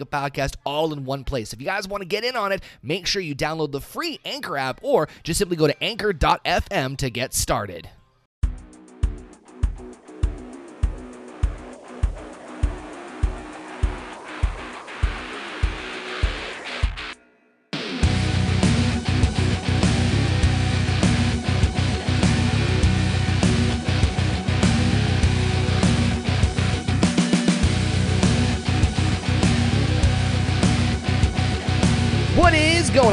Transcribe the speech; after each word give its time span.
a 0.00 0.06
podcast 0.06 0.56
all 0.64 0.92
in 0.92 1.04
one 1.04 1.24
place. 1.24 1.52
If 1.52 1.60
you 1.60 1.66
guys 1.66 1.88
want 1.88 2.02
to 2.02 2.08
get 2.08 2.24
in 2.24 2.36
on 2.36 2.52
it, 2.52 2.62
make 2.82 3.06
sure 3.06 3.22
you 3.22 3.34
download 3.34 3.72
the 3.72 3.80
free 3.80 4.20
Anchor 4.24 4.56
app 4.56 4.80
or 4.82 5.08
just 5.22 5.38
simply 5.38 5.56
go 5.56 5.66
to 5.66 5.82
anchor.fm 5.82 6.96
to 6.96 7.10
get 7.10 7.34
started. 7.34 7.88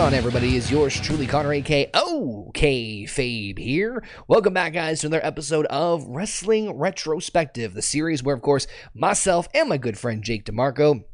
On, 0.03 0.13
everybody? 0.13 0.57
Is 0.57 0.70
yours 0.70 0.99
truly, 0.99 1.26
Connor, 1.26 1.54
aka 1.54 1.90
OK 1.93 3.05
Fabe 3.05 3.57
here. 3.57 4.04
Welcome 4.27 4.54
back, 4.54 4.73
guys, 4.73 4.99
to 4.99 5.07
another 5.07 5.26
episode 5.26 5.65
of 5.68 6.04
Wrestling 6.07 6.77
Retrospective, 6.77 7.73
the 7.73 7.82
series 7.82 8.21
where, 8.21 8.35
of 8.35 8.41
course, 8.41 8.68
myself 8.93 9.48
and 9.54 9.70
my 9.70 9.77
good 9.77 9.98
friend 9.98 10.21
Jake 10.21 10.43
DeMarco 10.43 11.05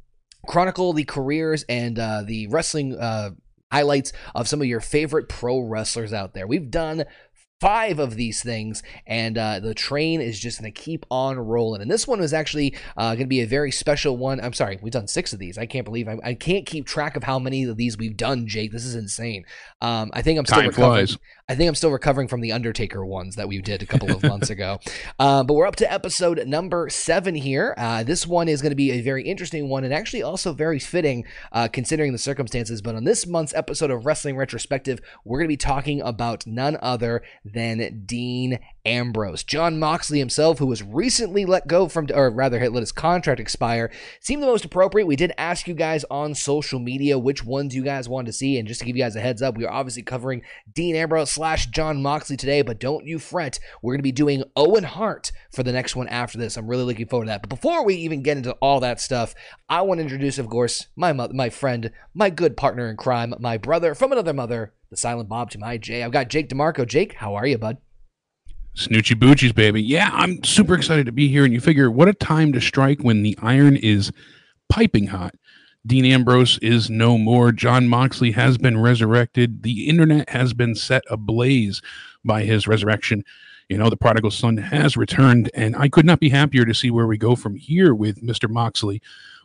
chronicle 0.47 0.93
the 0.93 1.03
careers 1.03 1.63
and 1.69 1.99
uh, 1.99 2.23
the 2.25 2.47
wrestling 2.47 2.97
uh, 2.97 3.29
highlights 3.71 4.11
of 4.33 4.47
some 4.47 4.59
of 4.59 4.65
your 4.65 4.79
favorite 4.79 5.29
pro 5.29 5.59
wrestlers 5.59 6.11
out 6.11 6.33
there. 6.33 6.47
We've 6.47 6.71
done 6.71 7.05
five 7.59 7.99
of 7.99 8.15
these 8.15 8.41
things, 8.41 8.81
and 9.05 9.37
uh, 9.37 9.59
the 9.59 9.73
train 9.73 10.21
is 10.21 10.39
just 10.39 10.61
going 10.61 10.71
to 10.71 10.81
keep 10.81 11.05
on 11.11 11.37
rolling. 11.37 11.81
And 11.81 11.91
this 11.91 12.07
one 12.07 12.19
was 12.19 12.33
actually 12.33 12.75
uh, 12.95 13.11
going 13.11 13.25
to 13.25 13.27
be 13.27 13.41
a 13.41 13.47
very 13.47 13.71
special 13.71 14.17
one. 14.17 14.39
I'm 14.39 14.53
sorry, 14.53 14.79
we've 14.81 14.93
done 14.93 15.07
six 15.07 15.33
of 15.33 15.39
these. 15.39 15.57
I 15.57 15.65
can't 15.65 15.85
believe 15.85 16.07
I, 16.07 16.17
I, 16.23 16.33
can't 16.33 16.65
keep 16.65 16.85
track 16.85 17.17
of 17.17 17.23
how 17.23 17.39
many 17.39 17.63
of 17.63 17.77
these 17.77 17.97
we've 17.97 18.15
done, 18.15 18.47
Jake. 18.47 18.71
This 18.71 18.85
is 18.85 18.95
insane. 18.95 19.45
Um, 19.81 20.09
I 20.13 20.21
think 20.21 20.39
I'm 20.39 20.45
still 20.45 20.59
Time 20.59 20.69
recovering. 20.69 21.07
flies. 21.07 21.17
I 21.49 21.55
think 21.55 21.67
I'm 21.67 21.73
still 21.73 21.89
recovering 21.89 22.27
from 22.27 22.41
the 22.41 22.51
Undertaker 22.51 23.03
ones 23.03 23.35
that 23.37 23.47
we 23.47 23.59
did 23.59 23.81
a 23.81 23.85
couple 23.87 24.11
of 24.11 24.21
months 24.21 24.51
ago. 24.51 24.79
Um, 25.17 25.47
but 25.47 25.55
we're 25.55 25.65
up 25.65 25.77
to 25.77 25.91
episode 25.91 26.45
number 26.45 26.89
seven 26.89 27.33
here. 27.33 27.73
Uh, 27.75 28.03
this 28.03 28.27
one 28.27 28.47
is 28.47 28.61
going 28.61 28.69
to 28.69 28.75
be 28.75 28.91
a 28.91 29.01
very 29.01 29.23
interesting 29.23 29.67
one 29.67 29.83
and 29.83 29.91
actually 29.91 30.21
also 30.21 30.53
very 30.53 30.77
fitting 30.77 31.25
uh, 31.51 31.67
considering 31.67 32.11
the 32.11 32.19
circumstances. 32.19 32.83
But 32.83 32.93
on 32.93 33.03
this 33.03 33.25
month's 33.25 33.55
episode 33.55 33.89
of 33.89 34.05
Wrestling 34.05 34.37
Retrospective, 34.37 34.99
we're 35.25 35.39
going 35.39 35.47
to 35.47 35.53
be 35.53 35.57
talking 35.57 36.01
about 36.01 36.45
none 36.45 36.77
other 36.83 37.23
than 37.43 38.03
Dean 38.05 38.59
Ambrose. 38.85 39.43
Jon 39.43 39.79
Moxley 39.79 40.19
himself, 40.19 40.59
who 40.59 40.65
was 40.65 40.83
recently 40.83 41.45
let 41.45 41.67
go 41.67 41.87
from, 41.87 42.07
or 42.13 42.29
rather, 42.29 42.59
had 42.59 42.71
let 42.71 42.81
his 42.81 42.91
contract 42.91 43.39
expire, 43.39 43.91
seemed 44.19 44.41
the 44.41 44.47
most 44.47 44.65
appropriate. 44.65 45.05
We 45.05 45.15
did 45.15 45.33
ask 45.37 45.67
you 45.67 45.73
guys 45.73 46.05
on 46.09 46.35
social 46.35 46.79
media 46.79 47.19
which 47.19 47.43
ones 47.43 47.75
you 47.75 47.83
guys 47.83 48.09
wanted 48.09 48.27
to 48.27 48.33
see. 48.33 48.57
And 48.57 48.67
just 48.67 48.79
to 48.79 48.85
give 48.85 48.95
you 48.95 49.03
guys 49.03 49.15
a 49.15 49.21
heads 49.21 49.41
up, 49.41 49.57
we 49.57 49.65
are 49.65 49.71
obviously 49.71 50.03
covering 50.03 50.41
Dean 50.73 50.95
Ambrose 50.95 51.31
slash 51.31 51.67
Jon 51.67 52.01
Moxley 52.01 52.37
today, 52.37 52.61
but 52.61 52.79
don't 52.79 53.05
you 53.05 53.19
fret. 53.19 53.59
We're 53.81 53.93
going 53.93 53.99
to 53.99 54.03
be 54.03 54.11
doing 54.11 54.43
Owen 54.55 54.83
Hart 54.83 55.31
for 55.51 55.63
the 55.63 55.71
next 55.71 55.95
one 55.95 56.07
after 56.07 56.37
this. 56.37 56.57
I'm 56.57 56.67
really 56.67 56.83
looking 56.83 57.07
forward 57.07 57.25
to 57.25 57.29
that. 57.29 57.41
But 57.41 57.49
before 57.49 57.85
we 57.85 57.95
even 57.95 58.23
get 58.23 58.37
into 58.37 58.53
all 58.53 58.79
that 58.79 58.99
stuff, 58.99 59.35
I 59.67 59.81
want 59.81 59.99
to 59.99 60.03
introduce, 60.03 60.37
of 60.37 60.49
course, 60.49 60.87
my 60.95 61.13
mother, 61.13 61.33
my 61.33 61.49
friend, 61.49 61.91
my 62.13 62.29
good 62.29 62.57
partner 62.57 62.89
in 62.89 62.97
crime, 62.97 63.33
my 63.39 63.57
brother 63.57 63.93
from 63.95 64.11
another 64.11 64.33
mother, 64.33 64.73
the 64.89 64.97
silent 64.97 65.29
Bob 65.29 65.51
to 65.51 65.59
my 65.59 65.77
Jay. 65.77 66.03
I've 66.03 66.11
got 66.11 66.29
Jake 66.29 66.49
DeMarco. 66.49 66.87
Jake, 66.87 67.13
how 67.13 67.35
are 67.35 67.45
you, 67.45 67.57
bud? 67.57 67.77
Snoochie 68.79 69.19
Boochies, 69.19 69.53
baby. 69.53 69.83
Yeah, 69.83 70.09
I'm 70.13 70.41
super 70.45 70.73
excited 70.73 71.05
to 71.05 71.11
be 71.11 71.27
here. 71.27 71.43
And 71.43 71.53
you 71.53 71.59
figure, 71.59 71.91
what 71.91 72.07
a 72.07 72.13
time 72.13 72.53
to 72.53 72.61
strike 72.61 73.01
when 73.01 73.23
the 73.23 73.37
iron 73.41 73.75
is 73.75 74.09
piping 74.69 75.07
hot. 75.07 75.35
Dean 75.85 76.05
Ambrose 76.05 76.57
is 76.59 76.89
no 76.89 77.17
more. 77.17 77.51
Jon 77.51 77.89
Moxley 77.89 78.31
has 78.31 78.57
been 78.57 78.79
resurrected. 78.79 79.63
The 79.63 79.89
internet 79.89 80.29
has 80.29 80.53
been 80.53 80.75
set 80.75 81.03
ablaze 81.09 81.81
by 82.23 82.43
his 82.43 82.67
resurrection. 82.67 83.25
You 83.67 83.77
know, 83.77 83.89
the 83.89 83.97
prodigal 83.97 84.31
son 84.31 84.55
has 84.55 84.95
returned, 84.95 85.51
and 85.53 85.75
I 85.75 85.89
could 85.89 86.05
not 86.05 86.21
be 86.21 86.29
happier 86.29 86.63
to 86.63 86.73
see 86.73 86.89
where 86.89 87.07
we 87.07 87.17
go 87.17 87.35
from 87.35 87.55
here 87.55 87.93
with 87.93 88.23
Mr. 88.23 88.49
Moxley. 88.49 89.01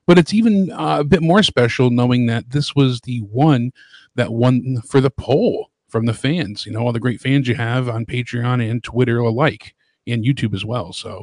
But 0.06 0.16
it's 0.16 0.32
even 0.32 0.70
uh, 0.70 0.98
a 1.00 1.04
bit 1.04 1.22
more 1.22 1.42
special 1.42 1.90
knowing 1.90 2.26
that 2.26 2.50
this 2.50 2.76
was 2.76 3.00
the 3.00 3.18
one 3.18 3.72
that 4.14 4.32
won 4.32 4.80
for 4.82 5.00
the 5.00 5.10
poll 5.10 5.70
from 5.94 6.06
the 6.06 6.12
fans. 6.12 6.66
You 6.66 6.72
know, 6.72 6.80
all 6.80 6.90
the 6.90 6.98
great 6.98 7.20
fans 7.20 7.46
you 7.46 7.54
have 7.54 7.88
on 7.88 8.04
Patreon 8.04 8.68
and 8.68 8.82
Twitter 8.82 9.18
alike, 9.18 9.76
and 10.08 10.24
YouTube 10.24 10.52
as 10.52 10.64
well. 10.64 10.92
So 10.92 11.22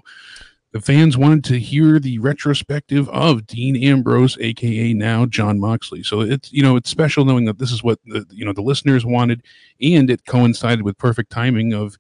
the 0.72 0.80
fans 0.80 1.18
wanted 1.18 1.44
to 1.44 1.60
hear 1.60 2.00
the 2.00 2.20
retrospective 2.20 3.10
of 3.10 3.46
Dean 3.46 3.76
Ambrose, 3.76 4.38
aka 4.40 4.94
now 4.94 5.26
Jon 5.26 5.60
Moxley. 5.60 6.04
So 6.04 6.22
it's 6.22 6.54
you 6.54 6.64
know 6.64 6.78
it's 6.78 6.90
special 6.90 7.26
knowing 7.26 7.44
that 7.44 7.60
this 7.60 7.70
is 7.70 7.84
what 7.84 8.00
the 8.06 8.26
you 8.30 8.46
know 8.46 8.54
the 8.54 8.62
listeners 8.62 9.06
wanted, 9.06 9.44
and 9.82 10.10
it 10.10 10.26
coincided 10.26 10.84
with 10.84 10.98
perfect 10.98 11.34
timing 11.34 11.74
of 11.74 11.98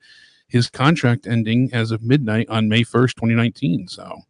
his 0.48 0.70
contract 0.70 1.28
ending 1.28 1.70
as 1.74 1.92
of 1.92 2.02
midnight 2.02 2.48
on 2.48 2.70
May 2.70 2.84
first, 2.84 3.18
twenty 3.18 3.36
nineteen. 3.36 3.90
So. 3.90 4.22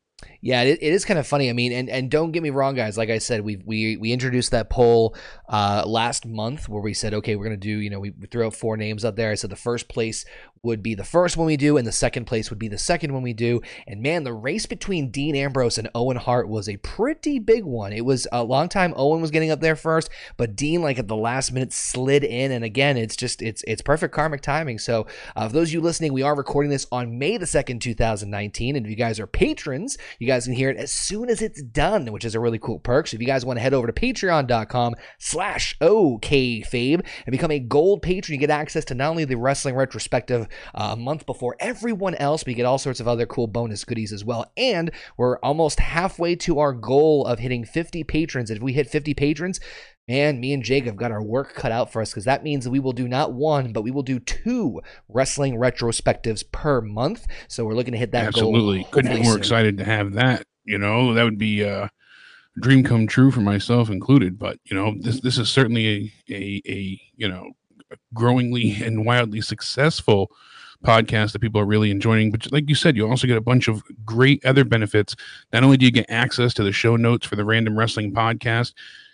Yeah, 0.43 0.63
it, 0.63 0.79
it 0.81 0.93
is 0.93 1.05
kind 1.05 1.19
of 1.19 1.27
funny. 1.27 1.51
I 1.51 1.53
mean, 1.53 1.71
and, 1.71 1.87
and 1.87 2.09
don't 2.09 2.31
get 2.31 2.41
me 2.41 2.49
wrong, 2.49 2.73
guys. 2.73 2.97
Like 2.97 3.11
I 3.11 3.19
said, 3.19 3.41
we 3.41 3.57
we 3.57 3.97
we 3.97 4.11
introduced 4.11 4.49
that 4.51 4.71
poll 4.71 5.15
uh, 5.47 5.83
last 5.85 6.25
month 6.25 6.67
where 6.67 6.81
we 6.81 6.95
said, 6.95 7.13
okay, 7.13 7.35
we're 7.35 7.43
gonna 7.45 7.57
do. 7.57 7.77
You 7.77 7.91
know, 7.91 7.99
we, 7.99 8.09
we 8.09 8.25
threw 8.25 8.47
out 8.47 8.55
four 8.55 8.75
names 8.75 9.05
up 9.05 9.15
there. 9.15 9.29
I 9.29 9.35
said 9.35 9.51
the 9.51 9.55
first 9.55 9.87
place 9.87 10.25
would 10.63 10.83
be 10.83 10.93
the 10.93 11.03
first 11.03 11.37
one 11.37 11.47
we 11.47 11.57
do, 11.57 11.77
and 11.77 11.87
the 11.87 11.91
second 11.91 12.25
place 12.25 12.49
would 12.49 12.59
be 12.59 12.67
the 12.67 12.77
second 12.77 13.13
one 13.13 13.23
we 13.23 13.33
do. 13.33 13.61
And 13.87 14.01
man, 14.01 14.23
the 14.23 14.33
race 14.33 14.67
between 14.67 15.09
Dean 15.09 15.35
Ambrose 15.35 15.79
and 15.79 15.89
Owen 15.95 16.17
Hart 16.17 16.47
was 16.47 16.69
a 16.69 16.77
pretty 16.77 17.39
big 17.39 17.63
one. 17.63 17.93
It 17.93 18.05
was 18.05 18.27
a 18.31 18.43
long 18.43 18.69
time. 18.69 18.93
Owen 18.95 19.21
was 19.21 19.31
getting 19.31 19.49
up 19.49 19.59
there 19.59 19.75
first, 19.75 20.09
but 20.37 20.55
Dean, 20.55 20.81
like 20.81 20.99
at 20.99 21.07
the 21.07 21.15
last 21.15 21.51
minute, 21.51 21.73
slid 21.73 22.23
in. 22.23 22.51
And 22.51 22.63
again, 22.63 22.95
it's 22.95 23.15
just 23.15 23.41
it's 23.41 23.63
it's 23.67 23.81
perfect 23.81 24.13
karmic 24.13 24.41
timing. 24.41 24.77
So, 24.77 25.07
uh, 25.35 25.47
for 25.47 25.53
those 25.53 25.69
of 25.69 25.73
you 25.73 25.81
listening, 25.81 26.13
we 26.13 26.21
are 26.21 26.35
recording 26.35 26.69
this 26.69 26.85
on 26.91 27.17
May 27.17 27.37
the 27.37 27.47
second, 27.47 27.81
two 27.81 27.95
thousand 27.95 28.29
nineteen. 28.29 28.75
And 28.75 28.85
if 28.85 28.89
you 28.89 28.95
guys 28.95 29.19
are 29.19 29.27
patrons, 29.27 29.97
you 30.19 30.27
guys 30.27 30.45
can 30.45 30.53
hear 30.53 30.69
it 30.69 30.77
as 30.77 30.91
soon 30.91 31.29
as 31.29 31.41
it's 31.41 31.61
done, 31.61 32.11
which 32.11 32.25
is 32.25 32.35
a 32.35 32.39
really 32.39 32.59
cool 32.59 32.79
perk. 32.79 33.07
So 33.07 33.15
if 33.15 33.21
you 33.21 33.27
guys 33.27 33.45
want 33.45 33.57
to 33.57 33.61
head 33.61 33.73
over 33.73 33.87
to 33.87 33.93
patreon.com 33.93 34.95
slash 35.17 35.77
okfabe 35.79 37.03
and 37.25 37.31
become 37.31 37.51
a 37.51 37.59
gold 37.59 38.03
patron, 38.03 38.35
you 38.35 38.39
get 38.39 38.51
access 38.51 38.85
to 38.85 38.93
not 38.93 39.09
only 39.09 39.25
the 39.25 39.37
wrestling 39.37 39.75
retrospective 39.75 40.47
Uh, 40.73 40.89
a 40.91 40.95
month 40.95 41.25
before 41.25 41.55
everyone 41.59 42.15
else, 42.15 42.45
We 42.45 42.53
get 42.53 42.65
all 42.65 42.77
sorts 42.77 42.99
of 42.99 43.07
other 43.07 43.25
cool 43.25 43.47
bonus 43.47 43.83
goodies 43.83 44.11
as 44.11 44.25
well. 44.25 44.51
And 44.57 44.91
we're 45.17 45.37
almost 45.39 45.79
halfway 45.79 46.35
to 46.37 46.59
our 46.59 46.73
goal 46.73 47.25
of 47.25 47.39
hitting 47.39 47.65
50 47.65 48.03
patrons. 48.03 48.49
And 48.49 48.57
if 48.57 48.63
we 48.63 48.73
hit 48.73 48.87
50 48.87 49.13
patrons, 49.13 49.59
Man, 50.07 50.39
me 50.39 50.51
and 50.51 50.63
Jake 50.63 50.85
have 50.85 50.97
got 50.97 51.11
our 51.11 51.21
work 51.21 51.53
cut 51.53 51.71
out 51.71 51.91
for 51.91 52.01
us 52.01 52.09
because 52.11 52.25
that 52.25 52.43
means 52.43 52.67
we 52.67 52.79
will 52.79 52.91
do 52.91 53.07
not 53.07 53.31
one, 53.33 53.71
but 53.71 53.83
we 53.83 53.91
will 53.91 54.03
do 54.03 54.19
two 54.19 54.81
wrestling 55.07 55.55
retrospectives 55.55 56.43
per 56.51 56.81
month. 56.81 57.27
So 57.47 57.63
we're 57.63 57.75
looking 57.75 57.93
to 57.93 57.97
hit 57.97 58.11
that 58.11 58.33
goal. 58.33 58.53
Absolutely. 58.53 58.87
Couldn't 58.91 59.13
be 59.13 59.21
more 59.21 59.33
soon. 59.33 59.39
excited 59.39 59.77
to 59.77 59.85
have 59.85 60.13
that. 60.13 60.45
You 60.65 60.79
know, 60.79 61.13
that 61.13 61.23
would 61.23 61.37
be 61.37 61.61
a 61.61 61.89
dream 62.59 62.83
come 62.83 63.07
true 63.07 63.31
for 63.31 63.41
myself 63.41 63.89
included. 63.89 64.37
But 64.37 64.57
you 64.65 64.75
know, 64.75 64.95
this 64.99 65.21
this 65.21 65.37
is 65.37 65.49
certainly 65.49 65.87
a 65.87 66.33
a, 66.33 66.61
a 66.67 67.01
you 67.15 67.29
know 67.29 67.51
growingly 68.13 68.77
and 68.83 69.05
wildly 69.05 69.41
successful 69.41 70.31
podcast 70.83 71.31
that 71.31 71.39
people 71.39 71.61
are 71.61 71.65
really 71.65 71.91
enjoying. 71.91 72.31
But 72.31 72.51
like 72.51 72.67
you 72.67 72.75
said, 72.75 72.95
you 72.95 73.07
also 73.07 73.27
get 73.27 73.37
a 73.37 73.41
bunch 73.41 73.67
of 73.67 73.83
great 74.05 74.43
other 74.45 74.65
benefits. 74.65 75.15
Not 75.53 75.63
only 75.63 75.77
do 75.77 75.85
you 75.85 75.91
get 75.91 76.09
access 76.09 76.53
to 76.55 76.63
the 76.63 76.71
show 76.71 76.95
notes 76.95 77.25
for 77.25 77.35
the 77.35 77.45
Random 77.45 77.77
Wrestling 77.77 78.13
Podcast, 78.13 78.73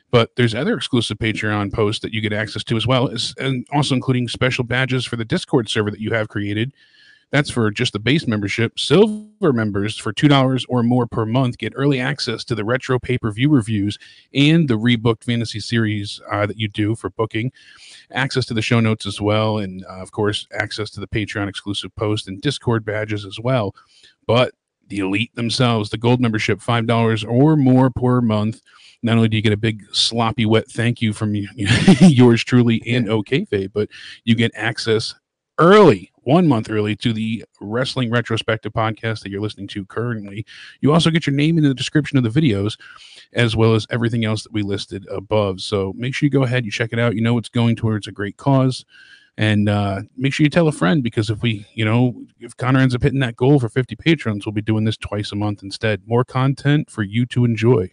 but 0.10 0.36
there's 0.36 0.56
other 0.56 0.76
exclusive 0.76 1.18
Patreon 1.18 1.74
posts 1.74 2.02
that 2.02 2.14
you 2.14 2.22
get 2.22 2.32
access 2.32 2.64
to 2.66 2.78
as 2.78 2.88
well, 2.88 3.14
and 3.40 3.68
also 3.74 3.94
including 3.94 4.28
special 4.28 4.64
badges 4.64 5.06
for 5.06 5.18
the 5.18 5.26
Discord 5.26 5.70
server 5.70 5.92
that 5.92 6.00
you 6.00 6.12
have 6.12 6.30
created. 6.30 6.74
That's 7.32 7.50
for 7.50 7.70
just 7.72 7.92
the 7.92 8.00
base 8.00 8.26
membership. 8.26 8.80
Silver 8.80 9.52
members 9.52 9.98
for 9.98 10.14
$2 10.14 10.66
or 10.70 10.82
more 10.82 11.08
per 11.08 11.26
month 11.26 11.58
get 11.58 11.74
early 11.76 12.00
access 12.00 12.46
to 12.46 12.56
the 12.56 12.64
retro 12.64 13.00
pay 13.00 13.18
per 13.18 13.32
view 13.32 13.50
reviews 13.50 13.98
and 14.34 14.70
the 14.70 14.78
rebooked 14.78 15.26
fantasy 15.26 15.60
series 15.60 16.22
uh, 16.32 16.46
that 16.46 16.58
you 16.58 16.70
do 16.70 16.96
for 16.96 17.10
booking, 17.10 17.52
access 18.12 18.46
to 18.46 18.54
the 18.54 18.62
show 18.62 18.80
notes 18.80 19.06
as 19.06 19.20
well, 19.20 19.58
and 19.58 19.84
uh, 19.86 20.02
of 20.02 20.12
course, 20.12 20.48
access 20.54 20.90
to 20.92 21.00
the 21.00 21.08
Patreon 21.08 21.48
exclusive 21.48 21.96
post 21.96 22.28
and 22.28 22.42
Discord 22.42 22.86
badges 22.86 23.26
as 23.26 23.40
well. 23.40 23.76
But 24.26 24.54
the 24.88 25.00
elite 25.00 25.36
themselves, 25.36 25.90
the 25.90 25.98
gold 25.98 26.22
membership, 26.22 26.60
$5 26.60 27.30
or 27.30 27.56
more 27.56 27.90
per 27.90 28.22
month. 28.22 28.62
Not 29.04 29.18
only 29.18 29.28
do 29.30 29.38
you 29.38 29.44
get 29.44 29.54
a 29.54 29.58
big 29.58 29.84
sloppy 29.92 30.46
wet 30.46 30.70
thank 30.72 31.02
you 31.02 31.14
from 31.14 31.36
you, 31.36 31.48
yours 31.56 32.44
truly 32.44 32.82
and 32.88 33.08
OKFA, 33.08 33.72
but 33.72 33.90
you 34.24 34.36
get 34.36 34.52
access 34.56 35.14
early, 35.60 36.12
one 36.28 36.46
month 36.46 36.70
early 36.70 36.94
to 36.94 37.14
the 37.14 37.46
Wrestling 37.62 38.12
Retrospective 38.12 38.74
podcast 38.74 39.24
that 39.24 39.30
you're 39.30 39.40
listening 39.40 39.68
to 39.70 39.86
currently. 39.86 40.46
You 40.82 40.92
also 40.92 41.10
get 41.10 41.26
your 41.26 41.34
name 41.34 41.58
in 41.58 41.64
the 41.64 41.74
description 41.74 42.18
of 42.18 42.24
the 42.26 42.42
videos, 42.42 42.78
as 43.32 43.56
well 43.56 43.76
as 43.76 43.88
everything 43.92 44.26
else 44.26 44.44
that 44.44 44.52
we 44.52 44.62
listed 44.62 45.08
above. 45.10 45.62
So 45.62 45.94
make 45.96 46.14
sure 46.14 46.28
you 46.28 46.30
go 46.30 46.44
ahead, 46.44 46.66
you 46.66 46.72
check 46.72 46.92
it 46.92 47.00
out. 47.00 47.16
You 47.16 47.22
know 47.22 47.38
it's 47.38 47.48
going 47.48 47.78
towards 47.78 48.08
a 48.08 48.12
great 48.12 48.36
cause. 48.36 48.84
And 49.38 49.70
uh, 49.70 50.02
make 50.18 50.34
sure 50.34 50.44
you 50.44 50.50
tell 50.50 50.68
a 50.68 50.74
friend 50.74 51.02
because 51.02 51.30
if 51.30 51.42
we, 51.42 51.66
you 51.74 51.86
know, 51.86 52.26
if 52.42 52.58
Connor 52.58 52.82
ends 52.82 52.94
up 52.94 53.04
hitting 53.04 53.20
that 53.20 53.38
goal 53.38 53.58
for 53.58 53.70
50 53.70 53.96
patrons, 53.96 54.46
we'll 54.46 54.52
be 54.52 54.62
doing 54.62 54.84
this 54.84 54.98
twice 54.98 55.32
a 55.32 55.36
month 55.36 55.64
instead. 55.64 56.02
More 56.08 56.26
content 56.26 56.90
for 56.90 57.04
you 57.04 57.26
to 57.28 57.46
enjoy. 57.46 57.90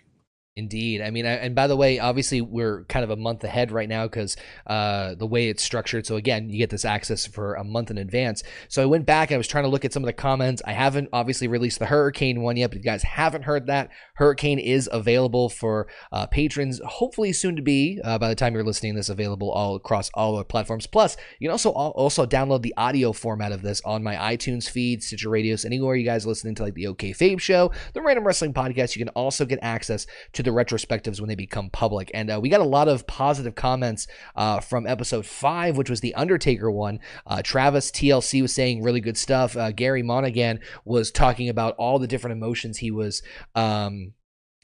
Indeed. 0.56 1.02
I 1.02 1.10
mean, 1.10 1.26
and 1.26 1.52
by 1.56 1.66
the 1.66 1.74
way, 1.74 1.98
obviously 1.98 2.40
we're 2.40 2.84
kind 2.84 3.02
of 3.02 3.10
a 3.10 3.16
month 3.16 3.42
ahead 3.42 3.72
right 3.72 3.88
now 3.88 4.06
because 4.06 4.36
uh, 4.68 5.16
the 5.16 5.26
way 5.26 5.48
it's 5.48 5.64
structured. 5.64 6.06
So 6.06 6.14
again, 6.14 6.48
you 6.48 6.58
get 6.58 6.70
this 6.70 6.84
access 6.84 7.26
for 7.26 7.54
a 7.54 7.64
month 7.64 7.90
in 7.90 7.98
advance. 7.98 8.44
So 8.68 8.80
I 8.80 8.86
went 8.86 9.04
back. 9.04 9.32
I 9.32 9.36
was 9.36 9.48
trying 9.48 9.64
to 9.64 9.68
look 9.68 9.84
at 9.84 9.92
some 9.92 10.04
of 10.04 10.06
the 10.06 10.12
comments. 10.12 10.62
I 10.64 10.70
haven't 10.70 11.08
obviously 11.12 11.48
released 11.48 11.80
the 11.80 11.86
Hurricane 11.86 12.40
one 12.40 12.56
yet, 12.56 12.70
but 12.70 12.76
you 12.78 12.84
guys 12.84 13.02
haven't 13.02 13.42
heard 13.42 13.66
that. 13.66 13.90
Hurricane 14.14 14.60
is 14.60 14.88
available 14.92 15.48
for 15.48 15.88
uh, 16.12 16.26
patrons, 16.26 16.80
hopefully 16.86 17.32
soon 17.32 17.56
to 17.56 17.62
be. 17.62 18.00
Uh, 18.04 18.18
by 18.18 18.28
the 18.28 18.36
time 18.36 18.54
you're 18.54 18.62
listening, 18.62 18.94
this 18.94 19.08
available 19.08 19.50
all 19.50 19.74
across 19.74 20.08
all 20.14 20.36
our 20.36 20.44
platforms. 20.44 20.86
Plus, 20.86 21.16
you 21.40 21.48
can 21.48 21.52
also 21.52 21.70
also 21.70 22.26
download 22.26 22.62
the 22.62 22.74
audio 22.76 23.12
format 23.12 23.50
of 23.50 23.62
this 23.62 23.82
on 23.84 24.04
my 24.04 24.14
iTunes 24.14 24.70
feed, 24.70 25.02
Stitcher 25.02 25.30
Radios, 25.30 25.64
anywhere 25.64 25.96
you 25.96 26.04
guys 26.04 26.24
listening 26.24 26.54
to 26.54 26.62
like 26.62 26.74
the 26.74 26.86
OK 26.86 27.10
Fabe 27.10 27.40
Show, 27.40 27.72
the 27.92 28.02
Random 28.02 28.24
Wrestling 28.24 28.54
Podcast. 28.54 28.94
You 28.94 29.04
can 29.04 29.12
also 29.16 29.44
get 29.44 29.58
access 29.60 30.06
to 30.34 30.43
the 30.44 30.50
retrospectives 30.50 31.20
when 31.20 31.28
they 31.28 31.34
become 31.34 31.70
public. 31.70 32.10
And 32.14 32.30
uh, 32.30 32.38
we 32.40 32.48
got 32.48 32.60
a 32.60 32.64
lot 32.64 32.88
of 32.88 33.06
positive 33.06 33.54
comments 33.54 34.06
uh, 34.36 34.60
from 34.60 34.86
episode 34.86 35.26
five, 35.26 35.76
which 35.76 35.90
was 35.90 36.00
the 36.00 36.14
Undertaker 36.14 36.70
one. 36.70 37.00
Uh, 37.26 37.42
Travis 37.42 37.90
TLC 37.90 38.42
was 38.42 38.54
saying 38.54 38.82
really 38.82 39.00
good 39.00 39.16
stuff. 39.16 39.56
Uh, 39.56 39.72
Gary 39.72 40.02
Monaghan 40.02 40.60
was 40.84 41.10
talking 41.10 41.48
about 41.48 41.74
all 41.76 41.98
the 41.98 42.06
different 42.06 42.36
emotions 42.36 42.78
he 42.78 42.90
was. 42.90 43.22
Um, 43.54 44.12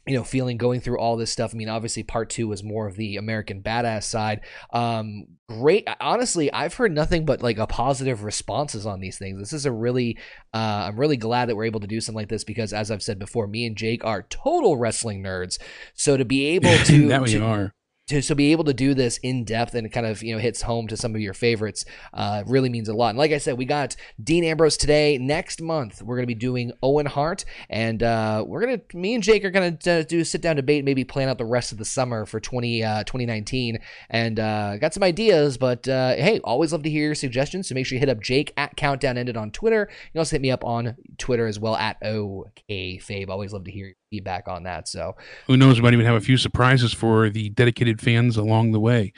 you 0.06 0.16
know, 0.16 0.24
feeling 0.24 0.56
going 0.56 0.80
through 0.80 0.98
all 0.98 1.16
this 1.16 1.30
stuff. 1.30 1.54
I 1.54 1.56
mean, 1.56 1.68
obviously, 1.68 2.02
part 2.02 2.30
two 2.30 2.48
was 2.48 2.62
more 2.62 2.86
of 2.86 2.96
the 2.96 3.16
American 3.16 3.62
badass 3.62 4.04
side. 4.04 4.40
Um, 4.72 5.26
great. 5.48 5.86
Honestly, 6.00 6.50
I've 6.52 6.74
heard 6.74 6.92
nothing 6.92 7.26
but 7.26 7.42
like 7.42 7.58
a 7.58 7.66
positive 7.66 8.24
responses 8.24 8.86
on 8.86 9.00
these 9.00 9.18
things. 9.18 9.38
This 9.38 9.52
is 9.52 9.66
a 9.66 9.72
really, 9.72 10.18
uh, 10.54 10.88
I'm 10.88 10.98
really 10.98 11.18
glad 11.18 11.48
that 11.48 11.56
we're 11.56 11.64
able 11.64 11.80
to 11.80 11.86
do 11.86 12.00
something 12.00 12.16
like 12.16 12.28
this 12.28 12.44
because, 12.44 12.72
as 12.72 12.90
I've 12.90 13.02
said 13.02 13.18
before, 13.18 13.46
me 13.46 13.66
and 13.66 13.76
Jake 13.76 14.04
are 14.04 14.22
total 14.22 14.78
wrestling 14.78 15.22
nerds. 15.22 15.58
So 15.94 16.16
to 16.16 16.24
be 16.24 16.46
able 16.46 16.76
to, 16.86 17.08
that 17.08 17.26
to, 17.26 17.38
we 17.38 17.44
are 17.44 17.74
to 18.10 18.20
so 18.22 18.34
be 18.34 18.50
able 18.50 18.64
to 18.64 18.74
do 18.74 18.92
this 18.92 19.18
in 19.18 19.44
depth 19.44 19.74
and 19.74 19.90
kind 19.90 20.04
of 20.04 20.22
you 20.22 20.34
know 20.34 20.40
hits 20.40 20.62
home 20.62 20.88
to 20.88 20.96
some 20.96 21.14
of 21.14 21.20
your 21.20 21.32
favorites 21.32 21.84
uh, 22.12 22.42
really 22.46 22.68
means 22.68 22.88
a 22.88 22.94
lot. 22.94 23.10
And 23.10 23.18
like 23.18 23.30
I 23.30 23.38
said, 23.38 23.56
we 23.56 23.64
got 23.64 23.94
Dean 24.22 24.44
Ambrose 24.44 24.76
today. 24.76 25.16
Next 25.16 25.62
month 25.62 26.02
we're 26.02 26.16
going 26.16 26.24
to 26.24 26.34
be 26.34 26.34
doing 26.34 26.72
Owen 26.82 27.06
Hart, 27.06 27.44
and 27.68 28.02
uh, 28.02 28.44
we're 28.46 28.60
gonna 28.60 28.80
me 28.92 29.14
and 29.14 29.22
Jake 29.22 29.44
are 29.44 29.50
gonna 29.50 29.78
uh, 29.86 30.02
do 30.02 30.20
a 30.20 30.24
sit 30.24 30.42
down 30.42 30.56
debate, 30.56 30.84
maybe 30.84 31.04
plan 31.04 31.28
out 31.28 31.38
the 31.38 31.44
rest 31.44 31.72
of 31.72 31.78
the 31.78 31.84
summer 31.84 32.26
for 32.26 32.40
20 32.40 32.82
uh, 32.82 33.04
2019, 33.04 33.78
and 34.10 34.40
uh, 34.40 34.76
got 34.78 34.92
some 34.92 35.02
ideas. 35.02 35.56
But 35.56 35.86
hey, 35.86 36.40
always 36.42 36.72
love 36.72 36.82
to 36.82 36.90
hear 36.90 37.06
your 37.06 37.14
suggestions. 37.14 37.68
So 37.68 37.74
make 37.74 37.86
sure 37.86 37.96
you 37.96 38.00
hit 38.00 38.08
up 38.08 38.20
Jake 38.20 38.52
at 38.56 38.76
Countdown 38.76 39.16
Ended 39.16 39.36
on 39.36 39.52
Twitter. 39.52 39.88
You 39.88 40.12
can 40.12 40.18
also 40.18 40.34
hit 40.34 40.42
me 40.42 40.50
up 40.50 40.64
on 40.64 40.96
Twitter 41.16 41.46
as 41.46 41.58
well 41.60 41.76
at 41.76 42.00
OKFabe. 42.02 43.28
Always 43.28 43.52
love 43.52 43.64
to 43.64 43.70
hear 43.70 43.94
feedback 44.10 44.48
on 44.48 44.64
that. 44.64 44.88
So 44.88 45.16
who 45.46 45.56
knows? 45.56 45.76
We 45.76 45.82
might 45.82 45.94
even 45.94 46.04
have 46.04 46.16
a 46.16 46.20
few 46.20 46.36
surprises 46.36 46.92
for 46.92 47.30
the 47.30 47.50
dedicated 47.50 48.00
fans 48.00 48.36
along 48.36 48.72
the 48.72 48.80
way. 48.80 49.12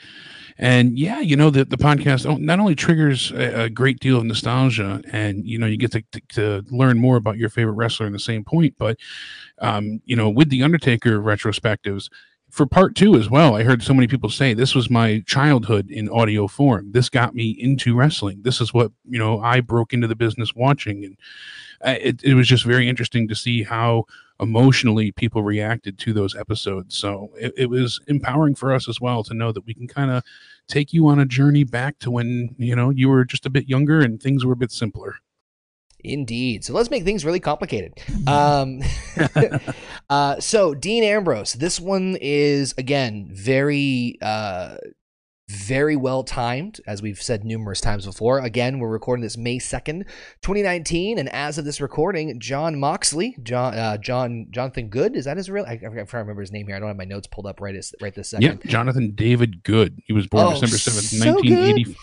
And 0.59 0.99
yeah, 0.99 1.19
you 1.19 1.35
know, 1.35 1.49
the, 1.49 1.65
the 1.65 1.77
podcast 1.77 2.39
not 2.39 2.59
only 2.59 2.75
triggers 2.75 3.31
a, 3.31 3.63
a 3.63 3.69
great 3.69 3.99
deal 3.99 4.17
of 4.17 4.23
nostalgia 4.23 5.01
and, 5.11 5.43
you 5.47 5.57
know, 5.57 5.65
you 5.65 5.77
get 5.77 5.91
to, 5.93 6.03
to, 6.11 6.21
to, 6.29 6.63
learn 6.69 6.99
more 6.99 7.17
about 7.17 7.37
your 7.37 7.49
favorite 7.49 7.73
wrestler 7.73 8.05
in 8.05 8.13
the 8.13 8.19
same 8.19 8.43
point, 8.43 8.75
but, 8.77 8.97
um, 9.57 9.99
you 10.05 10.15
know, 10.15 10.29
with 10.29 10.49
the 10.49 10.61
Undertaker 10.61 11.19
retrospectives, 11.19 12.09
for 12.51 12.67
part 12.67 12.95
two 12.95 13.15
as 13.15 13.31
well, 13.31 13.55
I 13.55 13.63
heard 13.63 13.81
so 13.81 13.95
many 13.95 14.05
people 14.05 14.29
say 14.29 14.53
this 14.53 14.75
was 14.75 14.91
my 14.91 15.23
childhood 15.25 15.89
in 15.89 16.07
audio 16.07 16.47
form. 16.47 16.91
This 16.91 17.09
got 17.09 17.33
me 17.33 17.49
into 17.49 17.95
wrestling. 17.95 18.43
This 18.43 18.61
is 18.61 18.71
what, 18.71 18.91
you 19.09 19.17
know, 19.17 19.39
I 19.39 19.59
broke 19.59 19.91
into 19.91 20.05
the 20.05 20.15
business 20.15 20.53
watching. 20.53 21.03
And 21.03 21.17
uh, 21.83 21.97
it, 21.99 22.23
it 22.23 22.35
was 22.35 22.47
just 22.47 22.63
very 22.63 22.87
interesting 22.87 23.27
to 23.27 23.33
see 23.33 23.63
how 23.63 24.05
emotionally 24.43 25.11
people 25.11 25.41
reacted 25.41 25.97
to 25.99 26.13
those 26.13 26.35
episodes. 26.35 26.95
So 26.95 27.31
it, 27.35 27.53
it 27.57 27.69
was 27.69 27.99
empowering 28.07 28.55
for 28.55 28.73
us 28.73 28.87
as 28.87 29.01
well 29.01 29.23
to 29.23 29.33
know 29.33 29.51
that 29.51 29.65
we 29.65 29.73
can 29.73 29.87
kind 29.87 30.11
of 30.11 30.23
take 30.67 30.93
you 30.93 31.07
on 31.07 31.19
a 31.19 31.25
journey 31.25 31.63
back 31.63 31.97
to 31.99 32.11
when, 32.11 32.55
you 32.57 32.75
know, 32.75 32.91
you 32.91 33.09
were 33.09 33.25
just 33.25 33.45
a 33.45 33.49
bit 33.49 33.67
younger 33.67 34.01
and 34.01 34.21
things 34.21 34.45
were 34.45 34.53
a 34.53 34.57
bit 34.57 34.71
simpler. 34.71 35.15
Indeed. 36.03 36.65
So 36.65 36.73
let's 36.73 36.91
make 36.91 37.05
things 37.05 37.23
really 37.23 37.39
complicated. 37.39 37.93
Um, 38.27 38.81
uh, 40.09 40.39
so 40.39 40.73
Dean 40.73 41.03
Ambrose, 41.03 41.53
this 41.53 41.79
one 41.79 42.17
is 42.19 42.73
again 42.77 43.29
very 43.31 44.17
uh, 44.21 44.75
very 45.49 45.95
well 45.95 46.23
timed, 46.23 46.79
as 46.87 47.01
we've 47.01 47.21
said 47.21 47.43
numerous 47.43 47.81
times 47.81 48.05
before. 48.05 48.39
Again, 48.39 48.79
we're 48.79 48.89
recording 48.89 49.23
this 49.23 49.37
May 49.37 49.59
2nd, 49.59 50.05
2019, 50.41 51.17
and 51.17 51.29
as 51.29 51.57
of 51.57 51.65
this 51.65 51.81
recording, 51.81 52.39
Jon 52.39 52.79
Moxley, 52.79 53.35
John, 53.43 53.73
uh, 53.73 53.97
John, 53.97 54.47
Jonathan 54.51 54.87
Good, 54.89 55.15
is 55.15 55.25
that 55.25 55.37
his 55.37 55.49
real? 55.49 55.65
I, 55.65 55.73
I 55.73 55.77
trying 55.77 56.05
to 56.05 56.17
remember 56.17 56.41
his 56.41 56.51
name 56.51 56.67
here. 56.67 56.75
I 56.75 56.79
don't 56.79 56.87
have 56.87 56.97
my 56.97 57.05
notes 57.05 57.27
pulled 57.27 57.45
up 57.45 57.59
right, 57.59 57.75
right 58.01 58.15
this 58.15 58.29
second. 58.29 58.61
Yeah, 58.63 58.71
Jonathan 58.71 59.11
David 59.11 59.63
Good. 59.63 60.01
He 60.05 60.13
was 60.13 60.27
born 60.27 60.47
oh, 60.47 60.59
December 60.59 60.77
7th, 60.77 61.19
so 61.19 61.33
1980. 61.33 61.83
Good. 61.83 61.95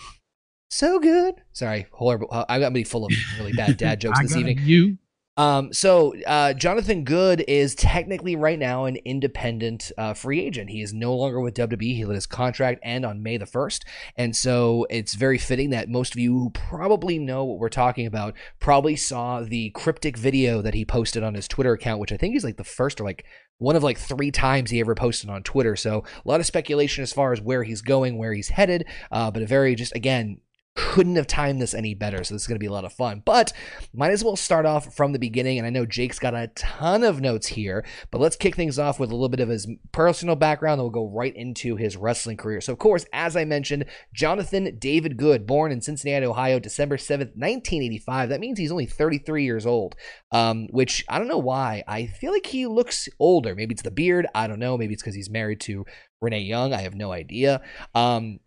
So 0.69 0.99
good. 0.99 1.35
Sorry, 1.51 1.87
horrible. 1.91 2.27
I 2.31 2.59
got 2.59 2.71
me 2.71 2.85
full 2.85 3.05
of 3.05 3.11
really 3.37 3.51
bad 3.51 3.75
dad 3.75 3.99
jokes 4.01 4.21
this 4.21 4.35
evening. 4.37 4.59
You 4.61 4.97
um, 5.41 5.73
so 5.73 6.13
uh, 6.27 6.53
Jonathan 6.53 7.03
Good 7.03 7.43
is 7.47 7.73
technically 7.73 8.35
right 8.35 8.59
now 8.59 8.85
an 8.85 8.97
independent 8.97 9.91
uh, 9.97 10.13
free 10.13 10.39
agent. 10.39 10.69
He 10.69 10.83
is 10.83 10.93
no 10.93 11.15
longer 11.15 11.41
with 11.41 11.55
WWE. 11.55 11.95
He 11.95 12.05
let 12.05 12.13
his 12.13 12.27
contract 12.27 12.79
end 12.83 13.07
on 13.07 13.23
May 13.23 13.37
the 13.37 13.47
first, 13.47 13.83
and 14.15 14.35
so 14.35 14.85
it's 14.91 15.15
very 15.15 15.39
fitting 15.39 15.71
that 15.71 15.89
most 15.89 16.13
of 16.13 16.19
you 16.19 16.37
who 16.37 16.49
probably 16.51 17.17
know 17.17 17.43
what 17.43 17.57
we're 17.57 17.69
talking 17.69 18.05
about 18.05 18.35
probably 18.59 18.95
saw 18.95 19.41
the 19.41 19.71
cryptic 19.71 20.15
video 20.15 20.61
that 20.61 20.75
he 20.75 20.85
posted 20.85 21.23
on 21.23 21.33
his 21.33 21.47
Twitter 21.47 21.73
account, 21.73 21.99
which 21.99 22.11
I 22.11 22.17
think 22.17 22.35
is 22.35 22.43
like 22.43 22.57
the 22.57 22.63
first 22.63 23.01
or 23.01 23.03
like 23.03 23.25
one 23.57 23.75
of 23.75 23.81
like 23.81 23.97
three 23.97 24.29
times 24.29 24.69
he 24.69 24.79
ever 24.79 24.93
posted 24.93 25.31
on 25.31 25.41
Twitter. 25.41 25.75
So 25.75 26.03
a 26.23 26.29
lot 26.29 26.39
of 26.39 26.45
speculation 26.45 27.01
as 27.01 27.13
far 27.13 27.33
as 27.33 27.41
where 27.41 27.63
he's 27.63 27.81
going, 27.81 28.19
where 28.19 28.33
he's 28.33 28.49
headed, 28.49 28.85
uh, 29.11 29.31
but 29.31 29.41
a 29.41 29.47
very 29.47 29.73
just 29.73 29.95
again 29.95 30.39
couldn't 30.75 31.17
have 31.17 31.27
timed 31.27 31.61
this 31.61 31.73
any 31.73 31.93
better. 31.93 32.23
So 32.23 32.33
this 32.33 32.43
is 32.43 32.47
going 32.47 32.55
to 32.55 32.63
be 32.63 32.67
a 32.67 32.71
lot 32.71 32.85
of 32.85 32.93
fun. 32.93 33.21
But 33.25 33.51
might 33.93 34.11
as 34.11 34.23
well 34.23 34.37
start 34.37 34.65
off 34.65 34.95
from 34.95 35.11
the 35.11 35.19
beginning. 35.19 35.57
And 35.57 35.67
I 35.67 35.69
know 35.69 35.85
Jake's 35.85 36.19
got 36.19 36.33
a 36.33 36.47
ton 36.55 37.03
of 37.03 37.19
notes 37.19 37.47
here, 37.47 37.85
but 38.09 38.21
let's 38.21 38.37
kick 38.37 38.55
things 38.55 38.79
off 38.79 38.99
with 38.99 39.11
a 39.11 39.13
little 39.13 39.29
bit 39.29 39.41
of 39.41 39.49
his 39.49 39.67
personal 39.91 40.35
background. 40.35 40.79
Then 40.79 40.83
we'll 40.83 40.91
go 40.91 41.09
right 41.09 41.35
into 41.35 41.75
his 41.75 41.97
wrestling 41.97 42.37
career. 42.37 42.61
So, 42.61 42.71
of 42.71 42.79
course, 42.79 43.05
as 43.11 43.35
I 43.35 43.43
mentioned, 43.43 43.85
Jonathan 44.13 44.77
David 44.79 45.17
Good, 45.17 45.45
born 45.45 45.71
in 45.71 45.81
Cincinnati, 45.81 46.25
Ohio, 46.25 46.59
December 46.59 46.97
7th, 46.97 47.35
1985. 47.35 48.29
That 48.29 48.39
means 48.39 48.57
he's 48.57 48.71
only 48.71 48.85
33 48.85 49.43
years 49.43 49.65
old, 49.65 49.95
um, 50.31 50.67
which 50.71 51.03
I 51.09 51.17
don't 51.19 51.27
know 51.27 51.37
why. 51.37 51.83
I 51.87 52.07
feel 52.07 52.31
like 52.31 52.45
he 52.45 52.65
looks 52.65 53.09
older. 53.19 53.55
Maybe 53.55 53.73
it's 53.73 53.83
the 53.83 53.91
beard. 53.91 54.25
I 54.33 54.47
don't 54.47 54.59
know. 54.59 54.77
Maybe 54.77 54.93
it's 54.93 55.03
because 55.03 55.15
he's 55.15 55.29
married 55.29 55.59
to 55.61 55.85
Renee 56.21 56.41
Young. 56.41 56.73
I 56.73 56.81
have 56.81 56.95
no 56.95 57.11
idea. 57.11 57.61
Um, 57.93 58.39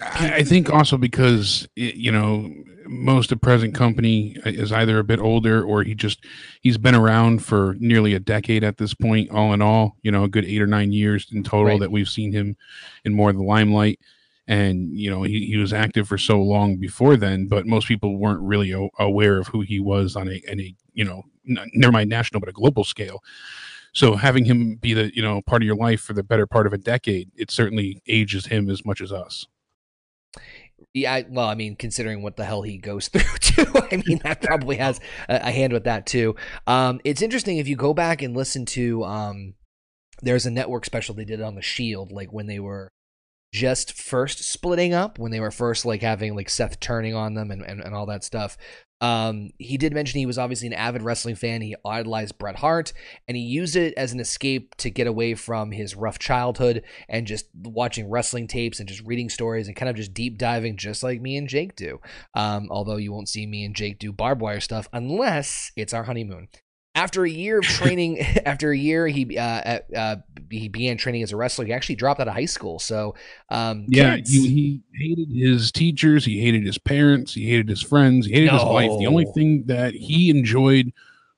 I 0.00 0.44
think 0.44 0.70
also 0.70 0.96
because 0.96 1.68
you 1.74 2.12
know 2.12 2.52
most 2.86 3.32
of 3.32 3.40
present 3.40 3.74
company 3.74 4.36
uh, 4.46 4.50
is 4.50 4.72
either 4.72 4.98
a 4.98 5.04
bit 5.04 5.18
older 5.18 5.62
or 5.62 5.82
he 5.82 5.94
just 5.94 6.24
he's 6.60 6.78
been 6.78 6.94
around 6.94 7.44
for 7.44 7.76
nearly 7.78 8.14
a 8.14 8.20
decade 8.20 8.64
at 8.64 8.78
this 8.78 8.94
point. 8.94 9.30
All 9.30 9.52
in 9.52 9.60
all, 9.60 9.96
you 10.02 10.10
know, 10.10 10.24
a 10.24 10.28
good 10.28 10.44
eight 10.44 10.62
or 10.62 10.66
nine 10.66 10.92
years 10.92 11.26
in 11.32 11.42
total 11.42 11.72
right. 11.72 11.80
that 11.80 11.90
we've 11.90 12.08
seen 12.08 12.32
him 12.32 12.56
in 13.04 13.14
more 13.14 13.30
of 13.30 13.36
the 13.36 13.42
limelight. 13.42 14.00
And 14.46 14.96
you 14.98 15.10
know 15.10 15.24
he, 15.24 15.46
he 15.46 15.56
was 15.58 15.74
active 15.74 16.08
for 16.08 16.16
so 16.16 16.40
long 16.40 16.76
before 16.76 17.16
then, 17.16 17.48
but 17.48 17.66
most 17.66 17.86
people 17.86 18.16
weren't 18.16 18.40
really 18.40 18.72
o- 18.72 18.90
aware 18.98 19.38
of 19.38 19.48
who 19.48 19.60
he 19.60 19.78
was 19.78 20.16
on 20.16 20.28
a, 20.28 20.40
a 20.48 20.74
you 20.94 21.04
know 21.04 21.24
never 21.44 21.92
mind 21.92 22.08
national 22.08 22.40
but 22.40 22.48
a 22.48 22.52
global 22.52 22.84
scale. 22.84 23.22
So 23.92 24.16
having 24.16 24.44
him 24.44 24.76
be 24.76 24.94
the 24.94 25.14
you 25.14 25.22
know 25.22 25.42
part 25.42 25.62
of 25.62 25.66
your 25.66 25.76
life 25.76 26.00
for 26.00 26.14
the 26.14 26.22
better 26.22 26.46
part 26.46 26.66
of 26.66 26.72
a 26.72 26.78
decade, 26.78 27.30
it 27.36 27.50
certainly 27.50 28.00
ages 28.06 28.46
him 28.46 28.70
as 28.70 28.86
much 28.86 29.02
as 29.02 29.12
us. 29.12 29.46
Yeah, 30.94 31.22
well, 31.28 31.46
I 31.46 31.54
mean, 31.54 31.76
considering 31.76 32.22
what 32.22 32.36
the 32.36 32.44
hell 32.44 32.62
he 32.62 32.78
goes 32.78 33.08
through, 33.12 33.38
too, 33.40 33.66
I 33.90 34.02
mean, 34.06 34.20
that 34.24 34.42
probably 34.42 34.76
has 34.76 35.00
a, 35.28 35.36
a 35.36 35.50
hand 35.50 35.72
with 35.72 35.84
that 35.84 36.06
too. 36.06 36.36
Um, 36.66 37.00
it's 37.04 37.22
interesting 37.22 37.58
if 37.58 37.68
you 37.68 37.76
go 37.76 37.94
back 37.94 38.22
and 38.22 38.36
listen 38.36 38.64
to. 38.66 39.04
Um, 39.04 39.54
there's 40.20 40.46
a 40.46 40.50
network 40.50 40.84
special 40.84 41.14
they 41.14 41.24
did 41.24 41.40
on 41.40 41.54
the 41.54 41.62
Shield, 41.62 42.10
like 42.10 42.32
when 42.32 42.46
they 42.46 42.58
were 42.58 42.90
just 43.52 43.92
first 43.92 44.40
splitting 44.44 44.92
up, 44.92 45.18
when 45.18 45.30
they 45.30 45.40
were 45.40 45.50
first 45.50 45.86
like 45.86 46.02
having 46.02 46.34
like 46.34 46.50
Seth 46.50 46.80
turning 46.80 47.14
on 47.14 47.34
them 47.34 47.50
and, 47.50 47.62
and, 47.62 47.80
and 47.80 47.94
all 47.94 48.06
that 48.06 48.24
stuff. 48.24 48.56
Um, 49.00 49.50
he 49.58 49.76
did 49.76 49.94
mention 49.94 50.18
he 50.18 50.26
was 50.26 50.38
obviously 50.38 50.66
an 50.66 50.74
avid 50.74 51.02
wrestling 51.02 51.36
fan. 51.36 51.60
He 51.60 51.76
idolized 51.84 52.38
Bret 52.38 52.56
Hart, 52.56 52.92
and 53.26 53.36
he 53.36 53.42
used 53.42 53.76
it 53.76 53.94
as 53.96 54.12
an 54.12 54.20
escape 54.20 54.74
to 54.76 54.90
get 54.90 55.06
away 55.06 55.34
from 55.34 55.70
his 55.70 55.94
rough 55.94 56.18
childhood 56.18 56.82
and 57.08 57.26
just 57.26 57.46
watching 57.54 58.10
wrestling 58.10 58.46
tapes 58.46 58.80
and 58.80 58.88
just 58.88 59.04
reading 59.04 59.28
stories 59.28 59.68
and 59.68 59.76
kind 59.76 59.88
of 59.88 59.96
just 59.96 60.14
deep 60.14 60.38
diving, 60.38 60.76
just 60.76 61.02
like 61.02 61.20
me 61.20 61.36
and 61.36 61.48
Jake 61.48 61.76
do. 61.76 62.00
Um, 62.34 62.68
although 62.70 62.96
you 62.96 63.12
won't 63.12 63.28
see 63.28 63.46
me 63.46 63.64
and 63.64 63.74
Jake 63.74 63.98
do 63.98 64.12
barbed 64.12 64.40
wire 64.40 64.60
stuff 64.60 64.88
unless 64.92 65.72
it's 65.76 65.94
our 65.94 66.04
honeymoon. 66.04 66.48
After 66.98 67.24
a 67.24 67.30
year 67.30 67.58
of 67.58 67.64
training, 67.80 68.20
after 68.46 68.70
a 68.70 68.76
year 68.76 69.06
he 69.06 69.38
uh, 69.38 69.80
uh, 69.94 70.16
he 70.50 70.68
began 70.68 70.96
training 70.96 71.22
as 71.22 71.32
a 71.32 71.36
wrestler. 71.36 71.64
He 71.64 71.72
actually 71.72 71.96
dropped 71.96 72.20
out 72.20 72.28
of 72.28 72.34
high 72.34 72.46
school. 72.46 72.78
So 72.78 73.14
um, 73.50 73.86
yeah, 73.88 74.16
kids- 74.16 74.32
he, 74.32 74.48
he 74.48 74.82
hated 74.94 75.28
his 75.30 75.72
teachers, 75.72 76.24
he 76.24 76.40
hated 76.40 76.64
his 76.64 76.78
parents, 76.78 77.34
he 77.34 77.48
hated 77.48 77.68
his 77.68 77.82
friends, 77.82 78.26
he 78.26 78.32
hated 78.32 78.50
his 78.50 78.62
life. 78.62 78.90
The 78.98 79.06
only 79.06 79.26
thing 79.34 79.64
that 79.66 79.94
he 79.94 80.30
enjoyed 80.30 80.92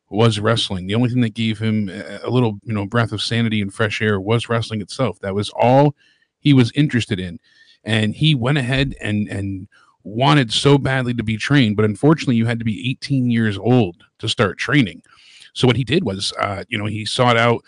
was 0.08 0.40
wrestling. 0.40 0.86
The 0.86 0.94
only 0.94 1.08
thing 1.08 1.20
that 1.20 1.34
gave 1.34 1.58
him 1.58 1.88
a 1.88 2.20
a 2.24 2.30
little, 2.30 2.58
you 2.64 2.72
know, 2.72 2.86
breath 2.86 3.12
of 3.12 3.22
sanity 3.22 3.60
and 3.60 3.72
fresh 3.72 4.00
air 4.00 4.20
was 4.20 4.48
wrestling 4.48 4.80
itself. 4.80 5.20
That 5.20 5.34
was 5.34 5.50
all 5.50 5.94
he 6.38 6.52
was 6.52 6.72
interested 6.72 7.20
in, 7.20 7.38
and 7.84 8.14
he 8.14 8.34
went 8.34 8.58
ahead 8.58 8.94
and 9.00 9.28
and 9.28 9.68
wanted 10.02 10.52
so 10.52 10.78
badly 10.78 11.14
to 11.14 11.22
be 11.22 11.36
trained, 11.36 11.76
but 11.76 11.84
unfortunately, 11.84 12.36
you 12.36 12.46
had 12.46 12.58
to 12.58 12.64
be 12.64 12.90
18 12.90 13.30
years 13.30 13.58
old 13.58 14.04
to 14.18 14.28
start 14.28 14.58
training. 14.58 15.02
So 15.52 15.66
what 15.66 15.76
he 15.76 15.84
did 15.84 16.04
was, 16.04 16.32
uh, 16.38 16.64
you 16.68 16.78
know, 16.78 16.86
he 16.86 17.04
sought 17.04 17.36
out 17.36 17.62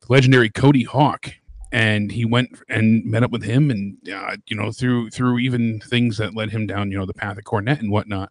the 0.00 0.12
legendary 0.12 0.50
Cody 0.50 0.84
Hawk, 0.84 1.32
and 1.72 2.10
he 2.10 2.24
went 2.24 2.60
and 2.68 3.04
met 3.04 3.22
up 3.22 3.30
with 3.30 3.42
him, 3.42 3.70
and 3.70 3.96
uh, 4.12 4.36
you 4.46 4.56
know, 4.56 4.72
through 4.72 5.10
through 5.10 5.38
even 5.38 5.80
things 5.80 6.18
that 6.18 6.34
led 6.34 6.50
him 6.50 6.66
down, 6.66 6.90
you 6.90 6.98
know, 6.98 7.06
the 7.06 7.14
path 7.14 7.38
of 7.38 7.44
Cornette 7.44 7.80
and 7.80 7.90
whatnot. 7.90 8.30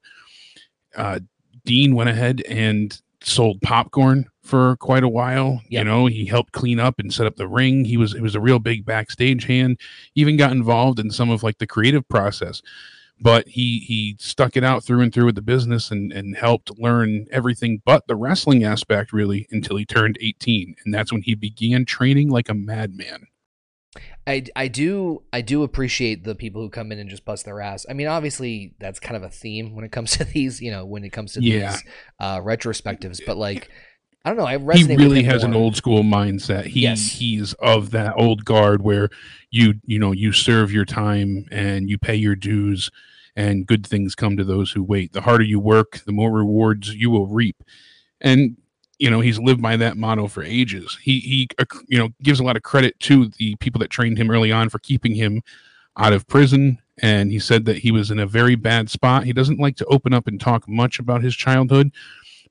Uh, 0.95 1.19
Dean 1.65 1.95
went 1.95 2.09
ahead 2.09 2.41
and 2.47 3.01
sold 3.23 3.59
popcorn 3.61 4.29
for 4.43 4.77
quite 4.77 5.03
a 5.03 5.09
while. 5.09 5.61
You 5.67 5.83
know, 5.83 6.05
he 6.05 6.25
helped 6.25 6.53
clean 6.53 6.79
up 6.79 6.99
and 6.99 7.13
set 7.13 7.25
up 7.25 7.35
the 7.35 7.47
ring. 7.47 7.83
He 7.83 7.97
was 7.97 8.13
he 8.13 8.21
was 8.21 8.35
a 8.35 8.39
real 8.39 8.59
big 8.59 8.85
backstage 8.85 9.45
hand. 9.45 9.79
Even 10.13 10.37
got 10.37 10.51
involved 10.51 10.99
in 10.99 11.11
some 11.11 11.29
of 11.29 11.43
like 11.43 11.57
the 11.57 11.67
creative 11.67 12.07
process. 12.07 12.61
But 13.19 13.47
he 13.47 13.79
he 13.79 14.17
stuck 14.19 14.57
it 14.57 14.63
out 14.63 14.83
through 14.83 15.01
and 15.01 15.13
through 15.13 15.25
with 15.25 15.35
the 15.35 15.41
business 15.41 15.89
and 15.89 16.11
and 16.11 16.35
helped 16.35 16.77
learn 16.77 17.27
everything 17.31 17.81
but 17.85 18.07
the 18.07 18.15
wrestling 18.15 18.63
aspect 18.63 19.13
really 19.13 19.47
until 19.51 19.77
he 19.77 19.85
turned 19.85 20.17
18 20.19 20.75
and 20.83 20.93
that's 20.93 21.13
when 21.13 21.21
he 21.21 21.33
began 21.33 21.85
training 21.85 22.29
like 22.29 22.49
a 22.49 22.53
madman. 22.53 23.27
I, 24.27 24.43
I 24.55 24.67
do 24.67 25.23
I 25.31 25.41
do 25.41 25.63
appreciate 25.63 26.23
the 26.23 26.35
people 26.35 26.61
who 26.61 26.69
come 26.69 26.91
in 26.91 26.99
and 26.99 27.09
just 27.09 27.23
bust 27.25 27.45
their 27.45 27.61
ass. 27.61 27.85
I 27.89 27.93
mean, 27.93 28.07
obviously 28.07 28.73
that's 28.79 28.99
kind 28.99 29.15
of 29.15 29.23
a 29.23 29.29
theme 29.29 29.75
when 29.75 29.85
it 29.85 29.91
comes 29.91 30.11
to 30.17 30.25
these, 30.25 30.61
you 30.61 30.71
know, 30.71 30.85
when 30.85 31.03
it 31.03 31.11
comes 31.11 31.33
to 31.33 31.41
Yeah. 31.41 31.71
these 31.71 31.83
uh, 32.19 32.39
retrospectives. 32.39 33.21
But 33.25 33.37
like, 33.37 33.69
I 34.25 34.29
don't 34.29 34.37
know, 34.37 34.45
I 34.45 34.57
he 34.57 34.57
resonate. 34.57 34.89
with 34.89 34.99
really 34.99 35.23
has 35.23 35.43
an 35.43 35.53
old 35.53 35.75
school 35.75 36.01
mindset. 36.01 36.65
He 36.65 36.81
Yes. 36.81 37.11
he's 37.11 37.53
of 37.53 37.91
that 37.91 38.15
old 38.17 38.43
guard 38.43 38.81
where 38.81 39.09
you 39.51 39.75
you 39.85 39.99
know 39.99 40.11
you 40.11 40.31
serve 40.31 40.71
your 40.71 40.83
time 40.83 41.45
and 41.51 41.89
you 41.89 41.99
pay 41.99 42.15
your 42.15 42.35
dues 42.35 42.89
and 43.35 43.67
good 43.67 43.85
things 43.85 44.15
come 44.15 44.35
to 44.37 44.43
those 44.43 44.71
who 44.71 44.81
wait. 44.81 45.13
The 45.13 45.21
harder 45.21 45.43
you 45.43 45.59
work, 45.59 46.01
the 46.05 46.11
more 46.11 46.31
rewards 46.31 46.95
you 46.95 47.11
will 47.11 47.27
reap. 47.27 47.63
And 48.19 48.57
you 48.97 49.11
know 49.11 49.19
he's 49.19 49.37
lived 49.37 49.61
by 49.61 49.77
that 49.77 49.95
motto 49.95 50.27
for 50.27 50.43
ages. 50.43 50.97
He 51.03 51.19
he 51.19 51.47
uh, 51.59 51.65
you 51.87 51.99
know 51.99 52.09
gives 52.23 52.39
a 52.39 52.43
lot 52.43 52.57
of 52.57 52.63
credit 52.63 52.99
to 53.01 53.27
the 53.37 53.55
people 53.57 53.77
that 53.79 53.91
trained 53.91 54.17
him 54.17 54.31
early 54.31 54.51
on 54.51 54.69
for 54.69 54.79
keeping 54.79 55.13
him 55.13 55.43
out 55.97 56.13
of 56.13 56.27
prison 56.27 56.79
and 57.01 57.31
he 57.31 57.39
said 57.39 57.65
that 57.65 57.77
he 57.77 57.91
was 57.91 58.09
in 58.11 58.19
a 58.19 58.25
very 58.25 58.55
bad 58.55 58.89
spot. 58.89 59.25
He 59.25 59.33
doesn't 59.33 59.59
like 59.59 59.75
to 59.77 59.85
open 59.85 60.13
up 60.13 60.27
and 60.27 60.39
talk 60.39 60.67
much 60.67 60.97
about 60.99 61.21
his 61.21 61.35
childhood, 61.35 61.91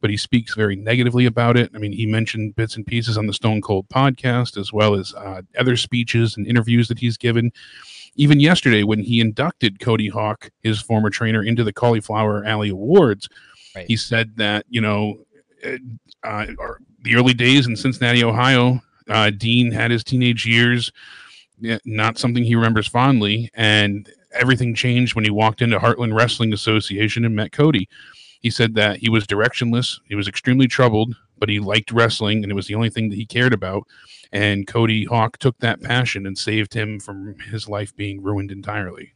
but 0.05 0.11
he 0.11 0.19
speaks 0.19 0.55
very 0.55 0.77
negatively 0.77 1.25
about 1.25 1.57
it. 1.57 1.71
I 1.75 1.79
mean, 1.79 1.91
he 1.91 2.05
mentioned 2.05 2.57
bits 2.57 2.77
and 2.77 2.87
pieces 2.87 3.17
on 3.17 3.27
the 3.27 3.33
Stone 3.33 3.63
Cold 3.63 3.89
podcast, 3.89 4.59
as 4.59 4.71
well 4.71 4.95
as 4.95 5.15
uh, 5.15 5.41
other 5.59 5.79
speeches 5.79 6.37
and 6.37 6.47
interviews 6.47 6.89
that 6.89 6.99
he's 6.99 7.17
given. 7.17 7.51
Even 8.15 8.39
yesterday, 8.39 8.83
when 8.83 8.99
he 8.99 9.19
inducted 9.19 9.81
Cody 9.81 10.11
Hawk, 10.11 10.51
his 10.61 10.79
former 10.79 11.09
trainer, 11.09 11.43
into 11.43 11.65
the 11.65 11.73
Cauliflower 11.73 12.45
Alley 12.45 12.69
Awards, 12.69 13.31
Right. 13.75 13.87
he 13.87 13.97
said 13.97 14.37
that, 14.37 14.67
you 14.69 14.83
know, 14.83 15.25
uh, 15.65 15.79
uh, 16.23 16.47
the 17.01 17.17
early 17.17 17.33
days 17.33 17.67
in 17.67 17.75
Cincinnati, 17.75 18.23
Ohio, 18.23 18.83
uh, 19.09 19.31
Dean 19.31 19.73
had 19.73 19.91
his 19.91 20.05
teenage 20.05 20.45
years, 20.45 20.93
not 21.87 22.19
something 22.19 22.45
he 22.45 22.57
remembers 22.57 22.87
fondly. 22.87 23.51
And 23.55 24.07
everything 24.35 24.75
changed 24.75 25.15
when 25.15 25.25
he 25.25 25.31
walked 25.31 25.63
into 25.63 25.79
Heartland 25.79 26.15
Wrestling 26.15 26.53
Association 26.53 27.25
and 27.25 27.35
met 27.35 27.53
Cody. 27.53 27.89
He 28.45 28.51
said 28.51 28.75
that 28.75 28.99
he 28.99 29.09
was 29.09 29.27
directionless, 29.27 30.01
he 30.07 30.15
was 30.15 30.29
extremely 30.29 30.69
troubled, 30.69 31.17
but 31.39 31.49
he 31.49 31.61
liked 31.61 31.91
wrestling 31.91 32.43
and 32.43 32.53
it 32.53 32.55
was 32.55 32.67
the 32.67 32.75
only 32.75 32.91
thing 32.91 33.09
that 33.09 33.17
he 33.17 33.25
cared 33.25 33.55
about. 33.55 33.85
And 34.33 34.67
Cody 34.67 35.07
Hawk 35.07 35.39
took 35.39 35.61
that 35.61 35.81
passion 35.81 36.27
and 36.27 36.37
saved 36.37 36.75
him 36.75 37.01
from 37.01 37.37
his 37.51 37.71
life 37.71 37.97
being 37.97 38.23
ruined 38.23 38.53
entirely. 38.53 39.15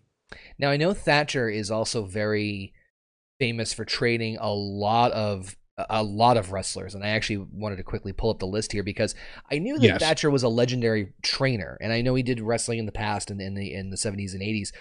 Now 0.59 0.71
I 0.71 0.79
know 0.79 0.95
Thatcher 0.95 1.51
is 1.51 1.71
also 1.71 2.07
very 2.07 2.73
famous 3.39 3.75
for 3.75 3.85
training 3.85 4.39
a 4.41 4.51
lot 4.51 5.13
of 5.13 5.59
a 5.91 6.03
lot 6.03 6.37
of 6.37 6.51
wrestlers, 6.51 6.95
and 6.95 7.05
I 7.05 7.11
actually 7.11 7.47
wanted 7.53 7.77
to 7.77 7.85
quickly 7.85 8.13
pull 8.13 8.31
up 8.31 8.41
the 8.41 8.47
list 8.47 8.73
here 8.73 8.83
because 8.83 9.15
I 9.51 9.59
knew 9.59 9.79
that 9.79 9.85
Yes. 9.85 10.01
Thatcher 10.01 10.31
was 10.31 10.43
a 10.43 10.49
legendary 10.49 11.13
trainer, 11.23 11.79
and 11.81 11.93
I 11.93 12.01
know 12.01 12.15
he 12.15 12.25
did 12.25 12.41
wrestling 12.41 12.79
in 12.79 12.87
the 12.87 12.93
past 12.93 13.31
and 13.31 13.41
in 13.41 13.55
the 13.55 13.75
in 13.75 13.91
the 13.91 13.97
seventies 13.97 14.35
and 14.35 14.43
eighties. 14.43 14.73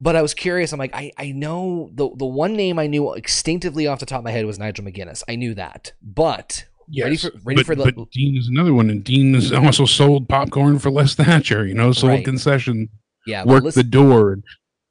But 0.00 0.14
I 0.14 0.22
was 0.22 0.32
curious. 0.32 0.72
I'm 0.72 0.78
like, 0.78 0.94
I, 0.94 1.10
I 1.18 1.32
know 1.32 1.90
the 1.92 2.08
the 2.14 2.26
one 2.26 2.54
name 2.54 2.78
I 2.78 2.86
knew 2.86 3.12
instinctively 3.14 3.86
off 3.86 3.98
the 3.98 4.06
top 4.06 4.18
of 4.18 4.24
my 4.24 4.30
head 4.30 4.46
was 4.46 4.58
Nigel 4.58 4.84
McGuinness. 4.84 5.22
I 5.28 5.36
knew 5.36 5.54
that, 5.54 5.92
but 6.00 6.66
ready 6.96 7.16
for 7.16 7.30
ready 7.42 7.56
but, 7.56 7.66
for 7.66 7.74
the 7.74 7.92
but 7.92 8.10
Dean 8.12 8.36
is 8.36 8.48
another 8.48 8.74
one, 8.74 8.90
and 8.90 9.02
Dean 9.02 9.34
has 9.34 9.52
also 9.52 9.84
sold 9.84 10.28
popcorn 10.28 10.78
for 10.78 10.90
Les 10.90 11.14
Thatcher. 11.14 11.66
You 11.66 11.74
know, 11.74 11.92
sold 11.92 12.12
Right. 12.12 12.24
concession, 12.24 12.88
yeah. 13.26 13.44
But 13.44 13.50
worked 13.50 13.64
listen, 13.64 13.80
the 13.80 13.88
door, 13.88 14.32
and 14.32 14.44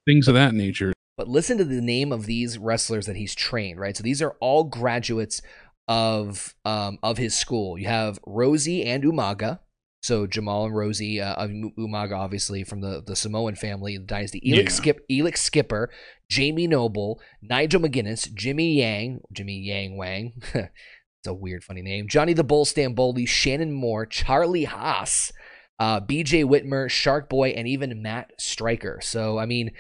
things 0.06 0.28
of 0.28 0.34
that 0.34 0.54
nature. 0.54 0.94
But 1.16 1.28
listen 1.28 1.58
to 1.58 1.66
the 1.66 1.82
name 1.82 2.12
of 2.12 2.26
these 2.26 2.58
wrestlers 2.58 3.06
that 3.08 3.16
he's 3.16 3.34
trained, 3.34 3.80
right? 3.80 3.96
So 3.96 4.04
these 4.04 4.22
are 4.22 4.36
all 4.40 4.66
graduates 4.66 5.42
of 5.88 6.54
um, 6.66 7.00
of 7.02 7.18
his 7.18 7.36
school. 7.36 7.78
You 7.78 7.88
have 7.88 8.20
Rosey 8.24 8.86
and 8.86 9.04
Umaga. 9.04 9.60
So 10.08 10.26
Jamal 10.26 10.68
and 10.68 10.74
Rosey, 10.74 11.20
uh, 11.22 11.36
um, 11.38 11.74
Umaga 11.78 12.18
obviously 12.18 12.64
from 12.64 12.80
the, 12.80 13.04
the 13.06 13.14
Samoan 13.14 13.56
family, 13.56 13.98
the 13.98 14.06
dynasty. 14.06 14.40
Elix, 14.40 14.64
Yeah. 14.64 14.70
Skip, 14.70 15.06
Elix 15.12 15.38
Skipper, 15.40 15.90
Jamie 16.30 16.66
Noble, 16.66 17.20
Nigel 17.42 17.82
McGuinness, 17.82 18.34
Jimmy 18.34 18.80
Yang, 18.80 19.20
Jimmy 19.34 19.60
Yang 19.60 19.98
Wang. 19.98 20.34
it's 20.54 21.28
a 21.28 21.34
weird, 21.34 21.62
funny 21.62 21.82
name. 21.82 22.08
Johnny 22.08 22.32
the 22.32 22.46
Bull 22.46 22.64
Stamboli, 22.66 23.28
Shannon 23.28 23.74
Moore, 23.74 24.06
Charlie 24.06 24.64
Haas, 24.64 25.34
uh, 25.78 26.00
BJ 26.00 26.46
Whitmer, 26.46 26.90
Shark 26.90 27.28
Boy, 27.28 27.50
and 27.50 27.68
even 27.68 28.02
Matt 28.02 28.32
Striker. 28.40 29.00
So, 29.02 29.38
I 29.38 29.46
mean, 29.46 29.72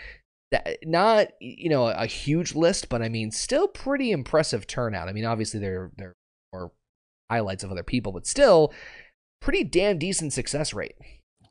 that, 0.51 0.79
not 0.83 1.27
you 1.39 1.69
know 1.69 1.87
a 1.87 2.05
huge 2.05 2.53
list, 2.53 2.89
but 2.89 3.01
I 3.01 3.07
mean 3.07 3.31
still 3.31 3.69
pretty 3.69 4.11
impressive 4.11 4.67
turnout. 4.67 5.07
I 5.07 5.13
mean, 5.13 5.25
obviously 5.25 5.61
there 5.61 5.91
there 5.97 6.15
are 6.53 6.71
highlights 7.31 7.63
of 7.63 7.71
other 7.71 7.83
people, 7.83 8.11
but 8.11 8.27
still 8.27 8.73
pretty 9.47 9.63
damn 9.63 9.97
decent 9.97 10.33
success 10.33 10.73
rate. 10.73 10.97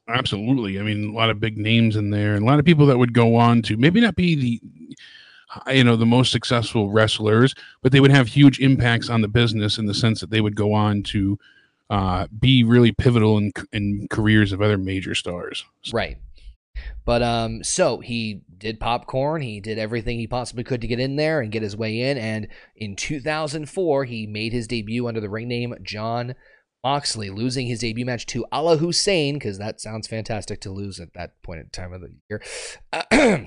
Absolutely. 0.07 0.79
I 0.79 0.83
mean, 0.83 1.09
a 1.09 1.13
lot 1.15 1.31
of 1.31 1.41
big 1.41 1.57
names 1.57 1.97
in 1.97 2.11
there, 2.11 2.35
and 2.35 2.43
a 2.43 2.47
lot 2.47 2.59
of 2.59 2.67
people 2.67 2.85
that 2.85 2.99
would 2.99 3.15
go 3.15 3.37
on 3.37 3.63
to 3.63 3.79
maybe 3.79 4.03
not 4.03 4.17
be 4.17 4.35
the, 4.35 5.73
you 5.73 5.83
know, 5.83 5.97
the 5.97 6.05
most 6.05 6.31
successful 6.31 6.91
wrestlers, 6.91 7.55
but 7.83 7.93
they 7.93 8.01
would 8.01 8.11
have 8.11 8.29
huge 8.29 8.61
impacts 8.61 9.09
on 9.09 9.23
the 9.23 9.29
business 9.29 9.79
in 9.79 9.87
the 9.87 9.95
sense 9.95 10.21
that 10.21 10.29
they 10.29 10.43
would 10.43 10.55
go 10.55 10.75
on 10.75 11.05
to 11.05 11.39
uh, 11.89 12.27
be 12.39 12.63
really 12.63 12.93
pivotal 12.93 13.39
in, 13.39 13.51
in 13.73 14.07
careers 14.11 14.53
of 14.53 14.61
other 14.61 14.77
major 14.77 15.15
stars. 15.15 15.65
Right. 15.91 16.19
But 17.07 17.23
um 17.23 17.65
so 17.65 18.01
he 18.01 18.43
did 18.59 18.79
popcorn, 18.79 19.41
he 19.41 19.61
did 19.61 19.79
everything 19.79 20.19
he 20.19 20.27
possibly 20.27 20.65
could 20.65 20.83
to 20.83 20.87
get 20.87 21.01
in 21.01 21.17
there 21.17 21.41
and 21.41 21.51
get 21.51 21.63
his 21.63 21.75
way 21.75 22.03
in 22.03 22.19
and 22.19 22.49
in 22.77 22.97
2004 22.97 24.05
he 24.05 24.27
made 24.27 24.53
his 24.53 24.69
debut 24.69 25.09
under 25.09 25.23
the 25.23 25.31
ring 25.31 25.49
name 25.49 25.75
Jon 25.83 26.35
Moxley, 26.85 27.31
losing 27.31 27.67
his 27.67 27.81
debut 27.81 28.05
match 28.05 28.27
to 28.27 28.47
Allah 28.53 28.77
Hussein 28.77 29.35
because 29.35 29.59
that 29.59 29.81
sounds 29.81 30.07
fantastic 30.07 30.61
to 30.61 30.71
lose 30.71 31.01
at 31.01 31.13
that 31.15 31.41
point 31.43 31.61
in 31.61 31.69
time 31.71 31.93
of 31.93 32.01
the 32.01 32.15
year. 32.31 32.41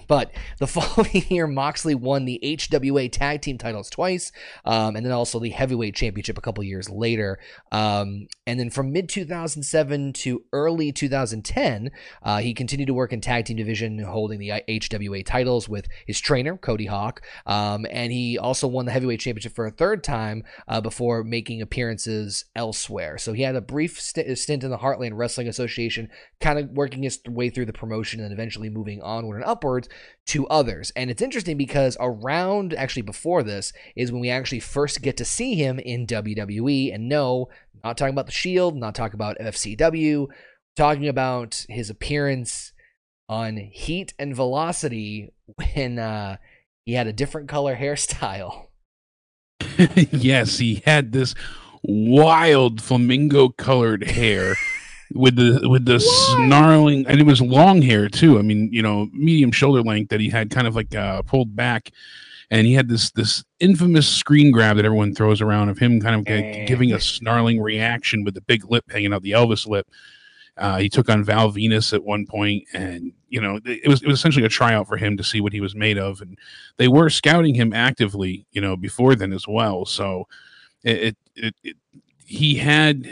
but 0.07 0.31
the 0.59 0.67
following 0.67 1.23
year, 1.29 1.47
Moxley 1.47 1.95
won 1.95 2.25
the 2.25 2.39
HWA 2.43 3.09
Tag 3.11 3.41
Team 3.41 3.57
titles 3.57 3.89
twice, 3.89 4.31
um, 4.65 4.95
and 4.95 5.05
then 5.05 5.13
also 5.13 5.39
the 5.39 5.51
Heavyweight 5.51 5.95
Championship 5.95 6.37
a 6.37 6.41
couple 6.41 6.63
years 6.63 6.89
later. 6.89 7.39
Um, 7.71 8.27
and 8.45 8.59
then 8.59 8.69
from 8.69 8.91
mid 8.91 9.07
2007 9.07 10.13
to 10.13 10.43
early 10.51 10.91
2010, 10.91 11.91
uh, 12.23 12.39
he 12.39 12.53
continued 12.53 12.87
to 12.87 12.93
work 12.93 13.13
in 13.13 13.21
tag 13.21 13.45
team 13.45 13.55
division, 13.55 13.99
holding 13.99 14.39
the 14.39 14.49
HWA 14.67 15.25
titles 15.25 15.69
with 15.69 15.87
his 16.05 16.19
trainer 16.19 16.57
Cody 16.57 16.87
Hawk, 16.87 17.21
um, 17.45 17.85
and 17.89 18.11
he 18.11 18.37
also 18.37 18.67
won 18.67 18.85
the 18.85 18.91
heavyweight 18.91 19.19
championship 19.21 19.55
for 19.55 19.65
a 19.65 19.71
third 19.71 20.03
time 20.03 20.43
uh, 20.67 20.81
before 20.81 21.23
making 21.23 21.61
appearances 21.61 22.45
elsewhere. 22.55 23.17
So 23.19 23.33
he 23.33 23.43
had 23.43 23.55
a 23.55 23.61
brief 23.61 23.99
st- 23.99 24.37
stint 24.37 24.63
in 24.63 24.71
the 24.71 24.77
Heartland 24.77 25.11
Wrestling 25.13 25.47
Association, 25.47 26.09
kind 26.39 26.59
of 26.59 26.69
working 26.71 27.03
his 27.03 27.19
way 27.27 27.49
through 27.49 27.65
the 27.65 27.73
promotion 27.73 28.19
and 28.19 28.31
eventually 28.31 28.69
moving 28.69 29.01
onward 29.01 29.37
and 29.37 29.45
upwards 29.45 29.89
to 30.27 30.47
others. 30.47 30.91
And 30.95 31.09
it's 31.09 31.21
interesting 31.21 31.57
because 31.57 31.97
around, 31.99 32.73
actually 32.73 33.03
before 33.03 33.43
this, 33.43 33.73
is 33.95 34.11
when 34.11 34.21
we 34.21 34.29
actually 34.29 34.59
first 34.59 35.01
get 35.01 35.17
to 35.17 35.25
see 35.25 35.55
him 35.55 35.79
in 35.79 36.07
WWE. 36.07 36.93
And 36.93 37.09
no, 37.09 37.49
not 37.83 37.97
talking 37.97 38.13
about 38.13 38.25
the 38.25 38.31
Shield, 38.31 38.75
not 38.75 38.95
talking 38.95 39.15
about 39.15 39.37
FCW, 39.39 40.27
talking 40.75 41.07
about 41.07 41.65
his 41.69 41.89
appearance 41.89 42.73
on 43.27 43.57
Heat 43.57 44.13
and 44.17 44.35
Velocity 44.35 45.31
when 45.73 45.99
uh, 45.99 46.37
he 46.85 46.93
had 46.93 47.07
a 47.07 47.13
different 47.13 47.47
color 47.47 47.75
hairstyle. 47.79 48.67
yes, 50.11 50.57
he 50.57 50.81
had 50.85 51.11
this 51.11 51.35
wild 51.83 52.81
flamingo 52.81 53.49
colored 53.49 54.03
hair 54.03 54.55
with 55.13 55.35
the 55.35 55.67
with 55.69 55.85
the 55.85 55.93
what? 55.93 56.01
snarling 56.01 57.05
and 57.07 57.19
it 57.19 57.25
was 57.25 57.41
long 57.41 57.81
hair 57.81 58.07
too. 58.07 58.39
I 58.39 58.41
mean, 58.41 58.69
you 58.71 58.81
know, 58.81 59.09
medium 59.13 59.51
shoulder 59.51 59.81
length 59.81 60.09
that 60.09 60.19
he 60.19 60.29
had 60.29 60.49
kind 60.49 60.67
of 60.67 60.75
like 60.75 60.95
uh, 60.95 61.21
pulled 61.23 61.55
back 61.55 61.91
and 62.51 62.65
he 62.65 62.73
had 62.73 62.89
this 62.89 63.11
this 63.11 63.43
infamous 63.59 64.07
screen 64.07 64.51
grab 64.51 64.77
that 64.77 64.85
everyone 64.85 65.13
throws 65.13 65.41
around 65.41 65.69
of 65.69 65.77
him 65.77 66.01
kind 66.01 66.15
of 66.15 66.25
g- 66.25 66.65
giving 66.65 66.91
a 66.91 66.99
snarling 66.99 67.61
reaction 67.61 68.23
with 68.23 68.33
the 68.33 68.41
big 68.41 68.69
lip 68.69 68.85
hanging 68.89 69.13
out 69.13 69.21
the 69.21 69.31
Elvis 69.31 69.67
lip. 69.67 69.87
Uh, 70.57 70.77
he 70.77 70.89
took 70.89 71.09
on 71.09 71.23
Val 71.23 71.51
Venis 71.51 71.93
at 71.93 72.03
one 72.03 72.25
point, 72.25 72.63
and 72.73 73.13
you 73.29 73.39
know 73.39 73.59
it 73.65 73.87
was 73.87 74.01
it 74.01 74.07
was 74.07 74.17
essentially 74.17 74.45
a 74.45 74.49
tryout 74.49 74.87
for 74.87 74.97
him 74.97 75.15
to 75.15 75.23
see 75.23 75.41
what 75.41 75.53
he 75.53 75.61
was 75.61 75.75
made 75.75 75.97
of, 75.97 76.21
and 76.21 76.37
they 76.77 76.87
were 76.87 77.09
scouting 77.09 77.55
him 77.55 77.71
actively, 77.71 78.45
you 78.51 78.61
know, 78.61 78.75
before 78.75 79.15
then 79.15 79.31
as 79.31 79.47
well. 79.47 79.85
So 79.85 80.27
it, 80.83 81.17
it, 81.35 81.55
it 81.63 81.77
he 82.25 82.55
had 82.55 83.07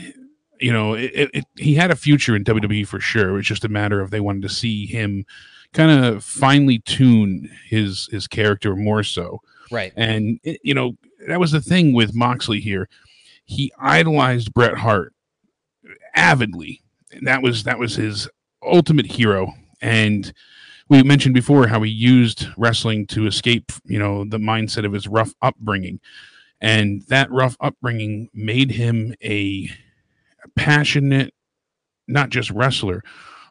you 0.60 0.72
know 0.72 0.94
it, 0.94 1.30
it, 1.34 1.46
he 1.56 1.76
had 1.76 1.92
a 1.92 1.96
future 1.96 2.36
in 2.36 2.44
WWE 2.44 2.88
for 2.88 3.00
sure. 3.00 3.30
It 3.30 3.34
was 3.34 3.46
just 3.46 3.66
a 3.66 3.70
matter 3.70 4.02
of 4.02 4.12
they 4.12 4.20
wanted 4.20 4.44
to 4.44 4.50
see 4.50 4.86
him 4.86 5.26
kind 5.74 6.06
of 6.06 6.24
finely 6.24 6.80
tune 6.80 7.50
his 7.68 8.08
his 8.12 8.28
character 8.28 8.76
more 8.76 9.04
so. 9.04 9.42
Right. 9.72 9.94
And 9.96 10.40
you 10.44 10.74
know 10.74 10.98
that 11.28 11.40
was 11.40 11.52
the 11.52 11.62
thing 11.62 11.94
with 11.94 12.16
Moxley 12.16 12.60
here. 12.60 12.90
He 13.46 13.72
idolized 13.80 14.54
Bret 14.54 14.78
Hart 14.78 15.14
avidly 16.16 16.82
that 17.22 17.42
was 17.42 17.64
that 17.64 17.80
was 17.80 17.96
his 17.96 18.28
ultimate 18.64 19.06
hero 19.06 19.54
and 19.82 20.34
we 20.90 21.04
mentioned 21.04 21.36
before 21.36 21.68
how 21.68 21.82
he 21.82 21.92
used 21.92 22.48
wrestling 22.58 23.06
to 23.08 23.28
escape 23.28 23.72
you 23.86 24.00
know 24.00 24.26
the 24.26 24.38
mindset 24.38 24.86
of 24.86 24.94
his 24.94 25.08
rough 25.08 25.34
upbringing 25.42 26.00
and 26.62 27.04
that 27.04 27.32
rough 27.32 27.56
upbringing 27.60 28.30
made 28.34 28.72
him 28.72 29.14
a 29.24 29.70
passionate 30.56 31.34
not 32.08 32.30
just 32.30 32.50
wrestler 32.52 33.04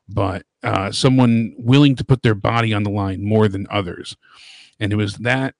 but 0.09 0.45
uh, 0.63 0.91
someone 0.91 1.55
willing 1.59 1.97
to 1.97 2.05
put 2.05 2.23
their 2.23 2.35
body 2.35 2.73
on 2.73 2.85
the 2.85 2.91
line 2.91 3.23
more 3.23 3.49
than 3.49 3.67
others 3.71 4.17
and 4.81 4.93
it 4.93 4.97
was 4.97 5.17
that 5.19 5.55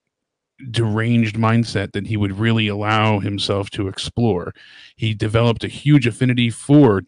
deranged 0.71 1.35
mindset 1.35 1.91
that 1.91 2.07
he 2.07 2.17
would 2.17 2.39
really 2.39 2.67
allow 2.67 3.19
himself 3.19 3.69
to 3.69 3.87
explore 3.87 4.53
he 4.95 5.13
developed 5.13 5.63
a 5.63 5.67
huge 5.67 6.07
affinity 6.07 6.49
for 6.49 7.03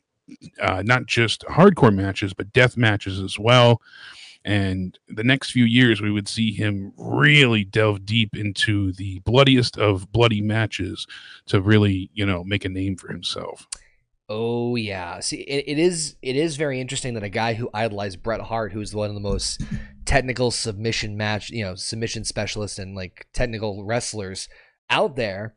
uh, 0.62 0.84
not 0.86 1.05
just 1.05 1.43
hardcore 1.46 1.93
matches, 1.93 2.34
but 2.34 2.53
death 2.53 2.77
matches 2.77 3.19
as 3.19 3.39
well. 3.39 3.81
And 4.46 4.98
the 5.08 5.24
next 5.24 5.51
few 5.51 5.65
years, 5.65 6.01
we 6.01 6.12
would 6.12 6.27
see 6.27 6.53
him 6.53 6.93
really 6.98 7.63
delve 7.65 8.05
deep 8.05 8.36
into 8.36 8.93
the 8.93 9.19
bloodiest 9.19 9.77
of 9.77 10.12
bloody 10.12 10.41
matches 10.41 11.05
to 11.48 11.62
really, 11.62 12.10
you 12.13 12.25
know, 12.25 12.43
make 12.43 12.63
a 12.63 12.69
name 12.69 12.96
for 12.96 13.10
himself. 13.10 13.67
Oh 14.31 14.75
yeah, 14.75 15.19
see, 15.22 15.38
it, 15.38 15.65
it 15.67 15.79
is 15.79 16.15
it 16.22 16.36
is 16.36 16.55
very 16.55 16.79
interesting 16.79 17.15
that 17.15 17.24
a 17.24 17.29
guy 17.29 17.55
who 17.55 17.69
idolized 17.74 18.22
Bret 18.22 18.41
Hart, 18.41 18.72
who's 18.72 18.93
one 18.93 19.10
of 19.10 19.15
the 19.15 19.19
most 19.19 19.63
technical 20.05 20.51
submission 20.51 21.17
match, 21.17 21.50
you 21.50 21.63
know, 21.63 21.74
submission 21.74 22.24
specialists 22.24 22.77
and 22.77 22.96
like 22.96 23.27
technical 23.34 23.84
wrestlers 23.84 24.48
out 24.88 25.15
there, 25.15 25.55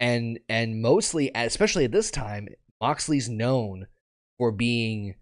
and 0.00 0.40
and 0.48 0.80
mostly, 0.80 1.30
especially 1.34 1.84
at 1.84 1.92
this 1.92 2.10
time, 2.10 2.48
Moxley's 2.80 3.28
known 3.28 3.86
for 4.38 4.50
being 4.50 5.14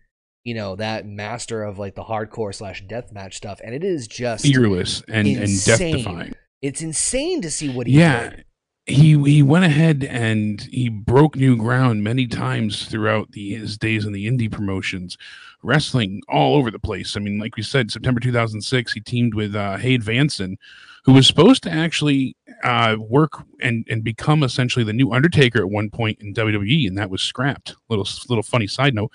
you 0.44 0.54
know 0.54 0.76
that 0.76 1.06
master 1.06 1.64
of 1.64 1.78
like 1.78 1.94
the 1.94 2.04
hardcore 2.04 2.54
slash 2.54 2.84
deathmatch 2.86 3.34
stuff 3.34 3.60
and 3.64 3.74
it 3.74 3.82
is 3.82 4.06
just 4.06 4.44
fearless 4.44 5.02
and 5.08 5.26
insane. 5.26 5.42
and 5.42 5.64
death 5.64 6.04
defying 6.04 6.34
it's 6.62 6.82
insane 6.82 7.40
to 7.42 7.50
see 7.50 7.68
what 7.68 7.86
he 7.86 7.94
yeah 7.94 8.30
did. 8.30 8.44
he 8.86 9.20
he 9.24 9.42
went 9.42 9.64
ahead 9.64 10.04
and 10.04 10.62
he 10.70 10.88
broke 10.88 11.34
new 11.34 11.56
ground 11.56 12.04
many 12.04 12.26
times 12.26 12.86
throughout 12.86 13.32
the, 13.32 13.54
his 13.54 13.78
days 13.78 14.04
in 14.04 14.12
the 14.12 14.26
indie 14.26 14.52
promotions 14.52 15.16
wrestling 15.62 16.20
all 16.28 16.56
over 16.56 16.70
the 16.70 16.78
place 16.78 17.16
i 17.16 17.20
mean 17.20 17.38
like 17.38 17.56
we 17.56 17.62
said 17.62 17.90
september 17.90 18.20
2006 18.20 18.92
he 18.92 19.00
teamed 19.00 19.34
with 19.34 19.56
uh 19.56 19.78
Hade 19.78 20.02
Vansen 20.02 20.56
who 21.04 21.12
was 21.12 21.26
supposed 21.26 21.62
to 21.62 21.70
actually 21.70 22.34
uh, 22.62 22.96
work 22.98 23.42
and 23.60 23.86
and 23.90 24.02
become 24.02 24.42
essentially 24.42 24.84
the 24.84 24.92
new 24.92 25.12
Undertaker 25.12 25.58
at 25.60 25.68
one 25.68 25.90
point 25.90 26.20
in 26.20 26.32
WWE, 26.32 26.88
and 26.88 26.96
that 26.96 27.10
was 27.10 27.20
scrapped. 27.22 27.76
Little 27.90 28.06
little 28.28 28.42
funny 28.42 28.66
side 28.66 28.94
note. 28.94 29.12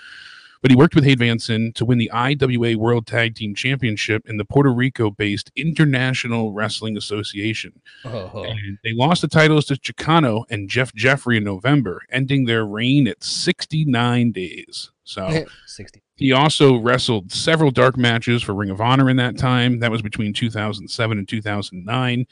But 0.61 0.71
he 0.71 0.77
worked 0.77 0.95
with 0.95 1.05
Hade 1.05 1.19
Vansen 1.19 1.73
to 1.75 1.85
win 1.85 1.97
the 1.97 2.11
IWA 2.11 2.77
World 2.77 3.07
Tag 3.07 3.35
Team 3.35 3.55
Championship 3.55 4.27
in 4.27 4.37
the 4.37 4.43
Puerto 4.43 4.73
Rico-based 4.73 5.51
International 5.55 6.51
Wrestling 6.51 6.97
Association. 6.97 7.81
Uh-huh. 8.03 8.41
And 8.41 8.77
they 8.83 8.93
lost 8.93 9.21
the 9.21 9.29
titles 9.29 9.65
to 9.65 9.75
Chicano 9.75 10.43
and 10.49 10.69
Jeff 10.69 10.93
Jeffrey 10.93 11.37
in 11.37 11.45
November, 11.45 12.01
ending 12.09 12.45
their 12.45 12.65
reign 12.65 13.07
at 13.07 13.23
69 13.23 14.31
days. 14.31 14.91
So 15.03 15.45
60. 15.65 16.01
He 16.17 16.33
also 16.33 16.75
wrestled 16.75 17.31
several 17.31 17.71
dark 17.71 17.95
matches 17.95 18.43
for 18.43 18.53
Ring 18.53 18.69
of 18.69 18.81
Honor 18.81 19.09
in 19.09 19.15
that 19.17 19.37
time. 19.37 19.79
That 19.79 19.91
was 19.91 20.01
between 20.01 20.33
2007 20.33 21.17
and 21.17 21.27
2009. 21.27 22.27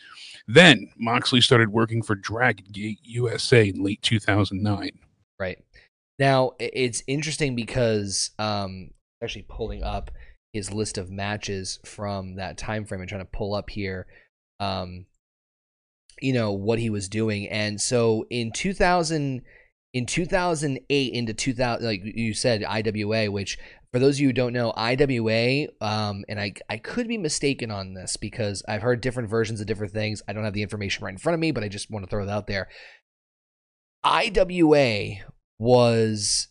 Then 0.47 0.89
Moxley 0.97 1.39
started 1.39 1.69
working 1.69 2.03
for 2.03 2.15
Dragon 2.15 2.65
Gate 2.71 2.99
USA 3.03 3.69
in 3.69 3.81
late 3.81 4.01
2009. 4.01 4.91
Right. 5.39 5.59
Now, 6.19 6.53
it's 6.59 7.03
interesting 7.07 7.55
because 7.55 8.31
um 8.39 8.91
actually 9.23 9.45
pulling 9.49 9.83
up 9.83 10.11
his 10.53 10.71
list 10.71 10.97
of 10.97 11.09
matches 11.09 11.79
from 11.85 12.35
that 12.35 12.57
time 12.57 12.85
frame 12.85 13.01
and 13.01 13.09
trying 13.09 13.21
to 13.21 13.31
pull 13.31 13.53
up 13.53 13.69
here 13.69 14.07
um 14.59 15.05
you 16.21 16.33
know 16.33 16.51
what 16.51 16.79
he 16.79 16.89
was 16.89 17.07
doing. 17.09 17.47
And 17.47 17.79
so 17.79 18.25
in 18.29 18.51
2000 18.51 19.41
in 19.93 20.05
2008 20.05 21.13
into 21.13 21.33
2000 21.33 21.85
like 21.85 22.01
you 22.03 22.33
said 22.33 22.63
IWA 22.63 23.31
which 23.31 23.57
for 23.91 23.99
those 23.99 24.17
of 24.17 24.19
you 24.19 24.27
who 24.27 24.33
don't 24.33 24.53
know 24.53 24.73
IWA 24.75 25.67
um 25.79 26.25
and 26.27 26.39
I 26.39 26.53
I 26.69 26.77
could 26.77 27.07
be 27.07 27.17
mistaken 27.17 27.71
on 27.71 27.93
this 27.93 28.17
because 28.17 28.63
I've 28.67 28.81
heard 28.81 29.01
different 29.01 29.29
versions 29.29 29.61
of 29.61 29.67
different 29.67 29.93
things. 29.93 30.21
I 30.27 30.33
don't 30.33 30.43
have 30.43 30.53
the 30.53 30.63
information 30.63 31.05
right 31.05 31.11
in 31.11 31.17
front 31.17 31.35
of 31.35 31.39
me 31.39 31.51
but 31.51 31.63
I 31.63 31.69
just 31.69 31.89
want 31.91 32.03
to 32.05 32.09
throw 32.09 32.23
it 32.23 32.29
out 32.29 32.47
there. 32.47 32.67
IWA 34.03 35.17
was 35.59 36.47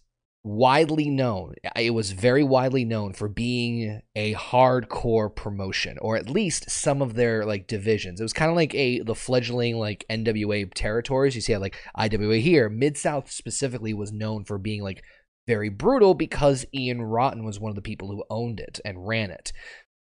widely 0.47 1.11
known. 1.11 1.55
It 1.75 1.91
was 1.91 2.13
very 2.13 2.45
widely 2.45 2.85
known 2.85 3.13
for 3.13 3.29
being 3.29 4.01
a 4.15 4.35
hardcore 4.35 5.35
promotion, 5.35 5.99
or 6.01 6.17
at 6.17 6.31
least 6.31 6.71
some 6.71 7.03
of 7.03 7.15
their 7.15 7.45
like 7.45 7.67
divisions. 7.67 8.21
It 8.21 8.25
was 8.25 8.33
kind 8.33 8.51
of 8.51 8.57
like 8.57 8.75
a 8.75 9.01
the 9.01 9.15
fledgling 9.15 9.77
like 9.77 10.05
NWA 10.09 10.73
territories. 10.73 11.35
You 11.35 11.41
see, 11.41 11.57
like 11.57 11.77
IWA 11.97 12.37
here, 12.37 12.69
Mid 12.69 12.97
South 12.97 13.31
specifically 13.31 13.93
was 13.93 14.13
known 14.13 14.45
for 14.45 14.57
being 14.57 14.83
like 14.83 15.03
very 15.49 15.69
brutal 15.69 16.15
because 16.15 16.65
Ian 16.73 17.03
Rotten 17.03 17.45
was 17.45 17.59
one 17.59 17.71
of 17.71 17.77
the 17.77 17.83
people 17.83 18.09
who 18.09 18.25
owned 18.31 18.61
it 18.61 18.81
and 18.85 19.07
ran 19.07 19.31
it. 19.31 19.53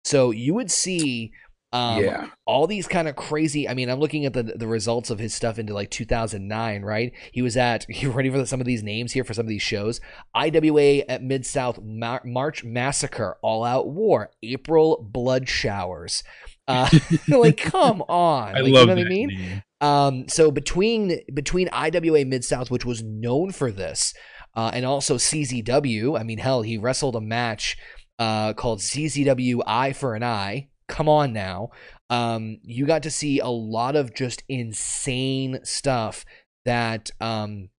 So 0.04 0.30
you 0.30 0.54
would 0.54 0.70
see 0.70 1.32
um, 1.76 2.02
yeah. 2.02 2.30
All 2.46 2.68
these 2.68 2.88
kind 2.88 3.06
of 3.06 3.18
crazy. 3.18 3.68
I 3.68 3.74
mean, 3.74 3.90
I'm 3.90 4.00
looking 4.00 4.26
at 4.26 4.32
the 4.32 4.44
the 4.44 4.68
results 4.68 5.10
of 5.10 5.20
his 5.20 5.34
stuff 5.34 5.60
into 5.60 5.74
like 5.74 5.92
2009, 5.92 6.82
right? 6.84 7.12
He 7.34 7.42
was 7.42 7.58
at. 7.58 7.86
You 8.06 8.12
ready 8.12 8.30
for 8.30 8.46
some 8.46 8.62
of 8.62 8.68
these 8.68 8.84
names 8.84 9.14
here 9.14 9.24
for 9.24 9.34
some 9.34 9.46
of 9.46 9.50
these 9.50 9.64
shows? 9.64 10.00
IWA 10.36 11.00
at 11.10 11.24
Mid 11.24 11.46
South 11.46 11.82
Mar- 11.82 12.22
March 12.24 12.64
Massacre, 12.64 13.38
All 13.42 13.64
Out 13.64 13.88
War, 13.88 14.30
April 14.44 15.02
Blood 15.02 15.50
Showers. 15.50 16.24
Uh, 16.68 16.90
like, 17.28 17.58
come 17.58 18.04
on! 18.04 18.50
I 18.56 18.60
like, 18.60 18.74
love 18.74 18.82
you 18.82 18.88
know 18.88 18.96
what 18.96 19.06
I 19.06 19.10
mean. 19.10 19.28
Name. 19.30 19.64
Um, 19.82 20.28
so 20.28 20.52
between 20.52 21.20
between 21.34 21.70
IWA 21.70 22.26
Mid 22.26 22.44
South, 22.44 22.70
which 22.70 22.86
was 22.86 23.02
known 23.02 23.52
for 23.52 23.72
this, 23.72 24.14
uh, 24.56 24.72
and 24.74 24.86
also 24.86 25.16
CZW. 25.16 26.20
I 26.20 26.24
mean, 26.24 26.38
hell, 26.38 26.62
he 26.62 26.78
wrestled 26.78 27.16
a 27.16 27.22
match 27.22 27.76
uh, 28.20 28.54
called 28.54 28.80
CZW 28.80 29.62
Eye 29.66 29.94
for 29.94 30.16
an 30.16 30.24
Eye 30.24 30.70
come 30.88 31.10
on 31.10 31.34
now. 31.34 31.70
Um, 32.10 32.58
you 32.64 32.86
got 32.86 33.04
to 33.04 33.12
see 33.12 33.40
a 33.40 33.48
lot 33.48 33.96
of 33.96 34.14
just 34.14 34.44
insane 34.48 35.60
stuff 35.64 36.26
that 36.66 37.12
um, 37.20 37.70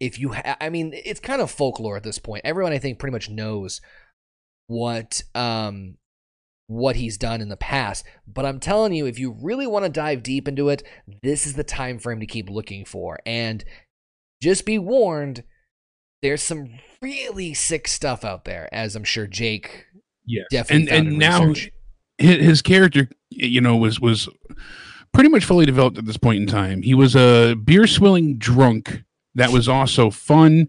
if 0.00 0.18
you 0.18 0.32
ha- 0.32 0.56
I 0.60 0.70
mean 0.70 0.92
it's 0.94 1.20
kind 1.20 1.40
of 1.40 1.50
folklore 1.50 1.96
at 1.96 2.02
this 2.02 2.18
point. 2.18 2.42
Everyone 2.44 2.72
I 2.72 2.78
think 2.78 2.98
pretty 2.98 3.12
much 3.12 3.30
knows 3.30 3.80
what 4.66 5.22
um 5.34 5.96
what 6.66 6.96
he's 6.96 7.18
done 7.18 7.40
in 7.40 7.48
the 7.48 7.56
past, 7.56 8.04
but 8.26 8.46
I'm 8.46 8.60
telling 8.60 8.94
you 8.94 9.06
if 9.06 9.18
you 9.18 9.36
really 9.40 9.66
want 9.66 9.84
to 9.84 9.90
dive 9.90 10.22
deep 10.22 10.48
into 10.48 10.68
it, 10.68 10.82
this 11.22 11.46
is 11.46 11.54
the 11.54 11.64
time 11.64 11.98
frame 11.98 12.20
to 12.20 12.26
keep 12.26 12.48
looking 12.48 12.84
for. 12.84 13.18
And 13.26 13.64
just 14.42 14.64
be 14.64 14.78
warned, 14.78 15.44
there's 16.22 16.42
some 16.42 16.70
really 17.02 17.54
sick 17.54 17.86
stuff 17.86 18.24
out 18.24 18.44
there, 18.44 18.68
as 18.72 18.96
I'm 18.96 19.04
sure 19.04 19.26
Jake 19.26 19.86
yeah 20.26 20.42
definitely 20.50 20.88
and 20.88 21.06
and 21.06 21.08
in 21.14 21.18
now 21.18 21.44
research. 21.44 21.70
His, 22.18 22.62
character 22.62 23.08
you 23.30 23.60
know 23.60 23.76
was 23.76 24.00
was 24.00 24.28
pretty 25.12 25.28
much 25.28 25.44
fully 25.44 25.66
developed 25.66 25.98
at 25.98 26.06
this 26.06 26.16
point 26.16 26.40
in 26.40 26.46
time. 26.46 26.82
He 26.82 26.94
was 26.94 27.14
a 27.16 27.54
beer 27.54 27.86
swilling 27.86 28.36
drunk 28.38 29.04
that 29.34 29.50
was 29.50 29.68
also 29.68 30.10
fun 30.10 30.68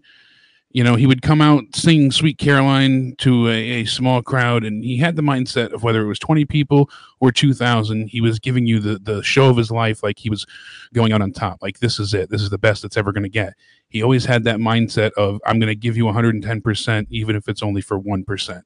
you 0.76 0.84
know 0.84 0.94
he 0.94 1.06
would 1.06 1.22
come 1.22 1.40
out 1.40 1.64
sing 1.74 2.10
sweet 2.10 2.36
caroline 2.36 3.14
to 3.16 3.48
a, 3.48 3.52
a 3.52 3.84
small 3.86 4.20
crowd 4.20 4.62
and 4.62 4.84
he 4.84 4.98
had 4.98 5.16
the 5.16 5.22
mindset 5.22 5.72
of 5.72 5.82
whether 5.82 6.02
it 6.02 6.06
was 6.06 6.18
20 6.18 6.44
people 6.44 6.90
or 7.18 7.32
2000 7.32 8.08
he 8.08 8.20
was 8.20 8.38
giving 8.38 8.66
you 8.66 8.78
the 8.78 8.98
the 8.98 9.22
show 9.22 9.48
of 9.48 9.56
his 9.56 9.70
life 9.70 10.02
like 10.02 10.18
he 10.18 10.28
was 10.28 10.44
going 10.92 11.12
out 11.12 11.22
on 11.22 11.32
top 11.32 11.62
like 11.62 11.78
this 11.78 11.98
is 11.98 12.12
it. 12.12 12.28
This 12.28 12.42
is 12.42 12.50
the 12.50 12.58
best 12.58 12.84
it's 12.84 12.98
ever 12.98 13.10
going 13.10 13.22
to 13.22 13.30
get. 13.30 13.54
He 13.88 14.02
always 14.02 14.26
had 14.26 14.44
that 14.44 14.58
mindset 14.58 15.12
of 15.12 15.40
i'm 15.46 15.58
going 15.58 15.68
to 15.68 15.74
give 15.74 15.96
you 15.96 16.04
110% 16.04 17.06
even 17.08 17.36
if 17.36 17.48
it's 17.48 17.62
only 17.62 17.80
for 17.80 17.98
1% 17.98 18.62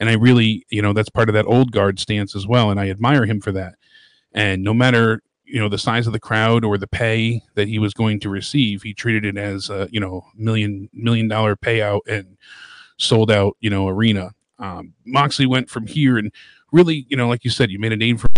and 0.00 0.10
I 0.10 0.14
really, 0.14 0.66
you 0.70 0.82
know, 0.82 0.92
that's 0.92 1.08
part 1.08 1.28
of 1.28 1.34
that 1.34 1.46
old 1.46 1.70
guard 1.70 2.00
stance 2.00 2.34
as 2.34 2.46
well, 2.46 2.70
and 2.70 2.80
I 2.80 2.90
admire 2.90 3.26
him 3.26 3.40
for 3.40 3.52
that. 3.52 3.76
And 4.32 4.62
no 4.62 4.74
matter 4.74 5.22
you 5.44 5.60
know 5.60 5.68
the 5.68 5.78
size 5.78 6.06
of 6.06 6.12
the 6.12 6.20
crowd 6.20 6.64
or 6.64 6.78
the 6.78 6.86
pay 6.86 7.42
that 7.54 7.68
he 7.68 7.78
was 7.78 7.94
going 7.94 8.20
to 8.20 8.28
receive, 8.28 8.82
he 8.82 8.94
treated 8.94 9.24
it 9.24 9.36
as 9.36 9.70
a 9.70 9.88
you 9.90 10.00
know 10.00 10.24
million 10.36 10.88
million 10.92 11.28
dollar 11.28 11.56
payout 11.56 12.00
and 12.08 12.36
sold 12.96 13.30
out 13.30 13.56
you 13.60 13.70
know 13.70 13.88
arena. 13.88 14.30
Um, 14.58 14.94
Moxley 15.04 15.46
went 15.46 15.68
from 15.68 15.86
here 15.86 16.16
and 16.16 16.32
really, 16.72 17.06
you 17.08 17.16
know, 17.16 17.28
like 17.28 17.44
you 17.44 17.50
said, 17.50 17.70
you 17.70 17.78
made 17.78 17.92
a 17.92 17.96
name 17.96 18.16
for 18.16 18.28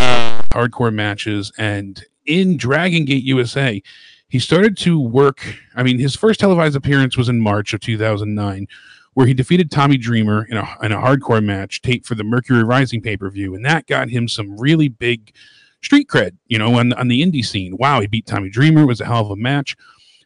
hardcore 0.51 0.93
matches, 0.93 1.53
and 1.59 2.05
in 2.25 2.57
Dragon 2.57 3.05
Gate 3.05 3.25
USA, 3.25 3.83
he 4.29 4.39
started 4.39 4.77
to 4.79 5.01
work. 5.01 5.57
I 5.75 5.83
mean, 5.83 5.99
his 5.99 6.17
first 6.17 6.41
televised 6.41 6.77
appearance 6.77 7.17
was 7.17 7.29
in 7.29 7.41
March 7.41 7.73
of 7.73 7.81
2009 7.81 8.67
where 9.17 9.27
he 9.27 9.33
defeated 9.33 9.71
Tommy 9.71 9.97
Dreamer 9.97 10.45
in 10.51 10.59
a, 10.59 10.77
in 10.83 10.93
a 10.93 10.99
hardcore 10.99 11.43
match 11.43 11.81
taped 11.81 12.05
for 12.05 12.15
the 12.15 12.23
Mercury 12.23 12.63
Rising 12.63 13.01
pay 13.01 13.17
per 13.17 13.31
view. 13.31 13.55
And 13.55 13.65
that 13.65 13.87
got 13.87 14.11
him 14.11 14.29
some 14.29 14.59
really 14.59 14.89
big 14.89 15.33
street 15.83 16.09
cred, 16.09 16.37
you 16.47 16.59
know, 16.59 16.79
on, 16.79 16.93
on 16.95 17.09
the 17.09 17.23
indie 17.23 17.45
scene. 17.45 17.77
Wow, 17.77 18.01
he 18.01 18.07
beat 18.07 18.27
Tommy 18.27 18.49
Dreamer. 18.49 18.83
It 18.83 18.87
was 18.87 19.01
a 19.01 19.07
hell 19.07 19.23
of 19.23 19.31
a 19.31 19.37
match. 19.37 19.77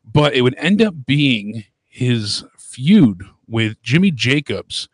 But 0.04 0.34
it 0.34 0.42
would 0.42 0.56
end 0.56 0.82
up 0.82 0.94
being 1.06 1.64
his 1.88 2.44
feud 2.58 3.22
with 3.46 3.80
Jimmy 3.82 4.10
Jacobs 4.10 4.88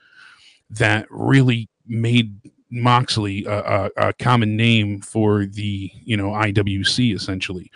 that 0.70 1.06
really 1.10 1.68
made 1.86 2.40
Moxley 2.70 3.44
a, 3.44 3.58
a, 3.58 3.90
a 4.08 4.12
common 4.14 4.56
name 4.56 5.00
for 5.00 5.46
the, 5.46 5.90
you 6.04 6.16
know, 6.16 6.30
IWC 6.30 7.14
essentially. 7.14 7.70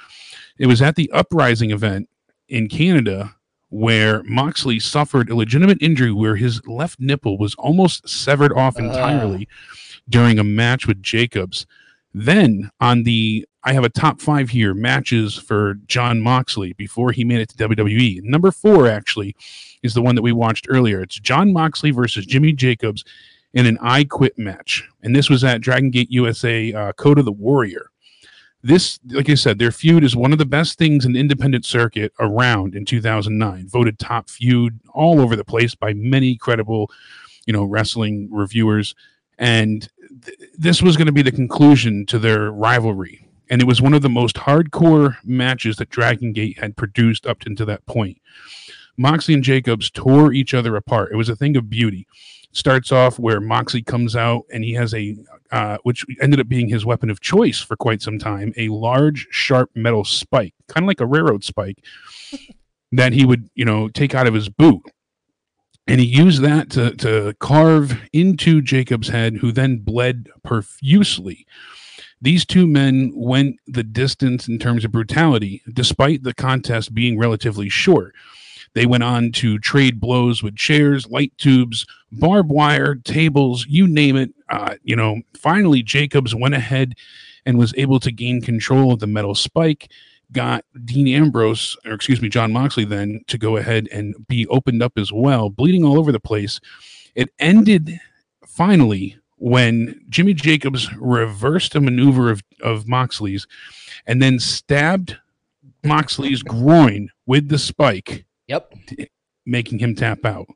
It 0.59 0.67
was 0.67 0.83
at 0.83 0.97
the 0.97 1.11
Uprising 1.13 1.71
event 1.71 2.09
in 2.49 2.69
Canada 2.69 3.35
where 3.71 4.23
Moxley 4.25 4.81
suffered 4.81 5.31
a 5.31 5.37
legitimate 5.37 5.81
injury 5.81 6.13
where 6.13 6.37
his 6.37 6.67
left 6.67 6.99
nipple 6.99 7.39
was 7.39 7.55
almost 7.55 8.09
severed 8.09 8.53
off 8.53 8.79
entirely 8.79 9.49
uh. 9.51 9.75
during 10.09 10.39
a 10.39 10.45
match 10.45 10.87
with 10.87 11.03
Jacobs. 11.03 11.67
Then 12.13 12.71
on 12.81 13.05
the 13.05 13.47
I 13.63 13.75
have 13.75 13.85
a 13.85 13.91
top 13.91 14.21
five 14.21 14.49
here 14.49 14.73
matches 14.73 15.37
for 15.37 15.75
Jon 15.87 16.21
Moxley 16.21 16.73
before 16.73 17.13
he 17.13 17.25
made 17.25 17.41
it 17.41 17.51
to 17.51 17.69
WWE. 17.69 18.23
Number 18.23 18.51
four 18.51 18.89
actually 18.89 19.37
is 19.83 19.93
the 19.93 20.03
one 20.03 20.15
that 20.15 20.23
we 20.23 20.33
watched 20.33 20.67
earlier. 20.71 21.03
It's 21.03 21.21
Jon 21.21 21.53
Moxley 21.53 21.91
versus 21.91 22.25
Jimmy 22.25 22.53
Jacobs 22.53 23.05
in 23.53 23.67
an 23.67 23.79
I 23.83 24.05
Quit 24.05 24.39
match, 24.39 24.89
and 25.03 25.15
this 25.15 25.29
was 25.29 25.45
at 25.45 25.61
Dragon 25.61 25.91
Gate 25.91 26.11
USA 26.11 26.73
uh, 26.73 26.93
Code 26.93 27.19
of 27.19 27.25
the 27.25 27.33
Warrior 27.33 27.91
this, 28.63 28.99
like 29.09 29.31
I 29.31 29.35
said, 29.35 29.59
their 29.59 29.73
feud 29.73 30.05
is 30.05 30.15
one 30.15 30.33
of 30.33 30.39
the 30.39 30.45
best 30.45 30.77
things 30.77 31.05
in 31.05 31.13
the 31.13 31.21
independent 31.21 31.65
circuit 31.65 32.13
around 32.21 32.75
in 32.75 32.85
2009. 32.85 33.69
Voted 33.69 33.99
top 33.99 34.29
feud 34.29 34.79
all 34.93 35.21
over 35.21 35.35
the 35.35 35.45
place 35.45 35.75
by 35.75 35.95
many 35.95 36.37
credible, 36.37 36.91
you 37.47 37.53
know, 37.53 37.65
wrestling 37.65 38.29
reviewers. 38.31 38.95
And 39.39 39.89
th- 40.25 40.39
this 40.57 40.83
was 40.83 40.97
going 40.97 41.07
to 41.07 41.13
be 41.13 41.23
the 41.23 41.33
conclusion 41.33 42.07
to 42.07 42.19
their 42.19 42.51
rivalry. 42.51 43.27
And 43.49 43.61
it 43.61 43.67
was 43.67 43.83
one 43.83 43.95
of 43.95 44.03
the 44.03 44.09
most 44.09 44.37
hardcore 44.37 45.17
matches 45.25 45.77
that 45.77 45.91
Dragon 45.91 46.33
Gate 46.33 46.59
had 46.59 46.77
produced 46.77 47.27
up 47.27 47.41
to 47.41 47.65
that 47.65 47.85
point. 47.87 48.19
Moxley 48.97 49.35
and 49.35 49.43
Jacobs 49.43 49.91
tore 49.91 50.33
each 50.33 50.55
other 50.55 50.77
apart. 50.77 51.11
It 51.13 51.17
was 51.17 51.29
a 51.29 51.37
thing 51.37 51.57
of 51.57 51.69
beauty 51.69 52.07
starts 52.53 52.91
off 52.91 53.19
where 53.19 53.41
Moxley 53.41 53.83
comes 53.83 54.17
out 54.17 54.45
and 54.53 54.65
he 54.65 54.73
has 54.75 54.93
a, 54.95 55.17
uh, 55.53 55.79
which 55.83 56.05
ended 56.21 56.41
up 56.41 56.49
being 56.49 56.69
his 56.69 56.85
weapon 56.85 57.11
of 57.11 57.21
choice 57.21 57.61
for 57.61 57.77
quite 57.77 58.03
some 58.03 58.19
time, 58.19 58.53
a 58.57 58.69
large, 58.69 59.29
sharp 59.31 59.71
metal 59.75 60.05
spike, 60.05 60.55
kind 60.69 60.85
of 60.85 60.89
like 60.89 61.01
a 61.01 61.07
railroad 61.07 61.45
spike, 61.45 61.79
that 62.93 63.13
he 63.13 63.25
would, 63.25 63.49
you 63.55 63.65
know, 63.65 63.89
take 63.89 64.15
out 64.15 64.27
of 64.27 64.35
his 64.35 64.49
boot. 64.49 64.83
And 65.87 66.01
he 66.01 66.07
used 66.07 66.43
that 66.43 66.71
to, 66.71 66.95
to 66.97 67.35
carve 67.41 68.01
into 68.13 68.63
Jacob's 68.63 69.09
head, 69.09 69.37
who 69.37 69.51
then 69.51 69.79
bled 69.79 70.29
profusely. 70.45 71.47
These 72.23 72.45
two 72.45 72.67
men 72.67 73.13
went 73.15 73.57
the 73.67 73.83
distance 73.83 74.47
in 74.47 74.59
terms 74.59 74.85
of 74.85 74.93
brutality, 74.93 75.63
despite 75.73 76.23
the 76.23 76.35
contest 76.35 76.95
being 76.95 77.19
relatively 77.19 77.69
short. 77.69 78.15
They 78.75 78.87
went 78.87 79.03
on 79.03 79.33
to 79.33 79.59
trade 79.59 80.01
blows 80.01 80.43
with 80.43 80.55
chairs, 80.55 81.09
light 81.09 81.33
tubes, 81.39 81.87
barbed 82.13 82.51
wire, 82.51 82.95
tables, 82.95 83.67
you 83.69 83.89
name 83.89 84.17
it. 84.17 84.33
Uh, 84.49 84.77
you 84.85 84.95
know, 84.95 85.23
finally, 85.37 85.83
Jacobs 85.83 86.35
went 86.35 86.55
ahead 86.55 86.95
and 87.47 87.59
was 87.59 87.75
able 87.77 87.99
to 88.01 88.13
gain 88.13 88.41
control 88.43 88.93
of 88.93 89.01
the 89.01 89.07
metal 89.07 89.35
spike. 89.35 89.91
Got 90.33 90.65
Dean 90.85 91.09
Ambrose, 91.09 91.77
or 91.85 91.93
excuse 91.93 92.23
me, 92.23 92.29
Jon 92.29 92.53
Moxley, 92.53 92.85
then 92.85 93.23
to 93.27 93.37
go 93.37 93.57
ahead 93.57 93.89
and 93.93 94.15
be 94.29 94.47
opened 94.47 94.83
up 94.83 94.93
as 94.97 95.13
well, 95.13 95.51
bleeding 95.51 95.85
all 95.85 95.99
over 95.99 96.13
the 96.13 96.21
place. 96.21 96.61
It 97.15 97.31
ended 97.39 97.99
finally 98.47 99.17
when 99.37 100.01
Jimmy 100.09 100.35
Jacobs 100.35 100.89
reversed 100.97 101.75
a 101.75 101.81
maneuver 101.81 102.31
of, 102.31 102.43
of 102.63 102.87
Moxley's 102.87 103.47
and 104.07 104.23
then 104.23 104.39
stabbed 104.39 105.17
Moxley's 105.83 106.43
groin 106.43 107.09
with 107.27 107.49
the 107.49 107.59
spike 107.59 108.27
Yep. 108.51 108.75
Making 109.47 109.79
him 109.79 109.95
tap 109.95 110.25
out. 110.25 110.49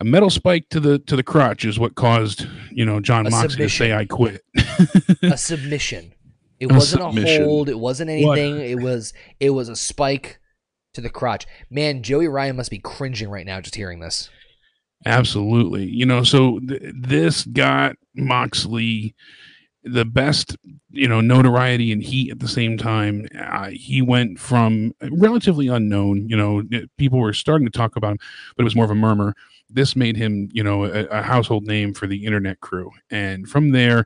A 0.00 0.04
metal 0.04 0.28
spike 0.28 0.68
to 0.70 0.80
the 0.80 0.98
to 0.98 1.14
the 1.14 1.22
crotch 1.22 1.64
is 1.64 1.78
what 1.78 1.94
caused, 1.94 2.48
you 2.72 2.84
know, 2.84 2.98
John 2.98 3.28
a 3.28 3.30
Moxley 3.30 3.50
submission. 3.50 3.86
to 3.86 3.92
say 3.92 3.96
I 3.96 4.06
quit. 4.06 4.42
a 5.22 5.36
submission. 5.38 6.12
It 6.60 6.70
a 6.70 6.74
wasn't 6.74 7.02
submission. 7.02 7.42
a 7.42 7.44
hold, 7.44 7.68
it 7.68 7.78
wasn't 7.78 8.10
anything. 8.10 8.56
What? 8.56 8.66
It 8.66 8.76
was 8.76 9.12
it 9.40 9.50
was 9.50 9.68
a 9.68 9.76
spike 9.76 10.38
to 10.94 11.00
the 11.00 11.08
crotch. 11.10 11.46
Man, 11.70 12.02
Joey 12.02 12.28
Ryan 12.28 12.56
must 12.56 12.70
be 12.70 12.78
cringing 12.78 13.30
right 13.30 13.46
now 13.46 13.60
just 13.60 13.74
hearing 13.74 14.00
this. 14.00 14.28
Absolutely. 15.06 15.86
You 15.86 16.04
know, 16.04 16.22
so 16.22 16.58
th- 16.60 16.82
this 16.94 17.44
got 17.44 17.96
Moxley 18.14 19.14
the 19.82 20.04
best 20.04 20.56
you 20.90 21.08
know 21.08 21.20
notoriety 21.20 21.90
and 21.90 22.02
heat 22.02 22.30
at 22.30 22.38
the 22.38 22.48
same 22.48 22.76
time 22.76 23.26
uh, 23.38 23.70
he 23.70 24.02
went 24.02 24.38
from 24.38 24.92
relatively 25.12 25.68
unknown 25.68 26.28
you 26.28 26.36
know 26.36 26.62
people 26.98 27.18
were 27.18 27.32
starting 27.32 27.66
to 27.66 27.72
talk 27.72 27.96
about 27.96 28.12
him 28.12 28.18
but 28.56 28.62
it 28.62 28.64
was 28.64 28.76
more 28.76 28.84
of 28.84 28.90
a 28.90 28.94
murmur 28.94 29.34
this 29.70 29.96
made 29.96 30.16
him 30.18 30.50
you 30.52 30.62
know 30.62 30.84
a, 30.84 31.06
a 31.06 31.22
household 31.22 31.66
name 31.66 31.94
for 31.94 32.06
the 32.06 32.26
internet 32.26 32.60
crew 32.60 32.90
and 33.10 33.48
from 33.48 33.70
there 33.70 34.04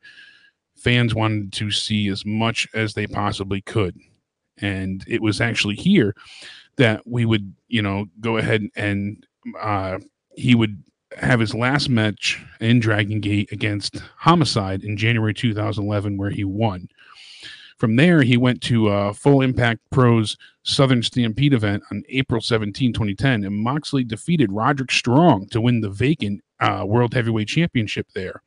fans 0.84 1.14
wanted 1.14 1.52
to 1.52 1.70
see 1.70 2.08
as 2.08 2.24
much 2.24 2.68
as 2.74 2.94
they 2.94 3.06
possibly 3.06 3.60
could 3.62 3.98
and 4.58 5.04
it 5.08 5.20
was 5.20 5.40
actually 5.40 5.74
here 5.74 6.14
that 6.76 7.02
we 7.06 7.24
would 7.24 7.54
you 7.68 7.82
know 7.82 8.06
go 8.20 8.36
ahead 8.36 8.62
and 8.76 9.26
uh, 9.60 9.98
he 10.36 10.54
would 10.54 10.82
have 11.16 11.40
his 11.40 11.54
last 11.54 11.88
match 11.88 12.44
in 12.60 12.80
Dragon 12.80 13.20
Gate 13.20 13.50
against 13.52 14.02
Homicide 14.16 14.82
in 14.82 14.96
January 14.96 15.34
2011, 15.34 16.16
where 16.16 16.30
he 16.30 16.44
won. 16.44 16.88
From 17.78 17.96
there, 17.96 18.22
he 18.22 18.36
went 18.36 18.62
to 18.62 18.88
uh, 18.88 19.12
Full 19.12 19.40
Impact 19.40 19.80
Pro's 19.90 20.36
Southern 20.62 21.02
Stampede 21.02 21.52
event 21.52 21.82
on 21.90 22.04
April 22.08 22.40
17, 22.40 22.92
2010, 22.92 23.44
and 23.44 23.56
Moxley 23.56 24.04
defeated 24.04 24.52
Roderick 24.52 24.92
Strong 24.92 25.48
to 25.48 25.60
win 25.60 25.80
the 25.80 25.90
vacant 25.90 26.42
uh, 26.60 26.84
World 26.86 27.14
Heavyweight 27.14 27.48
Championship 27.48 28.06
there. 28.14 28.42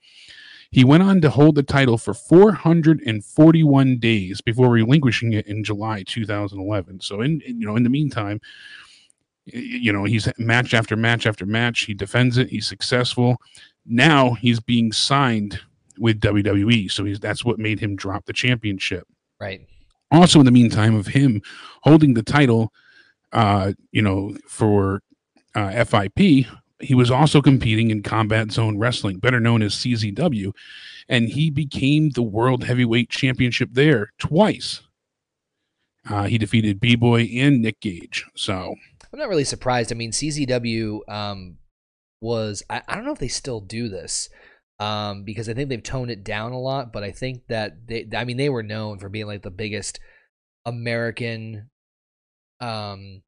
He 0.71 0.83
went 0.83 1.03
on 1.03 1.21
to 1.21 1.29
hold 1.29 1.55
the 1.55 1.63
title 1.63 1.97
for 1.97 2.13
441 2.13 3.99
days 3.99 4.41
before 4.41 4.69
relinquishing 4.69 5.33
it 5.33 5.47
in 5.47 5.63
July 5.63 6.03
2011. 6.03 6.99
So, 7.01 7.21
in 7.21 7.41
you 7.45 7.65
know, 7.65 7.75
in 7.75 7.83
the 7.83 7.89
meantime, 7.89 8.41
you 9.45 9.93
know, 9.93 10.03
he's 10.03 10.27
match 10.37 10.73
after 10.73 10.95
match 10.95 11.25
after 11.25 11.45
match. 11.45 11.81
He 11.81 11.93
defends 11.93 12.37
it. 12.37 12.49
He's 12.49 12.67
successful. 12.67 13.37
Now 13.85 14.33
he's 14.33 14.59
being 14.59 14.91
signed 14.91 15.59
with 15.97 16.19
WWE. 16.19 16.91
So 16.91 17.05
he's 17.05 17.19
that's 17.19 17.45
what 17.45 17.59
made 17.59 17.79
him 17.79 17.95
drop 17.95 18.25
the 18.25 18.33
championship. 18.33 19.07
Right. 19.39 19.61
Also, 20.11 20.39
in 20.39 20.45
the 20.45 20.51
meantime 20.51 20.95
of 20.95 21.07
him 21.07 21.41
holding 21.83 22.13
the 22.13 22.23
title, 22.23 22.73
uh, 23.33 23.73
you 23.91 24.01
know, 24.01 24.37
for 24.47 25.01
uh, 25.55 25.83
FIP, 25.83 26.45
he 26.79 26.93
was 26.93 27.09
also 27.09 27.41
competing 27.41 27.89
in 27.89 28.03
Combat 28.03 28.51
Zone 28.51 28.77
Wrestling, 28.77 29.17
better 29.17 29.39
known 29.39 29.61
as 29.61 29.73
CZW, 29.75 30.53
and 31.09 31.29
he 31.29 31.49
became 31.49 32.09
the 32.09 32.21
World 32.21 32.63
Heavyweight 32.65 33.09
Championship 33.09 33.69
there 33.73 34.11
twice. 34.19 34.81
Uh, 36.09 36.23
he 36.23 36.37
defeated 36.37 36.79
B 36.79 36.95
Boy 36.95 37.23
and 37.33 37.61
Nick 37.61 37.81
Gage. 37.81 38.25
So 38.35 38.75
I'm 39.11 39.19
not 39.19 39.29
really 39.29 39.43
surprised. 39.43 39.91
I 39.91 39.95
mean, 39.95 40.11
CZW 40.11 40.99
um, 41.09 41.57
was 42.21 42.63
I, 42.69 42.81
I 42.87 42.95
don't 42.95 43.05
know 43.05 43.11
if 43.11 43.19
they 43.19 43.27
still 43.27 43.59
do 43.59 43.89
this 43.89 44.29
um, 44.79 45.23
because 45.23 45.49
I 45.49 45.53
think 45.53 45.69
they've 45.69 45.83
toned 45.83 46.11
it 46.11 46.23
down 46.23 46.51
a 46.51 46.59
lot. 46.59 46.93
But 46.93 47.03
I 47.03 47.11
think 47.11 47.47
that 47.47 47.87
they, 47.87 48.07
I 48.15 48.23
mean, 48.23 48.37
they 48.37 48.49
were 48.49 48.63
known 48.63 48.99
for 48.99 49.09
being 49.09 49.27
like 49.27 49.41
the 49.41 49.51
biggest 49.51 49.99
American, 50.65 51.69
um, 52.61 53.23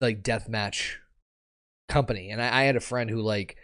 like 0.00 0.22
death 0.22 0.48
match 0.48 0.98
company. 1.88 2.30
And 2.30 2.42
I, 2.42 2.60
I 2.60 2.62
had 2.64 2.76
a 2.76 2.80
friend 2.80 3.10
who 3.10 3.20
like 3.20 3.56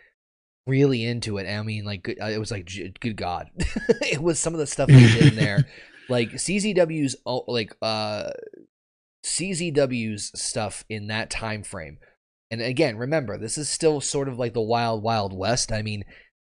really 0.67 1.05
into 1.05 1.39
it. 1.39 1.49
I 1.49 1.63
mean, 1.63 1.85
like 1.85 2.09
it 2.09 2.39
was 2.39 2.51
like 2.51 2.71
good 3.01 3.17
God, 3.17 3.49
it 3.57 4.23
was 4.23 4.39
some 4.39 4.55
of 4.55 4.61
the 4.61 4.67
stuff 4.67 4.89
they 4.89 5.01
did 5.01 5.33
in 5.33 5.37
there. 5.37 5.67
Like 6.09 6.33
CZW's 6.33 7.15
like 7.47 7.77
uh 7.81 8.31
CZW's 9.25 10.33
stuff 10.35 10.85
in 10.89 11.07
that 11.07 11.31
time 11.31 11.63
frame. 11.63 11.99
And 12.51 12.61
again, 12.61 12.97
remember, 12.97 13.39
this 13.39 13.57
is 13.57 13.69
still 13.69 14.01
sort 14.01 14.27
of 14.29 14.37
like 14.37 14.53
the 14.53 14.61
wild 14.61 15.05
wild 15.05 15.33
west. 15.33 15.71
I 15.71 15.83
mean, 15.83 16.03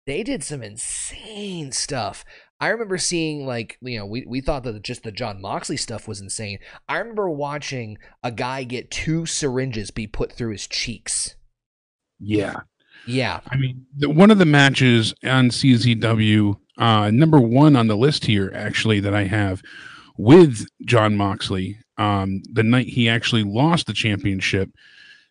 they 0.05 0.23
did 0.23 0.43
some 0.43 0.63
insane 0.63 1.73
stuff. 1.73 2.23
I 2.61 2.69
remember 2.69 2.97
seeing 2.97 3.45
like, 3.45 3.77
you 3.81 3.97
know, 3.97 4.05
we, 4.05 4.25
we 4.27 4.41
thought 4.41 4.63
that 4.63 4.81
just 4.81 5.03
the 5.03 5.11
Jon 5.11 5.41
Moxley 5.41 5.77
stuff 5.77 6.07
was 6.07 6.19
insane. 6.19 6.59
I 6.87 6.97
remember 6.97 7.29
watching 7.29 7.97
a 8.23 8.31
guy 8.31 8.63
get 8.63 8.91
two 8.91 9.25
syringes 9.25 9.91
be 9.91 10.07
put 10.07 10.33
through 10.33 10.51
his 10.51 10.67
cheeks. 10.67 11.35
Yeah. 12.19 12.61
Yeah. 13.07 13.39
I 13.49 13.57
mean, 13.57 13.85
the, 13.97 14.09
one 14.09 14.31
of 14.31 14.37
the 14.37 14.45
matches 14.45 15.13
on 15.23 15.49
CZW, 15.49 16.55
uh, 16.77 17.11
number 17.11 17.39
one 17.39 17.75
on 17.75 17.87
the 17.87 17.97
list 17.97 18.25
here, 18.25 18.51
actually, 18.53 18.99
that 19.01 19.13
I 19.13 19.23
have 19.23 19.61
with 20.17 20.67
Jon 20.85 21.15
Moxley, 21.15 21.77
um, 21.97 22.41
the 22.51 22.63
night 22.63 22.87
he 22.87 23.09
actually 23.09 23.43
lost 23.43 23.87
the 23.87 23.93
championship, 23.93 24.69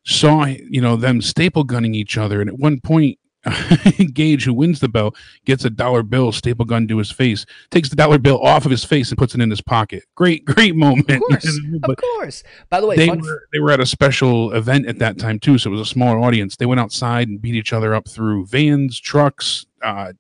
saw, 0.05 0.45
you 0.47 0.81
know, 0.81 0.97
them 0.97 1.21
staple 1.21 1.65
gunning 1.65 1.95
each 1.95 2.17
other. 2.19 2.41
And 2.41 2.49
at 2.51 2.59
one 2.59 2.81
point, 2.81 3.19
Gage, 4.13 4.45
who 4.45 4.55
wins 4.55 4.81
the 4.81 4.89
belt, 4.89 5.17
gets 5.45 5.65
a 5.65 5.71
dollar 5.71 6.03
bill 6.03 6.33
staple 6.33 6.65
gun 6.65 6.89
to 6.89 6.99
his 6.99 7.11
face, 7.11 7.45
takes 7.71 7.89
the 7.89 7.97
dollar 7.97 8.19
bill 8.19 8.41
off 8.41 8.65
of 8.65 8.71
his 8.71 8.85
face 8.85 9.11
and 9.11 9.19
puts 9.19 9.35
it 9.35 9.41
in 9.41 9.51
his 9.51 9.61
pocket. 9.61 10.05
Great, 10.15 10.45
great 10.45 10.77
moment. 10.77 11.11
Of 11.11 11.21
course, 11.21 11.61
of 11.83 11.97
course. 11.97 12.43
By 12.71 12.81
the 12.81 12.87
way, 12.87 12.97
they 12.97 13.11
were 13.11 13.49
they 13.53 13.59
were 13.59 13.71
at 13.71 13.81
a 13.81 13.87
special 13.87 14.53
event 14.53 14.87
at 14.87 14.99
that 14.99 15.19
time 15.19 15.39
too, 15.39 15.59
so 15.59 15.69
it 15.69 15.73
was 15.73 15.81
a 15.81 15.87
smaller 15.87 16.19
audience. 16.19 16.57
They 16.57 16.67
went 16.67 16.81
outside 16.81 17.29
and 17.29 17.41
beat 17.41 17.55
each 17.55 17.73
other 17.73 17.95
up 17.95 18.09
through 18.09 18.47
vans, 18.47 18.99
trucks. 18.99 19.67
Uh, 19.83 20.13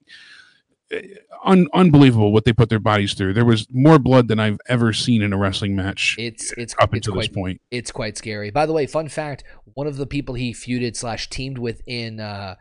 un- 1.44 1.68
unbelievable 1.74 2.32
what 2.32 2.44
they 2.44 2.52
put 2.52 2.68
their 2.68 2.78
bodies 2.78 3.14
through. 3.14 3.34
There 3.34 3.44
was 3.44 3.66
more 3.70 3.98
blood 3.98 4.28
than 4.28 4.38
I've 4.38 4.58
ever 4.68 4.92
seen 4.92 5.22
in 5.22 5.32
a 5.32 5.36
wrestling 5.36 5.76
match. 5.76 6.16
It's 6.18 6.52
it's 6.52 6.74
up 6.80 6.94
it's 6.94 7.06
until 7.06 7.14
quite, 7.14 7.28
this 7.28 7.34
point. 7.34 7.60
It's 7.70 7.90
quite 7.90 8.16
scary. 8.16 8.50
By 8.50 8.66
the 8.66 8.72
way, 8.72 8.86
fun 8.86 9.08
fact: 9.08 9.44
one 9.74 9.86
of 9.86 9.96
the 9.96 10.06
people 10.06 10.34
he 10.34 10.52
feuded 10.52 10.96
slash 10.96 11.28
teamed 11.30 11.58
with 11.58 11.82
in 11.86 12.20
uh, 12.20 12.56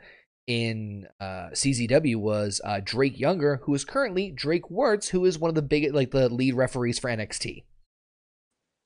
in 0.47 1.07
uh, 1.19 1.49
CZW 1.53 2.15
was 2.15 2.61
uh, 2.63 2.79
Drake 2.83 3.19
Younger, 3.19 3.61
who 3.63 3.75
is 3.75 3.85
currently 3.85 4.31
Drake 4.31 4.69
Wuertz, 4.69 5.09
who 5.09 5.25
is 5.25 5.37
one 5.37 5.49
of 5.49 5.55
the 5.55 5.61
big 5.61 5.93
like 5.93 6.11
the 6.11 6.29
lead 6.29 6.55
referees 6.55 6.97
for 6.97 7.09
NXT. 7.09 7.63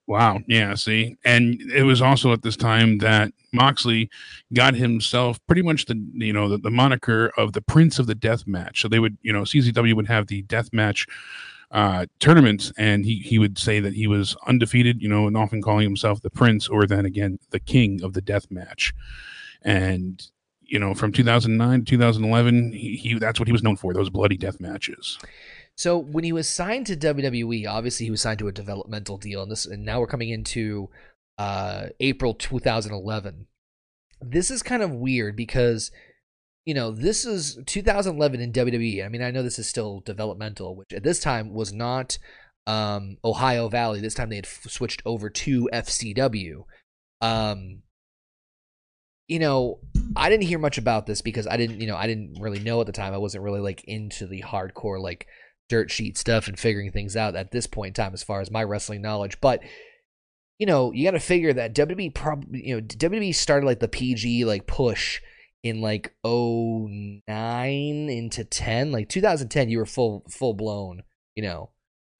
Wow. 0.08 0.40
Yeah. 0.48 0.74
See, 0.74 1.16
and 1.24 1.62
it 1.72 1.84
was 1.84 2.02
also 2.02 2.34
at 2.34 2.42
this 2.42 2.58
time 2.58 2.98
that 2.98 3.32
Moxley 3.54 4.10
got 4.52 4.74
himself 4.74 5.40
pretty 5.46 5.62
much 5.62 5.86
the 5.86 5.96
you 6.14 6.34
know 6.34 6.50
the, 6.50 6.58
the 6.58 6.72
moniker 6.72 7.32
of 7.38 7.54
the 7.54 7.62
Prince 7.62 8.00
of 8.00 8.08
the 8.08 8.16
Death 8.16 8.48
Match. 8.48 8.82
So 8.82 8.88
they 8.88 9.00
would 9.00 9.18
you 9.22 9.32
know 9.32 9.44
CZW 9.44 9.96
would 9.96 10.08
have 10.08 10.28
the 10.28 10.42
Death 10.42 10.74
Match 10.74 11.08
uh, 11.70 12.08
tournaments, 12.20 12.74
and 12.78 13.06
he 13.06 13.20
he 13.20 13.40
would 13.40 13.58
say 13.58 13.80
that 13.80 13.94
he 13.94 14.08
was 14.08 14.36
undefeated. 14.48 15.02
You 15.02 15.10
know, 15.10 15.28
and 15.28 15.38
often 15.38 15.62
calling 15.62 15.84
himself 15.84 16.22
the 16.22 16.30
Prince, 16.32 16.68
or 16.68 16.86
then 16.86 17.06
again 17.06 17.40
the 17.52 17.60
King 17.60 18.04
of 18.04 18.14
the 18.14 18.22
Death 18.22 18.50
Match. 18.50 18.94
And 19.62 20.22
you 20.72 20.80
know, 20.80 20.94
from 20.94 21.12
2009 21.12 21.80
to 21.80 21.86
2011, 21.86 22.72
he, 22.72 22.96
he 22.96 23.20
that's 23.20 23.40
what 23.40 23.48
he 23.48 23.52
was 23.52 23.62
known 23.62 23.76
for 23.76 23.94
those 23.94 24.10
bloody 24.10 24.38
death 24.38 24.62
matches. 24.62 25.20
So 25.76 25.98
when 25.98 26.24
he 26.24 26.32
was 26.32 26.48
signed 26.48 26.88
to 26.88 26.96
WWE, 26.96 27.68
obviously 27.68 28.06
he 28.06 28.12
was 28.12 28.22
signed 28.22 28.40
to 28.40 28.48
a 28.48 28.54
developmental 28.54 29.18
deal, 29.18 29.44
and 29.44 29.52
this 29.52 29.66
and 29.66 29.84
now 29.84 30.00
we're 30.00 30.08
coming 30.08 30.30
into 30.30 30.90
uh, 31.38 31.88
April 32.00 32.34
2011. 32.34 33.48
This 34.22 34.50
is 34.50 34.64
kind 34.64 34.82
of 34.82 34.92
weird 34.92 35.36
because 35.36 35.92
you 36.64 36.74
know 36.74 36.92
this 36.92 37.26
is 37.26 37.60
2011 37.66 38.40
in 38.40 38.54
WWE. 38.54 39.06
I 39.06 39.10
mean, 39.10 39.22
I 39.22 39.32
know 39.32 39.44
this 39.44 39.60
is 39.60 39.68
still 39.68 40.00
developmental, 40.00 40.78
which 40.78 40.94
at 40.94 41.04
this 41.04 41.20
time 41.20 41.54
was 41.54 41.74
not 41.74 42.18
um, 42.66 43.18
Ohio 43.26 43.68
Valley. 43.68 44.00
This 44.00 44.14
time 44.14 44.30
they 44.30 44.38
had 44.38 44.46
f- 44.46 44.68
switched 44.70 45.02
over 45.06 45.30
to 45.30 45.70
FCW. 45.74 46.64
Um, 47.20 47.82
you 49.32 49.40
know, 49.40 49.80
I 50.16 50.30
didn't 50.30 50.44
hear 50.44 50.60
much 50.60 50.78
about 50.78 51.06
this 51.06 51.22
because 51.22 51.48
I 51.48 51.58
didn't, 51.58 51.82
you 51.82 51.88
know, 51.88 51.96
I 51.96 52.08
didn't 52.08 52.40
really 52.40 52.60
know 52.60 52.80
at 52.82 52.88
the 52.88 52.94
time. 52.94 53.14
I 53.14 53.18
wasn't 53.18 53.44
really 53.44 53.60
like 53.60 53.84
into 53.86 54.28
the 54.28 54.42
hardcore 54.42 55.02
like 55.02 55.28
dirt 55.70 55.90
sheet 55.90 56.18
stuff 56.18 56.48
and 56.48 56.60
figuring 56.60 56.92
things 56.92 57.16
out 57.16 57.36
at 57.36 57.52
this 57.52 57.66
point 57.66 57.98
in 57.98 58.04
time 58.04 58.14
as 58.14 58.24
far 58.24 58.42
as 58.42 58.52
my 58.52 58.64
wrestling 58.64 59.02
knowledge. 59.02 59.40
But 59.42 59.64
you 60.60 60.68
know, 60.68 60.92
you 60.92 61.04
got 61.04 61.12
to 61.12 61.20
figure 61.20 61.54
that 61.54 61.74
WWE 61.74 62.14
probably, 62.14 62.68
you 62.68 62.76
know, 62.76 62.82
WWE 62.82 63.34
started 63.34 63.66
like 63.66 63.80
the 63.80 63.88
PG 63.88 64.46
like 64.46 64.68
push 64.68 65.20
in 65.64 65.82
like 65.82 66.14
09 66.24 67.24
into 67.28 68.44
10, 68.44 68.92
like 68.92 69.10
2010 69.10 69.70
you 69.70 69.80
were 69.80 69.88
full 69.88 70.24
full 70.30 70.54
blown, 70.54 71.02
you 71.36 71.42
know, 71.42 71.72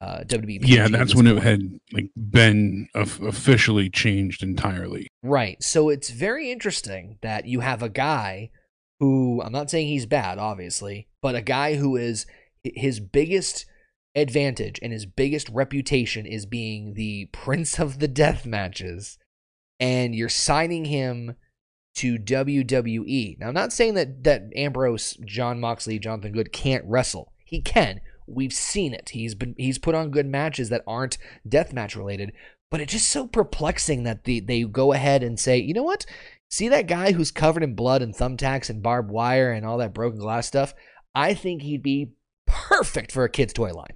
uh, 0.02 0.24
WWE. 0.26 0.60
Yeah, 0.64 0.88
that's 0.88 1.14
when 1.14 1.26
point. 1.26 1.38
it 1.38 1.44
had 1.44 1.80
like 1.94 2.10
been 2.16 2.88
officially 2.96 3.90
changed 3.90 4.42
entirely. 4.42 5.08
Right. 5.22 5.62
So 5.62 5.90
it's 5.90 6.10
very 6.10 6.52
interesting 6.52 7.20
that 7.22 7.46
you 7.46 7.60
have 7.60 7.84
a 7.84 7.90
guy 7.90 8.50
who 9.00 9.42
I'm 9.44 9.52
not 9.52 9.70
saying 9.70 9.88
he's 9.88 10.08
bad, 10.08 10.40
obviously, 10.40 11.08
but 11.22 11.36
a 11.36 11.42
guy 11.42 11.76
who 11.76 11.96
is 11.96 12.26
his 12.64 13.00
biggest 13.00 13.66
advantage 14.16 14.80
and 14.82 14.92
his 14.92 15.06
biggest 15.06 15.50
reputation 15.50 16.26
is 16.26 16.46
being 16.46 16.96
the 16.96 17.26
prince 17.32 17.80
of 17.80 18.00
the 18.00 18.08
death 18.08 18.46
matches, 18.46 19.20
and 19.80 20.16
you're 20.16 20.30
signing 20.30 20.86
him 20.86 21.36
to 21.94 22.18
WWE. 22.18 23.40
Now, 23.40 23.50
I'm 23.50 23.54
not 23.54 23.74
saying 23.74 23.94
that 23.96 24.24
that 24.24 24.44
Ambrose, 24.56 25.18
Jon 25.26 25.60
Moxley, 25.60 26.00
Jonathan 26.00 26.32
Good 26.32 26.52
can't 26.52 26.86
wrestle. 26.88 27.34
He 27.46 27.62
can. 27.62 28.02
We've 28.28 28.54
seen 28.54 28.94
it. 28.94 29.10
He's 29.10 29.36
been 29.36 29.56
he's 29.58 29.78
put 29.78 29.96
on 29.96 30.12
good 30.12 30.26
matches 30.26 30.70
that 30.70 30.84
aren't 30.88 31.18
deathmatch 31.48 31.96
related, 31.96 32.34
but 32.70 32.82
it's 32.82 32.94
just 32.94 33.10
so 33.10 33.28
perplexing 33.28 34.04
that 34.04 34.24
the, 34.24 34.40
they 34.40 34.64
go 34.64 34.94
ahead 34.94 35.24
and 35.24 35.40
say, 35.40 35.58
you 35.58 35.74
know 35.74 35.84
what? 35.84 36.06
See 36.50 36.70
that 36.70 36.88
guy 36.88 37.12
who's 37.12 37.32
covered 37.32 37.64
in 37.64 37.76
blood 37.76 38.02
and 38.02 38.14
thumbtacks 38.14 38.70
and 38.70 38.84
barbed 38.84 39.10
wire 39.10 39.52
and 39.52 39.66
all 39.66 39.78
that 39.78 39.94
broken 39.94 40.20
glass 40.20 40.48
stuff? 40.48 40.74
I 41.16 41.34
think 41.34 41.62
he'd 41.62 41.84
be 41.84 42.12
perfect 42.46 43.12
for 43.12 43.24
a 43.24 43.30
kid's 43.30 43.54
toy 43.54 43.72
line. 43.72 43.94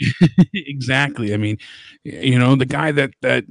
exactly. 0.54 1.34
I 1.34 1.36
mean, 1.36 1.58
you 2.04 2.38
know, 2.38 2.56
the 2.56 2.66
guy 2.66 2.92
that 2.92 3.10
that 3.22 3.44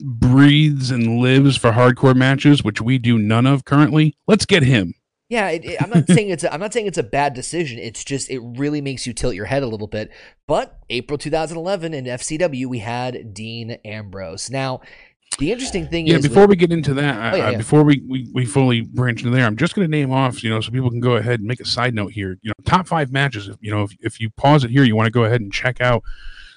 breathes 0.00 0.90
and 0.90 1.18
lives 1.20 1.56
for 1.56 1.72
hardcore 1.72 2.14
matches, 2.14 2.62
which 2.62 2.80
we 2.80 2.98
do 2.98 3.18
none 3.18 3.46
of 3.46 3.64
currently. 3.64 4.16
Let's 4.26 4.46
get 4.46 4.62
him. 4.62 4.94
Yeah, 5.28 5.48
it, 5.48 5.64
it, 5.64 5.82
I'm 5.82 5.90
not 5.90 6.06
saying 6.06 6.30
it's 6.30 6.44
a, 6.44 6.52
I'm 6.52 6.60
not 6.60 6.72
saying 6.72 6.86
it's 6.86 6.98
a 6.98 7.02
bad 7.02 7.34
decision. 7.34 7.78
It's 7.78 8.04
just 8.04 8.30
it 8.30 8.38
really 8.38 8.80
makes 8.80 9.06
you 9.06 9.12
tilt 9.12 9.34
your 9.34 9.46
head 9.46 9.62
a 9.62 9.66
little 9.66 9.88
bit. 9.88 10.10
But 10.46 10.78
April 10.88 11.18
2011 11.18 11.94
in 11.94 12.04
FCW, 12.04 12.66
we 12.66 12.78
had 12.78 13.34
Dean 13.34 13.72
Ambrose. 13.84 14.50
Now, 14.50 14.82
the 15.38 15.50
interesting 15.50 15.88
thing 15.88 16.06
is 16.06 16.12
yeah, 16.12 16.18
is, 16.18 16.28
before 16.28 16.46
we 16.46 16.54
get 16.54 16.70
into 16.70 16.94
that, 16.94 17.34
Oh, 17.34 17.36
yeah, 17.36 17.46
uh, 17.46 17.50
yeah. 17.50 17.58
before 17.58 17.82
we, 17.82 18.02
we 18.08 18.30
we 18.32 18.44
fully 18.46 18.82
branch 18.82 19.20
into 19.20 19.34
there, 19.34 19.44
I'm 19.44 19.56
just 19.56 19.74
going 19.74 19.86
to 19.86 19.90
name 19.90 20.12
off, 20.12 20.44
you 20.44 20.50
know, 20.50 20.60
so 20.60 20.70
people 20.70 20.90
can 20.90 21.00
go 21.00 21.16
ahead 21.16 21.40
and 21.40 21.48
make 21.48 21.60
a 21.60 21.64
side 21.66 21.94
note 21.94 22.12
here. 22.12 22.38
You 22.42 22.50
know, 22.50 22.54
top 22.64 22.86
five 22.86 23.10
matches. 23.10 23.48
If, 23.48 23.56
you 23.60 23.72
know, 23.72 23.82
if, 23.82 23.96
if 24.00 24.20
you 24.20 24.30
pause 24.30 24.62
it 24.62 24.70
here, 24.70 24.84
you 24.84 24.94
want 24.94 25.06
to 25.06 25.10
go 25.10 25.24
ahead 25.24 25.40
and 25.40 25.52
check 25.52 25.80
out 25.80 26.02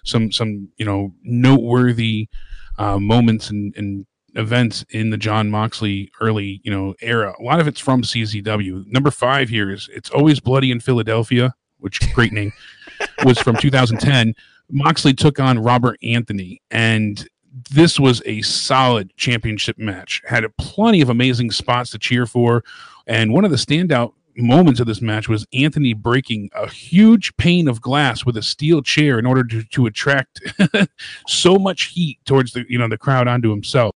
some 0.04 0.32
some 0.32 0.70
you 0.78 0.86
know 0.86 1.14
noteworthy 1.24 2.30
uh, 2.78 3.00
moments 3.00 3.50
and, 3.50 3.74
and 3.76 4.06
events 4.36 4.86
in 4.90 5.10
the 5.10 5.18
Jon 5.18 5.50
Moxley 5.50 6.12
early 6.22 6.62
you 6.64 6.72
know 6.72 6.96
era. 7.02 7.34
A 7.40 7.44
lot 7.44 7.60
of 7.60 7.68
it's 7.68 7.80
from 7.80 8.02
CZW. 8.02 8.86
Number 8.88 9.12
five 9.12 9.50
here 9.50 9.72
is 9.72 9.90
it's 9.94 10.10
always 10.10 10.40
bloody 10.40 10.72
in 10.72 10.80
Philadelphia, 10.80 11.54
which 11.78 12.00
great 12.14 12.34
name 12.34 12.54
was 13.26 13.40
from 13.40 13.56
2010. 13.56 14.34
Moxley 14.72 15.14
took 15.14 15.40
on 15.40 15.60
Robert 15.60 15.98
Anthony, 16.04 16.62
and 16.70 17.28
this 17.72 18.00
was 18.00 18.22
a 18.26 18.42
solid 18.42 19.16
championship 19.18 19.78
match. 19.78 20.22
Had 20.28 20.46
plenty 20.58 21.02
of 21.02 21.10
amazing 21.10 21.52
spots 21.52 21.90
to 21.92 22.00
cheer 22.00 22.26
for, 22.26 22.64
and 23.08 23.34
one 23.34 23.46
of 23.46 23.52
the 23.52 23.58
standout 23.58 24.14
moments 24.42 24.80
of 24.80 24.88
this 24.88 25.02
match 25.02 25.28
was 25.28 25.46
Anthony 25.54 25.94
breaking 25.94 26.50
a 26.56 26.70
huge 26.70 27.36
pane 27.38 27.68
of 27.68 27.82
glass 27.82 28.26
with 28.26 28.38
a 28.38 28.42
steel 28.42 28.82
chair 28.82 29.20
in 29.20 29.26
order 29.26 29.44
to, 29.44 29.64
to 29.64 29.86
attract 29.86 30.42
so 31.28 31.56
much 31.56 31.86
heat 31.86 32.20
towards 32.26 32.54
the 32.54 32.66
you 32.70 32.78
know 32.78 32.88
the 32.88 32.98
crowd 32.98 33.28
onto 33.28 33.50
himself. 33.50 33.96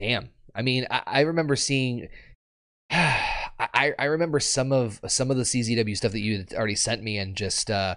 Damn. 0.00 0.30
I 0.54 0.62
mean, 0.62 0.86
I, 0.90 1.02
I 1.06 1.20
remember 1.20 1.56
seeing. 1.56 2.08
I, 2.90 3.92
I 3.98 4.04
remember 4.06 4.40
some 4.40 4.72
of 4.72 5.00
some 5.06 5.30
of 5.30 5.36
the 5.36 5.44
CZW 5.44 5.96
stuff 5.96 6.12
that 6.12 6.20
you 6.20 6.38
had 6.38 6.54
already 6.54 6.74
sent 6.74 7.02
me, 7.02 7.18
and 7.18 7.36
just 7.36 7.70
uh, 7.70 7.94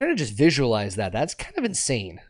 trying 0.00 0.16
to 0.16 0.18
just 0.18 0.36
visualize 0.36 0.96
that. 0.96 1.12
That's 1.12 1.34
kind 1.34 1.56
of 1.58 1.64
insane. 1.64 2.20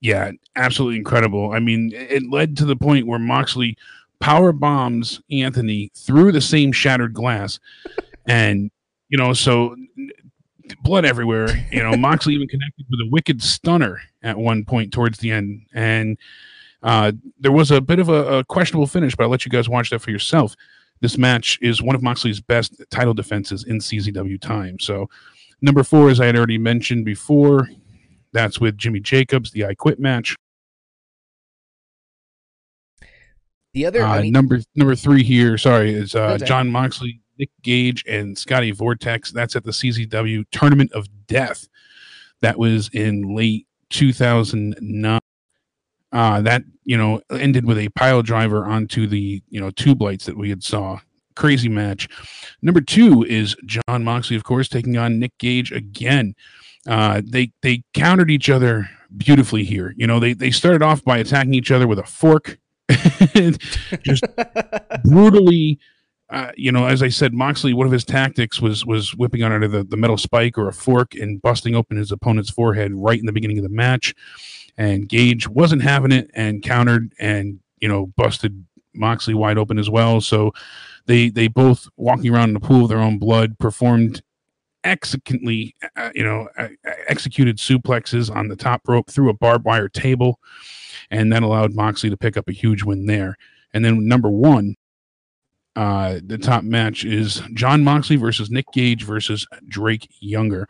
Yeah, 0.00 0.30
absolutely 0.54 0.98
incredible. 0.98 1.52
I 1.52 1.58
mean, 1.58 1.90
it 1.92 2.30
led 2.30 2.56
to 2.58 2.64
the 2.64 2.76
point 2.76 3.06
where 3.06 3.18
Moxley 3.18 3.76
power 4.20 4.52
bombs 4.52 5.20
Anthony 5.30 5.90
through 5.96 6.32
the 6.32 6.40
same 6.40 6.70
shattered 6.70 7.14
glass, 7.14 7.58
and 8.26 8.70
you 9.08 9.18
know, 9.18 9.32
so 9.32 9.74
blood 10.82 11.04
everywhere. 11.04 11.48
You 11.70 11.82
know, 11.82 11.96
Moxley 11.96 12.34
even 12.34 12.48
connected 12.48 12.86
with 12.90 13.00
a 13.00 13.08
wicked 13.10 13.42
stunner 13.42 14.00
at 14.22 14.38
one 14.38 14.64
point 14.64 14.92
towards 14.92 15.18
the 15.18 15.30
end, 15.30 15.66
and 15.72 16.18
uh, 16.82 17.12
there 17.38 17.52
was 17.52 17.70
a 17.70 17.80
bit 17.80 17.98
of 17.98 18.08
a, 18.08 18.38
a 18.38 18.44
questionable 18.44 18.86
finish, 18.86 19.14
but 19.16 19.24
I'll 19.24 19.30
let 19.30 19.44
you 19.44 19.50
guys 19.50 19.68
watch 19.68 19.90
that 19.90 20.00
for 20.00 20.10
yourself. 20.10 20.54
This 21.00 21.16
match 21.16 21.58
is 21.62 21.80
one 21.82 21.94
of 21.94 22.02
Moxley's 22.02 22.40
best 22.40 22.82
title 22.90 23.14
defenses 23.14 23.64
in 23.64 23.78
CZW 23.78 24.40
time. 24.40 24.78
So, 24.80 25.08
number 25.60 25.84
four, 25.84 26.10
as 26.10 26.20
I 26.20 26.26
had 26.26 26.36
already 26.36 26.58
mentioned 26.58 27.04
before, 27.04 27.68
that's 28.32 28.60
with 28.60 28.76
Jimmy 28.76 29.00
Jacobs, 29.00 29.50
the 29.50 29.64
I 29.64 29.74
Quit 29.74 30.00
match. 30.00 30.36
The 33.74 33.86
other 33.86 34.02
Uh, 34.02 34.08
I 34.08 34.22
mean, 34.22 34.32
number 34.32 34.60
number 34.74 34.94
three 34.94 35.22
here, 35.22 35.56
sorry, 35.58 35.92
is 35.92 36.14
uh, 36.14 36.38
Jon 36.38 36.68
Moxley, 36.68 37.20
Nick 37.38 37.50
Gage, 37.62 38.04
and 38.06 38.36
Scotty 38.36 38.72
Vortekz. 38.72 39.30
That's 39.30 39.56
at 39.56 39.64
the 39.64 39.70
CZW 39.70 40.44
Tournament 40.50 40.92
of 40.92 41.06
Death. 41.26 41.68
That 42.40 42.58
was 42.58 42.88
in 42.92 43.34
late 43.34 43.66
2009. 43.90 45.20
Uh, 46.10 46.40
that 46.40 46.62
you 46.84 46.96
know 46.96 47.20
ended 47.30 47.66
with 47.66 47.78
a 47.78 47.88
pile 47.90 48.22
driver 48.22 48.64
onto 48.64 49.06
the 49.06 49.42
you 49.50 49.60
know 49.60 49.70
tube 49.70 50.00
lights 50.00 50.26
that 50.26 50.36
we 50.36 50.48
had 50.48 50.62
saw. 50.62 50.98
Crazy 51.36 51.68
match. 51.68 52.08
Number 52.62 52.80
two 52.80 53.24
is 53.24 53.54
Jon 53.66 54.02
Moxley, 54.04 54.36
of 54.36 54.44
course, 54.44 54.68
taking 54.68 54.96
on 54.96 55.18
Nick 55.18 55.36
Gage 55.38 55.70
again. 55.70 56.34
Uh, 56.86 57.20
they 57.24 57.52
they 57.62 57.82
countered 57.92 58.30
each 58.30 58.48
other 58.48 58.88
beautifully 59.16 59.64
here. 59.64 59.94
You 59.96 60.06
know, 60.06 60.18
they 60.18 60.32
they 60.32 60.50
started 60.50 60.82
off 60.82 61.04
by 61.04 61.18
attacking 61.18 61.54
each 61.54 61.70
other 61.70 61.86
with 61.86 61.98
a 61.98 62.04
fork. 62.04 62.58
just 64.02 64.24
brutally 65.04 65.78
uh, 66.30 66.50
you 66.56 66.70
know 66.70 66.86
as 66.86 67.02
i 67.02 67.08
said 67.08 67.32
moxley 67.32 67.72
one 67.72 67.86
of 67.86 67.92
his 67.92 68.04
tactics 68.04 68.60
was 68.60 68.84
was 68.84 69.14
whipping 69.14 69.42
on 69.42 69.52
either 69.52 69.68
the, 69.68 69.84
the 69.84 69.96
metal 69.96 70.16
spike 70.16 70.58
or 70.58 70.68
a 70.68 70.72
fork 70.72 71.14
and 71.14 71.40
busting 71.42 71.74
open 71.74 71.96
his 71.96 72.12
opponent's 72.12 72.50
forehead 72.50 72.92
right 72.94 73.18
in 73.18 73.26
the 73.26 73.32
beginning 73.32 73.58
of 73.58 73.64
the 73.64 73.70
match. 73.70 74.14
And 74.76 75.08
gage 75.08 75.48
wasn't 75.48 75.82
having 75.82 76.12
it 76.12 76.30
and 76.34 76.62
countered 76.62 77.12
and 77.18 77.58
you 77.80 77.88
know 77.88 78.06
busted 78.16 78.64
moxley 78.94 79.34
wide 79.34 79.58
open 79.58 79.78
as 79.78 79.90
well. 79.90 80.20
So 80.20 80.52
they 81.06 81.30
they 81.30 81.48
both 81.48 81.88
walking 81.96 82.32
around 82.32 82.50
in 82.50 82.56
a 82.56 82.60
pool 82.60 82.84
of 82.84 82.88
their 82.88 82.98
own 82.98 83.18
blood 83.18 83.58
performed 83.58 84.22
executely 84.84 85.74
uh, 85.96 86.10
you 86.14 86.22
know 86.22 86.48
uh, 86.56 86.68
executed 87.08 87.58
suplexes 87.58 88.34
on 88.34 88.48
the 88.48 88.56
top 88.56 88.82
rope 88.86 89.10
through 89.10 89.30
a 89.30 89.34
barbed 89.34 89.64
wire 89.64 89.88
table. 89.88 90.38
And 91.10 91.32
that 91.32 91.42
allowed 91.42 91.74
Moxley 91.74 92.10
to 92.10 92.18
pick 92.18 92.36
up 92.36 92.48
a 92.48 92.52
huge 92.52 92.82
win 92.82 93.06
there. 93.06 93.36
And 93.72 93.84
then 93.84 94.06
number 94.06 94.30
one, 94.30 94.76
uh, 95.78 96.18
the 96.26 96.36
top 96.36 96.64
match 96.64 97.04
is 97.04 97.40
Jon 97.54 97.84
Moxley 97.84 98.16
versus 98.16 98.50
Nick 98.50 98.66
Gage 98.72 99.04
versus 99.04 99.46
Drake 99.68 100.08
Younger. 100.18 100.66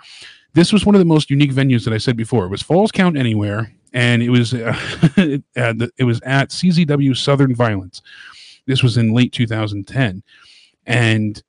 This 0.53 0.71
was 0.71 0.85
one 0.85 0.95
of 0.95 0.99
the 0.99 1.07
most 1.07 1.31
unique 1.31 1.51
venues 1.51 1.87
that 1.87 1.95
I 1.95 1.99
said 1.99 2.15
before. 2.15 2.45
It 2.45 2.51
was 2.51 2.61
Falls 2.61 2.93
Count 2.93 3.17
Anywhere, 3.17 3.73
and 3.95 4.23
it 4.23 4.29
was 4.29 4.53
uh, 4.55 4.77
it, 5.17 6.05
was 6.05 6.21
at 6.27 6.51
CZW 6.51 7.17
Southern 7.17 7.55
Violence. 7.55 8.03
This 8.67 8.83
was 8.83 8.99
in 8.99 9.15
late 9.15 9.33
2010, 9.33 10.23
and 10.85 11.43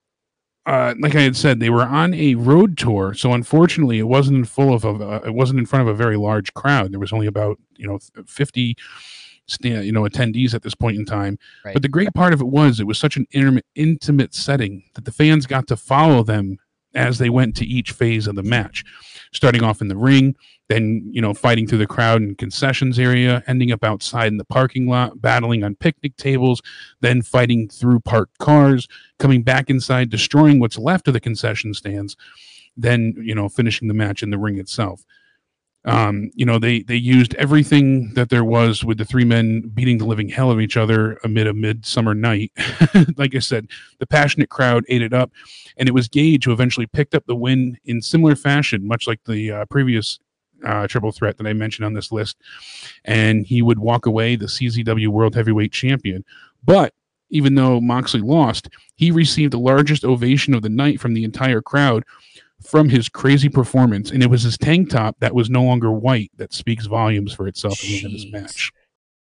uh, 0.65 0.95
like 1.01 1.15
I 1.15 1.21
had 1.21 1.35
said, 1.35 1.59
they 1.59 1.69
were 1.69 1.83
on 1.83 2.13
a 2.13 2.35
road 2.35 2.77
tour, 2.77 3.13
so 3.13 3.33
unfortunately, 3.33 3.99
it 3.99 4.03
wasn't 4.03 4.37
in 4.37 4.45
full 4.45 4.73
of 4.73 4.85
a, 4.85 5.21
it 5.25 5.33
wasn't 5.33 5.59
in 5.59 5.65
front 5.65 5.81
of 5.81 5.93
a 5.93 5.97
very 5.97 6.15
large 6.15 6.53
crowd. 6.53 6.93
There 6.93 6.99
was 6.99 7.11
only 7.11 7.27
about 7.27 7.59
you 7.75 7.87
know 7.87 7.99
fifty, 8.25 8.77
sta- 8.77 9.18
you 9.61 9.91
know, 9.91 10.03
attendees 10.03 10.53
at 10.53 10.63
this 10.63 10.75
point 10.75 10.97
in 10.97 11.05
time. 11.05 11.37
Right. 11.63 11.73
But 11.73 11.81
the 11.81 11.89
great 11.89 12.13
part 12.13 12.33
of 12.33 12.41
it 12.41 12.47
was 12.47 12.79
it 12.79 12.87
was 12.87 12.97
such 12.97 13.17
an 13.17 13.25
intimate, 13.31 13.65
intimate 13.75 14.33
setting 14.33 14.83
that 14.95 15.05
the 15.05 15.11
fans 15.11 15.45
got 15.45 15.67
to 15.67 15.77
follow 15.77 16.23
them 16.23 16.57
as 16.95 17.17
they 17.19 17.29
went 17.29 17.55
to 17.55 17.65
each 17.65 17.91
phase 17.91 18.27
of 18.27 18.35
the 18.35 18.43
match, 18.43 18.83
starting 19.31 19.63
off 19.63 19.81
in 19.81 19.87
the 19.87 19.97
ring, 19.97 20.35
then 20.69 21.03
you 21.11 21.21
know 21.21 21.33
fighting 21.33 21.67
through 21.67 21.77
the 21.77 21.87
crowd 21.87 22.21
and 22.21 22.37
concessions 22.37 22.97
area, 22.97 23.43
ending 23.47 23.71
up 23.71 23.83
outside 23.83 24.27
in 24.27 24.37
the 24.37 24.45
parking 24.45 24.87
lot, 24.87 25.21
battling 25.21 25.63
on 25.63 25.75
picnic 25.75 26.15
tables, 26.17 26.61
then 27.01 27.21
fighting 27.21 27.67
through 27.67 27.99
parked 27.99 28.37
cars, 28.39 28.87
coming 29.17 29.43
back 29.43 29.69
inside, 29.69 30.09
destroying 30.09 30.59
what's 30.59 30.77
left 30.77 31.07
of 31.07 31.13
the 31.13 31.19
concession 31.19 31.73
stands, 31.73 32.15
then 32.75 33.13
you 33.19 33.35
know 33.35 33.49
finishing 33.49 33.87
the 33.87 33.93
match 33.93 34.23
in 34.23 34.29
the 34.29 34.37
ring 34.37 34.57
itself. 34.57 35.03
Um, 35.89 36.29
you 36.35 36.45
know 36.45 36.59
they 36.59 36.83
they 36.83 36.95
used 36.95 37.33
everything 37.35 38.13
that 38.13 38.29
there 38.29 38.43
was 38.43 38.83
with 38.83 38.97
the 38.99 39.05
three 39.05 39.25
men 39.25 39.71
beating 39.73 39.97
the 39.97 40.05
living 40.05 40.29
hell 40.29 40.51
of 40.51 40.59
each 40.59 40.77
other 40.77 41.19
amid 41.23 41.47
a 41.47 41.53
midsummer 41.53 42.13
night. 42.13 42.51
like 43.17 43.33
I 43.33 43.39
said, 43.39 43.67
the 43.97 44.05
passionate 44.05 44.49
crowd 44.49 44.85
ate 44.87 45.01
it 45.01 45.13
up, 45.13 45.31
and 45.77 45.89
it 45.89 45.93
was 45.93 46.07
Gage 46.07 46.45
who 46.45 46.51
eventually 46.51 46.85
picked 46.85 47.15
up 47.15 47.25
the 47.25 47.35
win 47.35 47.77
in 47.85 48.01
similar 48.01 48.35
fashion, 48.35 48.87
much 48.87 49.07
like 49.07 49.23
the 49.25 49.51
uh, 49.51 49.65
previous 49.65 50.19
uh, 50.63 50.87
triple 50.87 51.11
threat 51.11 51.37
that 51.37 51.47
I 51.47 51.53
mentioned 51.53 51.85
on 51.85 51.93
this 51.93 52.11
list. 52.11 52.37
And 53.05 53.45
he 53.45 53.61
would 53.61 53.79
walk 53.79 54.05
away 54.05 54.35
the 54.35 54.45
CZW 54.45 55.07
World 55.07 55.35
Heavyweight 55.35 55.71
Champion. 55.71 56.23
But 56.63 56.93
even 57.29 57.55
though 57.55 57.79
Moxley 57.79 58.21
lost, 58.21 58.69
he 58.95 59.11
received 59.11 59.53
the 59.53 59.59
largest 59.59 60.03
ovation 60.03 60.53
of 60.53 60.61
the 60.61 60.69
night 60.69 60.99
from 60.99 61.13
the 61.13 61.23
entire 61.23 61.61
crowd 61.61 62.03
from 62.67 62.89
his 62.89 63.09
crazy 63.09 63.49
performance. 63.49 64.11
And 64.11 64.21
it 64.23 64.29
was 64.29 64.43
his 64.43 64.57
tank 64.57 64.89
top 64.89 65.15
that 65.19 65.33
was 65.35 65.49
no 65.49 65.63
longer 65.63 65.91
white 65.91 66.31
that 66.37 66.53
speaks 66.53 66.85
volumes 66.85 67.33
for 67.33 67.47
itself 67.47 67.73
at 67.73 67.81
the 67.81 67.97
end 67.97 68.05
of 68.07 68.11
this 68.13 68.25
match. 68.31 68.71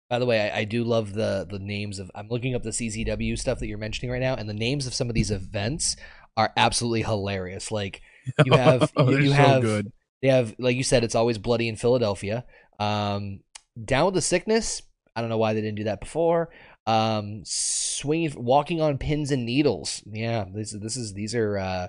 By 0.10 0.20
the 0.20 0.26
way, 0.26 0.50
I, 0.50 0.60
I 0.60 0.64
do 0.64 0.84
love 0.84 1.14
the 1.14 1.46
the 1.50 1.60
names 1.60 2.00
of. 2.00 2.10
I'm 2.16 2.30
looking 2.30 2.56
up 2.56 2.64
the 2.64 2.70
CZW 2.70 3.38
stuff 3.38 3.60
that 3.60 3.68
you're 3.68 3.78
mentioning 3.78 4.10
right 4.12 4.22
now, 4.22 4.36
and 4.36 4.48
the 4.48 4.54
names 4.54 4.88
of 4.88 4.94
some 4.94 5.10
of 5.10 5.16
these 5.16 5.32
events 5.32 5.98
are 6.38 6.54
absolutely 6.56 7.02
hilarious. 7.04 7.72
Like 7.72 8.02
you 8.46 8.54
have 8.54 8.92
Oh, 8.96 9.10
you, 9.10 9.18
you 9.20 9.28
so 9.30 9.34
have 9.36 9.62
good. 9.62 9.92
they 10.22 10.30
have 10.30 10.56
like 10.60 10.78
you 10.78 10.84
said, 10.84 11.04
it's 11.04 11.16
always 11.16 11.38
bloody 11.38 11.68
in 11.68 11.76
Philadelphia. 11.76 12.46
Um, 12.80 13.42
down 13.84 14.06
with 14.06 14.14
the 14.14 14.22
sickness. 14.22 14.82
I 15.16 15.22
don't 15.22 15.30
know 15.30 15.38
why 15.40 15.54
they 15.54 15.62
didn't 15.62 15.78
do 15.78 15.86
that 15.86 16.00
before. 16.00 16.50
Um, 16.86 17.42
swinging, 17.44 18.32
walking 18.38 18.80
on 18.82 18.98
pins 19.00 19.32
and 19.32 19.46
needles. 19.46 20.02
Yeah, 20.06 20.46
this 20.54 20.72
this 20.80 20.96
is 20.96 21.14
these 21.14 21.36
are 21.36 21.58
uh, 21.58 21.88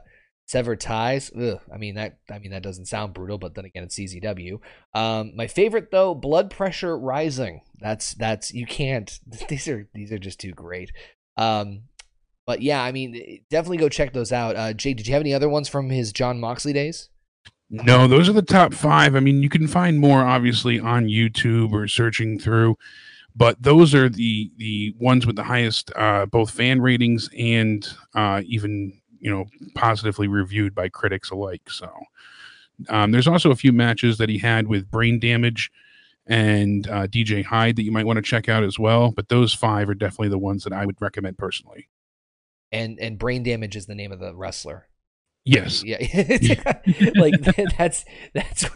severed 0.48 0.80
ties. 0.80 1.30
Ugh, 1.38 1.60
I 1.72 1.76
mean 1.76 1.94
that. 1.94 2.18
I 2.30 2.38
mean 2.38 2.50
that 2.50 2.62
doesn't 2.62 2.86
sound 2.86 3.14
brutal, 3.14 3.38
but 3.38 3.54
then 3.54 3.66
again, 3.66 3.84
it's 3.84 3.96
CZW. 3.96 4.58
Um, 4.94 5.32
my 5.36 5.46
favorite 5.46 5.90
though, 5.92 6.14
blood 6.14 6.50
pressure 6.50 6.98
rising. 6.98 7.60
That's 7.78 8.14
that's 8.14 8.52
you 8.52 8.66
can't. 8.66 9.20
These 9.48 9.68
are 9.68 9.88
these 9.94 10.10
are 10.10 10.18
just 10.18 10.40
too 10.40 10.52
great. 10.52 10.90
Um, 11.36 11.82
but 12.46 12.62
yeah, 12.62 12.82
I 12.82 12.92
mean, 12.92 13.42
definitely 13.50 13.76
go 13.76 13.90
check 13.90 14.14
those 14.14 14.32
out. 14.32 14.56
Uh, 14.56 14.72
Jay, 14.72 14.94
did 14.94 15.06
you 15.06 15.12
have 15.12 15.20
any 15.20 15.34
other 15.34 15.50
ones 15.50 15.68
from 15.68 15.90
his 15.90 16.12
Jon 16.12 16.40
Moxley 16.40 16.72
days? 16.72 17.10
No, 17.70 18.08
those 18.08 18.30
are 18.30 18.32
the 18.32 18.40
top 18.40 18.72
five. 18.72 19.14
I 19.14 19.20
mean, 19.20 19.42
you 19.42 19.50
can 19.50 19.68
find 19.68 19.98
more 19.98 20.24
obviously 20.24 20.80
on 20.80 21.04
YouTube 21.04 21.72
or 21.72 21.86
searching 21.86 22.38
through, 22.38 22.76
but 23.36 23.62
those 23.62 23.94
are 23.94 24.08
the 24.08 24.50
the 24.56 24.94
ones 24.98 25.26
with 25.26 25.36
the 25.36 25.44
highest 25.44 25.92
uh, 25.94 26.24
both 26.24 26.50
fan 26.50 26.80
ratings 26.80 27.28
and 27.38 27.86
uh, 28.14 28.40
even 28.46 28.98
you 29.20 29.30
know 29.30 29.46
positively 29.74 30.28
reviewed 30.28 30.74
by 30.74 30.88
critics 30.88 31.30
alike. 31.30 31.70
So 31.70 31.90
um, 32.88 33.10
there's 33.10 33.28
also 33.28 33.50
a 33.50 33.56
few 33.56 33.72
matches 33.72 34.18
that 34.18 34.28
he 34.28 34.38
had 34.38 34.68
with 34.68 34.90
Brain 34.90 35.18
Damage 35.18 35.70
and 36.26 36.86
uh, 36.88 37.06
DJ 37.06 37.44
Hyde 37.44 37.76
that 37.76 37.82
you 37.82 37.92
might 37.92 38.06
want 38.06 38.18
to 38.18 38.22
check 38.22 38.48
out 38.48 38.62
as 38.62 38.78
well. 38.78 39.10
But 39.12 39.28
those 39.28 39.54
five 39.54 39.88
are 39.88 39.94
definitely 39.94 40.28
the 40.28 40.38
ones 40.38 40.64
that 40.64 40.72
I 40.72 40.86
would 40.86 41.00
recommend 41.00 41.38
personally. 41.38 41.88
And 42.70 42.98
and 43.00 43.18
brain 43.18 43.42
damage 43.42 43.76
is 43.76 43.86
the 43.86 43.94
name 43.94 44.12
of 44.12 44.20
the 44.20 44.34
wrestler. 44.34 44.88
Yes. 45.44 45.82
Yeah, 45.82 45.96
like 47.16 47.34
that's 47.78 48.04
that's. 48.34 48.66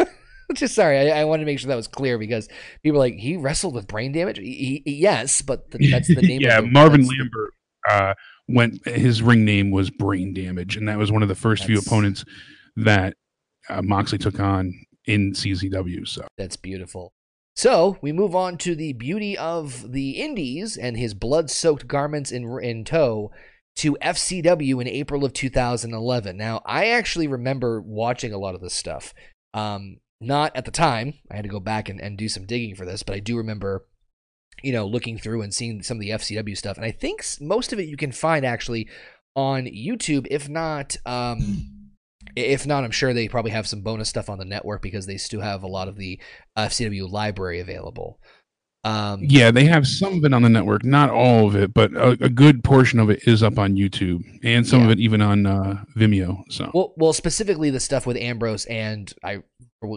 Just 0.54 0.74
sorry, 0.74 1.10
I, 1.10 1.22
I 1.22 1.24
wanted 1.24 1.44
to 1.44 1.46
make 1.46 1.58
sure 1.58 1.68
that 1.68 1.76
was 1.76 1.88
clear 1.88 2.18
because 2.18 2.46
people 2.82 2.98
are 2.98 3.04
like 3.04 3.14
he 3.14 3.38
wrestled 3.38 3.74
with 3.74 3.86
brain 3.86 4.12
damage. 4.12 4.36
He, 4.36 4.82
he- 4.84 4.96
yes, 4.96 5.40
but 5.40 5.70
th- 5.70 5.90
that's 5.90 6.08
the 6.08 6.20
name. 6.20 6.42
yeah, 6.42 6.58
of 6.58 6.64
the, 6.64 6.70
Marvin 6.70 7.06
Lambert 7.06 7.54
uh, 7.88 8.12
went. 8.52 8.86
His 8.86 9.22
ring 9.22 9.44
name 9.44 9.70
was 9.70 9.90
Brain 9.90 10.34
Damage, 10.34 10.76
and 10.76 10.88
that 10.88 10.98
was 10.98 11.10
one 11.10 11.22
of 11.22 11.28
the 11.28 11.34
first 11.34 11.64
few 11.64 11.78
opponents 11.78 12.24
that 12.76 13.14
uh, 13.68 13.82
Moxley 13.82 14.18
took 14.18 14.40
on 14.40 14.72
in 15.06 15.32
CZW. 15.32 16.06
So 16.06 16.26
That's 16.36 16.56
beautiful. 16.56 17.12
So 17.54 17.98
we 18.00 18.12
move 18.12 18.34
on 18.34 18.56
to 18.58 18.74
the 18.74 18.94
beauty 18.94 19.36
of 19.36 19.92
the 19.92 20.12
Indies 20.12 20.76
and 20.76 20.96
his 20.96 21.12
blood-soaked 21.12 21.86
garments 21.86 22.32
in 22.32 22.58
in 22.62 22.84
tow 22.84 23.30
to 23.76 23.96
FCW 24.02 24.80
in 24.80 24.88
April 24.88 25.24
of 25.24 25.32
2011. 25.32 26.36
Now, 26.36 26.60
I 26.64 26.88
actually 26.88 27.26
remember 27.26 27.80
watching 27.80 28.32
a 28.32 28.38
lot 28.38 28.54
of 28.54 28.60
this 28.60 28.74
stuff. 28.74 29.14
Um, 29.54 29.98
not 30.20 30.54
at 30.54 30.64
the 30.64 30.70
time. 30.70 31.14
I 31.30 31.36
had 31.36 31.42
to 31.42 31.48
go 31.48 31.60
back 31.60 31.88
and, 31.88 32.00
and 32.00 32.16
do 32.16 32.28
some 32.28 32.46
digging 32.46 32.74
for 32.74 32.84
this, 32.84 33.02
but 33.02 33.16
I 33.16 33.20
do 33.20 33.36
remember, 33.36 33.86
you 34.62 34.72
know, 34.72 34.86
looking 34.86 35.18
through 35.18 35.42
and 35.42 35.52
seeing 35.52 35.82
some 35.82 35.96
of 35.96 36.00
the 36.00 36.10
FCW 36.10 36.56
stuff. 36.56 36.76
And 36.76 36.86
I 36.86 36.90
think 36.90 37.24
most 37.40 37.72
of 37.72 37.78
it 37.78 37.88
you 37.88 37.96
can 37.96 38.12
find 38.12 38.44
actually 38.44 38.88
on 39.34 39.64
YouTube, 39.64 40.26
if 40.30 40.48
not. 40.48 40.96
Um, 41.06 41.68
If 42.36 42.66
not, 42.66 42.84
I'm 42.84 42.92
sure 42.92 43.12
they 43.12 43.28
probably 43.28 43.50
have 43.50 43.66
some 43.66 43.82
bonus 43.82 44.08
stuff 44.08 44.30
on 44.30 44.38
the 44.38 44.44
network 44.44 44.80
because 44.80 45.06
they 45.06 45.18
still 45.18 45.40
have 45.40 45.62
a 45.62 45.68
lot 45.68 45.88
of 45.88 45.96
the 45.96 46.18
FCW 46.56 47.10
library 47.10 47.60
available. 47.60 48.20
Um, 48.84 49.20
yeah, 49.22 49.52
they 49.52 49.64
have 49.66 49.86
some 49.86 50.18
of 50.18 50.24
it 50.24 50.34
on 50.34 50.42
the 50.42 50.48
network, 50.48 50.84
not 50.84 51.10
all 51.10 51.46
of 51.46 51.54
it, 51.54 51.72
but 51.72 51.92
a, 51.94 52.10
a 52.24 52.28
good 52.28 52.64
portion 52.64 52.98
of 52.98 53.10
it 53.10 53.28
is 53.28 53.42
up 53.42 53.58
on 53.58 53.76
YouTube, 53.76 54.24
and 54.42 54.66
some 54.66 54.80
yeah. 54.80 54.86
of 54.86 54.90
it 54.92 54.98
even 54.98 55.22
on 55.22 55.46
uh, 55.46 55.84
Vimeo. 55.96 56.42
So, 56.48 56.70
well, 56.74 56.92
well, 56.96 57.12
specifically 57.12 57.70
the 57.70 57.78
stuff 57.78 58.06
with 58.06 58.16
Ambrose 58.16 58.64
and 58.64 59.12
I, 59.22 59.42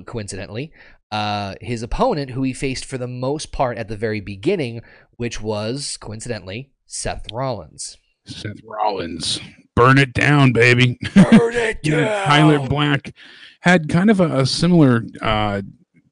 coincidentally, 0.05 0.71
uh, 1.11 1.55
his 1.61 1.83
opponent, 1.83 2.31
who 2.31 2.43
he 2.43 2.53
faced 2.53 2.85
for 2.85 2.97
the 2.97 3.07
most 3.07 3.51
part 3.51 3.77
at 3.77 3.87
the 3.87 3.97
very 3.97 4.19
beginning, 4.19 4.81
which 5.17 5.41
was 5.41 5.97
coincidentally 5.97 6.71
Seth 6.85 7.25
Rollins. 7.31 7.97
Seth 8.25 8.59
Rollins, 8.63 9.39
burn 9.75 9.97
it 9.97 10.13
down, 10.13 10.51
baby. 10.51 10.97
Burn 11.13 11.53
it 11.53 11.83
down. 11.83 12.25
Tyler 12.25 12.67
Black 12.67 13.13
had 13.61 13.89
kind 13.89 14.09
of 14.09 14.19
a, 14.19 14.39
a 14.39 14.45
similar 14.45 15.03
uh, 15.21 15.61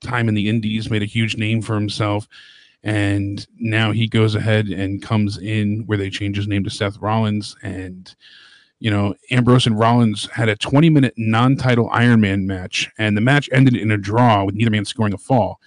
time 0.02 0.28
in 0.28 0.36
the 0.36 0.50
Indies, 0.50 0.90
made 0.90 1.02
a 1.02 1.06
huge 1.06 1.38
name 1.38 1.62
for 1.62 1.76
himself 1.76 2.28
and 2.84 3.48
now 3.58 3.92
he 3.92 4.08
goes 4.08 4.36
ahead 4.36 4.68
and 4.68 5.02
comes 5.02 5.38
in 5.38 5.84
where 5.86 5.98
they 5.98 6.10
change 6.10 6.36
his 6.36 6.48
name 6.48 6.64
to 6.66 6.70
Seth 6.70 6.98
Rollins 7.00 7.56
and 7.64 8.14
you 8.84 8.92
know 8.92 9.16
Ambrose 9.32 9.66
and 9.66 9.80
Rollins 9.80 10.28
had 10.28 10.50
a 10.50 10.58
20 10.58 10.90
minute 10.90 11.14
non-title 11.16 11.90
Iron 11.92 12.20
Man 12.20 12.46
match 12.46 12.92
and 12.98 13.16
the 13.16 13.22
match 13.22 13.50
ended 13.52 13.76
in 13.76 13.92
a 13.92 13.98
draw 13.98 14.44
with 14.44 14.56
neither 14.56 14.72
man 14.72 14.84
scoring 14.84 15.14
a 15.14 15.18
fall 15.18 15.60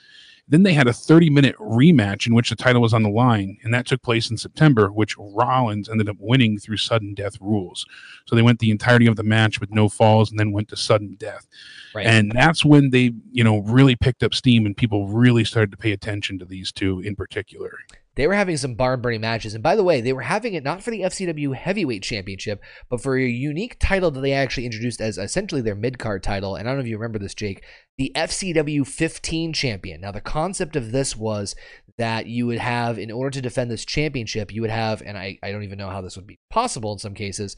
then 0.49 0.63
they 0.63 0.75
had 0.75 0.87
a 0.87 0.93
30 0.93 1.31
minute 1.31 1.57
rematch 1.57 2.27
in 2.27 2.35
which 2.35 2.51
the 2.51 2.57
title 2.57 2.81
was 2.81 2.95
on 2.95 3.03
the 3.03 3.09
line, 3.09 3.59
and 3.65 3.75
that 3.75 3.85
took 3.85 4.01
place 4.03 4.31
in 4.31 4.37
September, 4.37 4.93
which 4.93 5.17
Rollins 5.19 5.89
ended 5.89 6.09
up 6.09 6.17
winning 6.21 6.59
through 6.59 6.77
sudden 6.77 7.15
death 7.15 7.37
rules. 7.41 7.85
So 8.27 8.37
they 8.37 8.43
went 8.43 8.61
the 8.61 8.71
entirety 8.71 9.09
of 9.09 9.17
the 9.17 9.25
match 9.25 9.61
with 9.61 9.73
no 9.73 9.89
falls 9.89 10.31
and 10.31 10.39
then 10.39 10.53
went 10.53 10.69
to 10.69 10.77
sudden 10.77 11.17
death. 11.19 11.49
Right. 11.95 12.07
And 12.07 12.31
that's 12.31 12.65
when 12.65 12.91
they, 12.91 13.13
you 13.33 13.43
know, 13.43 13.59
really 13.59 13.97
picked 13.97 14.23
up 14.23 14.35
steam 14.35 14.67
and 14.67 14.77
people 14.77 15.09
really 15.09 15.45
started 15.45 15.73
to 15.73 15.77
pay 15.77 15.91
attention 15.91 16.39
to 16.39 16.45
these 16.45 16.71
two 16.71 17.01
in 17.01 17.17
particular 17.17 17.79
they 18.17 18.27
were 18.27 18.35
having 18.35 18.57
some 18.57 18.75
barn 18.75 19.01
burning 19.01 19.21
matches. 19.21 19.55
And 19.55 19.63
by 19.63 19.77
the 19.77 19.85
way, 19.85 20.01
they 20.01 20.13
were 20.13 20.23
having 20.23 20.55
it 20.55 20.65
not 20.65 20.83
for 20.83 20.91
the 20.91 21.03
FCW 21.03 21.55
Heavyweight 21.55 22.03
Championship, 22.03 22.63
but 22.91 23.03
for 23.03 23.17
a 23.17 23.23
unique 23.23 23.77
title 23.79 24.11
that 24.11 24.21
they 24.21 24.33
actually 24.33 24.65
introduced 24.65 25.01
as 25.01 25.19
essentially 25.19 25.61
their 25.61 25.75
mid 25.75 25.99
card 25.99 26.23
title. 26.23 26.57
And 26.57 26.67
I 26.67 26.73
don't 26.73 26.79
know 26.79 26.85
if 26.85 26.89
you 26.89 26.97
remember 26.97 27.19
this, 27.19 27.35
Jake, 27.35 27.63
the 27.99 28.11
FCW 28.15 28.87
15 28.87 29.53
champion. 29.53 30.01
Now, 30.01 30.13
the 30.13 30.21
concept 30.21 30.77
of 30.77 30.93
this 30.93 31.15
was 31.15 31.55
that 31.99 32.27
you 32.27 32.47
would 32.47 32.59
have, 32.59 32.99
in 32.99 33.11
order 33.11 33.31
to 33.31 33.43
defend 33.43 33.71
this 33.71 33.85
championship, 33.85 34.53
you 34.53 34.63
would 34.63 34.71
have, 34.71 35.03
and 35.05 35.17
I, 35.17 35.39
I 35.43 35.53
don't 35.53 35.65
even 35.65 35.79
know 35.79 35.91
how 35.91 36.01
this 36.01 36.17
would 36.17 36.27
be 36.27 36.41
possible 36.51 36.93
in 36.93 36.99
some 36.99 37.15
cases, 37.15 37.55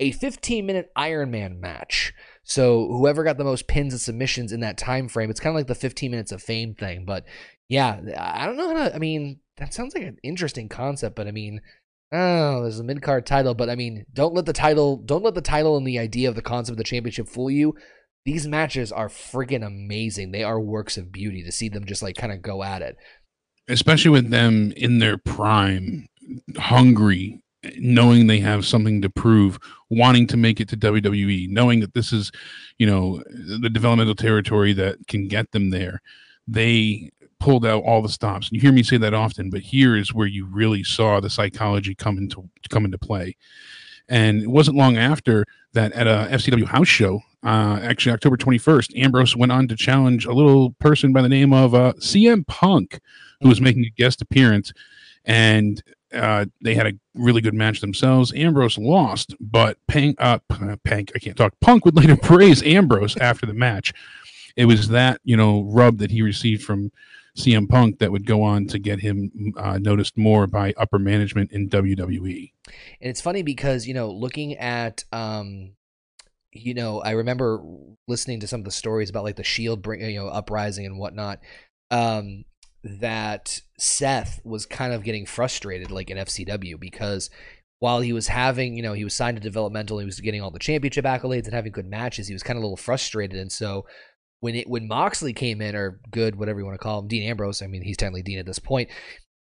a 0.00 0.10
15 0.12 0.66
minute 0.66 0.90
Iron 0.96 1.30
Man 1.30 1.60
match. 1.60 2.12
So 2.42 2.88
whoever 2.88 3.22
got 3.22 3.38
the 3.38 3.44
most 3.44 3.68
pins 3.68 3.92
and 3.92 4.00
submissions 4.00 4.50
in 4.50 4.60
that 4.60 4.78
time 4.78 5.08
frame, 5.08 5.30
it's 5.30 5.40
kind 5.40 5.54
of 5.54 5.58
like 5.58 5.68
the 5.68 5.74
15 5.74 6.10
minutes 6.10 6.32
of 6.32 6.42
fame 6.42 6.74
thing. 6.74 7.04
But 7.04 7.24
yeah, 7.70 8.00
I 8.18 8.46
don't 8.46 8.56
know 8.56 8.76
how 8.76 8.88
to, 8.88 8.94
I 8.94 8.98
mean, 8.98 9.38
that 9.56 9.72
sounds 9.72 9.94
like 9.94 10.02
an 10.02 10.18
interesting 10.24 10.68
concept, 10.68 11.14
but 11.14 11.28
I 11.28 11.30
mean, 11.30 11.60
oh, 12.12 12.62
there's 12.62 12.80
a 12.80 12.84
mid 12.84 13.00
card 13.00 13.24
title, 13.26 13.54
but 13.54 13.70
I 13.70 13.76
mean, 13.76 14.04
don't 14.12 14.34
let 14.34 14.44
the 14.44 14.52
title, 14.52 14.96
don't 14.96 15.22
let 15.22 15.34
the 15.34 15.40
title 15.40 15.76
and 15.76 15.86
the 15.86 16.00
idea 16.00 16.28
of 16.28 16.34
the 16.34 16.42
concept 16.42 16.72
of 16.72 16.78
the 16.78 16.84
championship 16.84 17.28
fool 17.28 17.48
you. 17.48 17.76
These 18.24 18.48
matches 18.48 18.90
are 18.90 19.08
freaking 19.08 19.64
amazing. 19.64 20.32
They 20.32 20.42
are 20.42 20.60
works 20.60 20.98
of 20.98 21.12
beauty 21.12 21.44
to 21.44 21.52
see 21.52 21.68
them 21.68 21.84
just 21.86 22.02
like 22.02 22.16
kind 22.16 22.32
of 22.32 22.42
go 22.42 22.64
at 22.64 22.82
it. 22.82 22.96
Especially 23.68 24.10
with 24.10 24.30
them 24.30 24.72
in 24.76 24.98
their 24.98 25.16
prime, 25.16 26.08
hungry, 26.56 27.40
knowing 27.78 28.26
they 28.26 28.40
have 28.40 28.66
something 28.66 29.00
to 29.02 29.10
prove, 29.10 29.60
wanting 29.90 30.26
to 30.26 30.36
make 30.36 30.60
it 30.60 30.68
to 30.70 30.76
WWE, 30.76 31.48
knowing 31.48 31.78
that 31.80 31.94
this 31.94 32.12
is, 32.12 32.32
you 32.78 32.86
know, 32.86 33.22
the 33.28 33.70
developmental 33.70 34.16
territory 34.16 34.72
that 34.72 35.06
can 35.06 35.28
get 35.28 35.52
them 35.52 35.70
there. 35.70 36.02
They 36.48 37.10
pulled 37.40 37.66
out 37.66 37.82
all 37.82 38.02
the 38.02 38.08
stops. 38.08 38.48
And 38.48 38.54
you 38.54 38.60
hear 38.60 38.72
me 38.72 38.82
say 38.82 38.96
that 38.98 39.14
often, 39.14 39.50
but 39.50 39.62
here 39.62 39.96
is 39.96 40.14
where 40.14 40.26
you 40.26 40.46
really 40.46 40.84
saw 40.84 41.18
the 41.18 41.30
psychology 41.30 41.94
come 41.94 42.18
into 42.18 42.48
come 42.68 42.84
into 42.84 42.98
play. 42.98 43.36
And 44.08 44.42
it 44.42 44.48
wasn't 44.48 44.76
long 44.76 44.96
after 44.96 45.46
that 45.72 45.92
at 45.92 46.06
a 46.06 46.28
FCW 46.34 46.66
house 46.66 46.88
show, 46.88 47.22
uh, 47.44 47.78
actually 47.82 48.12
October 48.12 48.36
21st, 48.36 48.98
Ambrose 48.98 49.36
went 49.36 49.52
on 49.52 49.68
to 49.68 49.76
challenge 49.76 50.26
a 50.26 50.32
little 50.32 50.72
person 50.72 51.12
by 51.12 51.22
the 51.22 51.28
name 51.28 51.52
of 51.52 51.74
uh, 51.74 51.92
CM 51.98 52.46
Punk, 52.46 53.00
who 53.40 53.48
was 53.48 53.60
making 53.60 53.84
a 53.84 53.90
guest 53.90 54.20
appearance. 54.20 54.72
And 55.24 55.82
uh, 56.12 56.46
they 56.60 56.74
had 56.74 56.86
a 56.86 56.92
really 57.14 57.40
good 57.40 57.54
match 57.54 57.80
themselves. 57.80 58.32
Ambrose 58.34 58.78
lost, 58.78 59.34
but 59.40 59.78
Pank, 59.86 60.16
uh, 60.18 60.40
Pank, 60.84 61.12
I 61.14 61.18
can't 61.18 61.36
talk. 61.36 61.54
Punk 61.60 61.84
would 61.84 61.96
later 61.96 62.16
praise 62.22 62.62
Ambrose 62.62 63.16
after 63.16 63.46
the 63.46 63.54
match. 63.54 63.92
It 64.56 64.64
was 64.64 64.88
that 64.88 65.20
you 65.24 65.36
know 65.36 65.62
rub 65.62 65.98
that 65.98 66.10
he 66.10 66.22
received 66.22 66.64
from 66.64 66.90
CM 67.36 67.68
Punk 67.68 67.98
that 67.98 68.12
would 68.12 68.26
go 68.26 68.42
on 68.42 68.66
to 68.66 68.78
get 68.78 69.00
him 69.00 69.54
uh, 69.56 69.78
noticed 69.78 70.16
more 70.16 70.46
by 70.46 70.74
upper 70.76 70.98
management 70.98 71.52
in 71.52 71.68
WWE. 71.68 72.52
And 73.00 73.10
it's 73.10 73.20
funny 73.20 73.42
because 73.42 73.86
you 73.86 73.94
know, 73.94 74.10
looking 74.10 74.56
at, 74.56 75.04
um, 75.12 75.72
you 76.52 76.74
know, 76.74 77.00
I 77.00 77.12
remember 77.12 77.62
listening 78.08 78.40
to 78.40 78.46
some 78.46 78.60
of 78.60 78.64
the 78.64 78.70
stories 78.70 79.10
about 79.10 79.24
like 79.24 79.36
the 79.36 79.44
Shield, 79.44 79.82
bring, 79.82 80.00
you 80.00 80.20
know, 80.20 80.28
uprising 80.28 80.86
and 80.86 80.98
whatnot. 80.98 81.40
Um, 81.90 82.44
that 82.82 83.60
Seth 83.78 84.40
was 84.44 84.66
kind 84.66 84.92
of 84.92 85.04
getting 85.04 85.26
frustrated, 85.26 85.90
like 85.90 86.10
in 86.10 86.16
FCW, 86.16 86.80
because 86.80 87.30
while 87.78 88.00
he 88.00 88.12
was 88.12 88.28
having, 88.28 88.76
you 88.76 88.82
know, 88.82 88.92
he 88.92 89.04
was 89.04 89.14
signed 89.14 89.36
to 89.36 89.42
developmental, 89.42 89.98
he 89.98 90.04
was 90.04 90.20
getting 90.20 90.40
all 90.40 90.50
the 90.50 90.58
championship 90.58 91.04
accolades 91.04 91.44
and 91.44 91.54
having 91.54 91.72
good 91.72 91.86
matches, 91.86 92.28
he 92.28 92.34
was 92.34 92.42
kind 92.42 92.56
of 92.56 92.62
a 92.62 92.66
little 92.66 92.76
frustrated, 92.76 93.38
and 93.38 93.50
so 93.52 93.86
when 94.40 94.54
it 94.54 94.68
when 94.68 94.88
Moxley 94.88 95.32
came 95.32 95.60
in, 95.60 95.74
or 95.74 96.00
good, 96.10 96.36
whatever 96.36 96.58
you 96.58 96.66
want 96.66 96.74
to 96.74 96.82
call 96.82 96.98
him, 96.98 97.08
Dean 97.08 97.28
Ambrose. 97.28 97.62
I 97.62 97.66
mean, 97.66 97.82
he's 97.82 97.96
technically 97.96 98.22
Dean 98.22 98.38
at 98.38 98.46
this 98.46 98.58
point. 98.58 98.90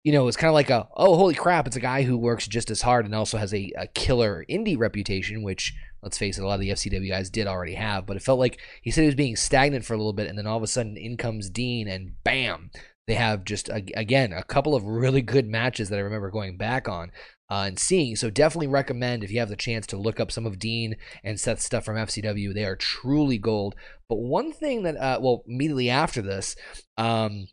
You 0.03 0.13
know, 0.13 0.27
it's 0.27 0.37
kind 0.37 0.49
of 0.49 0.53
like 0.53 0.69
a 0.69 0.87
oh 0.95 1.17
holy 1.17 1.35
crap! 1.35 1.67
It's 1.67 1.75
a 1.75 1.81
guy 1.81 2.03
who 2.03 2.17
works 2.17 2.47
just 2.47 2.69
as 2.69 2.81
hard 2.81 3.05
and 3.05 3.15
also 3.15 3.37
has 3.37 3.53
a, 3.53 3.71
a 3.77 3.87
killer 3.87 4.45
indie 4.49 4.77
reputation, 4.77 5.43
which 5.43 5.73
let's 6.01 6.17
face 6.17 6.37
it, 6.37 6.43
a 6.43 6.47
lot 6.47 6.55
of 6.55 6.61
the 6.61 6.69
FCW 6.69 7.09
guys 7.09 7.29
did 7.29 7.47
already 7.47 7.73
have. 7.73 8.05
But 8.05 8.15
it 8.15 8.23
felt 8.23 8.39
like 8.39 8.59
he 8.81 8.91
said 8.91 9.01
he 9.01 9.07
was 9.07 9.15
being 9.15 9.35
stagnant 9.35 9.85
for 9.85 9.93
a 9.93 9.97
little 9.97 10.13
bit, 10.13 10.27
and 10.27 10.37
then 10.37 10.47
all 10.47 10.57
of 10.57 10.63
a 10.63 10.67
sudden 10.67 10.95
in 10.95 11.17
comes 11.17 11.49
Dean, 11.49 11.87
and 11.87 12.13
bam, 12.23 12.71
they 13.07 13.15
have 13.15 13.43
just 13.43 13.69
again 13.73 14.31
a 14.33 14.43
couple 14.43 14.75
of 14.75 14.83
really 14.83 15.21
good 15.21 15.47
matches 15.47 15.89
that 15.89 15.99
I 15.99 16.03
remember 16.03 16.29
going 16.29 16.57
back 16.57 16.87
on 16.87 17.11
uh, 17.49 17.63
and 17.67 17.79
seeing. 17.79 18.15
So 18.15 18.29
definitely 18.29 18.67
recommend 18.67 19.23
if 19.23 19.31
you 19.31 19.39
have 19.39 19.49
the 19.49 19.55
chance 19.55 19.87
to 19.87 19.97
look 19.97 20.19
up 20.19 20.31
some 20.31 20.45
of 20.45 20.59
Dean 20.59 20.95
and 21.23 21.39
Seth's 21.39 21.63
stuff 21.63 21.85
from 21.85 21.97
FCW. 21.97 22.53
They 22.53 22.65
are 22.65 22.75
truly 22.75 23.37
gold. 23.37 23.75
But 24.07 24.17
one 24.17 24.51
thing 24.51 24.83
that, 24.83 24.97
uh, 24.97 25.19
well, 25.21 25.43
immediately 25.47 25.89
after 25.89 26.21
this, 26.21 26.55
um, 26.97 27.47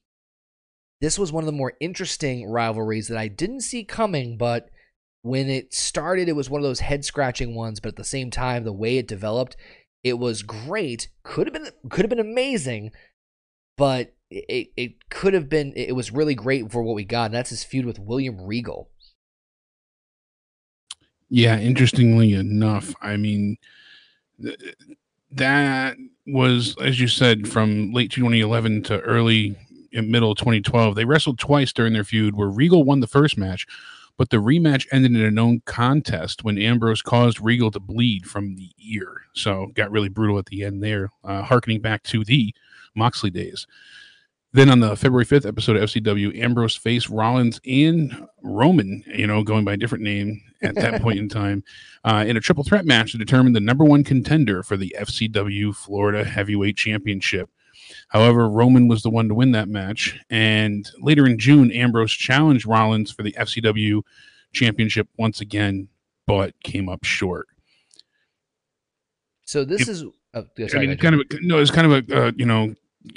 this 1.01 1.19
was 1.19 1.33
one 1.33 1.43
of 1.43 1.47
the 1.47 1.53
more 1.53 1.75
interesting 1.81 2.49
rivalries 2.49 3.09
that 3.09 3.19
I 3.19 3.29
didn't 3.29 3.61
see 3.61 3.85
coming, 3.85 4.37
but 4.37 4.71
when 5.23 5.51
it 5.51 5.75
started, 5.75 6.29
it 6.29 6.37
was 6.37 6.49
one 6.49 6.61
of 6.61 6.65
those 6.65 6.81
head 6.81 7.05
scratching 7.05 7.55
ones. 7.55 7.81
But 7.81 7.91
at 7.91 7.97
the 7.97 8.05
same 8.05 8.31
time, 8.31 8.65
the 8.65 8.73
way 8.73 8.97
it 8.97 9.09
developed, 9.09 9.57
it 10.05 10.19
was 10.19 10.43
great. 10.43 11.09
Could 11.25 11.49
have 11.49 11.55
been 11.55 11.69
could 11.91 12.03
have 12.03 12.11
been 12.11 12.19
amazing, 12.21 12.93
but 13.77 14.15
it, 14.31 14.69
it 14.77 15.11
could 15.11 15.35
have 15.35 15.49
been. 15.49 15.73
It 15.75 15.97
was 15.97 16.13
really 16.13 16.35
great 16.35 16.71
for 16.71 16.83
what 16.83 16.95
we 16.95 17.05
got. 17.05 17.27
And 17.27 17.35
that's 17.35 17.51
his 17.51 17.65
feud 17.65 17.87
with 17.87 17.99
William 17.99 18.41
Regal. 18.41 18.89
Yeah, 21.29 21.59
interestingly 21.59 22.35
enough, 22.35 22.95
I 23.03 23.17
mean, 23.17 23.57
th- 24.43 24.75
that 25.33 25.97
was, 26.27 26.77
as 26.81 27.01
you 27.01 27.09
said, 27.09 27.49
from 27.49 27.93
late 27.93 28.11
2011 28.11 28.83
to 28.85 29.01
early 29.01 29.57
middle 29.93 30.35
2012. 30.35 30.95
They 30.95 31.05
wrestled 31.05 31.39
twice 31.39 31.73
during 31.73 31.93
their 31.93 32.05
feud, 32.05 32.37
where 32.37 32.49
Regal 32.49 32.85
won 32.85 33.01
the 33.01 33.07
first 33.07 33.39
match, 33.39 33.67
but 34.17 34.31
the 34.31 34.39
rematch 34.39 34.87
ended 34.93 35.13
in 35.13 35.23
a 35.23 35.31
known 35.31 35.63
contest 35.67 36.45
when 36.45 36.59
Ambrose 36.59 37.03
caused 37.03 37.41
Regal 37.41 37.71
to 37.73 37.81
bleed 37.81 38.27
from 38.27 38.55
the 38.57 38.71
ear. 38.79 39.23
So 39.35 39.69
got 39.75 39.91
really 39.91 40.09
brutal 40.09 40.39
at 40.39 40.47
the 40.47 40.65
end 40.65 40.83
there, 40.83 41.11
uh, 41.25 41.43
harkening 41.43 41.81
back 41.81 42.03
to 42.05 42.25
the 42.25 42.55
Moxley 42.95 43.31
days. 43.31 43.67
Then 44.57 44.71
on 44.71 44.81
the 44.81 44.97
February 44.97 45.27
5th 45.27 45.45
episode 45.45 45.77
of 45.77 45.91
FCW, 45.91 46.43
Ambrose 46.43 46.75
faced 46.75 47.11
Rollins 47.11 47.61
and 47.67 48.27
Roman, 48.43 49.05
you 49.07 49.27
know, 49.27 49.43
going 49.43 49.67
by 49.67 49.75
a 49.75 49.77
different 49.77 50.03
name 50.03 50.41
at 50.63 50.75
that 50.77 51.03
point 51.03 51.19
in 51.19 51.29
time, 51.29 51.63
uh, 52.07 52.25
in 52.27 52.39
a 52.39 52.41
triple 52.41 52.65
threat 52.65 52.87
match 52.87 53.13
to 53.13 53.19
determine 53.19 53.53
the 53.53 53.61
number 53.61 53.85
one 53.85 54.03
contender 54.03 54.63
for 54.63 54.79
the 54.79 54.97
FCW 54.99 55.77
Florida 55.77 56.25
Heavyweight 56.25 56.75
Championship. 56.75 57.51
However, 58.09 58.49
Roman 58.49 58.89
was 58.89 59.03
the 59.03 59.11
one 59.11 59.29
to 59.29 59.35
win 59.35 59.53
that 59.53 59.69
match. 59.69 60.19
And 60.31 60.91
later 61.01 61.27
in 61.27 61.39
June, 61.39 61.71
Ambrose 61.71 62.13
challenged 62.13 62.65
Rollins 62.65 63.13
for 63.13 63.23
the 63.23 63.33
FCW 63.33 64.01
Championship 64.55 65.07
once 65.19 65.43
again, 65.43 65.89
but 66.27 66.59
came 66.63 66.89
up 66.89 67.05
short. 67.05 67.47
So 69.45 69.67
this 69.67 69.87
is. 69.87 70.03
Oh, 70.33 70.47
sorry, 70.67 70.85
I 70.85 70.89
mean, 70.89 70.97
kind 70.97 71.15
of, 71.15 71.21
a, 71.31 71.41
no, 71.43 71.59
it's 71.59 71.71
kind 71.71 71.93
of 71.93 72.11
a, 72.11 72.29
uh, 72.29 72.33
you 72.37 72.47
know, 72.47 72.75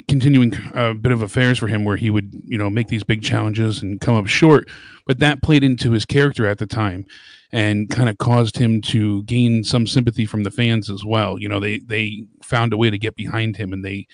continuing 0.08 0.52
a 0.74 0.94
bit 0.94 1.12
of 1.12 1.22
affairs 1.22 1.58
for 1.58 1.68
him 1.68 1.84
where 1.84 1.96
he 1.96 2.10
would 2.10 2.30
you 2.44 2.58
know 2.58 2.70
make 2.70 2.88
these 2.88 3.04
big 3.04 3.22
challenges 3.22 3.82
and 3.82 4.00
come 4.00 4.16
up 4.16 4.26
short. 4.26 4.68
But 5.06 5.18
that 5.18 5.42
played 5.42 5.64
into 5.64 5.92
his 5.92 6.04
character 6.04 6.46
at 6.46 6.58
the 6.58 6.66
time 6.66 7.06
and 7.52 7.90
kind 7.90 8.08
of 8.08 8.18
caused 8.18 8.58
him 8.58 8.80
to 8.82 9.22
gain 9.24 9.64
some 9.64 9.86
sympathy 9.86 10.26
from 10.26 10.44
the 10.44 10.50
fans 10.50 10.90
as 10.90 11.04
well. 11.04 11.38
You 11.38 11.48
know 11.48 11.60
they 11.60 11.78
they 11.78 12.24
found 12.42 12.72
a 12.72 12.76
way 12.76 12.90
to 12.90 12.98
get 12.98 13.16
behind 13.16 13.56
him 13.56 13.72
and 13.72 13.84
they 13.84 14.06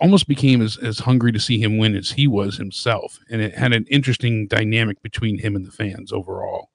almost 0.00 0.26
became 0.26 0.60
as, 0.60 0.76
as 0.76 0.98
hungry 0.98 1.30
to 1.30 1.38
see 1.38 1.62
him 1.62 1.78
win 1.78 1.94
as 1.94 2.10
he 2.10 2.26
was 2.26 2.56
himself. 2.56 3.20
And 3.30 3.40
it 3.40 3.54
had 3.54 3.72
an 3.72 3.86
interesting 3.88 4.48
dynamic 4.48 5.00
between 5.02 5.38
him 5.38 5.54
and 5.54 5.64
the 5.64 5.70
fans 5.70 6.12
overall. 6.12 6.70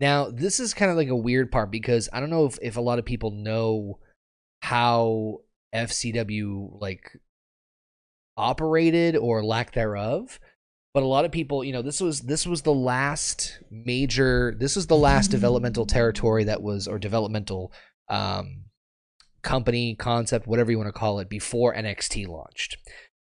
Now 0.00 0.30
this 0.30 0.60
is 0.60 0.74
kind 0.74 0.90
of 0.90 0.96
like 0.96 1.08
a 1.08 1.16
weird 1.16 1.50
part 1.50 1.70
because 1.70 2.08
i 2.12 2.20
don't 2.20 2.30
know 2.30 2.46
if, 2.46 2.58
if 2.62 2.76
a 2.76 2.80
lot 2.80 2.98
of 2.98 3.04
people 3.04 3.30
know 3.30 3.98
how 4.62 5.38
fcw 5.74 6.80
like 6.80 7.16
operated 8.38 9.16
or 9.16 9.44
lack 9.44 9.72
thereof. 9.72 10.40
But 10.94 11.02
a 11.02 11.06
lot 11.06 11.24
of 11.24 11.32
people 11.32 11.62
you 11.62 11.72
know 11.72 11.82
this 11.82 12.00
was 12.00 12.22
this 12.22 12.46
was 12.46 12.62
the 12.62 12.74
last 12.74 13.60
major 13.70 14.54
this 14.58 14.76
was 14.76 14.86
the 14.86 14.96
last 14.96 15.30
developmental 15.30 15.86
territory 15.96 16.44
that 16.44 16.62
was 16.62 16.88
or 16.88 16.98
developmental 16.98 17.72
um 18.08 18.64
company 19.42 19.94
concept 19.94 20.46
whatever 20.46 20.70
you 20.70 20.78
want 20.78 20.88
to 20.88 20.98
call 20.98 21.20
it 21.20 21.28
before 21.28 21.74
nxt 21.74 22.26
launched. 22.26 22.78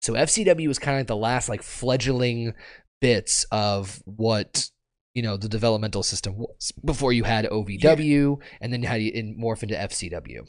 So 0.00 0.14
fcw 0.14 0.68
was 0.68 0.78
kind 0.78 0.96
of 0.96 1.00
like 1.00 1.06
the 1.08 1.16
last 1.16 1.48
like 1.48 1.62
fledgling 1.62 2.54
bits 3.00 3.44
of 3.50 4.02
what 4.04 4.70
you 5.14 5.22
know 5.22 5.36
the 5.36 5.48
developmental 5.48 6.02
system 6.02 6.36
was 6.38 6.72
before 6.84 7.12
you 7.12 7.24
had 7.24 7.44
ovw 7.46 7.68
yeah. 7.68 8.46
and 8.60 8.72
then 8.72 8.82
you 8.82 8.88
had 8.88 9.02
you 9.02 9.12
morph 9.38 9.62
into 9.62 9.74
fcw 9.74 10.48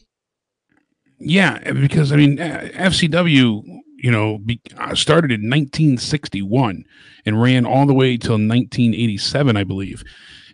yeah 1.19 1.71
because 1.73 2.11
i 2.11 2.15
mean 2.15 2.37
fcw 2.37 3.63
you 4.01 4.11
know, 4.11 4.37
be, 4.39 4.61
uh, 4.77 4.95
started 4.95 5.31
in 5.31 5.49
1961 5.49 6.85
and 7.25 7.41
ran 7.41 7.65
all 7.65 7.85
the 7.85 7.93
way 7.93 8.17
till 8.17 8.33
1987, 8.33 9.57
I 9.57 9.63
believe. 9.63 10.03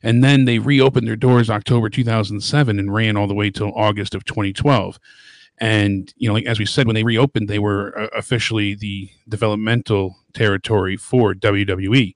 And 0.03 0.23
then 0.23 0.45
they 0.45 0.59
reopened 0.59 1.07
their 1.07 1.15
doors 1.15 1.49
October 1.49 1.89
2007 1.89 2.79
and 2.79 2.93
ran 2.93 3.17
all 3.17 3.27
the 3.27 3.33
way 3.33 3.49
till 3.49 3.73
August 3.75 4.13
of 4.13 4.23
2012. 4.25 4.99
And 5.57 6.13
you 6.17 6.27
know, 6.27 6.33
like 6.33 6.45
as 6.45 6.59
we 6.59 6.65
said, 6.65 6.85
when 6.85 6.95
they 6.95 7.03
reopened, 7.03 7.47
they 7.47 7.59
were 7.59 7.97
uh, 7.97 8.07
officially 8.15 8.75
the 8.75 9.09
developmental 9.29 10.17
territory 10.33 10.97
for 10.97 11.33
WWE, 11.33 12.13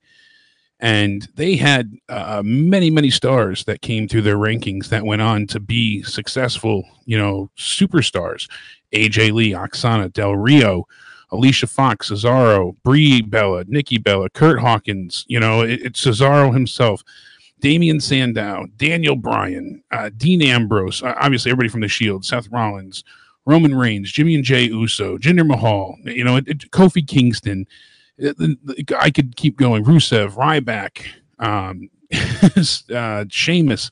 and 0.79 1.27
they 1.35 1.55
had 1.55 1.93
uh, 2.09 2.41
many, 2.43 2.89
many 2.89 3.09
stars 3.09 3.63
that 3.65 3.81
came 3.81 4.07
through 4.07 4.23
their 4.23 4.37
rankings 4.37 4.89
that 4.89 5.05
went 5.05 5.21
on 5.21 5.47
to 5.47 5.59
be 5.59 6.03
successful, 6.03 6.83
you 7.05 7.17
know, 7.17 7.49
superstars. 7.57 8.49
AJ 8.93 9.31
Lee, 9.31 9.51
Aksana, 9.51 10.11
Del 10.11 10.35
Rio, 10.35 10.85
Alicia 11.31 11.67
Fox, 11.67 12.09
Cesaro, 12.09 12.75
Brie 12.83 13.21
Bella, 13.21 13.63
Nikki 13.67 13.97
Bella, 13.97 14.29
Kurt 14.29 14.59
Hawkins, 14.59 15.25
you 15.27 15.39
know, 15.39 15.61
it, 15.61 15.81
it's 15.81 16.05
Cesaro 16.05 16.53
himself, 16.53 17.03
Damien 17.59 17.99
Sandow, 17.99 18.65
Daniel 18.77 19.15
Bryan, 19.15 19.83
uh, 19.91 20.09
Dean 20.15 20.41
Ambrose, 20.41 21.03
uh, 21.03 21.13
obviously 21.19 21.51
everybody 21.51 21.69
from 21.69 21.81
the 21.81 21.87
Shield, 21.87 22.25
Seth 22.25 22.47
Rollins, 22.49 23.03
Roman 23.45 23.75
Reigns, 23.75 24.11
Jimmy 24.11 24.35
and 24.35 24.43
Jey 24.43 24.65
Uso, 24.65 25.17
Jinder 25.17 25.45
Mahal, 25.45 25.97
you 26.05 26.23
know, 26.23 26.37
it, 26.37 26.47
it, 26.47 26.71
Kofi 26.71 27.05
Kingston. 27.05 27.65
I 28.99 29.11
could 29.11 29.37
keep 29.37 29.55
going. 29.55 29.85
Rusev, 29.85 30.33
Ryback, 30.35 31.05
um, 31.39 31.89
uh, 32.93 33.25
Sheamus, 33.29 33.91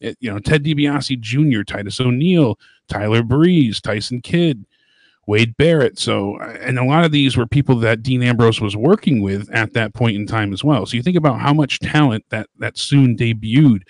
you 0.00 0.32
know, 0.32 0.38
Ted 0.38 0.64
DiBiase 0.64 1.20
Jr., 1.20 1.62
Titus 1.62 2.00
O'Neil, 2.00 2.58
Tyler 2.88 3.22
Breeze, 3.22 3.80
Tyson 3.80 4.22
Kidd, 4.22 4.64
Wade 5.30 5.56
Barrett. 5.56 5.96
So, 5.96 6.40
uh, 6.40 6.56
and 6.60 6.76
a 6.76 6.84
lot 6.84 7.04
of 7.04 7.12
these 7.12 7.36
were 7.36 7.46
people 7.46 7.76
that 7.76 8.02
Dean 8.02 8.20
Ambrose 8.20 8.60
was 8.60 8.76
working 8.76 9.22
with 9.22 9.48
at 9.54 9.74
that 9.74 9.94
point 9.94 10.16
in 10.16 10.26
time 10.26 10.52
as 10.52 10.64
well. 10.64 10.86
So 10.86 10.96
you 10.96 11.04
think 11.04 11.16
about 11.16 11.38
how 11.38 11.54
much 11.54 11.78
talent 11.78 12.24
that 12.30 12.48
that 12.58 12.76
soon 12.76 13.16
debuted 13.16 13.82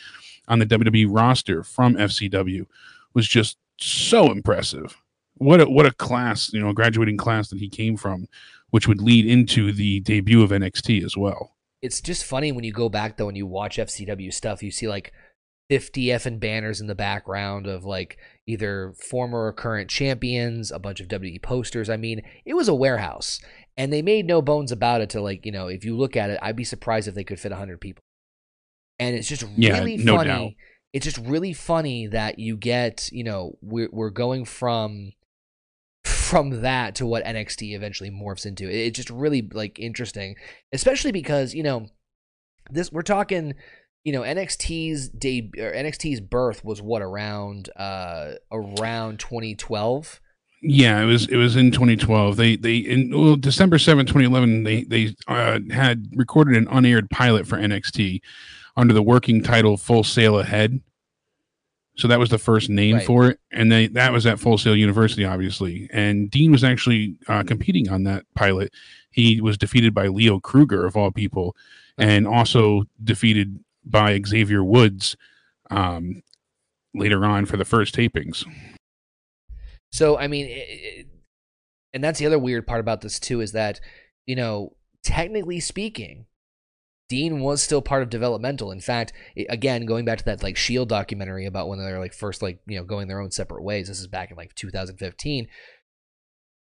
on 0.48 0.58
the 0.58 0.66
WWE 0.66 1.06
roster 1.08 1.62
from 1.62 1.94
FCW 1.94 2.66
was 3.14 3.26
just 3.26 3.56
so 3.78 4.30
impressive. 4.30 4.98
What 5.36 5.62
a, 5.62 5.64
what 5.64 5.86
a 5.86 5.92
class, 5.92 6.52
you 6.52 6.60
know, 6.60 6.74
graduating 6.74 7.16
class 7.16 7.48
that 7.48 7.58
he 7.58 7.70
came 7.70 7.96
from, 7.96 8.28
which 8.68 8.86
would 8.86 9.00
lead 9.00 9.24
into 9.24 9.72
the 9.72 10.00
debut 10.00 10.42
of 10.42 10.50
NXT 10.50 11.02
as 11.02 11.16
well. 11.16 11.56
It's 11.80 12.02
just 12.02 12.22
funny 12.22 12.52
when 12.52 12.64
you 12.64 12.72
go 12.72 12.90
back 12.90 13.16
though 13.16 13.28
and 13.28 13.36
you 13.38 13.46
watch 13.46 13.78
FCW 13.78 14.30
stuff, 14.30 14.62
you 14.62 14.70
see 14.70 14.88
like 14.88 15.14
50 15.70 16.06
effing 16.06 16.38
banners 16.38 16.82
in 16.82 16.88
the 16.88 16.94
background 16.94 17.66
of 17.66 17.86
like 17.86 18.18
either 18.50 18.92
former 18.98 19.46
or 19.46 19.52
current 19.52 19.88
champions, 19.88 20.70
a 20.70 20.78
bunch 20.78 21.00
of 21.00 21.08
WWE 21.08 21.42
posters. 21.42 21.88
I 21.88 21.96
mean, 21.96 22.22
it 22.44 22.54
was 22.54 22.68
a 22.68 22.74
warehouse. 22.74 23.40
And 23.76 23.92
they 23.92 24.02
made 24.02 24.26
no 24.26 24.42
bones 24.42 24.72
about 24.72 25.00
it 25.00 25.10
to 25.10 25.20
like, 25.20 25.46
you 25.46 25.52
know, 25.52 25.68
if 25.68 25.84
you 25.84 25.96
look 25.96 26.16
at 26.16 26.30
it, 26.30 26.38
I'd 26.42 26.56
be 26.56 26.64
surprised 26.64 27.08
if 27.08 27.14
they 27.14 27.24
could 27.24 27.40
fit 27.40 27.52
100 27.52 27.80
people. 27.80 28.02
And 28.98 29.16
it's 29.16 29.28
just 29.28 29.42
really 29.56 29.94
yeah, 29.94 30.04
no 30.04 30.16
funny. 30.16 30.28
Doubt. 30.28 30.52
It's 30.92 31.04
just 31.04 31.18
really 31.18 31.52
funny 31.52 32.08
that 32.08 32.38
you 32.38 32.56
get, 32.56 33.08
you 33.12 33.24
know, 33.24 33.56
we're, 33.62 33.88
we're 33.92 34.10
going 34.10 34.44
from 34.44 35.12
from 36.04 36.62
that 36.62 36.94
to 36.96 37.06
what 37.06 37.24
NXT 37.24 37.74
eventually 37.74 38.10
morphs 38.10 38.46
into. 38.46 38.68
It's 38.68 38.96
just 38.96 39.10
really 39.10 39.48
like 39.52 39.78
interesting, 39.78 40.36
especially 40.72 41.12
because, 41.12 41.54
you 41.54 41.62
know, 41.62 41.86
this 42.70 42.92
we're 42.92 43.02
talking 43.02 43.54
you 44.04 44.12
know 44.12 44.22
NXT's 44.22 45.08
day 45.08 45.50
or 45.58 45.72
NXT's 45.72 46.20
birth 46.20 46.64
was 46.64 46.80
what 46.80 47.02
around 47.02 47.70
uh 47.76 48.32
around 48.50 49.18
2012. 49.20 50.20
Yeah, 50.62 51.00
it 51.00 51.06
was 51.06 51.26
it 51.28 51.36
was 51.36 51.56
in 51.56 51.70
2012. 51.70 52.36
They 52.36 52.56
they 52.56 52.76
in 52.76 53.10
well, 53.18 53.36
December 53.36 53.78
7, 53.78 54.06
2011, 54.06 54.64
they 54.64 54.84
they 54.84 55.14
uh, 55.26 55.60
had 55.70 56.08
recorded 56.14 56.56
an 56.56 56.68
unaired 56.70 57.08
pilot 57.10 57.46
for 57.46 57.56
NXT 57.56 58.20
under 58.76 58.92
the 58.92 59.02
working 59.02 59.42
title 59.42 59.76
Full 59.76 60.04
Sail 60.04 60.38
Ahead. 60.38 60.80
So 61.96 62.08
that 62.08 62.18
was 62.18 62.30
the 62.30 62.38
first 62.38 62.70
name 62.70 62.96
right. 62.96 63.06
for 63.06 63.28
it, 63.28 63.40
and 63.50 63.70
they 63.70 63.86
that 63.88 64.12
was 64.12 64.26
at 64.26 64.38
Full 64.38 64.58
Sail 64.58 64.76
University, 64.76 65.24
obviously. 65.24 65.88
And 65.92 66.30
Dean 66.30 66.52
was 66.52 66.64
actually 66.64 67.16
uh, 67.26 67.42
competing 67.42 67.90
on 67.90 68.04
that 68.04 68.24
pilot. 68.34 68.72
He 69.10 69.40
was 69.40 69.58
defeated 69.58 69.92
by 69.92 70.08
Leo 70.08 70.40
Kruger 70.40 70.86
of 70.86 70.96
all 70.96 71.10
people, 71.10 71.56
and 71.98 72.26
also 72.26 72.84
defeated 73.02 73.58
by 73.84 74.20
Xavier 74.26 74.62
Woods 74.62 75.16
um, 75.70 76.22
later 76.94 77.24
on 77.24 77.46
for 77.46 77.56
the 77.56 77.64
first 77.64 77.94
tapings. 77.94 78.44
So, 79.92 80.18
I 80.18 80.28
mean, 80.28 80.46
it, 80.48 81.06
and 81.92 82.02
that's 82.02 82.18
the 82.18 82.26
other 82.26 82.38
weird 82.38 82.66
part 82.66 82.80
about 82.80 83.00
this 83.00 83.18
too 83.18 83.40
is 83.40 83.52
that, 83.52 83.80
you 84.26 84.36
know, 84.36 84.76
technically 85.02 85.60
speaking, 85.60 86.26
Dean 87.08 87.40
was 87.40 87.60
still 87.60 87.82
part 87.82 88.02
of 88.02 88.08
developmental. 88.08 88.70
In 88.70 88.80
fact, 88.80 89.12
again, 89.48 89.84
going 89.84 90.04
back 90.04 90.18
to 90.18 90.24
that 90.26 90.44
like 90.44 90.56
Shield 90.56 90.88
documentary 90.88 91.44
about 91.44 91.68
when 91.68 91.80
they're 91.80 91.98
like 91.98 92.14
first 92.14 92.40
like 92.40 92.60
you 92.66 92.78
know 92.78 92.84
going 92.84 93.08
their 93.08 93.20
own 93.20 93.32
separate 93.32 93.64
ways. 93.64 93.88
This 93.88 93.98
is 93.98 94.06
back 94.06 94.30
in 94.30 94.36
like 94.36 94.54
2015. 94.54 95.48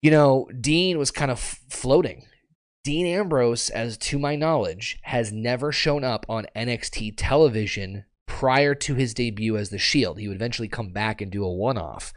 You 0.01 0.11
know, 0.11 0.49
Dean 0.59 0.97
was 0.97 1.11
kind 1.11 1.29
of 1.29 1.39
floating 1.39 2.25
Dean 2.89 3.05
Ambrose, 3.05 3.69
as 3.69 3.99
to 3.99 4.17
my 4.17 4.35
knowledge, 4.35 4.97
has 5.03 5.31
never 5.31 5.71
shown 5.71 6.03
up 6.03 6.25
on 6.27 6.47
NXT 6.55 7.13
television 7.15 8.05
prior 8.25 8.73
to 8.73 8.95
his 8.95 9.13
debut 9.13 9.57
as 9.57 9.69
the 9.69 9.77
Shield. 9.77 10.17
He 10.17 10.27
would 10.27 10.37
eventually 10.37 10.67
come 10.67 10.89
back 10.89 11.21
and 11.21 11.31
do 11.31 11.45
a 11.45 11.53
one 11.53 11.77
off. 11.77 12.11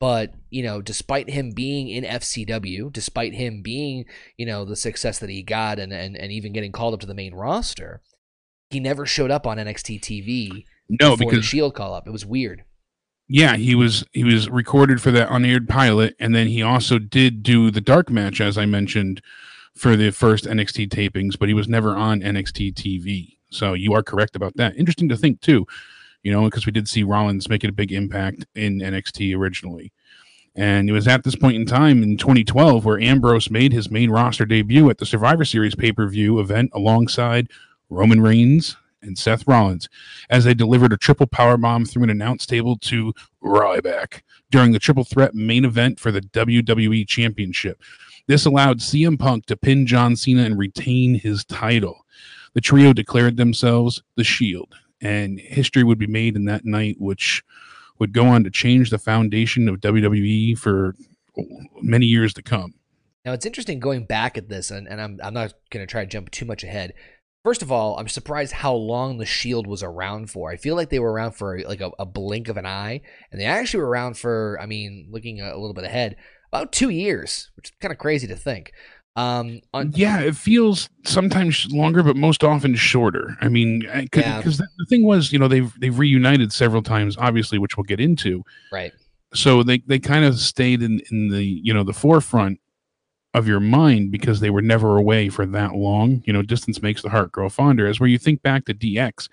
But, 0.00 0.34
you 0.50 0.64
know, 0.64 0.82
despite 0.82 1.30
him 1.30 1.52
being 1.52 1.88
in 1.88 2.02
FCW, 2.02 2.92
despite 2.92 3.34
him 3.34 3.62
being, 3.62 4.04
you 4.36 4.44
know, 4.46 4.64
the 4.64 4.74
success 4.74 5.20
that 5.20 5.30
he 5.30 5.44
got 5.44 5.78
and, 5.78 5.92
and, 5.92 6.16
and 6.16 6.32
even 6.32 6.52
getting 6.52 6.72
called 6.72 6.94
up 6.94 6.98
to 7.02 7.06
the 7.06 7.14
main 7.14 7.32
roster, 7.32 8.02
he 8.70 8.80
never 8.80 9.06
showed 9.06 9.30
up 9.30 9.46
on 9.46 9.58
NXT 9.58 10.00
TV. 10.00 10.64
No, 10.88 11.16
because 11.16 11.36
the 11.36 11.42
Shield 11.42 11.76
call 11.76 11.94
up. 11.94 12.08
It 12.08 12.12
was 12.12 12.26
weird. 12.26 12.64
Yeah, 13.28 13.54
he 13.54 13.76
was 13.76 14.04
he 14.10 14.24
was 14.24 14.50
recorded 14.50 15.00
for 15.00 15.12
that 15.12 15.30
unaired 15.30 15.68
pilot, 15.68 16.16
and 16.18 16.34
then 16.34 16.48
he 16.48 16.62
also 16.62 16.98
did 16.98 17.44
do 17.44 17.70
the 17.70 17.80
dark 17.80 18.10
match, 18.10 18.40
as 18.40 18.58
I 18.58 18.66
mentioned, 18.66 19.22
for 19.76 19.94
the 19.94 20.10
first 20.10 20.46
NXT 20.46 20.88
tapings, 20.88 21.38
but 21.38 21.48
he 21.48 21.54
was 21.54 21.68
never 21.68 21.94
on 21.94 22.20
NXT 22.20 22.74
TV. 22.74 23.36
So 23.50 23.74
you 23.74 23.92
are 23.92 24.02
correct 24.02 24.34
about 24.34 24.56
that. 24.56 24.76
Interesting 24.76 25.08
to 25.10 25.16
think 25.16 25.40
too, 25.40 25.66
you 26.22 26.32
know, 26.32 26.44
because 26.44 26.66
we 26.66 26.72
did 26.72 26.88
see 26.88 27.02
Rollins 27.02 27.48
make 27.48 27.62
a 27.62 27.70
big 27.70 27.92
impact 27.92 28.46
in 28.54 28.80
NXT 28.80 29.36
originally. 29.36 29.92
And 30.54 30.88
it 30.88 30.92
was 30.92 31.06
at 31.06 31.22
this 31.22 31.36
point 31.36 31.56
in 31.56 31.66
time 31.66 32.02
in 32.02 32.16
2012 32.16 32.84
where 32.84 32.98
Ambrose 32.98 33.50
made 33.50 33.74
his 33.74 33.90
main 33.90 34.10
roster 34.10 34.46
debut 34.46 34.88
at 34.88 34.96
the 34.96 35.06
Survivor 35.06 35.44
Series 35.44 35.74
pay 35.74 35.92
per 35.92 36.08
view 36.08 36.40
event 36.40 36.70
alongside 36.72 37.50
Roman 37.90 38.22
Reigns 38.22 38.76
and 39.02 39.18
Seth 39.18 39.46
Rollins 39.46 39.90
as 40.30 40.44
they 40.44 40.54
delivered 40.54 40.94
a 40.94 40.96
triple 40.96 41.26
power 41.26 41.58
bomb 41.58 41.84
through 41.84 42.04
an 42.04 42.10
announce 42.10 42.46
table 42.46 42.78
to 42.78 43.12
Ryback 43.42 44.22
during 44.50 44.72
the 44.72 44.78
triple 44.78 45.04
threat 45.04 45.34
main 45.34 45.66
event 45.66 46.00
for 46.00 46.10
the 46.10 46.22
WWE 46.22 47.06
Championship. 47.06 47.82
This 48.28 48.44
allowed 48.44 48.80
CM 48.80 49.18
Punk 49.18 49.46
to 49.46 49.56
pin 49.56 49.86
John 49.86 50.16
Cena 50.16 50.42
and 50.42 50.58
retain 50.58 51.14
his 51.14 51.44
title. 51.44 52.04
The 52.54 52.60
trio 52.60 52.92
declared 52.92 53.36
themselves 53.36 54.02
the 54.16 54.24
Shield, 54.24 54.74
and 55.00 55.38
history 55.38 55.84
would 55.84 55.98
be 55.98 56.06
made 56.06 56.34
in 56.34 56.46
that 56.46 56.64
night, 56.64 56.96
which 56.98 57.44
would 57.98 58.12
go 58.12 58.26
on 58.26 58.44
to 58.44 58.50
change 58.50 58.90
the 58.90 58.98
foundation 58.98 59.68
of 59.68 59.80
WWE 59.80 60.58
for 60.58 60.94
many 61.80 62.06
years 62.06 62.34
to 62.34 62.42
come. 62.42 62.74
Now 63.24 63.32
it's 63.32 63.46
interesting 63.46 63.78
going 63.78 64.06
back 64.06 64.36
at 64.36 64.48
this, 64.48 64.70
and, 64.70 64.88
and 64.88 65.00
I'm 65.00 65.18
I'm 65.22 65.34
not 65.34 65.54
going 65.70 65.86
to 65.86 65.90
try 65.90 66.02
to 66.02 66.10
jump 66.10 66.30
too 66.30 66.44
much 66.44 66.64
ahead. 66.64 66.94
First 67.44 67.62
of 67.62 67.70
all, 67.70 67.96
I'm 67.96 68.08
surprised 68.08 68.52
how 68.52 68.74
long 68.74 69.18
the 69.18 69.26
Shield 69.26 69.68
was 69.68 69.82
around 69.82 70.30
for. 70.30 70.50
I 70.50 70.56
feel 70.56 70.74
like 70.74 70.90
they 70.90 70.98
were 70.98 71.12
around 71.12 71.32
for 71.32 71.60
like 71.60 71.80
a, 71.80 71.92
a 71.96 72.04
blink 72.04 72.48
of 72.48 72.56
an 72.56 72.66
eye, 72.66 73.02
and 73.30 73.40
they 73.40 73.44
actually 73.44 73.80
were 73.80 73.88
around 73.88 74.18
for, 74.18 74.58
I 74.60 74.66
mean, 74.66 75.08
looking 75.10 75.40
a 75.40 75.56
little 75.56 75.74
bit 75.74 75.84
ahead, 75.84 76.16
about 76.56 76.72
two 76.72 76.90
years, 76.90 77.50
which 77.56 77.70
is 77.70 77.76
kind 77.80 77.92
of 77.92 77.98
crazy 77.98 78.26
to 78.26 78.36
think. 78.36 78.72
Um, 79.14 79.60
on- 79.72 79.92
yeah, 79.94 80.20
it 80.20 80.36
feels 80.36 80.90
sometimes 81.04 81.66
longer, 81.70 82.02
but 82.02 82.16
most 82.16 82.44
often 82.44 82.74
shorter. 82.74 83.36
I 83.40 83.48
mean, 83.48 83.80
because 83.80 84.24
yeah. 84.24 84.42
the, 84.42 84.86
thing 84.88 85.04
was, 85.04 85.32
you 85.32 85.38
know, 85.38 85.48
they've 85.48 85.72
they've 85.80 85.98
reunited 85.98 86.52
several 86.52 86.82
times, 86.82 87.16
obviously, 87.18 87.58
which 87.58 87.76
we'll 87.76 87.84
get 87.84 88.00
into. 88.00 88.42
Right. 88.70 88.92
So 89.32 89.62
they 89.62 89.78
they 89.86 89.98
kind 89.98 90.24
of 90.24 90.38
stayed 90.38 90.82
in 90.82 91.00
in 91.10 91.28
the 91.28 91.42
you 91.42 91.72
know 91.72 91.82
the 91.82 91.94
forefront 91.94 92.60
of 93.32 93.46
your 93.46 93.60
mind 93.60 94.10
because 94.10 94.40
they 94.40 94.50
were 94.50 94.62
never 94.62 94.96
away 94.96 95.28
for 95.28 95.46
that 95.46 95.74
long. 95.74 96.22
You 96.26 96.32
know, 96.32 96.42
distance 96.42 96.82
makes 96.82 97.02
the 97.02 97.10
heart 97.10 97.32
grow 97.32 97.48
fonder. 97.48 97.86
As 97.86 98.00
where 98.00 98.08
you 98.08 98.18
think 98.18 98.42
back 98.42 98.66
to 98.66 98.74
DX 98.74 99.28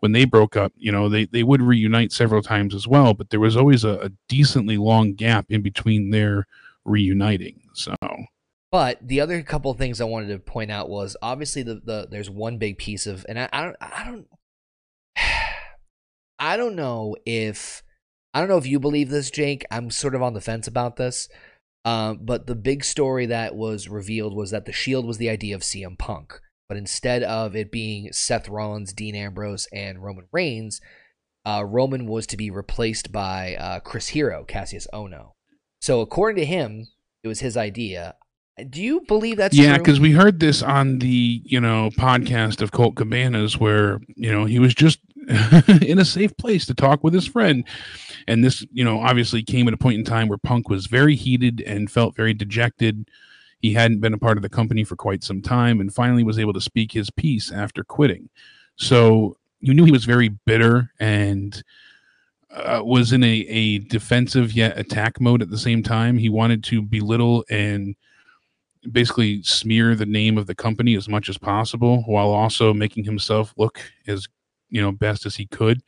when 0.00 0.12
they 0.12 0.24
broke 0.24 0.56
up, 0.56 0.72
you 0.76 0.92
know, 0.92 1.08
they, 1.08 1.24
they 1.24 1.42
would 1.42 1.62
reunite 1.62 2.12
several 2.12 2.42
times 2.42 2.74
as 2.74 2.86
well, 2.86 3.14
but 3.14 3.30
there 3.30 3.40
was 3.40 3.56
always 3.56 3.84
a, 3.84 4.00
a 4.00 4.10
decently 4.28 4.76
long 4.76 5.14
gap 5.14 5.46
in 5.48 5.62
between 5.62 6.10
their 6.10 6.46
reuniting. 6.84 7.60
So 7.74 7.94
but 8.74 8.98
the 9.06 9.20
other 9.20 9.40
couple 9.44 9.72
things 9.74 10.00
I 10.00 10.04
wanted 10.04 10.30
to 10.30 10.40
point 10.40 10.72
out 10.72 10.88
was 10.88 11.16
obviously 11.22 11.62
the, 11.62 11.80
the 11.84 12.08
there's 12.10 12.28
one 12.28 12.58
big 12.58 12.76
piece 12.76 13.06
of 13.06 13.24
and 13.28 13.38
I, 13.38 13.48
I 13.52 13.62
don't 13.62 13.76
I 13.80 14.04
don't 14.04 14.26
I 16.40 16.56
don't 16.56 16.74
know 16.74 17.14
if 17.24 17.84
I 18.34 18.40
don't 18.40 18.48
know 18.48 18.58
if 18.58 18.66
you 18.66 18.80
believe 18.80 19.10
this, 19.10 19.30
Jake. 19.30 19.64
I'm 19.70 19.92
sort 19.92 20.16
of 20.16 20.22
on 20.22 20.34
the 20.34 20.40
fence 20.40 20.66
about 20.66 20.96
this. 20.96 21.28
Um, 21.84 22.18
but 22.22 22.48
the 22.48 22.56
big 22.56 22.82
story 22.82 23.26
that 23.26 23.54
was 23.54 23.88
revealed 23.88 24.34
was 24.34 24.50
that 24.50 24.64
the 24.64 24.72
Shield 24.72 25.06
was 25.06 25.18
the 25.18 25.30
idea 25.30 25.54
of 25.54 25.62
CM 25.62 25.96
Punk, 25.96 26.40
but 26.68 26.76
instead 26.76 27.22
of 27.22 27.54
it 27.54 27.70
being 27.70 28.10
Seth 28.10 28.48
Rollins, 28.48 28.92
Dean 28.92 29.14
Ambrose, 29.14 29.68
and 29.72 30.02
Roman 30.02 30.26
Reigns, 30.32 30.80
uh, 31.46 31.62
Roman 31.64 32.06
was 32.06 32.26
to 32.26 32.36
be 32.36 32.50
replaced 32.50 33.12
by 33.12 33.54
uh, 33.54 33.78
Chris 33.78 34.08
Hero, 34.08 34.44
Kassius 34.48 34.88
Ohno. 34.92 35.33
So 35.84 36.00
according 36.00 36.40
to 36.40 36.46
him, 36.46 36.86
it 37.22 37.28
was 37.28 37.40
his 37.40 37.58
idea. 37.58 38.14
Do 38.70 38.82
you 38.82 39.02
believe 39.02 39.36
that's 39.36 39.54
yeah? 39.54 39.76
Because 39.76 40.00
we 40.00 40.12
heard 40.12 40.40
this 40.40 40.62
on 40.62 40.98
the 40.98 41.42
you 41.44 41.60
know 41.60 41.90
podcast 41.98 42.62
of 42.62 42.72
Colt 42.72 42.94
Cabana's, 42.94 43.60
where 43.60 44.00
you 44.16 44.32
know 44.32 44.46
he 44.46 44.58
was 44.58 44.74
just 44.74 44.98
in 45.82 45.98
a 45.98 46.04
safe 46.06 46.34
place 46.38 46.64
to 46.66 46.74
talk 46.74 47.04
with 47.04 47.12
his 47.12 47.26
friend, 47.26 47.66
and 48.26 48.42
this 48.42 48.64
you 48.72 48.82
know 48.82 48.98
obviously 48.98 49.42
came 49.42 49.68
at 49.68 49.74
a 49.74 49.76
point 49.76 49.98
in 49.98 50.06
time 50.06 50.28
where 50.28 50.38
Punk 50.38 50.70
was 50.70 50.86
very 50.86 51.16
heated 51.16 51.60
and 51.66 51.90
felt 51.90 52.16
very 52.16 52.32
dejected. 52.32 53.06
He 53.60 53.74
hadn't 53.74 54.00
been 54.00 54.14
a 54.14 54.18
part 54.18 54.38
of 54.38 54.42
the 54.42 54.48
company 54.48 54.84
for 54.84 54.96
quite 54.96 55.22
some 55.22 55.42
time, 55.42 55.82
and 55.82 55.94
finally 55.94 56.24
was 56.24 56.38
able 56.38 56.54
to 56.54 56.62
speak 56.62 56.92
his 56.92 57.10
piece 57.10 57.52
after 57.52 57.84
quitting. 57.84 58.30
So 58.76 59.36
you 59.60 59.74
knew 59.74 59.84
he 59.84 59.92
was 59.92 60.06
very 60.06 60.30
bitter 60.30 60.92
and 60.98 61.62
uh, 62.54 62.80
was 62.84 63.12
in 63.12 63.22
a, 63.24 63.40
a 63.48 63.78
defensive 63.80 64.52
yet 64.52 64.78
attack 64.78 65.20
mode 65.20 65.42
at 65.42 65.50
the 65.50 65.58
same 65.58 65.82
time. 65.82 66.16
He 66.16 66.28
wanted 66.28 66.62
to 66.64 66.82
belittle 66.82 67.44
and 67.50 67.96
basically 68.92 69.42
smear 69.42 69.94
the 69.94 70.06
name 70.06 70.38
of 70.38 70.46
the 70.46 70.54
company 70.54 70.94
as 70.94 71.08
much 71.08 71.28
as 71.28 71.38
possible 71.38 72.02
while 72.06 72.30
also 72.30 72.74
making 72.74 73.04
himself 73.04 73.54
look 73.56 73.80
as 74.06 74.26
you 74.70 74.80
know 74.80 74.92
best 74.92 75.26
as 75.26 75.36
he 75.36 75.46
could 75.46 75.82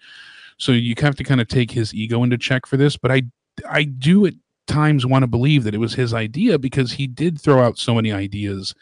so 0.59 0.73
you 0.73 0.95
have 0.99 1.17
to 1.17 1.25
kind 1.25 1.41
of 1.41 1.49
take 1.49 1.71
his 1.71 1.93
ego 1.93 2.23
into 2.23 2.39
check 2.39 2.67
for 2.67 2.77
this 2.77 2.97
but 2.97 3.13
i 3.13 3.23
i 3.69 3.85
do 3.85 4.27
at 4.27 4.35
times 4.67 5.07
want 5.07 5.23
to 5.23 5.27
believe 5.27 5.65
that 5.65 5.75
it 5.75 5.79
was 5.79 5.95
his 5.95 6.15
idea 6.15 6.59
because 6.59 6.93
he 6.93 7.07
did 7.07 7.41
throw 7.41 7.63
out 7.63 7.79
so 7.79 7.95
many 7.95 8.13
ideas 8.13 8.75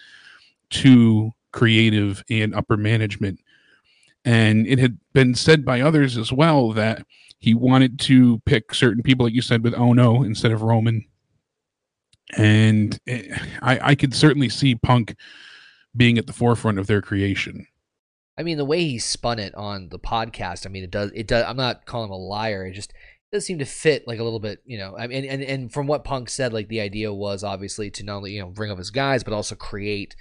to 0.71 1.31
creative 1.53 2.23
and 2.31 2.55
upper 2.55 2.77
management 2.77 3.39
and 4.25 4.67
it 4.67 4.79
had 4.79 4.99
been 5.13 5.35
said 5.35 5.65
by 5.65 5.81
others 5.81 6.17
as 6.17 6.33
well 6.33 6.73
that 6.73 7.05
he 7.45 7.55
wanted 7.55 7.99
to 7.99 8.41
pick 8.47 8.73
certain 8.73 9.03
people 9.03 9.27
like 9.27 9.35
you 9.35 9.43
said 9.43 9.63
with 9.63 9.75
Ohno 9.75 10.25
instead 10.25 10.51
of 10.51 10.63
roman 10.63 11.05
and 12.37 12.99
it, 13.07 13.31
I, 13.63 13.91
I 13.91 13.95
could 13.95 14.15
certainly 14.15 14.49
see 14.49 14.75
Punk 14.75 15.15
being 15.97 16.19
at 16.19 16.27
the 16.27 16.33
forefront 16.33 16.79
of 16.79 16.87
their 16.87 17.03
creation. 17.03 17.67
I 18.37 18.43
mean, 18.43 18.57
the 18.57 18.65
way 18.65 18.83
he 18.83 18.99
spun 18.99 19.39
it 19.39 19.55
on 19.55 19.91
the 19.91 19.99
podcast, 19.99 20.67
I 20.67 20.71
mean, 20.71 20.83
it 20.83 20.91
does. 20.91 21.13
It 21.15 21.29
does. 21.29 21.45
I'm 21.47 21.57
not 21.57 21.87
calling 21.87 22.09
him 22.09 22.13
a 22.13 22.17
liar. 22.17 22.67
It 22.67 22.73
just 22.73 22.91
it 22.91 23.37
does 23.37 23.47
seem 23.47 23.59
to 23.61 23.65
fit 23.65 24.09
like 24.09 24.19
a 24.19 24.25
little 24.25 24.41
bit, 24.41 24.61
you 24.65 24.79
know. 24.79 24.97
I 24.99 25.07
mean, 25.07 25.25
and 25.25 25.43
and 25.43 25.73
from 25.73 25.87
what 25.87 26.03
Punk 26.03 26.29
said, 26.29 26.53
like 26.53 26.69
the 26.69 26.81
idea 26.81 27.13
was 27.13 27.45
obviously 27.45 27.91
to 27.93 28.03
not 28.03 28.17
only 28.17 28.33
you 28.33 28.41
know 28.41 28.49
bring 28.49 28.73
up 28.73 28.79
his 28.79 28.91
guys, 28.91 29.23
but 29.23 29.35
also 29.35 29.55
create 29.55 30.17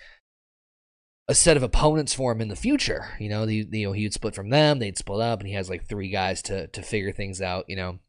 a 1.33 1.35
set 1.35 1.57
of 1.57 1.63
opponents 1.63 2.13
for 2.13 2.31
him 2.31 2.41
in 2.41 2.47
the 2.47 2.55
future. 2.55 3.15
You 3.19 3.27
know, 3.27 3.47
the, 3.47 3.67
you 3.71 3.87
know 3.87 3.91
he 3.91 4.03
would 4.03 4.13
split 4.13 4.35
from 4.35 4.51
them, 4.51 4.77
they'd 4.77 4.97
split 4.99 5.19
up, 5.19 5.39
and 5.39 5.47
he 5.47 5.55
has 5.55 5.67
like 5.67 5.87
three 5.87 6.09
guys 6.09 6.43
to 6.43 6.67
to 6.67 6.81
figure 6.83 7.11
things 7.11 7.41
out. 7.41 7.65
You 7.67 7.75
know, 7.75 7.99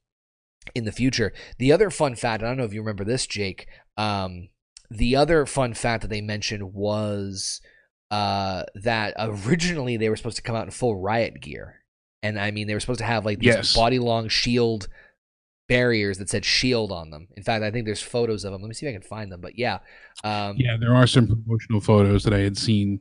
in 0.75 0.85
the 0.85 0.93
future. 0.93 1.33
The 1.59 1.73
other 1.73 1.89
fun 1.89 2.17
fact, 2.17 2.43
I 2.43 2.47
don't 2.47 2.59
know 2.59 2.65
if 2.65 2.75
you 2.75 2.83
remember 2.83 3.05
this, 3.05 3.27
Jake. 3.27 3.67
Um, 3.97 4.51
the 4.91 5.17
other 5.17 5.47
fun 5.47 5.73
fact 5.73 6.03
that 6.03 6.09
they 6.09 6.21
mentioned 6.21 6.75
was 6.75 7.63
uh, 8.11 8.65
that 8.75 9.15
originally 9.19 9.97
they 9.97 10.11
were 10.11 10.17
supposed 10.17 10.37
to 10.37 10.43
come 10.43 10.55
out 10.55 10.67
in 10.67 10.71
full 10.71 11.01
riot 11.01 11.41
gear, 11.41 11.83
and 12.23 12.39
I 12.39 12.51
mean 12.51 12.67
they 12.67 12.75
were 12.75 12.81
supposed 12.81 13.01
to 13.01 13.07
have 13.07 13.25
like 13.25 13.39
these 13.39 13.55
yes. 13.55 13.75
body 13.75 13.99
long 13.99 14.29
shield 14.29 14.87
barriers 15.67 16.19
that 16.19 16.29
said 16.29 16.45
shield 16.45 16.93
on 16.93 17.09
them. 17.09 17.29
In 17.39 17.43
fact, 17.43 17.65
I 17.65 17.71
think 17.71 17.87
there's 17.87 18.03
photos 18.03 18.45
of 18.45 18.53
them. 18.53 18.61
Let 18.61 18.69
me 18.69 18.75
see 18.75 18.85
if 18.85 18.91
I 18.91 18.93
can 18.93 19.09
find 19.09 19.33
them. 19.33 19.41
But 19.41 19.59
yeah, 19.59 19.79
um, 20.25 20.57
yeah, 20.59 20.77
there 20.79 20.95
are 20.95 21.07
some 21.07 21.27
promotional 21.27 21.81
photos 21.81 22.23
that 22.25 22.35
I 22.35 22.41
had 22.41 22.59
seen 22.59 23.01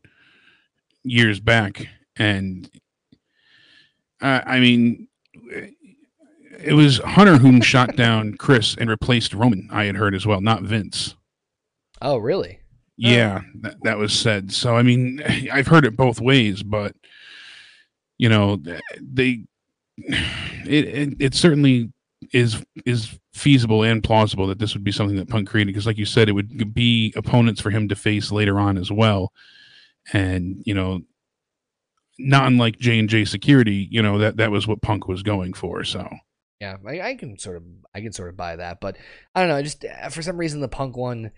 years 1.03 1.39
back, 1.39 1.87
and 2.17 2.69
uh, 4.21 4.41
I 4.45 4.59
mean 4.59 5.07
it 6.63 6.73
was 6.73 6.99
Hunter 6.99 7.37
whom 7.37 7.61
shot 7.61 7.95
down 7.95 8.35
Chris 8.35 8.75
and 8.75 8.89
replaced 8.89 9.33
Roman. 9.33 9.67
I 9.71 9.85
had 9.85 9.95
heard 9.95 10.15
as 10.15 10.25
well, 10.25 10.41
not 10.41 10.63
Vince. 10.63 11.15
Oh, 12.01 12.17
really? 12.17 12.59
Yeah, 12.97 13.41
oh. 13.43 13.59
that, 13.61 13.83
that 13.83 13.97
was 13.97 14.13
said. 14.13 14.51
So 14.51 14.77
I 14.77 14.81
mean, 14.81 15.21
I've 15.51 15.67
heard 15.67 15.85
it 15.85 15.97
both 15.97 16.21
ways, 16.21 16.63
but 16.63 16.95
you 18.17 18.29
know, 18.29 18.61
they 19.01 19.45
it, 19.97 20.85
it, 20.85 21.13
it 21.19 21.33
certainly 21.33 21.91
is 22.31 22.63
is 22.85 23.17
feasible 23.33 23.83
and 23.83 24.03
plausible 24.03 24.47
that 24.47 24.59
this 24.59 24.73
would 24.73 24.83
be 24.83 24.91
something 24.91 25.17
that 25.17 25.29
Punk 25.29 25.49
created 25.49 25.73
because, 25.73 25.87
like 25.87 25.97
you 25.97 26.05
said, 26.05 26.29
it 26.29 26.33
would 26.33 26.73
be 26.73 27.13
opponents 27.15 27.59
for 27.61 27.69
him 27.71 27.87
to 27.89 27.95
face 27.95 28.31
later 28.31 28.59
on 28.59 28.77
as 28.77 28.91
well, 28.91 29.31
and 30.11 30.61
you 30.65 30.73
know, 30.73 31.01
not 32.19 32.47
unlike 32.47 32.79
J 32.79 32.99
and 32.99 33.09
J 33.09 33.25
Security, 33.25 33.87
you 33.89 34.01
know 34.01 34.17
that 34.17 34.37
that 34.37 34.51
was 34.51 34.67
what 34.67 34.81
Punk 34.81 35.07
was 35.07 35.23
going 35.23 35.53
for. 35.53 35.83
So 35.83 36.09
yeah, 36.59 36.77
I, 36.87 37.01
I, 37.01 37.15
can 37.15 37.37
sort 37.37 37.57
of 37.57 37.63
I 37.93 38.01
can 38.01 38.13
sort 38.13 38.29
of 38.29 38.37
buy 38.37 38.55
that, 38.55 38.79
but 38.81 38.97
I 39.35 39.41
don't 39.41 39.49
know. 39.49 39.61
Just 39.61 39.85
uh, 39.85 40.09
for 40.09 40.21
some 40.21 40.37
reason, 40.37 40.61
the 40.61 40.67
punk 40.67 40.97
one 40.97 41.31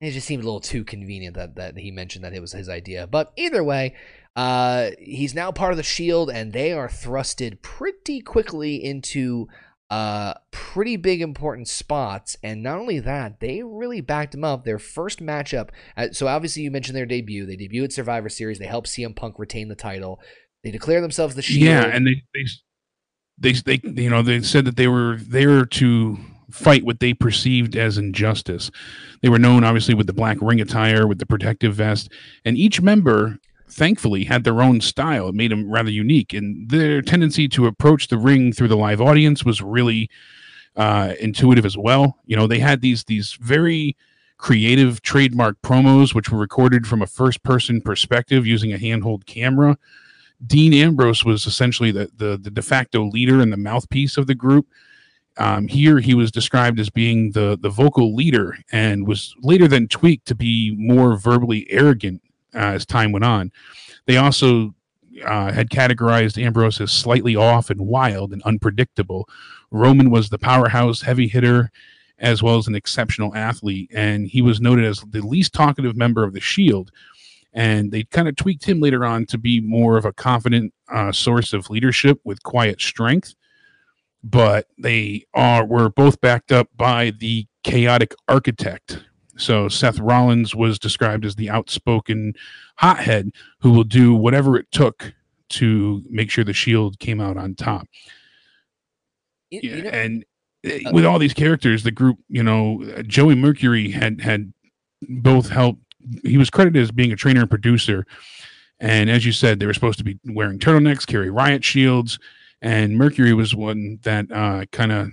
it 0.00 0.10
just 0.10 0.26
seemed 0.26 0.42
a 0.42 0.46
little 0.46 0.60
too 0.60 0.84
convenient 0.84 1.36
that 1.36 1.56
that 1.56 1.78
he 1.78 1.90
mentioned 1.90 2.24
that 2.24 2.34
it 2.34 2.40
was 2.40 2.52
his 2.52 2.68
idea. 2.68 3.06
But 3.06 3.32
either 3.36 3.64
way, 3.64 3.94
uh, 4.34 4.90
he's 4.98 5.34
now 5.34 5.52
part 5.52 5.72
of 5.72 5.78
the 5.78 5.82
Shield, 5.82 6.30
and 6.30 6.52
they 6.52 6.72
are 6.72 6.88
thrusted 6.88 7.62
pretty 7.62 8.20
quickly 8.20 8.82
into 8.82 9.48
uh 9.88 10.34
pretty 10.50 10.96
big 10.96 11.20
important 11.20 11.68
spots 11.68 12.36
and 12.42 12.62
not 12.62 12.78
only 12.78 12.98
that 12.98 13.38
they 13.40 13.62
really 13.62 14.00
backed 14.00 14.34
him 14.34 14.44
up. 14.44 14.64
Their 14.64 14.78
first 14.78 15.20
matchup 15.20 15.70
uh, 15.96 16.08
so 16.12 16.26
obviously 16.26 16.62
you 16.62 16.70
mentioned 16.70 16.96
their 16.96 17.06
debut. 17.06 17.46
They 17.46 17.56
debut 17.56 17.84
at 17.84 17.92
survivor 17.92 18.28
series. 18.28 18.58
They 18.58 18.66
helped 18.66 18.88
cm 18.88 19.14
punk 19.14 19.38
retain 19.38 19.68
the 19.68 19.76
title. 19.76 20.20
They 20.64 20.70
declare 20.70 21.00
themselves 21.00 21.34
the 21.34 21.42
shield. 21.42 21.62
Yeah 21.62 21.84
and 21.84 22.06
they, 22.06 22.22
they 22.34 22.44
they 23.38 23.52
they 23.52 24.02
you 24.02 24.10
know 24.10 24.22
they 24.22 24.40
said 24.40 24.64
that 24.64 24.76
they 24.76 24.88
were 24.88 25.16
there 25.20 25.64
to 25.64 26.18
fight 26.50 26.84
what 26.84 27.00
they 27.00 27.12
perceived 27.12 27.76
as 27.76 27.98
injustice. 27.98 28.70
They 29.22 29.28
were 29.28 29.38
known 29.38 29.64
obviously 29.64 29.94
with 29.94 30.06
the 30.06 30.12
black 30.12 30.38
ring 30.40 30.60
attire, 30.60 31.06
with 31.06 31.18
the 31.18 31.26
protective 31.26 31.74
vest, 31.74 32.10
and 32.44 32.56
each 32.56 32.80
member 32.80 33.38
thankfully 33.68 34.24
had 34.24 34.44
their 34.44 34.62
own 34.62 34.80
style. 34.80 35.28
It 35.28 35.34
made 35.34 35.50
them 35.50 35.70
rather 35.70 35.90
unique, 35.90 36.32
and 36.32 36.68
their 36.70 37.02
tendency 37.02 37.48
to 37.48 37.66
approach 37.66 38.08
the 38.08 38.18
ring 38.18 38.52
through 38.52 38.68
the 38.68 38.76
live 38.76 39.00
audience 39.00 39.44
was 39.44 39.62
really 39.62 40.10
uh, 40.76 41.14
intuitive 41.20 41.66
as 41.66 41.76
well. 41.76 42.18
You 42.26 42.36
know, 42.36 42.46
they 42.46 42.58
had 42.58 42.80
these 42.80 43.04
these 43.04 43.38
very 43.40 43.96
creative 44.38 45.00
trademark 45.00 45.60
promos 45.62 46.14
which 46.14 46.30
were 46.30 46.38
recorded 46.38 46.86
from 46.86 47.00
a 47.00 47.06
first 47.06 47.42
person 47.42 47.80
perspective 47.80 48.46
using 48.46 48.70
a 48.72 48.76
handheld 48.76 49.24
camera 49.24 49.78
Dean 50.44 50.74
Ambrose 50.74 51.24
was 51.24 51.46
essentially 51.46 51.90
the, 51.90 52.10
the, 52.16 52.36
the 52.36 52.50
de 52.50 52.62
facto 52.62 53.04
leader 53.04 53.40
and 53.40 53.52
the 53.52 53.56
mouthpiece 53.56 54.16
of 54.16 54.26
the 54.26 54.34
group. 54.34 54.66
Um, 55.38 55.68
here, 55.68 55.98
he 56.00 56.14
was 56.14 56.30
described 56.30 56.80
as 56.80 56.88
being 56.88 57.32
the 57.32 57.58
the 57.60 57.68
vocal 57.68 58.14
leader, 58.14 58.56
and 58.72 59.06
was 59.06 59.34
later 59.42 59.68
then 59.68 59.86
tweaked 59.86 60.26
to 60.28 60.34
be 60.34 60.74
more 60.78 61.18
verbally 61.18 61.66
arrogant 61.70 62.22
as 62.56 62.86
time 62.86 63.12
went 63.12 63.24
on. 63.24 63.52
They 64.06 64.16
also 64.16 64.74
uh, 65.24 65.52
had 65.52 65.70
categorized 65.70 66.42
Ambrose 66.42 66.80
as 66.80 66.92
slightly 66.92 67.36
off 67.36 67.70
and 67.70 67.80
wild 67.80 68.32
and 68.32 68.42
unpredictable. 68.42 69.28
Roman 69.70 70.10
was 70.10 70.28
the 70.28 70.38
powerhouse 70.38 71.02
heavy 71.02 71.28
hitter, 71.28 71.70
as 72.18 72.42
well 72.42 72.56
as 72.56 72.66
an 72.66 72.74
exceptional 72.74 73.34
athlete. 73.34 73.90
And 73.94 74.26
he 74.26 74.42
was 74.42 74.60
noted 74.60 74.84
as 74.84 75.00
the 75.00 75.20
least 75.20 75.52
talkative 75.52 75.96
member 75.96 76.24
of 76.24 76.32
the 76.32 76.40
Shield. 76.40 76.90
And 77.52 77.90
they 77.90 78.04
kind 78.04 78.28
of 78.28 78.36
tweaked 78.36 78.64
him 78.64 78.80
later 78.80 79.04
on 79.04 79.26
to 79.26 79.38
be 79.38 79.60
more 79.60 79.96
of 79.96 80.04
a 80.04 80.12
confident 80.12 80.74
uh, 80.92 81.12
source 81.12 81.52
of 81.52 81.70
leadership 81.70 82.20
with 82.24 82.42
quiet 82.42 82.80
strength. 82.80 83.34
But 84.22 84.66
they 84.78 85.24
are 85.34 85.64
were 85.64 85.88
both 85.88 86.20
backed 86.20 86.52
up 86.52 86.68
by 86.76 87.12
the 87.18 87.46
chaotic 87.62 88.14
architect. 88.28 89.04
So 89.36 89.68
Seth 89.68 89.98
Rollins 89.98 90.54
was 90.54 90.78
described 90.78 91.24
as 91.24 91.34
the 91.36 91.50
outspoken 91.50 92.34
hothead 92.76 93.30
who 93.60 93.70
will 93.72 93.84
do 93.84 94.14
whatever 94.14 94.56
it 94.56 94.70
took 94.70 95.12
to 95.50 96.02
make 96.08 96.30
sure 96.30 96.44
the 96.44 96.52
Shield 96.52 96.98
came 96.98 97.20
out 97.20 97.36
on 97.36 97.54
top. 97.54 97.86
You- 99.50 99.60
you 99.62 99.82
know- 99.82 99.90
and 99.90 100.24
uh, 100.66 100.70
Uh, 100.86 100.90
with 100.92 101.04
all 101.04 101.18
these 101.18 101.34
characters, 101.34 101.84
the 101.84 101.90
group, 101.92 102.18
you 102.28 102.42
know, 102.42 102.82
Joey 103.06 103.34
Mercury 103.36 103.90
had 103.90 104.20
had 104.20 104.52
both 105.02 105.48
helped. 105.48 105.80
He 106.24 106.38
was 106.38 106.50
credited 106.50 106.82
as 106.82 106.90
being 106.90 107.12
a 107.12 107.16
trainer 107.16 107.42
and 107.42 107.50
producer, 107.50 108.04
and 108.80 109.08
as 109.08 109.24
you 109.24 109.30
said, 109.32 109.60
they 109.60 109.66
were 109.66 109.74
supposed 109.74 109.98
to 109.98 110.04
be 110.04 110.18
wearing 110.24 110.58
turtlenecks, 110.58 111.06
carry 111.06 111.30
riot 111.30 111.62
shields, 111.62 112.18
and 112.60 112.96
Mercury 112.96 113.32
was 113.32 113.54
one 113.54 114.00
that 114.02 114.26
uh, 114.32 114.64
kind 114.72 114.90
of 114.90 115.10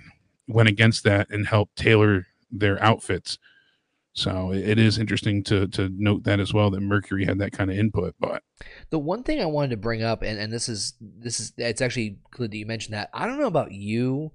went 0.48 0.68
against 0.68 1.04
that 1.04 1.30
and 1.30 1.46
helped 1.46 1.76
tailor 1.76 2.26
their 2.50 2.82
outfits. 2.82 3.38
So 4.14 4.52
it 4.52 4.78
is 4.78 4.96
interesting 4.96 5.42
to 5.44 5.66
to 5.68 5.90
note 5.92 6.22
that 6.22 6.38
as 6.38 6.54
well 6.54 6.70
that 6.70 6.80
Mercury 6.80 7.24
had 7.24 7.38
that 7.40 7.52
kind 7.52 7.68
of 7.68 7.76
input. 7.76 8.14
But 8.20 8.42
The 8.90 8.98
one 8.98 9.24
thing 9.24 9.40
I 9.40 9.46
wanted 9.46 9.70
to 9.70 9.76
bring 9.76 10.04
up, 10.04 10.22
and, 10.22 10.38
and 10.38 10.52
this 10.52 10.68
is 10.68 10.94
this 11.00 11.40
is 11.40 11.52
it's 11.58 11.80
actually 11.80 12.18
good 12.30 12.52
that 12.52 12.56
you 12.56 12.66
mentioned 12.66 12.94
that. 12.94 13.10
I 13.12 13.26
don't 13.26 13.40
know 13.40 13.48
about 13.48 13.72
you, 13.72 14.30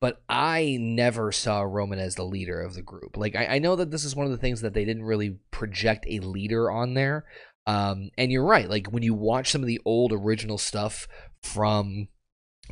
but 0.00 0.22
I 0.28 0.76
never 0.80 1.30
saw 1.30 1.60
Roman 1.62 2.00
as 2.00 2.16
the 2.16 2.24
leader 2.24 2.60
of 2.60 2.74
the 2.74 2.82
group. 2.82 3.16
Like 3.16 3.36
I, 3.36 3.46
I 3.46 3.58
know 3.60 3.76
that 3.76 3.92
this 3.92 4.04
is 4.04 4.16
one 4.16 4.26
of 4.26 4.32
the 4.32 4.38
things 4.38 4.60
that 4.62 4.74
they 4.74 4.84
didn't 4.84 5.04
really 5.04 5.38
project 5.52 6.04
a 6.08 6.18
leader 6.18 6.68
on 6.68 6.94
there. 6.94 7.26
Um, 7.68 8.10
and 8.18 8.32
you're 8.32 8.44
right. 8.44 8.68
Like 8.68 8.88
when 8.88 9.04
you 9.04 9.14
watch 9.14 9.52
some 9.52 9.60
of 9.60 9.68
the 9.68 9.80
old 9.84 10.12
original 10.12 10.58
stuff 10.58 11.06
from 11.42 12.08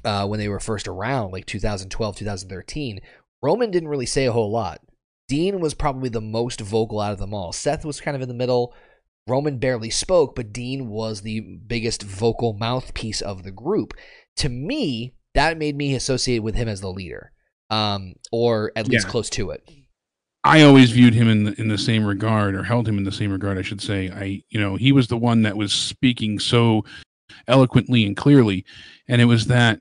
uh, 0.05 0.26
when 0.26 0.41
they 0.41 0.49
were 0.49 0.61
first 0.61 0.89
around, 0.89 1.30
like 1.30 1.47
2012, 1.47 2.16
2013, 2.16 3.01
Roman 3.41 3.70
didn't 3.70 3.89
really 3.89 4.07
say 4.07 4.24
a 4.26 4.32
whole 4.32 4.51
lot. 4.51 4.80
Dean 5.29 5.61
was 5.61 5.75
probably 5.75 6.09
the 6.09 6.20
most 6.20 6.61
vocal 6.61 7.01
out 7.01 7.12
of 7.12 7.18
them 7.18 7.33
all. 7.35 7.53
Seth 7.53 7.85
was 7.85 8.01
kind 8.01 8.14
of 8.14 8.22
in 8.22 8.29
the 8.29 8.35
middle. 8.35 8.75
Roman 9.27 9.59
barely 9.59 9.91
spoke, 9.91 10.35
but 10.35 10.53
Dean 10.53 10.89
was 10.89 11.22
the 11.22 11.41
biggest 11.66 12.03
vocal 12.03 12.53
mouthpiece 12.53 13.22
of 13.22 13.43
the 13.43 13.51
group. 13.51 13.95
To 14.37 14.49
me, 14.49 15.14
that 15.35 15.57
made 15.57 15.77
me 15.77 15.95
associate 15.95 16.41
with 16.41 16.55
him 16.55 16.68
as 16.68 16.81
the 16.83 16.91
leader, 16.93 17.33
um, 17.70 18.14
or 18.31 18.70
at 18.77 18.87
least 18.89 19.07
Yeah. 19.07 19.11
close 19.11 19.31
to 19.31 19.51
it. 19.51 19.68
I 20.47 20.61
always 20.61 20.91
viewed 20.91 21.14
him 21.14 21.29
in 21.29 21.45
the, 21.45 21.59
in 21.59 21.68
the 21.68 21.79
same 21.79 22.05
regard, 22.05 22.55
or 22.55 22.64
held 22.64 22.87
him 22.87 22.99
in 22.99 23.05
the 23.05 23.12
same 23.12 23.33
regard, 23.33 23.57
I 23.57 23.62
should 23.62 23.81
say. 23.81 24.11
I, 24.11 24.43
you 24.51 24.61
know, 24.61 24.77
he 24.77 24.93
was 24.93 25.09
the 25.09 25.16
one 25.16 25.41
that 25.43 25.57
was 25.57 25.72
speaking 25.72 26.39
so 26.39 26.85
eloquently 27.49 28.05
and 28.05 28.14
clearly, 28.14 28.66
and 29.09 29.22
it 29.22 29.25
was 29.25 29.47
that 29.47 29.81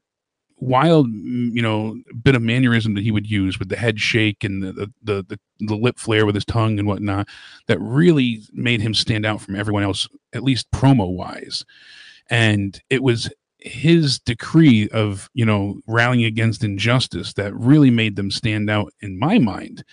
wild, 0.64 1.07
mm, 1.07 1.51
you 1.53 1.61
know, 1.61 1.99
bit 2.24 2.36
of 2.36 2.41
mannerism 2.41 2.93
that 2.95 3.03
he 3.03 3.11
would 3.11 3.30
use 3.30 3.59
with 3.59 3.70
the 3.70 3.76
head 3.76 3.99
shake 3.99 4.43
and 4.43 4.64
the 4.64 4.72
the 4.72 4.93
the, 5.03 5.24
the, 5.24 5.39
the 5.59 5.76
lip 5.76 5.97
flare 5.97 6.26
with 6.26 6.36
his 6.36 6.45
tongue 6.45 6.80
and 6.80 6.88
whatnot 6.88 7.28
that 7.68 7.80
really 7.80 8.41
made 8.53 8.82
him 8.82 8.93
stand 8.93 9.26
out 9.26 9.41
from 9.41 9.55
everyone 9.55 9.84
else, 9.84 10.07
at 10.34 10.43
least 10.43 10.72
promo 10.72 11.09
wise. 11.09 11.66
And 12.30 12.82
it 12.89 13.03
was 13.03 13.30
his 13.59 14.20
decree 14.20 14.89
of 14.89 15.30
you 15.34 15.45
know 15.45 15.80
rallying 15.88 16.26
against 16.26 16.64
injustice 16.64 17.34
that 17.34 17.53
really 17.55 17.91
made 17.91 18.16
them 18.16 18.32
stand 18.32 18.70
out 18.70 18.93
in 19.01 19.20
my 19.20 19.39
mind. 19.39 19.84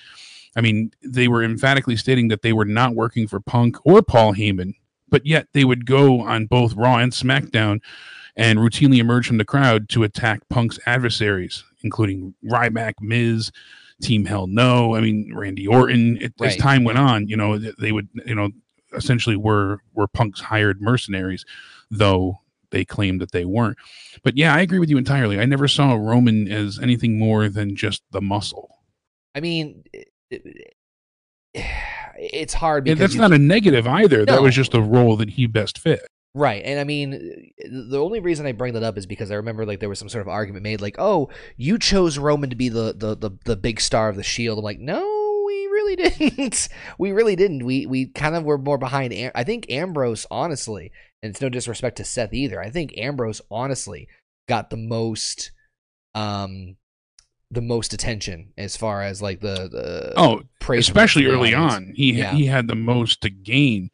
I 0.57 0.61
mean, 0.61 0.93
they 1.03 1.29
were 1.29 1.45
emphatically 1.45 1.97
stating 1.97 2.29
that 2.29 2.43
they 2.43 2.53
were 2.53 2.65
not 2.65 2.95
working 2.95 3.29
for 3.29 3.39
Punk 3.39 3.77
or 3.85 4.03
Paul 4.03 4.35
Heyman, 4.35 4.75
but 5.09 5.25
yet 5.25 5.47
they 5.53 5.65
would 5.65 5.87
go 5.87 6.21
on 6.21 6.47
both 6.47 6.75
Raw 6.75 6.97
and 6.97 7.13
SmackDown 7.13 7.81
and 8.37 8.59
routinely 8.59 8.99
emerge 8.99 9.27
from 9.27 9.39
the 9.39 9.45
crowd 9.45 9.89
to 9.91 10.03
attack 10.03 10.41
Punk's 10.49 10.79
adversaries, 10.87 11.65
including 11.83 12.35
Ryback, 12.45 12.95
Miz, 13.01 13.51
Team 14.03 14.25
Hell 14.25 14.47
No. 14.47 14.95
I 14.95 15.01
mean, 15.01 15.33
Randy 15.35 15.67
Orton. 15.67 16.17
It, 16.21 16.33
As 16.41 16.57
time 16.57 16.85
went 16.85 16.99
on, 16.99 17.29
you 17.29 17.37
know, 17.37 17.59
they 17.59 17.93
would, 17.93 18.09
you 18.27 18.35
know, 18.35 18.51
essentially 18.95 19.37
were 19.37 19.81
were 19.95 20.09
Punk's 20.09 20.41
hired 20.41 20.81
mercenaries, 20.81 21.45
though 21.91 22.39
they 22.71 22.85
claimed 22.85 23.21
that 23.21 23.33
they 23.33 23.45
weren't. 23.45 23.77
But 24.23 24.37
yeah, 24.37 24.55
I 24.55 24.61
agree 24.61 24.79
with 24.79 24.89
you 24.91 24.97
entirely. 24.99 25.39
I 25.41 25.45
never 25.45 25.67
saw 25.69 25.95
Roman 25.95 26.51
as 26.51 26.79
anything 26.79 27.19
more 27.19 27.49
than 27.49 27.75
just 27.77 28.03
the 28.13 28.21
muscle. 28.21 28.79
I 29.35 29.41
mean, 29.41 29.83
it- 29.93 30.09
it- 30.31 30.75
it's 32.17 32.55
hard 32.55 32.85
because 32.85 32.99
that's 32.99 33.15
not 33.17 33.33
a 33.33 33.39
negative 33.39 33.87
either. 33.87 34.25
That 34.25 34.43
was 34.43 34.55
just 34.55 34.75
a 34.75 34.81
role 34.81 35.17
that 35.17 35.31
he 35.31 35.47
best 35.47 35.79
fit. 35.79 36.01
Right. 36.35 36.63
And 36.65 36.79
I 36.79 36.85
mean, 36.85 37.53
the 37.59 37.99
only 38.01 38.21
reason 38.21 38.47
I 38.47 38.53
bring 38.53 38.75
that 38.75 38.85
up 38.85 38.97
is 38.97 39.07
because 39.07 39.31
I 39.33 39.35
remember 39.35 39.67
like 39.67 39.81
there 39.81 39.89
was 39.89 39.99
some 39.99 40.09
sort 40.09 40.23
of 40.23 40.29
argument 40.29 40.63
made 40.63 40.81
like, 40.81 40.95
"Oh, 40.99 41.29
you 41.57 41.77
chose 41.79 42.19
Roman 42.19 42.51
to 42.51 42.57
be 42.57 42.69
the 42.69 42.95
the 42.97 43.17
the, 43.17 43.31
the 43.45 43.57
big 43.57 43.81
star 43.81 44.09
of 44.09 44.15
the 44.17 44.23
Shield." 44.23 44.59
I'm 44.59 44.65
like, 44.65 44.79
"No, 44.79 45.01
we 45.45 45.55
really 45.67 45.97
didn't. 46.09 46.69
we 46.99 47.11
really 47.11 47.35
didn't. 47.35 47.65
We 47.65 47.85
we 47.87 48.07
kind 48.07 48.37
of 48.37 48.45
were 48.45 48.59
more 48.59 48.79
behind 48.79 49.13
Am- 49.13 49.33
I 49.35 49.43
think 49.43 49.67
Ambrose 49.71 50.25
honestly, 50.31 50.93
and 51.21 51.31
it's 51.31 51.41
no 51.41 51.49
disrespect 51.49 51.97
to 51.97 52.05
Seth 52.05 52.33
either. 52.33 52.61
I 52.63 52.71
think 52.71 52.97
Ambrose 52.97 53.41
honestly 53.51 54.07
got 54.49 54.71
the 54.71 54.77
most 54.77 55.51
um 56.15 56.77
the 57.51 57.61
most 57.61 57.93
attention 57.93 58.53
as 58.57 58.77
far 58.77 59.03
as 59.03 59.21
like 59.21 59.41
the 59.41 59.69
the 59.69 60.13
Oh, 60.17 60.43
praise 60.61 60.87
especially 60.89 61.27
early 61.27 61.55
on. 61.55 61.93
He 61.97 62.13
Yeah. 62.13 62.33
he 62.35 62.47
had 62.47 62.69
the 62.69 62.77
most 62.77 63.21
to 63.23 63.31
gain. 63.31 63.91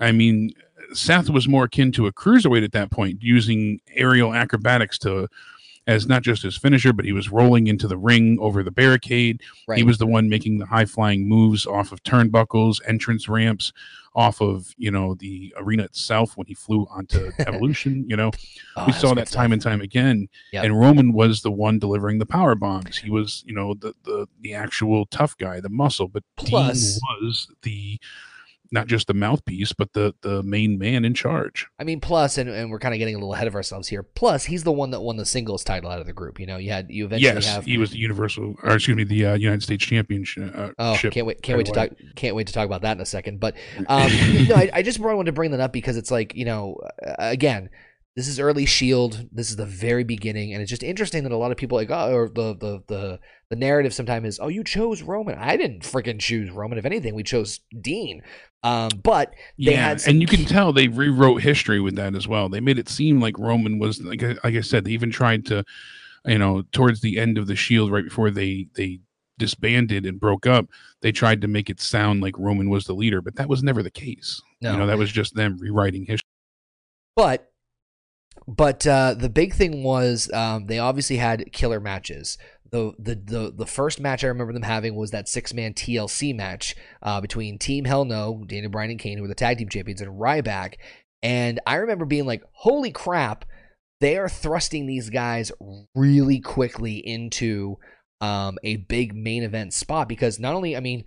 I 0.00 0.10
mean, 0.12 0.50
Seth 0.92 1.30
was 1.30 1.46
more 1.48 1.64
akin 1.64 1.92
to 1.92 2.06
a 2.06 2.12
cruiserweight 2.12 2.64
at 2.64 2.72
that 2.72 2.90
point, 2.90 3.22
using 3.22 3.80
aerial 3.94 4.34
acrobatics 4.34 4.98
to 5.00 5.28
as 5.86 6.06
not 6.06 6.20
just 6.22 6.42
his 6.42 6.54
finisher, 6.54 6.92
but 6.92 7.06
he 7.06 7.12
was 7.12 7.30
rolling 7.30 7.66
into 7.66 7.88
the 7.88 7.96
ring 7.96 8.36
over 8.42 8.62
the 8.62 8.70
barricade. 8.70 9.40
Right. 9.66 9.78
He 9.78 9.84
was 9.84 9.96
the 9.96 10.06
one 10.06 10.28
making 10.28 10.58
the 10.58 10.66
high 10.66 10.84
flying 10.84 11.26
moves 11.26 11.64
off 11.64 11.92
of 11.92 12.02
turnbuckles, 12.02 12.78
entrance 12.86 13.26
ramps, 13.26 13.72
off 14.14 14.42
of 14.42 14.74
you 14.76 14.90
know 14.90 15.14
the 15.14 15.54
arena 15.56 15.84
itself 15.84 16.36
when 16.36 16.46
he 16.46 16.52
flew 16.52 16.86
onto 16.90 17.30
Evolution. 17.38 18.04
You 18.06 18.16
know, 18.16 18.32
Oh, 18.76 18.84
we 18.86 18.92
saw 18.92 19.14
that 19.14 19.28
time 19.28 19.46
stuff. 19.48 19.52
and 19.52 19.62
time 19.62 19.80
again. 19.80 20.28
Yep. 20.52 20.64
And 20.64 20.78
Roman 20.78 21.12
was 21.14 21.40
the 21.40 21.50
one 21.52 21.78
delivering 21.78 22.18
the 22.18 22.26
power 22.26 22.54
bombs. 22.54 22.98
He 22.98 23.08
was, 23.10 23.42
you 23.46 23.54
know, 23.54 23.72
the 23.72 23.94
the 24.04 24.26
the 24.42 24.52
actual 24.52 25.06
tough 25.06 25.38
guy, 25.38 25.58
the 25.60 25.70
muscle. 25.70 26.08
But 26.08 26.22
Plus- 26.36 26.94
Dean 26.98 27.00
was 27.22 27.48
the 27.62 27.98
not 28.70 28.86
just 28.86 29.06
the 29.06 29.14
mouthpiece, 29.14 29.72
but 29.72 29.92
the 29.92 30.14
the 30.22 30.42
main 30.42 30.78
man 30.78 31.04
in 31.04 31.14
charge. 31.14 31.66
I 31.78 31.84
mean, 31.84 32.00
plus, 32.00 32.38
and, 32.38 32.48
and 32.48 32.70
we're 32.70 32.78
kind 32.78 32.94
of 32.94 32.98
getting 32.98 33.14
a 33.14 33.18
little 33.18 33.34
ahead 33.34 33.46
of 33.46 33.54
ourselves 33.54 33.88
here. 33.88 34.02
Plus, 34.02 34.44
he's 34.44 34.64
the 34.64 34.72
one 34.72 34.90
that 34.90 35.00
won 35.00 35.16
the 35.16 35.26
singles 35.26 35.64
title 35.64 35.90
out 35.90 36.00
of 36.00 36.06
the 36.06 36.12
group. 36.12 36.38
You 36.38 36.46
know, 36.46 36.56
you 36.56 36.70
had 36.70 36.90
you 36.90 37.04
eventually 37.06 37.34
yes, 37.34 37.46
have. 37.46 37.64
he 37.64 37.78
was 37.78 37.90
the 37.90 37.98
universal, 37.98 38.54
or 38.62 38.74
excuse 38.74 38.96
me, 38.96 39.04
the 39.04 39.26
uh, 39.26 39.34
United 39.34 39.62
States 39.62 39.84
championship. 39.84 40.52
Uh, 40.54 40.70
Oh, 40.78 40.96
can't 40.96 41.26
wait! 41.26 41.42
Can't 41.42 41.56
wait 41.56 41.66
to 41.66 41.72
talk. 41.72 41.90
Can't 42.14 42.36
wait 42.36 42.46
to 42.46 42.52
talk 42.52 42.66
about 42.66 42.82
that 42.82 42.96
in 42.96 43.00
a 43.00 43.06
second. 43.06 43.40
But 43.40 43.56
um, 43.88 44.10
no, 44.48 44.54
I, 44.54 44.70
I 44.72 44.82
just 44.82 44.98
wanted 44.98 45.26
to 45.26 45.32
bring 45.32 45.50
that 45.52 45.60
up 45.60 45.72
because 45.72 45.96
it's 45.96 46.10
like 46.10 46.34
you 46.34 46.44
know, 46.44 46.80
again, 47.18 47.70
this 48.18 48.26
is 48.26 48.40
early 48.40 48.66
Shield. 48.66 49.28
This 49.30 49.48
is 49.48 49.54
the 49.54 49.64
very 49.64 50.02
beginning, 50.02 50.52
and 50.52 50.60
it's 50.60 50.68
just 50.68 50.82
interesting 50.82 51.22
that 51.22 51.30
a 51.30 51.36
lot 51.36 51.52
of 51.52 51.56
people 51.56 51.78
like 51.78 51.88
oh, 51.92 52.12
or 52.12 52.28
the 52.28 52.52
the 52.52 52.82
the 52.88 53.20
the 53.48 53.54
narrative 53.54 53.94
sometimes 53.94 54.26
is 54.26 54.40
oh, 54.40 54.48
you 54.48 54.64
chose 54.64 55.02
Roman. 55.02 55.38
I 55.38 55.56
didn't 55.56 55.84
freaking 55.84 56.18
choose 56.18 56.50
Roman. 56.50 56.78
If 56.78 56.84
anything, 56.84 57.14
we 57.14 57.22
chose 57.22 57.60
Dean. 57.80 58.22
Um, 58.64 58.88
but 59.04 59.34
they 59.56 59.70
yeah, 59.70 59.90
had 59.90 60.00
some 60.00 60.10
and 60.10 60.20
you 60.20 60.26
can 60.26 60.44
tell 60.46 60.72
they 60.72 60.88
rewrote 60.88 61.42
history 61.42 61.78
with 61.78 61.94
that 61.94 62.16
as 62.16 62.26
well. 62.26 62.48
They 62.48 62.58
made 62.58 62.76
it 62.76 62.88
seem 62.88 63.20
like 63.20 63.38
Roman 63.38 63.78
was 63.78 64.02
like 64.02 64.20
I- 64.24 64.36
like 64.42 64.56
I 64.56 64.62
said. 64.62 64.84
They 64.84 64.90
even 64.90 65.12
tried 65.12 65.46
to, 65.46 65.62
you 66.24 66.38
know, 66.38 66.62
towards 66.72 67.02
the 67.02 67.20
end 67.20 67.38
of 67.38 67.46
the 67.46 67.54
Shield, 67.54 67.92
right 67.92 68.02
before 68.04 68.32
they 68.32 68.66
they 68.74 68.98
disbanded 69.38 70.06
and 70.06 70.18
broke 70.18 70.44
up, 70.44 70.66
they 71.02 71.12
tried 71.12 71.40
to 71.42 71.46
make 71.46 71.70
it 71.70 71.80
sound 71.80 72.20
like 72.20 72.36
Roman 72.36 72.68
was 72.68 72.86
the 72.86 72.94
leader, 72.94 73.22
but 73.22 73.36
that 73.36 73.48
was 73.48 73.62
never 73.62 73.80
the 73.80 73.92
case. 73.92 74.42
No. 74.60 74.72
You 74.72 74.78
know, 74.78 74.86
that 74.88 74.98
was 74.98 75.12
just 75.12 75.36
them 75.36 75.56
rewriting 75.58 76.04
history. 76.04 76.26
But 77.14 77.48
but 78.48 78.86
uh, 78.86 79.12
the 79.12 79.28
big 79.28 79.52
thing 79.52 79.82
was 79.82 80.30
um, 80.32 80.66
they 80.66 80.78
obviously 80.78 81.18
had 81.18 81.52
killer 81.52 81.80
matches. 81.80 82.38
The, 82.70 82.92
the 82.98 83.14
the 83.14 83.52
the 83.54 83.66
first 83.66 84.00
match 84.00 84.24
I 84.24 84.28
remember 84.28 84.54
them 84.54 84.62
having 84.62 84.94
was 84.94 85.10
that 85.10 85.28
six 85.28 85.52
man 85.52 85.74
TLC 85.74 86.34
match 86.34 86.74
uh, 87.02 87.20
between 87.20 87.58
Team 87.58 87.84
Hell 87.84 88.06
No, 88.06 88.44
Daniel 88.46 88.70
Bryan 88.70 88.90
and 88.92 89.00
Kane, 89.00 89.18
who 89.18 89.22
were 89.22 89.28
the 89.28 89.34
tag 89.34 89.58
team 89.58 89.68
champions, 89.68 90.00
and 90.00 90.18
Ryback. 90.18 90.74
And 91.22 91.60
I 91.66 91.76
remember 91.76 92.06
being 92.06 92.24
like, 92.24 92.42
"Holy 92.52 92.90
crap!" 92.90 93.44
They 94.00 94.16
are 94.16 94.28
thrusting 94.28 94.86
these 94.86 95.10
guys 95.10 95.52
really 95.94 96.40
quickly 96.40 96.96
into 96.96 97.78
um, 98.20 98.58
a 98.64 98.76
big 98.76 99.14
main 99.14 99.42
event 99.42 99.74
spot 99.74 100.08
because 100.08 100.38
not 100.38 100.54
only, 100.54 100.76
I 100.76 100.80
mean, 100.80 101.04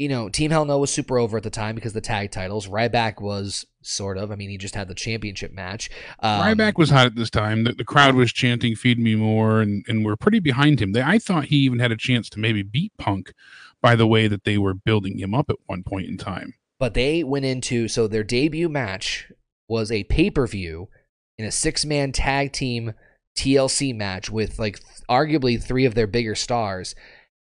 you 0.00 0.08
know, 0.08 0.30
Team 0.30 0.50
Hell 0.50 0.64
No 0.64 0.78
was 0.78 0.90
super 0.90 1.18
over 1.18 1.36
at 1.36 1.42
the 1.42 1.50
time 1.50 1.74
because 1.74 1.92
the 1.92 2.00
tag 2.00 2.30
titles. 2.30 2.66
Ryback 2.66 3.20
was 3.20 3.66
sort 3.82 4.16
of. 4.16 4.32
I 4.32 4.34
mean, 4.34 4.48
he 4.48 4.56
just 4.56 4.74
had 4.74 4.88
the 4.88 4.94
championship 4.94 5.52
match. 5.52 5.90
Um, 6.20 6.40
Ryback 6.40 6.78
was 6.78 6.88
hot 6.88 7.04
at 7.04 7.16
this 7.16 7.28
time. 7.28 7.64
The, 7.64 7.74
the, 7.74 7.84
crowd 7.84 8.14
was 8.14 8.32
chanting 8.32 8.74
"Feed 8.74 8.98
me 8.98 9.14
more," 9.14 9.60
and 9.60 9.84
and 9.88 10.02
we're 10.02 10.16
pretty 10.16 10.40
behind 10.40 10.80
him. 10.80 10.92
They, 10.92 11.02
I 11.02 11.18
thought 11.18 11.44
he 11.44 11.56
even 11.56 11.80
had 11.80 11.92
a 11.92 11.98
chance 11.98 12.30
to 12.30 12.40
maybe 12.40 12.62
beat 12.62 12.92
Punk 12.96 13.34
by 13.82 13.94
the 13.94 14.06
way 14.06 14.26
that 14.26 14.44
they 14.44 14.56
were 14.56 14.72
building 14.72 15.18
him 15.18 15.34
up 15.34 15.50
at 15.50 15.56
one 15.66 15.82
point 15.82 16.08
in 16.08 16.16
time. 16.16 16.54
But 16.78 16.94
they 16.94 17.22
went 17.22 17.44
into 17.44 17.86
so 17.86 18.08
their 18.08 18.24
debut 18.24 18.70
match 18.70 19.30
was 19.68 19.92
a 19.92 20.04
pay 20.04 20.30
per 20.30 20.46
view 20.46 20.88
in 21.36 21.44
a 21.44 21.52
six 21.52 21.84
man 21.84 22.12
tag 22.12 22.52
team 22.52 22.94
TLC 23.36 23.94
match 23.94 24.30
with 24.30 24.58
like 24.58 24.80
arguably 25.10 25.62
three 25.62 25.84
of 25.84 25.94
their 25.94 26.06
bigger 26.06 26.34
stars, 26.34 26.94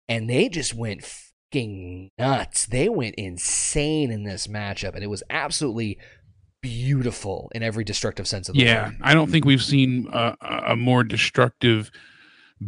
and 0.08 0.28
they 0.28 0.48
just 0.48 0.74
went 0.74 1.04
fucking 1.50 2.10
nuts. 2.18 2.66
They 2.66 2.88
went 2.88 3.14
insane 3.16 4.10
in 4.10 4.24
this 4.24 4.46
matchup, 4.46 4.94
and 4.94 5.02
it 5.02 5.08
was 5.08 5.22
absolutely 5.30 5.98
beautiful 6.60 7.50
in 7.54 7.62
every 7.62 7.84
destructive 7.84 8.26
sense 8.26 8.48
of 8.48 8.54
the 8.54 8.62
yeah, 8.62 8.88
word. 8.88 8.96
Yeah, 9.00 9.06
I 9.06 9.14
don't 9.14 9.30
think 9.30 9.44
we've 9.44 9.62
seen 9.62 10.08
a, 10.12 10.36
a 10.68 10.76
more 10.76 11.04
destructive 11.04 11.90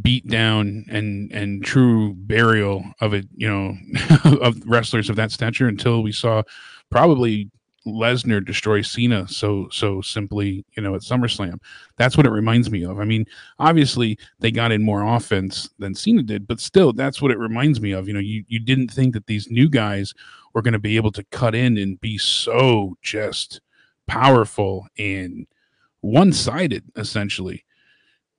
beat 0.01 0.29
down 0.29 0.85
and 0.89 1.33
and 1.33 1.65
true 1.65 2.15
burial 2.15 2.85
of 3.01 3.13
it, 3.13 3.27
you 3.35 3.49
know, 3.49 3.77
of 4.41 4.57
wrestlers 4.67 5.11
of 5.11 5.17
that 5.17 5.33
stature 5.33 5.67
until 5.67 6.03
we 6.03 6.13
saw 6.13 6.43
probably 6.91 7.51
Lesnar 7.87 8.45
destroy 8.45 8.83
Cena 8.83 9.27
so 9.27 9.69
so 9.71 10.01
simply, 10.03 10.65
you 10.77 10.83
know, 10.83 10.95
at 10.95 11.01
SummerSlam. 11.03 11.61
That's 11.97 12.17
what 12.17 12.27
it 12.27 12.31
reminds 12.31 12.71
me 12.71 12.85
of. 12.85 13.01
I 13.01 13.05
mean, 13.05 13.25
obviously 13.59 14.19
they 14.39 14.51
got 14.51 14.73
in 14.73 14.83
more 14.83 15.03
offense 15.03 15.71
than 15.79 15.95
Cena 15.95 16.23
did, 16.23 16.47
but 16.47 16.61
still 16.61 16.93
that's 16.93 17.23
what 17.23 17.31
it 17.31 17.39
reminds 17.39 17.81
me 17.81 17.93
of. 17.93 18.07
You 18.07 18.15
know, 18.15 18.21
you 18.21 18.45
you 18.49 18.61
didn't 18.61 18.91
think 18.91 19.15
that 19.15 19.27
these 19.27 19.51
new 19.51 19.69
guys 19.69 20.13
were 20.53 20.63
going 20.63 20.73
to 20.73 20.79
be 20.79 20.97
able 20.97 21.13
to 21.13 21.25
cut 21.31 21.55
in 21.55 21.79
and 21.79 22.01
be 22.01 22.19
so 22.19 22.97
just 23.03 23.61
powerful 24.07 24.87
and 24.99 25.47
one-sided 26.03 26.85
essentially. 26.97 27.65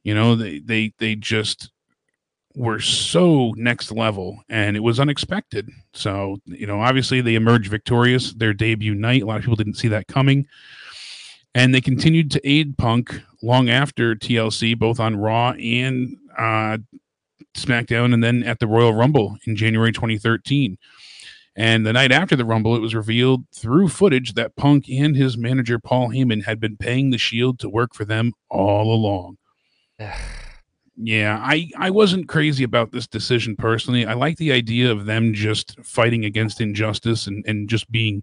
You 0.04 0.14
know, 0.16 0.36
they 0.36 0.60
they 0.60 0.94
they 1.00 1.16
just 1.16 1.72
were 2.56 2.80
so 2.80 3.54
next 3.56 3.92
level 3.92 4.44
and 4.50 4.76
it 4.76 4.82
was 4.82 5.00
unexpected. 5.00 5.70
So, 5.94 6.38
you 6.46 6.68
know, 6.68 6.82
obviously 6.82 7.22
they 7.22 7.36
emerged 7.36 7.70
victorious 7.70 8.34
their 8.34 8.54
debut 8.54 8.96
night. 8.96 9.22
A 9.22 9.26
lot 9.26 9.38
of 9.38 9.44
people 9.44 9.56
didn't 9.56 9.76
see 9.76 9.88
that 9.90 10.08
coming. 10.08 10.48
And 11.54 11.76
they 11.76 11.82
continued 11.82 12.32
to 12.32 12.48
aid 12.48 12.78
Punk 12.78 13.22
long 13.42 13.70
after 13.70 14.16
TLC, 14.16 14.78
both 14.78 15.00
on 15.00 15.18
Raw 15.18 15.52
and 15.52 16.16
uh, 16.38 16.78
SmackDown, 17.56 18.14
and 18.14 18.24
then 18.24 18.44
at 18.44 18.60
the 18.60 18.68
Royal 18.68 18.94
Rumble 18.94 19.38
in 19.46 19.56
January 19.56 19.92
2013. 19.92 20.78
And 21.56 21.86
the 21.86 21.92
night 21.92 22.14
after 22.14 22.38
the 22.38 22.46
Rumble, 22.46 22.76
it 22.76 22.82
was 22.82 22.96
revealed 22.96 23.44
through 23.54 23.90
footage 23.90 24.34
that 24.36 24.56
Punk 24.56 24.86
and 24.90 25.16
his 25.16 25.38
manager, 25.38 25.78
Paul 25.80 26.10
Heyman, 26.10 26.46
had 26.46 26.62
been 26.62 26.78
paying 26.78 27.10
the 27.10 27.18
Shield 27.18 27.60
to 27.60 27.70
work 27.70 27.94
for 27.94 28.06
them 28.06 28.32
all 28.50 28.94
along. 28.94 29.38
Yeah, 31.04 31.40
I 31.42 31.72
I 31.78 31.90
wasn't 31.90 32.28
crazy 32.28 32.64
about 32.64 32.92
this 32.92 33.08
decision 33.08 33.56
personally. 33.56 34.06
I 34.06 34.14
like 34.14 34.38
the 34.38 34.52
idea 34.52 34.92
of 34.92 35.08
them 35.08 35.34
just 35.34 35.76
fighting 35.84 36.26
against 36.26 36.62
injustice 36.62 37.26
and 37.26 37.44
and 37.48 37.68
just 37.68 37.92
being 37.92 38.22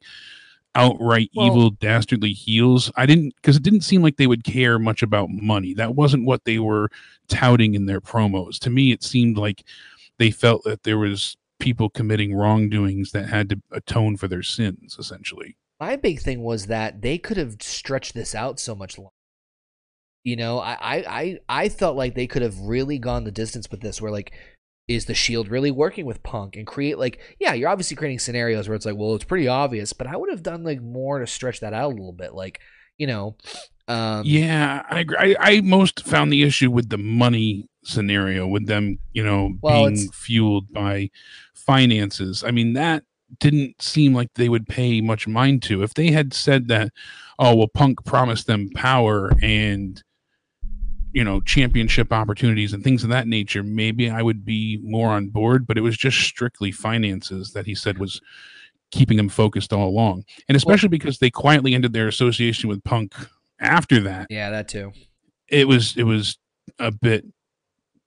outright 0.76 1.28
well, 1.34 1.46
evil 1.46 1.70
dastardly 1.70 2.32
heels. 2.32 2.92
I 2.96 3.04
didn't 3.04 3.34
because 3.34 3.56
it 3.56 3.64
didn't 3.64 3.80
seem 3.80 4.00
like 4.00 4.16
they 4.16 4.28
would 4.28 4.44
care 4.44 4.78
much 4.78 5.02
about 5.02 5.28
money. 5.28 5.74
That 5.74 5.96
wasn't 5.96 6.24
what 6.24 6.44
they 6.44 6.60
were 6.60 6.88
touting 7.26 7.74
in 7.74 7.86
their 7.86 8.00
promos. 8.00 8.60
To 8.60 8.70
me, 8.70 8.92
it 8.92 9.02
seemed 9.02 9.36
like 9.36 9.64
they 10.18 10.30
felt 10.30 10.62
that 10.62 10.84
there 10.84 10.98
was 10.98 11.36
people 11.58 11.90
committing 11.90 12.32
wrongdoings 12.32 13.10
that 13.10 13.28
had 13.28 13.48
to 13.48 13.60
atone 13.72 14.16
for 14.16 14.28
their 14.28 14.44
sins 14.44 14.96
essentially. 15.00 15.56
My 15.80 15.96
big 15.96 16.20
thing 16.20 16.42
was 16.42 16.66
that 16.66 17.02
they 17.02 17.18
could 17.18 17.38
have 17.38 17.56
stretched 17.60 18.14
this 18.14 18.36
out 18.36 18.60
so 18.60 18.76
much 18.76 18.98
longer 18.98 19.10
you 20.24 20.36
know, 20.36 20.58
I, 20.58 20.76
I, 20.80 21.38
I 21.48 21.68
felt 21.68 21.96
like 21.96 22.14
they 22.14 22.26
could 22.26 22.42
have 22.42 22.58
really 22.58 22.98
gone 22.98 23.24
the 23.24 23.30
distance 23.30 23.70
with 23.70 23.80
this, 23.80 24.00
where 24.00 24.12
like, 24.12 24.32
is 24.88 25.04
the 25.04 25.14
Shield 25.14 25.48
really 25.48 25.70
working 25.70 26.06
with 26.06 26.22
Punk 26.22 26.56
and 26.56 26.66
create 26.66 26.98
like, 26.98 27.20
yeah, 27.38 27.52
you're 27.52 27.68
obviously 27.68 27.94
creating 27.94 28.18
scenarios 28.18 28.68
where 28.68 28.74
it's 28.74 28.86
like, 28.86 28.96
well, 28.96 29.14
it's 29.14 29.24
pretty 29.24 29.46
obvious, 29.46 29.92
but 29.92 30.06
I 30.06 30.16
would 30.16 30.30
have 30.30 30.42
done 30.42 30.64
like 30.64 30.80
more 30.80 31.18
to 31.18 31.26
stretch 31.26 31.60
that 31.60 31.74
out 31.74 31.92
a 31.92 31.94
little 31.94 32.12
bit, 32.12 32.34
like, 32.34 32.60
you 32.96 33.06
know. 33.06 33.36
Um, 33.86 34.22
yeah, 34.24 34.82
I 34.88 35.00
agree. 35.00 35.16
I, 35.18 35.36
I 35.38 35.60
most 35.60 36.06
found 36.06 36.32
the 36.32 36.42
issue 36.42 36.70
with 36.70 36.88
the 36.88 36.98
money 36.98 37.68
scenario, 37.84 38.46
with 38.46 38.66
them, 38.66 38.98
you 39.12 39.24
know, 39.24 39.52
well, 39.60 39.90
being 39.90 40.10
fueled 40.10 40.72
by 40.72 41.10
finances. 41.54 42.42
I 42.42 42.50
mean, 42.50 42.72
that 42.72 43.04
didn't 43.40 43.82
seem 43.82 44.14
like 44.14 44.32
they 44.34 44.48
would 44.48 44.66
pay 44.68 45.02
much 45.02 45.28
mind 45.28 45.62
to. 45.64 45.82
If 45.82 45.92
they 45.92 46.10
had 46.12 46.32
said 46.32 46.68
that, 46.68 46.92
oh 47.38 47.54
well, 47.54 47.68
Punk 47.68 48.04
promised 48.06 48.46
them 48.46 48.70
power 48.74 49.32
and 49.42 50.02
you 51.12 51.24
know 51.24 51.40
championship 51.40 52.12
opportunities 52.12 52.72
and 52.72 52.84
things 52.84 53.02
of 53.02 53.10
that 53.10 53.26
nature 53.26 53.62
maybe 53.62 54.10
i 54.10 54.22
would 54.22 54.44
be 54.44 54.78
more 54.82 55.10
on 55.10 55.28
board 55.28 55.66
but 55.66 55.78
it 55.78 55.80
was 55.80 55.96
just 55.96 56.18
strictly 56.18 56.70
finances 56.70 57.52
that 57.52 57.66
he 57.66 57.74
said 57.74 57.98
was 57.98 58.20
keeping 58.90 59.18
him 59.18 59.28
focused 59.28 59.72
all 59.72 59.88
along 59.88 60.24
and 60.48 60.56
especially 60.56 60.88
because 60.88 61.18
they 61.18 61.30
quietly 61.30 61.74
ended 61.74 61.92
their 61.92 62.08
association 62.08 62.68
with 62.68 62.82
punk 62.84 63.14
after 63.60 64.00
that 64.00 64.26
yeah 64.30 64.50
that 64.50 64.68
too 64.68 64.92
it 65.48 65.68
was 65.68 65.96
it 65.96 66.04
was 66.04 66.38
a 66.78 66.90
bit 66.90 67.24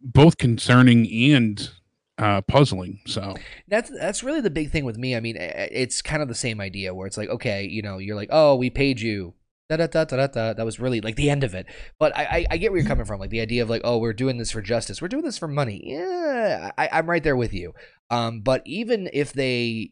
both 0.02 0.38
concerning 0.38 1.08
and 1.34 1.72
uh, 2.18 2.41
puzzling. 2.41 2.99
So 3.08 3.36
that's 3.68 3.89
that's 3.89 4.24
really 4.24 4.41
the 4.41 4.49
big 4.49 4.72
thing 4.72 4.86
with 4.86 4.97
me. 4.97 5.16
I 5.16 5.20
mean, 5.20 5.36
it's 5.39 6.02
kind 6.02 6.22
of 6.22 6.28
the 6.28 6.36
same 6.36 6.62
idea 6.62 6.93
where 6.93 7.08
it's 7.08 7.18
like, 7.18 7.30
okay, 7.30 7.68
you 7.68 7.82
know, 7.82 7.97
you're 7.97 8.16
like, 8.16 8.30
oh, 8.32 8.56
we 8.56 8.70
paid 8.70 9.02
you 9.02 9.34
da 9.78 9.88
da 9.88 10.03
da 10.03 10.17
da 10.17 10.28
da. 10.28 10.53
That 10.53 10.65
was 10.65 10.80
really 10.80 11.01
like 11.01 11.15
the 11.15 11.30
end 11.30 11.43
of 11.43 11.53
it. 11.53 11.65
But 11.99 12.15
I, 12.17 12.24
I, 12.24 12.45
I 12.51 12.57
get 12.57 12.72
where 12.72 12.80
you're 12.80 12.88
coming 12.88 13.05
from. 13.05 13.19
Like 13.19 13.30
the 13.30 13.41
idea 13.41 13.63
of 13.63 13.69
like, 13.69 13.82
oh, 13.84 13.97
we're 13.97 14.13
doing 14.13 14.38
this 14.38 14.51
for 14.51 14.61
justice. 14.61 15.01
We're 15.01 15.07
doing 15.07 15.24
this 15.24 15.38
for 15.38 15.47
money. 15.47 15.82
Yeah, 15.86 16.72
I, 16.78 16.89
I'm 16.91 17.09
right 17.09 17.24
there 17.24 17.36
with 17.36 17.53
you. 17.53 17.74
Um, 18.09 18.41
but 18.41 18.61
even 18.65 19.09
if 19.13 19.34
they, 19.34 19.89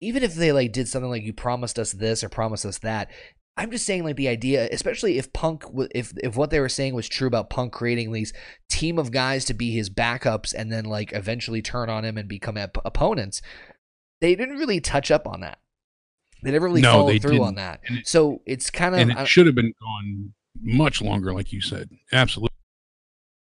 even 0.00 0.22
if 0.22 0.34
they 0.34 0.52
like 0.52 0.72
did 0.72 0.88
something 0.88 1.10
like 1.10 1.22
you 1.22 1.32
promised 1.32 1.78
us 1.78 1.92
this 1.92 2.22
or 2.22 2.28
promised 2.28 2.66
us 2.66 2.78
that, 2.78 3.10
I'm 3.56 3.70
just 3.70 3.84
saying 3.84 4.04
like 4.04 4.16
the 4.16 4.28
idea, 4.28 4.68
especially 4.72 5.18
if 5.18 5.32
Punk, 5.32 5.64
if 5.94 6.12
if 6.22 6.36
what 6.36 6.50
they 6.50 6.60
were 6.60 6.70
saying 6.70 6.94
was 6.94 7.08
true 7.08 7.28
about 7.28 7.50
Punk 7.50 7.72
creating 7.72 8.12
these 8.12 8.32
team 8.70 8.98
of 8.98 9.10
guys 9.10 9.44
to 9.46 9.54
be 9.54 9.72
his 9.72 9.90
backups 9.90 10.54
and 10.56 10.72
then 10.72 10.86
like 10.86 11.12
eventually 11.12 11.60
turn 11.60 11.90
on 11.90 12.04
him 12.04 12.16
and 12.16 12.28
become 12.28 12.56
op- 12.56 12.80
opponents, 12.84 13.42
they 14.20 14.34
didn't 14.34 14.56
really 14.56 14.80
touch 14.80 15.10
up 15.10 15.26
on 15.26 15.40
that. 15.40 15.58
They 16.42 16.50
never 16.50 16.66
really 16.66 16.80
no, 16.80 16.92
followed 16.92 17.22
through 17.22 17.30
didn't. 17.32 17.46
on 17.46 17.54
that. 17.56 17.80
It, 17.84 18.06
so 18.06 18.42
it's 18.46 18.70
kind 18.70 18.94
of 18.94 19.00
and 19.00 19.12
it 19.12 19.26
should 19.26 19.46
have 19.46 19.54
been 19.54 19.74
gone 19.80 20.32
much 20.60 21.00
longer, 21.00 21.32
like 21.32 21.52
you 21.52 21.60
said. 21.60 21.90
Absolutely. 22.12 22.50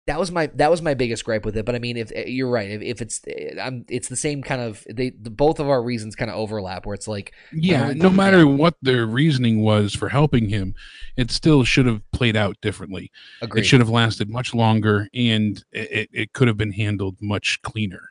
That 0.06 0.18
was 0.18 0.32
my 0.32 0.46
that 0.54 0.70
was 0.70 0.80
my 0.80 0.94
biggest 0.94 1.22
gripe 1.26 1.44
with 1.44 1.54
it. 1.54 1.66
But 1.66 1.74
I 1.74 1.78
mean, 1.78 1.98
if 1.98 2.10
eh, 2.14 2.24
you're 2.26 2.48
right, 2.48 2.70
if, 2.70 2.80
if 2.80 3.02
it's 3.02 3.20
eh, 3.28 3.60
I'm, 3.60 3.84
it's 3.90 4.08
the 4.08 4.16
same 4.16 4.42
kind 4.42 4.62
of 4.62 4.82
they 4.90 5.10
the, 5.10 5.28
both 5.28 5.60
of 5.60 5.68
our 5.68 5.82
reasons 5.82 6.16
kind 6.16 6.30
of 6.30 6.36
overlap. 6.38 6.86
Where 6.86 6.94
it's 6.94 7.06
like 7.06 7.34
yeah, 7.52 7.88
uh, 7.88 7.92
no 7.92 8.08
matter 8.08 8.46
what 8.46 8.74
their 8.80 9.04
reasoning 9.04 9.60
was 9.62 9.94
for 9.94 10.08
helping 10.08 10.48
him, 10.48 10.74
it 11.18 11.30
still 11.30 11.62
should 11.62 11.84
have 11.84 12.00
played 12.10 12.36
out 12.36 12.56
differently. 12.62 13.12
Agreed. 13.42 13.60
It 13.60 13.64
should 13.64 13.80
have 13.80 13.90
lasted 13.90 14.30
much 14.30 14.54
longer, 14.54 15.08
and 15.12 15.62
it, 15.72 16.08
it 16.10 16.32
could 16.32 16.48
have 16.48 16.56
been 16.56 16.72
handled 16.72 17.18
much 17.20 17.60
cleaner. 17.60 18.08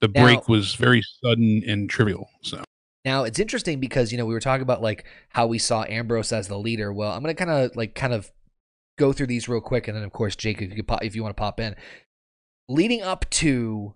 The 0.00 0.08
break 0.08 0.38
now, 0.38 0.44
was 0.48 0.74
very 0.74 1.02
sudden 1.22 1.62
and 1.66 1.90
trivial. 1.90 2.30
So 2.40 2.64
now 3.06 3.22
it's 3.22 3.38
interesting 3.38 3.78
because 3.78 4.10
you 4.10 4.18
know 4.18 4.26
we 4.26 4.34
were 4.34 4.40
talking 4.40 4.62
about 4.62 4.82
like 4.82 5.04
how 5.30 5.46
we 5.46 5.58
saw 5.58 5.84
Ambrose 5.84 6.32
as 6.32 6.48
the 6.48 6.58
leader. 6.58 6.92
Well, 6.92 7.12
I'm 7.12 7.22
gonna 7.22 7.34
kind 7.34 7.50
of 7.50 7.76
like 7.76 7.94
kind 7.94 8.12
of 8.12 8.32
go 8.98 9.12
through 9.12 9.28
these 9.28 9.48
real 9.48 9.60
quick, 9.60 9.86
and 9.86 9.96
then 9.96 10.02
of 10.02 10.12
course 10.12 10.34
Jake, 10.34 10.60
if 10.60 10.76
you, 10.76 10.82
pop, 10.82 11.04
if 11.04 11.14
you 11.14 11.22
want 11.22 11.36
to 11.36 11.40
pop 11.40 11.60
in, 11.60 11.76
leading 12.68 13.02
up 13.02 13.30
to 13.30 13.94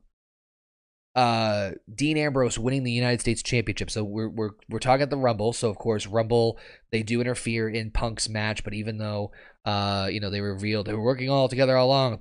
uh 1.17 1.73
Dean 1.93 2.17
Ambrose 2.17 2.57
winning 2.57 2.85
the 2.85 2.93
United 2.93 3.21
States 3.21 3.43
Championship. 3.43 3.91
So 3.91 4.05
we're 4.05 4.29
we're 4.29 4.51
we're 4.69 4.79
talking 4.79 5.03
at 5.03 5.11
the 5.11 5.17
Rumble. 5.17 5.53
So 5.53 5.69
of 5.69 5.77
course 5.77 6.07
Rumble 6.07 6.57
they 6.93 7.03
do 7.03 7.21
interfere 7.21 7.69
in 7.69 7.91
Punk's 7.91 8.29
match, 8.29 8.63
but 8.63 8.75
even 8.75 8.99
though 8.99 9.33
uh 9.65 10.09
you 10.11 10.21
know 10.21 10.31
they 10.31 10.41
revealed 10.41 10.87
they 10.87 10.95
were 10.95 11.03
working 11.03 11.29
all 11.29 11.49
together 11.49 11.77
all 11.77 11.89
along, 11.89 12.21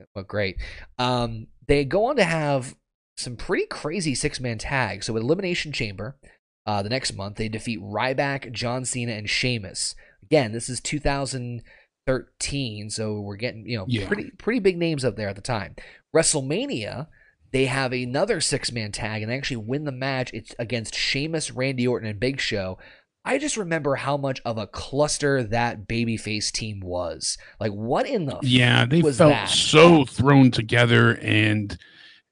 well, 0.16 0.24
great. 0.24 0.56
Um 0.98 1.46
they 1.68 1.84
go 1.84 2.06
on 2.06 2.16
to 2.16 2.24
have 2.24 2.74
some 3.18 3.36
pretty 3.36 3.66
crazy 3.66 4.14
six 4.14 4.40
man 4.40 4.58
tags. 4.58 5.06
So, 5.06 5.12
with 5.12 5.22
Elimination 5.22 5.72
Chamber, 5.72 6.16
uh, 6.66 6.82
the 6.82 6.90
next 6.90 7.14
month, 7.14 7.36
they 7.36 7.48
defeat 7.48 7.80
Ryback, 7.80 8.52
John 8.52 8.84
Cena, 8.84 9.12
and 9.12 9.28
Sheamus. 9.28 9.94
Again, 10.22 10.52
this 10.52 10.68
is 10.68 10.80
2013, 10.80 12.90
so 12.90 13.20
we're 13.20 13.36
getting 13.36 13.66
you 13.66 13.78
know 13.78 13.86
yeah. 13.88 14.06
pretty 14.06 14.30
pretty 14.32 14.60
big 14.60 14.78
names 14.78 15.04
up 15.04 15.16
there 15.16 15.28
at 15.28 15.36
the 15.36 15.42
time. 15.42 15.74
WrestleMania, 16.14 17.08
they 17.52 17.66
have 17.66 17.92
another 17.92 18.40
six 18.40 18.70
man 18.70 18.92
tag 18.92 19.22
and 19.22 19.30
they 19.30 19.36
actually 19.36 19.56
win 19.56 19.84
the 19.84 19.92
match. 19.92 20.30
It's 20.32 20.54
against 20.58 20.94
Sheamus, 20.94 21.50
Randy 21.50 21.86
Orton, 21.86 22.08
and 22.08 22.20
Big 22.20 22.40
Show. 22.40 22.78
I 23.24 23.38
just 23.38 23.56
remember 23.56 23.96
how 23.96 24.16
much 24.16 24.40
of 24.44 24.58
a 24.58 24.66
cluster 24.66 25.42
that 25.42 25.86
babyface 25.86 26.50
team 26.50 26.80
was. 26.80 27.36
Like, 27.60 27.72
what 27.72 28.06
in 28.06 28.26
the 28.26 28.38
yeah? 28.42 28.86
They 28.86 29.02
felt 29.02 29.16
that? 29.16 29.48
so 29.48 30.04
thrown 30.04 30.50
together 30.50 31.18
and 31.20 31.76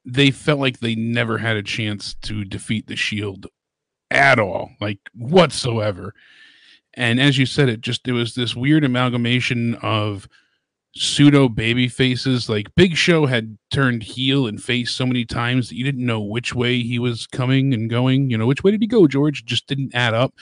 they 0.07 0.31
felt 0.31 0.61
like 0.61 0.79
they 0.79 0.95
never 0.95 1.39
had 1.39 1.57
a 1.57 1.63
chance 1.63 2.15
to 2.23 2.45
defeat 2.45 2.87
the 2.87 2.97
Shield 2.97 3.47
at 4.11 4.39
all, 4.39 4.71
like 4.81 5.01
whatsoever. 5.15 6.15
And 6.95 7.21
as 7.21 7.37
you 7.37 7.45
said, 7.45 7.69
it 7.69 7.81
just 7.81 8.07
it 8.09 8.13
was 8.13 8.35
this 8.35 8.57
weird 8.57 8.85
amalgamation 8.85 9.75
of 9.77 10.29
pseudo 10.95 11.49
baby 11.49 11.89
faces. 11.89 12.49
Like 12.49 12.75
Big 12.75 12.97
Show 12.97 13.27
had 13.27 13.59
turned 13.71 14.03
heel 14.03 14.47
and 14.47 14.63
face 14.63 14.93
so 14.93 15.05
many 15.05 15.25
times 15.25 15.69
that 15.69 15.77
you 15.77 15.85
didn't 15.85 16.07
know 16.07 16.21
which 16.21 16.55
way 16.55 16.81
he 16.81 16.99
was 16.99 17.27
coming 17.27 17.75
and 17.75 17.91
going. 17.91 18.31
You 18.31 18.39
know, 18.39 18.47
which 18.47 18.65
way 18.65 18.71
did 18.71 18.81
he 18.81 18.87
go, 18.87 19.07
George? 19.07 19.45
Just 19.45 19.67
didn't 19.67 19.95
add 19.95 20.15
up. 20.15 20.35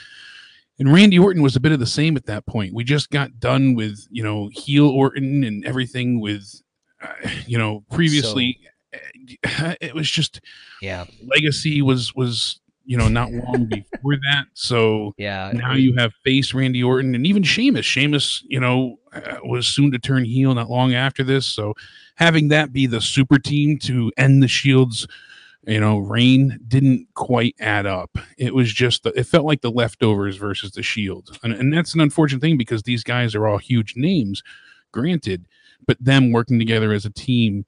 And 0.78 0.92
Randy 0.92 1.18
Orton 1.18 1.42
was 1.42 1.56
a 1.56 1.60
bit 1.60 1.72
of 1.72 1.78
the 1.78 1.86
same 1.86 2.16
at 2.16 2.26
that 2.26 2.46
point. 2.46 2.74
We 2.74 2.82
just 2.84 3.10
got 3.10 3.38
done 3.38 3.74
with, 3.74 4.06
you 4.10 4.22
know, 4.24 4.50
heel 4.52 4.88
Orton 4.88 5.44
and 5.44 5.64
everything 5.64 6.20
with, 6.20 6.62
uh, 7.00 7.28
you 7.46 7.56
know, 7.58 7.84
previously. 7.92 8.58
So, 8.60 8.70
it 9.80 9.95
was 9.95 10.11
just, 10.11 10.40
yeah. 10.80 11.05
Legacy 11.26 11.82
was 11.82 12.14
was 12.14 12.61
you 12.84 12.97
know, 12.97 13.09
not 13.09 13.32
long 13.32 13.66
before 13.68 14.16
that. 14.30 14.45
So 14.55 15.14
yeah, 15.16 15.51
now 15.55 15.74
you 15.74 15.95
have 15.97 16.12
face 16.24 16.55
Randy 16.55 16.82
Orton 16.82 17.14
and 17.14 17.26
even 17.26 17.42
Sheamus. 17.42 17.86
Sheamus, 17.86 18.45
you 18.47 18.61
know, 18.61 18.99
uh, 19.12 19.38
was 19.45 19.66
soon 19.66 19.90
to 19.92 19.99
turn 19.99 20.24
heel 20.24 20.55
not 20.55 20.70
long 20.70 20.95
after 20.95 21.24
this. 21.24 21.47
So 21.47 21.74
having 22.16 22.49
that 22.49 22.72
be 22.72 22.86
the 22.86 23.01
super 23.01 23.38
team 23.38 23.78
to 23.80 24.12
end 24.16 24.42
the 24.42 24.49
Shield's, 24.49 25.07
you 25.66 25.80
know, 25.80 25.99
reign 25.99 26.59
didn't 26.68 27.09
quite 27.14 27.55
add 27.59 27.86
up. 27.86 28.18
It 28.36 28.55
was 28.55 28.72
just, 28.72 29.03
the, 29.03 29.18
it 29.18 29.24
felt 29.24 29.47
like 29.47 29.62
the 29.62 29.70
leftovers 29.70 30.36
versus 30.36 30.72
the 30.72 30.82
Shield. 30.82 31.38
And, 31.42 31.55
and 31.55 31.72
that's 31.72 31.95
an 31.95 32.01
unfortunate 32.01 32.42
thing 32.42 32.59
because 32.59 32.82
these 32.82 33.03
guys 33.03 33.34
are 33.34 33.47
all 33.47 33.59
huge 33.59 33.95
names, 33.97 34.42
granted, 34.92 35.47
but 35.86 36.03
them 36.05 36.32
working 36.32 36.59
together 36.59 36.92
as 36.92 37.07
a 37.07 37.11
team 37.11 37.64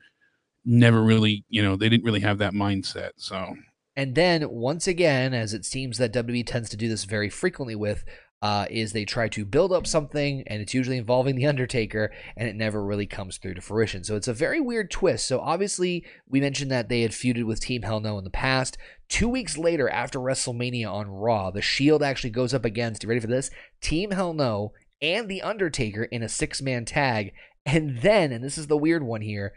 never 0.66 1.02
really, 1.02 1.44
you 1.48 1.62
know, 1.62 1.76
they 1.76 1.88
didn't 1.88 2.04
really 2.04 2.20
have 2.20 2.38
that 2.38 2.52
mindset. 2.52 3.12
So 3.16 3.54
and 3.96 4.14
then 4.14 4.50
once 4.50 4.86
again, 4.86 5.32
as 5.32 5.54
it 5.54 5.64
seems 5.64 5.96
that 5.96 6.12
WWE 6.12 6.46
tends 6.46 6.68
to 6.68 6.76
do 6.76 6.88
this 6.88 7.04
very 7.04 7.30
frequently 7.30 7.74
with, 7.74 8.04
uh, 8.42 8.66
is 8.68 8.92
they 8.92 9.06
try 9.06 9.28
to 9.28 9.46
build 9.46 9.72
up 9.72 9.86
something, 9.86 10.42
and 10.46 10.60
it's 10.60 10.74
usually 10.74 10.98
involving 10.98 11.34
the 11.34 11.46
Undertaker, 11.46 12.12
and 12.36 12.46
it 12.46 12.54
never 12.54 12.84
really 12.84 13.06
comes 13.06 13.38
through 13.38 13.54
to 13.54 13.62
fruition. 13.62 14.04
So 14.04 14.14
it's 14.14 14.28
a 14.28 14.34
very 14.34 14.60
weird 14.60 14.90
twist. 14.90 15.26
So 15.26 15.40
obviously, 15.40 16.04
we 16.28 16.40
mentioned 16.40 16.70
that 16.70 16.90
they 16.90 17.00
had 17.00 17.12
feuded 17.12 17.44
with 17.44 17.60
Team 17.60 17.82
Hell 17.82 18.00
No 18.00 18.18
in 18.18 18.24
the 18.24 18.30
past. 18.30 18.76
Two 19.08 19.28
weeks 19.30 19.56
later, 19.56 19.88
after 19.88 20.18
WrestleMania 20.18 20.92
on 20.92 21.08
Raw, 21.08 21.50
the 21.50 21.62
Shield 21.62 22.02
actually 22.02 22.30
goes 22.30 22.52
up 22.52 22.66
against. 22.66 23.02
You 23.02 23.08
ready 23.08 23.20
for 23.20 23.26
this? 23.28 23.50
Team 23.80 24.10
Hell 24.10 24.34
No 24.34 24.72
and 25.00 25.28
the 25.28 25.40
Undertaker 25.40 26.04
in 26.04 26.22
a 26.22 26.28
six-man 26.28 26.84
tag, 26.84 27.32
and 27.64 27.98
then, 28.02 28.32
and 28.32 28.44
this 28.44 28.58
is 28.58 28.66
the 28.66 28.76
weird 28.76 29.02
one 29.02 29.22
here, 29.22 29.54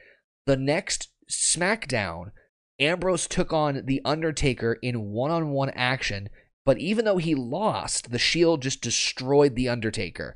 the 0.49 0.57
next 0.57 1.09
SmackDown 1.29 2.31
Ambrose 2.79 3.27
took 3.27 3.53
on 3.53 3.83
The 3.85 4.01
Undertaker 4.03 4.79
in 4.81 5.11
one 5.11 5.29
on 5.29 5.51
one 5.51 5.69
action, 5.75 6.27
but 6.65 6.79
even 6.79 7.05
though 7.05 7.17
he 7.17 7.35
lost, 7.35 8.09
the 8.09 8.17
Shield 8.17 8.63
just 8.63 8.81
destroyed 8.81 9.55
The 9.55 9.69
Undertaker. 9.69 10.35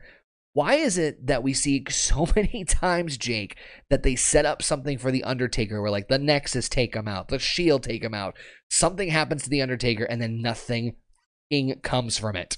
Why 0.51 0.75
is 0.75 0.99
it 0.99 1.25
that 1.25 1.41
we 1.41 1.55
see 1.55 1.83
so 1.89 2.27
many 2.35 2.63
times, 2.63 3.17
Jake, 3.17 3.57
that 3.89 4.03
they 4.03 4.15
set 4.15 4.45
up 4.45 4.61
something 4.61 4.99
for 4.99 5.09
The 5.09 5.23
Undertaker 5.23 5.81
where, 5.81 5.89
like, 5.89 6.09
the 6.09 6.19
Nexus 6.19 6.69
take 6.69 6.93
him 6.95 7.07
out, 7.07 7.29
the 7.29 7.39
Shield 7.39 7.81
take 7.81 8.03
him 8.03 8.13
out, 8.13 8.35
something 8.69 9.09
happens 9.09 9.41
to 9.43 9.49
The 9.49 9.63
Undertaker, 9.63 10.03
and 10.03 10.21
then 10.21 10.43
nothing 10.43 10.95
comes 11.81 12.19
from 12.19 12.35
it? 12.35 12.55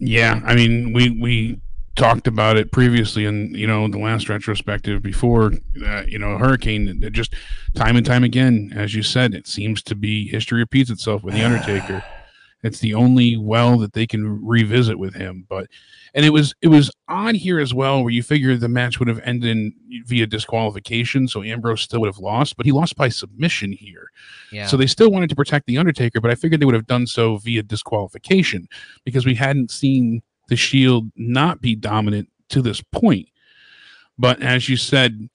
Yeah, 0.00 0.40
I 0.44 0.56
mean, 0.56 0.92
we 0.92 1.10
we 1.10 1.60
talked 1.98 2.28
about 2.28 2.56
it 2.56 2.70
previously 2.70 3.24
in 3.24 3.52
you 3.54 3.66
know 3.66 3.88
the 3.88 3.98
last 3.98 4.28
retrospective 4.28 5.02
before 5.02 5.52
uh, 5.84 6.02
you 6.06 6.18
know 6.18 6.38
hurricane 6.38 7.02
just 7.12 7.34
time 7.74 7.96
and 7.96 8.06
time 8.06 8.22
again 8.22 8.72
as 8.74 8.94
you 8.94 9.02
said 9.02 9.34
it 9.34 9.48
seems 9.48 9.82
to 9.82 9.96
be 9.96 10.28
history 10.28 10.60
repeats 10.60 10.90
itself 10.90 11.24
with 11.24 11.34
the 11.34 11.42
undertaker 11.42 12.02
it's 12.62 12.78
the 12.80 12.94
only 12.94 13.36
well 13.36 13.78
that 13.78 13.92
they 13.92 14.06
can 14.06 14.44
revisit 14.46 14.98
with 14.98 15.14
him 15.14 15.44
but 15.48 15.66
and 16.14 16.24
it 16.24 16.30
was 16.30 16.54
it 16.62 16.68
was 16.68 16.88
odd 17.08 17.34
here 17.34 17.58
as 17.58 17.74
well 17.74 18.02
where 18.02 18.12
you 18.12 18.22
figure 18.22 18.56
the 18.56 18.68
match 18.68 18.98
would 18.98 19.08
have 19.08 19.20
ended 19.24 19.50
in, 19.50 19.72
via 20.06 20.26
disqualification 20.26 21.26
so 21.26 21.42
ambrose 21.42 21.82
still 21.82 22.00
would 22.00 22.06
have 22.06 22.18
lost 22.18 22.56
but 22.56 22.64
he 22.64 22.70
lost 22.70 22.94
by 22.94 23.08
submission 23.08 23.72
here 23.72 24.08
yeah. 24.52 24.66
so 24.66 24.76
they 24.76 24.86
still 24.86 25.10
wanted 25.10 25.28
to 25.28 25.36
protect 25.36 25.66
the 25.66 25.78
undertaker 25.78 26.20
but 26.20 26.30
i 26.30 26.34
figured 26.36 26.60
they 26.60 26.66
would 26.66 26.74
have 26.74 26.86
done 26.86 27.08
so 27.08 27.38
via 27.38 27.62
disqualification 27.62 28.68
because 29.04 29.26
we 29.26 29.34
hadn't 29.34 29.70
seen 29.70 30.22
the 30.48 30.56
Shield 30.56 31.10
not 31.16 31.60
be 31.60 31.74
dominant 31.74 32.28
to 32.50 32.62
this 32.62 32.80
point. 32.80 33.28
But 34.18 34.42
as 34.42 34.68
you 34.68 34.76
said, 34.76 35.28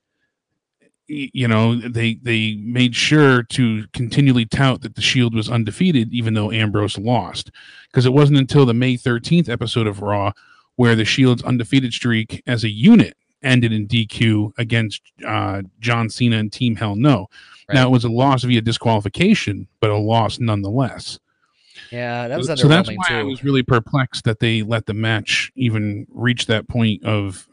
you 1.08 1.48
know 1.48 1.76
they 1.76 2.16
they 2.16 2.56
made 2.56 2.96
sure 2.96 3.44
to 3.44 3.86
continually 3.94 4.46
tout 4.46 4.82
that 4.82 4.96
the 4.96 5.02
Shield 5.02 5.36
was 5.36 5.50
undefeated, 5.50 6.14
even 6.14 6.34
though 6.34 6.52
Ambrose 6.52 6.98
lost, 6.98 7.52
because 7.92 8.06
it 8.06 8.14
wasn't 8.14 8.40
until 8.40 8.66
the 8.66 8.74
May 8.74 8.96
13th 8.96 9.50
episode 9.50 9.88
of 9.88 10.02
Raw 10.02 10.32
where 10.76 10.96
the 10.96 11.06
Shield's 11.06 11.44
undefeated 11.44 11.94
streak 11.94 12.42
as 12.48 12.64
a 12.64 12.70
unit 12.70 13.16
ended 13.44 13.74
in 13.74 13.88
DQ 13.88 14.54
against 14.58 15.02
uh, 15.26 15.62
John 15.80 16.10
Cena 16.10 16.38
and 16.38 16.52
Team 16.52 16.76
Hell 16.76 16.96
No. 16.96 17.28
Right. 17.70 17.76
Now 17.76 17.88
it 17.88 17.92
was 17.92 18.06
a 18.06 18.10
loss 18.10 18.44
via 18.44 18.62
disqualification, 18.62 19.68
but 19.80 19.90
a 19.90 19.98
loss 19.98 20.40
nonetheless. 20.40 21.20
Yeah, 21.94 22.28
that 22.28 22.38
was 22.40 22.48
so, 22.48 22.56
so 22.56 22.68
that's 22.68 22.90
why 22.90 23.08
too. 23.08 23.14
I 23.14 23.24
was 23.24 23.44
really 23.44 23.62
perplexed 23.62 24.24
that 24.24 24.40
they 24.40 24.64
let 24.64 24.88
the 24.88 24.96
match 24.96 25.52
even 25.56 26.08
reach 26.10 26.48
that 26.48 26.68
point 26.68 27.04
of 27.04 27.48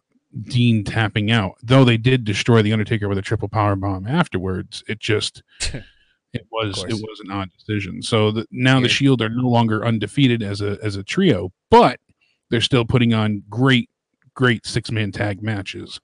Dean 0.44 0.82
tapping 0.82 1.30
out. 1.30 1.56
Though 1.62 1.84
they 1.84 1.98
did 1.98 2.24
destroy 2.24 2.62
the 2.62 2.72
Undertaker 2.72 3.06
with 3.06 3.18
a 3.18 3.22
triple 3.22 3.48
power 3.48 3.76
bomb 3.76 4.06
afterwards, 4.06 4.82
it 4.88 4.98
just 4.98 5.42
it 5.60 6.46
was 6.50 6.82
it 6.84 6.94
was 6.94 7.20
an 7.22 7.30
odd 7.30 7.50
decision. 7.52 8.00
So 8.00 8.30
the, 8.30 8.46
now 8.50 8.76
Weird. 8.76 8.84
the 8.84 8.88
Shield 8.88 9.20
are 9.20 9.28
no 9.28 9.46
longer 9.46 9.84
undefeated 9.84 10.42
as 10.42 10.62
a 10.62 10.78
as 10.82 10.96
a 10.96 11.02
trio, 11.02 11.52
but 11.70 12.00
they're 12.48 12.62
still 12.62 12.86
putting 12.86 13.12
on 13.12 13.42
great 13.50 13.90
great 14.32 14.64
six 14.64 14.90
man 14.90 15.12
tag 15.12 15.42
matches. 15.42 16.00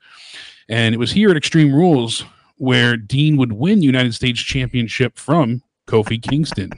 And 0.69 0.95
it 0.95 0.99
was 0.99 1.13
here 1.13 1.31
at 1.31 1.39
Extreme 1.39 1.75
Rules 1.75 2.23
where 2.59 2.99
Dean 2.99 3.39
would 3.39 3.53
win 3.53 3.81
United 3.81 4.15
States 4.15 4.41
Championship 4.41 5.19
from 5.19 5.63
Kofi 5.87 6.21
Kingston. 6.21 6.73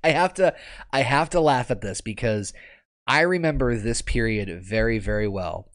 I 0.04 0.10
have 0.10 0.34
to 0.34 0.54
I 0.92 1.02
have 1.02 1.30
to 1.30 1.40
laugh 1.40 1.70
at 1.70 1.80
this 1.80 2.00
because 2.00 2.52
I 3.06 3.20
remember 3.20 3.76
this 3.76 4.02
period 4.02 4.62
very 4.62 4.98
very 4.98 5.28
well. 5.28 5.70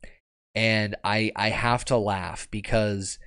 And 0.53 0.95
I 1.03 1.31
I 1.35 1.49
have 1.49 1.85
to 1.85 1.97
laugh 1.97 2.47
because 2.49 3.19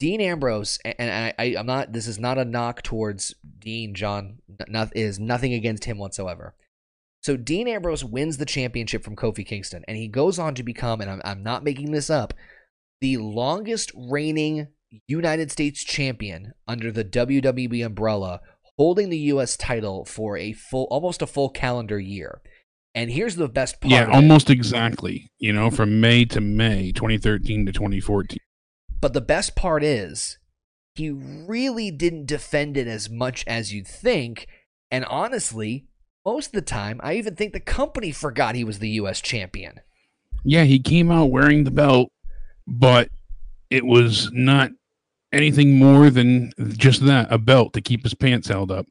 Dean 0.00 0.20
Ambrose 0.20 0.78
and 0.84 1.10
I, 1.10 1.34
I 1.38 1.44
am 1.58 1.66
not 1.66 1.92
this 1.92 2.06
is 2.06 2.18
not 2.18 2.38
a 2.38 2.44
knock 2.44 2.82
towards 2.82 3.34
Dean 3.58 3.94
John 3.94 4.38
not 4.68 4.96
is 4.96 5.18
nothing 5.18 5.52
against 5.52 5.84
him 5.84 5.98
whatsoever. 5.98 6.54
So 7.22 7.36
Dean 7.36 7.68
Ambrose 7.68 8.04
wins 8.04 8.36
the 8.36 8.44
championship 8.44 9.02
from 9.02 9.16
Kofi 9.16 9.46
Kingston 9.46 9.84
and 9.88 9.96
he 9.96 10.08
goes 10.08 10.38
on 10.38 10.54
to 10.54 10.62
become 10.62 11.00
and 11.00 11.10
I'm 11.10 11.22
I'm 11.24 11.42
not 11.42 11.64
making 11.64 11.90
this 11.90 12.10
up 12.10 12.34
the 13.00 13.16
longest 13.16 13.90
reigning 13.94 14.68
United 15.08 15.50
States 15.50 15.82
champion 15.82 16.54
under 16.68 16.92
the 16.92 17.04
WWE 17.04 17.84
umbrella 17.84 18.40
holding 18.76 19.10
the 19.10 19.18
U.S. 19.18 19.56
title 19.56 20.04
for 20.04 20.36
a 20.36 20.52
full, 20.52 20.84
almost 20.90 21.22
a 21.22 21.26
full 21.26 21.48
calendar 21.48 21.98
year. 21.98 22.40
And 22.94 23.10
here's 23.10 23.36
the 23.36 23.48
best 23.48 23.80
part. 23.80 23.90
Yeah, 23.90 24.10
almost 24.12 24.50
exactly. 24.50 25.30
You 25.38 25.52
know, 25.52 25.70
from 25.70 26.00
May 26.00 26.24
to 26.26 26.40
May, 26.40 26.92
2013 26.92 27.66
to 27.66 27.72
2014. 27.72 28.38
But 29.00 29.12
the 29.12 29.20
best 29.20 29.56
part 29.56 29.82
is, 29.82 30.38
he 30.94 31.10
really 31.10 31.90
didn't 31.90 32.26
defend 32.26 32.76
it 32.76 32.86
as 32.86 33.10
much 33.10 33.44
as 33.46 33.72
you'd 33.74 33.88
think. 33.88 34.46
And 34.90 35.04
honestly, 35.06 35.86
most 36.24 36.46
of 36.46 36.52
the 36.52 36.62
time, 36.62 37.00
I 37.02 37.14
even 37.14 37.34
think 37.34 37.52
the 37.52 37.60
company 37.60 38.12
forgot 38.12 38.54
he 38.54 38.64
was 38.64 38.78
the 38.78 38.90
U.S. 38.90 39.20
champion. 39.20 39.80
Yeah, 40.44 40.64
he 40.64 40.78
came 40.78 41.10
out 41.10 41.30
wearing 41.30 41.64
the 41.64 41.70
belt, 41.70 42.10
but 42.66 43.08
it 43.70 43.84
was 43.84 44.30
not 44.32 44.70
anything 45.34 45.78
more 45.78 46.10
than 46.10 46.52
just 46.76 47.04
that 47.06 47.30
a 47.30 47.38
belt 47.38 47.72
to 47.74 47.80
keep 47.80 48.02
his 48.02 48.14
pants 48.14 48.48
held 48.48 48.70
up. 48.70 48.86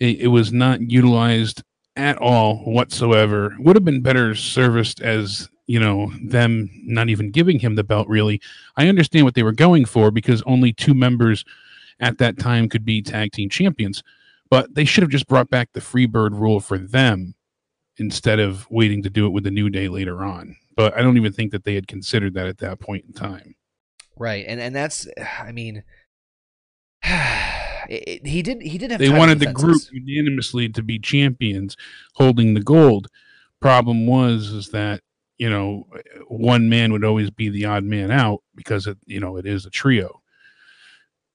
It, 0.00 0.20
it 0.20 0.26
was 0.28 0.52
not 0.52 0.80
utilized 0.90 1.62
at 1.96 2.18
all 2.18 2.58
whatsoever. 2.58 3.56
Would 3.58 3.76
have 3.76 3.84
been 3.84 4.02
better 4.02 4.34
serviced 4.34 5.00
as 5.00 5.48
you 5.66 5.80
know 5.80 6.12
them 6.22 6.70
not 6.84 7.08
even 7.08 7.30
giving 7.30 7.58
him 7.58 7.74
the 7.74 7.84
belt. 7.84 8.08
Really, 8.08 8.40
I 8.76 8.88
understand 8.88 9.24
what 9.24 9.34
they 9.34 9.42
were 9.42 9.52
going 9.52 9.84
for 9.84 10.10
because 10.10 10.42
only 10.42 10.72
two 10.72 10.94
members 10.94 11.44
at 12.00 12.18
that 12.18 12.38
time 12.38 12.68
could 12.68 12.84
be 12.84 13.02
tag 13.02 13.32
team 13.32 13.48
champions. 13.48 14.02
But 14.48 14.74
they 14.74 14.84
should 14.84 15.02
have 15.02 15.10
just 15.10 15.26
brought 15.26 15.50
back 15.50 15.70
the 15.72 15.80
Freebird 15.80 16.38
rule 16.38 16.60
for 16.60 16.78
them 16.78 17.34
instead 17.96 18.38
of 18.38 18.70
waiting 18.70 19.02
to 19.02 19.10
do 19.10 19.26
it 19.26 19.30
with 19.30 19.42
the 19.42 19.50
New 19.50 19.70
Day 19.70 19.88
later 19.88 20.24
on. 20.24 20.56
But 20.76 20.96
I 20.96 21.02
don't 21.02 21.16
even 21.16 21.32
think 21.32 21.50
that 21.50 21.64
they 21.64 21.74
had 21.74 21.88
considered 21.88 22.34
that 22.34 22.46
at 22.46 22.58
that 22.58 22.78
point 22.78 23.06
in 23.06 23.12
time. 23.12 23.55
Right, 24.18 24.44
and 24.48 24.60
and 24.60 24.74
that's, 24.74 25.06
I 25.40 25.52
mean, 25.52 25.84
it, 27.02 28.26
he 28.26 28.42
did 28.42 28.62
he 28.62 28.78
did 28.78 28.90
have. 28.90 29.00
They 29.00 29.10
wanted 29.10 29.40
the 29.40 29.52
group 29.52 29.82
unanimously 29.92 30.68
to 30.70 30.82
be 30.82 30.98
champions, 30.98 31.76
holding 32.14 32.54
the 32.54 32.62
gold. 32.62 33.08
Problem 33.60 34.06
was 34.06 34.50
is 34.50 34.68
that 34.70 35.02
you 35.38 35.50
know 35.50 35.86
one 36.28 36.68
man 36.68 36.92
would 36.92 37.04
always 37.04 37.30
be 37.30 37.48
the 37.48 37.66
odd 37.66 37.84
man 37.84 38.10
out 38.10 38.42
because 38.54 38.86
it 38.86 38.98
you 39.06 39.20
know 39.20 39.36
it 39.36 39.46
is 39.46 39.66
a 39.66 39.70
trio. 39.70 40.22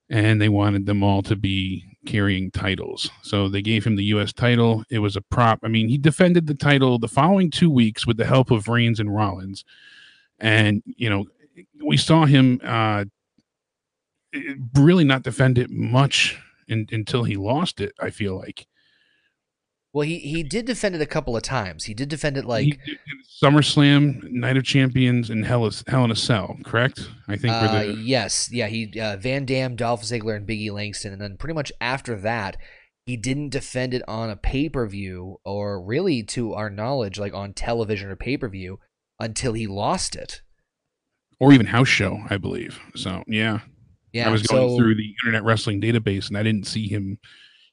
and 0.10 0.42
they 0.42 0.50
wanted 0.50 0.86
them 0.86 1.04
all 1.04 1.22
to 1.22 1.36
be 1.36 1.98
carrying 2.06 2.52
titles. 2.52 3.10
So 3.22 3.48
they 3.48 3.62
gave 3.62 3.86
him 3.86 3.96
the 3.96 4.04
U.S. 4.06 4.34
title. 4.34 4.84
It 4.90 5.00
was 5.00 5.16
a 5.16 5.22
prop. 5.22 5.60
I 5.64 5.68
mean, 5.70 5.88
he 5.88 5.98
defended 5.98 6.48
the 6.48 6.54
title 6.54 7.00
the 7.00 7.08
following 7.08 7.50
two 7.50 7.70
weeks 7.70 8.06
with 8.06 8.18
the 8.18 8.26
help 8.26 8.52
of 8.52 8.68
Reigns 8.68 9.00
and 9.00 9.16
Rollins, 9.16 9.64
and 10.40 10.84
you 10.86 11.10
know, 11.10 11.26
we 11.92 11.98
saw 11.98 12.26
him 12.26 12.60
uh, 12.64 13.06
really 14.76 15.04
not 15.04 15.24
defend 15.24 15.58
it 15.58 15.70
much 15.70 16.40
in, 16.68 16.88
until 16.92 17.26
he 17.26 17.36
lost 17.36 17.82
it. 17.82 17.94
I 18.00 18.10
feel 18.10 18.38
like. 18.38 18.66
Well, 19.94 20.08
he 20.08 20.20
he 20.20 20.42
did 20.42 20.66
defend 20.66 20.96
it 20.96 21.02
a 21.02 21.06
couple 21.06 21.36
of 21.36 21.44
times. 21.44 21.84
He 21.84 21.94
did 21.94 22.08
defend 22.08 22.38
it 22.38 22.46
like 22.46 22.80
SummerSlam, 23.44 24.24
Night 24.32 24.56
of 24.56 24.64
Champions, 24.64 25.30
and 25.30 25.46
Hell, 25.46 25.70
Hell 25.88 26.06
in 26.06 26.12
a 26.12 26.16
Cell. 26.16 26.58
Correct? 26.64 27.10
I 27.28 27.36
think. 27.36 27.54
Uh, 27.54 27.84
the... 27.84 27.94
Yes, 27.96 28.50
yeah. 28.54 28.68
He 28.68 28.98
uh, 28.98 29.18
Van 29.18 29.44
Dam, 29.44 29.76
Dolph 29.76 30.04
Ziggler, 30.04 30.38
and 30.38 30.48
Biggie 30.48 30.72
Langston, 30.72 31.12
and 31.12 31.22
then 31.22 31.36
pretty 31.36 31.56
much 31.56 31.74
after 31.82 32.16
that, 32.22 32.56
he 33.06 33.18
didn't 33.18 33.50
defend 33.50 33.94
it 33.94 34.02
on 34.08 34.30
a 34.30 34.38
pay 34.38 34.70
per 34.70 34.88
view, 34.88 35.40
or 35.44 35.84
really, 35.84 36.24
to 36.24 36.54
our 36.54 36.70
knowledge, 36.70 37.20
like 37.20 37.34
on 37.34 37.54
television 37.54 38.10
or 38.10 38.16
pay 38.16 38.38
per 38.38 38.48
view, 38.48 38.80
until 39.20 39.52
he 39.52 39.68
lost 39.68 40.16
it, 40.16 40.42
or 41.42 41.52
even 41.52 41.66
house 41.66 41.88
show, 41.88 42.20
I 42.30 42.38
believe. 42.38 42.80
So 42.96 43.24
yeah, 43.28 43.60
yeah. 44.14 44.30
I 44.30 44.32
was 44.32 44.44
going 44.44 44.70
so, 44.70 44.78
through 44.78 44.96
the 44.96 45.16
Internet 45.24 45.44
Wrestling 45.44 45.82
database, 45.82 46.28
and 46.28 46.38
I 46.38 46.44
didn't 46.44 46.68
see 46.68 46.88
him 46.88 47.18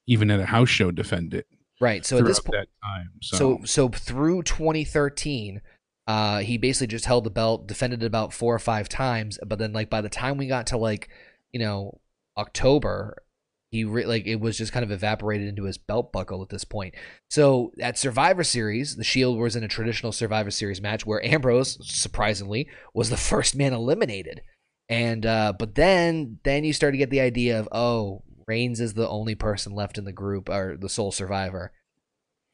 even 0.06 0.30
at 0.30 0.40
a 0.40 0.46
house 0.46 0.70
show 0.70 0.90
defend 0.90 1.34
it. 1.34 1.46
Right. 1.78 2.04
So 2.04 2.16
at 2.16 2.24
this 2.24 2.40
point, 2.40 2.66
time, 2.82 3.10
so. 3.22 3.36
so 3.36 3.60
so 3.64 3.88
through 3.90 4.44
2013, 4.44 5.60
uh, 6.06 6.38
he 6.38 6.56
basically 6.56 6.86
just 6.86 7.04
held 7.04 7.24
the 7.24 7.30
belt, 7.30 7.66
defended 7.68 8.02
it 8.02 8.06
about 8.06 8.32
four 8.32 8.54
or 8.54 8.58
five 8.58 8.88
times, 8.88 9.38
but 9.46 9.58
then 9.58 9.74
like 9.74 9.90
by 9.90 10.00
the 10.00 10.08
time 10.08 10.38
we 10.38 10.46
got 10.46 10.68
to 10.68 10.78
like, 10.78 11.10
you 11.52 11.60
know, 11.60 12.00
October, 12.38 13.22
he 13.70 13.84
re- 13.84 14.06
like 14.06 14.26
it 14.26 14.36
was 14.36 14.56
just 14.56 14.72
kind 14.72 14.84
of 14.84 14.90
evaporated 14.90 15.48
into 15.48 15.64
his 15.64 15.78
belt 15.78 16.12
buckle 16.12 16.42
at 16.42 16.48
this 16.48 16.64
point. 16.64 16.94
So 17.30 17.72
at 17.80 17.98
Survivor 17.98 18.44
Series, 18.44 18.96
the 18.96 19.04
Shield 19.04 19.38
was 19.38 19.56
in 19.56 19.62
a 19.62 19.68
traditional 19.68 20.12
Survivor 20.12 20.50
Series 20.50 20.80
match 20.80 21.04
where 21.04 21.24
Ambrose, 21.24 21.78
surprisingly, 21.82 22.68
was 22.94 23.10
the 23.10 23.16
first 23.16 23.54
man 23.54 23.72
eliminated. 23.72 24.42
And 24.88 25.26
uh, 25.26 25.52
but 25.58 25.74
then 25.74 26.38
then 26.44 26.64
you 26.64 26.72
start 26.72 26.94
to 26.94 26.98
get 26.98 27.10
the 27.10 27.20
idea 27.20 27.60
of 27.60 27.68
oh 27.72 28.22
Reigns 28.46 28.80
is 28.80 28.94
the 28.94 29.08
only 29.08 29.34
person 29.34 29.74
left 29.74 29.98
in 29.98 30.04
the 30.04 30.12
group 30.12 30.48
or 30.48 30.76
the 30.80 30.88
sole 30.88 31.12
survivor. 31.12 31.72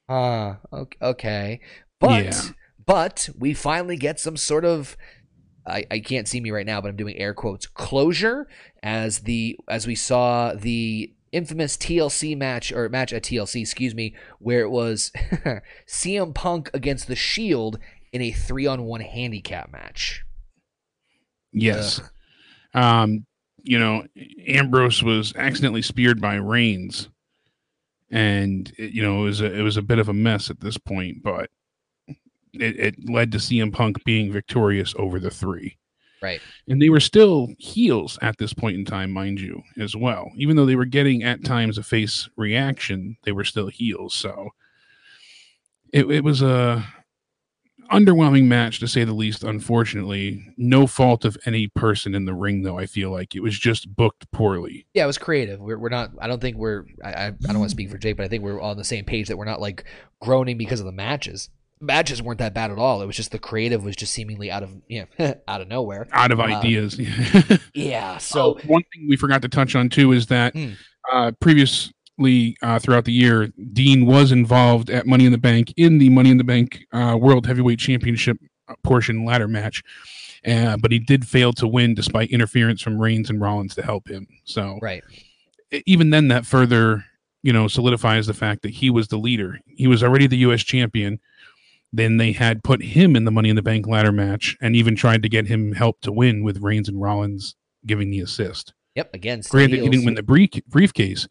Ah, 0.09 0.59
uh, 0.73 0.85
okay. 1.01 1.61
But 2.01 2.25
yeah. 2.25 2.43
but 2.85 3.29
we 3.39 3.55
finally 3.55 3.97
get 3.97 4.19
some 4.19 4.37
sort 4.37 4.65
of 4.65 4.97
I, 5.67 5.85
I 5.91 5.99
can't 6.01 6.29
see 6.29 6.41
me 6.41 6.51
right 6.51 6.67
now, 6.67 6.81
but 6.81 6.89
I'm 6.89 6.97
doing 6.97 7.17
air 7.17 7.35
quotes 7.35 7.67
closure 7.67 8.47
as 8.83 9.21
the 9.21 9.59
as 9.69 9.87
we 9.87 9.95
saw 9.95 10.55
the 10.55 11.13
infamous 11.33 11.77
TLC 11.77 12.37
match 12.37 12.73
or 12.73 12.89
match 12.89 13.13
at 13.13 13.25
TLC, 13.25 13.61
excuse 13.61 13.95
me, 13.95 14.15
where 14.39 14.61
it 14.61 14.71
was 14.71 15.11
CM 15.87 16.35
Punk 16.35 16.71
against 16.73 17.09
the 17.09 17.17
Shield 17.17 17.79
in 18.13 18.23
a 18.23 18.31
three 18.31 18.67
on 18.67 18.85
one 18.85 19.01
handicap 19.01 19.73
match. 19.73 20.25
Yes. 21.53 22.01
Um, 22.73 23.27
you 23.63 23.79
know, 23.79 24.05
Ambrose 24.47 25.03
was 25.03 25.35
accidentally 25.37 25.83
speared 25.83 26.21
by 26.21 26.35
Reigns, 26.35 27.09
and 28.11 28.73
it, 28.77 28.93
you 28.93 29.03
know 29.03 29.23
it 29.23 29.25
was 29.25 29.41
a, 29.41 29.53
it 29.53 29.63
was 29.63 29.77
a 29.77 29.83
bit 29.83 29.99
of 29.99 30.09
a 30.09 30.13
mess 30.13 30.51
at 30.51 30.61
this 30.61 30.77
point, 30.77 31.23
but 31.23 31.51
it, 32.55 32.79
it 32.79 33.09
led 33.09 33.33
to 33.33 33.39
CM 33.39 33.73
Punk 33.73 34.03
being 34.05 34.33
victorious 34.33 34.95
over 34.99 35.19
the 35.19 35.31
three. 35.31 35.79
Right. 36.23 36.41
And 36.69 36.81
they 36.81 36.89
were 36.89 37.01
still 37.01 37.49
heels 37.59 38.19
at 38.23 38.39
this 38.39 38.55
point 38.55 38.77
in 38.77 38.87
time, 38.87 39.11
mind 39.11 39.41
you, 39.41 39.63
as 39.79 39.95
well. 39.95 40.31
Even 40.37 40.57
though 40.57 40.65
they 40.65 40.77
were 40.77 40.87
getting 40.87 41.23
at 41.23 41.45
times 41.45 41.77
a 41.77 41.83
face 41.83 42.29
reaction, 42.37 43.19
they 43.25 43.33
were 43.33 43.45
still 43.45 43.69
heels. 43.69 44.15
So 44.15 44.51
it, 45.93 46.11
it 46.11 46.25
was 46.25 46.41
a 46.41 46.87
underwhelming 47.91 48.45
match 48.45 48.81
to 48.81 48.89
say 48.89 49.05
the 49.05 49.13
least 49.13 49.45
unfortunately 49.45 50.55
no 50.57 50.87
fault 50.87 51.25
of 51.25 51.37
any 51.45 51.69
person 51.69 52.15
in 52.15 52.25
the 52.25 52.33
ring 52.33 52.63
though 52.63 52.79
i 52.79 52.87
feel 52.87 53.11
like 53.11 53.35
it 53.35 53.41
was 53.41 53.59
just 53.59 53.95
booked 53.95 54.31
poorly 54.31 54.87
yeah 54.95 55.05
it 55.05 55.07
was 55.07 55.19
creative 55.19 55.61
we're, 55.61 55.79
we're 55.79 55.91
not 55.91 56.11
i 56.19 56.27
don't 56.27 56.41
think 56.41 56.57
we're 56.57 56.87
I, 57.05 57.27
I 57.27 57.31
don't 57.31 57.59
want 57.59 57.69
to 57.69 57.75
speak 57.75 57.91
for 57.91 57.99
jake 57.99 58.17
but 58.17 58.25
i 58.25 58.29
think 58.29 58.43
we're 58.43 58.61
on 58.61 58.79
the 58.79 58.85
same 58.85 59.05
page 59.05 59.29
that 59.29 59.37
we're 59.37 59.45
not 59.45 59.61
like 59.61 59.85
groaning 60.21 60.57
because 60.57 60.81
of 60.81 60.87
the 60.87 60.93
matches 60.93 61.51
matches 61.85 62.23
weren't 62.23 62.39
that 62.39 62.55
bad 62.55 62.71
at 62.71 62.79
all 62.79 63.03
it 63.03 63.07
was 63.07 63.17
just 63.17 63.31
the 63.31 63.39
creative 63.39 63.85
was 63.85 63.97
just 63.97 64.13
seemingly 64.13 64.51
out 64.51 64.63
of 64.63 64.75
you 64.89 65.07
know 65.19 65.35
out 65.49 65.61
of 65.61 65.69
nowhere 65.69 66.07
out 66.13 66.31
of 66.31 66.41
uh, 66.41 66.45
ideas 66.45 66.99
yeah 67.75 68.19
so 68.19 68.53
uh, 68.53 68.61
one 68.67 68.83
thing 68.93 69.07
we 69.09 69.17
forgot 69.17 69.43
to 69.43 69.49
touch 69.49 69.75
on 69.75 69.89
too 69.89 70.13
is 70.13 70.27
that 70.27 70.55
mm. 70.55 70.75
uh 71.13 71.31
previous 71.41 71.93
uh, 72.63 72.79
throughout 72.79 73.05
the 73.05 73.13
year, 73.13 73.53
Dean 73.73 74.07
was 74.07 74.33
involved 74.33 74.91
at 74.91 75.07
Money 75.07 75.27
in 75.27 75.33
the 75.33 75.39
Bank 75.39 75.73
in 75.77 75.99
the 75.99 76.11
Money 76.11 76.31
in 76.31 76.39
the 76.39 76.45
Bank 76.45 76.85
uh, 76.93 77.17
World 77.21 77.47
Heavyweight 77.47 77.79
Championship 77.79 78.39
portion 78.83 79.25
ladder 79.25 79.49
match. 79.49 79.83
Uh, 80.47 80.77
but 80.77 80.93
he 80.93 80.99
did 80.99 81.27
fail 81.27 81.53
to 81.55 81.67
win 81.67 81.95
despite 81.95 82.31
interference 82.31 82.83
from 82.83 83.01
Reigns 83.01 83.31
and 83.31 83.41
Rollins 83.41 83.75
to 83.77 83.83
help 83.83 84.09
him. 84.09 84.27
So, 84.45 84.79
right. 84.83 85.03
Even 85.87 86.11
then, 86.11 86.29
that 86.29 86.45
further, 86.45 87.05
you 87.43 87.53
know, 87.53 87.67
solidifies 87.67 88.27
the 88.27 88.35
fact 88.35 88.63
that 88.63 88.71
he 88.71 88.91
was 88.91 89.09
the 89.09 89.17
leader. 89.17 89.59
He 89.67 89.87
was 89.87 90.03
already 90.03 90.27
the 90.27 90.37
U.S. 90.39 90.63
champion. 90.63 91.19
Then 91.97 92.17
they 92.17 92.33
had 92.33 92.65
put 92.65 92.83
him 92.83 93.15
in 93.15 93.25
the 93.25 93.31
Money 93.31 93.51
in 93.51 93.57
the 93.57 93.63
Bank 93.63 93.87
ladder 93.87 94.13
match 94.13 94.57
and 94.61 94.75
even 94.75 94.97
tried 94.97 95.23
to 95.23 95.29
get 95.29 95.47
him 95.47 95.73
help 95.73 96.01
to 96.01 96.13
win 96.13 96.43
with 96.43 96.63
Reigns 96.63 96.89
and 96.89 97.01
Rollins 97.01 97.55
giving 97.87 98.11
the 98.11 98.21
assist. 98.21 98.73
Yep. 98.95 99.15
Again, 99.15 99.43
granted, 99.49 99.81
he 99.81 99.89
didn't 99.89 100.05
win 100.05 100.15
the 100.15 100.23
brief, 100.23 100.51
briefcase, 100.69 101.29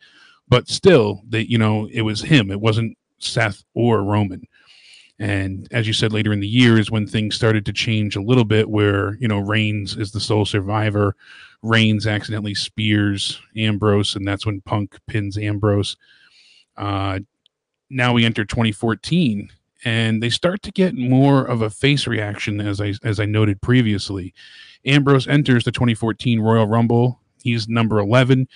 but 0.47 0.67
still 0.67 1.21
that 1.29 1.49
you 1.49 1.57
know 1.57 1.87
it 1.91 2.01
was 2.01 2.21
him 2.21 2.51
it 2.51 2.61
wasn't 2.61 2.97
seth 3.19 3.63
or 3.73 4.03
roman 4.03 4.43
and 5.19 5.67
as 5.71 5.87
you 5.87 5.93
said 5.93 6.11
later 6.11 6.33
in 6.33 6.39
the 6.39 6.47
year 6.47 6.77
is 6.77 6.91
when 6.91 7.07
things 7.07 7.35
started 7.35 7.65
to 7.65 7.73
change 7.73 8.15
a 8.15 8.21
little 8.21 8.43
bit 8.43 8.69
where 8.69 9.15
you 9.15 9.27
know 9.27 9.39
reigns 9.39 9.95
is 9.97 10.11
the 10.11 10.19
sole 10.19 10.45
survivor 10.45 11.15
reigns 11.61 12.05
accidentally 12.05 12.53
spears 12.53 13.41
ambrose 13.55 14.15
and 14.15 14.27
that's 14.27 14.45
when 14.45 14.61
punk 14.61 14.97
pins 15.07 15.37
ambrose 15.37 15.95
uh 16.77 17.19
now 17.89 18.13
we 18.13 18.25
enter 18.25 18.43
2014 18.43 19.49
and 19.85 20.21
they 20.21 20.29
start 20.29 20.61
to 20.61 20.71
get 20.71 20.95
more 20.95 21.43
of 21.45 21.61
a 21.61 21.69
face 21.69 22.07
reaction 22.07 22.61
as 22.61 22.79
i 22.79 22.93
as 23.03 23.19
i 23.19 23.25
noted 23.25 23.61
previously 23.61 24.33
ambrose 24.85 25.27
enters 25.27 25.63
the 25.63 25.71
2014 25.71 26.39
royal 26.39 26.67
rumble 26.67 27.19
he's 27.43 27.67
number 27.67 27.99
11 27.99 28.47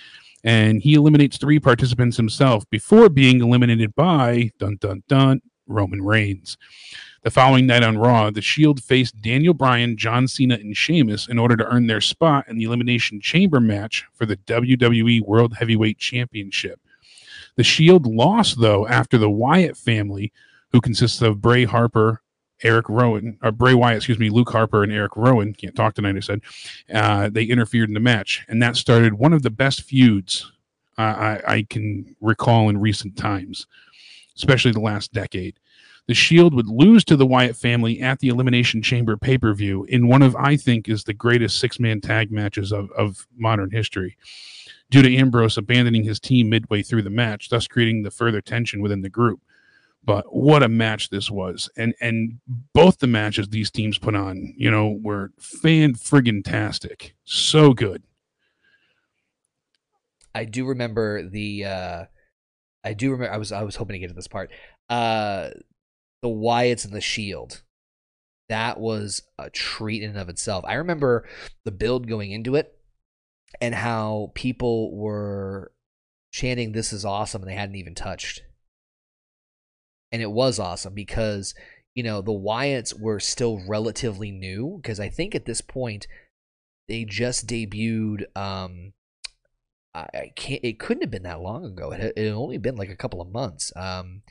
and 0.44 0.82
he 0.82 0.94
eliminates 0.94 1.36
three 1.36 1.58
participants 1.58 2.16
himself 2.16 2.68
before 2.70 3.08
being 3.08 3.40
eliminated 3.40 3.94
by 3.94 4.50
dun 4.58 4.76
dun 4.80 5.02
dun 5.08 5.40
Roman 5.68 6.02
Reigns. 6.02 6.56
The 7.22 7.30
following 7.30 7.66
night 7.66 7.82
on 7.82 7.98
Raw, 7.98 8.30
the 8.30 8.40
Shield 8.40 8.82
faced 8.82 9.20
Daniel 9.20 9.54
Bryan, 9.54 9.96
John 9.96 10.28
Cena, 10.28 10.54
and 10.54 10.76
Sheamus 10.76 11.28
in 11.28 11.38
order 11.38 11.56
to 11.56 11.66
earn 11.66 11.86
their 11.86 12.00
spot 12.00 12.48
in 12.48 12.56
the 12.56 12.64
Elimination 12.64 13.20
Chamber 13.20 13.60
match 13.60 14.06
for 14.14 14.24
the 14.24 14.36
WWE 14.36 15.22
World 15.22 15.54
Heavyweight 15.58 15.98
Championship. 15.98 16.80
The 17.56 17.64
Shield 17.64 18.06
lost, 18.06 18.60
though, 18.60 18.86
after 18.86 19.18
the 19.18 19.30
Wyatt 19.30 19.76
family, 19.76 20.32
who 20.72 20.80
consists 20.80 21.22
of 21.22 21.40
Bray 21.40 21.64
Harper, 21.64 22.22
Eric 22.62 22.88
Rowan, 22.88 23.38
or 23.42 23.52
Bray 23.52 23.74
Wyatt, 23.74 23.98
excuse 23.98 24.18
me, 24.18 24.30
Luke 24.30 24.50
Harper 24.50 24.82
and 24.82 24.92
Eric 24.92 25.16
Rowan, 25.16 25.54
can't 25.54 25.76
talk 25.76 25.94
tonight, 25.94 26.16
I 26.16 26.20
said, 26.20 26.40
uh, 26.92 27.28
they 27.30 27.44
interfered 27.44 27.88
in 27.88 27.94
the 27.94 28.00
match. 28.00 28.44
And 28.48 28.62
that 28.62 28.76
started 28.76 29.14
one 29.14 29.32
of 29.32 29.42
the 29.42 29.50
best 29.50 29.82
feuds 29.82 30.50
uh, 30.98 31.02
I, 31.46 31.54
I 31.54 31.66
can 31.70 32.16
recall 32.20 32.68
in 32.68 32.78
recent 32.80 33.16
times, 33.16 33.66
especially 34.36 34.72
the 34.72 34.80
last 34.80 35.12
decade. 35.12 35.58
The 36.08 36.14
Shield 36.14 36.54
would 36.54 36.68
lose 36.68 37.04
to 37.04 37.16
the 37.16 37.26
Wyatt 37.26 37.54
family 37.54 38.00
at 38.00 38.18
the 38.18 38.28
Elimination 38.28 38.82
Chamber 38.82 39.16
pay 39.16 39.36
per 39.36 39.52
view 39.52 39.84
in 39.84 40.08
one 40.08 40.22
of, 40.22 40.34
I 40.36 40.56
think, 40.56 40.88
is 40.88 41.04
the 41.04 41.12
greatest 41.12 41.60
six 41.60 41.78
man 41.78 42.00
tag 42.00 42.32
matches 42.32 42.72
of, 42.72 42.90
of 42.92 43.26
modern 43.36 43.70
history 43.70 44.16
due 44.90 45.02
to 45.02 45.16
Ambrose 45.16 45.58
abandoning 45.58 46.04
his 46.04 46.18
team 46.18 46.48
midway 46.48 46.82
through 46.82 47.02
the 47.02 47.10
match, 47.10 47.50
thus 47.50 47.68
creating 47.68 48.02
the 48.02 48.10
further 48.10 48.40
tension 48.40 48.80
within 48.80 49.02
the 49.02 49.10
group. 49.10 49.40
But 50.04 50.34
what 50.34 50.62
a 50.62 50.68
match 50.68 51.10
this 51.10 51.30
was. 51.30 51.68
And 51.76 51.94
and 52.00 52.40
both 52.72 52.98
the 52.98 53.06
matches 53.06 53.48
these 53.48 53.70
teams 53.70 53.98
put 53.98 54.14
on, 54.14 54.54
you 54.56 54.70
know, 54.70 54.98
were 55.02 55.32
fan 55.38 55.94
friggin' 55.94 56.44
tastic. 56.44 57.14
So 57.24 57.74
good. 57.74 58.02
I 60.34 60.44
do 60.44 60.66
remember 60.66 61.28
the 61.28 61.64
uh 61.64 62.04
I 62.84 62.94
do 62.94 63.10
remember 63.10 63.34
I 63.34 63.38
was 63.38 63.52
I 63.52 63.62
was 63.62 63.76
hoping 63.76 63.94
to 63.94 63.98
get 63.98 64.08
to 64.08 64.14
this 64.14 64.28
part. 64.28 64.50
Uh 64.88 65.50
the 66.22 66.28
Wyatts 66.28 66.84
and 66.84 66.94
the 66.94 67.00
Shield. 67.00 67.62
That 68.48 68.80
was 68.80 69.22
a 69.38 69.50
treat 69.50 70.02
in 70.02 70.10
and 70.10 70.18
of 70.18 70.30
itself. 70.30 70.64
I 70.66 70.74
remember 70.74 71.28
the 71.64 71.70
build 71.70 72.08
going 72.08 72.30
into 72.32 72.54
it 72.54 72.72
and 73.60 73.74
how 73.74 74.32
people 74.34 74.96
were 74.96 75.70
chanting 76.30 76.72
this 76.72 76.92
is 76.92 77.04
awesome 77.04 77.42
and 77.42 77.50
they 77.50 77.54
hadn't 77.54 77.76
even 77.76 77.94
touched 77.94 78.42
and 80.12 80.22
it 80.22 80.30
was 80.30 80.58
awesome 80.58 80.94
because 80.94 81.54
you 81.94 82.02
know 82.02 82.20
the 82.20 82.32
Wyatts 82.32 82.98
were 82.98 83.20
still 83.20 83.60
relatively 83.66 84.30
new 84.30 84.78
because 84.80 85.00
I 85.00 85.08
think 85.08 85.34
at 85.34 85.44
this 85.44 85.60
point 85.60 86.06
they 86.88 87.04
just 87.04 87.46
debuted 87.46 88.24
um 88.36 88.92
I 89.94 90.32
can't. 90.36 90.60
It 90.62 90.78
couldn't 90.78 91.02
have 91.02 91.10
been 91.10 91.22
that 91.24 91.40
long 91.40 91.64
ago. 91.64 91.92
It 91.92 92.12
it 92.16 92.24
had 92.24 92.34
only 92.34 92.58
been 92.58 92.76
like 92.76 92.90
a 92.90 92.96
couple 92.96 93.20
of 93.20 93.32
months. 93.32 93.72
Um, 93.74 94.22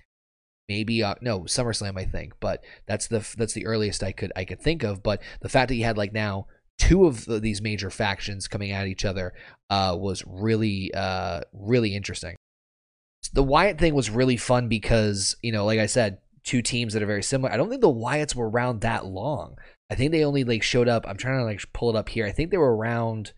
maybe 0.70 1.04
uh, 1.04 1.16
no 1.22 1.42
SummerSlam, 1.42 2.00
I 2.00 2.06
think. 2.06 2.34
But 2.40 2.64
that's 2.86 3.08
the 3.08 3.28
that's 3.38 3.54
the 3.54 3.66
earliest 3.66 4.04
I 4.04 4.12
could 4.12 4.32
I 4.36 4.46
could 4.46 4.62
think 4.62 4.84
of. 4.84 5.04
But 5.04 5.22
the 5.42 5.50
fact 5.50 5.70
that 5.70 5.76
you 5.76 5.84
had 5.84 5.98
like 5.98 6.14
now 6.14 6.48
two 6.78 7.06
of 7.06 7.26
the, 7.26 7.40
these 7.40 7.62
major 7.62 7.90
factions 7.90 8.48
coming 8.48 8.72
at 8.72 8.88
each 8.88 9.04
other 9.04 9.34
uh, 9.70 9.96
was 9.98 10.24
really 10.28 10.92
uh, 10.94 11.42
really 11.54 11.96
interesting. 11.96 12.36
The 13.34 13.44
Wyatt 13.44 13.80
thing 13.80 13.94
was 13.94 14.10
really 14.10 14.38
fun 14.38 14.68
because 14.68 15.36
you 15.42 15.52
know, 15.52 15.66
like 15.66 15.80
I 15.80 15.86
said, 15.86 16.20
two 16.44 16.62
teams 16.62 16.94
that 16.94 17.04
are 17.04 17.08
very 17.08 17.24
similar. 17.24 17.52
I 17.52 17.58
don't 17.58 17.70
think 17.70 17.82
the 17.82 17.94
Wyatts 17.94 18.36
were 18.36 18.50
around 18.50 18.82
that 18.82 19.06
long. 19.06 19.58
I 19.90 19.96
think 19.96 20.12
they 20.12 20.24
only 20.24 20.44
like 20.44 20.64
showed 20.64 20.88
up. 20.88 21.06
I'm 21.08 21.18
trying 21.18 21.40
to 21.40 21.46
like 21.46 21.62
pull 21.74 21.90
it 21.90 21.96
up 21.96 22.10
here. 22.10 22.26
I 22.26 22.32
think 22.32 22.52
they 22.52 22.58
were 22.58 22.76
around. 22.76 23.34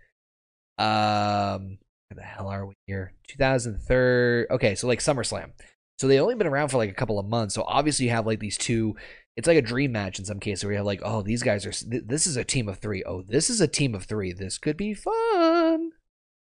Um, 0.78 1.80
where 2.08 2.16
the 2.16 2.22
hell 2.22 2.48
are 2.48 2.66
we 2.66 2.74
here? 2.88 3.14
2003. 3.28 4.56
Okay, 4.56 4.76
so 4.76 4.88
like 4.88 5.00
SummerSlam. 5.00 5.52
So 6.00 6.08
they 6.08 6.20
only 6.20 6.36
been 6.36 6.48
around 6.48 6.70
for 6.70 6.78
like 6.78 6.90
a 6.90 6.96
couple 6.96 7.20
of 7.20 7.28
months. 7.28 7.54
So 7.54 7.64
obviously 7.64 8.06
you 8.06 8.12
have 8.12 8.26
like 8.26 8.40
these 8.40 8.58
two. 8.58 8.96
It's 9.36 9.48
like 9.48 9.58
a 9.58 9.62
dream 9.62 9.92
match 9.92 10.20
in 10.20 10.26
some 10.26 10.40
cases 10.40 10.64
where 10.64 10.74
you 10.74 10.78
have 10.78 10.86
like, 10.86 11.02
oh, 11.04 11.22
these 11.22 11.44
guys 11.44 11.66
are. 11.66 11.74
This 11.88 12.28
is 12.28 12.38
a 12.38 12.44
team 12.44 12.68
of 12.68 12.80
three. 12.80 13.04
Oh, 13.06 13.22
this 13.22 13.50
is 13.50 13.62
a 13.62 13.68
team 13.68 13.96
of 13.96 14.04
three. 14.04 14.34
This 14.34 14.58
could 14.58 14.78
be 14.78 14.94
fun. 14.94 15.92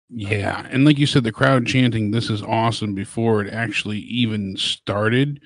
Yeah, 0.09 0.65
and 0.71 0.85
like 0.85 0.97
you 0.97 1.05
said, 1.05 1.23
the 1.23 1.31
crowd 1.31 1.67
chanting 1.67 2.11
"This 2.11 2.29
is 2.29 2.41
awesome" 2.41 2.95
before 2.95 3.43
it 3.43 3.53
actually 3.53 3.99
even 3.99 4.57
started, 4.57 5.41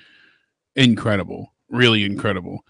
incredible, 0.75 1.53
really 1.69 2.05
incredible. 2.05 2.63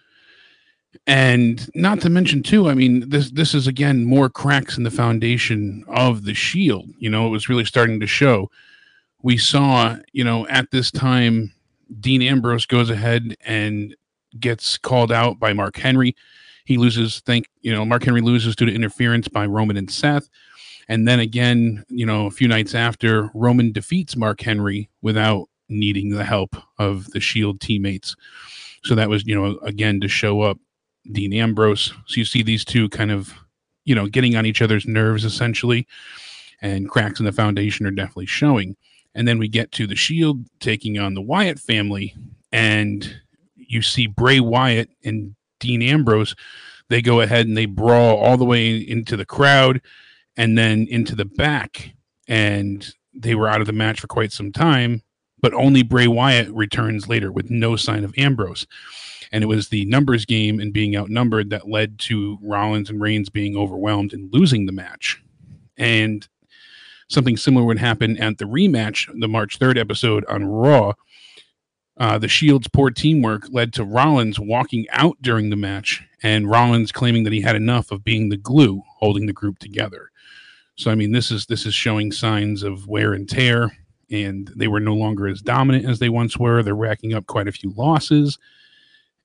And 1.08 1.70
not 1.76 2.02
to 2.02 2.10
mention 2.10 2.44
too, 2.44 2.70
I 2.70 2.74
mean, 2.74 3.10
this 3.10 3.32
this 3.32 3.54
is 3.54 3.68
again 3.68 4.06
more 4.06 4.30
cracks 4.30 4.78
in 4.78 4.84
the 4.84 4.92
foundation 4.92 5.84
of 5.88 6.26
the 6.26 6.34
Shield. 6.34 6.90
You 6.98 7.10
know, 7.10 7.28
it 7.28 7.32
was 7.32 7.50
really 7.50 7.66
starting 7.66 8.00
to 8.00 8.08
show 8.08 8.50
we 9.24 9.38
saw, 9.38 9.98
you 10.12 10.24
know, 10.24 10.46
at 10.48 10.70
this 10.70 10.92
time, 10.92 11.52
Dean 12.00 12.22
Ambrose 12.22 12.66
goes 12.66 12.90
ahead 12.90 13.36
and 13.46 13.96
gets 14.40 14.78
called 14.78 15.12
out 15.12 15.40
by 15.40 15.54
Mark 15.54 15.78
Henry. 15.78 16.16
He 16.66 16.78
loses, 16.78 17.22
thank 17.22 17.48
you 17.62 17.74
know, 17.74 17.86
Mark 17.86 18.04
Henry 18.04 18.22
loses 18.22 18.56
due 18.56 18.66
to 18.66 18.74
interference 18.74 19.28
by 19.28 19.46
Roman 19.46 19.78
and 19.78 19.90
Seth. 19.90 20.30
And 20.90 21.08
then 21.08 21.20
again, 21.20 21.84
you 21.90 22.06
know, 22.06 22.26
a 22.26 22.32
few 22.32 22.48
nights 22.48 22.76
after, 22.76 23.30
Roman 23.34 23.72
defeats 23.72 24.16
Mark 24.16 24.42
Henry 24.42 24.90
without 25.02 25.48
needing 25.70 26.10
the 26.10 26.24
help 26.24 26.56
of 26.78 27.08
the 27.12 27.20
Shield 27.20 27.62
teammates. 27.62 28.16
So 28.84 28.96
that 28.96 29.10
was, 29.10 29.26
you 29.26 29.36
know, 29.36 29.58
again 29.64 30.02
to 30.02 30.08
show 30.08 30.42
up 30.42 30.58
Dean 31.12 31.34
Ambrose. 31.34 31.94
So 32.06 32.18
you 32.18 32.26
see 32.26 32.44
these 32.44 32.66
two 32.66 32.90
kind 32.90 33.12
of, 33.12 33.34
you 33.86 33.96
know, 33.96 34.08
getting 34.08 34.36
on 34.36 34.46
each 34.46 34.62
other's 34.62 34.88
nerves 34.88 35.26
essentially, 35.26 35.88
and 36.62 36.90
cracks 36.90 37.20
in 37.20 37.26
the 37.26 37.32
foundation 37.32 37.86
are 37.86 37.92
definitely 37.92 38.26
showing. 38.26 38.76
And 39.16 39.28
then 39.28 39.38
we 39.38 39.48
get 39.48 39.72
to 39.74 39.88
the 39.88 39.96
Shield 39.96 40.46
taking 40.60 40.98
on 40.98 41.14
the 41.14 41.22
Wyatt 41.22 41.60
family, 41.60 42.16
and 42.52 43.16
you 43.56 43.82
see 43.82 44.08
Bray 44.08 44.40
Wyatt 44.40 44.90
and 45.04 45.36
Dean 45.60 45.82
Ambrose. 45.82 46.36
They 46.90 47.02
go 47.02 47.22
ahead 47.22 47.48
and 47.48 47.58
they 47.58 47.66
brawl 47.66 48.18
all 48.18 48.38
the 48.38 48.46
way 48.46 48.76
into 48.78 49.16
the 49.16 49.26
crowd 49.26 49.82
and 50.38 50.58
then 50.58 50.88
into 50.90 51.16
the 51.16 51.26
back. 51.26 51.94
And 52.28 52.88
they 53.14 53.36
were 53.36 53.48
out 53.48 53.62
of 53.62 53.68
the 53.68 53.74
match 53.74 54.00
for 54.00 54.08
quite 54.08 54.32
some 54.32 54.52
time, 54.52 55.04
but 55.42 55.54
only 55.54 55.84
Bray 55.84 56.08
Wyatt 56.08 56.50
returns 56.52 57.08
later 57.08 57.32
with 57.32 57.50
no 57.50 57.76
sign 57.76 58.04
of 58.04 58.14
Ambrose. 58.18 58.66
And 59.32 59.44
it 59.44 59.48
was 59.48 59.70
the 59.70 59.86
numbers 59.86 60.26
game 60.26 60.60
and 60.60 60.72
being 60.72 60.96
outnumbered 60.96 61.50
that 61.50 61.68
led 61.68 62.00
to 62.00 62.38
Rollins 62.42 62.90
and 62.90 63.02
Reigns 63.02 63.30
being 63.30 63.58
overwhelmed 63.58 64.14
and 64.14 64.32
losing 64.32 64.66
the 64.66 64.72
match. 64.72 65.22
And 65.76 66.28
something 67.10 67.38
similar 67.38 67.66
would 67.66 67.80
happen 67.80 68.18
at 68.18 68.38
the 68.38 68.46
rematch, 68.46 69.10
the 69.20 69.28
March 69.28 69.60
3rd 69.60 69.80
episode 69.80 70.26
on 70.26 70.46
Raw. 70.46 70.94
Uh, 71.98 72.18
the 72.18 72.28
Shield's 72.28 72.68
poor 72.68 72.90
teamwork 72.90 73.48
led 73.52 73.74
to 73.74 73.84
Rollins 73.84 74.40
walking 74.40 74.88
out 74.92 75.18
during 75.22 75.50
the 75.50 75.56
match 75.56 76.04
and 76.24 76.50
Rollins 76.50 76.92
claiming 76.92 77.24
that 77.24 77.34
he 77.34 77.42
had 77.42 77.56
enough 77.56 77.92
of 77.92 78.04
being 78.04 78.30
the 78.30 78.38
glue 78.38 78.82
holding 78.98 79.28
the 79.28 79.34
group 79.34 79.60
together. 79.60 80.10
So 80.76 80.92
I 80.92 80.96
mean 80.96 81.12
this 81.12 81.32
is 81.32 81.46
this 81.46 81.66
is 81.66 81.74
showing 81.74 82.12
signs 82.12 82.64
of 82.64 82.88
wear 82.88 83.14
and 83.14 83.30
tear 83.30 83.72
and 84.14 84.52
they 84.56 84.68
were 84.68 84.80
no 84.80 84.94
longer 84.94 85.28
as 85.28 85.42
dominant 85.42 85.86
as 85.86 86.00
they 86.00 86.10
once 86.10 86.38
were. 86.38 86.62
They're 86.62 86.76
racking 86.76 87.14
up 87.14 87.26
quite 87.26 87.48
a 87.48 87.52
few 87.52 87.74
losses. 87.76 88.38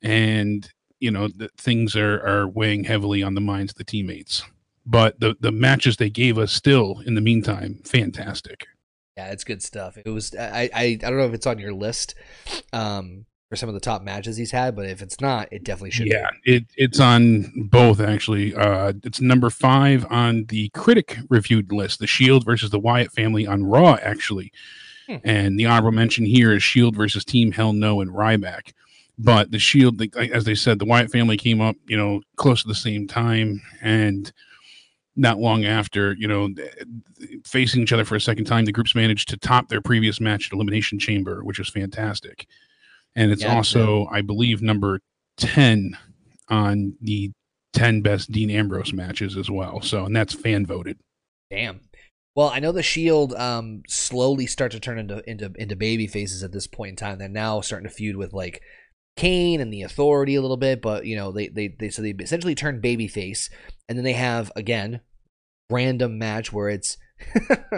And 0.03 0.69
you 1.01 1.11
know 1.11 1.29
the, 1.29 1.49
things 1.57 1.95
are 1.95 2.21
are 2.27 2.49
weighing 2.49 2.85
heavily 2.85 3.23
on 3.23 3.35
the 3.35 3.41
minds 3.41 3.73
of 3.73 3.77
the 3.77 3.85
teammates. 3.85 4.43
But 4.87 5.21
the 5.21 5.37
the 5.41 5.53
matches 5.53 5.97
they 5.97 6.11
gave 6.11 6.39
us 6.39 6.53
still 6.53 7.03
in 7.07 7.15
the 7.15 7.21
meantime 7.21 7.81
fantastic. 7.85 8.67
Yeah 9.17 9.31
it's 9.31 9.45
good 9.45 9.63
stuff. 9.63 9.99
It 10.05 10.11
was 10.11 10.35
i 10.35 10.71
i, 10.75 10.83
I 10.83 10.97
don't 10.97 11.19
know 11.19 11.27
if 11.27 11.35
it's 11.35 11.47
on 11.47 11.59
your 11.59 11.75
list 11.75 12.15
um 12.73 13.27
for 13.49 13.57
some 13.57 13.69
of 13.69 13.75
the 13.75 13.81
top 13.81 14.03
matches 14.03 14.37
he's 14.37 14.51
had 14.51 14.77
but 14.77 14.87
if 14.87 15.01
it's 15.01 15.21
not 15.21 15.49
it 15.51 15.65
definitely 15.65 15.91
should 15.91 16.07
yeah 16.07 16.29
be. 16.45 16.57
it 16.57 16.65
it's 16.77 17.01
on 17.01 17.51
both 17.71 18.01
actually 18.01 18.55
uh 18.55 18.93
it's 19.05 19.21
number 19.21 19.51
five 19.51 20.07
on 20.11 20.45
the 20.47 20.69
critic 20.71 21.19
reviewed 21.29 21.73
list 21.73 21.99
the 21.99 22.07
shield 22.07 22.45
versus 22.45 22.71
the 22.71 22.79
wyatt 22.79 23.13
family 23.13 23.47
on 23.47 23.65
raw 23.65 23.99
actually 24.03 24.53
hmm. 25.07 25.17
and 25.25 25.59
the 25.59 25.67
honorable 25.67 25.93
mention 25.93 26.25
here 26.25 26.53
is 26.53 26.63
shield 26.63 26.95
versus 26.95 27.25
team 27.25 27.53
hell 27.53 27.73
no 27.73 28.01
and 28.01 28.11
ryback 28.11 28.73
but 29.19 29.51
the 29.51 29.59
shield 29.59 30.01
as 30.33 30.45
they 30.45 30.55
said 30.55 30.79
the 30.79 30.85
wyatt 30.85 31.11
family 31.11 31.37
came 31.37 31.61
up 31.61 31.77
you 31.87 31.97
know 31.97 32.21
close 32.37 32.63
to 32.63 32.69
the 32.69 32.75
same 32.75 33.07
time 33.07 33.63
and 33.81 34.33
not 35.19 35.39
long 35.39 35.65
after, 35.65 36.15
you 36.15 36.29
know, 36.29 36.49
facing 37.45 37.83
each 37.83 37.93
other 37.93 38.05
for 38.05 38.15
a 38.15 38.21
second 38.21 38.45
time, 38.45 38.65
the 38.65 38.73
groups 38.73 38.95
managed 38.95 39.29
to 39.29 39.37
top 39.37 39.69
their 39.69 39.83
previous 39.83 40.21
match 40.21 40.47
at 40.47 40.53
Elimination 40.53 40.99
Chamber, 40.99 41.43
which 41.43 41.59
is 41.59 41.69
fantastic. 41.69 42.47
And 43.17 43.33
it's 43.33 43.43
yeah, 43.43 43.55
also, 43.55 44.07
I 44.11 44.23
believe, 44.23 44.63
number 44.63 45.01
10 45.39 45.97
on 46.49 46.95
the 47.01 47.33
10 47.73 48.03
best 48.03 48.31
Dean 48.31 48.51
Ambrose 48.51 48.93
matches 48.93 49.37
as 49.37 49.51
well. 49.51 49.81
So, 49.81 50.05
and 50.05 50.15
that's 50.15 50.35
fan 50.35 50.67
voted. 50.67 50.99
Damn. 51.51 51.81
Well, 52.39 52.49
I 52.49 52.61
know 52.61 52.71
the 52.71 52.83
Shield 52.83 53.35
um, 53.35 53.83
slowly 53.89 54.47
start 54.47 54.71
to 54.71 54.79
turn 54.79 54.99
into 54.99 55.29
into 55.29 55.51
into 55.57 55.75
baby 55.75 56.07
faces 56.07 56.45
at 56.45 56.53
this 56.53 56.69
point 56.69 56.91
in 56.91 56.97
time. 56.97 57.19
They're 57.19 57.29
now 57.29 57.61
starting 57.61 57.89
to 57.89 57.93
feud 57.93 58.15
with 58.15 58.33
like 58.33 58.63
Kane 59.17 59.61
and 59.61 59.73
the 59.73 59.83
Authority 59.83 60.37
a 60.37 60.41
little 60.41 60.57
bit, 60.57 60.81
but 60.81 61.05
you 61.05 61.17
know 61.17 61.33
they 61.33 61.49
they 61.49 61.75
they 61.77 61.89
so 61.89 62.01
they 62.01 62.11
essentially 62.11 62.55
turned 62.55 62.81
babyface, 62.81 63.51
and 63.89 63.99
then 63.99 64.05
they 64.05 64.13
have 64.13 64.53
again 64.55 65.01
random 65.69 66.17
match 66.17 66.53
where 66.53 66.69
it's 66.69 66.97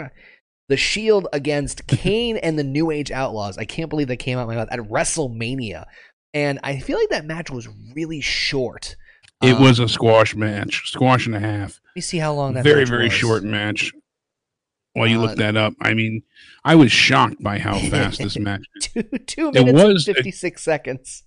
the 0.71 0.77
Shield 0.77 1.27
against 1.33 1.85
Kane 1.87 2.37
and 2.37 2.57
the 2.57 2.63
New 2.63 2.89
Age 2.89 3.11
Outlaws. 3.11 3.57
I 3.57 3.65
can't 3.65 3.89
believe 3.89 4.07
that 4.07 4.17
came 4.17 4.37
out 4.37 4.47
my 4.47 4.55
mouth 4.55 4.69
at 4.71 4.79
WrestleMania, 4.79 5.85
and 6.33 6.59
I 6.63 6.79
feel 6.79 6.97
like 6.97 7.09
that 7.09 7.25
match 7.25 7.51
was 7.51 7.67
really 7.93 8.21
short. 8.21 8.95
It 9.43 9.55
um, 9.55 9.61
was 9.61 9.79
a 9.79 9.89
squash 9.89 10.33
match, 10.33 10.89
squash 10.89 11.25
and 11.25 11.35
a 11.35 11.39
half. 11.39 11.81
Let 11.83 11.95
me 11.97 12.01
see 12.01 12.19
how 12.19 12.33
long 12.33 12.53
that 12.53 12.63
was. 12.63 12.73
very 12.73 12.85
very 12.85 13.05
was. 13.05 13.13
short 13.13 13.43
match. 13.43 13.91
While 14.93 15.07
you 15.07 15.19
uh, 15.19 15.21
look 15.21 15.37
that 15.37 15.55
up, 15.55 15.73
I 15.81 15.93
mean, 15.93 16.23
I 16.65 16.75
was 16.75 16.91
shocked 16.91 17.41
by 17.41 17.59
how 17.59 17.77
fast 17.77 18.19
this 18.19 18.37
match. 18.39 18.63
two, 18.81 19.03
two 19.27 19.51
minutes 19.51 19.69
it 19.69 19.73
was, 19.73 20.05
fifty 20.05 20.31
six 20.31 20.63
seconds. 20.63 21.23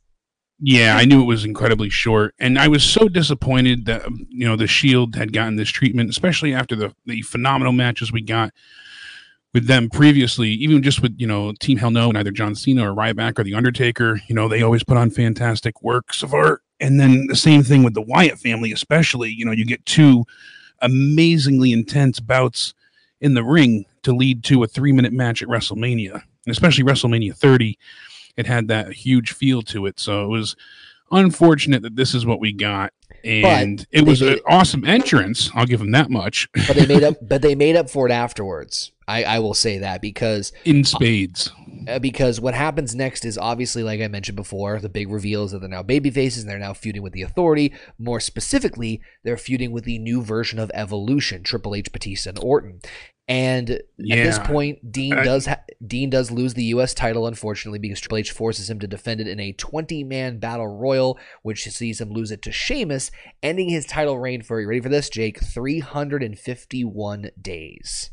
Yeah, 0.58 0.96
I 0.96 1.04
knew 1.06 1.20
it 1.20 1.26
was 1.26 1.44
incredibly 1.44 1.90
short, 1.90 2.34
and 2.38 2.58
I 2.58 2.68
was 2.68 2.82
so 2.82 3.08
disappointed 3.08 3.84
that 3.84 4.06
you 4.30 4.46
know 4.46 4.56
the 4.56 4.66
Shield 4.66 5.16
had 5.16 5.34
gotten 5.34 5.56
this 5.56 5.70
treatment, 5.70 6.08
especially 6.08 6.54
after 6.54 6.74
the 6.74 6.94
the 7.04 7.20
phenomenal 7.20 7.74
matches 7.74 8.10
we 8.10 8.22
got 8.22 8.52
with 9.54 9.66
them 9.66 9.88
previously. 9.88 10.50
Even 10.50 10.82
just 10.82 11.00
with 11.00 11.14
you 11.18 11.26
know 11.26 11.52
Team 11.60 11.78
Hell 11.78 11.90
No 11.90 12.08
and 12.08 12.18
either 12.18 12.30
John 12.30 12.54
Cena 12.54 12.90
or 12.90 12.94
Ryback 12.94 13.38
or 13.38 13.44
the 13.44 13.54
Undertaker, 13.54 14.20
you 14.26 14.34
know 14.34 14.48
they 14.48 14.62
always 14.62 14.84
put 14.84 14.98
on 14.98 15.10
fantastic 15.10 15.82
works 15.82 16.22
of 16.22 16.34
art. 16.34 16.60
And 16.80 17.00
then 17.00 17.28
the 17.28 17.36
same 17.36 17.62
thing 17.62 17.82
with 17.82 17.94
the 17.94 18.02
Wyatt 18.02 18.38
family, 18.38 18.72
especially. 18.72 19.30
You 19.30 19.46
know, 19.46 19.52
you 19.52 19.64
get 19.64 19.86
two 19.86 20.24
amazingly 20.80 21.72
intense 21.72 22.20
bouts 22.20 22.74
in 23.20 23.32
the 23.32 23.44
ring 23.44 23.86
to 24.02 24.14
lead 24.14 24.44
to 24.44 24.62
a 24.62 24.66
three 24.66 24.92
minute 24.92 25.14
match 25.14 25.42
at 25.42 25.48
WrestleMania, 25.48 26.12
and 26.12 26.22
especially 26.48 26.84
WrestleMania 26.84 27.34
30 27.34 27.78
it 28.36 28.46
had 28.46 28.68
that 28.68 28.92
huge 28.92 29.32
feel 29.32 29.62
to 29.62 29.86
it. 29.86 30.00
So 30.00 30.24
it 30.24 30.28
was 30.28 30.56
unfortunate 31.10 31.82
that 31.82 31.96
this 31.96 32.14
is 32.14 32.26
what 32.26 32.40
we 32.40 32.52
got. 32.52 32.92
And 33.22 33.78
but 33.78 33.86
it 33.90 34.06
was 34.06 34.20
an 34.22 34.38
awesome 34.46 34.84
entrance. 34.84 35.50
I'll 35.54 35.66
give 35.66 35.80
them 35.80 35.92
that 35.92 36.10
much. 36.10 36.48
but 36.66 36.76
they 36.76 36.86
made 36.86 37.04
up. 37.04 37.16
But 37.22 37.42
they 37.42 37.54
made 37.54 37.76
up 37.76 37.88
for 37.88 38.06
it 38.06 38.12
afterwards. 38.12 38.92
I, 39.06 39.24
I 39.24 39.38
will 39.38 39.54
say 39.54 39.78
that 39.78 40.00
because 40.00 40.52
in 40.64 40.84
spades. 40.84 41.50
Uh, 41.86 41.98
because 41.98 42.40
what 42.40 42.54
happens 42.54 42.94
next 42.94 43.24
is 43.24 43.36
obviously, 43.36 43.82
like 43.82 44.00
I 44.00 44.08
mentioned 44.08 44.36
before, 44.36 44.80
the 44.80 44.88
big 44.88 45.10
reveal 45.10 45.44
is 45.44 45.52
that 45.52 45.58
they're 45.58 45.68
now 45.68 45.82
baby 45.82 46.10
faces 46.10 46.42
and 46.42 46.50
they're 46.50 46.58
now 46.58 46.72
feuding 46.72 47.02
with 47.02 47.12
the 47.12 47.22
Authority. 47.22 47.74
More 47.98 48.20
specifically, 48.20 49.02
they're 49.22 49.36
feuding 49.36 49.72
with 49.72 49.84
the 49.84 49.98
new 49.98 50.22
version 50.22 50.58
of 50.58 50.70
Evolution, 50.72 51.42
Triple 51.42 51.74
H, 51.74 51.92
Batista, 51.92 52.30
and 52.30 52.38
Orton. 52.38 52.80
And 53.26 53.80
yeah. 53.96 54.16
at 54.16 54.24
this 54.24 54.38
point, 54.38 54.92
Dean 54.92 55.14
I, 55.14 55.24
does 55.24 55.46
ha- 55.46 55.62
Dean 55.84 56.10
does 56.10 56.30
lose 56.30 56.54
the 56.54 56.64
U.S. 56.64 56.92
title, 56.92 57.26
unfortunately, 57.26 57.78
because 57.78 58.00
Triple 58.00 58.18
H 58.18 58.32
forces 58.32 58.68
him 58.68 58.78
to 58.80 58.86
defend 58.86 59.20
it 59.20 59.28
in 59.28 59.40
a 59.40 59.54
20-man 59.54 60.38
battle 60.38 60.66
royal, 60.66 61.18
which 61.42 61.64
sees 61.64 62.00
him 62.00 62.10
lose 62.12 62.30
it 62.30 62.42
to 62.42 62.52
Sheamus, 62.52 63.10
ending 63.42 63.70
his 63.70 63.86
title 63.86 64.18
reign 64.18 64.42
for 64.42 64.60
you 64.60 64.68
ready 64.68 64.80
for 64.80 64.90
this, 64.90 65.08
Jake? 65.08 65.40
351 65.42 67.30
days. 67.40 68.10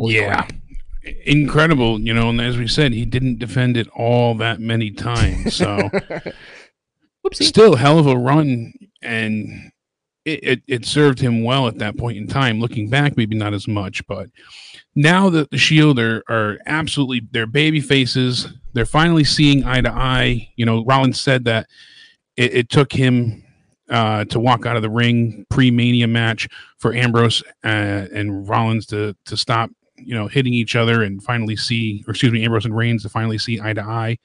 Holy 0.00 0.14
yeah. 0.14 0.34
crap. 0.34 0.52
Incredible, 1.24 2.00
you 2.00 2.14
know, 2.14 2.30
and 2.30 2.40
as 2.40 2.56
we 2.56 2.66
said, 2.66 2.92
he 2.92 3.04
didn't 3.04 3.38
defend 3.38 3.76
it 3.76 3.88
all 3.88 4.34
that 4.36 4.60
many 4.60 4.90
times. 4.90 5.56
So 5.56 5.66
Whoopsie. 7.26 7.42
still 7.42 7.76
hell 7.76 7.98
of 7.98 8.06
a 8.06 8.16
run 8.16 8.72
and 9.02 9.72
it, 10.24 10.40
it, 10.42 10.62
it 10.66 10.84
served 10.86 11.20
him 11.20 11.42
well 11.44 11.66
at 11.66 11.78
that 11.78 11.96
point 11.96 12.18
in 12.18 12.26
time. 12.26 12.60
Looking 12.60 12.88
back, 12.88 13.16
maybe 13.16 13.36
not 13.36 13.54
as 13.54 13.66
much, 13.66 14.06
but 14.06 14.28
now 14.94 15.30
that 15.30 15.50
the 15.50 15.58
Shield 15.58 15.98
are, 15.98 16.22
are 16.28 16.58
absolutely 16.66 17.22
they're 17.30 17.46
baby 17.46 17.80
faces, 17.80 18.48
they're 18.72 18.86
finally 18.86 19.24
seeing 19.24 19.64
eye 19.64 19.80
to 19.80 19.90
eye. 19.90 20.50
You 20.56 20.66
know, 20.66 20.84
Rollins 20.84 21.20
said 21.20 21.44
that 21.44 21.66
it, 22.36 22.54
it 22.54 22.68
took 22.68 22.92
him 22.92 23.42
uh, 23.90 24.24
to 24.26 24.38
walk 24.38 24.66
out 24.66 24.76
of 24.76 24.82
the 24.82 24.90
ring 24.90 25.44
pre 25.50 25.70
Mania 25.70 26.06
match 26.06 26.48
for 26.78 26.94
Ambrose 26.94 27.42
uh, 27.64 28.06
and 28.12 28.48
Rollins 28.48 28.86
to 28.86 29.16
to 29.26 29.36
stop, 29.36 29.70
you 30.04 30.14
know, 30.14 30.28
hitting 30.28 30.54
each 30.54 30.76
other 30.76 31.02
and 31.02 31.22
finally 31.22 31.56
see, 31.56 32.04
or 32.06 32.10
excuse 32.10 32.32
me, 32.32 32.44
Ambrose 32.44 32.64
and 32.64 32.76
Reigns 32.76 33.02
to 33.02 33.08
finally 33.08 33.38
see 33.38 33.60
eye 33.60 33.72
to 33.72 33.82
eye. 33.82 34.18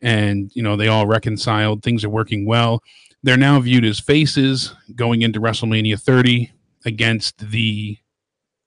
And 0.00 0.50
you 0.54 0.62
know, 0.62 0.76
they 0.76 0.88
all 0.88 1.06
reconciled. 1.06 1.82
Things 1.82 2.04
are 2.04 2.10
working 2.10 2.46
well. 2.46 2.82
They're 3.22 3.36
now 3.36 3.58
viewed 3.60 3.84
as 3.84 3.98
faces 3.98 4.74
going 4.94 5.22
into 5.22 5.40
WrestleMania 5.40 6.00
30 6.00 6.52
against 6.84 7.50
the 7.50 7.98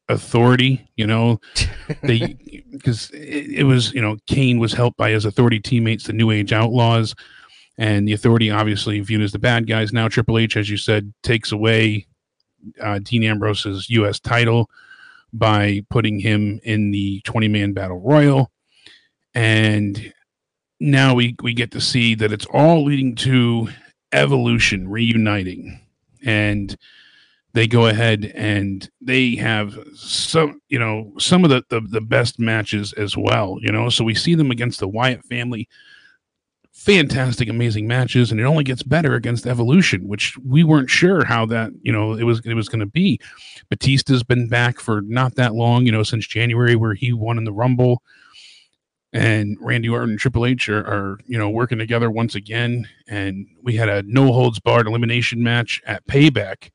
authority. 0.09 0.89
You 0.95 1.07
know, 1.07 1.39
they 2.01 2.63
because 2.71 3.09
it, 3.11 3.59
it 3.59 3.63
was 3.63 3.93
you 3.93 4.01
know 4.01 4.17
Kane 4.27 4.59
was 4.59 4.73
helped 4.73 4.97
by 4.97 5.11
his 5.11 5.25
authority 5.25 5.59
teammates, 5.59 6.05
the 6.05 6.13
New 6.13 6.31
Age 6.31 6.51
Outlaws, 6.51 7.15
and 7.77 8.07
the 8.07 8.13
authority 8.13 8.49
obviously 8.49 8.99
viewed 8.99 9.21
as 9.21 9.31
the 9.31 9.39
bad 9.39 9.67
guys. 9.67 9.93
Now 9.93 10.07
Triple 10.07 10.37
H, 10.37 10.57
as 10.57 10.69
you 10.69 10.77
said, 10.77 11.13
takes 11.23 11.51
away 11.51 12.07
uh, 12.81 12.99
Dean 12.99 13.23
Ambrose's 13.23 13.89
U.S. 13.89 14.19
title 14.19 14.69
by 15.33 15.81
putting 15.89 16.19
him 16.19 16.59
in 16.63 16.91
the 16.91 17.21
20 17.25 17.47
man 17.47 17.73
battle 17.73 17.99
royal, 17.99 18.51
and 19.33 20.13
now 20.79 21.13
we 21.13 21.35
we 21.41 21.53
get 21.53 21.71
to 21.71 21.81
see 21.81 22.15
that 22.15 22.31
it's 22.31 22.45
all 22.47 22.85
leading 22.85 23.15
to 23.15 23.69
evolution 24.11 24.89
reuniting. 24.89 25.79
And 26.25 26.75
they 27.53 27.67
go 27.67 27.87
ahead 27.87 28.31
and 28.35 28.89
they 29.01 29.35
have 29.35 29.77
some 29.95 30.61
you 30.69 30.79
know 30.79 31.13
some 31.17 31.43
of 31.43 31.49
the, 31.49 31.63
the 31.69 31.81
the 31.81 32.01
best 32.01 32.39
matches 32.39 32.93
as 32.93 33.17
well 33.17 33.57
you 33.61 33.71
know? 33.71 33.89
So 33.89 34.03
we 34.03 34.15
see 34.15 34.35
them 34.35 34.51
against 34.51 34.79
the 34.79 34.87
wyatt 34.87 35.25
family 35.25 35.67
fantastic 36.89 37.49
amazing 37.49 37.87
matches 37.87 38.31
and 38.31 38.39
it 38.39 38.43
only 38.43 38.63
gets 38.63 38.81
better 38.83 39.13
against 39.13 39.45
evolution 39.45 40.07
which 40.07 40.37
we 40.39 40.63
weren't 40.63 40.89
sure 40.89 41.23
how 41.23 41.45
that 41.45 41.71
you 41.83 41.91
know 41.91 42.13
it 42.13 42.23
was 42.23 42.41
it 42.45 42.55
was 42.55 42.67
going 42.69 42.79
to 42.79 42.85
be. 42.85 43.19
Batista's 43.69 44.23
been 44.23 44.47
back 44.47 44.79
for 44.79 45.01
not 45.01 45.35
that 45.35 45.53
long 45.53 45.85
you 45.85 45.91
know 45.91 46.03
since 46.03 46.25
january 46.25 46.75
where 46.75 46.93
he 46.93 47.13
won 47.13 47.37
in 47.37 47.43
the 47.43 47.53
rumble. 47.53 48.01
And 49.11 49.57
randy 49.59 49.89
orton 49.89 50.11
and 50.11 50.19
triple 50.19 50.45
h 50.45 50.69
are, 50.69 50.85
are 50.85 51.19
you 51.25 51.37
know 51.37 51.49
working 51.49 51.79
together 51.79 52.11
once 52.11 52.35
again. 52.35 52.87
And 53.07 53.47
we 53.63 53.75
had 53.75 53.89
a 53.89 54.03
no 54.03 54.31
holds 54.31 54.59
barred 54.59 54.85
elimination 54.87 55.41
match 55.41 55.81
at 55.85 56.05
payback 56.05 56.69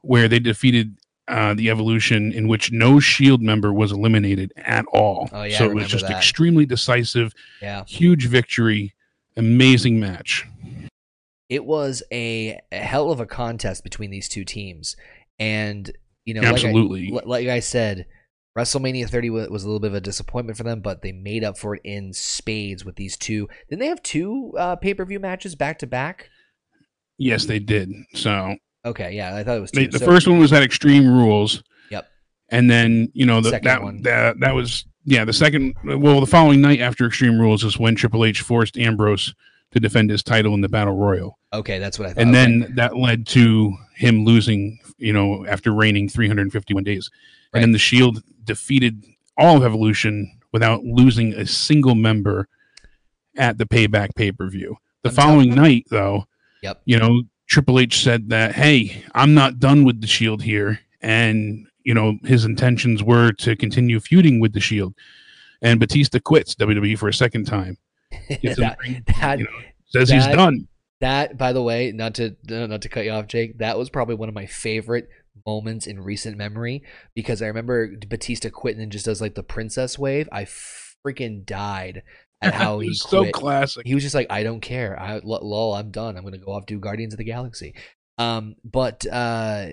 where 0.00 0.26
they 0.26 0.38
defeated 0.38 0.96
uh, 1.28 1.52
the 1.54 1.68
evolution 1.68 2.32
in 2.32 2.48
which 2.48 2.72
no 2.72 2.98
shield 2.98 3.42
member 3.42 3.72
was 3.72 3.92
eliminated 3.92 4.52
at 4.56 4.84
all. 4.86 5.28
Oh, 5.32 5.42
yeah, 5.42 5.58
so 5.58 5.64
it 5.70 5.74
was 5.74 5.86
just 5.86 6.06
that. 6.08 6.16
extremely 6.16 6.64
decisive 6.64 7.34
Yeah. 7.60 7.84
huge 7.84 8.26
victory 8.26 8.94
amazing 9.36 9.98
match 10.00 10.46
It 11.48 11.64
was 11.64 12.02
a, 12.12 12.60
a 12.72 12.76
hell 12.76 13.10
of 13.10 13.20
a 13.20 13.26
contest 13.26 13.82
between 13.84 14.10
these 14.10 14.28
two 14.28 14.44
teams. 14.44 14.96
And, 15.38 15.90
you 16.24 16.34
know, 16.34 16.40
like 16.42 16.50
I- 16.50 16.52
absolutely 16.52 17.10
like 17.24 17.48
I 17.48 17.60
said, 17.60 18.06
WrestleMania 18.58 19.08
30 19.08 19.30
was 19.30 19.62
a 19.62 19.66
little 19.66 19.80
bit 19.80 19.88
of 19.88 19.94
a 19.94 20.00
disappointment 20.00 20.56
for 20.58 20.64
them, 20.64 20.80
but 20.80 21.02
they 21.02 21.12
made 21.12 21.44
up 21.44 21.56
for 21.56 21.76
it 21.76 21.82
in 21.84 22.12
spades 22.12 22.84
with 22.84 22.96
these 22.96 23.16
two. 23.16 23.48
Didn't 23.68 23.80
they 23.80 23.86
have 23.86 24.02
two 24.02 24.52
uh, 24.58 24.76
pay 24.76 24.92
per 24.94 25.04
view 25.04 25.20
matches 25.20 25.54
back 25.54 25.78
to 25.80 25.86
back? 25.86 26.28
yes 27.22 27.44
they 27.46 27.58
did 27.58 27.92
so 28.14 28.56
Okay, 28.84 29.12
yeah, 29.14 29.36
I 29.36 29.44
thought 29.44 29.58
it 29.58 29.60
was 29.60 29.70
two. 29.70 29.86
the 29.88 29.98
So- 29.98 30.06
first 30.06 30.26
one 30.26 30.38
was 30.38 30.52
at 30.54 30.62
extreme 30.62 31.06
rules 31.06 31.62
Yep. 31.90 32.08
and 32.50 32.70
then 32.70 33.10
you 33.12 33.26
know 33.26 33.40
the, 33.42 33.60
that 33.62 33.82
one. 33.82 34.02
that 34.02 34.40
that 34.40 34.54
was 34.54 34.84
yeah 35.04 35.24
the 35.24 35.32
second 35.32 35.74
well 35.84 36.20
the 36.20 36.26
following 36.26 36.60
night 36.60 36.80
after 36.80 37.06
extreme 37.06 37.38
rules 37.40 37.64
is 37.64 37.78
when 37.78 37.94
triple 37.94 38.24
h 38.24 38.40
forced 38.42 38.76
ambrose 38.76 39.34
to 39.72 39.80
defend 39.80 40.10
his 40.10 40.22
title 40.22 40.52
in 40.54 40.60
the 40.60 40.68
battle 40.68 40.94
royal 40.94 41.38
Okay, 41.52 41.78
that's 41.80 41.98
what 41.98 42.08
I 42.08 42.12
thought. 42.12 42.20
and 42.22 42.30
Okay. 42.30 42.36
then 42.62 42.74
that 42.76 42.96
led 42.96 43.26
to 43.28 43.74
him 43.96 44.24
losing 44.24 44.78
you 44.98 45.12
know 45.12 45.46
after 45.46 45.72
reigning 45.72 46.08
351 46.08 46.84
days 46.84 47.10
Right. 47.52 47.58
and 47.58 47.62
then 47.64 47.72
the 47.72 47.78
shield 47.78 48.22
defeated 48.44 49.04
all 49.36 49.56
of 49.56 49.64
evolution 49.64 50.30
without 50.52 50.84
losing 50.84 51.32
a 51.34 51.46
single 51.46 51.94
member 51.94 52.48
at 53.36 53.58
the 53.58 53.64
payback 53.66 54.14
pay-per-view 54.16 54.76
the 55.02 55.08
I'm 55.08 55.14
following 55.14 55.54
night 55.54 55.86
though 55.90 56.26
Yep. 56.62 56.82
you 56.84 56.98
know 56.98 57.22
triple 57.48 57.78
h 57.80 58.02
said 58.02 58.28
that 58.28 58.54
hey 58.54 59.02
i'm 59.14 59.34
not 59.34 59.58
done 59.58 59.84
with 59.84 60.00
the 60.00 60.06
shield 60.06 60.42
here 60.42 60.80
and 61.00 61.66
you 61.84 61.94
know 61.94 62.18
his 62.24 62.44
intentions 62.44 63.02
were 63.02 63.32
to 63.32 63.56
continue 63.56 64.00
feuding 64.00 64.40
with 64.40 64.52
the 64.52 64.60
shield 64.60 64.94
and 65.62 65.80
batista 65.80 66.18
quits 66.18 66.54
wwe 66.54 66.98
for 66.98 67.08
a 67.08 67.14
second 67.14 67.44
time 67.44 67.76
Gets 68.28 68.42
in 68.42 68.50
the 68.50 68.60
that, 68.60 68.78
ring, 68.80 69.04
that, 69.20 69.38
you 69.38 69.44
know, 69.44 69.50
says 69.86 70.10
he's 70.10 70.26
done 70.26 70.66
that, 71.00 71.38
by 71.38 71.52
the 71.52 71.62
way, 71.62 71.92
not 71.92 72.14
to 72.14 72.36
not 72.46 72.82
to 72.82 72.88
cut 72.88 73.04
you 73.04 73.10
off, 73.10 73.26
Jake. 73.26 73.58
That 73.58 73.78
was 73.78 73.90
probably 73.90 74.14
one 74.14 74.28
of 74.28 74.34
my 74.34 74.46
favorite 74.46 75.08
moments 75.46 75.86
in 75.86 76.00
recent 76.00 76.36
memory 76.36 76.82
because 77.14 77.40
I 77.40 77.46
remember 77.46 77.96
Batista 78.06 78.50
quitting 78.50 78.82
and 78.82 78.92
just 78.92 79.06
does 79.06 79.20
like 79.20 79.34
the 79.34 79.42
princess 79.42 79.98
wave. 79.98 80.28
I 80.30 80.44
freaking 80.44 81.44
died 81.44 82.02
at 82.42 82.54
how 82.54 82.78
he 82.78 82.88
was 82.88 83.02
so 83.02 83.30
classic 83.30 83.86
he 83.86 83.94
was 83.94 84.02
just 84.02 84.14
like, 84.14 84.26
I 84.30 84.42
don't 84.42 84.60
care. 84.60 84.98
I 84.98 85.20
lol, 85.22 85.74
I'm 85.74 85.90
done. 85.90 86.16
I'm 86.16 86.24
gonna 86.24 86.38
go 86.38 86.52
off 86.52 86.66
do 86.66 86.78
Guardians 86.78 87.14
of 87.14 87.18
the 87.18 87.24
Galaxy. 87.24 87.74
Um, 88.18 88.56
but 88.62 89.06
uh, 89.06 89.68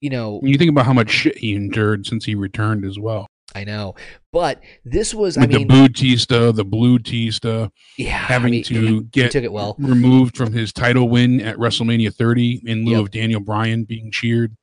you 0.00 0.10
know, 0.10 0.40
you 0.42 0.58
think 0.58 0.70
about 0.70 0.86
how 0.86 0.92
much 0.92 1.10
shit 1.10 1.38
he 1.38 1.54
endured 1.54 2.06
since 2.06 2.24
he 2.24 2.34
returned 2.34 2.84
as 2.84 2.98
well 2.98 3.26
I 3.54 3.64
know, 3.64 3.94
but 4.32 4.60
this 4.84 5.14
was, 5.14 5.36
with 5.38 5.44
I 5.44 5.46
mean, 5.46 5.60
the 5.60 5.64
blue 5.74 5.88
Tista, 5.88 6.52
the 6.52 6.64
blue 6.64 6.98
Tista, 6.98 7.70
yeah, 7.96 8.10
having 8.18 8.48
I 8.48 8.50
mean, 8.50 8.64
to 8.64 8.74
he- 8.74 8.86
he 8.94 9.00
get 9.04 9.30
took 9.30 9.44
it 9.44 9.52
well. 9.52 9.76
removed 9.78 10.36
from 10.36 10.52
his 10.52 10.72
title 10.74 11.08
win 11.08 11.40
at 11.40 11.56
WrestleMania 11.56 12.12
30 12.12 12.62
in 12.66 12.84
lieu 12.84 12.92
Yep. 12.96 13.00
of 13.00 13.10
Daniel 13.12 13.40
Bryan 13.40 13.84
being 13.84 14.10
cheered 14.10 14.56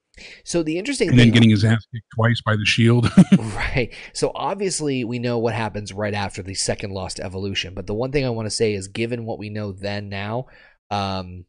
So 0.43 0.61
the 0.61 0.77
interesting 0.77 1.10
and 1.10 1.18
then 1.18 1.31
getting 1.31 1.49
his 1.49 1.64
ass 1.65 1.88
kicked 1.91 2.05
twice 2.14 2.39
by 2.45 2.55
the 2.55 2.65
Shield. 2.65 3.10
Right. 3.39 3.91
So 4.14 4.31
obviously 4.35 5.03
we 5.05 5.18
know 5.18 5.39
what 5.39 5.55
happens 5.55 5.91
right 5.91 6.14
after 6.14 6.43
the 6.43 6.53
second 6.53 6.91
lost 6.91 7.19
evolution. 7.19 7.73
But 7.73 7.88
the 7.88 7.95
one 7.95 8.11
thing 8.11 8.26
I 8.26 8.30
want 8.30 8.45
to 8.45 8.51
say 8.51 8.73
is 8.76 8.88
given 8.89 9.26
what 9.26 9.39
we 9.39 9.49
know 9.49 9.72
then 9.72 10.10
now, 10.10 10.47
um 10.91 11.45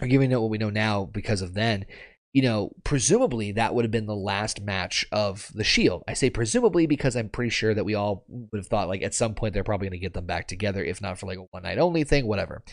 or 0.00 0.08
given 0.08 0.30
what 0.32 0.50
we 0.50 0.58
know 0.58 0.70
now 0.70 1.04
because 1.04 1.40
of 1.40 1.54
then, 1.54 1.84
you 2.34 2.42
know, 2.42 2.72
presumably 2.82 3.52
that 3.52 3.74
would 3.74 3.84
have 3.84 3.92
been 3.92 4.06
the 4.06 4.14
last 4.14 4.60
match 4.60 5.06
of 5.12 5.50
the 5.54 5.62
Shield. 5.62 6.02
I 6.08 6.14
say 6.14 6.30
presumably 6.30 6.86
because 6.86 7.14
I'm 7.14 7.28
pretty 7.28 7.50
sure 7.50 7.72
that 7.72 7.84
we 7.84 7.94
all 7.94 8.24
would 8.28 8.58
have 8.58 8.66
thought 8.66 8.88
like 8.88 9.02
at 9.02 9.14
some 9.14 9.34
point 9.34 9.54
they're 9.54 9.62
probably 9.62 9.86
going 9.86 10.00
to 10.00 10.04
get 10.04 10.14
them 10.14 10.26
back 10.26 10.48
together, 10.48 10.84
if 10.84 11.00
not 11.00 11.16
for 11.16 11.26
like 11.26 11.38
a 11.38 11.42
one 11.52 11.62
night 11.62 11.78
only 11.78 12.02
thing, 12.02 12.26
whatever. 12.26 12.64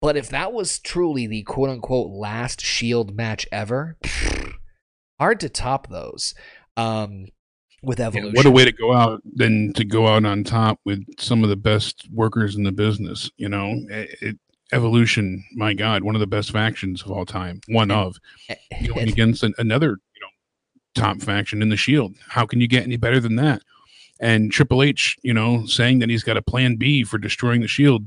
But 0.00 0.16
if 0.16 0.30
that 0.30 0.54
was 0.54 0.78
truly 0.78 1.26
the 1.26 1.42
quote 1.42 1.68
unquote 1.68 2.10
last 2.10 2.62
Shield 2.62 3.14
match 3.14 3.46
ever, 3.52 3.98
hard 5.20 5.38
to 5.40 5.50
top 5.50 5.88
those. 5.88 6.34
Um, 6.78 7.26
with 7.82 7.98
Yeah, 7.98 8.06
evolution, 8.06 8.34
what 8.34 8.46
a 8.46 8.50
way 8.50 8.64
to 8.64 8.72
go 8.72 8.94
out 8.94 9.20
than 9.34 9.74
to 9.74 9.84
go 9.84 10.06
out 10.06 10.24
on 10.24 10.44
top 10.44 10.80
with 10.86 11.04
some 11.18 11.42
of 11.42 11.50
the 11.50 11.56
best 11.56 12.08
workers 12.10 12.56
in 12.56 12.62
the 12.62 12.72
business. 12.72 13.30
You 13.36 13.50
know, 13.50 13.74
it, 13.90 14.16
it, 14.22 14.38
Evolution, 14.72 15.44
my 15.54 15.74
God, 15.74 16.04
one 16.04 16.14
of 16.14 16.20
the 16.20 16.26
best 16.26 16.50
factions 16.52 17.02
of 17.02 17.10
all 17.10 17.26
time. 17.26 17.60
One 17.68 17.90
of 17.90 18.16
going 18.86 19.08
against 19.08 19.42
an, 19.42 19.54
another, 19.58 19.88
you 20.14 20.20
know, 20.20 20.28
top 20.94 21.20
faction 21.20 21.62
in 21.62 21.68
the 21.68 21.76
Shield. 21.76 22.14
How 22.28 22.46
can 22.46 22.60
you 22.60 22.68
get 22.68 22.84
any 22.84 22.96
better 22.96 23.20
than 23.20 23.36
that? 23.36 23.62
And 24.20 24.52
Triple 24.52 24.82
H, 24.82 25.16
you 25.22 25.32
know, 25.34 25.64
saying 25.66 25.98
that 26.00 26.10
he's 26.10 26.22
got 26.22 26.36
a 26.36 26.42
plan 26.42 26.76
B 26.76 27.04
for 27.04 27.18
destroying 27.18 27.62
the 27.62 27.68
Shield. 27.68 28.06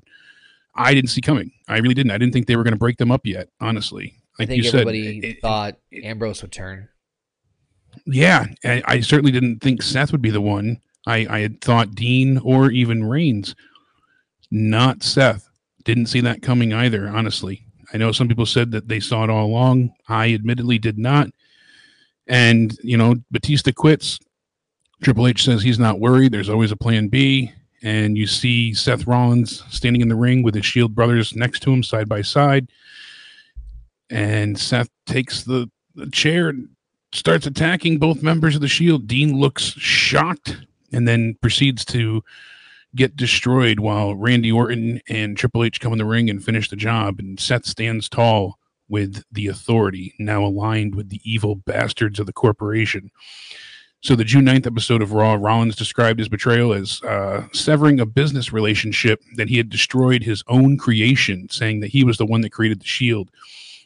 I 0.75 0.93
didn't 0.93 1.09
see 1.09 1.21
coming. 1.21 1.51
I 1.67 1.77
really 1.79 1.93
didn't. 1.93 2.11
I 2.11 2.17
didn't 2.17 2.33
think 2.33 2.47
they 2.47 2.55
were 2.55 2.63
going 2.63 2.73
to 2.73 2.79
break 2.79 2.97
them 2.97 3.11
up 3.11 3.25
yet. 3.25 3.49
Honestly, 3.59 4.13
I 4.39 4.43
like 4.43 4.49
think 4.49 4.63
you 4.63 4.69
said, 4.69 4.81
everybody 4.87 5.19
it- 5.19 5.41
thought 5.41 5.77
it- 5.91 6.03
Ambrose 6.03 6.41
would 6.41 6.51
turn. 6.51 6.89
Yeah, 8.07 8.47
I, 8.65 8.81
I 8.85 8.99
certainly 9.01 9.31
didn't 9.31 9.59
think 9.59 9.81
Seth 9.83 10.11
would 10.11 10.21
be 10.21 10.31
the 10.31 10.41
one. 10.41 10.81
I, 11.05 11.27
I 11.29 11.39
had 11.41 11.61
thought 11.61 11.93
Dean 11.93 12.39
or 12.39 12.71
even 12.71 13.03
Reigns, 13.03 13.55
not 14.49 15.03
Seth. 15.03 15.47
Didn't 15.83 16.07
see 16.07 16.21
that 16.21 16.41
coming 16.41 16.73
either, 16.73 17.07
honestly. 17.09 17.65
I 17.93 17.97
know 17.97 18.11
some 18.11 18.27
people 18.27 18.45
said 18.45 18.71
that 18.71 18.87
they 18.87 18.99
saw 18.99 19.23
it 19.23 19.29
all 19.29 19.45
along. 19.45 19.93
I 20.07 20.33
admittedly 20.33 20.79
did 20.79 20.97
not. 20.97 21.29
And, 22.27 22.77
you 22.81 22.97
know, 22.97 23.15
Batista 23.31 23.71
quits. 23.71 24.19
Triple 25.03 25.27
H 25.27 25.43
says 25.43 25.61
he's 25.61 25.79
not 25.79 25.99
worried. 25.99 26.31
There's 26.31 26.49
always 26.49 26.71
a 26.71 26.77
plan 26.77 27.07
B. 27.07 27.51
And 27.83 28.17
you 28.17 28.27
see 28.27 28.73
Seth 28.73 29.05
Rollins 29.05 29.63
standing 29.69 30.01
in 30.01 30.07
the 30.07 30.15
ring 30.15 30.41
with 30.41 30.55
his 30.55 30.65
Shield 30.65 30.95
brothers 30.95 31.35
next 31.35 31.59
to 31.63 31.73
him, 31.73 31.83
side 31.83 32.07
by 32.07 32.21
side. 32.21 32.69
And 34.09 34.57
Seth 34.57 34.89
takes 35.05 35.43
the, 35.43 35.69
the 35.95 36.09
chair 36.09 36.49
and 36.49 36.69
starts 37.11 37.45
attacking 37.45 37.99
both 37.99 38.23
members 38.23 38.55
of 38.55 38.61
the 38.61 38.67
Shield. 38.69 39.05
Dean 39.05 39.37
looks 39.37 39.63
shocked 39.63 40.65
and 40.93 41.07
then 41.07 41.35
proceeds 41.41 41.83
to 41.85 42.23
get 42.95 43.15
destroyed 43.15 43.79
while 43.79 44.15
Randy 44.15 44.51
Orton 44.51 45.01
and 45.07 45.37
Triple 45.37 45.63
H 45.63 45.79
come 45.79 45.93
in 45.93 45.97
the 45.97 46.05
ring 46.05 46.29
and 46.29 46.43
finish 46.43 46.69
the 46.69 46.75
job. 46.75 47.19
And 47.19 47.39
Seth 47.39 47.65
stands 47.65 48.09
tall 48.09 48.59
with 48.89 49.23
the 49.31 49.47
authority, 49.47 50.13
now 50.19 50.43
aligned 50.43 50.95
with 50.95 51.09
the 51.09 51.21
evil 51.23 51.55
bastards 51.55 52.19
of 52.19 52.25
the 52.25 52.33
corporation. 52.33 53.09
So, 54.01 54.15
the 54.15 54.25
June 54.25 54.45
9th 54.45 54.67
episode 54.67 55.01
of 55.01 55.13
Raw, 55.13 55.35
Rollins 55.35 55.77
described 55.77 56.19
his 56.19 56.27
betrayal 56.27 56.73
as 56.73 57.01
uh, 57.03 57.47
severing 57.53 58.01
a 58.01 58.05
business 58.05 58.51
relationship 58.51 59.21
that 59.37 59.47
he 59.47 59.55
had 59.55 59.69
destroyed 59.69 60.23
his 60.23 60.43
own 60.47 60.77
creation, 60.77 61.47
saying 61.49 61.79
that 61.79 61.91
he 61.91 62.03
was 62.03 62.17
the 62.17 62.25
one 62.25 62.41
that 62.41 62.51
created 62.51 62.81
the 62.81 62.85
Shield. 62.85 63.29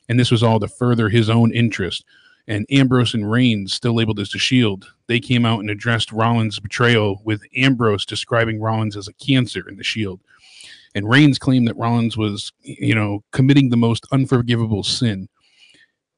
And 0.10 0.20
this 0.20 0.32
was 0.32 0.42
all 0.42 0.60
to 0.60 0.68
further 0.68 1.10
his 1.10 1.30
own 1.30 1.52
interest. 1.54 2.04
And 2.48 2.66
Ambrose 2.72 3.14
and 3.14 3.30
Reigns, 3.30 3.74
still 3.74 3.94
labeled 3.96 4.20
as 4.20 4.32
the 4.32 4.40
Shield, 4.40 4.86
they 5.08 5.20
came 5.20 5.46
out 5.46 5.60
and 5.60 5.70
addressed 5.70 6.14
Rollins' 6.14 6.60
betrayal, 6.60 7.22
with 7.26 7.42
Ambrose 7.56 8.06
describing 8.06 8.62
Rollins 8.62 8.96
as 8.96 9.08
a 9.08 9.14
cancer 9.14 9.68
in 9.68 9.76
the 9.76 9.84
Shield. 9.84 10.22
And 10.96 11.10
Reigns 11.10 11.38
claimed 11.38 11.68
that 11.68 11.78
Rollins 11.78 12.16
was, 12.16 12.54
you 12.62 12.96
know, 12.96 13.24
committing 13.32 13.70
the 13.70 13.78
most 13.78 14.06
unforgivable 14.12 14.84
sin. 14.84 15.28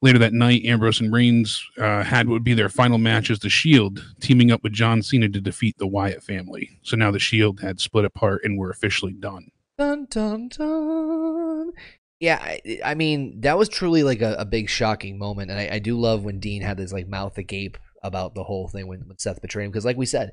Later 0.02 0.18
that 0.18 0.32
night, 0.32 0.64
Ambrose 0.64 1.00
and 1.00 1.12
Reigns 1.12 1.62
uh, 1.76 2.02
had 2.02 2.26
what 2.26 2.34
would 2.34 2.44
be 2.44 2.54
their 2.54 2.70
final 2.70 2.96
match 2.96 3.28
as 3.30 3.40
the 3.40 3.50
Shield, 3.50 4.02
teaming 4.20 4.50
up 4.50 4.62
with 4.62 4.72
John 4.72 5.02
Cena 5.02 5.28
to 5.28 5.40
defeat 5.40 5.76
the 5.76 5.86
Wyatt 5.86 6.22
family. 6.22 6.70
So 6.82 6.96
now 6.96 7.10
the 7.10 7.18
Shield 7.18 7.60
had 7.60 7.80
split 7.80 8.06
apart 8.06 8.42
and 8.44 8.56
were 8.56 8.70
officially 8.70 9.12
done. 9.12 9.50
Dun 9.76 10.06
dun 10.08 10.48
dun. 10.48 11.72
Yeah, 12.20 12.38
I, 12.40 12.80
I 12.84 12.94
mean 12.94 13.40
that 13.40 13.58
was 13.58 13.68
truly 13.68 14.02
like 14.02 14.20
a, 14.20 14.34
a 14.34 14.44
big 14.44 14.68
shocking 14.68 15.18
moment, 15.18 15.50
and 15.50 15.58
I, 15.58 15.76
I, 15.76 15.78
do 15.78 15.98
love 15.98 16.22
when 16.22 16.38
Dean 16.38 16.60
had 16.60 16.78
his 16.78 16.92
like 16.92 17.08
mouth 17.08 17.38
agape 17.38 17.78
about 18.02 18.34
the 18.34 18.44
whole 18.44 18.68
thing 18.68 18.86
when, 18.86 19.00
when 19.08 19.18
Seth 19.18 19.40
betrayed 19.40 19.64
him 19.64 19.70
because, 19.70 19.86
like 19.86 19.96
we 19.96 20.04
said, 20.04 20.32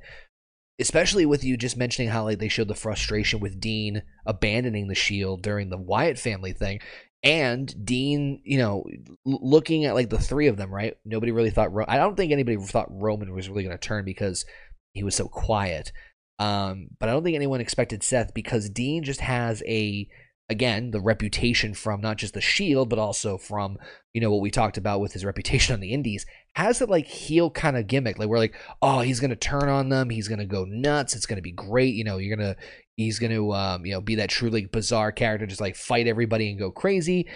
especially 0.80 1.26
with 1.26 1.46
you 1.46 1.56
just 1.56 1.78
mentioning 1.78 2.10
how 2.10 2.26
like 2.26 2.40
they 2.40 2.50
showed 2.50 2.68
the 2.68 2.76
frustration 2.76 3.40
with 3.40 3.62
Dean 3.62 4.04
abandoning 4.26 4.90
the 4.90 4.96
Shield 4.96 5.42
during 5.42 5.70
the 5.70 5.78
Wyatt 5.78 6.20
family 6.20 6.52
thing, 6.52 6.82
and 7.24 7.74
Dean, 7.86 8.42
you 8.44 8.58
know, 8.58 8.84
looking 9.26 9.86
at 9.86 9.96
like 9.96 10.10
the 10.10 10.20
three 10.20 10.48
of 10.48 10.58
them, 10.58 10.74
right? 10.74 10.96
Nobody 11.06 11.32
really 11.32 11.52
thought. 11.52 11.74
Ro- 11.74 11.86
I 11.88 11.98
don't 11.98 12.18
think 12.18 12.34
anybody 12.34 12.58
thought 12.58 12.88
Roman 12.90 13.34
was 13.34 13.48
really 13.48 13.64
going 13.64 13.78
to 13.78 13.88
turn 13.88 14.04
because 14.04 14.46
he 14.94 15.04
was 15.04 15.16
so 15.16 15.28
quiet. 15.28 15.94
Um, 16.40 16.90
but 17.00 17.10
I 17.10 17.14
don't 17.14 17.24
think 17.24 17.36
anyone 17.36 17.62
expected 17.62 18.04
Seth 18.04 18.34
because 18.34 18.70
Dean 18.70 19.04
just 19.04 19.22
has 19.22 19.64
a 19.66 20.08
again 20.50 20.92
the 20.92 21.02
reputation 21.02 21.74
from 21.74 22.00
not 22.00 22.18
just 22.18 22.34
the 22.34 22.42
Shield 22.42 22.90
but 22.90 23.00
also 23.00 23.38
from 23.38 23.78
you 24.14 24.22
know 24.22 24.32
what 24.32 24.42
we 24.42 24.50
talked 24.50 24.78
about 24.78 25.02
with 25.02 25.14
his 25.14 25.26
reputation 25.26 25.74
on 25.74 25.82
the 25.82 25.92
Indies 25.94 26.26
has 26.56 26.82
it 26.82 26.90
like 26.90 27.06
heel 27.06 27.50
kind 27.50 27.76
of 27.76 27.88
gimmick 27.88 28.18
like 28.18 28.30
we're 28.30 28.38
like 28.38 28.56
oh 28.82 29.02
he's 29.02 29.20
gonna 29.20 29.36
turn 29.36 29.68
on 29.68 29.90
them 29.90 30.10
he's 30.10 30.28
gonna 30.28 30.46
go 30.46 30.66
nuts 30.66 31.16
it's 31.16 31.26
gonna 31.26 31.42
be 31.42 31.52
great 31.52 31.96
you 31.96 32.04
know 32.04 32.18
you're 32.18 32.36
gonna 32.36 32.56
he's 32.96 33.20
gonna 33.20 33.50
um, 33.52 33.86
you 33.86 33.92
know 33.92 34.02
be 34.02 34.16
that 34.16 34.30
truly 34.30 34.66
bizarre 34.66 35.12
character 35.12 35.46
just 35.46 35.62
like 35.62 35.76
fight 35.76 36.08
everybody 36.08 36.50
and 36.50 36.60
go 36.60 36.72
crazy 36.72 37.28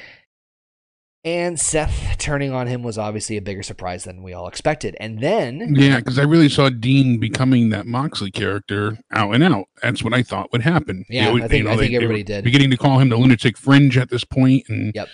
and 1.23 1.59
Seth 1.59 2.15
turning 2.17 2.51
on 2.51 2.65
him 2.65 2.81
was 2.81 2.97
obviously 2.97 3.37
a 3.37 3.41
bigger 3.41 3.61
surprise 3.61 4.05
than 4.05 4.23
we 4.23 4.33
all 4.33 4.47
expected. 4.47 4.97
And 4.99 5.19
then. 5.19 5.75
Yeah, 5.75 5.97
because 5.97 6.17
I 6.17 6.23
really 6.23 6.49
saw 6.49 6.69
Dean 6.69 7.19
becoming 7.19 7.69
that 7.69 7.85
Moxley 7.85 8.31
character 8.31 8.97
out 9.11 9.35
and 9.35 9.43
out. 9.43 9.65
That's 9.83 10.03
what 10.03 10.13
I 10.13 10.23
thought 10.23 10.51
would 10.51 10.61
happen. 10.61 11.05
Yeah, 11.09 11.25
know, 11.25 11.43
I 11.43 11.47
think, 11.47 11.53
you 11.53 11.63
know, 11.65 11.71
I 11.71 11.77
think 11.77 11.91
they, 11.91 11.95
everybody 11.95 12.23
did. 12.23 12.43
Beginning 12.43 12.71
to 12.71 12.77
call 12.77 12.99
him 12.99 13.09
the 13.09 13.17
lunatic 13.17 13.57
fringe 13.57 13.97
at 13.97 14.09
this 14.09 14.23
point, 14.23 14.63
and 14.67 14.93
yep. 14.95 15.09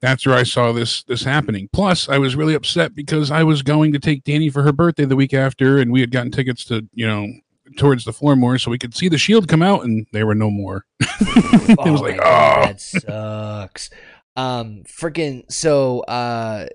that's 0.00 0.26
where 0.26 0.36
I 0.36 0.42
saw 0.42 0.72
this 0.72 1.02
this 1.02 1.24
happening. 1.24 1.68
Plus, 1.72 2.08
I 2.08 2.16
was 2.16 2.34
really 2.34 2.54
upset 2.54 2.94
because 2.94 3.30
I 3.30 3.42
was 3.42 3.62
going 3.62 3.92
to 3.92 3.98
take 3.98 4.24
Danny 4.24 4.48
for 4.48 4.62
her 4.62 4.72
birthday 4.72 5.04
the 5.04 5.16
week 5.16 5.34
after, 5.34 5.78
and 5.78 5.92
we 5.92 6.00
had 6.00 6.12
gotten 6.12 6.30
tickets 6.30 6.64
to, 6.66 6.88
you 6.94 7.06
know, 7.06 7.28
towards 7.76 8.04
the 8.04 8.12
floor 8.12 8.36
more 8.36 8.58
so 8.58 8.70
we 8.70 8.78
could 8.78 8.94
see 8.94 9.08
the 9.08 9.18
shield 9.18 9.48
come 9.48 9.62
out, 9.62 9.84
and 9.84 10.06
they 10.12 10.24
were 10.24 10.34
no 10.34 10.50
more. 10.50 10.84
it 11.00 11.76
oh 11.78 11.92
was 11.92 12.00
like, 12.00 12.18
God, 12.18 12.58
oh, 12.58 12.66
that 12.66 12.80
sucks. 12.80 13.90
Um, 14.36 14.82
freaking 14.86 15.50
so 15.50 16.00
uh 16.00 16.66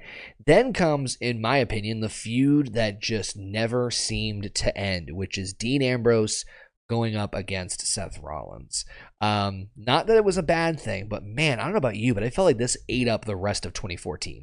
then 0.47 0.73
comes, 0.73 1.17
in 1.21 1.41
my 1.41 1.59
opinion, 1.59 2.01
the 2.01 2.09
feud 2.09 2.75
that 2.75 3.01
just 3.01 3.37
never 3.37 3.91
seemed 3.91 4.55
to 4.55 4.77
end, 4.77 5.11
which 5.13 5.39
is 5.39 5.53
Dean 5.53 5.83
Ambrose 5.83 6.45
going 6.89 7.17
up 7.17 7.35
against 7.35 7.87
Seth 7.87 8.19
Rollins. 8.23 8.85
Um, 9.21 9.69
not 9.77 10.07
that 10.07 10.17
it 10.17 10.25
was 10.25 10.37
a 10.37 10.43
bad 10.43 10.79
thing, 10.79 11.09
but 11.09 11.25
man, 11.25 11.59
I 11.59 11.65
don't 11.65 11.73
know 11.73 11.79
about 11.79 11.97
you, 11.97 12.15
but 12.15 12.23
I 12.23 12.31
felt 12.31 12.47
like 12.47 12.59
this 12.59 12.77
ate 12.89 13.09
up 13.09 13.25
the 13.25 13.37
rest 13.37 13.67
of 13.67 13.73
2014. 13.73 14.43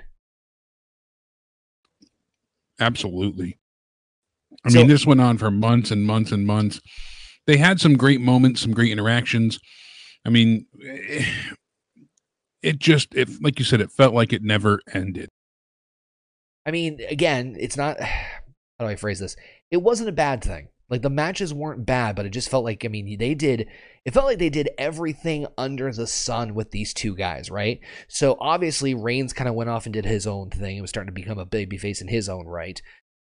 Absolutely. 2.79 3.59
I 4.65 4.69
so, 4.69 4.79
mean, 4.79 4.87
this 4.87 5.05
went 5.05 5.21
on 5.21 5.37
for 5.37 5.51
months 5.51 5.91
and 5.91 6.03
months 6.03 6.31
and 6.31 6.45
months. 6.45 6.81
They 7.45 7.57
had 7.57 7.79
some 7.79 7.95
great 7.95 8.21
moments, 8.21 8.61
some 8.61 8.73
great 8.73 8.91
interactions. 8.91 9.59
I 10.25 10.29
mean, 10.29 10.65
it 12.63 12.79
just 12.79 13.13
it 13.13 13.29
like 13.41 13.59
you 13.59 13.65
said 13.65 13.81
it 13.81 13.91
felt 13.91 14.13
like 14.13 14.33
it 14.33 14.41
never 14.41 14.79
ended 14.93 15.29
i 16.65 16.71
mean 16.71 16.99
again 17.09 17.55
it's 17.59 17.77
not 17.77 17.99
how 18.01 18.17
do 18.79 18.85
i 18.85 18.95
phrase 18.95 19.19
this 19.19 19.35
it 19.69 19.77
wasn't 19.77 20.09
a 20.09 20.13
bad 20.13 20.43
thing 20.43 20.69
like 20.89 21.01
the 21.01 21.09
matches 21.09 21.53
weren't 21.53 21.85
bad 21.85 22.15
but 22.15 22.25
it 22.25 22.29
just 22.29 22.49
felt 22.49 22.63
like 22.63 22.83
i 22.85 22.87
mean 22.87 23.17
they 23.17 23.33
did 23.33 23.67
it 24.05 24.13
felt 24.13 24.25
like 24.25 24.39
they 24.39 24.49
did 24.49 24.69
everything 24.77 25.45
under 25.57 25.91
the 25.91 26.07
sun 26.07 26.53
with 26.53 26.71
these 26.71 26.93
two 26.93 27.15
guys 27.15 27.51
right 27.51 27.79
so 28.07 28.37
obviously 28.39 28.93
reigns 28.93 29.33
kind 29.33 29.47
of 29.47 29.55
went 29.55 29.69
off 29.69 29.85
and 29.85 29.93
did 29.93 30.05
his 30.05 30.25
own 30.25 30.49
thing 30.49 30.77
it 30.77 30.81
was 30.81 30.89
starting 30.89 31.13
to 31.13 31.21
become 31.21 31.39
a 31.39 31.45
baby 31.45 31.77
face 31.77 32.01
in 32.01 32.07
his 32.07 32.27
own 32.27 32.47
right 32.47 32.81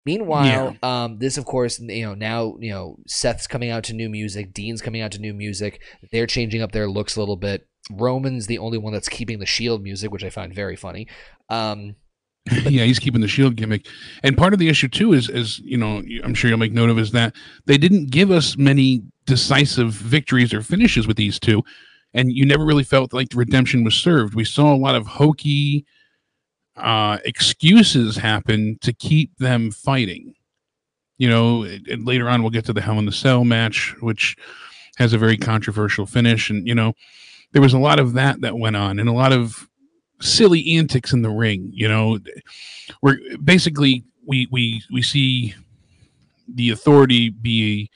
Meanwhile, 0.05 0.77
yeah. 0.83 1.03
um, 1.03 1.17
this 1.17 1.37
of 1.37 1.45
course, 1.45 1.79
you 1.79 2.05
know, 2.05 2.13
now 2.13 2.57
you 2.59 2.69
know 2.69 2.97
Seth's 3.07 3.47
coming 3.47 3.71
out 3.71 3.83
to 3.85 3.93
new 3.93 4.07
music, 4.07 4.53
Dean's 4.53 4.81
coming 4.81 5.01
out 5.01 5.11
to 5.13 5.19
new 5.19 5.33
music. 5.33 5.81
They're 6.11 6.27
changing 6.27 6.61
up 6.61 6.71
their 6.71 6.87
looks 6.87 7.15
a 7.15 7.19
little 7.19 7.37
bit. 7.37 7.67
Roman's 7.91 8.47
the 8.47 8.57
only 8.57 8.77
one 8.77 8.93
that's 8.93 9.09
keeping 9.09 9.39
the 9.39 9.45
Shield 9.45 9.83
music, 9.83 10.11
which 10.11 10.23
I 10.23 10.29
find 10.29 10.53
very 10.53 10.75
funny. 10.75 11.07
Um, 11.49 11.95
yeah, 12.51 12.83
he's 12.83 12.99
keeping 12.99 13.21
the 13.21 13.27
Shield 13.27 13.55
gimmick, 13.55 13.87
and 14.23 14.37
part 14.37 14.53
of 14.53 14.59
the 14.59 14.69
issue 14.69 14.87
too 14.87 15.13
is, 15.13 15.29
is 15.29 15.59
you 15.59 15.77
know, 15.77 16.03
I'm 16.23 16.35
sure 16.35 16.49
you'll 16.49 16.59
make 16.59 16.73
note 16.73 16.89
of 16.89 16.99
is 16.99 17.11
that 17.11 17.35
they 17.65 17.77
didn't 17.77 18.11
give 18.11 18.29
us 18.29 18.55
many 18.55 19.01
decisive 19.25 19.93
victories 19.93 20.53
or 20.53 20.61
finishes 20.61 21.07
with 21.07 21.17
these 21.17 21.39
two, 21.39 21.63
and 22.13 22.31
you 22.31 22.45
never 22.45 22.63
really 22.63 22.83
felt 22.83 23.13
like 23.13 23.29
the 23.29 23.37
redemption 23.37 23.83
was 23.83 23.95
served. 23.95 24.35
We 24.35 24.45
saw 24.45 24.73
a 24.73 24.77
lot 24.77 24.95
of 24.95 25.07
hokey 25.07 25.85
uh, 26.77 27.17
excuses 27.25 28.17
happen 28.17 28.77
to 28.81 28.93
keep 28.93 29.35
them 29.37 29.71
fighting. 29.71 30.33
You 31.17 31.29
know, 31.29 31.63
and 31.63 32.05
later 32.05 32.27
on 32.27 32.41
we'll 32.41 32.51
get 32.51 32.65
to 32.65 32.73
the 32.73 32.81
Hell 32.81 32.99
in 32.99 33.05
the 33.05 33.11
Cell 33.11 33.45
match, 33.45 33.95
which 34.01 34.35
has 34.97 35.13
a 35.13 35.17
very 35.17 35.37
controversial 35.37 36.05
finish, 36.05 36.49
and 36.49 36.67
you 36.67 36.75
know, 36.75 36.93
there 37.55 37.61
was 37.61 37.73
a 37.73 37.79
lot 37.79 38.01
of 38.01 38.11
that 38.11 38.41
that 38.41 38.57
went 38.57 38.75
on, 38.75 38.99
and 38.99 39.07
a 39.07 39.13
lot 39.13 39.31
of 39.31 39.69
silly 40.19 40.75
antics 40.75 41.13
in 41.13 41.21
the 41.21 41.29
ring. 41.29 41.71
You 41.73 41.87
know, 41.87 42.19
where 42.99 43.17
basically 43.41 44.03
we 44.27 44.49
we 44.51 44.83
we 44.91 45.01
see 45.01 45.55
the 46.53 46.71
authority 46.71 47.29
be 47.29 47.89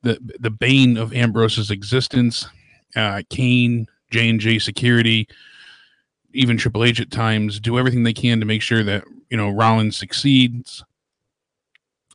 the 0.00 0.18
the 0.40 0.48
bane 0.48 0.96
of 0.96 1.12
Ambrose's 1.12 1.70
existence. 1.70 2.48
Uh, 2.96 3.20
Kane, 3.28 3.86
J 4.10 4.30
and 4.30 4.40
J 4.40 4.58
Security, 4.58 5.28
even 6.32 6.56
Triple 6.56 6.82
H 6.82 6.98
at 6.98 7.10
times 7.10 7.60
do 7.60 7.78
everything 7.78 8.02
they 8.02 8.14
can 8.14 8.40
to 8.40 8.46
make 8.46 8.62
sure 8.62 8.82
that 8.82 9.04
you 9.28 9.36
know 9.36 9.50
Rollins 9.50 9.98
succeeds. 9.98 10.82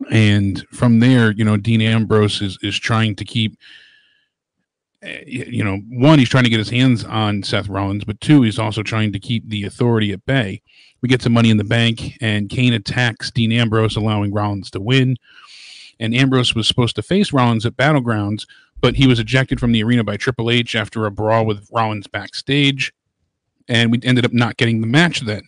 And 0.09 0.65
from 0.71 0.99
there, 0.99 1.29
you 1.29 1.45
know, 1.45 1.57
Dean 1.57 1.83
Ambrose 1.83 2.41
is 2.41 2.57
is 2.63 2.79
trying 2.79 3.15
to 3.17 3.23
keep 3.23 3.55
Eh, 5.03 5.23
you 5.25 5.63
know, 5.63 5.77
one, 5.89 6.19
he's 6.19 6.29
trying 6.29 6.43
to 6.43 6.49
get 6.49 6.59
his 6.59 6.69
hands 6.69 7.03
on 7.03 7.43
Seth 7.43 7.67
Rollins, 7.69 8.03
but 8.03 8.21
two, 8.21 8.43
he's 8.43 8.59
also 8.59 8.83
trying 8.83 9.11
to 9.13 9.19
keep 9.19 9.47
the 9.47 9.63
authority 9.63 10.11
at 10.11 10.25
bay. 10.25 10.61
We 11.01 11.09
get 11.09 11.21
some 11.21 11.33
money 11.33 11.49
in 11.49 11.57
the 11.57 11.63
bank, 11.63 12.17
and 12.21 12.49
Kane 12.49 12.73
attacks 12.73 13.31
Dean 13.31 13.51
Ambrose, 13.51 13.95
allowing 13.95 14.31
Rollins 14.33 14.69
to 14.71 14.79
win. 14.79 15.17
And 15.99 16.13
Ambrose 16.15 16.53
was 16.53 16.67
supposed 16.67 16.95
to 16.97 17.01
face 17.01 17.33
Rollins 17.33 17.65
at 17.65 17.77
Battlegrounds, 17.77 18.45
but 18.79 18.95
he 18.95 19.07
was 19.07 19.19
ejected 19.19 19.59
from 19.59 19.71
the 19.71 19.83
arena 19.83 20.03
by 20.03 20.17
Triple 20.17 20.51
H 20.51 20.75
after 20.75 21.05
a 21.05 21.11
brawl 21.11 21.45
with 21.45 21.67
Rollins 21.71 22.07
backstage 22.07 22.93
and 23.71 23.91
we 23.91 23.99
ended 24.03 24.25
up 24.25 24.33
not 24.33 24.57
getting 24.57 24.81
the 24.81 24.87
match 24.87 25.21
then. 25.21 25.43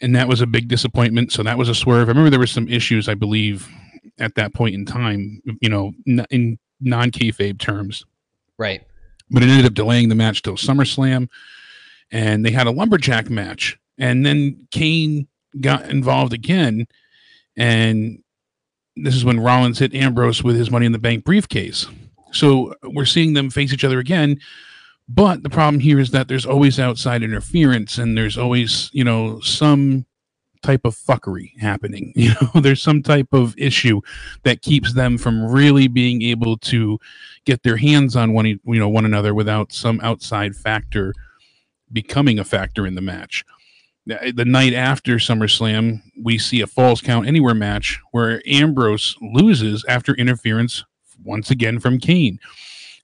And 0.00 0.16
that 0.16 0.28
was 0.28 0.40
a 0.40 0.46
big 0.46 0.68
disappointment. 0.68 1.30
So 1.30 1.42
that 1.42 1.58
was 1.58 1.68
a 1.68 1.74
swerve. 1.74 2.08
I 2.08 2.12
remember 2.12 2.30
there 2.30 2.38
were 2.38 2.46
some 2.46 2.68
issues, 2.68 3.08
I 3.08 3.14
believe, 3.14 3.68
at 4.18 4.34
that 4.36 4.54
point 4.54 4.74
in 4.74 4.84
time, 4.84 5.40
you 5.60 5.68
know, 5.68 5.92
in 6.30 6.58
non 6.80 7.10
kayfabe 7.10 7.58
terms. 7.58 8.04
Right. 8.58 8.82
But 9.30 9.42
it 9.42 9.48
ended 9.48 9.66
up 9.66 9.74
delaying 9.74 10.08
the 10.08 10.14
match 10.14 10.42
till 10.42 10.56
SummerSlam. 10.56 11.28
And 12.12 12.44
they 12.44 12.50
had 12.50 12.66
a 12.66 12.70
lumberjack 12.70 13.30
match. 13.30 13.78
And 13.98 14.24
then 14.24 14.66
Kane 14.70 15.26
got 15.60 15.88
involved 15.90 16.32
again. 16.32 16.86
And 17.56 18.22
this 18.96 19.14
is 19.16 19.24
when 19.24 19.40
Rollins 19.40 19.78
hit 19.78 19.94
Ambrose 19.94 20.42
with 20.44 20.56
his 20.56 20.70
money 20.70 20.86
in 20.86 20.92
the 20.92 20.98
bank 20.98 21.24
briefcase. 21.24 21.86
So 22.32 22.74
we're 22.82 23.04
seeing 23.06 23.32
them 23.34 23.50
face 23.50 23.72
each 23.72 23.84
other 23.84 23.98
again 23.98 24.40
But 25.08 25.42
the 25.42 25.50
problem 25.50 25.80
here 25.80 26.00
is 26.00 26.10
that 26.12 26.28
there's 26.28 26.46
always 26.46 26.80
outside 26.80 27.22
interference 27.22 27.98
and 27.98 28.16
there's 28.16 28.38
always, 28.38 28.90
you 28.92 29.04
know, 29.04 29.40
some 29.40 30.06
type 30.64 30.84
of 30.84 30.96
fuckery 30.96 31.58
happening. 31.60 32.12
You 32.24 32.32
know, 32.40 32.60
there's 32.60 32.82
some 32.82 33.02
type 33.02 33.32
of 33.32 33.54
issue 33.58 34.00
that 34.44 34.62
keeps 34.62 34.94
them 34.94 35.18
from 35.18 35.44
really 35.44 35.88
being 35.88 36.22
able 36.22 36.56
to 36.58 36.98
get 37.44 37.62
their 37.62 37.76
hands 37.76 38.16
on 38.16 38.32
one, 38.32 38.46
you 38.46 38.60
know, 38.64 38.88
one 38.88 39.04
another 39.04 39.34
without 39.34 39.72
some 39.72 40.00
outside 40.02 40.56
factor 40.56 41.12
becoming 41.92 42.38
a 42.38 42.44
factor 42.44 42.86
in 42.86 42.94
the 42.94 43.02
match. 43.02 43.44
Eh, 44.08 44.32
the 44.34 44.46
night 44.46 44.72
after 44.72 45.16
SummerSlam, 45.16 46.00
we 46.22 46.38
see 46.38 46.62
a 46.62 46.66
Falls 46.66 47.02
Count 47.02 47.26
Anywhere 47.26 47.54
match 47.54 48.00
where 48.12 48.40
Ambrose 48.46 49.16
loses 49.20 49.84
after 49.86 50.14
interference 50.14 50.82
once 51.22 51.50
again 51.50 51.78
from 51.78 51.98
Kane. 51.98 52.38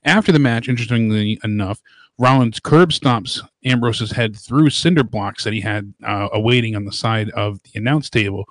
After 0.05 0.33
the 0.33 0.39
match, 0.39 0.67
interestingly 0.67 1.39
enough, 1.45 1.83
Rollins 2.21 2.61
curb 2.61 2.91
stomps 2.91 3.41
Ambrose's 3.65 4.13
head 4.13 4.37
through 4.37 4.69
cinder 4.69 5.03
blocks 5.03 5.43
that 5.43 5.55
he 5.55 5.61
had 5.61 5.95
uh, 6.07 6.29
awaiting 6.35 6.77
on 6.77 6.85
the 6.85 6.93
side 6.93 7.31
of 7.31 7.63
the 7.63 7.79
announce 7.79 8.11
table, 8.11 8.45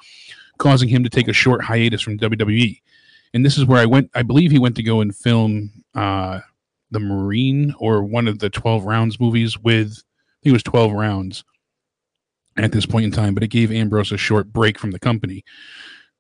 causing 0.57 0.89
him 0.89 1.03
to 1.03 1.09
take 1.09 1.27
a 1.27 1.33
short 1.33 1.61
hiatus 1.61 2.01
from 2.01 2.17
WWE. 2.17 2.81
And 3.35 3.45
this 3.45 3.59
is 3.59 3.65
where 3.65 3.79
I 3.79 3.85
went. 3.85 4.09
I 4.15 4.23
believe 4.23 4.49
he 4.49 4.57
went 4.57 4.75
to 4.77 4.83
go 4.83 5.01
and 5.01 5.15
film 5.15 5.69
uh, 5.93 6.39
the 6.89 6.99
Marine 6.99 7.75
or 7.77 8.03
one 8.03 8.27
of 8.27 8.39
the 8.39 8.49
12 8.49 8.85
rounds 8.85 9.19
movies 9.19 9.59
with, 9.59 9.91
I 9.91 10.33
think 10.41 10.51
it 10.51 10.53
was 10.53 10.63
12 10.63 10.91
rounds 10.91 11.43
at 12.57 12.71
this 12.71 12.87
point 12.87 13.05
in 13.05 13.11
time, 13.11 13.35
but 13.35 13.43
it 13.43 13.49
gave 13.49 13.71
Ambrose 13.71 14.11
a 14.11 14.17
short 14.17 14.51
break 14.51 14.79
from 14.79 14.89
the 14.89 14.99
company. 14.99 15.43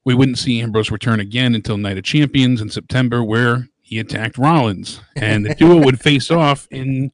We 0.05 0.13
wouldn't 0.13 0.37
see 0.37 0.61
Ambrose 0.61 0.91
return 0.91 1.19
again 1.19 1.55
until 1.55 1.77
Night 1.77 1.97
of 1.97 2.03
Champions 2.03 2.61
in 2.61 2.69
September, 2.69 3.23
where 3.23 3.67
he 3.89 3.97
attacked 3.97 4.37
Rollins, 4.37 5.01
and 5.15 5.47
the 5.47 5.55
duo 5.55 5.83
would 5.83 5.99
face 6.01 6.29
off 6.29 6.67
in 6.69 7.11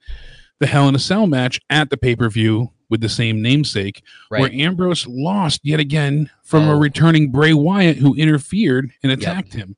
the 0.59 0.67
Hell 0.67 0.89
in 0.89 0.95
a 0.95 0.99
Cell 0.99 1.25
match 1.25 1.57
at 1.69 1.89
the 1.89 1.95
pay 1.95 2.17
per 2.17 2.29
view 2.29 2.69
with 2.89 2.99
the 2.99 3.07
same 3.07 3.41
namesake, 3.41 4.03
right. 4.29 4.41
where 4.41 4.51
Ambrose 4.51 5.07
lost 5.07 5.61
yet 5.63 5.79
again 5.79 6.29
from 6.43 6.67
oh. 6.67 6.73
a 6.73 6.77
returning 6.77 7.31
Bray 7.31 7.53
Wyatt 7.53 7.95
who 7.95 8.13
interfered 8.15 8.91
and 9.03 9.11
attacked 9.13 9.55
yep. 9.55 9.67
him. 9.67 9.75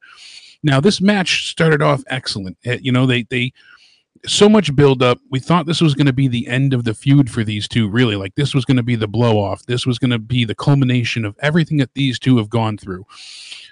Now, 0.63 0.79
this 0.79 0.99
match 0.99 1.51
started 1.51 1.83
off 1.83 2.03
excellent. 2.07 2.57
Eh, 2.65 2.79
you 2.81 2.91
know, 2.91 3.05
they 3.05 3.27
they 3.29 3.53
so 4.25 4.49
much 4.49 4.75
build 4.75 5.03
up. 5.03 5.19
We 5.29 5.39
thought 5.39 5.67
this 5.67 5.81
was 5.81 5.93
going 5.93 6.07
to 6.07 6.13
be 6.13 6.27
the 6.27 6.47
end 6.47 6.73
of 6.73 6.83
the 6.83 6.95
feud 6.95 7.29
for 7.29 7.43
these 7.43 7.67
two, 7.67 7.87
really. 7.87 8.15
Like 8.15 8.33
this 8.33 8.55
was 8.55 8.65
going 8.65 8.77
to 8.77 8.83
be 8.83 8.95
the 8.95 9.07
blow 9.07 9.37
off. 9.37 9.67
This 9.67 9.85
was 9.85 9.99
going 9.99 10.09
to 10.09 10.19
be 10.19 10.45
the 10.45 10.55
culmination 10.55 11.25
of 11.25 11.35
everything 11.43 11.77
that 11.77 11.93
these 11.93 12.17
two 12.17 12.37
have 12.37 12.49
gone 12.49 12.75
through. 12.75 13.05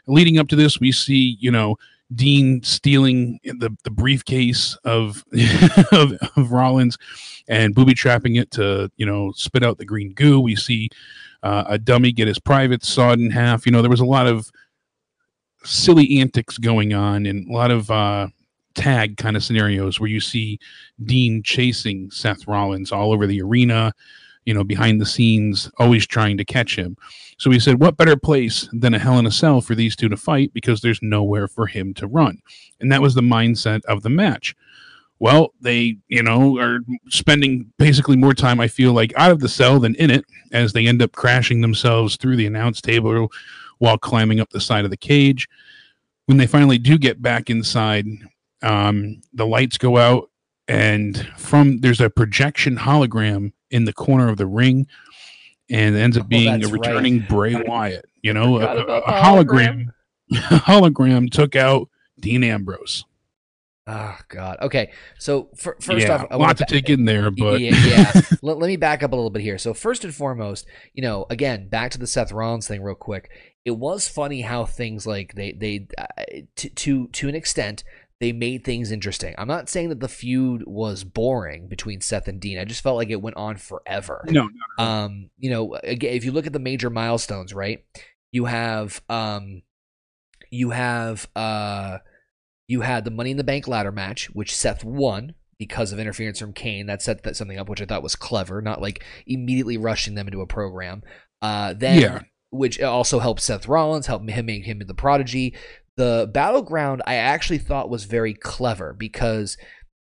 Leading 0.05 0.37
up 0.37 0.47
to 0.49 0.55
this, 0.55 0.79
we 0.79 0.91
see, 0.91 1.37
you 1.39 1.49
know, 1.49 1.77
Dean 2.13 2.61
stealing 2.63 3.39
the, 3.43 3.75
the 3.83 3.89
briefcase 3.89 4.75
of, 4.83 5.23
of, 5.91 6.13
of 6.35 6.51
Rollins 6.51 6.97
and 7.47 7.75
booby 7.75 7.93
trapping 7.93 8.35
it 8.35 8.51
to 8.51 8.91
you 8.97 9.05
know 9.05 9.31
spit 9.35 9.63
out 9.63 9.77
the 9.77 9.85
green 9.85 10.13
goo. 10.13 10.39
We 10.39 10.55
see 10.55 10.89
uh, 11.43 11.65
a 11.67 11.77
dummy 11.77 12.11
get 12.11 12.27
his 12.27 12.39
private 12.39 12.83
sawed 12.83 13.19
in 13.19 13.31
half. 13.31 13.65
You 13.65 13.71
know 13.71 13.81
there 13.81 13.89
was 13.89 13.99
a 13.99 14.05
lot 14.05 14.27
of 14.27 14.49
silly 15.63 16.19
antics 16.19 16.57
going 16.57 16.93
on 16.93 17.25
and 17.25 17.49
a 17.49 17.53
lot 17.53 17.71
of 17.71 17.89
uh, 17.89 18.27
tag 18.75 19.17
kind 19.17 19.35
of 19.35 19.43
scenarios 19.43 19.99
where 19.99 20.09
you 20.09 20.19
see 20.19 20.59
Dean 21.03 21.41
chasing 21.43 22.11
Seth 22.11 22.47
Rollins 22.47 22.91
all 22.91 23.11
over 23.11 23.25
the 23.25 23.41
arena 23.41 23.93
you 24.45 24.53
know, 24.53 24.63
behind 24.63 25.01
the 25.01 25.05
scenes, 25.05 25.69
always 25.77 26.05
trying 26.05 26.37
to 26.37 26.45
catch 26.45 26.77
him. 26.77 26.95
So 27.37 27.51
he 27.51 27.59
said, 27.59 27.79
What 27.79 27.97
better 27.97 28.15
place 28.15 28.69
than 28.71 28.93
a 28.93 28.99
Hell 28.99 29.19
in 29.19 29.25
a 29.25 29.31
Cell 29.31 29.61
for 29.61 29.75
these 29.75 29.95
two 29.95 30.09
to 30.09 30.17
fight 30.17 30.53
because 30.53 30.81
there's 30.81 31.01
nowhere 31.01 31.47
for 31.47 31.67
him 31.67 31.93
to 31.95 32.07
run? 32.07 32.41
And 32.79 32.91
that 32.91 33.01
was 33.01 33.15
the 33.15 33.21
mindset 33.21 33.83
of 33.85 34.03
the 34.03 34.09
match. 34.09 34.55
Well, 35.19 35.53
they, 35.61 35.97
you 36.07 36.21
know, 36.21 36.59
are 36.59 36.79
spending 37.09 37.71
basically 37.77 38.17
more 38.17 38.33
time, 38.33 38.59
I 38.59 38.67
feel 38.67 38.93
like, 38.93 39.13
out 39.15 39.31
of 39.31 39.39
the 39.39 39.49
cell 39.49 39.79
than 39.79 39.95
in 39.95 40.11
it 40.11 40.25
as 40.51 40.73
they 40.73 40.87
end 40.87 41.01
up 41.01 41.13
crashing 41.13 41.61
themselves 41.61 42.17
through 42.17 42.35
the 42.35 42.45
announce 42.45 42.81
table 42.81 43.29
while 43.79 43.97
climbing 43.97 44.39
up 44.39 44.49
the 44.49 44.59
side 44.59 44.83
of 44.83 44.91
the 44.91 44.97
cage. 44.97 45.47
When 46.25 46.37
they 46.37 46.47
finally 46.47 46.77
do 46.77 46.97
get 46.97 47.21
back 47.21 47.49
inside, 47.49 48.05
um, 48.61 49.21
the 49.33 49.45
lights 49.45 49.77
go 49.77 49.97
out, 49.97 50.29
and 50.67 51.17
from 51.37 51.79
there's 51.79 52.01
a 52.01 52.09
projection 52.09 52.75
hologram 52.75 53.53
in 53.71 53.85
the 53.85 53.93
corner 53.93 54.29
of 54.29 54.37
the 54.37 54.45
ring, 54.45 54.87
and 55.69 55.95
ends 55.95 56.17
up 56.17 56.25
oh, 56.25 56.27
being 56.27 56.63
oh, 56.63 56.67
a 56.67 56.71
returning 56.71 57.19
right. 57.19 57.29
Bray 57.29 57.55
Wyatt. 57.55 58.05
You 58.21 58.33
know, 58.33 58.57
a, 58.57 58.65
a, 58.65 58.97
a, 58.99 59.23
hologram. 59.23 59.87
hologram 60.33 61.31
took 61.31 61.55
out 61.55 61.89
Dean 62.19 62.43
Ambrose. 62.43 63.05
Oh 63.87 64.17
God. 64.29 64.57
Okay. 64.63 64.91
So 65.19 65.49
for, 65.55 65.77
first 65.79 66.07
yeah, 66.07 66.15
off, 66.15 66.27
a 66.31 66.37
lot 66.39 66.57
to 66.57 66.65
take 66.65 66.89
in 66.89 67.05
there, 67.05 67.29
but 67.29 67.61
yeah. 67.61 67.75
yeah. 67.85 68.21
let, 68.41 68.57
let 68.57 68.67
me 68.67 68.77
back 68.77 69.03
up 69.03 69.11
a 69.11 69.15
little 69.15 69.29
bit 69.29 69.43
here. 69.43 69.59
So 69.59 69.75
first 69.75 70.03
and 70.03 70.13
foremost, 70.13 70.65
you 70.95 71.03
know, 71.03 71.27
again, 71.29 71.67
back 71.69 71.91
to 71.91 71.99
the 71.99 72.07
Seth 72.07 72.31
Rollins 72.31 72.67
thing, 72.67 72.81
real 72.81 72.95
quick. 72.95 73.29
It 73.63 73.77
was 73.77 74.07
funny 74.07 74.41
how 74.41 74.65
things 74.65 75.05
like 75.05 75.35
they 75.35 75.51
they 75.51 75.87
uh, 75.97 76.05
to 76.55 76.69
to 76.69 77.07
to 77.09 77.29
an 77.29 77.35
extent 77.35 77.83
they 78.21 78.31
made 78.31 78.63
things 78.63 78.91
interesting. 78.91 79.35
I'm 79.37 79.47
not 79.47 79.69
saying 79.69 79.89
that 79.89 79.99
the 79.99 80.07
feud 80.07 80.63
was 80.65 81.03
boring 81.03 81.67
between 81.67 82.01
Seth 82.01 82.27
and 82.27 82.39
Dean. 82.39 82.57
I 82.57 82.63
just 82.63 82.81
felt 82.81 82.95
like 82.95 83.09
it 83.09 83.21
went 83.21 83.35
on 83.35 83.57
forever. 83.57 84.23
No, 84.29 84.49
no, 84.77 84.83
um, 84.83 85.29
you 85.37 85.49
know, 85.49 85.75
again, 85.83 86.13
if 86.13 86.23
you 86.23 86.31
look 86.31 86.47
at 86.47 86.53
the 86.53 86.59
major 86.59 86.89
milestones, 86.89 87.53
right? 87.53 87.83
You 88.31 88.45
have 88.45 89.01
um, 89.09 89.63
you 90.49 90.69
have 90.69 91.29
uh, 91.35 91.99
you 92.67 92.81
had 92.81 93.03
the 93.03 93.11
Money 93.11 93.31
in 93.31 93.37
the 93.37 93.43
Bank 93.43 93.67
ladder 93.67 93.91
match, 93.91 94.27
which 94.33 94.55
Seth 94.55 94.83
won 94.83 95.35
because 95.57 95.91
of 95.91 95.99
interference 95.99 96.39
from 96.39 96.53
Kane. 96.53 96.85
That 96.85 97.01
set 97.01 97.23
that 97.23 97.35
something 97.35 97.57
up, 97.57 97.67
which 97.67 97.81
I 97.81 97.85
thought 97.85 98.03
was 98.03 98.15
clever, 98.15 98.61
not 98.61 98.81
like 98.81 99.03
immediately 99.27 99.77
rushing 99.77 100.15
them 100.15 100.27
into 100.27 100.41
a 100.41 100.47
program. 100.47 101.03
Uh, 101.41 101.73
then. 101.73 102.01
Yeah 102.01 102.19
which 102.51 102.81
also 102.81 103.19
helped 103.19 103.41
Seth 103.41 103.67
Rollins, 103.67 104.07
helped 104.07 104.29
him 104.29 104.45
make 104.45 104.65
him 104.65 104.79
the 104.79 104.93
prodigy. 104.93 105.53
The 105.97 106.29
battleground 106.33 107.01
I 107.05 107.15
actually 107.15 107.59
thought 107.59 107.89
was 107.89 108.03
very 108.05 108.33
clever 108.33 108.93
because 108.93 109.57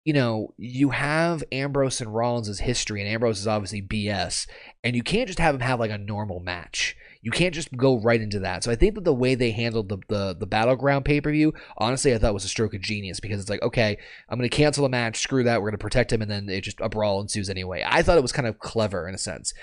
you 0.06 0.12
know, 0.14 0.54
you 0.58 0.90
have 0.90 1.44
Ambrose 1.52 2.02
and 2.02 2.14
Rollins' 2.14 2.60
history, 2.60 3.02
and 3.02 3.10
Ambrose 3.10 3.40
is 3.40 3.48
obviously 3.48 3.82
BS, 3.82 4.48
and 4.84 4.96
you 4.96 5.04
can't 5.04 5.28
just 5.28 5.40
have 5.40 5.56
him 5.56 5.62
have 5.62 5.80
like 5.80 5.92
a 5.92 5.98
normal 5.98 6.42
match. 6.42 6.98
You 7.22 7.32
can't 7.32 7.56
just 7.56 7.76
go 7.78 7.98
right 8.02 8.20
into 8.20 8.40
that. 8.40 8.66
So 8.66 8.72
I 8.72 8.76
think 8.76 8.96
that 8.96 9.06
the 9.06 9.14
way 9.14 9.34
they 9.36 9.52
handled 9.52 9.88
the 9.88 10.00
the, 10.10 10.36
the 10.38 10.46
battleground 10.46 11.06
pay 11.06 11.22
per 11.22 11.32
view, 11.32 11.54
honestly, 11.78 12.14
I 12.14 12.18
thought 12.18 12.34
was 12.34 12.44
a 12.44 12.50
stroke 12.50 12.74
of 12.74 12.82
genius 12.82 13.22
because 13.22 13.40
it's 13.40 13.50
like, 13.50 13.62
okay, 13.62 13.98
I'm 14.28 14.40
to 14.40 14.50
cancel 14.50 14.84
a 14.84 14.90
match, 14.90 15.20
screw 15.20 15.44
that, 15.44 15.62
we're 15.62 15.72
to 15.72 15.78
protect 15.78 16.12
him, 16.12 16.22
and 16.22 16.30
then 16.30 16.50
it 16.50 16.62
just 16.62 16.82
a 16.82 16.90
brawl 16.90 17.22
ensues 17.22 17.50
anyway. 17.50 17.86
I 17.88 18.04
thought 18.04 18.18
it 18.18 18.24
was 18.24 18.34
kind 18.34 18.48
of 18.48 18.60
clever 18.60 19.08
in 19.08 19.16
a 19.16 19.20
sense. 19.20 19.54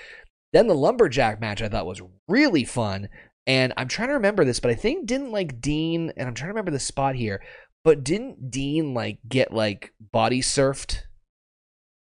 Then 0.53 0.67
the 0.67 0.73
lumberjack 0.73 1.39
match 1.39 1.61
I 1.61 1.69
thought 1.69 1.85
was 1.85 2.01
really 2.27 2.65
fun 2.65 3.09
and 3.47 3.73
I'm 3.77 3.87
trying 3.87 4.09
to 4.09 4.15
remember 4.15 4.45
this, 4.45 4.59
but 4.59 4.71
I 4.71 4.75
think 4.75 5.05
didn't 5.05 5.31
like 5.31 5.61
Dean, 5.61 6.11
and 6.15 6.27
I'm 6.27 6.33
trying 6.33 6.49
to 6.49 6.53
remember 6.53 6.71
the 6.71 6.79
spot 6.79 7.15
here, 7.15 7.41
but 7.83 8.03
didn't 8.03 8.51
Dean 8.51 8.93
like 8.93 9.19
get 9.27 9.53
like 9.53 9.93
body 9.99 10.41
surfed 10.41 10.99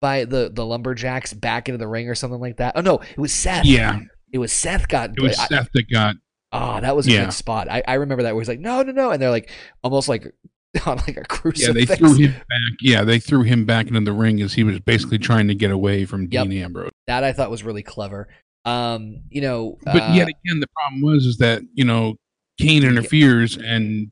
by 0.01 0.25
the 0.25 0.51
the 0.53 0.65
lumberjacks 0.65 1.33
back 1.33 1.69
into 1.69 1.79
the 1.79 1.89
ring 1.89 2.09
or 2.09 2.15
something 2.15 2.41
like 2.41 2.59
that? 2.59 2.75
Oh 2.77 2.81
no, 2.81 3.01
it 3.01 3.19
was 3.19 3.33
Seth. 3.33 3.65
Yeah, 3.65 4.01
it 4.33 4.39
was 4.39 4.53
Seth 4.53 4.89
got. 4.89 5.11
It 5.17 5.23
was 5.23 5.39
I, 5.39 5.47
Seth 5.47 5.69
that 5.73 5.91
got. 5.91 6.17
Oh, 6.53 6.81
that 6.81 6.97
was 6.97 7.07
a 7.07 7.13
yeah. 7.13 7.25
good 7.25 7.33
spot. 7.33 7.69
I, 7.71 7.83
I 7.87 7.95
remember 7.95 8.25
that 8.25 8.35
where 8.35 8.43
he's 8.43 8.49
like, 8.49 8.59
no, 8.59 8.83
no, 8.83 8.91
no, 8.93 9.11
and 9.13 9.23
they're 9.23 9.31
like 9.31 9.51
almost 9.85 10.09
like 10.09 10.27
on 10.87 10.99
like 10.99 11.17
a 11.17 11.25
crucifix. 11.25 11.67
Yeah, 11.67 11.73
they 11.73 11.97
threw 11.97 12.15
him 12.15 12.33
back. 12.33 12.79
Yeah, 12.81 13.05
they 13.05 13.19
threw 13.19 13.43
him 13.43 13.65
back 13.65 13.87
into 13.87 14.01
the 14.01 14.13
ring 14.13 14.41
as 14.43 14.55
he 14.55 14.65
was 14.65 14.81
basically 14.81 15.19
trying 15.19 15.49
to 15.49 15.55
get 15.55 15.71
away 15.71 16.05
from 16.05 16.29
yep. 16.31 16.49
Dean 16.49 16.63
Ambrose. 16.63 16.91
That 17.07 17.25
I 17.25 17.33
thought 17.33 17.51
was 17.51 17.63
really 17.63 17.83
clever. 17.83 18.29
Um, 18.65 19.23
you 19.31 19.41
know, 19.41 19.79
but 19.85 20.03
uh, 20.03 20.13
yet 20.15 20.29
again, 20.29 20.61
the 20.61 20.69
problem 20.77 21.03
was 21.03 21.25
is 21.25 21.39
that 21.39 21.63
you 21.75 21.85
know 21.85 22.17
Kane 22.59 22.85
interferes 22.85 23.57
and 23.57 24.11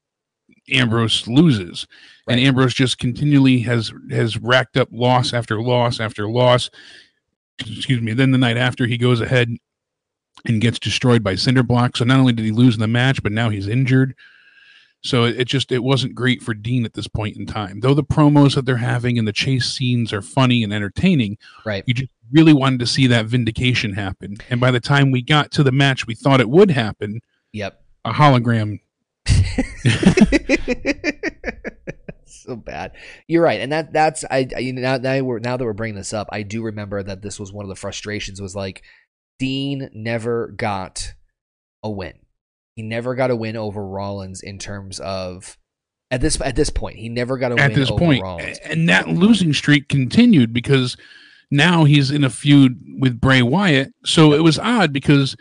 Ambrose 0.73 1.27
loses, 1.27 1.87
right. 2.27 2.39
and 2.39 2.47
Ambrose 2.47 2.75
just 2.75 2.99
continually 2.99 3.61
has 3.61 3.93
has 4.11 4.39
racked 4.39 4.77
up 4.77 4.89
loss 4.91 5.33
after 5.33 5.61
loss 5.61 6.01
after 6.01 6.29
loss. 6.29 6.71
Excuse 7.61 8.01
me. 8.01 8.13
Then 8.13 8.31
the 8.31 8.39
night 8.39 8.57
after, 8.57 8.87
he 8.87 8.97
goes 8.97 9.21
ahead 9.21 9.55
and 10.45 10.61
gets 10.61 10.79
destroyed 10.79 11.25
by 11.25 11.35
cinder 11.35 11.63
blocks. 11.63 11.99
So 11.99 12.05
not 12.05 12.21
only 12.21 12.33
did 12.33 12.45
he 12.45 12.53
lose 12.53 12.75
in 12.75 12.81
the 12.81 12.87
match, 12.87 13.23
but 13.23 13.33
now 13.33 13.51
he's 13.51 13.67
injured. 13.67 14.15
So 15.09 15.25
it, 15.25 15.41
it, 15.41 15.45
just 15.47 15.73
it 15.73 15.83
wasn't 15.83 16.15
great 16.15 16.43
for 16.43 16.53
Dean 16.53 16.85
at 16.85 16.93
this 16.93 17.09
point 17.09 17.37
in 17.37 17.47
time. 17.47 17.81
Though 17.81 17.95
the 17.95 18.05
promos 18.05 18.55
that 18.55 18.67
they're 18.67 18.77
having 18.77 19.19
and 19.19 19.27
the 19.27 19.33
chase 19.33 19.67
scenes 19.67 20.13
are 20.13 20.21
funny 20.21 20.63
and 20.63 20.73
entertaining, 20.73 21.39
right? 21.65 21.83
You 21.87 21.95
just 21.95 22.13
really 22.31 22.53
wanted 22.53 22.81
to 22.81 22.87
see 22.87 23.07
that 23.07 23.25
vindication 23.25 23.95
happen. 23.95 24.37
And 24.51 24.61
by 24.61 24.71
the 24.71 24.81
time 24.81 25.11
we 25.11 25.23
got 25.23 25.51
to 25.53 25.63
the 25.63 25.73
match 25.73 26.07
we 26.07 26.15
thought 26.15 26.41
it 26.41 26.51
would 26.51 26.71
happen, 26.71 27.21
yep, 27.53 27.83
a 28.05 28.13
hologram. 28.13 28.81
so 32.27 32.57
bad. 32.57 32.93
You're 33.27 33.43
right, 33.43 33.61
and 33.63 33.73
that 33.73 33.95
that's 33.95 34.25
I, 34.25 34.47
I 34.55 34.59
you 34.59 34.75
know 34.75 34.83
now, 34.83 34.97
now 34.99 35.23
we're 35.23 35.39
now 35.39 35.57
that 35.57 35.65
we're 35.65 35.73
bringing 35.73 35.97
this 35.97 36.13
up, 36.13 36.29
I 36.33 36.43
do 36.43 36.63
remember 36.63 37.03
that 37.03 37.23
this 37.23 37.41
was 37.41 37.51
one 37.51 37.65
of 37.65 37.71
the 37.71 37.77
frustrations 37.77 38.43
was 38.43 38.55
like 38.55 38.83
Dean 39.39 39.89
never 39.95 40.49
got 40.49 41.15
a 41.83 41.91
win. 41.91 42.19
He 42.79 42.85
never 42.85 43.17
got 43.17 43.33
a 43.33 43.35
win 43.35 43.57
over 43.57 43.85
Rollins 43.85 44.41
in 44.41 44.57
terms 44.61 45.01
of 45.01 45.59
At 46.13 46.21
this 46.21 46.41
at 46.41 46.55
this 46.55 46.71
point, 46.71 46.97
he 46.97 47.09
never 47.09 47.37
got 47.37 47.51
a 47.51 47.61
at 47.61 47.71
win 47.71 47.81
this 47.81 47.91
over 47.91 47.99
point. 47.99 48.23
Rollins. 48.23 48.59
And 48.59 48.89
that 48.89 49.09
losing 49.09 49.53
streak 49.53 49.89
continued 49.89 50.53
because 50.53 50.97
now 51.51 51.83
he's 51.83 52.13
in 52.13 52.23
a 52.23 52.31
feud 52.31 52.81
with 53.01 53.21
Bray 53.21 53.43
Wyatt. 53.43 53.93
So 54.05 54.33
it 54.33 54.45
was 54.45 54.61
odd 54.61 54.93
because 54.93 55.35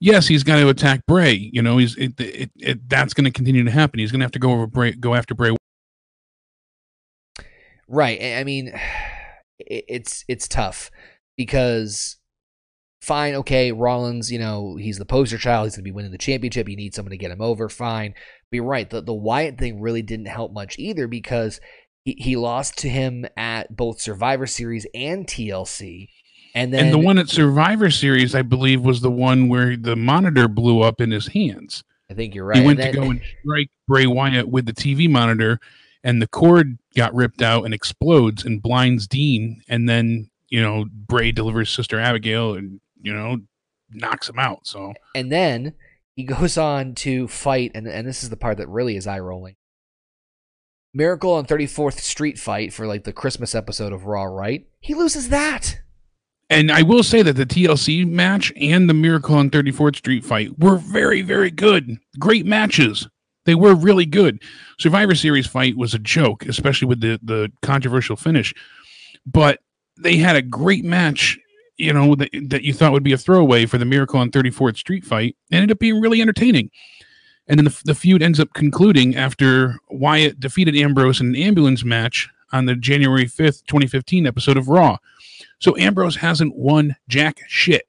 yes, 0.00 0.26
he's 0.26 0.42
got 0.42 0.56
to 0.56 0.68
attack 0.70 1.06
Bray. 1.06 1.50
You 1.52 1.62
know, 1.62 1.78
he's 1.78 1.96
it, 1.96 2.18
it, 2.18 2.50
it 2.56 2.88
that's 2.88 3.14
going 3.14 3.26
to 3.26 3.30
continue 3.30 3.62
to 3.62 3.70
happen. 3.70 4.00
He's 4.00 4.10
going 4.10 4.18
to 4.18 4.24
have 4.24 4.32
to 4.32 4.40
go 4.40 4.50
over 4.50 4.66
Bray, 4.66 4.90
go 4.90 5.14
after 5.14 5.36
Bray. 5.36 5.54
Right. 7.86 8.20
I 8.20 8.42
mean, 8.42 8.72
it, 9.60 9.84
it's 9.86 10.24
it's 10.26 10.48
tough 10.48 10.90
because 11.36 12.16
fine, 13.02 13.34
okay, 13.34 13.72
Rollins, 13.72 14.30
you 14.30 14.38
know, 14.38 14.76
he's 14.76 14.96
the 14.96 15.04
poster 15.04 15.36
child. 15.36 15.66
He's 15.66 15.74
going 15.74 15.82
to 15.82 15.88
be 15.88 15.90
winning 15.90 16.12
the 16.12 16.18
championship. 16.18 16.68
You 16.68 16.76
need 16.76 16.94
someone 16.94 17.10
to 17.10 17.16
get 17.16 17.32
him 17.32 17.42
over. 17.42 17.68
Fine. 17.68 18.14
But 18.50 18.56
you're 18.56 18.64
right. 18.64 18.88
The, 18.88 19.02
the 19.02 19.12
Wyatt 19.12 19.58
thing 19.58 19.80
really 19.80 20.02
didn't 20.02 20.26
help 20.26 20.52
much 20.52 20.78
either 20.78 21.08
because 21.08 21.60
he, 22.04 22.14
he 22.18 22.36
lost 22.36 22.78
to 22.78 22.88
him 22.88 23.26
at 23.36 23.76
both 23.76 24.00
Survivor 24.00 24.46
Series 24.46 24.86
and 24.94 25.26
TLC. 25.26 26.08
And 26.54 26.72
then 26.72 26.86
and 26.86 26.94
the 26.94 26.98
one 26.98 27.18
at 27.18 27.28
Survivor 27.28 27.90
Series, 27.90 28.34
I 28.34 28.42
believe, 28.42 28.82
was 28.82 29.00
the 29.00 29.10
one 29.10 29.48
where 29.48 29.76
the 29.76 29.96
monitor 29.96 30.46
blew 30.46 30.80
up 30.80 31.00
in 31.00 31.10
his 31.10 31.28
hands. 31.28 31.82
I 32.10 32.14
think 32.14 32.34
you're 32.34 32.44
right. 32.44 32.58
He 32.58 32.66
went 32.66 32.78
to 32.78 32.92
go 32.92 33.10
and 33.10 33.20
strike 33.40 33.70
Bray 33.88 34.06
Wyatt 34.06 34.48
with 34.48 34.66
the 34.66 34.74
TV 34.74 35.10
monitor, 35.10 35.58
and 36.04 36.20
the 36.20 36.28
cord 36.28 36.78
got 36.94 37.14
ripped 37.14 37.40
out 37.40 37.64
and 37.64 37.72
explodes 37.72 38.44
and 38.44 38.62
blinds 38.62 39.06
Dean. 39.06 39.62
And 39.66 39.88
then 39.88 40.28
you 40.50 40.60
know 40.60 40.84
Bray 40.92 41.32
delivers 41.32 41.70
Sister 41.70 41.98
Abigail 41.98 42.52
and 42.54 42.82
you 43.02 43.12
know 43.12 43.38
knocks 43.90 44.28
him 44.28 44.38
out. 44.38 44.66
So 44.66 44.94
And 45.14 45.30
then 45.30 45.74
he 46.14 46.24
goes 46.24 46.56
on 46.56 46.94
to 46.96 47.28
fight, 47.28 47.72
and, 47.74 47.86
and 47.86 48.06
this 48.06 48.22
is 48.22 48.30
the 48.30 48.36
part 48.36 48.58
that 48.58 48.68
really 48.68 48.96
is 48.96 49.06
eye 49.06 49.18
rolling. 49.18 49.56
Miracle 50.94 51.32
on 51.32 51.46
34th 51.46 52.00
Street 52.00 52.38
fight 52.38 52.72
for 52.72 52.86
like 52.86 53.04
the 53.04 53.12
Christmas 53.12 53.54
episode 53.54 53.92
of 53.92 54.04
Raw, 54.04 54.24
right? 54.24 54.66
He 54.80 54.94
loses 54.94 55.30
that. 55.30 55.78
And 56.50 56.70
I 56.70 56.82
will 56.82 57.02
say 57.02 57.22
that 57.22 57.32
the 57.32 57.46
TLC 57.46 58.06
match 58.06 58.52
and 58.60 58.90
the 58.90 58.94
Miracle 58.94 59.36
on 59.36 59.48
34th 59.48 59.96
Street 59.96 60.22
fight 60.22 60.58
were 60.58 60.76
very, 60.76 61.22
very 61.22 61.50
good. 61.50 61.96
Great 62.18 62.44
matches. 62.44 63.08
They 63.46 63.54
were 63.54 63.74
really 63.74 64.04
good. 64.04 64.42
Survivor 64.78 65.14
Series 65.14 65.46
fight 65.46 65.78
was 65.78 65.94
a 65.94 65.98
joke, 65.98 66.44
especially 66.44 66.88
with 66.88 67.00
the, 67.00 67.18
the 67.22 67.50
controversial 67.62 68.16
finish. 68.16 68.52
But 69.24 69.60
they 69.98 70.16
had 70.16 70.36
a 70.36 70.42
great 70.42 70.84
match, 70.84 71.38
you 71.82 71.92
know, 71.92 72.14
that, 72.14 72.30
that 72.48 72.62
you 72.62 72.72
thought 72.72 72.92
would 72.92 73.02
be 73.02 73.12
a 73.12 73.18
throwaway 73.18 73.66
for 73.66 73.78
the 73.78 73.84
Miracle 73.84 74.20
on 74.20 74.30
34th 74.30 74.76
Street 74.76 75.04
fight. 75.04 75.36
Ended 75.50 75.72
up 75.72 75.78
being 75.78 76.00
really 76.00 76.22
entertaining. 76.22 76.70
And 77.48 77.58
then 77.58 77.64
the, 77.64 77.82
the 77.84 77.94
feud 77.94 78.22
ends 78.22 78.38
up 78.38 78.52
concluding 78.54 79.16
after 79.16 79.78
Wyatt 79.90 80.38
defeated 80.38 80.76
Ambrose 80.76 81.20
in 81.20 81.28
an 81.28 81.36
ambulance 81.36 81.84
match 81.84 82.28
on 82.52 82.66
the 82.66 82.76
January 82.76 83.24
5th, 83.24 83.66
2015 83.66 84.26
episode 84.26 84.56
of 84.56 84.68
Raw. 84.68 84.98
So 85.58 85.76
Ambrose 85.76 86.16
hasn't 86.16 86.56
won 86.56 86.96
jack 87.08 87.40
shit. 87.48 87.88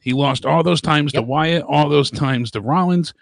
He 0.00 0.12
lost 0.12 0.46
all 0.46 0.62
those 0.62 0.80
times 0.80 1.12
to 1.12 1.22
Wyatt, 1.22 1.64
all 1.64 1.88
those 1.88 2.10
times 2.10 2.50
to 2.52 2.60
Rollins. 2.60 3.12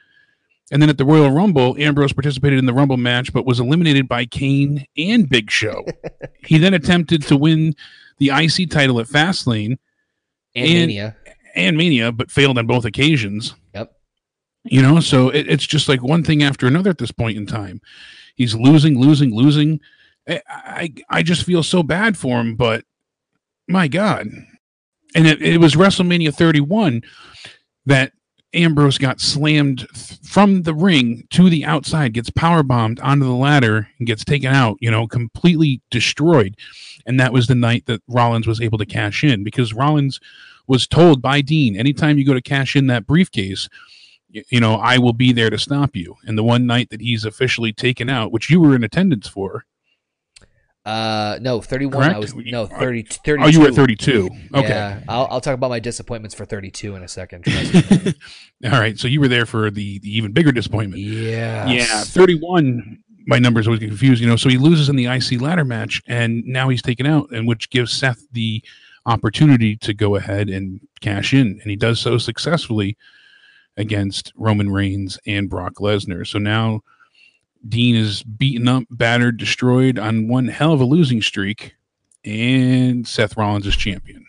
And 0.71 0.81
then 0.81 0.91
at 0.91 0.99
the 0.99 1.05
Royal 1.05 1.31
Rumble, 1.31 1.77
Ambrose 1.79 2.13
participated 2.13 2.59
in 2.59 2.67
the 2.67 2.73
Rumble 2.73 2.97
match, 2.97 3.33
but 3.33 3.47
was 3.47 3.59
eliminated 3.59 4.09
by 4.09 4.27
Kane 4.27 4.87
and 4.97 5.29
Big 5.29 5.51
Show. 5.51 5.85
he 6.47 6.59
then 6.59 6.75
attempted 6.75 7.23
to 7.23 7.37
win 7.37 7.75
the 8.19 8.31
IC 8.31 8.71
title 8.71 9.01
at 9.01 9.07
Fastlane 9.07 9.79
And, 10.55 10.67
And- 10.69 10.87
Mania. 10.89 11.17
and 11.55 11.77
Mania, 11.77 12.13
but 12.13 12.31
failed 12.31 12.59
on 12.59 12.67
both 12.67 12.85
occasions. 12.85 13.55
Yep. 13.75 13.93
You 14.65 14.81
know, 14.83 15.01
so 15.01 15.29
it, 15.29 15.49
it's 15.49 15.67
just 15.67 15.89
like 15.89 16.03
one 16.03 16.23
thing 16.25 16.43
after 16.43 16.67
another 16.67 16.91
at 16.91 16.99
this 16.99 17.13
point 17.13 17.37
in 17.37 17.47
time. 17.47 17.81
He's 18.35 18.55
losing, 18.55 18.99
losing, 18.99 19.35
losing. 19.35 19.81
I, 20.29 20.41
I, 20.49 20.95
I 21.11 21.23
just 21.23 21.45
feel 21.45 21.63
so 21.63 21.83
bad 21.83 22.17
for 22.17 22.41
him, 22.41 22.57
but 22.57 22.85
my 23.69 23.89
God. 23.89 24.27
And 25.15 25.27
it, 25.27 25.41
it 25.43 25.59
was 25.59 25.75
WrestleMania 25.75 26.35
31 26.35 27.03
that 27.87 28.13
Ambrose 28.55 28.99
got 28.99 29.21
slammed 29.21 29.87
th- 29.95 30.19
from 30.23 30.63
the 30.63 30.75
ring 30.75 31.27
to 31.31 31.51
the 31.51 31.65
outside, 31.65 32.15
gets 32.15 32.31
power 32.31 32.63
bombed 32.63 33.01
onto 33.01 33.25
the 33.25 33.33
ladder, 33.33 33.89
and 33.99 34.07
gets 34.07 34.25
taken 34.25 34.53
out, 34.53 34.77
you 34.81 34.91
know, 34.91 35.07
completely 35.07 35.81
destroyed. 35.91 36.57
And 37.07 37.19
that 37.21 37.33
was 37.33 37.47
the 37.47 37.55
night 37.55 37.87
that 37.87 38.03
Rollins 38.09 38.47
was 38.47 38.61
able 38.61 38.79
to 38.79 38.87
cash 38.87 39.25
in 39.25 39.45
because 39.45 39.75
Rollins 39.75 40.21
was 40.67 40.87
told 40.87 41.21
by 41.21 41.41
Dean, 41.41 41.77
anytime 41.77 42.19
you 42.19 42.25
go 42.25 42.35
to 42.35 42.41
cash 42.41 42.77
in 42.77 42.87
that 42.87 43.07
briefcase, 43.07 43.69
you 44.49 44.61
know, 44.61 44.77
I 44.77 44.99
will 44.99 45.13
be 45.13 45.33
there 45.33 45.51
to 45.51 45.59
stop 45.59 45.95
you. 45.95 46.17
And 46.27 46.37
the 46.37 46.43
one 46.43 46.67
night 46.67 46.91
that 46.91 47.01
he's 47.01 47.25
officially 47.25 47.73
taken 47.73 48.09
out, 48.09 48.33
which 48.33 48.51
you 48.51 48.61
were 48.61 48.75
in 48.75 48.83
attendance 48.83 49.29
for, 49.29 49.65
Uh, 50.85 51.39
no, 51.41 51.61
31. 51.63 52.03
I 52.15 52.19
was 52.19 52.35
no 52.35 52.65
Are- 52.65 52.79
30, 52.79 53.03
32. 53.05 53.43
oh, 53.43 53.49
you 53.49 53.61
were 53.61 53.69
at 53.69 53.75
32. 53.75 54.29
Okay. 54.55 54.69
Yeah, 54.69 55.01
I'll, 55.09 55.27
I'll 55.31 55.41
talk 55.41 55.55
about 55.55 55.71
my 55.71 55.81
disappointments 55.81 56.35
for 56.35 56.45
32 56.45 56.95
in 56.95 57.03
a 57.03 57.09
second. 57.09 57.45
trust 57.47 58.05
me. 58.05 58.15
All 58.67 58.79
right. 58.81 58.99
So 58.99 59.09
you 59.09 59.19
were 59.21 59.29
there 59.29 59.47
for 59.47 59.71
the, 59.71 59.99
the 60.01 60.15
even 60.15 60.33
bigger 60.33 60.53
disappointment. 60.53 61.01
yeah. 61.01 61.67
Yeah. 61.69 62.03
31, 62.03 62.99
my 63.27 63.39
numbers 63.39 63.67
always 63.67 63.81
get 63.81 63.89
confused, 63.89 64.21
you 64.21 64.29
know. 64.29 64.37
So 64.37 64.51
he 64.51 64.59
loses 64.59 64.91
in 64.91 64.97
the 64.97 65.07
IC 65.07 65.41
ladder 65.41 65.65
match, 65.65 66.03
and 66.07 66.45
now 66.45 66.69
he's 66.69 66.83
taken 66.83 67.07
out, 67.07 67.31
and 67.31 67.49
which 67.49 67.71
gives 67.71 67.91
Seth 67.91 68.23
the 68.33 68.63
opportunity 69.07 69.77
to 69.77 69.95
go 69.95 70.17
ahead 70.17 70.51
and 70.51 70.81
cash 71.01 71.33
in. 71.33 71.59
And 71.63 71.71
he 71.71 71.77
does 71.77 71.99
so 72.01 72.19
successfully 72.19 72.97
against 73.79 74.33
Roman 74.37 74.71
Reigns 74.71 75.19
and 75.27 75.49
Brock 75.49 75.77
Lesnar. 75.77 76.27
So 76.27 76.39
now 76.39 76.83
Dean 77.67 77.97
is 77.97 78.23
beaten 78.23 78.69
up, 78.69 78.85
battered, 78.91 79.37
destroyed 79.37 79.99
on 79.99 80.29
one 80.29 80.49
hell 80.49 80.73
of 80.73 80.81
a 80.81 80.85
losing 80.85 81.23
streak, 81.23 81.75
and 82.25 83.07
Seth 83.07 83.37
Rollins 83.37 83.67
is 83.67 83.77
champion. 83.77 84.24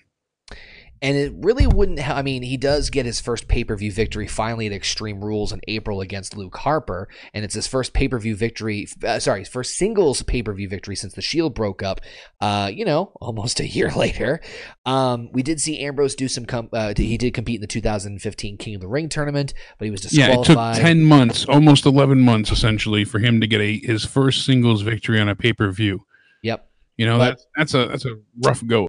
And 1.02 1.18
it 1.18 1.34
really 1.36 1.68
wouldn't. 1.68 2.00
Ha- 2.00 2.16
I 2.16 2.22
mean, 2.22 2.42
he 2.42 2.58
does 2.58 2.90
get 2.90 3.06
his 3.06 3.20
first 3.20 3.48
pay 3.48 3.64
per 3.64 3.76
view 3.76 3.92
victory 3.92 4.28
finally 4.28 4.66
at 4.66 4.72
Extreme 4.72 5.24
Rules 5.24 5.52
in 5.52 5.60
April 5.68 6.02
against 6.02 6.38
Luke 6.38 6.56
Harper, 6.58 7.10
and 7.34 7.44
it's 7.44 7.54
his 7.54 7.68
first 7.68 7.94
pay 7.94 8.08
per 8.08 8.18
view 8.18 8.36
victory. 8.36 8.88
Uh, 9.04 9.20
sorry, 9.20 9.40
his 9.42 9.50
first 9.50 9.76
singles 9.78 10.24
pay 10.24 10.42
per 10.42 10.54
view 10.54 10.70
victory 10.70 10.96
since 10.96 11.14
the 11.14 11.22
Shield 11.22 11.54
broke 11.54 11.84
up. 11.84 12.02
Uh, 12.40 12.72
you 12.74 12.86
know, 12.86 13.12
almost 13.22 13.60
a 13.60 13.68
year 13.68 13.92
later. 13.92 14.40
Um, 14.86 15.30
we 15.34 15.44
did 15.44 15.60
see 15.60 15.80
Ambrose 15.82 16.16
do 16.16 16.28
some. 16.28 16.46
Com- 16.46 16.70
uh, 16.72 16.94
he 16.96 17.18
did 17.18 17.34
compete 17.34 17.56
in 17.56 17.62
the 17.62 17.68
2015 17.68 18.58
King 18.58 18.76
of 18.76 18.82
the 18.82 18.88
Ring 18.88 19.10
tournament, 19.10 19.54
but 19.78 19.86
he 19.86 19.92
was 19.92 20.02
disqualified. 20.02 20.48
Yeah, 20.48 20.72
it 20.72 20.76
took 20.76 20.82
10 20.84 21.04
months, 21.04 21.46
almost 21.46 21.86
11 21.86 22.22
months 22.22 22.52
essentially 22.52 23.04
for 23.04 23.20
him 23.20 23.42
to 23.42 23.48
get 23.48 23.60
a 23.62 23.80
his 23.80 24.06
first 24.06 24.46
singles 24.46 24.82
victory 24.82 25.20
on 25.20 25.28
a 25.30 25.36
pay-per-view. 25.36 26.06
Yep. 26.42 26.70
You 26.98 27.06
know, 27.06 27.18
But- 27.18 27.40
that's 27.58 27.74
that's 27.74 27.74
a 27.74 27.88
that's 27.90 28.06
a 28.06 28.16
rough 28.46 28.66
go. 28.66 28.88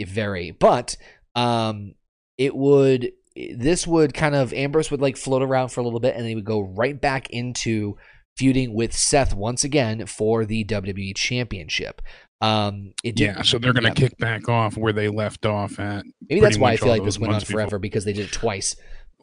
very 0.00 0.50
but 0.52 0.96
um 1.34 1.94
it 2.38 2.54
would 2.54 3.12
this 3.56 3.86
would 3.86 4.14
kind 4.14 4.34
of 4.34 4.52
ambrose 4.52 4.90
would 4.90 5.00
like 5.00 5.16
float 5.16 5.42
around 5.42 5.68
for 5.70 5.80
a 5.80 5.84
little 5.84 6.00
bit 6.00 6.14
and 6.14 6.22
then 6.22 6.28
he 6.28 6.34
would 6.34 6.44
go 6.44 6.60
right 6.60 7.00
back 7.00 7.28
into 7.30 7.96
feuding 8.36 8.74
with 8.74 8.92
seth 8.92 9.34
once 9.34 9.64
again 9.64 10.06
for 10.06 10.44
the 10.44 10.64
wwe 10.64 11.14
championship 11.16 12.00
um 12.40 12.92
it 13.02 13.18
Yeah, 13.18 13.42
so 13.42 13.58
they're 13.58 13.72
going 13.72 13.84
to 13.84 13.88
yeah. 13.90 14.08
kick 14.08 14.18
back 14.18 14.48
off 14.48 14.76
where 14.76 14.92
they 14.92 15.08
left 15.08 15.46
off 15.46 15.78
at. 15.78 16.04
maybe 16.28 16.40
that's 16.40 16.58
why 16.58 16.72
i 16.72 16.76
feel 16.76 16.88
like 16.88 17.04
this 17.04 17.18
went 17.18 17.30
on 17.30 17.34
months 17.34 17.46
before. 17.46 17.60
forever 17.60 17.78
because 17.78 18.04
they 18.04 18.12
did 18.12 18.26
it 18.26 18.32
twice 18.32 18.76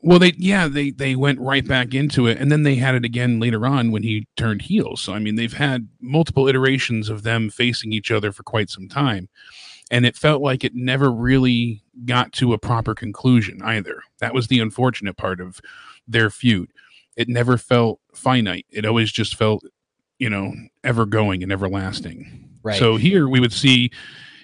Well, 0.04 0.18
they 0.18 0.34
yeah, 0.38 0.68
they 0.68 0.90
they 0.90 1.16
went 1.16 1.40
right 1.40 1.66
back 1.68 1.94
into 1.94 2.26
it 2.26 2.40
and 2.40 2.52
then 2.52 2.64
they 2.64 2.76
had 2.76 2.96
it 2.96 3.06
again 3.06 3.40
later 3.40 3.68
on 3.68 3.92
when 3.92 4.02
he 4.04 4.28
turned 4.36 4.64
heel. 4.64 4.96
So 4.98 5.14
I 5.14 5.20
mean, 5.20 5.36
they've 5.36 5.54
had 5.54 5.90
multiple 6.00 6.48
iterations 6.48 7.08
of 7.10 7.22
them 7.22 7.50
facing 7.52 7.94
each 7.94 8.10
other 8.10 8.32
for 8.32 8.42
quite 8.42 8.70
some 8.72 8.88
time. 8.90 9.30
And 9.92 10.06
it 10.06 10.16
felt 10.16 10.42
like 10.42 10.64
it 10.64 10.72
never 10.74 11.12
really 11.12 11.81
got 12.06 12.32
to 12.34 12.54
a 12.54 12.58
proper 12.58 12.96
conclusion 12.96 13.62
either. 13.64 14.02
That 14.20 14.34
was 14.34 14.48
the 14.48 14.60
unfortunate 14.60 15.18
part 15.18 15.40
of 15.40 15.60
their 16.08 16.30
feud. 16.30 16.72
It 17.18 17.28
never 17.28 17.58
felt 17.58 18.00
finite. 18.14 18.66
It 18.70 18.86
always 18.86 19.12
just 19.12 19.36
felt, 19.36 19.64
you 20.18 20.30
know, 20.30 20.54
ever 20.84 21.06
going 21.06 21.44
and 21.44 21.52
everlasting. 21.52 22.50
Right. 22.64 22.80
So 22.80 22.96
here 22.98 23.28
we 23.28 23.40
would 23.40 23.54
see 23.54 23.92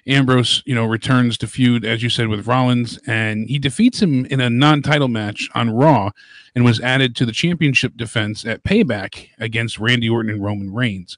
Ambrose, 0.08 0.64
you 0.66 0.74
know, 0.74 0.86
returns 0.86 1.38
to 1.40 1.48
feud, 1.48 1.84
as 1.84 2.02
you 2.02 2.10
said, 2.10 2.30
with 2.30 2.48
Rollins, 2.48 2.98
and 3.08 3.50
he 3.50 3.60
defeats 3.60 4.02
him 4.02 4.26
in 4.26 4.40
a 4.40 4.50
non 4.50 4.82
title 4.82 5.10
match 5.10 5.50
on 5.54 5.70
Raw 5.70 6.12
and 6.56 6.64
was 6.64 6.80
added 6.80 7.16
to 7.18 7.26
the 7.26 7.34
championship 7.34 7.98
defense 7.98 8.46
at 8.46 8.64
Payback 8.64 9.28
against 9.38 9.80
Randy 9.80 10.10
Orton 10.10 10.32
and 10.32 10.44
Roman 10.44 10.74
Reigns. 10.74 11.18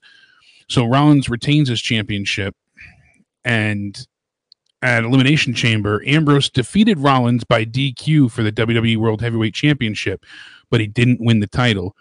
So 0.68 0.84
Rollins 0.84 1.28
retains 1.28 1.68
his 1.68 1.80
championship, 1.80 2.56
and 3.44 4.06
at 4.82 5.04
Elimination 5.04 5.52
Chamber, 5.54 6.02
Ambrose 6.06 6.48
defeated 6.50 6.98
Rollins 6.98 7.44
by 7.44 7.64
DQ 7.64 8.30
for 8.30 8.42
the 8.42 8.52
WWE 8.52 8.96
World 8.96 9.20
Heavyweight 9.20 9.54
Championship, 9.54 10.24
but 10.70 10.80
he 10.80 10.86
didn't 10.86 11.20
win 11.20 11.40
the 11.40 11.46
title. 11.46 11.96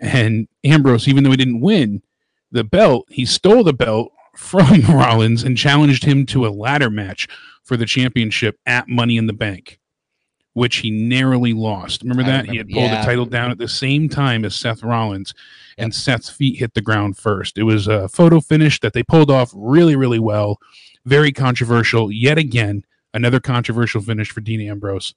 And 0.00 0.48
Ambrose, 0.64 1.08
even 1.08 1.24
though 1.24 1.30
he 1.30 1.36
didn't 1.36 1.60
win 1.60 2.02
the 2.50 2.64
belt, 2.64 3.06
he 3.08 3.24
stole 3.24 3.64
the 3.64 3.72
belt 3.72 4.12
from 4.36 4.80
Rollins 4.88 5.42
and 5.42 5.56
challenged 5.56 6.04
him 6.04 6.26
to 6.26 6.46
a 6.46 6.50
ladder 6.50 6.90
match 6.90 7.28
for 7.64 7.76
the 7.76 7.86
championship 7.86 8.58
at 8.66 8.88
Money 8.88 9.16
in 9.16 9.26
the 9.26 9.32
Bank. 9.32 9.78
which 10.54 10.76
he 10.76 10.90
narrowly 10.90 11.54
lost. 11.54 12.02
Remember 12.02 12.22
that? 12.24 12.46
remember- 12.46 12.52
he 12.52 12.58
had 12.58 12.68
pulled 12.68 12.90
yeah. 12.90 13.00
the 13.00 13.06
title 13.06 13.24
down 13.24 13.50
at 13.50 13.56
the 13.58 13.66
same 13.68 14.08
time 14.08 14.44
as 14.44 14.54
Seth 14.54 14.82
Rollins, 14.82 15.32
and 15.78 15.94
Yep. 15.94 15.94
Seth's 15.94 16.28
feet 16.30 16.58
hit 16.58 16.74
the 16.74 16.82
ground 16.82 17.16
first. 17.16 17.56
It 17.56 17.62
was 17.62 17.86
a 17.88 18.06
photo 18.08 18.38
finish 18.40 18.78
that 18.80 18.92
they 18.92 19.02
pulled 19.02 19.30
off 19.30 19.50
really, 19.54 19.96
really 19.96 20.18
well. 20.18 20.58
Very 21.04 21.32
controversial. 21.32 22.10
Yet 22.12 22.38
again, 22.38 22.84
another 23.14 23.40
controversial 23.40 24.00
finish 24.00 24.30
for 24.30 24.40
Dean 24.40 24.60
Ambrose. 24.60 25.14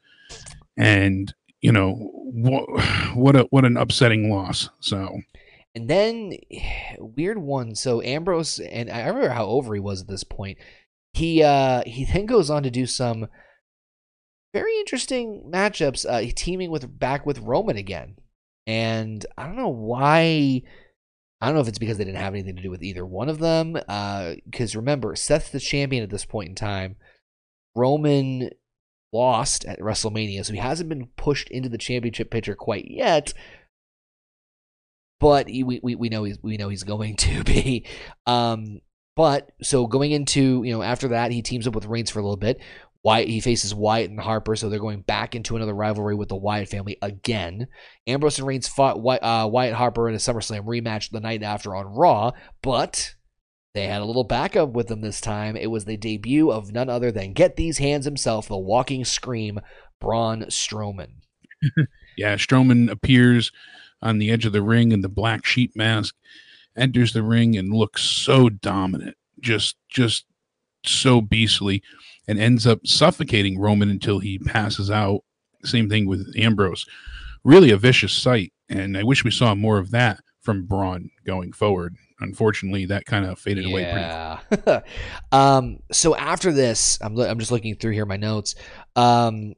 And, 0.78 1.34
you 1.62 1.72
know, 1.72 1.94
what? 1.94 2.66
what 3.16 3.36
a 3.36 3.44
what 3.50 3.66
an 3.66 3.78
upsetting 3.78 4.30
loss. 4.32 4.70
So 4.80 5.20
And 5.74 5.90
then 5.90 6.34
weird 7.00 7.38
one. 7.38 7.76
So 7.76 8.02
Ambrose 8.02 8.60
and 8.60 8.90
I 8.90 9.06
remember 9.08 9.30
how 9.30 9.46
over 9.46 9.74
he 9.74 9.80
was 9.80 10.02
at 10.02 10.08
this 10.08 10.24
point. 10.24 10.58
He 11.14 11.44
uh 11.44 11.84
he 11.86 12.06
then 12.14 12.26
goes 12.26 12.50
on 12.50 12.64
to 12.64 12.72
do 12.72 12.86
some 12.86 13.28
very 14.54 14.78
interesting 14.80 15.50
matchups, 15.54 16.06
uh 16.08 16.32
teaming 16.36 16.72
with 16.72 17.00
back 17.00 17.26
with 17.26 17.40
Roman 17.40 17.78
again. 17.78 18.18
And 18.68 19.26
I 19.38 19.46
don't 19.46 19.58
know 19.58 19.70
why 19.70 20.64
I 21.46 21.48
don't 21.48 21.56
know 21.56 21.62
if 21.62 21.68
it's 21.68 21.80
because 21.80 21.98
they 21.98 22.06
didn't 22.06 22.22
have 22.22 22.34
anything 22.34 22.56
to 22.56 22.62
do 22.64 22.72
with 22.72 22.84
either 22.84 23.06
one 23.06 23.30
of 23.30 23.40
them. 23.40 23.78
Uh 23.88 24.34
because 24.46 24.76
remember, 24.76 25.16
Seth's 25.16 25.50
the 25.50 25.60
champion 25.60 26.04
at 26.04 26.10
this 26.10 26.26
point 26.26 26.50
in 26.50 26.56
time. 26.56 26.96
Roman 27.76 28.50
lost 29.14 29.66
at 29.66 29.80
WrestleMania, 29.80 30.46
so 30.46 30.54
he 30.54 30.60
hasn't 30.60 30.90
been 30.90 31.08
pushed 31.18 31.50
into 31.50 31.70
the 31.70 31.78
championship 31.78 32.32
picture 32.32 32.56
quite 32.56 32.90
yet 32.90 33.34
but 35.20 35.48
he, 35.48 35.64
we, 35.64 35.80
we 35.82 35.96
we 35.96 36.10
know 36.10 36.24
he's 36.24 36.38
we 36.42 36.58
know 36.58 36.70
he's 36.70 36.84
going 36.84 37.16
to 37.18 37.44
be. 37.44 37.86
Um, 38.26 38.82
but 39.16 39.52
so 39.62 39.88
going 39.88 40.12
into 40.12 40.64
you 40.64 40.74
know 40.74 40.82
after 40.82 41.10
that 41.10 41.32
he 41.32 41.42
teams 41.42 41.68
up 41.68 41.76
with 41.76 41.86
Reigns 41.86 42.12
for 42.12 42.20
a 42.20 42.22
little 42.22 42.38
bit. 42.38 42.60
Wyatt 43.06 43.28
he 43.28 43.40
faces 43.40 43.76
Wyatt 43.76 44.10
and 44.10 44.20
Harper, 44.20 44.56
so 44.56 44.68
they're 44.68 44.80
going 44.80 45.02
back 45.02 45.36
into 45.36 45.56
another 45.56 45.76
rivalry 45.76 46.16
with 46.16 46.28
the 46.28 46.36
Wyatt 46.36 46.70
family 46.70 46.98
again. 47.04 47.68
Ambrose 48.08 48.40
and 48.40 48.48
Reigns 48.48 48.68
fought 48.68 48.98
uh, 48.98 49.48
Wyatt 49.48 49.76
Harper 49.76 50.10
in 50.10 50.16
a 50.16 50.18
SummerSlam 50.18 50.66
rematch 50.66 51.12
the 51.12 51.20
night 51.20 51.44
after 51.44 51.76
on 51.76 51.86
Raw, 51.86 52.32
but 52.64 53.14
they 53.76 53.86
had 53.86 54.02
a 54.02 54.06
little 54.06 54.24
backup 54.24 54.70
with 54.70 54.88
them 54.88 55.02
this 55.02 55.22
time. 55.22 55.56
It 55.56 55.70
was 55.70 55.86
the 55.86 55.98
debut 55.98 56.52
of 56.52 56.72
none 56.72 56.90
other 56.90 57.12
than 57.12 57.34
Get 57.34 57.58
These 57.58 57.78
Hands 57.78 58.04
himself, 58.04 58.48
the 58.48 58.58
Walking 58.58 59.06
Scream, 59.06 59.60
Braun 60.02 60.46
Strowman. 60.46 61.18
yeah, 62.18 62.38
Strowman 62.38 62.90
appears 62.90 63.52
on 64.02 64.18
the 64.18 64.32
edge 64.32 64.48
of 64.48 64.52
the 64.52 64.64
ring 64.64 64.92
in 64.92 65.02
the 65.02 65.10
black 65.10 65.46
sheep 65.46 65.76
mask, 65.76 66.16
enters 66.76 67.14
the 67.14 67.22
ring 67.22 67.56
and 67.56 67.72
looks 67.72 68.02
so 68.02 68.50
dominant, 68.50 69.16
just 69.40 69.76
just 69.90 70.26
so 70.84 71.22
beastly, 71.22 71.84
and 72.28 72.40
ends 72.40 72.66
up 72.66 72.86
suffocating 72.86 73.60
Roman 73.60 73.90
until 73.90 74.20
he 74.20 74.40
passes 74.40 74.90
out. 74.90 75.22
Same 75.64 75.90
thing 75.90 76.08
with 76.08 76.34
Ambrose. 76.38 76.86
Really 77.44 77.72
a 77.72 77.78
vicious 77.78 78.14
sight, 78.14 78.54
and 78.70 78.98
I 78.98 79.04
wish 79.04 79.24
we 79.24 79.32
saw 79.32 79.56
more 79.56 79.78
of 79.78 79.92
that 79.92 80.20
from 80.42 80.66
Braun 80.66 81.10
going 81.26 81.52
forward. 81.52 81.96
Unfortunately, 82.20 82.86
that 82.86 83.06
kind 83.06 83.26
of 83.26 83.38
faded 83.38 83.66
away 83.66 83.82
Yeah. 83.82 84.40
um, 85.32 85.80
so 85.92 86.16
after 86.16 86.52
this, 86.52 86.98
I'm, 87.02 87.20
I'm 87.20 87.40
just 87.40 87.52
looking 87.52 87.76
through 87.76 87.92
here 87.92 88.06
my 88.06 88.16
notes. 88.16 88.56
Um, 88.96 89.54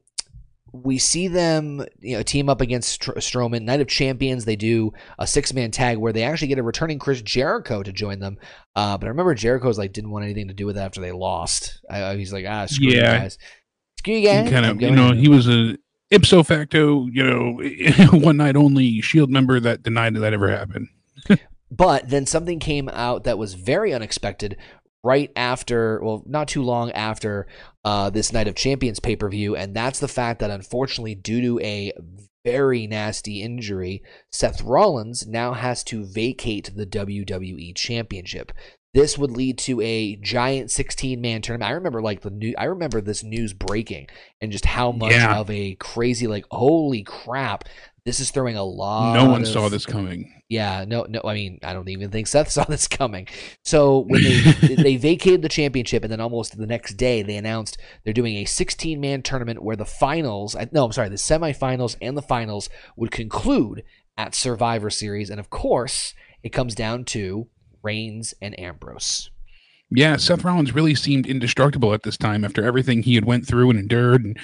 we 0.72 0.98
see 0.98 1.28
them, 1.28 1.84
you 2.00 2.16
know, 2.16 2.22
team 2.22 2.48
up 2.48 2.60
against 2.60 2.90
Str- 2.90 3.12
Strowman. 3.12 3.62
Night 3.62 3.80
of 3.80 3.86
Champions, 3.88 4.44
they 4.44 4.56
do 4.56 4.92
a 5.18 5.26
six 5.26 5.52
man 5.52 5.70
tag 5.70 5.96
where 5.98 6.12
they 6.12 6.22
actually 6.24 6.48
get 6.48 6.58
a 6.58 6.62
returning 6.62 6.98
Chris 6.98 7.22
Jericho 7.22 7.82
to 7.82 7.92
join 7.92 8.18
them. 8.20 8.38
Uh, 8.76 8.98
but 8.98 9.06
I 9.06 9.08
remember 9.10 9.34
Jericho's 9.34 9.78
like 9.78 9.92
didn't 9.92 10.10
want 10.10 10.24
anything 10.24 10.48
to 10.48 10.54
do 10.54 10.66
with 10.66 10.76
it 10.76 10.80
after 10.80 11.00
they 11.00 11.12
lost. 11.12 11.80
I, 11.90 12.14
he's 12.16 12.32
like, 12.32 12.44
ah, 12.48 12.66
screw 12.66 12.88
Yeah. 12.88 13.12
you 13.14 13.18
guys. 13.20 13.38
Screw 13.98 14.14
you 14.14 14.26
guys. 14.28 14.50
kind 14.50 14.66
of 14.66 14.80
you 14.80 14.90
know 14.92 15.12
he 15.12 15.28
was 15.28 15.48
a 15.48 15.76
ipso 16.10 16.42
facto 16.42 17.06
you 17.08 17.22
know 17.22 17.60
one 18.18 18.36
night 18.38 18.56
only 18.56 19.00
shield 19.02 19.28
member 19.28 19.60
that 19.60 19.82
denied 19.82 20.14
that 20.14 20.32
ever 20.32 20.48
happened 20.50 20.88
But 21.70 22.08
then 22.08 22.24
something 22.24 22.60
came 22.60 22.88
out 22.88 23.24
that 23.24 23.36
was 23.36 23.52
very 23.52 23.92
unexpected 23.92 24.56
right 25.04 25.30
after, 25.36 26.00
well, 26.02 26.22
not 26.26 26.48
too 26.48 26.62
long 26.62 26.90
after 26.92 27.46
uh, 27.84 28.10
this 28.10 28.32
Night 28.32 28.48
of 28.48 28.54
Champions 28.54 29.00
pay 29.00 29.16
per 29.16 29.28
view, 29.28 29.56
and 29.56 29.74
that's 29.74 30.00
the 30.00 30.08
fact 30.08 30.40
that 30.40 30.50
unfortunately, 30.50 31.14
due 31.14 31.40
to 31.40 31.60
a 31.60 31.92
very 32.44 32.86
nasty 32.86 33.42
injury, 33.42 34.02
Seth 34.32 34.62
Rollins 34.62 35.26
now 35.26 35.52
has 35.52 35.84
to 35.84 36.04
vacate 36.04 36.70
the 36.74 36.86
WWE 36.86 37.74
Championship. 37.76 38.52
This 38.94 39.18
would 39.18 39.30
lead 39.32 39.58
to 39.58 39.80
a 39.82 40.16
giant 40.16 40.70
16 40.70 41.20
man 41.20 41.42
tournament. 41.42 41.68
I 41.70 41.74
remember 41.74 42.00
like 42.00 42.22
the 42.22 42.30
new 42.30 42.54
I 42.56 42.64
remember 42.64 43.00
this 43.00 43.22
news 43.22 43.52
breaking 43.52 44.08
and 44.40 44.50
just 44.50 44.64
how 44.64 44.92
much 44.92 45.12
Yeah. 45.12 45.38
of 45.38 45.50
a 45.50 45.74
crazy 45.74 46.26
like 46.26 46.46
holy 46.50 47.02
crap 47.02 47.64
this 48.06 48.18
is 48.18 48.30
throwing 48.30 48.56
a 48.56 48.64
lot 48.64 49.12
no 49.14 49.30
one 49.30 49.42
of- 49.42 49.48
saw 49.48 49.68
this 49.68 49.84
coming 49.84 50.37
yeah, 50.48 50.84
no, 50.86 51.04
no. 51.08 51.20
I 51.24 51.34
mean, 51.34 51.58
I 51.62 51.72
don't 51.74 51.88
even 51.88 52.10
think 52.10 52.26
Seth 52.26 52.50
saw 52.52 52.64
this 52.64 52.88
coming. 52.88 53.28
So 53.64 54.00
when 54.00 54.22
they 54.22 54.40
they 54.76 54.96
vacated 54.96 55.42
the 55.42 55.48
championship, 55.48 56.02
and 56.02 56.12
then 56.12 56.20
almost 56.20 56.56
the 56.56 56.66
next 56.66 56.94
day 56.94 57.22
they 57.22 57.36
announced 57.36 57.78
they're 58.04 58.12
doing 58.12 58.36
a 58.36 58.44
16 58.44 59.00
man 59.00 59.22
tournament 59.22 59.62
where 59.62 59.76
the 59.76 59.84
finals, 59.84 60.54
uh, 60.54 60.66
no, 60.72 60.84
I'm 60.84 60.92
sorry, 60.92 61.08
the 61.08 61.16
semifinals 61.16 61.96
and 62.00 62.16
the 62.16 62.22
finals 62.22 62.68
would 62.96 63.10
conclude 63.10 63.82
at 64.16 64.34
Survivor 64.34 64.90
Series, 64.90 65.30
and 65.30 65.38
of 65.38 65.50
course, 65.50 66.14
it 66.42 66.50
comes 66.50 66.74
down 66.74 67.04
to 67.06 67.48
Reigns 67.82 68.34
and 68.42 68.58
Ambrose. 68.58 69.30
yeah 69.90 70.16
seth 70.16 70.44
rollins 70.44 70.74
really 70.74 70.94
seemed 70.94 71.26
indestructible 71.26 71.94
at 71.94 72.02
this 72.02 72.16
time 72.16 72.44
after 72.44 72.64
everything 72.64 73.02
he 73.02 73.14
had 73.14 73.24
went 73.24 73.46
through 73.46 73.70
and 73.70 73.78
endured 73.78 74.24
and 74.24 74.36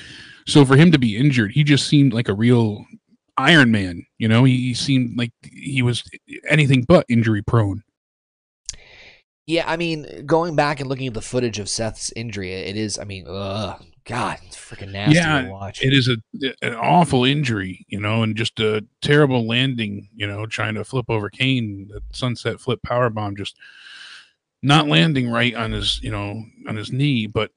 so 0.46 0.64
for 0.64 0.76
him 0.76 0.92
to 0.92 0.98
be 0.98 1.16
injured 1.16 1.50
he 1.52 1.64
just 1.64 1.86
seemed 1.88 2.12
like 2.12 2.28
a 2.28 2.34
real 2.34 2.84
iron 3.36 3.70
man 3.70 4.06
you 4.18 4.28
know 4.28 4.44
he, 4.44 4.56
he 4.56 4.74
seemed 4.74 5.16
like 5.18 5.32
he 5.42 5.82
was 5.82 6.04
anything 6.48 6.82
but 6.82 7.04
injury 7.08 7.42
prone 7.42 7.82
Yeah, 9.46 9.64
I 9.70 9.76
mean, 9.76 10.24
going 10.24 10.56
back 10.56 10.80
and 10.80 10.88
looking 10.88 11.06
at 11.06 11.14
the 11.14 11.20
footage 11.20 11.58
of 11.58 11.68
Seth's 11.68 12.12
injury, 12.16 12.52
it 12.52 12.76
is, 12.76 12.98
I 12.98 13.04
mean, 13.04 13.26
ugh, 13.28 13.82
God, 14.04 14.38
it's 14.46 14.56
freaking 14.56 14.92
nasty 14.92 15.14
Yeah, 15.14 15.42
to 15.42 15.50
watch. 15.50 15.82
it 15.82 15.92
is 15.92 16.08
a 16.08 16.16
an 16.62 16.74
awful 16.74 17.24
injury, 17.24 17.84
you 17.88 18.00
know, 18.00 18.22
and 18.22 18.36
just 18.36 18.58
a 18.60 18.86
terrible 19.02 19.46
landing, 19.46 20.08
you 20.14 20.26
know, 20.26 20.46
trying 20.46 20.74
to 20.76 20.84
flip 20.84 21.06
over 21.10 21.28
Kane, 21.28 21.88
the 21.88 22.00
sunset 22.12 22.60
flip 22.60 22.82
power 22.82 23.10
bomb, 23.10 23.36
just 23.36 23.56
not 24.62 24.88
landing 24.88 25.28
right 25.28 25.54
on 25.54 25.72
his, 25.72 26.00
you 26.02 26.10
know, 26.10 26.42
on 26.66 26.76
his 26.76 26.90
knee. 26.90 27.26
But 27.26 27.50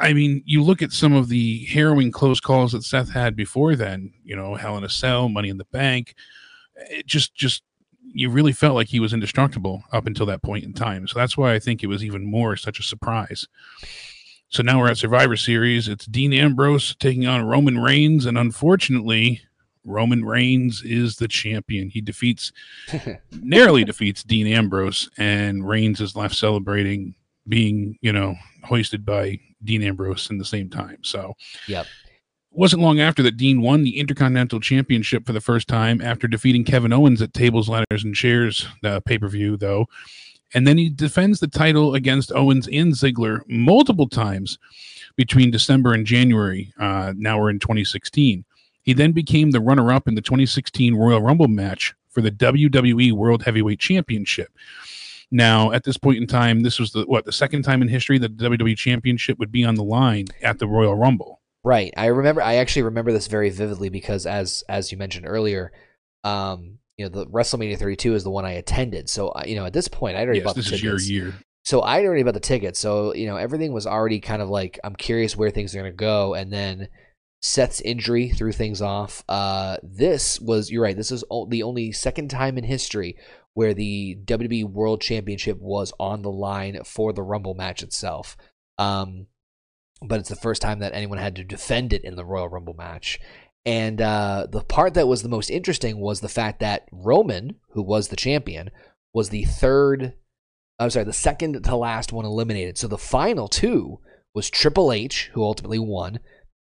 I, 0.00 0.12
mean, 0.12 0.42
you 0.44 0.62
look 0.62 0.82
at 0.82 0.92
some 0.92 1.12
of 1.12 1.28
the 1.28 1.64
harrowing 1.66 2.10
close 2.10 2.40
calls 2.40 2.72
that 2.72 2.84
Seth 2.84 3.10
had 3.10 3.36
before 3.36 3.76
then, 3.76 4.12
you 4.24 4.34
know, 4.34 4.54
Hell 4.54 4.76
in 4.76 4.84
a 4.84 4.88
Cell, 4.88 5.28
Money 5.28 5.48
in 5.48 5.58
the 5.58 5.64
Bank. 5.66 6.14
It 6.76 7.06
just, 7.06 7.34
just 7.34 7.62
you 8.12 8.30
really 8.30 8.52
felt 8.52 8.74
like 8.74 8.88
he 8.88 9.00
was 9.00 9.12
indestructible 9.12 9.84
up 9.92 10.06
until 10.06 10.26
that 10.26 10.42
point 10.42 10.64
in 10.64 10.72
time. 10.72 11.06
So 11.06 11.18
that's 11.18 11.36
why 11.36 11.54
I 11.54 11.58
think 11.58 11.82
it 11.82 11.88
was 11.88 12.04
even 12.04 12.24
more 12.24 12.56
such 12.56 12.80
a 12.80 12.84
surprise. 12.84 13.46
So 14.48 14.62
now 14.62 14.78
we're 14.78 14.90
at 14.90 14.98
Survivor 14.98 15.36
Series. 15.36 15.88
It's 15.88 16.06
Dean 16.06 16.32
Ambrose 16.32 16.94
taking 16.96 17.26
on 17.26 17.46
Roman 17.46 17.78
Reigns, 17.78 18.24
and 18.24 18.38
unfortunately, 18.38 19.42
Roman 19.84 20.24
Reigns 20.24 20.82
is 20.82 21.16
the 21.16 21.28
champion. 21.28 21.90
He 21.90 22.00
defeats, 22.00 22.52
narrowly 23.42 23.84
defeats 23.84 24.22
Dean 24.24 24.46
Ambrose, 24.46 25.10
and 25.18 25.68
Reigns 25.68 26.00
is 26.00 26.16
left 26.16 26.34
celebrating 26.34 27.14
being, 27.46 27.98
you 28.00 28.12
know, 28.12 28.36
hoisted 28.64 29.04
by 29.04 29.38
Dean 29.64 29.82
Ambrose 29.82 30.30
in 30.30 30.38
the 30.38 30.44
same 30.44 30.68
time. 30.70 30.98
So, 31.02 31.34
Yep. 31.66 31.86
wasn't 32.50 32.82
long 32.82 33.00
after 33.00 33.22
that 33.22 33.36
Dean 33.36 33.60
won 33.60 33.82
the 33.82 33.98
Intercontinental 33.98 34.60
Championship 34.60 35.26
for 35.26 35.32
the 35.32 35.40
first 35.40 35.68
time 35.68 36.00
after 36.00 36.26
defeating 36.26 36.64
Kevin 36.64 36.92
Owens 36.92 37.20
at 37.22 37.34
Tables, 37.34 37.68
Ladders, 37.68 38.04
and 38.04 38.14
Chairs, 38.14 38.66
the 38.82 39.00
pay 39.02 39.18
per 39.18 39.28
view, 39.28 39.56
though. 39.56 39.86
And 40.54 40.66
then 40.66 40.78
he 40.78 40.88
defends 40.88 41.40
the 41.40 41.46
title 41.46 41.94
against 41.94 42.32
Owens 42.32 42.66
and 42.68 42.94
Ziggler 42.94 43.40
multiple 43.48 44.08
times 44.08 44.58
between 45.16 45.50
December 45.50 45.92
and 45.92 46.06
January. 46.06 46.72
Uh, 46.80 47.12
now 47.16 47.38
we're 47.38 47.50
in 47.50 47.58
2016. 47.58 48.44
He 48.82 48.92
then 48.94 49.12
became 49.12 49.50
the 49.50 49.60
runner 49.60 49.92
up 49.92 50.08
in 50.08 50.14
the 50.14 50.22
2016 50.22 50.94
Royal 50.94 51.20
Rumble 51.20 51.48
match 51.48 51.94
for 52.08 52.22
the 52.22 52.30
WWE 52.30 53.12
World 53.12 53.42
Heavyweight 53.42 53.78
Championship. 53.78 54.48
Now, 55.30 55.72
at 55.72 55.84
this 55.84 55.98
point 55.98 56.18
in 56.18 56.26
time, 56.26 56.60
this 56.60 56.78
was 56.78 56.92
the 56.92 57.04
what 57.04 57.24
the 57.24 57.32
second 57.32 57.62
time 57.62 57.82
in 57.82 57.88
history 57.88 58.18
that 58.18 58.38
the 58.38 58.48
WWE 58.48 58.76
Championship 58.76 59.38
would 59.38 59.52
be 59.52 59.64
on 59.64 59.74
the 59.74 59.84
line 59.84 60.26
at 60.42 60.58
the 60.58 60.66
Royal 60.66 60.94
Rumble. 60.94 61.40
Right. 61.64 61.92
I 61.96 62.06
remember. 62.06 62.40
I 62.40 62.56
actually 62.56 62.82
remember 62.82 63.12
this 63.12 63.26
very 63.26 63.50
vividly 63.50 63.90
because, 63.90 64.24
as 64.24 64.64
as 64.68 64.90
you 64.90 64.96
mentioned 64.96 65.26
earlier, 65.26 65.72
um, 66.24 66.78
you 66.96 67.04
know, 67.04 67.10
the 67.10 67.26
WrestleMania 67.26 67.78
32 67.78 68.14
is 68.14 68.24
the 68.24 68.30
one 68.30 68.46
I 68.46 68.52
attended. 68.52 69.10
So, 69.10 69.28
uh, 69.28 69.44
you 69.46 69.56
know, 69.56 69.66
at 69.66 69.72
this 69.72 69.88
point, 69.88 70.16
I'd 70.16 70.24
already 70.24 70.38
Yes, 70.38 70.46
bought 70.46 70.54
the 70.56 70.62
this 70.62 70.72
is 70.72 70.82
your 70.82 70.98
year. 70.98 71.34
So 71.64 71.82
I'd 71.82 72.06
already 72.06 72.22
bought 72.22 72.34
the 72.34 72.40
tickets. 72.40 72.78
So 72.78 73.14
you 73.14 73.26
know, 73.26 73.36
everything 73.36 73.72
was 73.72 73.86
already 73.86 74.20
kind 74.20 74.40
of 74.40 74.48
like 74.48 74.80
I'm 74.82 74.96
curious 74.96 75.36
where 75.36 75.50
things 75.50 75.74
are 75.74 75.78
going 75.78 75.92
to 75.92 75.96
go, 75.96 76.32
and 76.32 76.50
then 76.50 76.88
Seth's 77.42 77.82
injury 77.82 78.30
threw 78.30 78.52
things 78.52 78.80
off. 78.80 79.22
Uh, 79.28 79.76
this 79.82 80.40
was 80.40 80.70
you're 80.70 80.82
right. 80.82 80.96
This 80.96 81.12
is 81.12 81.22
the 81.48 81.62
only 81.62 81.92
second 81.92 82.28
time 82.28 82.56
in 82.56 82.64
history 82.64 83.16
where 83.58 83.74
the 83.74 84.16
WWE 84.24 84.66
World 84.66 85.00
Championship 85.00 85.58
was 85.58 85.92
on 85.98 86.22
the 86.22 86.30
line 86.30 86.78
for 86.84 87.12
the 87.12 87.24
Rumble 87.24 87.54
match 87.54 87.82
itself. 87.82 88.36
Um, 88.78 89.26
but 90.00 90.20
it's 90.20 90.28
the 90.28 90.36
first 90.36 90.62
time 90.62 90.78
that 90.78 90.94
anyone 90.94 91.18
had 91.18 91.34
to 91.34 91.42
defend 91.42 91.92
it 91.92 92.04
in 92.04 92.14
the 92.14 92.24
Royal 92.24 92.48
Rumble 92.48 92.74
match. 92.74 93.18
And 93.66 94.00
uh, 94.00 94.46
the 94.48 94.62
part 94.62 94.94
that 94.94 95.08
was 95.08 95.24
the 95.24 95.28
most 95.28 95.50
interesting 95.50 95.98
was 95.98 96.20
the 96.20 96.28
fact 96.28 96.60
that 96.60 96.86
Roman, 96.92 97.56
who 97.70 97.82
was 97.82 98.06
the 98.06 98.14
champion, 98.14 98.70
was 99.12 99.30
the 99.30 99.42
third, 99.42 100.14
I'm 100.78 100.90
sorry, 100.90 101.06
the 101.06 101.12
second 101.12 101.60
to 101.64 101.74
last 101.74 102.12
one 102.12 102.26
eliminated. 102.26 102.78
So 102.78 102.86
the 102.86 102.96
final 102.96 103.48
two 103.48 103.98
was 104.36 104.50
Triple 104.50 104.92
H, 104.92 105.32
who 105.32 105.42
ultimately 105.42 105.80
won, 105.80 106.20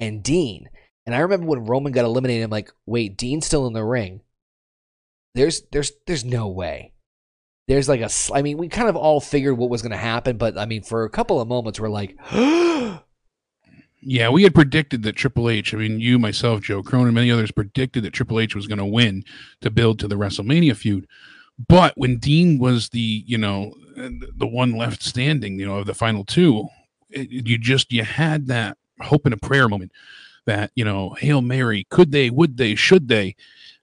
and 0.00 0.20
Dean. 0.20 0.68
And 1.06 1.14
I 1.14 1.20
remember 1.20 1.46
when 1.46 1.64
Roman 1.64 1.92
got 1.92 2.04
eliminated, 2.04 2.42
I'm 2.42 2.50
like, 2.50 2.72
wait, 2.86 3.16
Dean's 3.16 3.46
still 3.46 3.68
in 3.68 3.72
the 3.72 3.84
ring. 3.84 4.22
There's 5.34 5.62
there's 5.72 5.92
there's 6.06 6.24
no 6.24 6.48
way. 6.48 6.92
There's 7.68 7.88
like 7.88 8.00
a 8.00 8.10
I 8.34 8.42
mean, 8.42 8.58
we 8.58 8.68
kind 8.68 8.88
of 8.88 8.96
all 8.96 9.20
figured 9.20 9.56
what 9.56 9.70
was 9.70 9.82
going 9.82 9.92
to 9.92 9.96
happen, 9.96 10.36
but 10.36 10.58
I 10.58 10.66
mean, 10.66 10.82
for 10.82 11.04
a 11.04 11.10
couple 11.10 11.40
of 11.40 11.48
moments 11.48 11.80
we're 11.80 11.88
like, 11.88 12.16
Yeah, 14.04 14.30
we 14.30 14.42
had 14.42 14.54
predicted 14.54 15.04
that 15.04 15.14
Triple 15.14 15.48
H, 15.48 15.72
I 15.72 15.76
mean, 15.76 16.00
you, 16.00 16.18
myself, 16.18 16.62
Joe 16.62 16.82
Cronin, 16.82 17.08
and 17.08 17.14
many 17.14 17.30
others 17.30 17.52
predicted 17.52 18.02
that 18.02 18.12
Triple 18.12 18.40
H 18.40 18.56
was 18.56 18.66
going 18.66 18.80
to 18.80 18.84
win 18.84 19.24
to 19.60 19.70
build 19.70 20.00
to 20.00 20.08
the 20.08 20.16
WrestleMania 20.16 20.74
feud. 20.74 21.06
But 21.68 21.92
when 21.96 22.18
Dean 22.18 22.58
was 22.58 22.88
the, 22.88 23.22
you 23.24 23.38
know, 23.38 23.74
the 23.94 24.46
one 24.46 24.72
left 24.72 25.04
standing, 25.04 25.60
you 25.60 25.66
know, 25.66 25.78
of 25.78 25.86
the 25.86 25.94
final 25.94 26.24
two, 26.24 26.66
it, 27.10 27.30
you 27.30 27.58
just, 27.58 27.92
you 27.92 28.02
had 28.02 28.48
that 28.48 28.76
hope 29.00 29.24
and 29.24 29.34
a 29.34 29.36
prayer 29.36 29.68
moment 29.68 29.92
that, 30.46 30.72
you 30.74 30.84
know, 30.84 31.10
Hail 31.10 31.40
Mary, 31.40 31.86
could 31.88 32.10
they, 32.10 32.28
would 32.28 32.56
they, 32.56 32.74
should 32.74 33.06
they? 33.06 33.36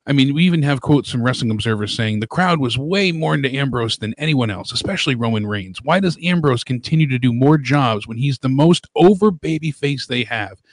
I 0.10 0.12
mean, 0.12 0.34
we 0.34 0.44
even 0.46 0.64
have 0.64 0.82
quotes 0.82 1.12
from 1.12 1.22
Wrestling 1.22 1.52
Observer 1.52 1.86
saying 1.86 2.20
the 2.20 2.26
crowd 2.26 2.60
was 2.60 2.80
way 2.80 3.12
more 3.12 3.36
into 3.36 3.56
Ambrose 3.56 3.98
than 3.98 4.16
anyone 4.18 4.50
else, 4.50 4.72
especially 4.72 5.14
Roman 5.14 5.46
Reigns. 5.46 5.84
Why 5.84 6.00
does 6.00 6.18
Ambrose 6.24 6.64
continue 6.64 7.08
to 7.10 7.20
do 7.20 7.32
more 7.32 7.60
jobs 7.60 8.08
when 8.08 8.18
he's 8.18 8.40
the 8.40 8.50
most 8.50 8.88
over 8.96 9.30
baby 9.30 9.70
face 9.70 10.08
they 10.08 10.24
have? 10.24 10.64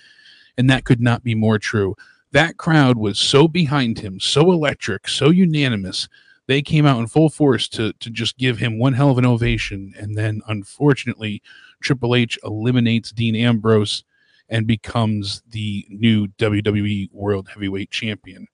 And 0.56 0.70
that 0.70 0.86
could 0.86 1.02
not 1.02 1.22
be 1.22 1.34
more 1.34 1.58
true. 1.58 1.94
That 2.32 2.56
crowd 2.56 2.96
was 2.96 3.20
so 3.20 3.46
behind 3.46 3.98
him, 3.98 4.20
so 4.20 4.50
electric, 4.52 5.06
so 5.06 5.28
unanimous. 5.28 6.08
They 6.46 6.62
came 6.62 6.86
out 6.86 6.98
in 7.00 7.06
full 7.06 7.28
force 7.28 7.68
to 7.70 7.92
to 7.92 8.08
just 8.08 8.38
give 8.38 8.56
him 8.56 8.78
one 8.78 8.94
hell 8.94 9.10
of 9.10 9.18
an 9.18 9.26
ovation. 9.26 9.92
And 9.98 10.16
then 10.16 10.40
unfortunately, 10.48 11.42
Triple 11.82 12.14
H 12.14 12.38
eliminates 12.42 13.12
Dean 13.12 13.36
Ambrose 13.36 14.02
and 14.48 14.66
becomes 14.66 15.42
the 15.50 15.84
new 15.90 16.28
WWE 16.38 17.10
World 17.12 17.48
Heavyweight 17.48 17.90
Champion. 17.90 18.46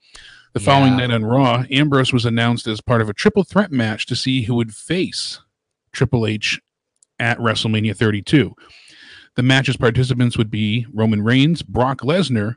The 0.53 0.61
following 0.61 0.93
Yeah. 0.93 1.07
night 1.07 1.11
on 1.15 1.25
Raw, 1.25 1.65
Ambrose 1.71 2.13
was 2.13 2.27
announced 2.27 2.67
as 2.67 2.81
part 2.81 3.01
of 3.01 3.09
a 3.09 3.15
triple 3.15 3.43
threat 3.45 3.73
match 3.73 4.05
to 4.07 4.17
see 4.17 4.43
who 4.43 4.55
would 4.57 4.75
face 4.75 5.41
Triple 5.93 6.27
H 6.27 6.61
at 7.19 7.39
WrestleMania 7.39 7.97
32. 7.97 8.55
The 9.35 9.43
match's 9.43 9.79
participants 9.79 10.37
would 10.37 10.51
be 10.51 10.87
Roman 10.93 11.23
Reigns, 11.23 11.63
Brock 11.63 12.01
Lesnar, 12.03 12.57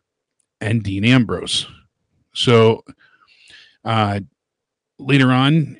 and 0.59 0.83
Dean 0.83 1.05
Ambrose. 1.05 1.67
So 2.33 2.83
uh, 3.85 4.21
later 4.99 5.31
on, 5.31 5.77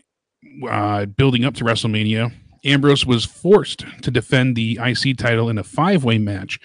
uh, 0.69 1.05
building 1.05 1.43
up 1.43 1.55
to 1.55 1.65
WrestleMania, 1.65 2.31
Ambrose 2.63 3.05
was 3.05 3.25
forced 3.25 3.85
to 4.03 4.09
defend 4.09 4.55
the 4.55 4.79
IC 4.81 5.17
title 5.17 5.49
in 5.49 5.57
a 5.57 5.63
five 5.63 6.05
way 6.05 6.17
match, 6.17 6.59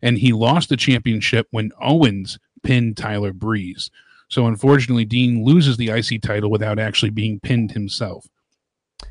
and 0.00 0.18
he 0.18 0.32
lost 0.32 0.68
the 0.68 0.76
championship 0.76 1.48
when 1.50 1.72
Owens 1.80 2.38
pinned 2.62 2.96
Tyler 2.96 3.32
Breeze. 3.32 3.90
So 4.32 4.46
unfortunately, 4.46 5.04
Dean 5.04 5.44
loses 5.44 5.76
the 5.76 5.90
IC 5.90 6.22
title 6.22 6.50
without 6.50 6.78
actually 6.78 7.10
being 7.10 7.38
pinned 7.38 7.72
himself. 7.72 8.26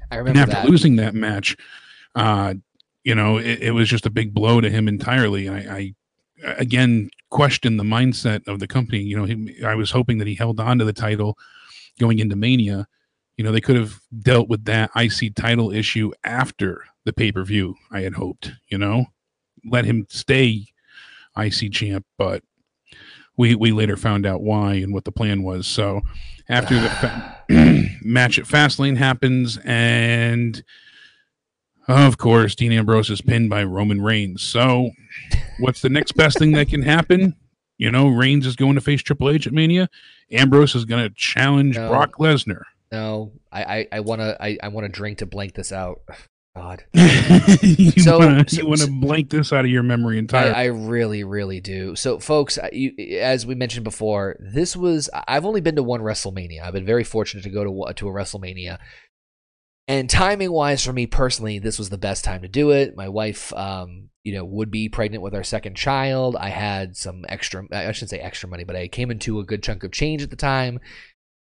I 0.10 0.18
And 0.18 0.35
after 0.35 0.53
that. 0.53 0.68
losing 0.68 0.95
that 0.95 1.14
match, 1.14 1.56
uh, 2.15 2.56
you 3.03 3.14
know, 3.14 3.38
it, 3.38 3.61
it 3.61 3.72
was 3.72 3.88
just 3.88 4.07
a 4.07 4.10
big 4.10 4.34
blow 4.34 4.61
to 4.61 4.68
him 4.68 4.88
entirely. 4.88 5.45
And 5.45 5.57
I, 5.57 5.76
I 5.77 6.53
again 6.57 7.11
question 7.30 7.77
the 7.77 7.84
mindset 7.84 8.48
of 8.48 8.57
the 8.57 8.68
company. 8.68 9.03
You 9.03 9.15
know, 9.15 9.26
he, 9.26 9.64
I 9.64 9.76
was 9.76 9.91
hoping 9.91 10.18
that 10.18 10.27
he 10.27 10.34
held 10.34 10.60
on 10.60 10.80
to 10.80 10.85
the 10.85 10.91
title 10.91 11.38
going 11.99 12.18
into 12.18 12.35
Mania. 12.35 12.88
You 13.38 13.43
know, 13.43 13.52
they 13.52 13.61
could 13.61 13.76
have 13.76 13.99
dealt 14.23 14.49
with 14.49 14.65
that 14.65 14.89
IC 14.95 15.35
title 15.35 15.72
issue 15.72 16.11
after 16.23 16.84
the 17.06 17.14
pay 17.14 17.31
per 17.31 17.43
view. 17.43 17.76
I 17.91 18.02
had 18.02 18.15
hoped. 18.15 18.53
You 18.69 18.80
know, 18.80 19.06
let 19.64 19.85
him 19.85 20.07
stay 20.10 20.65
IC 21.38 21.73
champ, 21.73 22.07
but 22.18 22.43
we 23.41 23.55
we 23.55 23.72
later 23.72 23.97
found 23.97 24.23
out 24.26 24.41
why 24.41 24.76
and 24.76 24.93
what 24.93 25.03
the 25.03 25.11
plan 25.11 25.41
was. 25.41 25.65
So 25.65 26.01
after 26.47 26.80
the 26.80 26.89
fa- 26.89 27.43
match 28.03 28.38
at 28.38 28.45
Fastlane 28.45 28.97
happens, 28.97 29.57
and 29.65 30.63
of 31.88 32.19
course 32.19 32.53
Dean 32.53 32.72
Ambrose 32.72 33.09
is 33.09 33.22
pinned 33.22 33.49
by 33.49 33.63
Roman 33.63 33.99
Reigns. 33.99 34.43
So 34.43 34.91
what's 35.59 35.81
the 35.81 35.89
next 35.89 36.11
best 36.11 36.38
thing 36.38 36.51
that 36.51 36.69
can 36.69 36.84
happen? 36.84 37.35
You 37.80 37.89
know, 37.89 38.09
Reigns 38.09 38.45
is 38.45 38.55
going 38.55 38.76
to 38.76 38.81
face 38.81 39.01
Triple 39.01 39.31
H 39.31 39.47
at 39.47 39.53
Mania. 39.53 39.89
Ambrose 40.31 40.76
is 40.76 40.85
going 40.85 41.03
to 41.03 41.15
challenge 41.15 41.77
No. 41.77 41.89
Brock 41.89 42.18
Lesnar. 42.19 42.61
No, 42.91 43.31
I 43.51 43.63
I, 43.63 43.88
I 43.93 43.99
wanna 44.01 44.38
I, 44.39 44.57
I 44.61 44.68
wanna 44.68 44.89
drink 44.89 45.18
to 45.19 45.26
blank 45.26 45.55
this 45.55 45.72
out. 45.72 46.01
God, 46.56 46.84
you 46.94 47.91
So- 47.91 48.19
wanna, 48.19 48.44
so- 48.48 48.61
you 48.61 48.68
want 48.68 48.82
to 48.82 48.88
so- 48.88 48.99
blank 48.99 49.30
this 49.30 49.53
out 49.53 49.64
of 49.65 49.72
your 49.72 49.84
memory 49.84 50.18
entirely. 50.18 50.52
I 50.53 50.65
really 50.65 51.23
really 51.23 51.61
do. 51.61 51.95
So, 51.95 52.19
folks, 52.19 52.60
you, 52.73 52.91
as 53.19 53.45
we 53.45 53.56
mentioned 53.56 53.86
before, 53.86 54.36
this 54.40 54.76
was 54.76 55.10
I've 55.28 55.45
only 55.45 55.61
been 55.61 55.76
to 55.78 55.84
one 55.84 56.02
WrestleMania. 56.02 56.61
I've 56.64 56.73
been 56.73 56.86
very 56.86 57.06
fortunate 57.06 57.44
to 57.44 57.49
go 57.49 57.64
to 57.64 57.94
to 57.94 58.07
a 58.10 58.11
WrestleMania. 58.11 58.80
And 59.88 60.10
timing 60.10 60.52
wise, 60.52 60.86
for 60.86 60.94
me 60.94 61.06
personally, 61.07 61.60
this 61.60 61.80
was 61.80 61.90
the 61.90 61.98
best 61.98 62.23
time 62.23 62.44
to 62.44 62.48
do 62.48 62.69
it. 62.69 62.95
My 62.95 63.10
wife, 63.10 63.52
um, 63.53 64.10
you 64.23 64.34
know, 64.34 64.45
would 64.45 64.72
be 64.72 64.88
pregnant 64.90 65.23
with 65.23 65.34
our 65.34 65.44
second 65.44 65.76
child. 65.76 66.36
I 66.36 66.49
had 66.49 66.95
some 66.95 67.26
extra, 67.28 67.65
I 67.72 67.91
shouldn't 67.91 68.11
say 68.11 68.19
extra 68.19 68.48
money, 68.48 68.64
but 68.64 68.76
I 68.76 68.88
came 68.88 69.10
into 69.11 69.40
a 69.40 69.44
good 69.45 69.64
chunk 69.64 69.84
of 69.84 69.91
change 69.91 70.22
at 70.22 70.30
the 70.30 70.36
time. 70.36 70.80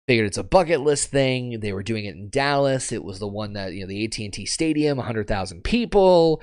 Figured 0.08 0.26
it's 0.26 0.38
a 0.38 0.42
bucket 0.42 0.80
list 0.80 1.10
thing. 1.10 1.60
They 1.60 1.74
were 1.74 1.82
doing 1.82 2.06
it 2.06 2.16
in 2.16 2.30
Dallas. 2.30 2.92
It 2.92 3.04
was 3.04 3.18
the 3.18 3.26
one 3.26 3.52
that 3.52 3.74
you 3.74 3.82
know 3.82 3.86
the 3.86 4.06
AT 4.06 4.18
and 4.18 4.32
T 4.32 4.46
Stadium, 4.46 4.96
hundred 4.96 5.28
thousand 5.28 5.64
people. 5.64 6.40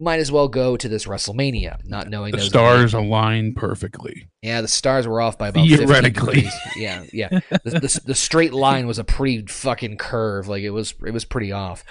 Might 0.00 0.20
as 0.20 0.30
well 0.30 0.46
go 0.46 0.76
to 0.76 0.88
this 0.88 1.06
WrestleMania, 1.06 1.84
not 1.84 2.08
knowing 2.08 2.30
that 2.30 2.36
the 2.38 2.44
stars 2.44 2.94
align 2.94 3.54
perfectly. 3.54 4.28
Yeah, 4.42 4.60
the 4.60 4.68
stars 4.68 5.08
were 5.08 5.20
off 5.20 5.36
by 5.36 5.48
about 5.48 5.66
15 5.66 5.86
Theoretically. 5.88 6.34
degrees. 6.42 6.54
Yeah, 6.76 7.02
yeah. 7.12 7.40
The, 7.64 7.80
the, 7.80 8.00
the 8.06 8.14
straight 8.14 8.52
line 8.54 8.86
was 8.86 9.00
a 9.00 9.04
pretty 9.04 9.44
fucking 9.46 9.96
curve. 9.96 10.46
Like 10.46 10.62
it 10.62 10.70
was, 10.70 10.94
it 11.04 11.10
was 11.10 11.24
pretty 11.24 11.50
off. 11.50 11.82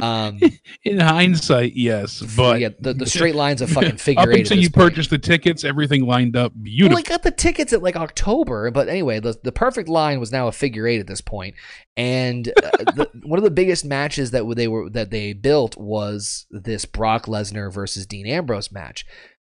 Um, 0.00 0.38
In 0.84 1.00
hindsight, 1.00 1.72
yes, 1.74 2.22
but 2.36 2.60
yeah, 2.60 2.68
the, 2.78 2.94
the 2.94 3.06
straight 3.06 3.34
line's 3.34 3.60
a 3.62 3.66
fucking 3.66 3.96
figure 3.96 4.22
up 4.22 4.28
eight. 4.28 4.40
until 4.42 4.58
you 4.58 4.70
point. 4.70 4.90
purchased 4.90 5.10
the 5.10 5.18
tickets, 5.18 5.64
everything 5.64 6.06
lined 6.06 6.36
up 6.36 6.52
Well, 6.54 6.62
beautifully. 6.62 7.02
I 7.04 7.08
got 7.08 7.24
the 7.24 7.32
tickets 7.32 7.72
at 7.72 7.82
like 7.82 7.96
October, 7.96 8.70
but 8.70 8.88
anyway, 8.88 9.18
the 9.18 9.36
the 9.42 9.50
perfect 9.52 9.88
line 9.88 10.20
was 10.20 10.30
now 10.30 10.46
a 10.46 10.52
figure 10.52 10.86
eight 10.86 11.00
at 11.00 11.06
this 11.08 11.22
point, 11.22 11.54
and 11.96 12.46
uh, 12.62 12.70
the, 12.94 13.10
one 13.24 13.38
of 13.38 13.42
the 13.44 13.50
biggest 13.50 13.84
matches 13.86 14.30
that 14.32 14.44
they 14.54 14.68
were 14.68 14.88
that 14.90 15.10
they 15.10 15.32
built 15.32 15.76
was 15.78 16.46
this 16.50 16.84
Brock 16.84 17.24
Lesnar 17.26 17.55
versus 17.70 18.06
Dean 18.06 18.26
Ambrose 18.26 18.70
match. 18.72 19.04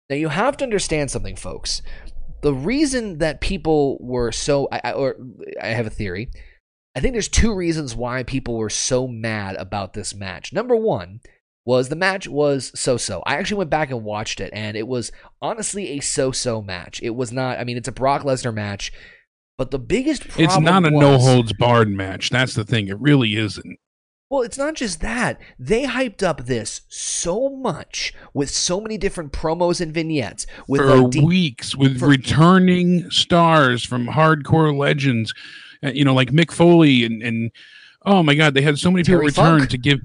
Now 0.09 0.15
you 0.15 0.29
have 0.29 0.57
to 0.57 0.63
understand 0.63 1.11
something, 1.11 1.35
folks. 1.35 1.81
The 2.41 2.53
reason 2.53 3.19
that 3.19 3.41
people 3.41 3.97
were 4.01 4.31
so, 4.31 4.67
I, 4.71 4.81
I, 4.83 4.91
or 4.91 5.15
I 5.61 5.67
have 5.67 5.87
a 5.87 5.91
theory. 5.91 6.29
I 6.95 6.99
think 6.99 7.13
there's 7.13 7.29
two 7.29 7.55
reasons 7.55 7.95
why 7.95 8.23
people 8.23 8.57
were 8.57 8.69
so 8.69 9.07
mad 9.07 9.55
about 9.55 9.93
this 9.93 10.13
match. 10.13 10.53
Number 10.53 10.75
one 10.75 11.21
was 11.65 11.89
the 11.89 11.95
match 11.95 12.27
was 12.27 12.71
so-so. 12.79 13.23
I 13.25 13.37
actually 13.37 13.59
went 13.59 13.69
back 13.69 13.89
and 13.89 14.03
watched 14.03 14.41
it, 14.41 14.51
and 14.53 14.75
it 14.75 14.87
was 14.87 15.11
honestly 15.41 15.91
a 15.91 16.01
so-so 16.01 16.61
match. 16.61 16.99
It 17.01 17.11
was 17.11 17.31
not. 17.31 17.57
I 17.57 17.63
mean, 17.63 17.77
it's 17.77 17.87
a 17.87 17.93
Brock 17.93 18.23
Lesnar 18.23 18.53
match, 18.53 18.91
but 19.57 19.71
the 19.71 19.79
biggest 19.79 20.27
problem 20.27 20.45
it's 20.45 20.59
not 20.59 20.85
a 20.85 20.91
was- 20.91 21.01
no 21.01 21.17
holds 21.17 21.53
barred 21.53 21.89
match. 21.89 22.29
That's 22.29 22.53
the 22.53 22.65
thing. 22.65 22.89
It 22.89 22.99
really 22.99 23.35
isn't. 23.37 23.79
Well, 24.33 24.41
it's 24.41 24.57
not 24.57 24.73
just 24.73 24.99
that. 25.01 25.39
They 25.59 25.83
hyped 25.83 26.23
up 26.23 26.45
this 26.47 26.81
so 26.89 27.49
much 27.49 28.15
with 28.33 28.49
so 28.49 28.81
many 28.81 28.97
different 28.97 29.31
promos 29.31 29.79
and 29.79 29.93
vignettes. 29.93 30.47
With 30.67 30.81
for 30.81 30.95
like 30.95 31.11
Dean- 31.11 31.27
weeks 31.27 31.75
with 31.75 31.99
for- 31.99 32.07
returning 32.07 33.11
stars 33.11 33.85
from 33.85 34.07
hardcore 34.07 34.75
legends, 34.75 35.35
uh, 35.83 35.91
you 35.91 36.03
know, 36.03 36.15
like 36.15 36.31
Mick 36.31 36.51
Foley 36.51 37.05
and 37.05 37.21
and 37.21 37.51
oh 38.07 38.23
my 38.23 38.33
God, 38.33 38.55
they 38.55 38.63
had 38.63 38.79
so 38.79 38.89
many 38.89 39.03
people 39.03 39.19
return 39.19 39.59
Funk. 39.59 39.69
to 39.69 39.77
give 39.77 39.99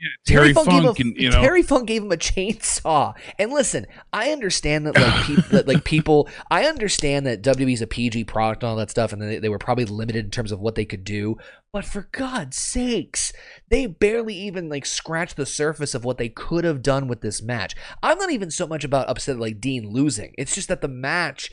yeah, 0.00 0.08
Terry, 0.26 0.52
Funk, 0.52 0.68
gave 0.68 0.84
a, 0.84 0.88
and 0.90 1.16
you 1.16 1.30
know 1.30 1.40
Terry 1.42 1.62
Funk 1.62 1.88
gave 1.88 2.02
him 2.02 2.12
a 2.12 2.16
chainsaw. 2.16 3.14
And 3.36 3.50
listen, 3.50 3.86
I 4.12 4.30
understand 4.30 4.86
that 4.86 4.96
like 4.96 5.24
people, 5.24 5.44
that, 5.50 5.66
like 5.66 5.84
people, 5.84 6.28
I 6.50 6.66
understand 6.66 7.26
that 7.26 7.42
WWE's 7.42 7.82
a 7.82 7.86
PG 7.88 8.24
product 8.24 8.62
and 8.62 8.70
all 8.70 8.76
that 8.76 8.90
stuff, 8.90 9.12
and 9.12 9.20
they, 9.20 9.38
they 9.38 9.48
were 9.48 9.58
probably 9.58 9.86
limited 9.86 10.24
in 10.24 10.30
terms 10.30 10.52
of 10.52 10.60
what 10.60 10.76
they 10.76 10.84
could 10.84 11.02
do. 11.02 11.36
But 11.72 11.84
for 11.84 12.08
God's 12.12 12.56
sakes, 12.56 13.32
they 13.70 13.86
barely 13.86 14.34
even 14.34 14.68
like 14.68 14.86
scratched 14.86 15.36
the 15.36 15.46
surface 15.46 15.94
of 15.94 16.04
what 16.04 16.16
they 16.16 16.28
could 16.28 16.64
have 16.64 16.80
done 16.80 17.08
with 17.08 17.20
this 17.20 17.42
match. 17.42 17.74
I'm 18.00 18.18
not 18.18 18.30
even 18.30 18.52
so 18.52 18.68
much 18.68 18.84
about 18.84 19.08
upset 19.08 19.38
like 19.38 19.60
Dean 19.60 19.90
losing. 19.90 20.32
It's 20.38 20.54
just 20.54 20.68
that 20.68 20.80
the 20.80 20.88
match. 20.88 21.50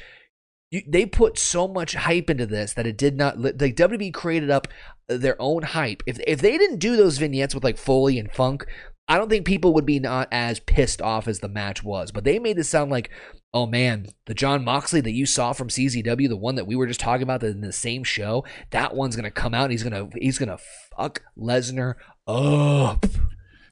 You, 0.72 0.82
they 0.88 1.06
put 1.06 1.38
so 1.38 1.68
much 1.68 1.94
hype 1.94 2.30
into 2.30 2.46
this 2.46 2.74
that 2.74 2.88
it 2.88 2.98
did 2.98 3.18
not. 3.18 3.40
Like 3.40 3.56
WWE 3.58 4.14
created 4.14 4.50
up 4.50 4.68
their 5.08 5.36
own 5.40 5.64
hype. 5.64 6.04
If 6.06 6.20
if 6.28 6.42
they 6.42 6.58
didn't 6.58 6.80
do 6.80 6.96
those 6.96 7.18
vignettes 7.18 7.54
with 7.54 7.64
like 7.64 7.78
Foley 7.78 8.18
and 8.20 8.32
Funk, 8.32 8.66
I 9.08 9.18
don't 9.18 9.30
think 9.30 9.46
people 9.46 9.74
would 9.74 9.86
be 9.86 10.00
not 10.00 10.28
as 10.32 10.60
pissed 10.60 11.02
off 11.02 11.28
as 11.28 11.40
the 11.40 11.50
match 11.50 11.84
was, 11.84 12.12
but 12.12 12.24
they 12.24 12.40
made 12.40 12.58
it 12.58 12.64
sound 12.64 12.90
like, 12.90 13.12
oh 13.54 13.68
man, 13.68 14.08
the 14.26 14.34
Jon 14.34 14.64
Moxley 14.64 15.02
that 15.02 15.12
you 15.12 15.26
saw 15.26 15.54
from 15.54 15.70
CZW, 15.70 16.28
the 16.28 16.36
one 16.36 16.56
that 16.56 16.66
we 16.66 16.76
were 16.76 16.88
just 16.88 17.00
talking 17.00 17.24
about 17.24 17.44
in 17.44 17.62
the 17.62 17.72
same 17.72 18.04
show, 18.04 18.44
that 18.72 18.96
one's 18.96 19.16
gonna 19.16 19.32
come 19.32 19.54
out 19.54 19.66
and 19.66 19.72
he's 19.72 19.84
gonna 19.84 20.10
he's 20.16 20.40
gonna 20.40 20.58
fuck 20.98 21.22
Lesnar 21.38 21.96
up. 22.28 23.06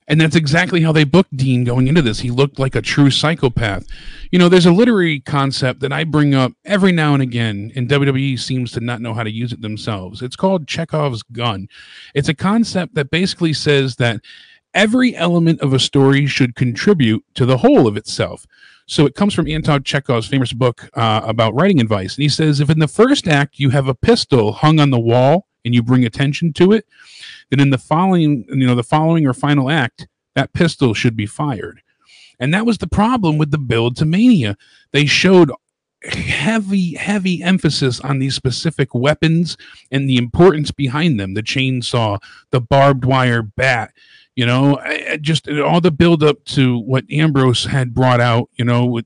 And 0.07 0.19
that's 0.19 0.35
exactly 0.35 0.81
how 0.81 0.91
they 0.91 1.03
booked 1.03 1.35
Dean 1.35 1.63
going 1.63 1.87
into 1.87 2.01
this. 2.01 2.19
He 2.19 2.29
looked 2.29 2.59
like 2.59 2.75
a 2.75 2.81
true 2.81 3.09
psychopath. 3.09 3.85
You 4.31 4.39
know, 4.39 4.49
there's 4.49 4.65
a 4.65 4.71
literary 4.71 5.21
concept 5.21 5.79
that 5.79 5.93
I 5.93 6.03
bring 6.03 6.35
up 6.35 6.53
every 6.65 6.91
now 6.91 7.13
and 7.13 7.23
again, 7.23 7.71
and 7.75 7.89
WWE 7.89 8.37
seems 8.39 8.71
to 8.73 8.79
not 8.79 9.01
know 9.01 9.13
how 9.13 9.23
to 9.23 9.31
use 9.31 9.53
it 9.53 9.61
themselves. 9.61 10.21
It's 10.21 10.35
called 10.35 10.67
Chekhov's 10.67 11.23
gun. 11.23 11.69
It's 12.13 12.29
a 12.29 12.33
concept 12.33 12.95
that 12.95 13.11
basically 13.11 13.53
says 13.53 13.95
that 13.97 14.21
every 14.73 15.15
element 15.15 15.61
of 15.61 15.73
a 15.73 15.79
story 15.79 16.25
should 16.25 16.55
contribute 16.55 17.23
to 17.35 17.45
the 17.45 17.57
whole 17.57 17.87
of 17.87 17.95
itself. 17.95 18.45
So 18.85 19.05
it 19.05 19.15
comes 19.15 19.33
from 19.33 19.47
Anton 19.47 19.83
Chekhov's 19.83 20.27
famous 20.27 20.51
book 20.51 20.89
uh, 20.93 21.21
about 21.23 21.53
writing 21.53 21.79
advice. 21.79 22.15
And 22.15 22.23
he 22.23 22.29
says 22.29 22.59
if 22.59 22.69
in 22.69 22.79
the 22.79 22.87
first 22.87 23.27
act 23.27 23.59
you 23.59 23.69
have 23.69 23.87
a 23.87 23.95
pistol 23.95 24.51
hung 24.51 24.79
on 24.79 24.89
the 24.89 24.99
wall 24.99 25.47
and 25.63 25.73
you 25.73 25.81
bring 25.81 26.05
attention 26.05 26.51
to 26.53 26.73
it, 26.73 26.85
then 27.53 27.67
in 27.67 27.69
the 27.69 27.77
following, 27.77 28.45
you 28.49 28.65
know, 28.65 28.75
the 28.75 28.83
following 28.83 29.27
or 29.27 29.33
final 29.33 29.69
act, 29.69 30.07
that 30.35 30.53
pistol 30.53 30.93
should 30.93 31.15
be 31.15 31.27
fired. 31.27 31.81
And 32.39 32.53
that 32.53 32.65
was 32.65 32.79
the 32.79 32.87
problem 32.87 33.37
with 33.37 33.51
the 33.51 33.59
build 33.59 33.95
to 33.97 34.05
Mania. 34.05 34.57
They 34.91 35.05
showed 35.05 35.51
heavy, 36.03 36.95
heavy 36.95 37.43
emphasis 37.43 37.99
on 37.99 38.19
these 38.19 38.35
specific 38.35 38.93
weapons 38.93 39.55
and 39.91 40.09
the 40.09 40.17
importance 40.17 40.71
behind 40.71 41.19
them 41.19 41.35
the 41.35 41.43
chainsaw, 41.43 42.19
the 42.51 42.59
barbed 42.59 43.05
wire 43.05 43.43
bat, 43.43 43.93
you 44.35 44.45
know, 44.45 44.79
just 45.21 45.47
all 45.47 45.79
the 45.79 45.91
build 45.91 46.23
up 46.23 46.43
to 46.45 46.79
what 46.79 47.05
Ambrose 47.11 47.65
had 47.65 47.93
brought 47.93 48.19
out, 48.19 48.49
you 48.55 48.65
know, 48.65 48.85
with 48.85 49.05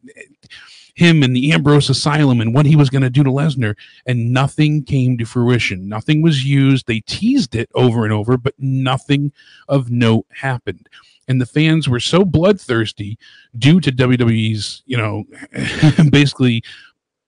him 0.98 1.22
and 1.22 1.36
the 1.36 1.52
Ambrose 1.52 1.92
Asylum 1.92 2.42
and 2.42 2.56
what 2.56 2.66
he 2.66 2.76
was 2.76 2.90
going 2.90 3.04
to 3.04 3.10
do 3.10 3.24
to 3.24 3.30
Lesnar, 3.30 3.76
and 4.08 4.34
nothing 4.34 4.84
came 4.84 5.16
to 5.20 5.26
fruition. 5.26 5.88
Nothing 5.88 6.24
was 6.24 6.44
used. 6.44 6.88
They 6.88 7.02
teased 7.02 7.54
it 7.54 7.70
over 7.76 8.04
and 8.04 8.12
over, 8.12 8.36
but 8.36 8.56
nothing 8.58 9.32
of 9.68 9.92
note 9.92 10.26
happened. 10.34 10.90
And 11.28 11.40
the 11.40 11.46
fans 11.46 11.88
were 11.88 12.00
so 12.00 12.26
bloodthirsty 12.26 13.20
due 13.56 13.80
to 13.80 13.92
WWE's, 13.92 14.82
you 14.88 14.98
know, 14.98 15.26
basically 16.10 16.64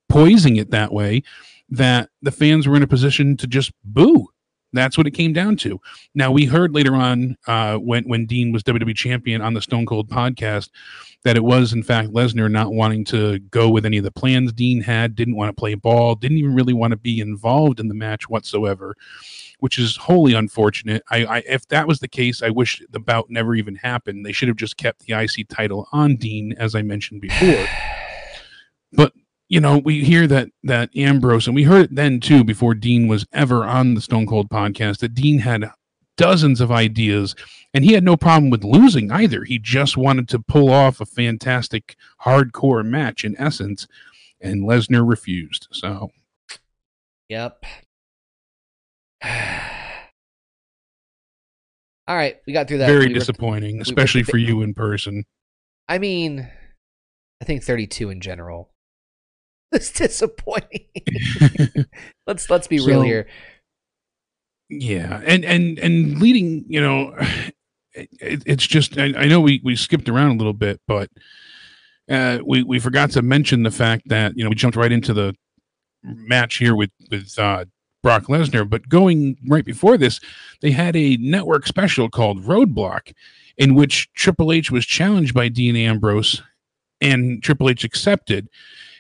poising 0.08 0.56
it 0.56 0.72
that 0.72 0.92
way 0.92 1.22
that 1.70 2.10
the 2.24 2.32
fans 2.32 2.68
were 2.68 2.76
in 2.76 2.82
a 2.82 2.88
position 2.88 3.38
to 3.38 3.46
just 3.46 3.72
boo 3.84 4.30
that's 4.74 4.98
what 4.98 5.08
it 5.08 5.12
came 5.12 5.34
down 5.34 5.56
to. 5.58 5.80
Now 6.14 6.32
we 6.32 6.46
heard 6.46 6.74
later 6.74 6.96
on 6.96 7.38
uh, 7.48 7.78
when 7.78 8.04
when 8.04 8.26
Dean 8.26 8.52
was 8.52 8.64
WWE 8.64 8.96
champion 8.96 9.42
on 9.42 9.54
the 9.54 9.62
Stone 9.62 9.86
Cold 9.86 10.10
podcast 10.10 10.70
that 11.24 11.36
it 11.36 11.44
was 11.44 11.74
in 11.74 11.84
fact 11.84 12.10
Lesnar 12.10 12.50
not 12.50 12.74
wanting 12.74 13.04
to 13.06 13.40
go 13.40 13.70
with 13.70 13.86
any 13.86 13.98
of 13.98 14.04
the 14.04 14.12
plans 14.12 14.54
Dean 14.54 14.82
had, 14.82 15.16
didn't 15.16 15.36
want 15.36 15.50
to 15.50 15.60
play 15.60 15.74
ball, 15.74 16.16
didn't 16.16 16.38
even 16.38 16.56
really 16.56 16.74
want 16.74 16.92
to 16.92 16.98
be 16.98 17.20
involved 17.20 17.80
in 17.80 17.88
the 17.88 17.94
match 17.94 18.30
whatsoever, 18.30 18.96
which 19.60 19.78
is 19.80 19.98
wholly 19.98 20.34
unfortunate. 20.34 21.04
I, 21.10 21.26
I 21.26 21.38
if 21.48 21.68
that 21.70 21.88
was 21.88 22.00
the 22.00 22.08
case, 22.08 22.42
I 22.42 22.50
wish 22.50 22.82
the 22.90 23.00
bout 23.00 23.30
never 23.30 23.56
even 23.56 23.76
happened. 23.76 24.26
They 24.26 24.32
should 24.32 24.48
have 24.48 24.58
just 24.58 24.78
kept 24.78 25.06
the 25.06 25.14
IC 25.14 25.50
title 25.50 25.88
on 25.92 26.16
Dean, 26.16 26.54
as 26.58 26.76
I 26.76 26.82
mentioned 26.82 27.22
before. 27.22 27.66
But 28.94 29.14
you 29.50 29.60
know, 29.60 29.80
we 29.80 30.04
hear 30.04 30.28
that 30.28 30.50
that 30.64 30.96
Ambrose, 30.96 31.48
and 31.48 31.56
we 31.56 31.64
heard 31.64 31.86
it 31.86 31.96
then 31.96 32.20
too, 32.20 32.44
before 32.44 32.76
Dean 32.76 33.08
was 33.08 33.26
ever 33.34 33.66
on 33.66 33.96
the 33.96 34.02
Stone 34.02 34.28
Cold 34.28 34.48
podcast, 34.50 35.00
that 35.00 35.16
Dean 35.16 35.40
had 35.40 35.72
dozens 36.18 36.62
of 36.62 36.72
ideas, 36.72 37.36
and 37.74 37.84
he 37.84 37.94
had 37.94 38.04
no 38.04 38.16
problem 38.16 38.52
with 38.52 38.64
losing 38.64 39.12
either. 39.12 39.44
He 39.44 39.58
just 39.58 39.98
wanted 39.98 40.30
to 40.30 40.40
pull 40.40 40.70
off 40.72 41.02
a 41.02 41.06
fantastic 41.06 41.96
hardcore 42.22 42.86
match 42.86 43.26
in 43.26 43.36
essence, 43.40 43.88
and 44.40 44.62
Lesnar 44.62 45.08
refused. 45.10 45.68
So, 45.72 46.12
yep. 47.28 47.66
All 52.08 52.16
right, 52.16 52.38
we 52.46 52.54
got 52.54 52.68
through 52.68 52.80
that. 52.80 52.88
Very 52.88 53.08
we 53.08 53.14
disappointing, 53.14 53.82
especially 53.82 54.22
we 54.22 54.26
for 54.26 54.38
you 54.38 54.62
in 54.62 54.76
person. 54.76 55.26
I 55.88 55.98
mean, 55.98 56.48
I 57.42 57.46
think 57.46 57.64
32 57.64 58.12
in 58.12 58.22
general 58.22 58.70
it's 59.72 59.92
disappointing. 59.92 60.88
let's 62.28 62.50
let's 62.50 62.68
be 62.68 62.80
so, 62.80 62.88
real 62.88 63.02
here. 63.02 63.28
Yeah, 64.70 65.22
and 65.26 65.46
and 65.46 65.78
and 65.80 66.20
leading, 66.20 66.66
you 66.68 66.82
know, 66.82 67.16
it, 67.94 68.44
it's 68.46 68.66
just 68.66 68.98
I, 68.98 69.14
I, 69.16 69.28
know 69.28 69.42
we 69.42 69.62
we 69.64 69.76
skipped 69.76 70.10
around 70.10 70.32
a 70.32 70.38
little 70.38 70.54
bit, 70.54 70.82
but 70.88 71.10
uh, 72.10 72.40
we 72.46 72.64
we 72.64 72.80
forgot 72.80 73.12
to 73.12 73.22
mention 73.22 73.64
the 73.64 73.72
fact 73.72 74.10
that 74.10 74.36
you 74.36 74.44
know 74.44 74.50
we 74.50 74.56
jumped 74.56 74.78
right 74.78 74.92
into 74.92 75.14
the 75.14 75.36
match 76.04 76.58
here 76.58 76.76
with 76.76 76.92
with 77.12 77.38
uh, 77.38 77.66
Brock 78.02 78.24
Lesnar, 78.24 78.68
but 78.68 78.90
going 78.90 79.38
right 79.48 79.66
before 79.66 79.98
this, 79.98 80.20
they 80.62 80.72
had 80.72 80.96
a 80.96 81.18
network 81.18 81.68
special 81.68 82.10
called 82.10 82.44
Roadblock, 82.44 83.14
in 83.58 83.76
which 83.76 84.12
Triple 84.14 84.52
H 84.52 84.72
was 84.72 84.86
challenged 84.86 85.34
by 85.34 85.48
Dean 85.48 85.76
Ambrose, 85.76 86.42
and 87.02 87.44
Triple 87.44 87.70
H 87.70 87.84
accepted 87.84 88.50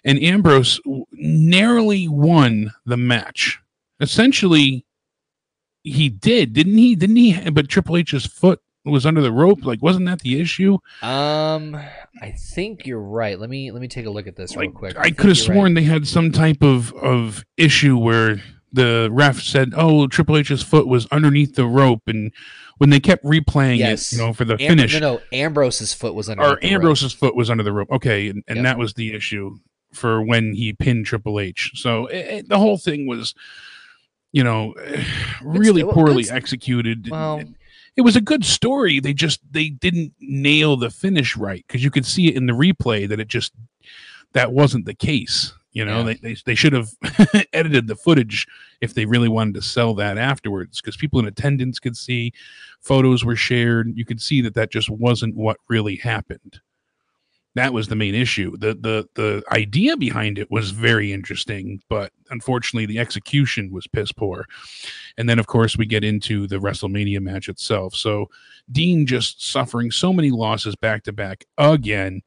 and 0.03 0.21
Ambrose 0.21 0.79
narrowly 1.11 2.07
won 2.07 2.71
the 2.85 2.97
match. 2.97 3.59
Essentially, 3.99 4.85
he 5.83 6.09
did, 6.09 6.53
didn't 6.53 6.77
he? 6.77 6.95
Didn't 6.95 7.15
he? 7.15 7.49
But 7.49 7.69
Triple 7.69 7.97
H's 7.97 8.25
foot 8.25 8.61
was 8.85 9.05
under 9.05 9.21
the 9.21 9.31
rope. 9.31 9.65
Like, 9.65 9.81
wasn't 9.81 10.05
that 10.05 10.19
the 10.19 10.39
issue? 10.39 10.77
Um, 11.01 11.75
I 12.21 12.31
think 12.31 12.85
you're 12.85 13.01
right. 13.01 13.39
Let 13.39 13.49
me 13.49 13.71
let 13.71 13.81
me 13.81 13.87
take 13.87 14.05
a 14.05 14.09
look 14.09 14.27
at 14.27 14.35
this 14.35 14.55
like, 14.55 14.69
real 14.69 14.71
quick. 14.71 14.97
I, 14.97 15.03
I 15.03 15.11
could 15.11 15.29
have 15.29 15.37
sworn 15.37 15.73
right. 15.73 15.75
they 15.75 15.83
had 15.83 16.07
some 16.07 16.31
type 16.31 16.61
of 16.63 16.93
of 16.93 17.43
issue 17.57 17.97
where 17.97 18.41
the 18.71 19.09
ref 19.11 19.41
said, 19.41 19.73
"Oh, 19.75 20.07
Triple 20.07 20.37
H's 20.37 20.61
foot 20.61 20.87
was 20.87 21.07
underneath 21.07 21.55
the 21.55 21.65
rope," 21.65 22.03
and 22.07 22.31
when 22.77 22.89
they 22.89 22.99
kept 22.99 23.23
replaying 23.23 23.77
yes. 23.77 24.13
it, 24.13 24.17
you 24.17 24.25
know, 24.25 24.33
for 24.33 24.45
the 24.45 24.53
Am- 24.53 24.69
finish, 24.69 24.93
no, 24.99 25.15
no, 25.15 25.21
Ambrose's 25.33 25.93
foot 25.93 26.13
was 26.13 26.29
under. 26.29 26.43
Or 26.43 26.63
Ambrose's 26.63 27.13
rope. 27.15 27.19
foot 27.19 27.35
was 27.35 27.49
under 27.49 27.63
the 27.63 27.73
rope. 27.73 27.89
Okay, 27.91 28.29
and, 28.29 28.43
and 28.47 28.57
yep. 28.57 28.63
that 28.63 28.77
was 28.77 28.93
the 28.93 29.13
issue 29.13 29.57
for 29.93 30.21
when 30.21 30.53
he 30.53 30.73
pinned 30.73 31.05
Triple 31.05 31.39
H. 31.39 31.71
So 31.75 32.07
it, 32.07 32.17
it, 32.17 32.49
the 32.49 32.59
whole 32.59 32.77
thing 32.77 33.07
was, 33.07 33.33
you 34.31 34.43
know, 34.43 34.73
really 35.43 35.83
poorly 35.83 36.29
executed. 36.29 37.09
Well, 37.09 37.39
it, 37.39 37.47
it, 37.97 38.01
was 38.01 38.15
a 38.15 38.21
good 38.21 38.45
story. 38.45 38.99
They 38.99 39.13
just 39.13 39.41
they 39.51 39.69
didn't 39.69 40.13
nail 40.19 40.77
the 40.77 40.89
finish 40.89 41.35
right 41.35 41.65
because 41.67 41.83
you 41.83 41.91
could 41.91 42.05
see 42.05 42.27
it 42.27 42.35
in 42.35 42.45
the 42.45 42.53
replay 42.53 43.07
that 43.07 43.19
it 43.19 43.27
just 43.27 43.53
that 44.33 44.51
wasn't 44.51 44.85
the 44.85 44.93
case. 44.93 45.53
You 45.71 45.85
know, 45.85 45.99
yeah. 45.99 46.03
they, 46.03 46.13
they 46.15 46.35
they 46.45 46.55
should 46.55 46.73
have 46.73 46.89
edited 47.53 47.87
the 47.87 47.95
footage 47.95 48.47
if 48.81 48.95
they 48.95 49.05
really 49.05 49.29
wanted 49.29 49.53
to 49.53 49.61
sell 49.61 49.93
that 49.95 50.17
afterwards 50.17 50.81
because 50.81 50.97
people 50.97 51.19
in 51.19 51.27
attendance 51.27 51.79
could 51.79 51.95
see 51.95 52.33
photos 52.81 53.23
were 53.23 53.35
shared. 53.35 53.95
You 53.95 54.03
could 54.03 54.21
see 54.21 54.41
that 54.41 54.55
that 54.55 54.71
just 54.71 54.89
wasn't 54.89 55.35
what 55.35 55.57
really 55.67 55.95
happened 55.95 56.59
that 57.55 57.73
was 57.73 57.87
the 57.87 57.95
main 57.95 58.15
issue. 58.15 58.55
The 58.57 58.75
the 58.75 59.07
the 59.15 59.43
idea 59.51 59.97
behind 59.97 60.37
it 60.37 60.51
was 60.51 60.71
very 60.71 61.11
interesting, 61.11 61.81
but 61.89 62.11
unfortunately 62.29 62.85
the 62.85 62.99
execution 62.99 63.71
was 63.71 63.87
piss 63.87 64.11
poor. 64.11 64.45
And 65.17 65.27
then 65.27 65.39
of 65.39 65.47
course 65.47 65.77
we 65.77 65.85
get 65.85 66.03
into 66.03 66.47
the 66.47 66.57
WrestleMania 66.57 67.19
match 67.21 67.49
itself. 67.49 67.95
So 67.95 68.27
Dean 68.71 69.05
just 69.05 69.43
suffering 69.43 69.91
so 69.91 70.13
many 70.13 70.29
losses 70.31 70.75
back 70.75 71.03
to 71.03 71.11
back 71.11 71.45
again. 71.57 72.21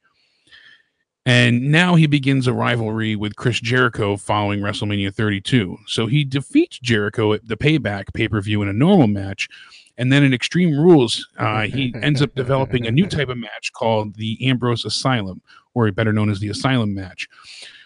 And 1.25 1.71
now 1.71 1.95
he 1.95 2.09
begins 2.09 2.49
a 2.49 2.53
rivalry 2.53 3.15
with 3.15 3.37
Chris 3.37 3.61
Jericho 3.61 4.17
following 4.17 4.59
WrestleMania 4.59 5.15
32. 5.15 5.79
So 5.87 6.09
he 6.09 6.25
defeats 6.25 6.81
Jericho 6.81 7.33
at 7.33 7.47
the 7.47 7.57
payback 7.57 8.13
pay 8.13 8.27
per 8.27 8.41
view 8.41 8.61
in 8.61 8.69
a 8.69 8.73
normal 8.73 9.07
match 9.07 9.49
and 9.99 10.13
then 10.13 10.23
in 10.23 10.33
Extreme 10.33 10.79
Rules, 10.79 11.29
uh, 11.39 11.63
he 11.63 11.95
ends 12.03 12.23
up 12.23 12.35
developing 12.35 12.87
a 12.87 12.91
new 12.91 13.07
type 13.07 13.29
of 13.29 13.39
match 13.39 13.73
called 13.73 14.17
the 14.17 14.39
Ambrose 14.47 14.85
Asylum, 14.85 15.43
or 15.75 15.91
better 15.93 16.13
known 16.13 16.31
as 16.31 16.41
the 16.41 16.49
Asylum 16.49 16.95
match, 16.95 17.29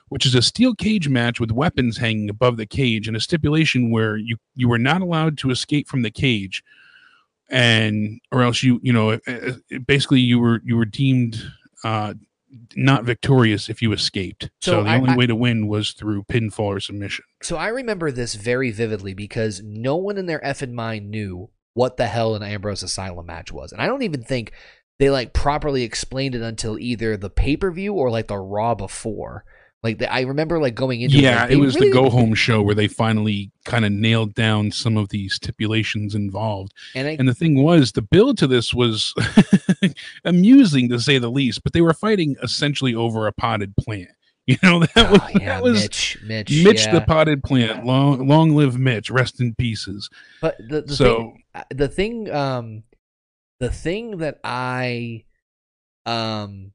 which 0.08 0.26
is 0.26 0.34
a 0.34 0.42
steel 0.42 0.74
cage 0.74 1.08
match 1.08 1.40
with 1.40 1.50
weapons 1.50 1.96
hanging 1.96 2.30
above 2.30 2.56
the 2.56 2.66
cage 2.66 3.08
and 3.08 3.16
a 3.16 3.20
stipulation 3.20 3.90
where 3.90 4.16
you 4.16 4.36
you 4.54 4.68
were 4.68 4.78
not 4.78 5.00
allowed 5.00 5.38
to 5.38 5.50
escape 5.50 5.88
from 5.88 6.02
the 6.02 6.10
cage, 6.10 6.62
and 7.50 8.20
or 8.30 8.42
else 8.42 8.62
you 8.62 8.80
you 8.82 8.92
know 8.92 9.18
basically 9.86 10.20
you 10.20 10.38
were 10.38 10.60
you 10.64 10.76
were 10.76 10.84
deemed 10.84 11.42
uh, 11.84 12.14
not 12.74 13.04
victorious 13.04 13.68
if 13.68 13.82
you 13.82 13.92
escaped. 13.92 14.50
So, 14.60 14.72
so 14.72 14.82
the 14.84 14.90
I, 14.90 14.96
only 14.96 15.10
I, 15.10 15.16
way 15.16 15.26
to 15.26 15.34
win 15.34 15.66
was 15.66 15.92
through 15.92 16.24
pinfall 16.24 16.76
or 16.76 16.80
submission. 16.80 17.24
So 17.42 17.56
I 17.56 17.68
remember 17.68 18.10
this 18.10 18.34
very 18.34 18.70
vividly 18.70 19.14
because 19.14 19.62
no 19.62 19.96
one 19.96 20.16
in 20.16 20.26
their 20.26 20.40
effing 20.40 20.72
mind 20.72 21.10
knew 21.10 21.50
what 21.76 21.98
the 21.98 22.06
hell 22.06 22.34
an 22.34 22.42
Ambrose 22.42 22.82
Asylum 22.82 23.26
match 23.26 23.52
was. 23.52 23.70
And 23.70 23.82
I 23.82 23.86
don't 23.86 24.00
even 24.00 24.22
think 24.22 24.52
they 24.98 25.10
like 25.10 25.34
properly 25.34 25.82
explained 25.82 26.34
it 26.34 26.40
until 26.40 26.78
either 26.78 27.18
the 27.18 27.28
pay 27.28 27.54
per 27.54 27.70
view 27.70 27.92
or 27.92 28.10
like 28.10 28.28
the 28.28 28.38
Raw 28.38 28.74
before. 28.74 29.44
Like 29.82 29.98
the, 29.98 30.10
I 30.10 30.22
remember 30.22 30.58
like 30.58 30.74
going 30.74 31.02
into 31.02 31.18
yeah, 31.18 31.42
like, 31.42 31.50
it 31.50 31.56
was 31.56 31.74
really, 31.74 31.88
the 31.88 31.92
go 31.92 32.08
home 32.08 32.32
show 32.32 32.62
where 32.62 32.74
they 32.74 32.88
finally 32.88 33.52
kind 33.66 33.84
of 33.84 33.92
nailed 33.92 34.32
down 34.34 34.72
some 34.72 34.96
of 34.96 35.10
the 35.10 35.28
stipulations 35.28 36.14
involved. 36.14 36.72
And, 36.94 37.06
I, 37.06 37.10
And 37.18 37.28
the 37.28 37.34
thing 37.34 37.62
was, 37.62 37.92
the 37.92 38.00
build 38.00 38.38
to 38.38 38.46
this 38.46 38.72
was 38.72 39.12
amusing 40.24 40.88
to 40.88 40.98
say 40.98 41.18
the 41.18 41.30
least, 41.30 41.62
but 41.62 41.74
they 41.74 41.82
were 41.82 41.92
fighting 41.92 42.36
essentially 42.42 42.94
over 42.94 43.26
a 43.26 43.32
potted 43.32 43.76
plant. 43.76 44.08
You 44.48 44.56
know, 44.62 44.78
that 44.94 45.10
was, 45.10 45.20
oh, 45.24 45.28
yeah, 45.40 45.46
that 45.46 45.62
was 45.64 45.82
Mitch, 45.82 46.18
Mitch, 46.22 46.62
Mitch 46.62 46.86
yeah. 46.86 46.92
the 46.92 47.00
potted 47.00 47.42
plant. 47.42 47.84
Long, 47.84 48.28
long 48.28 48.54
live 48.54 48.78
Mitch. 48.78 49.10
Rest 49.10 49.40
in 49.40 49.56
pieces. 49.56 50.08
But 50.40 50.56
the, 50.68 50.82
the 50.82 50.94
so 50.94 51.16
thing, 51.16 51.42
uh, 51.52 51.62
the 51.70 51.88
thing, 51.88 52.30
um, 52.30 52.84
the 53.58 53.72
thing 53.72 54.18
that 54.18 54.38
I, 54.44 55.24
um, 56.04 56.70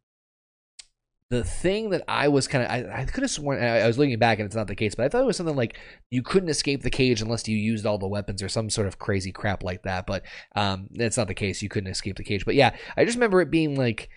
the 1.30 1.46
thing 1.46 1.92
that 1.92 2.04
I 2.10 2.28
was 2.28 2.50
kind 2.50 2.66
of, 2.66 2.70
I, 2.70 3.04
I 3.04 3.06
could 3.06 3.24
have 3.24 3.32
sworn, 3.32 3.64
I, 3.64 3.80
I 3.80 3.88
was 3.88 3.98
looking 3.98 4.20
back 4.20 4.40
and 4.40 4.48
it's 4.48 4.56
not 4.56 4.68
the 4.68 4.76
case, 4.76 4.94
but 4.94 5.06
I 5.06 5.08
thought 5.08 5.22
it 5.22 5.28
was 5.28 5.38
something 5.38 5.56
like 5.56 5.80
you 6.10 6.24
couldn't 6.24 6.50
escape 6.50 6.84
the 6.84 6.90
cage 6.90 7.22
unless 7.22 7.48
you 7.48 7.56
used 7.56 7.86
all 7.86 7.98
the 7.98 8.06
weapons 8.06 8.44
or 8.44 8.50
some 8.50 8.70
sort 8.70 8.88
of 8.88 9.00
crazy 9.00 9.32
crap 9.32 9.64
like 9.64 9.84
that. 9.84 10.06
But, 10.06 10.24
um, 10.58 10.90
that's 10.92 11.16
not 11.16 11.30
the 11.30 11.34
case. 11.34 11.62
You 11.62 11.70
couldn't 11.70 11.90
escape 11.90 12.18
the 12.18 12.26
cage. 12.26 12.44
But 12.44 12.56
yeah, 12.56 12.76
I 12.98 13.06
just 13.06 13.16
remember 13.16 13.40
it 13.40 13.50
being 13.50 13.78
like, 13.78 14.10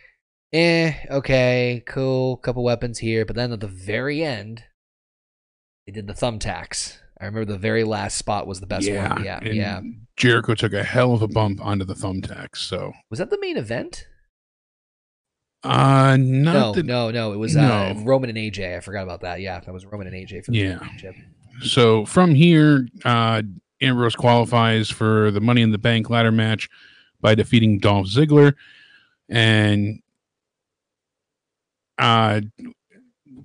eh, 0.55 0.95
okay, 1.11 1.83
cool, 1.87 2.37
couple 2.39 2.65
weapons 2.65 2.99
here. 2.99 3.25
But 3.27 3.37
then 3.37 3.53
at 3.53 3.61
the 3.61 3.67
very 3.67 4.23
end, 4.23 4.65
they 5.87 5.93
did 5.93 6.07
the 6.07 6.15
thumbtacks. 6.15 6.99
I 7.21 7.27
remember 7.27 7.53
the 7.53 7.59
very 7.59 7.85
last 7.85 8.17
spot 8.17 8.47
was 8.47 8.61
the 8.61 8.67
best 8.67 8.87
yeah, 8.87 9.15
one. 9.15 9.25
Yeah, 9.25 9.41
yeah. 9.45 9.81
Jericho 10.17 10.55
took 10.55 10.73
a 10.73 10.83
hell 10.83 11.13
of 11.13 11.23
a 11.23 11.29
bump 11.29 11.65
onto 11.65 11.85
the 11.85 11.95
thumbtacks. 11.95 12.57
So, 12.57 12.93
Was 13.11 13.19
that 13.19 13.31
the 13.31 13.39
main 13.41 13.57
event? 13.57 14.07
uh, 15.63 16.17
No, 16.21 16.73
that, 16.73 16.85
no, 16.85 17.11
no. 17.11 17.33
It 17.33 17.37
was 17.37 17.57
uh, 17.57 17.93
no. 17.95 18.01
Roman 18.05 18.31
and 18.31 18.39
AJ. 18.39 18.77
I 18.77 18.81
forgot 18.81 19.03
about 19.03 19.23
that. 19.23 19.41
Yeah, 19.41 19.61
that 19.61 19.73
was 19.73 19.87
Roman 19.87 20.07
and 20.07 20.17
AJ 20.17 20.45
for 20.45 20.51
the 20.51 20.59
Yeah. 20.59 20.79
championship. 20.79 21.15
So 21.63 22.05
from 22.05 22.35
here, 22.35 22.87
uh, 23.05 23.43
Ambrose 23.81 24.17
qualifies 24.17 24.91
for 24.91 25.31
the 25.31 25.41
Money 25.41 25.63
in 25.63 25.71
the 25.71 25.79
Bank 25.79 26.11
ladder 26.11 26.33
match 26.33 26.69
by 27.21 27.35
defeating 27.35 27.79
Dolph 27.79 28.07
Ziggler, 28.07 28.55
and 29.29 30.01
uh, 31.99 32.41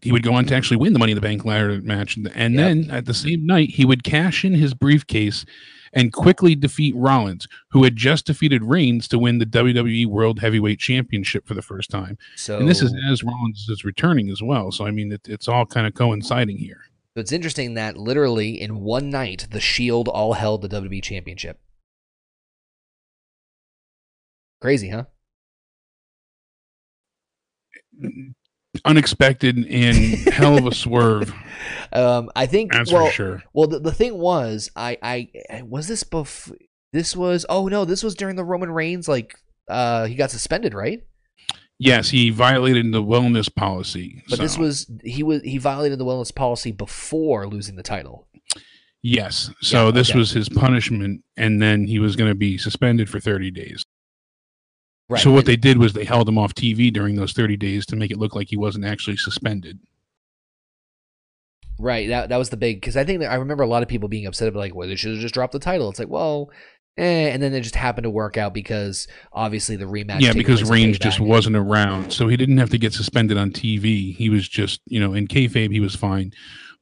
he 0.01 0.11
would 0.11 0.23
go 0.23 0.33
on 0.33 0.45
to 0.45 0.55
actually 0.55 0.77
win 0.77 0.93
the 0.93 0.99
Money 0.99 1.11
in 1.11 1.15
the 1.15 1.21
Bank 1.21 1.43
ladder 1.45 1.81
match. 1.81 2.15
And 2.17 2.25
Yep. 2.25 2.53
then 2.53 2.91
at 2.91 3.05
the 3.05 3.13
same 3.13 3.45
night, 3.45 3.69
he 3.71 3.85
would 3.85 4.03
cash 4.03 4.45
in 4.45 4.53
his 4.53 4.73
briefcase 4.73 5.45
and 5.91 6.13
quickly 6.13 6.53
defeat 6.55 6.95
Rollins, 6.95 7.47
who 7.71 7.83
had 7.83 7.95
just 7.95 8.25
defeated 8.27 8.63
Reigns 8.63 9.07
to 9.07 9.17
win 9.19 9.39
the 9.39 9.45
WWE 9.45 10.05
World 10.05 10.39
Heavyweight 10.39 10.79
Championship 10.79 11.47
for 11.47 11.55
the 11.55 11.61
first 11.63 11.89
time. 11.89 12.17
So, 12.35 12.59
And 12.59 12.69
this 12.69 12.81
is 12.81 12.93
as 13.09 13.23
Rollins 13.23 13.65
is 13.69 13.83
returning 13.83 14.29
as 14.29 14.41
well. 14.41 14.71
So 14.71 14.85
I 14.85 14.91
mean, 14.91 15.11
it, 15.11 15.21
it's 15.27 15.47
all 15.47 15.65
kind 15.65 15.87
of 15.87 15.95
coinciding 15.95 16.57
here. 16.57 16.81
so 17.15 17.21
it's 17.21 17.31
interesting 17.31 17.73
that 17.73 17.97
literally 17.97 18.61
in 18.61 18.81
one 18.81 19.09
night, 19.09 19.47
the 19.49 19.59
Shield 19.59 20.07
all 20.07 20.33
held 20.33 20.61
the 20.61 20.69
WWE 20.69 21.01
Championship. 21.01 21.59
Crazy, 24.61 24.89
huh? 24.89 25.05
Unexpected 28.85 29.57
and 29.57 29.95
hell 30.29 30.57
of 30.57 30.65
a 30.65 30.73
swerve. 30.73 31.33
Um, 31.91 32.29
I 32.35 32.45
think. 32.45 32.71
That's 32.71 32.91
well, 32.91 33.07
for 33.07 33.11
sure. 33.11 33.43
Well, 33.51 33.67
the, 33.67 33.79
the 33.79 33.91
thing 33.91 34.17
was, 34.17 34.69
I, 34.75 34.97
I 35.01 35.63
was 35.63 35.87
this 35.87 36.03
before. 36.03 36.55
This 36.93 37.15
was. 37.17 37.45
Oh 37.49 37.67
no, 37.67 37.83
this 37.83 38.03
was 38.03 38.15
during 38.15 38.35
the 38.35 38.45
Roman 38.45 38.71
Reigns. 38.71 39.07
Like, 39.07 39.35
uh, 39.67 40.05
he 40.05 40.13
got 40.15 40.29
suspended, 40.31 40.73
right? 40.73 41.01
Yes, 41.79 42.09
he 42.09 42.29
violated 42.29 42.91
the 42.93 43.01
wellness 43.03 43.53
policy. 43.53 44.23
But 44.29 44.39
this 44.39 44.57
was 44.57 44.89
he 45.03 45.23
was 45.23 45.41
he 45.41 45.57
violated 45.57 45.99
the 45.99 46.05
wellness 46.05 46.33
policy 46.33 46.71
before 46.71 47.47
losing 47.47 47.75
the 47.75 47.83
title. 47.83 48.27
yes. 49.01 49.49
So 49.61 49.85
Yeah, 49.85 49.91
this 49.91 50.11
okay. 50.11 50.19
was 50.19 50.31
his 50.31 50.47
punishment, 50.47 51.23
and 51.37 51.61
then 51.61 51.87
he 51.87 51.99
was 51.99 52.15
going 52.15 52.29
to 52.29 52.35
be 52.35 52.57
suspended 52.57 53.09
for 53.09 53.19
thirty 53.19 53.49
days. 53.49 53.83
Right. 55.09 55.21
So 55.21 55.31
what 55.31 55.45
they 55.45 55.55
did 55.55 55.79
was 55.79 55.93
they 55.93 56.05
held 56.05 56.29
him 56.29 56.37
off 56.37 56.53
TV 56.53 56.93
during 56.93 57.15
those 57.15 57.33
thirty 57.33 57.57
days 57.57 57.85
to 57.87 57.95
make 57.95 58.11
it 58.11 58.19
look 58.19 58.35
like 58.35 58.47
he 58.49 58.57
wasn't 58.57 58.85
actually 58.85 59.17
suspended. 59.17 59.79
Right. 61.79 62.09
That 62.09 62.29
that 62.29 62.37
was 62.37 62.51
the 62.51 62.57
big 62.57 62.77
because 62.79 62.95
I 62.95 63.03
think 63.03 63.21
that 63.21 63.31
I 63.31 63.35
remember 63.35 63.63
a 63.63 63.67
lot 63.67 63.81
of 63.81 63.89
people 63.89 64.07
being 64.07 64.27
upset 64.27 64.47
about 64.47 64.59
like, 64.59 64.75
well, 64.75 64.87
they 64.87 64.95
should 64.95 65.13
have 65.13 65.21
just 65.21 65.33
dropped 65.33 65.53
the 65.53 65.59
title. 65.59 65.89
It's 65.89 65.97
like, 65.97 66.09
well, 66.09 66.51
eh, 66.97 67.29
and 67.29 67.41
then 67.41 67.53
it 67.53 67.61
just 67.61 67.75
happened 67.75 68.03
to 68.03 68.09
work 68.09 68.37
out 68.37 68.53
because 68.53 69.07
obviously 69.33 69.75
the 69.75 69.85
rematch. 69.85 70.21
yeah, 70.21 70.33
because 70.33 70.69
Reigns 70.69 70.99
just 70.99 71.19
wasn't 71.19 71.55
around, 71.55 72.11
so 72.11 72.27
he 72.27 72.37
didn't 72.37 72.57
have 72.57 72.69
to 72.69 72.77
get 72.77 72.93
suspended 72.93 73.37
on 73.37 73.51
TV. 73.51 74.15
He 74.15 74.29
was 74.29 74.47
just, 74.47 74.81
you 74.85 74.99
know, 74.99 75.13
in 75.13 75.27
kayfabe 75.27 75.71
he 75.71 75.79
was 75.79 75.95
fine, 75.95 76.33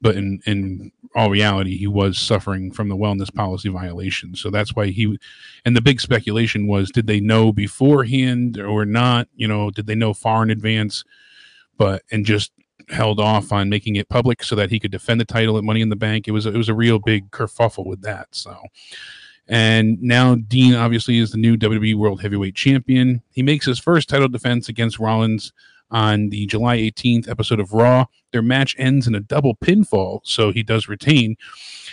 but 0.01 0.15
in 0.15 0.41
in 0.45 0.91
all 1.15 1.29
reality 1.29 1.77
he 1.77 1.87
was 1.87 2.17
suffering 2.17 2.71
from 2.71 2.89
the 2.89 2.95
wellness 2.95 3.33
policy 3.33 3.69
violation. 3.69 4.35
So 4.35 4.49
that's 4.49 4.75
why 4.75 4.87
he. 4.87 5.17
And 5.65 5.75
the 5.75 5.81
big 5.81 6.01
speculation 6.01 6.67
was, 6.67 6.91
did 6.91 7.07
they 7.07 7.19
know 7.19 7.51
beforehand 7.51 8.59
or 8.59 8.85
not? 8.85 9.27
You 9.35 9.47
know, 9.47 9.69
did 9.71 9.87
they 9.87 9.95
know 9.95 10.13
far 10.13 10.43
in 10.43 10.49
advance? 10.49 11.03
But 11.77 12.03
and 12.11 12.25
just 12.25 12.51
held 12.89 13.19
off 13.19 13.51
on 13.51 13.69
making 13.69 13.95
it 13.97 14.09
public 14.09 14.43
so 14.43 14.55
that 14.55 14.69
he 14.69 14.79
could 14.79 14.91
defend 14.91 15.19
the 15.19 15.25
title 15.25 15.57
at 15.57 15.63
Money 15.63 15.81
in 15.81 15.89
the 15.89 15.95
Bank. 15.95 16.27
It 16.27 16.31
was 16.31 16.45
it 16.45 16.55
was 16.55 16.69
a 16.69 16.73
real 16.73 16.99
big 16.99 17.31
kerfuffle 17.31 17.85
with 17.85 18.01
that. 18.01 18.27
So. 18.31 18.57
And 19.49 20.01
now 20.01 20.35
Dean 20.35 20.75
obviously 20.75 21.19
is 21.19 21.31
the 21.31 21.37
new 21.37 21.55
WWE 21.55 21.95
World 21.95 22.21
Heavyweight 22.21 22.53
Champion. 22.53 23.21
He 23.31 23.41
makes 23.41 23.65
his 23.65 23.79
first 23.79 24.09
title 24.09 24.27
defense 24.27 24.67
against 24.67 24.99
Rollins 24.99 25.53
on 25.91 26.29
the 26.29 26.45
July 26.45 26.77
18th 26.77 27.29
episode 27.29 27.59
of 27.59 27.73
Raw. 27.73 28.05
Their 28.31 28.41
match 28.41 28.75
ends 28.77 29.07
in 29.07 29.15
a 29.15 29.19
double 29.19 29.55
pinfall, 29.55 30.19
so 30.23 30.51
he 30.51 30.63
does 30.63 30.87
retain. 30.87 31.37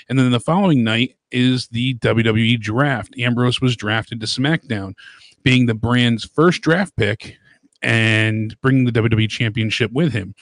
And 0.08 0.18
then 0.18 0.30
the 0.30 0.40
following 0.40 0.84
night 0.84 1.16
is 1.30 1.68
the 1.68 1.94
WWE 1.98 2.60
draft. 2.60 3.14
Ambrose 3.18 3.60
was 3.60 3.76
drafted 3.76 4.20
to 4.20 4.26
SmackDown, 4.26 4.94
being 5.42 5.66
the 5.66 5.74
brand's 5.74 6.24
first 6.24 6.60
draft 6.60 6.96
pick 6.96 7.36
and 7.82 8.58
bringing 8.60 8.84
the 8.84 8.92
WWE 8.92 9.28
Championship 9.28 9.92
with 9.92 10.12
him. 10.12 10.34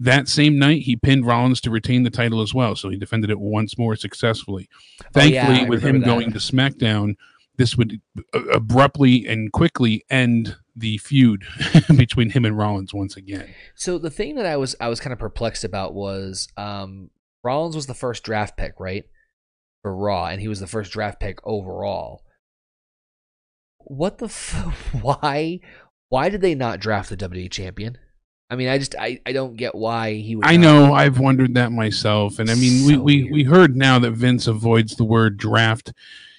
That 0.00 0.28
same 0.28 0.58
night, 0.58 0.82
he 0.82 0.96
pinned 0.96 1.24
Rollins 1.24 1.60
to 1.62 1.70
retain 1.70 2.02
the 2.02 2.10
title 2.10 2.42
as 2.42 2.52
well, 2.52 2.74
so 2.74 2.88
he 2.88 2.96
defended 2.96 3.30
it 3.30 3.38
once 3.38 3.78
more 3.78 3.94
successfully. 3.94 4.68
Oh, 5.14 5.22
yeah, 5.22 5.46
Thankfully, 5.46 5.70
with 5.70 5.82
him 5.82 6.00
that. 6.00 6.06
going 6.06 6.32
to 6.32 6.38
SmackDown, 6.38 7.14
this 7.56 7.76
would 7.76 8.00
abruptly 8.52 9.24
and 9.26 9.52
quickly 9.52 10.04
end 10.10 10.56
the 10.76 10.98
feud 10.98 11.44
between 11.96 12.30
him 12.30 12.44
and 12.44 12.56
Rollins 12.58 12.92
once 12.92 13.16
again. 13.16 13.54
So 13.76 13.98
the 13.98 14.10
thing 14.10 14.34
that 14.36 14.46
I 14.46 14.56
was 14.56 14.74
I 14.80 14.88
was 14.88 15.00
kind 15.00 15.12
of 15.12 15.18
perplexed 15.18 15.64
about 15.64 15.94
was 15.94 16.48
um, 16.56 17.10
Rollins 17.42 17.76
was 17.76 17.86
the 17.86 17.94
first 17.94 18.24
draft 18.24 18.56
pick, 18.56 18.74
right, 18.80 19.04
for 19.82 19.94
Raw, 19.94 20.26
and 20.26 20.40
he 20.40 20.48
was 20.48 20.60
the 20.60 20.66
first 20.66 20.92
draft 20.92 21.20
pick 21.20 21.38
overall. 21.44 22.22
What 23.78 24.18
the 24.18 24.26
f- 24.26 24.94
why 25.02 25.60
why 26.08 26.28
did 26.28 26.40
they 26.40 26.54
not 26.54 26.80
draft 26.80 27.10
the 27.10 27.16
WWE 27.16 27.50
champion? 27.50 27.98
I 28.50 28.56
mean, 28.56 28.68
I 28.68 28.78
just 28.78 28.94
I, 28.98 29.20
I 29.26 29.32
don't 29.32 29.56
get 29.56 29.74
why 29.74 30.14
he 30.14 30.36
would. 30.36 30.46
I 30.46 30.56
not- 30.56 30.60
know 30.62 30.92
I've 30.94 31.18
wondered 31.18 31.54
that 31.54 31.72
myself, 31.72 32.38
and 32.38 32.50
I 32.50 32.54
mean, 32.54 32.86
we, 32.86 32.94
So 32.94 33.00
we 33.00 33.22
weird. 33.22 33.32
we 33.32 33.42
heard 33.44 33.76
now 33.76 33.98
that 33.98 34.12
Vince 34.12 34.46
avoids 34.46 34.96
the 34.96 35.04
word 35.04 35.36
draft 35.36 35.92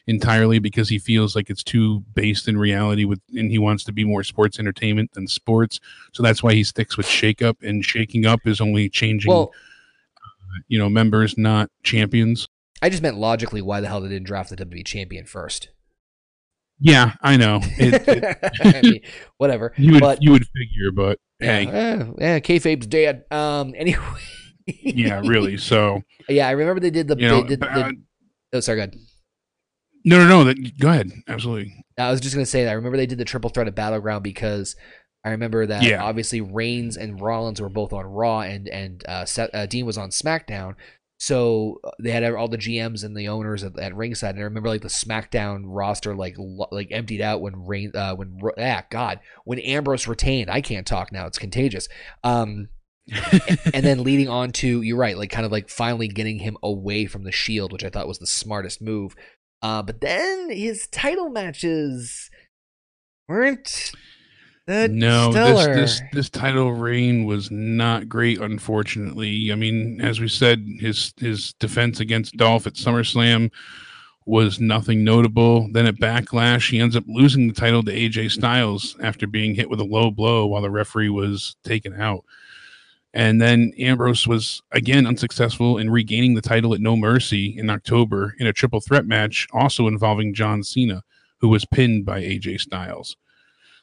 entirely 0.07 0.59
because 0.59 0.89
he 0.89 0.99
feels 0.99 1.35
like 1.35 1.49
it's 1.49 1.63
too 1.63 2.01
based 2.13 2.47
in 2.47 2.57
reality 2.57 3.05
with 3.05 3.19
and 3.33 3.49
he 3.49 3.57
wants 3.57 3.83
to 3.83 3.91
be 3.91 4.03
more 4.03 4.23
sports 4.23 4.59
entertainment 4.59 5.11
than 5.13 5.27
sports 5.27 5.79
so 6.13 6.21
that's 6.21 6.43
why 6.43 6.53
he 6.53 6.63
sticks 6.63 6.95
with 6.95 7.07
shake 7.07 7.41
up 7.41 7.57
and 7.63 7.83
shaking 7.83 8.25
up 8.25 8.41
is 8.45 8.61
only 8.61 8.87
changing 8.87 9.31
Well, 9.31 9.51
you 10.67 10.77
know 10.77 10.89
members 10.89 11.37
not 11.37 11.69
champions 11.83 12.47
I 12.81 12.89
just 12.89 13.01
meant 13.01 13.17
logically 13.17 13.61
why 13.63 13.81
the 13.81 13.87
hell 13.87 13.99
they 14.01 14.09
didn't 14.09 14.27
draft 14.27 14.49
the 14.51 14.57
WWE 14.57 14.85
champion 14.85 15.25
first. 15.25 15.69
yeah 16.79 17.13
i 17.21 17.35
know 17.37 17.59
it, 17.63 18.07
it- 18.07 18.37
I 18.61 18.81
mean, 18.81 18.99
whatever. 19.37 19.73
you 19.77 19.93
would 19.93 20.01
but 20.01 20.21
you 20.21 20.31
would 20.31 20.45
figure 20.47 20.91
but 20.93 21.19
yeah, 21.39 21.59
hey 21.59 21.67
eh, 21.67 22.05
yeah, 22.19 22.39
kayfabe's 22.39 22.85
dead. 22.87 23.23
Um, 23.31 23.73
anyway. 23.77 24.03
yeah 24.67 25.19
really 25.25 25.57
so 25.57 26.01
Yeah, 26.29 26.47
I 26.47 26.51
remember 26.51 26.79
they 26.79 26.91
did 26.91 27.07
the. 27.07 27.17
you 27.17 27.27
know 27.27 27.41
they 27.41 27.47
did 27.47 27.59
the 27.61 27.69
uh, 27.71 27.91
oh, 28.53 28.59
sorry, 28.59 28.77
go 28.77 28.83
ahead. 28.83 28.95
No 30.05 30.17
no 30.19 30.27
no 30.27 30.43
that, 30.45 30.79
go 30.79 30.89
ahead 30.89 31.11
absolutely 31.27 31.83
I 31.97 32.11
was 32.11 32.21
just 32.21 32.35
gonna 32.35 32.45
say 32.45 32.63
that 32.63 32.69
I 32.69 32.73
remember 32.73 32.97
they 32.97 33.05
did 33.05 33.17
the 33.17 33.25
triple 33.25 33.49
threat 33.49 33.67
at 33.67 33.75
Battleground 33.75 34.23
because 34.23 34.75
I 35.25 35.29
remember 35.31 35.65
that 35.65 35.83
Yeah. 35.83 36.03
obviously 36.03 36.39
Reigns 36.41 36.97
and 36.97 37.19
Rollins 37.19 37.59
were 37.59 37.69
both 37.69 37.91
on 37.93 38.05
Raw 38.05 38.41
and 38.41 38.67
and 38.69 39.03
uh, 39.07 39.25
Seth, 39.25 39.49
uh, 39.53 39.65
Dean 39.65 39.85
was 39.85 39.97
on 39.97 40.09
SmackDown. 40.11 40.75
So 41.17 41.79
uh, 41.83 41.91
they 41.99 42.11
had 42.11 42.23
all 42.25 42.49
the 42.49 42.57
GMs 42.57 43.03
and 43.05 43.15
the 43.17 43.29
owners 43.29 43.63
at, 43.63 43.79
at 43.79 43.95
ringside, 43.95 44.35
and 44.35 44.39
I 44.39 44.43
remember 44.43 44.67
like 44.69 44.81
the 44.81 44.89
SmackDown 44.89 45.63
roster 45.65 46.13
like 46.13 46.35
lo- 46.37 46.67
like 46.71 46.89
emptied 46.91 47.21
out 47.21 47.39
when 47.41 47.65
Reign 47.65 47.91
uh, 47.95 48.13
when 48.15 48.37
ah 48.59 48.83
God 48.89 49.21
when 49.45 49.57
Ambrose 49.59 50.07
retained. 50.07 50.51
I 50.51 50.59
can't 50.61 50.85
talk 50.85 51.11
now; 51.13 51.25
it's 51.25 51.39
contagious. 51.39 51.87
Um, 52.23 52.67
and 53.73 53.85
then 53.85 54.03
leading 54.03 54.27
on 54.27 54.51
to 54.51 54.81
you're 54.81 54.97
right, 54.97 55.17
like 55.17 55.29
kind 55.31 55.45
of 55.45 55.51
like 55.51 55.69
finally 55.69 56.07
getting 56.09 56.39
him 56.39 56.57
away 56.61 57.05
from 57.05 57.23
the 57.23 57.31
Shield, 57.31 57.71
which 57.71 57.85
I 57.85 57.89
thought 57.89 58.07
was 58.07 58.19
the 58.19 58.27
smartest 58.27 58.81
move. 58.81 59.15
Uh, 59.65 59.81
but 59.81 59.99
then 59.99 60.51
his 60.51 60.85
title 60.91 61.29
matches 61.29 62.29
weren't 63.27 63.91
Uh, 64.67 64.87
No, 64.91 65.31
stellar. 65.31 65.73
this, 65.73 65.99
this 65.99 66.01
this 66.13 66.29
title 66.29 66.71
reign 66.71 67.25
was 67.25 67.49
not 67.49 68.07
great, 68.07 68.39
unfortunately. 68.39 69.51
I 69.51 69.55
mean, 69.55 69.99
as 70.01 70.19
we 70.19 70.27
said, 70.27 70.63
his 70.79 71.13
his 71.17 71.53
defense 71.53 71.99
against 71.99 72.37
Dolph 72.37 72.67
at 72.67 72.73
SummerSlam 72.75 73.51
was 74.27 74.59
nothing 74.59 75.03
notable. 75.03 75.67
Then 75.71 75.87
at 75.87 75.95
Backlash, 75.95 76.69
he 76.69 76.79
ends 76.79 76.95
up 76.95 77.03
losing 77.07 77.47
the 77.47 77.53
title 77.53 77.81
to 77.83 77.91
AJ 77.91 78.31
Styles 78.33 78.95
after 79.01 79.25
being 79.25 79.55
hit 79.55 79.69
with 79.69 79.79
a 79.79 79.83
low 79.83 80.11
blow 80.11 80.45
while 80.45 80.61
the 80.61 80.69
referee 80.69 81.09
was 81.09 81.55
taken 81.63 81.99
out. 81.99 82.23
And 83.15 83.41
then 83.41 83.71
Ambrose 83.79 84.27
was 84.27 84.61
again 84.73 85.07
unsuccessful 85.07 85.77
in 85.77 85.89
regaining 85.89 86.35
the 86.35 86.41
title 86.41 86.73
at 86.73 86.81
No 86.81 86.97
Mercy 86.97 87.57
in 87.57 87.69
October 87.69 88.35
in 88.39 88.45
a 88.45 88.51
triple 88.51 88.81
threat 88.81 89.05
match, 89.05 89.47
also 89.53 89.87
involving 89.87 90.33
John 90.33 90.63
Cena, 90.63 91.01
who 91.39 91.47
was 91.47 91.63
pinned 91.63 92.05
by 92.05 92.21
AJ 92.21 92.59
Styles. 92.59 93.15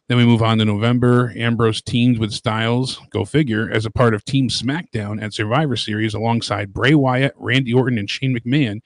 Then 0.07 0.19
we 0.19 0.27
move 0.27 0.43
on 0.43 0.59
to 0.59 0.67
November. 0.67 1.33
Ambrose 1.35 1.81
teamed 1.81 2.19
with 2.19 2.33
Styles, 2.33 3.01
go 3.09 3.25
figure, 3.25 3.71
as 3.73 3.87
a 3.87 3.91
part 3.91 4.13
of 4.13 4.23
Team 4.23 4.51
SmackDown 4.51 5.23
at 5.23 5.33
Survivor 5.33 5.77
Series 5.77 6.13
alongside 6.13 6.75
Bray 6.75 6.95
Wyatt, 6.95 7.33
Randy 7.39 7.73
Orton, 7.73 7.97
and 7.97 8.11
Shane 8.11 8.37
McMahon. 8.37 8.83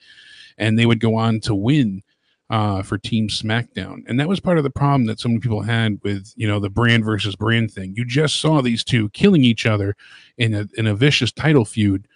And 0.57 0.79
they 0.79 0.85
would 0.85 1.01
go 1.01 1.15
on 1.15 1.41
to 1.41 1.53
win 1.53 2.03
uh, 2.49 2.81
for 2.81 2.97
Team 2.97 3.27
SmackDown. 3.27 4.03
And 4.07 4.19
that 4.19 4.29
was 4.29 4.39
part 4.39 4.57
of 4.57 4.63
the 4.63 4.69
problem 4.69 5.05
that 5.05 5.19
so 5.19 5.29
many 5.29 5.39
people 5.39 5.61
had 5.61 5.99
with, 6.03 6.31
you 6.35 6.47
know, 6.47 6.59
the 6.59 6.69
brand 6.69 7.03
versus 7.03 7.35
brand 7.35 7.71
thing. 7.71 7.93
You 7.95 8.05
just 8.05 8.39
saw 8.39 8.61
these 8.61 8.83
two 8.83 9.09
killing 9.09 9.43
each 9.43 9.65
other 9.65 9.95
in 10.37 10.53
a, 10.53 10.67
in 10.77 10.87
a 10.87 10.95
vicious 10.95 11.31
title 11.31 11.65
feud. 11.65 12.07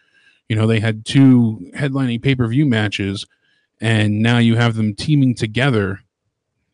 You 0.48 0.56
know, 0.56 0.68
they 0.68 0.80
had 0.80 1.06
two 1.06 1.72
headlining 1.76 2.22
pay 2.22 2.36
per 2.36 2.48
view 2.48 2.66
matches, 2.66 3.26
and 3.80 4.22
now 4.22 4.38
you 4.38 4.56
have 4.56 4.76
them 4.76 4.96
teaming 4.96 5.36
together 5.36 6.02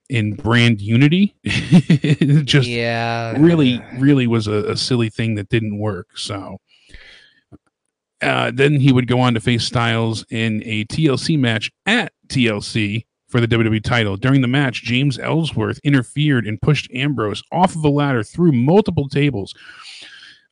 in 0.09 0.33
brand 0.33 0.81
unity. 0.81 1.35
It 1.43 2.45
just 2.45 2.67
yeah, 2.67 3.35
really, 3.37 3.83
really 3.97 4.27
was 4.27 4.47
a, 4.47 4.71
a 4.71 4.77
silly 4.77 5.09
thing 5.09 5.35
that 5.35 5.49
didn't 5.49 5.77
work. 5.77 6.17
So 6.17 6.59
uh, 8.21 8.51
then 8.53 8.79
he 8.79 8.91
would 8.91 9.07
go 9.07 9.19
on 9.19 9.33
to 9.35 9.39
face 9.39 9.65
Styles 9.65 10.25
in 10.29 10.63
a 10.65 10.85
TLC 10.85 11.37
match 11.37 11.71
at 11.85 12.13
TLC 12.27 13.05
for 13.27 13.41
the 13.41 13.47
WWE 13.47 13.83
title. 13.83 14.15
During 14.15 14.41
the 14.41 14.47
match, 14.47 14.83
James 14.83 15.19
Ellsworth 15.19 15.79
interfered 15.83 16.47
and 16.47 16.61
pushed 16.61 16.91
Ambrose 16.93 17.43
off 17.51 17.75
of 17.75 17.83
a 17.83 17.89
ladder 17.89 18.23
through 18.23 18.53
multiple 18.53 19.09
tables, 19.09 19.53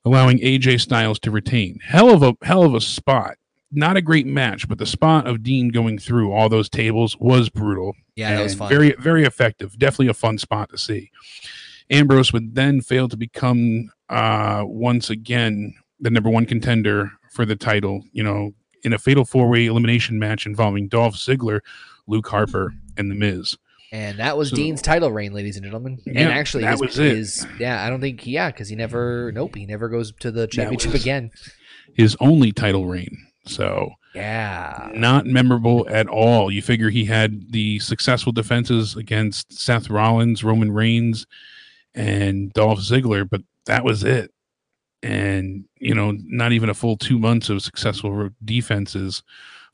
allowing 0.04 0.40
AJ 0.40 0.82
Styles 0.82 1.20
to 1.20 1.32
retain. 1.32 1.80
Hell 1.84 2.12
of 2.12 2.24
a 2.24 2.36
hell 2.46 2.64
of 2.64 2.74
a 2.74 2.82
spot. 2.82 3.38
Not 3.72 3.98
a 3.98 4.02
great 4.02 4.28
match, 4.28 4.68
but 4.68 4.78
the 4.78 4.86
spot 4.86 5.28
of 5.28 5.44
Dean 5.44 5.70
going 5.70 5.98
through 5.98 6.32
all 6.32 6.50
those 6.50 6.70
tables 6.70 7.18
was 7.20 7.50
brutal. 7.50 7.96
Yeah, 8.16 8.36
that 8.36 8.44
was 8.44 8.56
fun. 8.56 8.70
Very, 8.70 8.94
very 9.00 9.24
effective. 9.24 9.78
Definitely 9.78 10.08
a 10.08 10.14
fun 10.14 10.38
spot 10.38 10.70
to 10.70 10.78
see. 10.78 11.12
Ambrose 11.90 12.32
would 12.32 12.56
then 12.56 12.82
fail 12.82 13.08
to 13.10 13.18
become 13.18 13.92
uh, 14.10 14.64
once 14.66 15.10
again 15.10 15.74
the 16.00 16.10
number 16.10 16.30
one 16.30 16.46
contender 16.46 17.12
for 17.32 17.46
the 17.46 17.56
title. 17.56 18.04
You 18.12 18.24
know, 18.24 18.54
in 18.84 18.94
a 18.94 19.00
fatal 19.00 19.26
four 19.26 19.50
way 19.50 19.66
elimination 19.66 20.20
match 20.20 20.46
involving 20.46 20.88
Dolph 20.88 21.16
Ziggler, 21.16 21.60
Luke 22.08 22.28
Harper, 22.28 22.74
and 22.98 23.10
The 23.12 23.16
Miz. 23.16 23.58
And 23.92 24.20
that 24.20 24.38
was 24.38 24.50
So- 24.50 24.56
Dean's 24.56 24.82
title 24.82 25.12
reign, 25.12 25.34
ladies 25.34 25.56
and 25.56 25.64
gentlemen. 25.64 26.00
and 26.06 26.18
actually, 26.18 26.64
that 26.64 26.72
his, 26.72 26.82
was 26.82 27.00
it. 27.00 27.16
his- 27.16 27.48
yeah, 27.60 27.84
I 27.86 27.90
don't 27.90 28.02
think, 28.02 28.26
yeah, 28.28 28.52
because 28.52 28.68
he 28.70 28.76
never, 28.76 29.32
nope, 29.34 29.56
he 29.56 29.66
never 29.66 29.88
goes 29.90 30.12
to 30.20 30.32
the 30.32 30.48
championship 30.48 30.94
again. 30.94 31.32
His 31.94 32.18
only 32.20 32.52
title 32.52 32.86
reign. 32.88 33.16
So 33.46 33.92
Yeah, 34.16 34.90
not 34.96 35.28
memorable 35.28 35.86
at 35.90 36.08
all. 36.08 36.52
You 36.52 36.62
figure 36.62 36.90
he 36.90 37.06
had 37.06 37.52
the 37.52 37.80
successful 37.80 38.32
defenses 38.32 38.96
against 38.96 39.54
Seth 39.54 39.90
Rollins, 39.90 40.44
Roman 40.44 40.72
Reigns, 40.72 41.26
and 41.94 42.52
Dolph 42.54 42.80
Ziggler, 42.80 43.30
but 43.30 43.42
that 43.66 43.84
was 43.86 44.04
it. 44.04 44.32
And 45.04 45.66
you 45.80 45.94
know, 45.94 46.18
not 46.24 46.52
even 46.54 46.70
a 46.70 46.74
full 46.74 46.98
two 46.98 47.20
months 47.20 47.50
of 47.50 47.62
successful 47.62 48.30
defenses, 48.44 49.22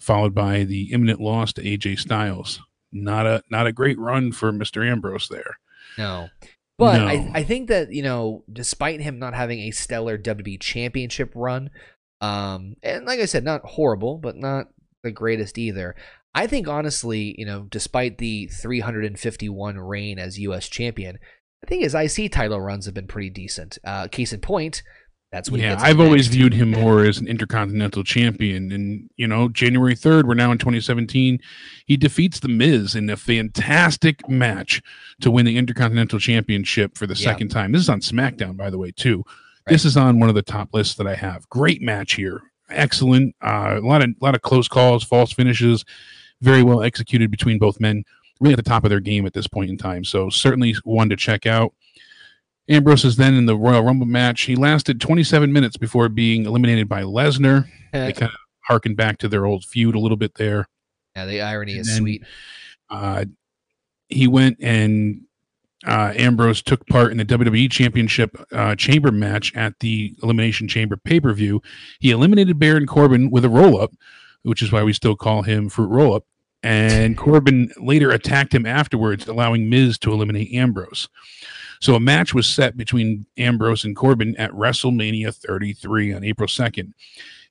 followed 0.02 0.34
by 0.34 0.64
the 0.64 0.92
imminent 0.92 1.22
loss 1.22 1.54
to 1.54 1.64
AJ 1.64 2.00
Styles. 2.00 2.60
Not 2.92 3.26
a 3.26 3.44
not 3.50 3.68
a 3.68 3.72
great 3.72 3.98
run 3.98 4.32
for 4.32 4.52
Mister 4.52 4.84
Ambrose 4.84 5.30
there. 5.30 5.58
no. 5.98 6.30
But 6.78 6.98
No. 6.98 7.06
I, 7.06 7.32
I 7.36 7.44
think 7.44 7.70
that, 7.70 7.94
you 7.94 8.02
know, 8.02 8.44
despite 8.52 9.02
him 9.02 9.20
not 9.20 9.36
having 9.36 9.60
a 9.60 9.72
stellar 9.72 10.18
WWE 10.18 10.60
championship 10.60 11.32
run, 11.36 11.70
um, 12.22 12.76
and 12.82 13.06
like 13.06 13.20
I 13.20 13.26
said, 13.26 13.44
not 13.44 13.62
horrible, 13.64 14.18
but 14.18 14.36
not 14.36 14.70
the 15.04 15.12
greatest 15.12 15.60
either. 15.60 15.96
I 16.34 16.48
think 16.48 16.68
honestly, 16.68 17.36
you 17.38 17.46
know, 17.46 17.68
despite 17.70 18.18
the 18.18 18.48
351 18.48 19.78
reign 19.78 20.18
as 20.18 20.40
U.S. 20.40 20.70
champion, 20.70 21.20
I 21.64 21.68
think 21.68 21.84
his 21.84 21.94
IC 21.94 22.32
title 22.32 22.60
runs 22.60 22.86
have 22.86 22.96
been 22.96 23.08
pretty 23.08 23.30
decent. 23.30 23.78
Uh, 23.84 24.08
case 24.08 24.34
in 24.34 24.40
point, 24.40 24.82
that's 25.32 25.50
what 25.50 25.62
yeah, 25.62 25.78
I've 25.80 26.00
always 26.02 26.28
viewed 26.28 26.54
him 26.54 26.72
more 26.72 27.06
as 27.06 27.18
an 27.18 27.28
intercontinental 27.28 28.04
champion. 28.04 28.72
And, 28.72 29.10
you 29.16 29.28
know, 29.28 29.48
January 29.48 29.96
3rd, 29.96 30.26
we're 30.26 30.34
now 30.34 30.52
in 30.52 30.58
2017. 30.58 31.40
He 31.86 31.96
defeats 31.98 32.42
The 32.42 32.50
Miz 32.50 32.96
in 32.96 33.10
a 33.10 33.16
fantastic 33.16 34.28
match 34.28 34.82
to 35.22 35.32
win 35.32 35.46
the 35.46 35.58
intercontinental 35.58 36.20
championship 36.20 36.98
for 36.98 37.08
the 37.08 37.14
Yeah. 37.16 37.24
second 37.32 37.48
time. 37.48 37.72
This 37.72 37.82
is 37.82 37.90
on 37.90 38.02
SmackDown, 38.02 38.58
by 38.58 38.70
the 38.70 38.78
way, 38.78 38.92
too. 38.92 39.24
This 39.68 39.86
is 39.86 39.96
on 39.96 40.20
one 40.20 40.28
of 40.28 40.36
the 40.36 40.42
top 40.42 40.74
lists 40.74 40.96
that 40.96 41.08
I 41.08 41.16
have. 41.16 41.48
Great 41.50 41.82
match 41.82 42.16
here. 42.16 42.42
Excellent. 42.70 43.36
Uh, 43.42 43.80
a 43.82 43.86
lot 43.86 44.02
of 44.02 44.10
lot 44.22 44.36
of 44.36 44.42
close 44.42 44.68
calls, 44.68 45.04
false 45.04 45.32
finishes, 45.32 45.86
very 46.42 46.64
well 46.64 46.82
executed 46.82 47.32
between 47.32 47.58
both 47.60 47.80
men. 47.80 48.04
Really 48.40 48.54
at 48.54 48.58
the 48.58 48.64
top 48.64 48.84
of 48.84 48.90
their 48.90 49.00
game 49.00 49.26
at 49.28 49.34
this 49.34 49.48
point 49.48 49.70
in 49.70 49.78
time. 49.78 50.04
So 50.04 50.30
certainly 50.30 50.76
one 50.84 51.10
to 51.10 51.16
check 51.16 51.46
out. 51.46 51.74
Ambrose 52.72 53.06
is 53.06 53.18
then 53.18 53.34
in 53.34 53.46
the 53.46 53.56
Royal 53.58 53.84
Rumble 53.84 54.06
match. 54.08 54.42
He 54.44 54.56
lasted 54.56 55.02
27 55.02 55.52
minutes 55.52 55.78
before 55.78 56.10
being 56.10 56.46
eliminated 56.46 56.88
by 56.88 57.04
Lesnar. 57.04 57.68
They 57.92 58.14
kind 58.14 58.32
of 58.32 58.38
harken 58.62 58.96
back 58.96 59.18
to 59.20 59.28
their 59.28 59.46
old 59.46 59.66
feud 59.66 59.96
a 59.96 60.00
little 60.00 60.18
bit 60.18 60.36
there. 60.36 60.68
yeah, 61.16 61.26
the 61.26 61.42
irony 61.42 61.74
and 61.74 61.82
is 61.82 61.88
then- 61.88 61.98
sweet. 61.98 62.24
Uh, 62.90 63.26
he 64.10 64.28
went 64.28 64.58
and 64.62 65.22
uh, 65.88 66.14
Ambrose 66.16 66.62
took 66.62 66.86
part 66.88 67.12
in 67.12 67.18
the 67.18 67.26
WWE 67.26 67.72
Championship 67.72 68.36
uh, 68.52 68.76
Chamber 68.76 69.12
match 69.12 69.56
at 69.56 69.80
the 69.80 70.14
Elimination 70.22 70.68
Chamber 70.68 70.98
pay 70.98 71.20
per 71.20 71.34
view. 71.34 71.62
He 72.00 72.12
eliminated 72.12 72.60
Baron 72.60 72.86
Corbin 72.86 73.32
with 73.32 73.46
a 73.46 73.50
roll 73.50 73.80
up, 73.82 73.92
which 74.44 74.62
is 74.62 74.72
why 74.72 74.84
we 74.84 74.94
still 74.94 75.16
call 75.16 75.42
him 75.44 75.70
Fruit 75.70 75.88
Roll 75.88 76.14
Up. 76.16 76.26
And 76.62 77.18
Corbin 77.18 77.72
later 77.78 78.12
attacked 78.12 78.54
him 78.54 78.66
afterwards, 78.66 79.28
allowing 79.28 79.70
Miz 79.70 79.98
to 80.00 80.12
eliminate 80.12 80.52
Ambrose. 80.54 81.08
So 81.82 81.96
a 81.96 82.00
match 82.00 82.34
was 82.34 82.48
set 82.48 82.78
between 82.78 83.26
Ambrose 83.38 83.84
and 83.84 83.96
Corbin 83.96 84.36
at 84.38 84.52
WrestleMania 84.52 85.34
33 85.34 86.14
on 86.14 86.24
April 86.24 86.48
2nd. 86.48 86.94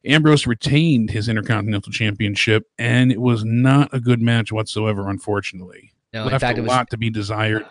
Ambrose 0.05 0.47
retained 0.47 1.11
his 1.11 1.28
Intercontinental 1.28 1.93
Championship, 1.93 2.70
and 2.78 3.12
it 3.12 3.20
was 3.20 3.44
not 3.44 3.93
a 3.93 4.01
good 4.01 4.23
match 4.23 4.52
whatsoever, 4.52 5.11
unfortunately. 5.11 5.93
No, 6.12 6.23
in 6.24 6.31
Left 6.31 6.40
fact, 6.40 6.59
a 6.59 6.61
it 6.61 6.62
was. 6.62 6.69
lot 6.69 6.90
to 6.90 6.97
be 6.97 7.11
desired. 7.11 7.66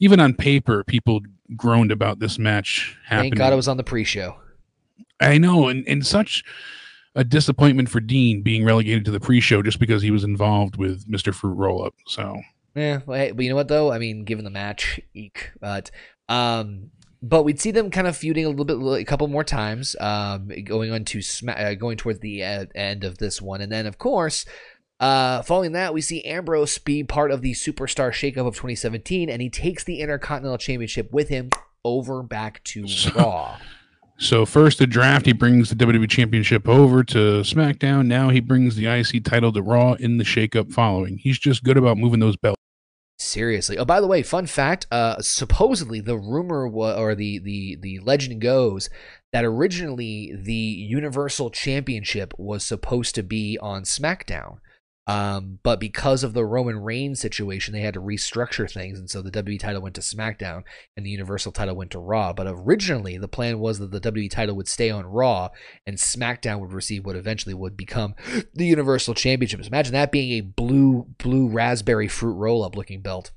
Even 0.00 0.20
on 0.20 0.34
paper, 0.34 0.84
people 0.84 1.20
groaned 1.56 1.92
about 1.92 2.18
this 2.18 2.38
match 2.38 2.98
happening. 3.06 3.32
Thank 3.32 3.38
God 3.38 3.52
it 3.52 3.56
was 3.56 3.68
on 3.68 3.76
the 3.76 3.84
pre-show. 3.84 4.36
I 5.20 5.38
know, 5.38 5.68
and, 5.68 5.86
and 5.88 6.04
such 6.04 6.44
a 7.14 7.22
disappointment 7.24 7.88
for 7.88 8.00
Dean 8.00 8.42
being 8.42 8.64
relegated 8.64 9.04
to 9.04 9.10
the 9.12 9.20
pre-show 9.20 9.62
just 9.62 9.78
because 9.78 10.02
he 10.02 10.10
was 10.10 10.24
involved 10.24 10.76
with 10.76 11.08
Mr. 11.08 11.32
Fruit 11.32 11.54
Roll 11.54 11.84
Up. 11.84 11.94
So 12.06 12.40
Yeah, 12.74 13.00
well, 13.06 13.18
hey, 13.18 13.30
but 13.32 13.44
you 13.44 13.50
know 13.50 13.56
what 13.56 13.68
though? 13.68 13.92
I 13.92 13.98
mean, 13.98 14.24
given 14.24 14.44
the 14.44 14.50
match, 14.50 15.00
eek. 15.14 15.50
But 15.60 15.90
um, 16.28 16.90
but 17.22 17.44
we'd 17.44 17.60
see 17.60 17.70
them 17.70 17.90
kind 17.90 18.06
of 18.06 18.16
feuding 18.16 18.44
a 18.44 18.50
little 18.50 18.64
bit, 18.64 19.00
a 19.00 19.04
couple 19.04 19.28
more 19.28 19.44
times, 19.44 19.94
um, 20.00 20.50
going 20.64 20.90
on 20.92 21.04
to 21.06 21.22
sma- 21.22 21.52
uh, 21.52 21.74
going 21.74 21.96
towards 21.96 22.20
the 22.20 22.42
uh, 22.44 22.66
end 22.74 23.04
of 23.04 23.18
this 23.18 23.40
one, 23.40 23.60
and 23.60 23.70
then 23.72 23.86
of 23.86 23.98
course, 23.98 24.44
uh, 25.00 25.42
following 25.42 25.72
that, 25.72 25.94
we 25.94 26.00
see 26.00 26.22
Ambrose 26.24 26.78
be 26.78 27.04
part 27.04 27.30
of 27.30 27.42
the 27.42 27.52
Superstar 27.52 28.10
Shakeup 28.10 28.46
of 28.46 28.54
2017, 28.54 29.28
and 29.30 29.40
he 29.40 29.50
takes 29.50 29.84
the 29.84 30.00
Intercontinental 30.00 30.58
Championship 30.58 31.12
with 31.12 31.28
him 31.28 31.50
over 31.84 32.22
back 32.22 32.62
to 32.64 32.86
So- 32.88 33.10
Raw. 33.12 33.58
So 34.16 34.46
first 34.46 34.78
the 34.78 34.86
draft, 34.86 35.26
he 35.26 35.32
brings 35.32 35.70
the 35.70 35.74
WWE 35.74 36.08
Championship 36.08 36.68
over 36.68 37.02
to 37.02 37.40
SmackDown. 37.40 38.06
Now 38.06 38.28
he 38.28 38.38
brings 38.38 38.76
the 38.76 38.86
IC 38.86 39.24
title 39.24 39.52
to 39.52 39.60
Raw 39.60 39.94
in 39.94 40.18
the 40.18 40.24
shakeup 40.24 40.72
following. 40.72 41.18
He's 41.18 41.36
just 41.36 41.64
good 41.64 41.76
about 41.76 41.98
moving 41.98 42.20
those 42.20 42.36
belts. 42.36 42.53
Seriously. 43.16 43.78
Oh, 43.78 43.84
by 43.84 44.00
the 44.00 44.08
way, 44.08 44.22
fun 44.22 44.46
fact. 44.46 44.86
Uh, 44.90 45.20
supposedly 45.20 46.00
the 46.00 46.18
rumor 46.18 46.66
wa- 46.66 46.94
or 46.96 47.14
the 47.14 47.38
the 47.38 47.76
the 47.80 48.00
legend 48.00 48.40
goes 48.40 48.90
that 49.32 49.44
originally 49.44 50.32
the 50.36 50.52
Universal 50.52 51.50
Championship 51.50 52.34
was 52.36 52.64
supposed 52.64 53.14
to 53.14 53.22
be 53.22 53.56
on 53.60 53.84
SmackDown. 53.84 54.58
Um, 55.06 55.58
but 55.62 55.80
because 55.80 56.24
of 56.24 56.32
the 56.32 56.46
Roman 56.46 56.78
Reigns 56.78 57.20
situation, 57.20 57.74
they 57.74 57.82
had 57.82 57.94
to 57.94 58.00
restructure 58.00 58.70
things, 58.70 58.98
and 58.98 59.10
so 59.10 59.20
the 59.20 59.30
WWE 59.30 59.60
title 59.60 59.82
went 59.82 59.94
to 59.96 60.00
SmackDown 60.00 60.62
and 60.96 61.04
the 61.04 61.10
Universal 61.10 61.52
title 61.52 61.76
went 61.76 61.90
to 61.90 61.98
Raw. 61.98 62.32
But 62.32 62.46
originally, 62.48 63.18
the 63.18 63.28
plan 63.28 63.58
was 63.58 63.78
that 63.78 63.90
the 63.90 64.00
WWE 64.00 64.30
title 64.30 64.56
would 64.56 64.68
stay 64.68 64.90
on 64.90 65.04
Raw, 65.04 65.50
and 65.86 65.98
SmackDown 65.98 66.60
would 66.60 66.72
receive 66.72 67.04
what 67.04 67.16
eventually 67.16 67.54
would 67.54 67.76
become 67.76 68.14
the 68.54 68.66
Universal 68.66 69.14
Championship. 69.14 69.60
Imagine 69.60 69.92
that 69.92 70.12
being 70.12 70.32
a 70.32 70.40
blue, 70.40 71.06
blue 71.18 71.48
raspberry 71.48 72.08
fruit 72.08 72.34
roll-up 72.34 72.76
looking 72.76 73.02
belt. 73.02 73.30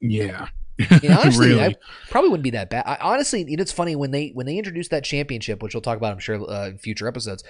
Yeah. 0.00 0.48
You 0.78 0.86
know, 1.08 1.20
honestly, 1.20 1.48
Really? 1.50 1.62
I 1.62 1.74
probably 2.10 2.30
wouldn't 2.30 2.42
be 2.42 2.50
that 2.50 2.70
bad. 2.70 2.84
I, 2.86 2.96
honestly, 3.00 3.44
you 3.46 3.56
know, 3.56 3.62
it's 3.62 3.70
funny 3.70 3.94
when 3.94 4.10
they 4.10 4.30
when 4.34 4.46
they 4.46 4.58
introduced 4.58 4.90
that 4.90 5.04
championship, 5.04 5.62
which 5.62 5.74
we'll 5.74 5.80
talk 5.82 5.96
about, 5.96 6.12
I'm 6.12 6.18
sure, 6.18 6.50
uh, 6.50 6.68
in 6.68 6.78
future 6.78 7.06
episodes. 7.06 7.44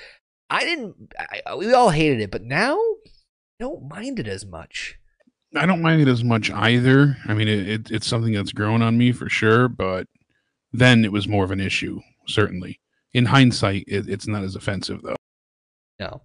I 0.51 0.65
didn't. 0.65 0.95
I, 1.19 1.55
we 1.55 1.73
all 1.73 1.89
hated 1.89 2.21
it, 2.21 2.31
but 2.31 2.43
now 2.43 2.79
I 3.61 3.65
don't 3.65 3.89
mind 3.89 4.19
it 4.19 4.27
as 4.27 4.45
much. 4.45 4.99
I 5.57 5.67
don't 5.67 5.83
mind 5.83 6.03
it 6.03 6.09
as 6.09 6.25
much 6.25 6.51
either. 6.51 7.17
I 7.27 7.35
mean, 7.35 7.47
it, 7.47 7.69
it, 7.69 7.91
it's 7.91 8.07
something 8.07 8.33
that's 8.33 8.53
grown 8.53 8.83
on 8.83 8.99
me 8.99 9.13
for 9.13 9.29
sure, 9.29 9.69
but 9.69 10.09
then 10.73 11.05
it 11.05 11.13
was 11.13 11.29
more 11.29 11.45
of 11.45 11.53
an 11.53 11.61
issue, 11.61 12.01
certainly. 12.27 12.81
In 13.13 13.27
hindsight, 13.27 13.85
it, 13.87 14.09
it's 14.09 14.27
not 14.27 14.43
as 14.43 14.57
offensive 14.57 15.03
though. 15.03 15.17
No, 16.01 16.23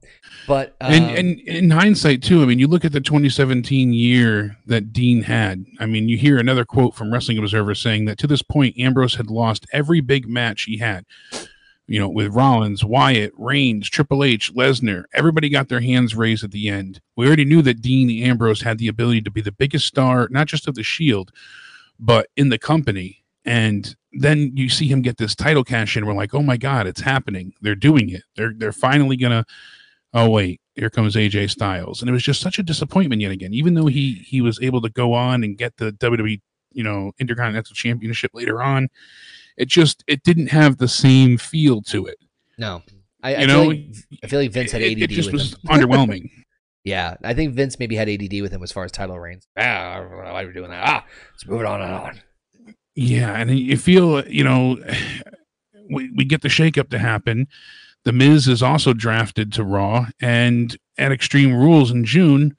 but 0.48 0.76
um, 0.82 0.92
and 0.92 1.18
and 1.18 1.40
in 1.42 1.70
hindsight 1.70 2.24
too, 2.24 2.42
I 2.42 2.46
mean, 2.46 2.58
you 2.58 2.68
look 2.68 2.84
at 2.84 2.92
the 2.92 3.00
2017 3.00 3.94
year 3.94 4.58
that 4.66 4.92
Dean 4.92 5.22
had. 5.22 5.64
I 5.80 5.86
mean, 5.86 6.10
you 6.10 6.18
hear 6.18 6.40
another 6.40 6.66
quote 6.66 6.96
from 6.96 7.14
Wrestling 7.14 7.38
Observer 7.38 7.76
saying 7.76 8.06
that 8.06 8.18
to 8.18 8.28
this 8.28 8.42
point, 8.42 8.80
Ambrose 8.80 9.14
had 9.14 9.30
lost 9.30 9.68
every 9.72 10.02
big 10.02 10.28
match 10.28 10.64
he 10.64 10.80
had. 10.80 11.06
You 11.90 12.00
know, 12.00 12.08
with 12.08 12.36
Rollins, 12.36 12.86
Wyatt, 12.86 13.34
Reigns, 13.36 13.90
Triple 13.90 14.24
H, 14.24 14.54
Lesnar, 14.54 15.06
everybody 15.14 15.50
got 15.50 15.70
their 15.70 15.80
hands 15.80 16.16
raised 16.16 16.44
at 16.44 16.52
the 16.52 16.70
end. 16.70 17.02
We 17.18 17.26
already 17.26 17.46
knew 17.46 17.64
that 17.64 17.82
Dean 17.82 18.24
Ambrose 18.24 18.62
had 18.62 18.78
the 18.78 18.88
ability 18.88 19.22
to 19.24 19.32
be 19.32 19.42
the 19.42 19.52
biggest 19.52 19.88
star, 19.88 20.28
not 20.30 20.46
just 20.46 20.68
of 20.68 20.76
the 20.76 20.84
Shield, 20.84 21.32
but 22.00 22.28
in 22.38 22.50
the 22.50 22.60
company. 22.60 23.24
And 23.44 23.96
then 24.12 24.52
you 24.56 24.70
see 24.70 24.88
him 24.88 25.02
get 25.02 25.18
this 25.18 25.34
title 25.34 25.64
cash 25.64 25.98
in. 25.98 26.06
We're 26.06 26.14
like, 26.14 26.36
oh 26.36 26.44
my 26.44 26.58
god, 26.58 26.86
it's 26.86 27.02
happening. 27.02 27.54
They're 27.62 27.74
doing 27.74 28.10
it. 28.10 28.24
They're 28.36 28.54
they're 28.56 28.72
finally 28.72 29.18
gonna. 29.18 29.46
Oh 30.14 30.30
wait, 30.30 30.62
here 30.76 30.90
comes 30.90 31.16
AJ 31.16 31.50
Styles, 31.50 32.02
and 32.02 32.10
it 32.10 32.14
was 32.14 32.24
just 32.24 32.42
such 32.42 32.60
a 32.60 32.64
disappointment 32.64 33.22
yet 33.22 33.32
again. 33.32 33.54
Even 33.54 33.74
though 33.74 33.88
he 33.88 34.14
he 34.28 34.42
was 34.42 34.60
able 34.62 34.82
to 34.82 34.90
go 34.90 35.14
on 35.14 35.44
and 35.44 35.58
get 35.58 35.78
the 35.78 35.92
WWE 35.94 36.40
you 36.72 36.84
know 36.84 37.12
Intercontinental 37.20 37.74
Championship 37.74 38.32
later 38.34 38.62
on, 38.62 38.90
it 39.60 39.68
just 39.68 40.04
it 40.08 40.24
didn't 40.24 40.48
have 40.48 40.78
the 40.78 40.88
same 40.88 41.38
feel 41.38 41.82
to 41.84 42.08
it. 42.08 42.18
no, 42.58 42.82
I, 43.22 43.36
I 43.36 43.42
You 43.42 43.48
feel 43.48 43.58
know, 43.58 43.68
like, 43.68 43.86
I 44.24 44.28
feel 44.28 44.40
like 44.40 44.52
Vince 44.52 44.72
had 44.72 44.82
it, 44.82 44.94
ADD 44.94 45.02
it 45.04 45.10
just 45.12 45.32
with 45.32 45.42
was 45.42 45.54
him. 45.54 45.60
underwhelming. 45.68 46.32
Yeah, 46.86 47.18
I 47.24 47.34
think 47.36 47.54
Vince 47.54 47.78
maybe 47.78 47.96
had 47.96 48.10
ADD 48.10 48.42
with 48.42 48.52
him 48.52 48.64
as 48.64 48.72
far 48.72 48.86
as 48.86 48.92
title 48.92 49.20
reigns. 49.20 49.46
Ah, 49.58 50.00
why 50.02 50.44
are 50.44 50.48
we 50.48 50.54
doing 50.54 50.72
that? 50.72 50.82
Ah, 50.88 51.06
let's 51.34 51.46
move 51.46 51.60
it 51.60 51.66
on 51.68 51.82
and 51.82 51.94
on. 51.94 52.22
Yeah, 52.96 53.34
and 53.36 53.52
you 53.58 53.78
feel, 53.78 54.26
you 54.28 54.44
know, 54.44 54.78
we, 55.92 56.10
we 56.16 56.24
get 56.26 56.42
the 56.42 56.48
shakeup 56.48 56.90
to 56.90 57.00
happen. 57.00 57.48
The 58.06 58.14
Miz 58.14 58.48
is 58.48 58.64
also 58.64 58.94
drafted 58.94 59.52
to 59.54 59.64
Raw, 59.64 60.08
and 60.22 60.76
at 60.98 61.12
Extreme 61.12 61.54
Rules 61.54 61.92
in 61.92 62.06
June, 62.06 62.56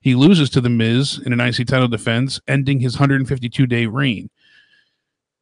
he 0.00 0.14
loses 0.14 0.50
to 0.50 0.60
The 0.60 0.68
Miz 0.68 1.18
in 1.24 1.32
an 1.32 1.40
IC 1.40 1.66
title 1.66 1.88
defense, 1.88 2.40
ending 2.46 2.80
his 2.80 2.96
152 2.96 3.66
day 3.66 3.86
reign. 3.86 4.28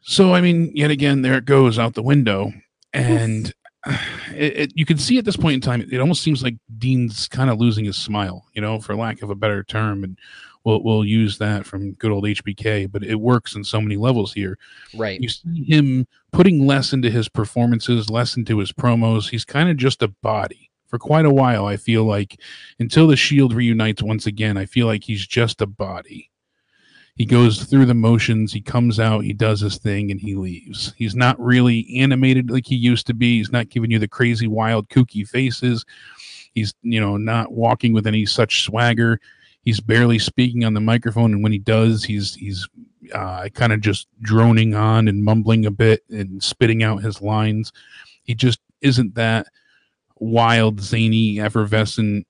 So, 0.02 0.34
I 0.34 0.40
mean, 0.40 0.72
yet 0.74 0.90
again, 0.90 1.22
there 1.22 1.34
it 1.34 1.44
goes 1.44 1.78
out 1.78 1.94
the 1.94 2.02
window. 2.02 2.52
And 2.92 3.52
it, 4.34 4.56
it, 4.56 4.72
you 4.74 4.84
can 4.84 4.98
see 4.98 5.18
at 5.18 5.24
this 5.24 5.36
point 5.36 5.54
in 5.54 5.60
time, 5.60 5.86
it 5.90 6.00
almost 6.00 6.22
seems 6.22 6.42
like 6.42 6.56
Dean's 6.78 7.28
kind 7.28 7.50
of 7.50 7.58
losing 7.58 7.84
his 7.84 7.96
smile, 7.96 8.46
you 8.54 8.60
know, 8.60 8.80
for 8.80 8.96
lack 8.96 9.22
of 9.22 9.30
a 9.30 9.34
better 9.34 9.62
term. 9.62 10.04
And 10.04 10.18
we'll, 10.64 10.82
we'll 10.82 11.04
use 11.04 11.38
that 11.38 11.66
from 11.66 11.92
good 11.92 12.10
old 12.10 12.24
HBK, 12.24 12.90
but 12.90 13.04
it 13.04 13.16
works 13.16 13.54
in 13.54 13.64
so 13.64 13.80
many 13.80 13.96
levels 13.96 14.32
here. 14.32 14.58
Right. 14.94 15.20
You 15.20 15.28
see 15.28 15.64
him 15.64 16.06
putting 16.32 16.66
less 16.66 16.92
into 16.92 17.10
his 17.10 17.28
performances, 17.28 18.10
less 18.10 18.36
into 18.36 18.58
his 18.58 18.72
promos. 18.72 19.28
He's 19.30 19.44
kind 19.44 19.68
of 19.68 19.76
just 19.76 20.02
a 20.02 20.08
body 20.08 20.70
for 20.86 20.98
quite 20.98 21.24
a 21.24 21.30
while. 21.30 21.66
I 21.66 21.76
feel 21.76 22.04
like 22.04 22.40
until 22.78 23.06
the 23.06 23.16
Shield 23.16 23.54
reunites 23.54 24.02
once 24.02 24.26
again, 24.26 24.56
I 24.56 24.66
feel 24.66 24.86
like 24.86 25.04
he's 25.04 25.26
just 25.26 25.60
a 25.62 25.66
body. 25.66 26.29
He 27.20 27.26
goes 27.26 27.64
through 27.64 27.84
the 27.84 27.92
motions, 27.92 28.50
he 28.50 28.62
comes 28.62 28.98
out, 28.98 29.24
he 29.24 29.34
does 29.34 29.60
his 29.60 29.76
thing, 29.76 30.10
and 30.10 30.18
he 30.18 30.34
leaves. 30.34 30.94
He's 30.96 31.14
not 31.14 31.38
really 31.38 31.86
animated 31.98 32.50
like 32.50 32.64
he 32.64 32.76
used 32.76 33.06
to 33.08 33.12
be. 33.12 33.36
He's 33.36 33.52
not 33.52 33.68
giving 33.68 33.90
you 33.90 33.98
the 33.98 34.08
crazy, 34.08 34.46
wild, 34.46 34.88
kooky 34.88 35.28
faces. 35.28 35.84
He's, 36.54 36.72
you 36.80 36.98
know, 36.98 37.18
not 37.18 37.52
walking 37.52 37.92
with 37.92 38.06
any 38.06 38.24
such 38.24 38.62
swagger. 38.62 39.20
He's 39.60 39.80
barely 39.80 40.18
speaking 40.18 40.64
on 40.64 40.72
the 40.72 40.80
microphone, 40.80 41.34
and 41.34 41.42
when 41.42 41.52
he 41.52 41.58
does, 41.58 42.04
he's 42.04 42.36
he's 42.36 42.66
uh, 43.14 43.50
kind 43.52 43.74
of 43.74 43.82
just 43.82 44.08
droning 44.22 44.74
on 44.74 45.06
and 45.06 45.22
mumbling 45.22 45.66
a 45.66 45.70
bit 45.70 46.02
and 46.08 46.42
spitting 46.42 46.82
out 46.82 47.02
his 47.02 47.20
lines. 47.20 47.70
He 48.22 48.34
just 48.34 48.60
isn't 48.80 49.14
that 49.16 49.46
wild, 50.16 50.80
zany, 50.80 51.38
effervescent, 51.38 52.26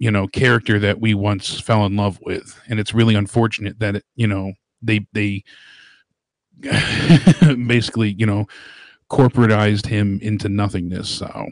you 0.00 0.10
know, 0.10 0.26
character 0.26 0.78
that 0.78 0.98
we 0.98 1.14
once 1.14 1.60
fell 1.60 1.84
in 1.84 1.94
love 1.94 2.18
with. 2.22 2.58
And 2.68 2.80
it's 2.80 2.94
really 2.94 3.14
unfortunate 3.14 3.78
that 3.78 3.96
it, 3.96 4.04
you 4.16 4.26
know 4.26 4.54
they 4.82 5.06
they 5.12 5.44
basically 7.66 8.10
you 8.18 8.26
know 8.26 8.46
corporatized 9.08 9.86
him 9.86 10.18
into 10.20 10.48
nothingness. 10.48 11.08
So. 11.08 11.46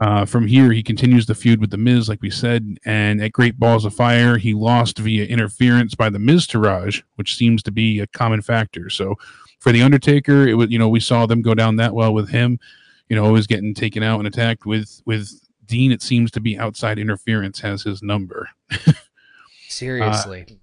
Uh, 0.00 0.24
from 0.24 0.46
here, 0.46 0.70
he 0.70 0.80
continues 0.80 1.26
the 1.26 1.34
feud 1.34 1.60
with 1.60 1.70
The 1.70 1.76
Miz, 1.76 2.08
like 2.08 2.22
we 2.22 2.30
said, 2.30 2.78
and 2.84 3.20
at 3.20 3.32
Great 3.32 3.58
Balls 3.58 3.84
of 3.84 3.92
Fire, 3.92 4.38
he 4.38 4.54
lost 4.54 4.96
via 4.96 5.26
interference 5.26 5.96
by 5.96 6.08
The 6.08 6.20
Miztourage, 6.20 7.02
which 7.16 7.34
seems 7.34 7.64
to 7.64 7.72
be 7.72 7.98
a 7.98 8.06
common 8.06 8.40
factor. 8.40 8.90
So 8.90 9.16
for 9.58 9.72
The 9.72 9.82
Undertaker, 9.82 10.46
it 10.46 10.54
was, 10.54 10.70
you 10.70 10.78
know, 10.78 10.88
we 10.88 11.00
saw 11.00 11.26
them 11.26 11.42
go 11.42 11.52
down 11.52 11.74
that 11.76 11.94
well 11.94 12.14
with 12.14 12.28
him, 12.28 12.60
you 13.08 13.16
know, 13.16 13.24
always 13.24 13.48
getting 13.48 13.74
taken 13.74 14.04
out 14.04 14.20
and 14.20 14.28
attacked. 14.28 14.66
With 14.66 15.02
with 15.04 15.32
Dean, 15.68 15.92
it 15.92 16.02
seems 16.02 16.30
to 16.32 16.40
be 16.40 16.58
outside 16.58 16.98
interference 16.98 17.60
has 17.60 17.82
his 17.82 18.02
number. 18.02 18.48
Seriously. 19.68 20.46
Uh, 20.50 20.54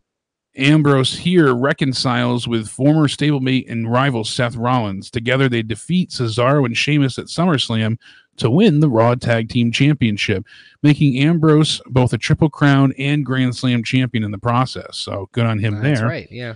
Ambrose 0.57 1.13
here 1.13 1.53
reconciles 1.53 2.47
with 2.47 2.69
former 2.69 3.07
stablemate 3.07 3.69
and 3.69 3.91
rival 3.91 4.23
Seth 4.23 4.55
Rollins. 4.55 5.09
Together, 5.11 5.49
they 5.49 5.61
defeat 5.61 6.11
Cesaro 6.11 6.65
and 6.65 6.77
Sheamus 6.77 7.19
at 7.19 7.25
SummerSlam 7.25 7.97
to 8.37 8.49
win 8.49 8.79
the 8.79 8.89
Raw 8.89 9.15
Tag 9.15 9.49
Team 9.49 9.71
Championship, 9.71 10.45
making 10.81 11.19
Ambrose 11.19 11.81
both 11.87 12.13
a 12.13 12.17
Triple 12.17 12.49
Crown 12.49 12.93
and 12.97 13.25
Grand 13.25 13.55
Slam 13.55 13.83
champion 13.83 14.23
in 14.23 14.31
the 14.31 14.37
process. 14.37 14.97
So 14.97 15.29
good 15.31 15.45
on 15.45 15.59
him 15.59 15.81
That's 15.81 15.99
there. 15.99 16.07
right. 16.09 16.27
Yeah. 16.31 16.55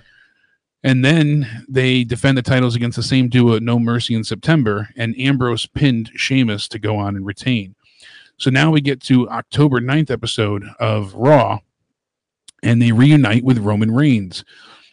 And 0.84 1.04
then 1.04 1.66
they 1.68 2.06
defend 2.06 2.38
the 2.38 2.42
titles 2.42 2.76
against 2.76 2.96
the 2.96 3.04
same 3.04 3.28
duo 3.28 3.56
at 3.56 3.64
No 3.64 3.80
Mercy 3.80 4.16
in 4.16 4.24
September, 4.24 4.90
and 4.96 5.18
Ambrose 5.20 5.66
pinned 5.66 6.12
Sheamus 6.16 6.70
to 6.70 6.80
go 6.80 6.96
on 6.96 7.18
and 7.18 7.26
retain. 7.26 7.76
So 8.40 8.50
now 8.50 8.72
we 8.72 8.80
get 8.80 9.02
to 9.02 9.28
October 9.30 9.82
9th 9.82 10.10
episode 10.10 10.64
of 10.80 11.14
Raw, 11.14 11.60
and 12.64 12.82
they 12.82 12.94
reunite 12.94 13.44
with 13.44 13.58
Roman 13.58 13.94
Reigns. 13.94 14.46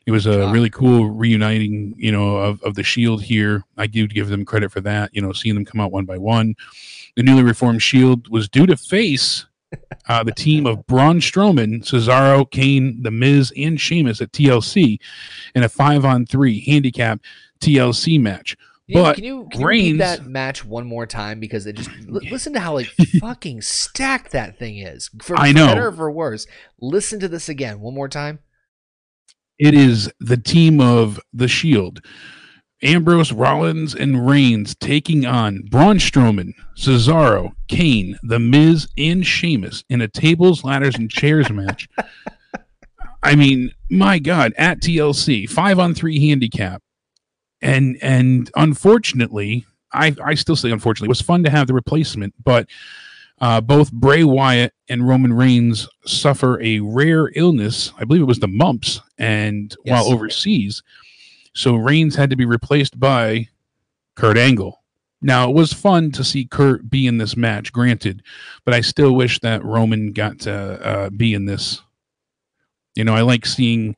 It 0.04 0.10
was 0.10 0.26
a 0.26 0.50
really 0.50 0.68
cool 0.68 1.10
reuniting, 1.10 1.94
you 1.96 2.10
know, 2.10 2.38
of, 2.38 2.60
of 2.64 2.74
the 2.74 2.82
Shield 2.82 3.22
here. 3.22 3.62
I 3.76 3.86
do 3.86 4.08
give 4.08 4.30
them 4.30 4.44
credit 4.44 4.72
for 4.72 4.80
that, 4.80 5.14
you 5.14 5.22
know, 5.22 5.32
seeing 5.32 5.54
them 5.54 5.64
come 5.64 5.80
out 5.80 5.92
one 5.92 6.04
by 6.04 6.18
one. 6.18 6.56
The 7.14 7.22
newly 7.22 7.44
reformed 7.44 7.84
Shield 7.84 8.26
was 8.28 8.48
due 8.48 8.66
to 8.66 8.76
face 8.76 9.46
uh, 10.08 10.24
the 10.24 10.32
team 10.32 10.66
of 10.66 10.84
Braun 10.88 11.20
Strowman, 11.20 11.84
Cesaro, 11.84 12.50
Kane, 12.50 13.00
The 13.04 13.12
Miz, 13.12 13.52
and 13.56 13.80
Sheamus 13.80 14.20
at 14.20 14.32
TLC 14.32 14.98
in 15.54 15.62
a 15.62 15.68
five 15.68 16.04
on 16.04 16.26
three 16.26 16.60
handicap 16.62 17.20
TLC 17.60 18.20
match. 18.20 18.56
Can 18.88 18.96
you, 18.98 19.02
But 19.02 19.14
can 19.16 19.24
you, 19.24 19.48
can 19.50 19.60
you 19.60 19.66
repeat 19.66 19.82
Reigns- 19.82 19.98
that 19.98 20.26
match 20.26 20.64
one 20.64 20.86
more 20.86 21.06
time 21.06 21.40
because 21.40 21.66
it 21.66 21.74
just 21.74 21.90
l- 22.08 22.20
listen 22.30 22.52
to 22.52 22.60
how 22.60 22.74
like 22.74 22.86
fucking 23.20 23.62
stacked 23.62 24.30
that 24.32 24.58
thing 24.58 24.78
is. 24.78 25.10
For, 25.22 25.36
I 25.36 25.50
know. 25.52 25.66
better 25.66 25.88
or 25.88 25.92
for 25.92 26.10
worse. 26.10 26.46
Listen 26.80 27.18
to 27.20 27.28
this 27.28 27.48
again 27.48 27.80
one 27.80 27.94
more 27.94 28.08
time. 28.08 28.38
It 29.58 29.74
is 29.74 30.12
the 30.20 30.36
team 30.36 30.80
of 30.80 31.18
the 31.32 31.48
Shield. 31.48 32.00
Ambrose, 32.82 33.32
Rollins, 33.32 33.94
and 33.94 34.26
Reigns 34.28 34.76
taking 34.76 35.24
on 35.24 35.62
Braun 35.70 35.96
Strowman, 35.96 36.52
Cesaro, 36.76 37.52
Kane, 37.68 38.18
The 38.22 38.38
Miz, 38.38 38.86
and 38.98 39.26
Sheamus 39.26 39.82
in 39.88 40.02
a 40.02 40.08
tables, 40.08 40.62
ladders, 40.62 40.94
and 40.94 41.10
chairs 41.10 41.50
match. 41.50 41.88
I 43.22 43.34
mean, 43.34 43.72
my 43.90 44.18
God, 44.18 44.52
at 44.58 44.80
TLC, 44.82 45.48
five 45.48 45.78
on 45.78 45.94
three 45.94 46.28
handicap. 46.28 46.82
And 47.62 47.96
and 48.02 48.50
unfortunately, 48.56 49.66
I, 49.92 50.14
I 50.24 50.34
still 50.34 50.56
say 50.56 50.70
unfortunately, 50.70 51.06
it 51.06 51.10
was 51.10 51.22
fun 51.22 51.42
to 51.44 51.50
have 51.50 51.66
the 51.66 51.74
replacement, 51.74 52.34
but 52.44 52.68
uh, 53.40 53.60
both 53.60 53.92
Bray 53.92 54.24
Wyatt 54.24 54.72
and 54.88 55.06
Roman 55.06 55.32
Reigns 55.32 55.88
suffer 56.06 56.60
a 56.62 56.80
rare 56.80 57.30
illness. 57.34 57.92
I 57.98 58.04
believe 58.04 58.22
it 58.22 58.26
was 58.26 58.38
the 58.40 58.48
mumps, 58.48 59.00
and 59.18 59.74
Yes. 59.84 59.92
while 59.92 60.12
overseas, 60.12 60.82
so 61.54 61.74
Reigns 61.74 62.16
had 62.16 62.30
to 62.30 62.36
be 62.36 62.44
replaced 62.44 62.98
by 63.00 63.48
Kurt 64.14 64.36
Angle. 64.38 64.82
Now 65.22 65.48
it 65.48 65.54
was 65.54 65.72
fun 65.72 66.12
to 66.12 66.22
see 66.24 66.44
Kurt 66.44 66.90
be 66.90 67.06
in 67.06 67.18
this 67.18 67.36
match, 67.36 67.72
granted, 67.72 68.22
but 68.64 68.74
I 68.74 68.80
still 68.82 69.14
wish 69.14 69.40
that 69.40 69.64
Roman 69.64 70.12
got 70.12 70.40
to 70.40 70.52
uh, 70.54 71.10
be 71.10 71.32
in 71.34 71.46
this. 71.46 71.82
You 72.94 73.04
know, 73.04 73.14
I 73.14 73.22
like 73.22 73.44
seeing 73.46 73.96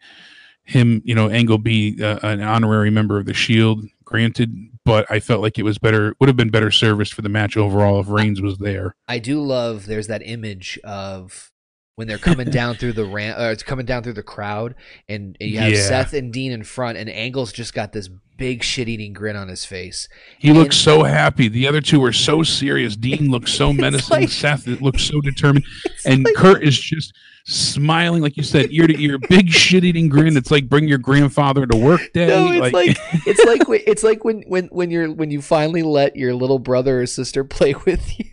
him, 0.69 1.01
you 1.05 1.15
know, 1.15 1.31
Angle 1.31 1.59
be 1.59 1.97
uh, 2.03 2.19
an 2.23 2.43
honorary 2.43 2.91
member 2.91 3.19
of 3.19 3.25
the 3.25 3.33
Shield, 3.33 3.87
granted, 4.05 4.55
but 4.85 5.07
I 5.11 5.19
felt 5.19 5.41
like 5.41 5.59
it 5.59 5.63
was 5.63 5.79
better, 5.79 6.15
would 6.21 6.29
have 6.29 6.37
been 6.37 6.51
better 6.51 6.71
service 6.71 7.11
for 7.11 7.23
the 7.23 7.31
match 7.31 7.57
overall 7.57 8.01
if 8.01 8.09
Reigns 8.09 8.43
was 8.43 8.59
there. 8.59 8.95
I 9.09 9.19
do 9.19 9.41
love 9.41 9.87
there's 9.87 10.09
that 10.09 10.23
image 10.23 10.79
of 10.85 11.51
when 11.99 12.07
they're 12.07 12.17
coming 12.17 12.49
down 12.49 12.77
through 12.77 12.93
the 12.93 13.05
ramp, 13.05 13.37
uh, 13.41 13.51
it's 13.51 13.65
coming 13.65 13.85
down 13.85 14.05
through 14.05 14.13
the 14.13 14.23
crowd, 14.23 14.77
and 15.09 15.37
you 15.41 15.59
have 15.59 15.73
Yeah. 15.73 15.83
Seth 15.83 16.13
and 16.13 16.33
Dean 16.33 16.53
in 16.53 16.63
front, 16.63 16.97
and 16.97 17.11
Angle's 17.11 17.53
just 17.53 17.75
got 17.75 17.93
this 17.93 18.09
big 18.37 18.63
shit-eating 18.63 19.13
grin 19.13 19.35
on 19.35 19.49
his 19.49 19.65
face. 19.65 20.09
He 20.39 20.53
looks 20.53 20.77
so 20.77 21.03
happy. 21.03 21.49
The 21.49 21.67
other 21.67 21.81
two 21.81 22.05
are 22.05 22.13
so 22.13 22.45
serious. 22.45 22.95
Dean 22.95 23.31
looks 23.33 23.53
so 23.53 23.73
menacing. 23.73 24.17
like- 24.17 24.29
Seth 24.29 24.65
looks 24.81 25.03
so 25.03 25.21
determined. 25.21 25.65
And 26.07 26.23
like- 26.23 26.37
Kurt 26.37 26.63
is 26.63 26.79
just 26.79 27.13
smiling, 27.47 28.23
like 28.23 28.37
you 28.37 28.45
said, 28.45 28.69
ear 28.71 28.87
to 28.87 29.03
ear, 29.03 29.19
big 29.29 29.51
shit 29.51 29.83
eating 29.83 30.09
grin. 30.09 30.37
It's 30.37 30.53
like 30.53 30.69
bring 30.69 30.87
your 30.87 30.99
grandfather 30.99 31.67
to 31.67 31.77
work 31.77 32.01
day. 32.15 32.29
No, 32.29 32.53
it's 32.63 32.73
like, 32.73 32.97
it's 33.27 33.45
like 33.45 33.67
when- 33.67 33.83
it's 33.89 34.05
like 34.05 34.25
when 34.25 34.43
when 34.43 34.67
when 34.67 34.93
you're 34.93 35.11
when 35.11 35.33
you 35.33 35.43
finally 35.43 35.83
let 35.83 36.15
your 36.15 36.33
little 36.33 36.61
brother 36.61 37.01
or 37.01 37.07
sister 37.07 37.43
play 37.43 37.75
with 37.85 38.21
you. 38.21 38.27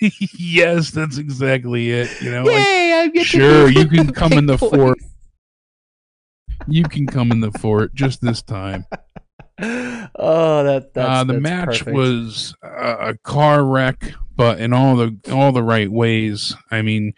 Yes, 0.00 0.90
that's 0.90 1.18
exactly 1.18 1.90
it. 1.90 2.20
You 2.20 2.30
know, 2.30 2.44
like 2.44 2.56
Yay! 2.56 2.92
I 2.94 3.08
get 3.08 3.26
sure 3.26 3.68
you 3.70 3.86
can 3.86 4.12
come 4.12 4.32
in 4.32 4.46
the 4.46 4.58
fort. 4.58 4.98
You 6.66 6.84
can 6.84 7.06
come 7.06 7.30
in 7.32 7.40
the 7.40 7.52
fort 7.52 7.94
just 7.94 8.20
this 8.20 8.42
time. 8.42 8.86
oh, 9.58 10.64
that 10.64 10.92
that's, 10.94 11.08
uh, 11.08 11.24
the 11.24 11.34
that's 11.34 11.42
match 11.42 11.78
perfect. 11.80 11.96
was 11.96 12.54
a, 12.62 13.10
a 13.10 13.14
car 13.18 13.64
wreck, 13.64 14.12
but 14.34 14.60
in 14.60 14.72
all 14.72 14.96
the 14.96 15.16
all 15.32 15.52
the 15.52 15.62
right 15.62 15.90
ways. 15.90 16.54
I 16.70 16.82
mean, 16.82 17.14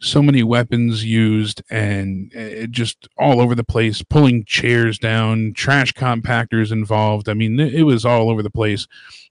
so 0.00 0.22
many 0.22 0.42
weapons 0.42 1.04
used, 1.04 1.62
and 1.70 2.30
it 2.34 2.70
just 2.70 3.08
all 3.18 3.40
over 3.40 3.54
the 3.54 3.64
place. 3.64 4.02
Pulling 4.02 4.44
chairs 4.44 4.98
down, 4.98 5.52
trash 5.54 5.92
compactors 5.92 6.70
involved. 6.70 7.28
I 7.28 7.34
mean, 7.34 7.58
it 7.58 7.82
was 7.84 8.04
all 8.04 8.30
over 8.30 8.42
the 8.42 8.50
place. 8.50 8.86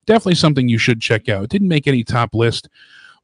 Definitely 0.05 0.35
something 0.35 0.67
you 0.67 0.77
should 0.77 1.01
check 1.01 1.29
out. 1.29 1.45
It 1.45 1.49
didn't 1.49 1.67
make 1.67 1.87
any 1.87 2.03
top 2.03 2.33
list, 2.33 2.69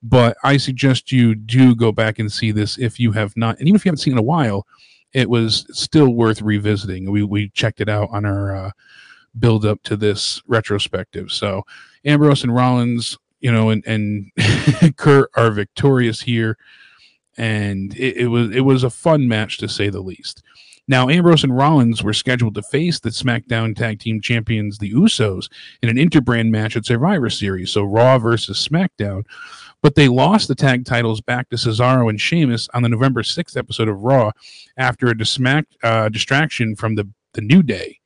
but 0.01 0.37
I 0.43 0.57
suggest 0.57 1.11
you 1.11 1.35
do 1.35 1.75
go 1.75 1.91
back 1.91 2.19
and 2.19 2.31
see 2.31 2.51
this 2.51 2.77
if 2.77 2.99
you 2.99 3.11
have 3.13 3.35
not, 3.35 3.59
and 3.59 3.67
even 3.67 3.75
if 3.75 3.85
you 3.85 3.89
haven't 3.89 3.99
seen 3.99 4.13
it 4.13 4.15
in 4.15 4.19
a 4.19 4.23
while. 4.23 4.65
It 5.11 5.27
was 5.27 5.65
still 5.71 6.13
worth 6.13 6.39
revisiting. 6.39 7.09
We 7.09 7.23
we 7.23 7.49
checked 7.49 7.81
it 7.81 7.89
out 7.89 8.09
on 8.11 8.25
our 8.25 8.55
uh, 8.55 8.71
build 9.37 9.65
up 9.65 9.81
to 9.83 9.95
this 9.95 10.41
retrospective. 10.47 11.31
So 11.31 11.63
Ambrose 12.05 12.43
and 12.43 12.53
Rollins, 12.53 13.17
you 13.39 13.51
know, 13.51 13.69
and 13.69 13.83
and 13.85 14.31
Kurt 14.97 15.29
are 15.35 15.51
victorious 15.51 16.21
here, 16.21 16.57
and 17.37 17.95
it, 17.95 18.17
it 18.17 18.27
was 18.27 18.51
it 18.51 18.61
was 18.61 18.83
a 18.83 18.89
fun 18.89 19.27
match 19.27 19.57
to 19.59 19.67
say 19.67 19.89
the 19.89 20.01
least. 20.01 20.43
Now 20.89 21.07
Ambrose 21.07 21.43
and 21.43 21.55
Rollins 21.55 22.01
were 22.01 22.13
scheduled 22.13 22.55
to 22.55 22.63
face 22.63 22.99
the 22.99 23.11
SmackDown 23.11 23.75
Tag 23.75 23.99
Team 23.99 24.19
Champions, 24.19 24.79
the 24.79 24.91
Usos, 24.91 25.47
in 25.83 25.89
an 25.89 25.97
interbrand 25.97 26.49
match 26.49 26.75
at 26.75 26.83
Survivor 26.83 27.29
Series, 27.29 27.69
so 27.69 27.83
Raw 27.83 28.17
versus 28.17 28.67
SmackDown. 28.67 29.23
But 29.83 29.93
they 29.93 30.07
lost 30.07 30.47
the 30.47 30.55
tag 30.55 30.85
titles 30.85 31.21
back 31.21 31.47
to 31.49 31.57
Cesaro 31.57 32.09
and 32.09 32.19
Sheamus 32.19 32.67
on 32.73 32.81
the 32.81 32.89
November 32.89 33.21
6th 33.21 33.55
episode 33.55 33.87
of 33.87 34.01
Raw 34.01 34.31
after 34.77 35.07
a 35.07 35.13
dismac- 35.13 35.67
uh, 35.83 36.09
distraction 36.09 36.75
from 36.75 36.95
the, 36.95 37.07
the 37.33 37.41
New 37.41 37.61
Day. 37.61 37.99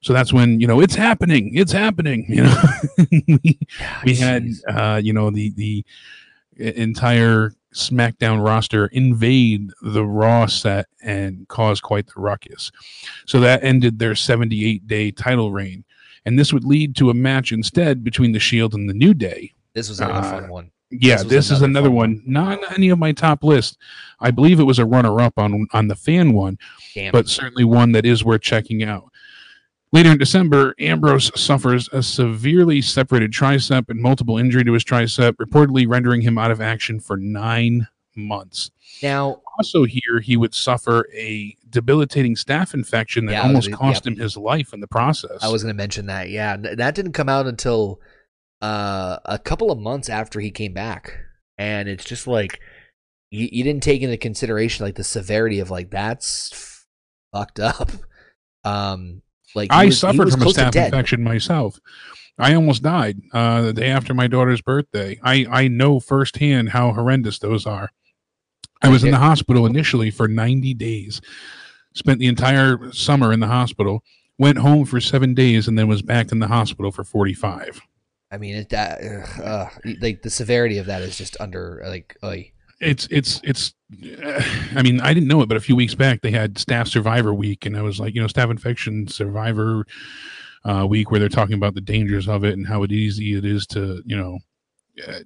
So 0.00 0.14
that's 0.14 0.32
when, 0.32 0.60
you 0.60 0.66
know, 0.66 0.80
it's 0.80 0.94
happening. 0.94 1.54
It's 1.54 1.72
happening. 1.72 2.24
You 2.26 2.44
know, 2.44 2.62
we, 3.28 3.58
we 4.06 4.14
had, 4.14 4.48
uh, 4.66 4.98
you 5.04 5.12
know, 5.12 5.30
the, 5.30 5.50
the 5.50 5.84
entire 6.56 7.52
SmackDown 7.74 8.44
roster 8.44 8.86
invade 8.86 9.70
the 9.82 10.04
Raw 10.06 10.46
set 10.46 10.86
and 11.02 11.46
cause 11.48 11.80
quite 11.80 12.06
the 12.06 12.20
ruckus. 12.20 12.70
So 13.26 13.40
that 13.40 13.62
ended 13.64 13.98
their 13.98 14.14
78 14.14 14.86
day 14.86 15.10
title 15.10 15.50
reign. 15.52 15.84
And 16.24 16.38
this 16.38 16.52
would 16.52 16.64
lead 16.64 16.96
to 16.96 17.10
a 17.10 17.14
match 17.14 17.52
instead 17.52 18.02
between 18.02 18.32
the 18.32 18.38
Shield 18.38 18.74
and 18.74 18.88
the 18.88 18.94
New 18.94 19.12
Day. 19.12 19.52
this 19.74 19.88
was 19.88 20.00
another 20.00 20.26
uh, 20.26 20.40
fun 20.40 20.48
one. 20.48 20.70
Yeah, 20.90 21.16
This 21.16 21.24
this, 21.24 21.50
is 21.50 21.62
another 21.62 21.88
another 21.88 21.88
fun 21.88 21.96
one. 21.96 22.22
Not 22.24 22.64
on 22.64 22.74
any 22.74 22.88
of 22.88 22.98
my 22.98 23.12
top 23.12 23.42
list. 23.42 23.76
I 24.20 24.30
believe 24.30 24.60
it 24.60 24.64
was 24.64 24.78
a 24.78 24.86
runner 24.86 25.20
up 25.20 25.34
on 25.38 25.66
on 25.72 25.88
the 25.88 25.96
fan 25.96 26.32
one, 26.32 26.56
Damn. 26.94 27.12
but 27.12 27.28
certainly 27.28 27.64
one 27.64 27.92
that 27.92 28.06
is 28.06 28.24
worth 28.24 28.42
checking 28.42 28.84
out. 28.84 29.10
Later 29.94 30.10
in 30.10 30.18
December, 30.18 30.74
Ambrose 30.80 31.30
suffers 31.40 31.88
a 31.92 32.02
severely 32.02 32.82
separated 32.82 33.30
tricep 33.30 33.88
and 33.88 34.00
multiple 34.00 34.38
injury 34.38 34.64
to 34.64 34.72
his 34.72 34.82
tricep, 34.84 35.34
reportedly 35.34 35.86
rendering 35.88 36.20
him 36.20 36.36
out 36.36 36.50
of 36.50 36.60
action 36.60 36.98
for 36.98 37.16
nine 37.16 37.86
months. 38.16 38.72
now, 39.04 39.40
Also, 39.56 39.84
here 39.84 40.18
he 40.20 40.36
would 40.36 40.52
suffer 40.52 41.06
a 41.14 41.56
debilitating 41.70 42.34
staph 42.34 42.74
infection 42.74 43.26
that 43.26 43.34
Yeah, 43.34 43.42
almost 43.42 43.70
the- 43.70 43.76
cost 43.76 44.04
yeah. 44.04 44.12
him 44.12 44.18
his 44.18 44.36
life 44.36 44.72
in 44.74 44.80
the 44.80 44.88
process. 44.88 45.38
I 45.42 45.48
was 45.48 45.62
going 45.62 45.72
to 45.72 45.76
mention 45.80 46.06
that. 46.06 46.28
Yeah, 46.28 46.56
that 46.56 46.96
didn't 46.96 47.12
come 47.12 47.28
out 47.28 47.46
until 47.46 48.00
uh, 48.60 49.18
a 49.24 49.38
couple 49.38 49.70
of 49.70 49.78
months 49.78 50.08
after 50.08 50.40
he 50.40 50.50
came 50.50 50.72
back, 50.72 51.16
and 51.56 51.88
it's 51.88 52.04
just 52.04 52.26
like 52.26 52.58
you, 53.30 53.48
you 53.52 53.62
didn't 53.62 53.84
take 53.84 54.02
into 54.02 54.16
consideration 54.16 54.84
like 54.84 54.96
the 54.96 55.04
severity 55.04 55.60
of 55.60 55.70
like 55.70 55.90
that's 55.90 56.84
fucked 57.32 57.60
up. 57.60 57.90
Um, 58.64 59.22
like 59.54 59.72
I 59.72 59.86
was- 59.86 59.98
suffered 59.98 60.30
from 60.30 60.42
a 60.42 60.46
staph 60.46 60.74
infection 60.76 61.22
myself. 61.22 61.80
I 62.38 62.54
almost 62.54 62.82
died 62.82 63.20
uh, 63.32 63.62
the 63.62 63.72
day 63.72 63.88
after 63.88 64.12
my 64.12 64.26
daughter's 64.26 64.60
birthday. 64.60 65.20
I, 65.22 65.46
I 65.48 65.68
know 65.68 66.00
firsthand 66.00 66.70
how 66.70 66.92
horrendous 66.92 67.38
those 67.38 67.64
are. 67.64 67.90
I 68.82 68.88
was 68.88 69.04
in 69.04 69.12
the 69.12 69.18
hospital 69.18 69.66
initially 69.66 70.10
for 70.10 70.28
90 70.28 70.74
days, 70.74 71.20
spent 71.94 72.18
the 72.18 72.26
entire 72.26 72.92
summer 72.92 73.32
in 73.32 73.40
the 73.40 73.46
hospital, 73.46 74.02
went 74.36 74.58
home 74.58 74.84
for 74.84 75.00
seven 75.00 75.32
days, 75.32 75.68
and 75.68 75.78
then 75.78 75.88
was 75.88 76.02
back 76.02 76.32
in 76.32 76.40
the 76.40 76.48
hospital 76.48 76.90
for 76.90 77.04
45. 77.04 77.80
I 78.30 78.36
mean, 78.36 78.56
it, 78.56 78.68
that 78.70 79.00
uh, 79.42 79.68
like 80.00 80.22
the 80.22 80.30
severity 80.30 80.78
of 80.78 80.86
that 80.86 81.02
is 81.02 81.16
just 81.16 81.36
under 81.40 81.82
like 81.86 82.16
oy. 82.22 82.50
It's, 82.80 83.06
it's, 83.10 83.40
it's, 83.44 83.68
uh, 83.70 83.72
I 84.76 84.82
mean, 84.82 85.00
I 85.00 85.14
didn't 85.14 85.28
know 85.28 85.42
it, 85.42 85.48
but 85.48 85.56
a 85.56 85.60
few 85.60 85.76
weeks 85.76 85.94
back 85.94 86.20
they 86.22 86.30
had 86.30 86.54
Staph 86.54 86.88
Survivor 86.88 87.34
Week, 87.34 87.66
and 87.66 87.76
I 87.76 87.82
was 87.82 88.00
like, 88.00 88.14
you 88.14 88.20
know, 88.20 88.26
Staph 88.26 88.50
Infection 88.50 89.08
Survivor 89.08 89.86
uh, 90.64 90.86
Week, 90.88 91.10
where 91.10 91.20
they're 91.20 91.28
talking 91.28 91.54
about 91.54 91.74
the 91.74 91.80
dangers 91.80 92.28
of 92.28 92.44
it 92.44 92.54
and 92.54 92.66
how 92.66 92.84
easy 92.84 93.34
it 93.36 93.44
is 93.44 93.66
to, 93.68 94.02
you 94.06 94.16
know, 94.16 94.38
uh, 95.06 95.20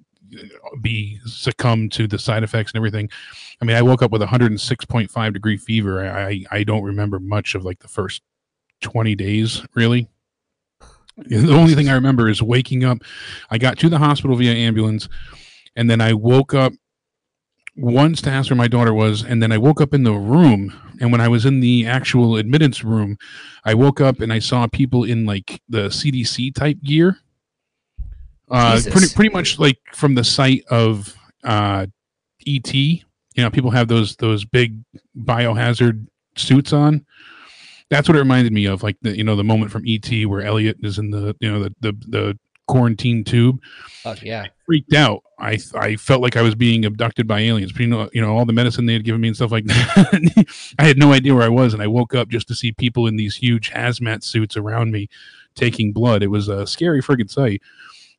be 0.81 1.19
succumb 1.25 1.89
to 1.89 2.07
the 2.07 2.19
side 2.19 2.43
effects 2.43 2.71
and 2.71 2.77
everything. 2.77 3.09
I 3.61 3.65
mean, 3.65 3.75
I 3.75 3.81
woke 3.81 4.01
up 4.01 4.11
with 4.11 4.21
106.5 4.21 5.33
degree 5.33 5.57
fever. 5.57 6.03
I, 6.03 6.29
I 6.29 6.43
I 6.51 6.63
don't 6.63 6.83
remember 6.83 7.19
much 7.19 7.55
of 7.55 7.65
like 7.65 7.79
the 7.79 7.87
first 7.87 8.21
20 8.81 9.15
days, 9.15 9.63
really. 9.75 10.07
The 11.17 11.53
only 11.53 11.75
thing 11.75 11.89
I 11.89 11.95
remember 11.95 12.29
is 12.29 12.41
waking 12.41 12.85
up. 12.85 12.99
I 13.49 13.57
got 13.57 13.77
to 13.79 13.89
the 13.89 13.97
hospital 13.97 14.37
via 14.37 14.53
ambulance, 14.53 15.09
and 15.75 15.89
then 15.89 15.99
I 15.99 16.13
woke 16.13 16.53
up 16.53 16.71
once 17.75 18.21
to 18.21 18.29
ask 18.29 18.49
where 18.49 18.57
my 18.57 18.67
daughter 18.67 18.93
was, 18.93 19.23
and 19.23 19.41
then 19.41 19.51
I 19.51 19.57
woke 19.57 19.81
up 19.81 19.93
in 19.93 20.03
the 20.03 20.13
room. 20.13 20.73
And 21.01 21.11
when 21.11 21.21
I 21.21 21.27
was 21.27 21.45
in 21.45 21.61
the 21.61 21.85
actual 21.85 22.35
admittance 22.35 22.83
room, 22.83 23.17
I 23.63 23.73
woke 23.73 24.01
up 24.01 24.19
and 24.19 24.33
I 24.33 24.39
saw 24.39 24.67
people 24.67 25.03
in 25.03 25.25
like 25.25 25.61
the 25.69 25.87
CDC 25.87 26.53
type 26.53 26.81
gear. 26.83 27.17
Uh, 28.51 28.81
pretty 28.89 29.13
pretty 29.13 29.29
much 29.29 29.59
like 29.59 29.77
from 29.93 30.15
the 30.15 30.23
site 30.23 30.63
of 30.69 31.15
uh, 31.43 31.85
ET. 32.47 32.73
You 32.73 33.03
know, 33.37 33.49
people 33.51 33.71
have 33.71 33.87
those 33.87 34.15
those 34.17 34.43
big 34.43 34.77
biohazard 35.17 36.07
suits 36.35 36.73
on. 36.73 37.05
That's 37.89 38.07
what 38.07 38.15
it 38.15 38.19
reminded 38.19 38.53
me 38.53 38.65
of, 38.65 38.83
like 38.83 38.97
the 39.01 39.15
you 39.15 39.23
know 39.23 39.35
the 39.35 39.43
moment 39.43 39.71
from 39.71 39.83
ET 39.87 40.09
where 40.25 40.41
Elliot 40.41 40.77
is 40.81 40.97
in 40.97 41.11
the 41.11 41.35
you 41.39 41.51
know 41.51 41.63
the 41.63 41.75
the, 41.79 41.93
the 42.07 42.39
quarantine 42.67 43.23
tube 43.23 43.59
Oh 44.05 44.15
yeah, 44.21 44.45
freaked 44.65 44.93
out. 44.93 45.23
I 45.39 45.57
I 45.75 45.95
felt 45.95 46.21
like 46.21 46.35
I 46.35 46.41
was 46.41 46.55
being 46.55 46.85
abducted 46.85 47.27
by 47.27 47.39
aliens. 47.41 47.71
But 47.71 47.81
you 47.81 47.87
know, 47.87 48.09
you 48.13 48.21
know 48.21 48.35
all 48.35 48.45
the 48.45 48.53
medicine 48.53 48.85
they 48.85 48.93
had 48.93 49.03
given 49.03 49.21
me 49.21 49.29
and 49.29 49.37
stuff 49.37 49.51
like 49.51 49.65
that. 49.65 50.45
I 50.79 50.83
had 50.83 50.97
no 50.97 51.13
idea 51.13 51.33
where 51.33 51.43
I 51.43 51.49
was, 51.49 51.73
and 51.73 51.81
I 51.81 51.87
woke 51.87 52.13
up 52.13 52.29
just 52.29 52.47
to 52.49 52.55
see 52.55 52.71
people 52.71 53.07
in 53.07 53.15
these 53.15 53.35
huge 53.35 53.71
hazmat 53.71 54.23
suits 54.23 54.57
around 54.57 54.91
me 54.91 55.07
taking 55.55 55.93
blood. 55.93 56.23
It 56.23 56.27
was 56.27 56.47
a 56.47 56.67
scary 56.67 57.01
friggin' 57.01 57.29
sight. 57.29 57.61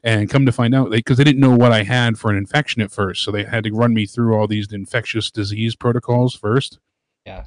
And 0.02 0.30
come 0.30 0.46
to 0.46 0.52
find 0.52 0.74
out, 0.74 0.90
because 0.90 1.18
they, 1.18 1.24
didn't 1.24 1.42
know 1.42 1.54
what 1.54 1.72
I 1.72 1.82
had 1.82 2.18
for 2.18 2.30
an 2.30 2.38
infection 2.38 2.80
at 2.80 2.90
first, 2.90 3.22
so 3.22 3.30
they 3.30 3.44
had 3.44 3.64
to 3.64 3.70
run 3.70 3.92
me 3.92 4.06
through 4.06 4.34
all 4.34 4.46
these 4.46 4.72
infectious 4.72 5.30
disease 5.30 5.76
protocols 5.76 6.34
first. 6.34 6.78
Yeah. 7.26 7.44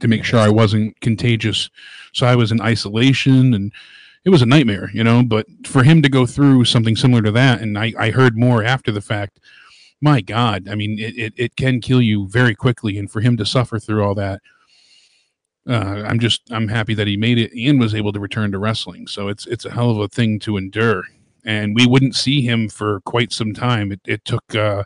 To 0.00 0.08
make 0.08 0.22
sure 0.22 0.38
I 0.38 0.50
wasn't 0.50 1.00
contagious, 1.00 1.70
so 2.12 2.26
I 2.26 2.36
was 2.36 2.52
in 2.52 2.60
isolation 2.60 3.54
and 3.54 3.72
it 4.24 4.30
was 4.30 4.42
a 4.42 4.46
nightmare, 4.46 4.90
you 4.92 5.04
know. 5.04 5.22
But 5.22 5.46
for 5.66 5.82
him 5.82 6.02
to 6.02 6.08
go 6.08 6.26
through 6.26 6.64
something 6.64 6.96
similar 6.96 7.22
to 7.22 7.32
that, 7.32 7.60
and 7.60 7.78
I, 7.78 7.92
I 7.98 8.10
heard 8.10 8.36
more 8.36 8.64
after 8.64 8.90
the 8.92 9.00
fact, 9.00 9.40
my 10.00 10.20
God, 10.20 10.68
I 10.68 10.74
mean, 10.74 10.98
it, 10.98 11.16
it, 11.16 11.32
it 11.36 11.56
can 11.56 11.80
kill 11.80 12.02
you 12.02 12.28
very 12.28 12.54
quickly. 12.54 12.98
And 12.98 13.10
for 13.10 13.20
him 13.20 13.36
to 13.36 13.46
suffer 13.46 13.78
through 13.78 14.02
all 14.02 14.14
that, 14.16 14.40
uh, 15.66 16.02
I'm 16.06 16.18
just, 16.18 16.42
I'm 16.50 16.68
happy 16.68 16.92
that 16.94 17.06
he 17.06 17.16
made 17.16 17.38
it 17.38 17.52
and 17.54 17.80
was 17.80 17.94
able 17.94 18.12
to 18.12 18.20
return 18.20 18.52
to 18.52 18.58
wrestling. 18.58 19.06
So 19.06 19.28
it's, 19.28 19.46
it's 19.46 19.64
a 19.64 19.70
hell 19.70 19.90
of 19.90 19.98
a 19.98 20.08
thing 20.08 20.38
to 20.40 20.58
endure. 20.58 21.04
And 21.44 21.74
we 21.74 21.86
wouldn't 21.86 22.16
see 22.16 22.42
him 22.42 22.68
for 22.68 23.00
quite 23.00 23.32
some 23.32 23.54
time. 23.54 23.92
It, 23.92 24.00
it 24.06 24.24
took 24.24 24.54
uh, 24.54 24.84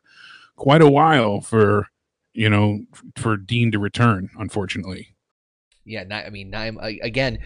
quite 0.56 0.82
a 0.82 0.90
while 0.90 1.40
for, 1.40 1.88
you 2.32 2.50
know, 2.50 2.80
for 3.16 3.36
Dean 3.36 3.72
to 3.72 3.78
return, 3.78 4.30
unfortunately. 4.38 5.16
yeah. 5.84 6.22
I 6.26 6.30
mean, 6.30 6.54
again, 6.54 7.38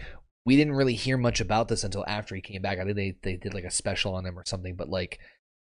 we 0.45 0.55
didn't 0.55 0.75
really 0.75 0.95
hear 0.95 1.17
much 1.17 1.39
about 1.39 1.67
this 1.67 1.83
until 1.83 2.03
after 2.07 2.35
he 2.35 2.41
came 2.41 2.61
back. 2.61 2.79
I 2.79 2.83
think 2.83 2.95
they 2.95 3.15
they 3.21 3.37
did 3.37 3.53
like 3.53 3.63
a 3.63 3.71
special 3.71 4.15
on 4.15 4.25
him 4.25 4.37
or 4.37 4.43
something, 4.45 4.75
but 4.75 4.89
like 4.89 5.19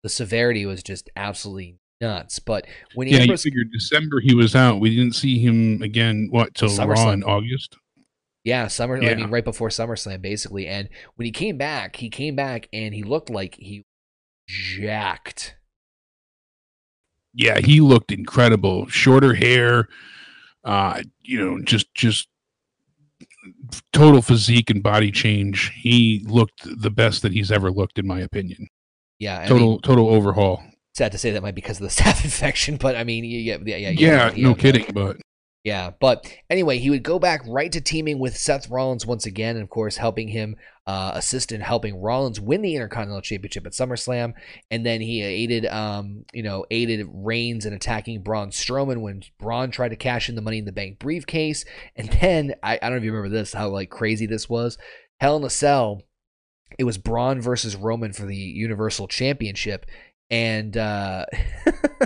the 0.02 0.08
severity 0.08 0.66
was 0.66 0.82
just 0.82 1.10
absolutely 1.16 1.78
nuts. 2.00 2.38
But 2.38 2.66
when 2.94 3.06
he. 3.06 3.14
Yeah, 3.14 3.20
Ambrose, 3.20 3.44
you 3.44 3.50
figured 3.50 3.72
December 3.72 4.20
he 4.20 4.34
was 4.34 4.54
out. 4.54 4.80
We 4.80 4.94
didn't 4.94 5.14
see 5.14 5.38
him 5.38 5.82
again. 5.82 6.28
What 6.30 6.54
till 6.54 6.74
Raw 6.76 7.10
in 7.10 7.22
August? 7.24 7.76
yeah, 8.44 8.68
summer. 8.68 9.02
I 9.02 9.14
mean, 9.14 9.30
right 9.30 9.44
before 9.44 9.70
SummerSlam, 9.70 10.20
basically. 10.20 10.66
And 10.66 10.90
when 11.16 11.24
he 11.24 11.32
came 11.32 11.56
back, 11.56 11.96
he 11.96 12.10
came 12.10 12.36
back 12.36 12.68
and 12.72 12.94
he 12.94 13.02
looked 13.02 13.30
like 13.30 13.56
he 13.58 13.84
jacked. 14.46 15.56
Yeah, 17.32 17.58
he 17.58 17.80
looked 17.80 18.12
incredible. 18.12 18.86
Shorter 18.86 19.34
hair, 19.34 19.88
uh, 20.62 21.02
you 21.22 21.42
know, 21.42 21.62
just 21.64 21.92
just 21.94 22.28
total 23.92 24.22
physique 24.22 24.70
and 24.70 24.82
body 24.82 25.10
change. 25.10 25.72
He 25.74 26.24
looked 26.28 26.62
the 26.80 26.90
best 26.90 27.22
that 27.22 27.32
he's 27.32 27.50
ever 27.52 27.70
looked, 27.70 27.98
in 27.98 28.06
my 28.06 28.20
opinion. 28.20 28.68
Yeah, 29.18 29.40
I 29.40 29.46
Total 29.46 29.70
mean, 29.72 29.80
total 29.80 30.08
overhaul. 30.08 30.62
sad 30.94 31.12
to 31.12 31.18
say 31.18 31.30
that 31.30 31.42
might 31.42 31.54
be 31.54 31.60
because 31.60 31.80
of 31.80 31.82
the 31.84 31.88
staph 32.02 32.24
infection, 32.24 32.76
but 32.76 32.96
I 32.96 33.04
mean, 33.04 33.24
yeah, 33.24 33.58
yeah, 33.64 33.76
yeah, 33.76 33.90
Yeah, 33.90 34.32
yeah, 34.34 34.42
no 34.42 34.54
kidding. 34.54 34.86
But 34.92 35.16
Yeah, 35.64 35.92
but 35.98 36.30
anyway, 36.50 36.76
he 36.76 36.90
would 36.90 37.02
go 37.02 37.18
back 37.18 37.40
right 37.46 37.72
to 37.72 37.80
teaming 37.80 38.18
with 38.18 38.36
Seth 38.36 38.68
Rollins 38.68 39.06
once 39.06 39.24
again, 39.24 39.56
and 39.56 39.62
of 39.62 39.70
course, 39.70 39.96
helping 39.96 40.28
him 40.28 40.56
uh, 40.86 41.12
assist 41.14 41.52
in 41.52 41.62
helping 41.62 42.02
Rollins 42.02 42.38
win 42.38 42.60
the 42.60 42.74
Intercontinental 42.74 43.22
Championship 43.22 43.64
at 43.64 43.72
SummerSlam, 43.72 44.34
and 44.70 44.84
then 44.84 45.00
he 45.00 45.22
aided, 45.22 45.64
um, 45.64 46.26
you 46.34 46.42
know, 46.42 46.66
aided 46.70 47.06
Reigns 47.10 47.64
in 47.64 47.72
attacking 47.72 48.22
Braun 48.22 48.50
Strowman 48.50 49.00
when 49.00 49.22
Braun 49.38 49.70
tried 49.70 49.88
to 49.88 49.96
cash 49.96 50.28
in 50.28 50.34
the 50.34 50.42
Money 50.42 50.58
in 50.58 50.66
the 50.66 50.72
Bank 50.72 50.98
briefcase, 50.98 51.64
and 51.96 52.10
then 52.20 52.54
I, 52.62 52.74
I 52.74 52.78
don't 52.80 52.90
know 52.90 52.96
if 52.98 53.04
you 53.04 53.12
remember 53.14 53.34
this, 53.34 53.54
how 53.54 53.70
like 53.70 53.88
crazy 53.88 54.26
this 54.26 54.50
was. 54.50 54.76
Hell 55.18 55.38
in 55.38 55.44
a 55.44 55.50
Cell, 55.50 56.02
it 56.78 56.84
was 56.84 56.98
Braun 56.98 57.40
versus 57.40 57.74
Roman 57.74 58.12
for 58.12 58.26
the 58.26 58.36
Universal 58.36 59.08
Championship, 59.08 59.86
and 60.28 60.76
uh, 60.76 61.24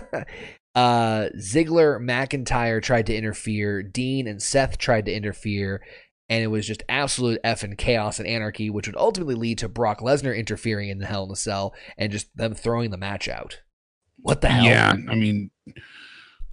uh, 0.79 1.29
Ziggler, 1.37 1.99
McIntyre 2.01 2.81
tried 2.81 3.07
to 3.07 3.15
interfere. 3.17 3.83
Dean 3.83 4.29
and 4.29 4.41
Seth 4.41 4.79
tried 4.79 5.07
to 5.07 5.13
interfere. 5.13 5.83
And 6.29 6.45
it 6.45 6.49
was 6.49 6.67
just 6.67 6.85
absolute 6.89 7.41
effing 7.43 7.77
chaos 7.77 8.19
and 8.21 8.29
anarchy, 8.29 8.71
which 8.71 8.87
would 8.87 8.97
ultimately 8.97 9.35
lead 9.35 9.59
to 9.59 9.69
Brock 9.69 10.01
Lesnar 10.01 10.37
interfering 10.37 10.91
in 10.91 10.99
the 10.99 11.07
Hell 11.07 11.25
in 11.25 11.33
a 11.33 11.37
Cell 11.37 11.75
and 11.97 12.13
just 12.13 12.29
them 12.37 12.55
throwing 12.55 12.91
the 12.91 12.97
match 12.97 13.29
out. 13.29 13.61
What 14.21 14.41
the 14.41 14.49
hell? 14.49 14.65
yeah, 14.65 14.95
I 15.09 15.15
mean, 15.15 15.51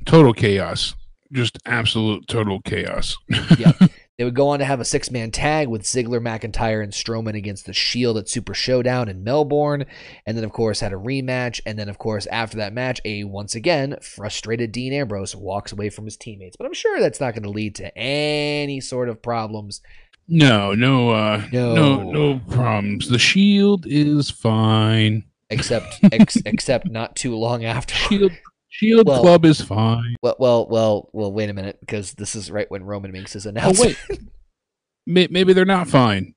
total 0.05 0.33
chaos. 0.33 0.95
Just 1.31 1.59
absolute 1.65 2.27
total 2.27 2.61
chaos. 2.61 3.17
Yep. 3.59 3.91
They 4.17 4.23
would 4.23 4.35
go 4.35 4.47
on 4.47 4.59
to 4.59 4.65
have 4.65 4.79
a 4.79 4.85
six 4.85 5.11
man 5.11 5.31
tag 5.31 5.67
with 5.67 5.81
Ziggler, 5.83 6.21
McIntyre, 6.21 6.81
and 6.81 6.93
Strowman 6.93 7.35
against 7.35 7.65
the 7.65 7.73
Shield 7.73 8.17
at 8.17 8.29
Super 8.29 8.53
Showdown 8.53 9.09
in 9.09 9.25
Melbourne. 9.25 9.85
And 10.25 10.37
then, 10.37 10.45
of 10.45 10.53
course, 10.53 10.79
had 10.79 10.93
a 10.93 10.97
rematch. 10.97 11.59
And 11.65 11.77
then, 11.77 11.89
of 11.89 11.97
course, 11.97 12.25
after 12.27 12.55
that 12.57 12.71
match, 12.73 13.01
a 13.03 13.25
once 13.25 13.55
again 13.55 13.97
frustrated 14.01 14.71
Dean 14.71 14.93
Ambrose 14.93 15.35
walks 15.35 15.73
away 15.73 15.89
from 15.89 16.05
his 16.05 16.15
teammates. 16.15 16.55
But 16.55 16.65
I'm 16.65 16.73
sure 16.73 17.01
that's 17.01 17.19
not 17.19 17.33
going 17.33 17.43
to 17.43 17.49
lead 17.49 17.75
to 17.75 17.97
any 17.97 18.79
sort 18.79 19.09
of 19.09 19.21
problems. 19.21 19.81
No, 20.29 20.73
no, 20.73 21.09
uh, 21.09 21.43
No. 21.51 21.75
no, 21.75 22.11
no 22.11 22.39
problems. 22.49 23.09
The 23.09 23.19
Shield 23.19 23.85
is 23.85 24.29
fine. 24.31 25.25
Except, 25.49 25.99
ex- 26.11 26.37
except 26.45 26.89
not 26.89 27.15
too 27.17 27.35
long 27.35 27.65
after. 27.65 27.93
Shield, 27.93 28.31
Shield 28.77 29.07
Well- 29.07 29.21
Club 29.21 29.45
is 29.45 29.61
fine. 29.61 30.15
Well, 30.21 30.35
well, 30.37 30.67
well, 30.67 31.09
well. 31.13 31.31
Wait 31.31 31.49
a 31.49 31.53
minute, 31.53 31.79
because 31.79 32.13
this 32.13 32.35
is 32.35 32.51
right 32.51 32.69
when 32.69 32.83
Roman 32.83 33.11
makes 33.11 33.31
his 33.31 33.47
Oh 33.47 33.73
wait, 33.77 33.97
May- 35.05 35.27
maybe 35.29 35.53
they're 35.53 35.63
not 35.63 35.87
fine. 35.87 36.33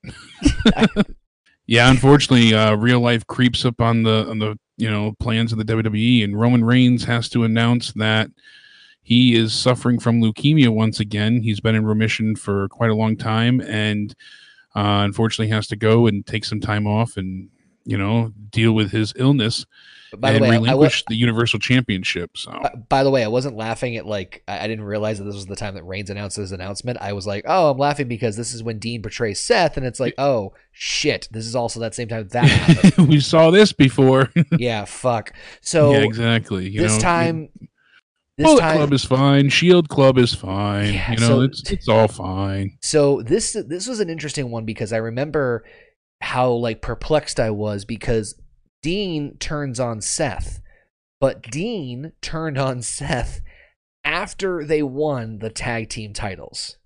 yeah, 1.67 1.91
unfortunately, 1.91 2.55
uh, 2.55 2.77
real 2.77 3.01
life 3.01 3.27
creeps 3.27 3.65
up 3.65 3.81
on 3.81 4.05
the 4.05 4.29
on 4.29 4.39
the 4.39 4.57
you 4.77 4.89
know 4.89 5.15
plans 5.19 5.51
of 5.53 5.59
the 5.59 5.65
WWE, 5.65 6.23
and 6.23 6.39
Roman 6.39 6.65
Reigns 6.65 7.05
has 7.05 7.29
to 7.31 7.43
announce 7.43 7.93
that 7.95 8.31
he 9.03 9.35
is 9.35 9.53
suffering 9.53 9.99
from 9.99 10.21
leukemia 10.21 10.69
once 10.69 11.01
again. 11.01 11.43
He's 11.43 11.61
been 11.61 11.75
in 11.75 11.85
remission 11.87 12.37
for 12.37 12.69
quite 12.69 12.91
a 12.91 12.95
long 12.95 13.17
time, 13.17 13.61
and 13.63 14.15
uh, 14.77 15.03
unfortunately 15.05 15.49
has 15.49 15.67
to 15.69 15.77
go 15.77 16.07
and 16.07 16.25
take 16.25 16.45
some 16.45 16.61
time 16.61 16.87
off 16.87 17.17
and 17.17 17.49
you 17.85 17.99
know 17.99 18.33
deal 18.51 18.73
with 18.73 18.93
his 18.93 19.13
illness 19.17 19.67
But 20.11 20.21
by 20.21 20.33
the 20.33 20.41
way, 20.41 20.49
I, 20.49 20.53
I, 20.53 20.57
relinquish 20.59 21.05
the 21.09 21.15
Universal 21.17 21.59
Championship. 21.61 22.37
So 22.37 22.51
Uh, 22.51 22.77
by 22.89 23.05
the 23.05 23.11
way, 23.11 23.25
I 23.25 23.29
wasn't 23.29 23.57
laughing 23.57 23.97
at 23.97 24.07
like 24.07 24.43
I, 24.49 24.61
I 24.65 24.67
didn't 24.67 24.85
realize 24.85 25.19
that 25.19 25.25
this 25.25 25.35
was 25.35 25.47
the 25.47 25.57
time 25.57 25.75
that 25.75 25.85
Reigns 25.85 26.11
announced 26.11 26.37
his 26.37 26.53
announcement. 26.53 26.99
I 27.01 27.13
was 27.13 27.27
like, 27.27 27.45
oh, 27.47 27.71
I'm 27.71 27.79
laughing 27.79 28.09
because 28.09 28.37
this 28.37 28.55
is 28.55 28.63
when 28.63 28.79
Dean 28.79 29.03
portrays 29.03 29.41
Seth, 29.41 29.77
and 29.77 29.85
it's 29.85 30.01
like, 30.01 30.15
oh 30.19 30.55
shit, 30.73 31.29
this 31.31 31.47
is 31.47 31.55
also 31.55 31.81
that 31.81 31.95
same 31.95 32.09
time 32.09 32.27
that 32.29 32.45
happened. 32.45 33.09
we 33.09 33.21
saw 33.21 33.51
this 33.51 33.73
before. 33.73 34.31
yeah, 34.59 34.85
fuck. 34.85 35.33
So 35.61 35.93
yeah, 35.93 35.99
exactly. 35.99 36.69
You 36.69 36.81
this 36.81 36.97
know, 36.97 37.03
time, 37.03 37.49
this 38.39 38.47
Bullet 38.47 38.61
time, 38.61 38.77
Club 38.77 38.93
is 38.93 39.05
fine. 39.05 39.49
Shield 39.49 39.89
Club 39.89 40.17
is 40.17 40.35
fine. 40.35 40.95
Yeah, 40.95 41.13
you 41.13 41.19
know, 41.19 41.29
so- 41.29 41.41
it's 41.43 41.71
it's 41.71 41.89
all 41.89 42.09
fine. 42.09 42.79
so 42.81 43.23
this 43.23 43.57
this 43.67 43.87
was 43.87 44.01
an 44.01 44.09
interesting 44.09 44.51
one 44.51 44.65
because 44.65 44.93
I 44.93 44.99
remember 44.99 45.65
how 46.21 46.51
like 46.51 46.83
perplexed 46.83 47.39
I 47.39 47.51
was 47.51 47.85
because 47.85 48.35
Dean 48.83 49.37
turns 49.39 49.81
on 49.81 50.01
Seth, 50.01 50.61
but 51.21 51.43
Dean 51.43 52.13
turned 52.21 52.59
on 52.59 52.83
Seth 52.83 53.41
after 54.05 54.65
they 54.65 54.83
won 54.83 55.39
the 55.39 55.51
tag 55.51 55.89
team 55.89 56.13
titles. 56.13 56.77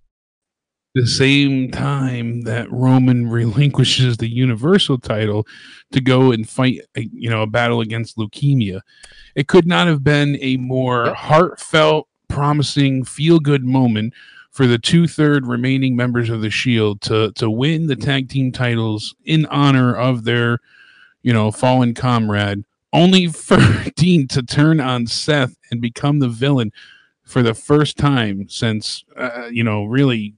The 0.94 1.06
same 1.06 1.70
time 1.70 2.43
that 2.43 2.70
Roman 2.70 3.31
relinquishes 3.31 4.19
the 4.19 4.28
Universal 4.28 4.98
title 4.98 5.47
to 5.93 6.02
go 6.02 6.32
and 6.32 6.47
fight, 6.47 6.81
a, 6.97 7.09
you 7.12 7.31
know, 7.31 7.43
a 7.43 7.47
battle 7.47 7.81
against 7.81 8.19
leukemia, 8.19 8.81
it 9.35 9.48
could 9.48 9.66
not 9.66 9.86
have 9.86 10.05
been 10.05 10.36
a 10.43 10.59
more 10.59 11.06
Yep. 11.06 11.16
heartfelt, 11.16 12.09
promising, 12.28 13.05
feel-good 13.05 13.64
moment 13.64 14.12
for 14.51 14.66
the 14.66 14.78
two-third 14.78 15.47
remaining 15.47 15.97
members 15.97 16.28
of 16.28 16.43
the 16.43 16.51
Shield 16.51 17.01
to 17.02 17.32
to 17.36 17.48
win 17.51 17.86
the 17.86 17.97
tag 17.97 18.28
team 18.28 18.52
titles 18.52 19.14
in 19.24 19.47
honor 19.47 19.94
of 19.94 20.24
their, 20.24 20.59
you 21.23 21.32
know, 21.32 21.51
fallen 21.51 21.94
comrade. 21.94 22.65
Only 22.93 23.27
for 23.28 23.59
Dean 23.97 24.28
to 24.28 24.43
turn 24.43 24.81
on 24.81 25.07
Seth 25.07 25.57
and 25.70 25.81
become 25.81 26.19
the 26.19 26.28
villain 26.28 26.73
for 27.24 27.43
the 27.43 27.55
first 27.55 27.97
time 27.97 28.49
since, 28.49 29.05
uh, 29.16 29.49
you 29.51 29.65
know, 29.65 29.85
really 29.85 30.35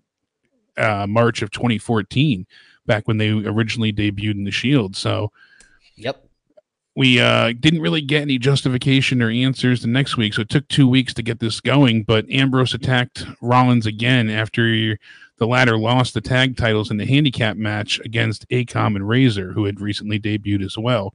uh, 0.77 1.07
March 1.09 1.43
of 1.43 1.51
2014, 1.51 2.47
back 2.87 3.09
when 3.09 3.19
they 3.19 3.31
originally 3.31 3.93
debuted 3.93 4.33
in 4.33 4.45
the 4.45 4.51
Shield. 4.51 4.95
So 4.97 5.33
Yep. 5.97 6.25
we 6.95 7.21
uh, 7.21 7.53
didn't 7.59 7.81
really 7.81 8.01
get 8.01 8.23
any 8.23 8.39
justification 8.39 9.23
or 9.23 9.31
answers 9.31 9.83
the 9.83 9.89
next 9.89 10.17
week. 10.17 10.35
So 10.35 10.43
it 10.43 10.49
took 10.49 10.69
two 10.69 10.87
weeks 10.87 11.15
to 11.15 11.23
get 11.23 11.41
this 11.41 11.61
going. 11.61 12.03
But 12.03 12.31
Ambrose 12.31 12.75
attacked 12.75 13.25
Rollins 13.41 13.87
again 13.87 14.29
after 14.31 14.99
the 15.39 15.47
latter 15.47 15.79
lost 15.79 16.15
the 16.15 16.21
tag 16.21 16.57
titles 16.57 16.91
in 16.91 16.97
the 16.97 17.07
handicap 17.07 17.57
match 17.57 18.01
against 18.05 18.49
Akam 18.51 18.97
and 18.97 19.09
Rezar, 19.09 19.53
who 19.53 19.65
had 19.65 19.81
recently 19.81 20.19
debuted 20.19 20.65
as 20.65 20.79
well 20.79 21.15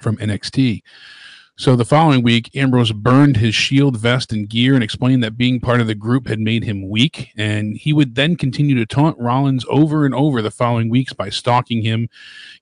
from 0.00 0.16
NXT. 0.18 0.82
So 1.56 1.76
the 1.76 1.84
following 1.84 2.24
week, 2.24 2.50
Ambrose 2.56 2.90
burned 2.90 3.36
his 3.36 3.54
shield 3.54 3.96
vest 3.96 4.32
and 4.32 4.48
gear 4.48 4.74
and 4.74 4.82
explained 4.82 5.22
that 5.22 5.36
being 5.36 5.60
part 5.60 5.80
of 5.80 5.86
the 5.86 5.94
group 5.94 6.26
had 6.26 6.40
made 6.40 6.64
him 6.64 6.90
weak. 6.90 7.30
And 7.36 7.76
he 7.76 7.92
would 7.92 8.16
then 8.16 8.34
continue 8.34 8.74
to 8.74 8.84
taunt 8.84 9.16
Rollins 9.20 9.64
over 9.68 10.04
and 10.04 10.16
over 10.16 10.42
the 10.42 10.50
following 10.50 10.90
weeks 10.90 11.12
by 11.12 11.28
stalking 11.28 11.80
him, 11.80 12.08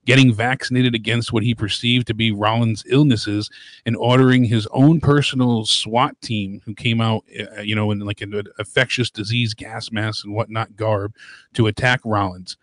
getting 0.05 0.31
vaccinated 0.31 0.93
against 0.93 1.33
what 1.33 1.41
he 1.41 1.55
perceived 1.55 2.05
to 2.05 2.13
be 2.13 2.31
Rollins' 2.31 2.83
illnesses, 2.87 3.49
and 3.83 3.95
ordering 3.95 4.43
his 4.43 4.67
own 4.69 5.01
personal 5.01 5.65
SWAT 5.65 6.21
team, 6.21 6.61
who 6.63 6.75
came 6.75 7.01
out, 7.01 7.23
uh, 7.57 7.61
you 7.61 7.73
know, 7.73 7.89
in 7.89 7.97
like 7.97 8.21
an 8.21 8.43
infectious 8.59 9.09
disease 9.09 9.55
gas 9.55 9.91
mask 9.91 10.23
and 10.23 10.35
whatnot 10.35 10.75
garb, 10.75 11.15
to 11.55 11.65
attack 11.65 11.99
Rollins. 12.05 12.57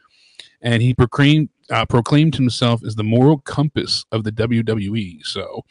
And 0.63 0.81
he 0.81 0.95
proclaimed 0.95 1.49
uh, 1.71 1.87
proclaimed 1.87 2.35
himself 2.35 2.83
as 2.85 2.97
the 2.97 3.05
moral 3.05 3.39
compass 3.39 4.05
of 4.13 4.25
the 4.25 4.33
WWE. 4.33 5.25
So 5.25 5.65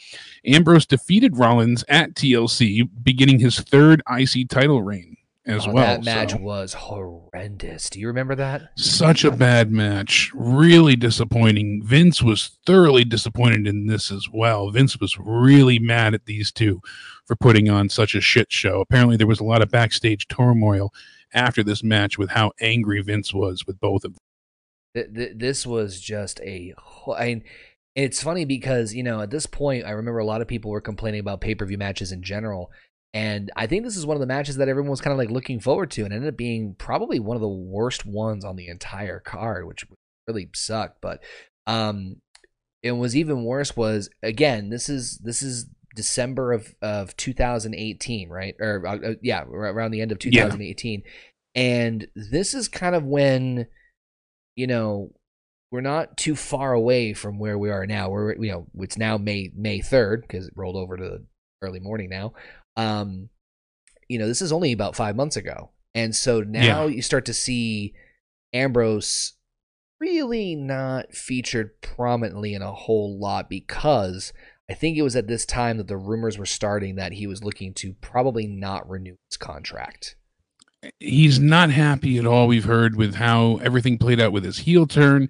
Ambrose 0.46 0.86
defeated 0.86 1.38
Rollins 1.38 1.84
at 1.90 2.14
TLC, 2.16 2.88
beginning 3.04 3.40
his 3.40 3.60
third 3.60 4.02
IC 4.10 4.50
title 4.50 4.82
reign 4.82 5.18
as 5.46 5.66
Oh, 5.68 5.72
well. 5.74 5.86
that 5.86 6.04
match 6.04 6.32
So, 6.32 6.38
was 6.38 6.74
horrendous. 6.74 7.90
Do 7.90 8.00
you 8.00 8.08
remember 8.08 8.36
that? 8.36 8.70
such 8.78 9.24
a 9.24 9.32
bad 9.32 9.72
match, 9.72 10.32
really 10.36 10.96
disappointing. 10.96 11.82
Vince 11.84 12.22
was 12.22 12.58
thoroughly 12.66 13.04
disappointed 13.04 13.68
in 13.68 13.88
this 13.88 14.12
as 14.12 14.28
well. 14.32 14.70
Vince 14.72 15.00
was 15.00 15.18
really 15.18 15.80
mad 15.80 16.14
at 16.14 16.26
these 16.26 16.52
two 16.52 16.82
for 17.26 17.36
putting 17.36 17.70
on 17.70 17.90
such 17.90 18.16
a 18.16 18.22
shit 18.22 18.52
show. 18.52 18.80
Apparently, 18.82 19.18
there 19.18 19.28
was 19.28 19.40
a 19.40 19.44
lot 19.46 19.62
of 19.62 19.70
backstage 19.72 20.28
turmoil 20.28 20.92
after 21.34 21.64
this 21.64 21.84
match 21.84 22.18
with 22.18 22.30
how 22.32 22.52
angry 22.62 23.02
Vince 23.02 23.34
was 23.34 23.66
with 23.68 23.80
both 23.80 24.04
of 24.04 24.14
them. 24.14 24.20
Th- 24.96 25.14
th- 25.14 25.34
this 25.36 25.66
was 25.66 26.00
just 26.00 26.40
a. 26.42 26.74
I 27.16 27.26
mean, 27.26 27.44
it's 27.96 28.22
funny 28.22 28.46
because 28.46 28.94
you 28.94 29.04
know 29.04 29.22
at 29.22 29.32
this 29.32 29.46
point 29.46 29.86
I 29.86 29.92
remember 29.92 30.20
a 30.20 30.26
lot 30.26 30.42
of 30.42 30.48
people 30.48 30.72
were 30.72 30.82
complaining 30.82 31.20
about 31.20 31.42
pay 31.42 31.56
per 31.56 31.66
view 31.66 31.78
matches 31.78 32.12
in 32.12 32.24
general, 32.24 32.72
and 33.14 33.52
I 33.56 33.68
think 33.68 33.84
this 33.84 33.98
is 33.98 34.06
one 34.06 34.16
of 34.16 34.22
the 34.22 34.28
matches 34.28 34.58
that 34.58 34.70
everyone 34.70 34.92
was 34.92 35.02
kind 35.02 35.12
of 35.12 35.18
like 35.18 35.32
looking 35.32 35.60
forward 35.60 35.92
to, 35.92 36.06
and 36.06 36.14
ended 36.14 36.30
up 36.30 36.38
being 36.38 36.76
probably 36.78 37.20
one 37.20 37.36
of 37.36 37.42
the 37.42 37.48
worst 37.48 38.06
ones 38.06 38.46
on 38.46 38.56
the 38.56 38.68
entire 38.68 39.20
card, 39.20 39.68
which 39.68 39.86
really 40.28 40.50
sucked. 40.54 41.02
But 41.02 41.22
um, 41.66 42.18
it 42.84 42.92
was 42.92 43.16
even 43.16 43.44
worse. 43.44 43.76
Was 43.76 44.10
again, 44.22 44.70
this 44.70 44.90
is 44.90 45.18
this 45.20 45.42
is 45.42 45.68
December 45.96 46.54
of 46.54 46.76
of 46.82 47.18
2018, 47.18 48.30
right? 48.30 48.56
Or 48.60 48.86
uh, 48.86 48.98
uh 48.98 49.14
yeah, 49.22 49.44
around 49.44 49.92
the 49.92 50.02
end 50.02 50.12
of 50.12 50.20
2018. 50.20 51.04
Yeah. 51.04 51.12
And 51.62 52.08
this 52.16 52.54
is 52.54 52.68
kind 52.68 52.96
of 52.96 53.04
when 53.04 53.68
you 54.60 54.68
know, 54.68 55.14
we're 55.72 55.80
not 55.80 56.18
too 56.18 56.36
far 56.36 56.74
away 56.74 57.14
from 57.14 57.40
where 57.40 57.58
we 57.58 57.70
are 57.70 57.86
now. 57.86 58.10
We're 58.10 58.36
you 58.36 58.52
know, 58.52 58.68
it's 58.80 58.98
now 58.98 59.18
May 59.18 59.52
May 59.56 59.80
3rd 59.80 60.24
because 60.24 60.48
it 60.48 60.54
rolled 60.56 60.76
over 60.76 60.98
to 60.98 61.22
early 61.62 61.80
morning 61.80 62.10
now. 62.10 62.34
Um 62.76 63.30
you 64.10 64.20
know, 64.20 64.28
this 64.28 64.42
is 64.42 64.52
only 64.52 64.74
about 64.74 64.98
5 64.98 65.16
months 65.16 65.38
ago. 65.38 65.70
And 65.96 66.14
so 66.14 66.42
now 66.42 66.86
yeah. 66.86 66.96
you 66.96 67.02
start 67.02 67.26
to 67.26 67.34
see 67.34 67.94
Ambrose 68.54 69.34
really 70.02 70.56
not 70.56 71.14
featured 71.14 71.82
prominently 71.82 72.54
in 72.54 72.62
a 72.62 72.74
whole 72.74 73.18
lot 73.18 73.50
because 73.50 74.34
I 74.70 74.74
think 74.74 74.98
it 74.98 75.04
was 75.04 75.16
at 75.16 75.28
this 75.28 75.46
time 75.46 75.78
that 75.78 75.88
the 75.88 75.98
rumors 75.98 76.38
were 76.38 76.46
starting 76.46 76.96
that 76.96 77.14
he 77.14 77.28
was 77.28 77.44
looking 77.44 77.74
to 77.76 77.94
probably 78.02 78.46
not 78.46 78.90
renew 78.90 79.16
his 79.30 79.38
contract. 79.38 80.16
He's 81.00 81.40
not 81.40 81.72
happy 81.72 82.18
at 82.18 82.26
all. 82.26 82.48
We've 82.48 82.66
heard 82.66 82.96
with 82.96 83.16
how 83.16 83.58
everything 83.58 83.98
played 83.98 84.22
out 84.22 84.32
with 84.32 84.44
his 84.44 84.60
heel 84.60 84.88
turn. 84.88 85.30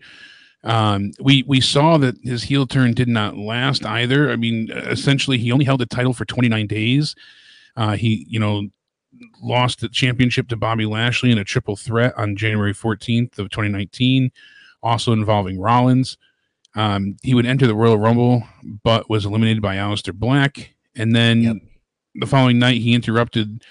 Um, 0.64 1.12
we 1.20 1.44
we 1.48 1.62
saw 1.62 1.98
that 1.98 2.16
his 2.24 2.44
heel 2.44 2.68
turn 2.68 2.94
did 2.94 3.08
not 3.08 3.38
last 3.38 3.86
either. 3.86 4.30
I 4.30 4.36
mean, 4.36 4.70
essentially, 4.72 5.38
he 5.38 5.52
only 5.52 5.66
held 5.66 5.80
the 5.80 5.86
title 5.86 6.14
for 6.14 6.26
29 6.26 6.68
days. 6.68 7.16
Uh, 7.76 7.96
he, 7.96 8.26
you 8.30 8.40
know, 8.40 8.68
lost 9.42 9.80
the 9.80 9.90
championship 9.90 10.50
to 10.50 10.58
Bobby 10.58 10.86
Lashley 10.86 11.32
in 11.32 11.38
a 11.38 11.44
triple 11.44 11.76
threat 11.76 12.14
on 12.18 12.36
January 12.36 12.74
14th 12.74 13.40
of 13.40 13.50
2019 13.50 14.32
also 14.82 15.12
involving 15.12 15.60
Rollins. 15.60 16.18
Um, 16.76 17.18
he 17.24 17.34
would 17.34 17.46
enter 17.46 17.68
the 17.68 17.76
Royal 17.76 17.98
Rumble, 17.98 18.44
but 18.84 19.10
was 19.10 19.26
eliminated 19.26 19.62
by 19.62 19.76
Aleister 19.76 20.14
Black. 20.14 20.76
And 20.96 21.16
then 21.16 21.42
yep. 21.42 21.56
the 22.16 22.28
following 22.28 22.60
night, 22.60 22.82
he 22.82 22.94
interrupted 22.94 23.64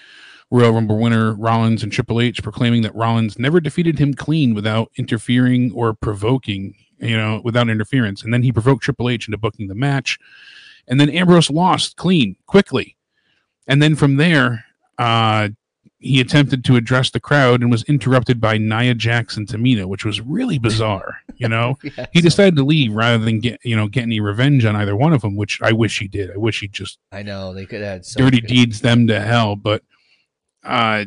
Royal 0.51 0.71
Rumble 0.71 0.97
winner 0.97 1.33
Rollins 1.33 1.83
and 1.83 1.91
Triple 1.91 2.21
H, 2.21 2.41
proclaiming 2.41 2.81
that 2.81 2.95
Rollins 2.95 3.37
never 3.37 3.59
defeated 3.59 3.99
him 3.99 4.13
clean 4.13 4.53
without 4.53 4.91
interfering 4.97 5.71
or 5.73 5.93
provoking, 5.93 6.75
you 6.99 7.15
know, 7.15 7.41
without 7.43 7.69
interference. 7.69 8.23
And 8.23 8.33
then 8.33 8.43
he 8.43 8.51
provoked 8.51 8.83
Triple 8.83 9.09
H 9.09 9.27
into 9.27 9.37
booking 9.37 9.67
the 9.67 9.75
match. 9.75 10.17
And 10.87 10.99
then 10.99 11.09
Ambrose 11.09 11.51
lost 11.51 11.97
clean, 11.97 12.35
quickly. 12.47 12.97
And 13.67 13.81
then 13.81 13.95
from 13.95 14.17
there, 14.17 14.65
uh, 14.97 15.49
he 15.99 16.21
attempted 16.21 16.63
to 16.63 16.77
address 16.77 17.11
the 17.11 17.19
crowd 17.19 17.61
and 17.61 17.69
was 17.69 17.83
interrupted 17.83 18.39
by 18.39 18.57
Nia 18.57 18.95
Jax 18.95 19.35
and 19.35 19.47
Tamina, 19.47 19.85
which 19.85 20.05
was 20.05 20.21
really 20.21 20.57
bizarre. 20.57 21.17
You 21.35 21.49
know, 21.49 21.77
he 22.13 22.21
decided 22.21 22.55
to 22.55 22.63
leave 22.63 22.93
rather 22.93 23.23
than 23.23 23.39
get 23.39 23.59
you 23.63 23.75
know 23.75 23.87
get 23.87 24.03
any 24.03 24.19
revenge 24.19 24.65
on 24.65 24.75
either 24.75 24.95
one 24.95 25.13
of 25.13 25.21
them, 25.21 25.35
which 25.35 25.61
I 25.61 25.73
wish 25.73 25.99
he 25.99 26.07
did. 26.07 26.31
I 26.31 26.37
wish 26.37 26.61
he 26.61 26.67
just 26.69 26.99
I 27.11 27.21
know 27.21 27.53
they 27.53 27.65
could 27.65 27.81
have 27.81 28.05
so 28.05 28.19
dirty 28.19 28.41
good. 28.41 28.47
deeds 28.47 28.81
them 28.81 29.07
to 29.07 29.19
hell. 29.19 29.55
But 29.55 29.83
uh, 30.63 31.05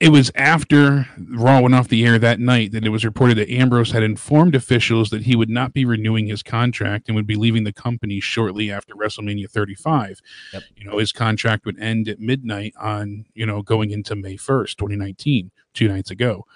it 0.00 0.08
was 0.08 0.32
after 0.34 1.06
Raw 1.18 1.60
went 1.60 1.74
off 1.74 1.88
the 1.88 2.06
air 2.06 2.18
that 2.18 2.40
night 2.40 2.72
that 2.72 2.86
it 2.86 2.88
was 2.88 3.04
reported 3.04 3.36
that 3.36 3.50
Ambrose 3.50 3.92
had 3.92 4.02
informed 4.02 4.54
officials 4.54 5.10
that 5.10 5.24
he 5.24 5.36
would 5.36 5.50
not 5.50 5.74
be 5.74 5.84
renewing 5.84 6.26
his 6.26 6.42
contract 6.42 7.06
and 7.06 7.14
would 7.14 7.26
be 7.26 7.34
leaving 7.34 7.64
the 7.64 7.72
company 7.72 8.18
shortly 8.18 8.72
after 8.72 8.94
WrestleMania 8.94 9.50
35. 9.50 10.20
Yep. 10.54 10.62
You 10.74 10.84
know, 10.86 10.96
his 10.96 11.12
contract 11.12 11.66
would 11.66 11.78
end 11.78 12.08
at 12.08 12.18
midnight 12.18 12.72
on, 12.80 13.26
you 13.34 13.44
know, 13.44 13.60
going 13.60 13.90
into 13.90 14.16
May 14.16 14.36
1st, 14.36 14.76
2019, 14.76 15.50
two 15.74 15.88
nights 15.88 16.10
ago. 16.10 16.46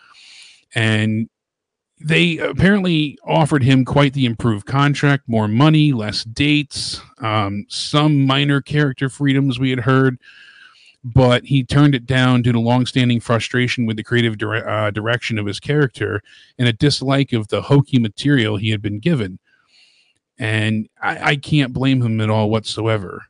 And 0.75 1.29
they 2.01 2.39
apparently 2.39 3.19
offered 3.25 3.63
him 3.63 3.85
quite 3.85 4.15
the 4.15 4.25
improved 4.25 4.67
contract, 4.67 5.25
more 5.29 5.49
money, 5.49 5.93
less 5.93 6.25
dates, 6.25 7.03
um, 7.19 7.67
some 7.69 8.27
minor 8.27 8.63
character 8.63 9.11
freedoms 9.11 9.59
we 9.59 9.69
had 9.71 9.81
heard 9.81 10.19
but 11.05 11.45
he 11.45 11.63
turned 11.63 11.95
it 11.95 12.07
down 12.07 12.41
due 12.41 12.53
to 12.53 12.61
longstanding 12.61 13.21
frustration 13.21 13.85
with 13.85 13.97
the 13.97 14.03
creative 14.03 14.39
dire- 14.39 14.67
uh, 14.67 14.91
direction 14.91 15.39
of 15.39 15.47
his 15.47 15.61
character 15.61 16.23
and 16.59 16.67
a 16.67 16.73
dislike 16.73 17.33
of 17.33 17.49
the 17.49 17.63
hokey 17.63 17.99
material 17.99 18.57
he 18.57 18.71
had 18.71 18.81
been 18.81 18.99
given. 18.99 19.39
And 20.39 20.89
I, 21.01 21.31
I 21.31 21.37
can't 21.37 21.73
blame 21.73 22.01
him 22.01 22.21
at 22.21 22.31
all 22.31 22.49
whatsoever. 22.49 23.27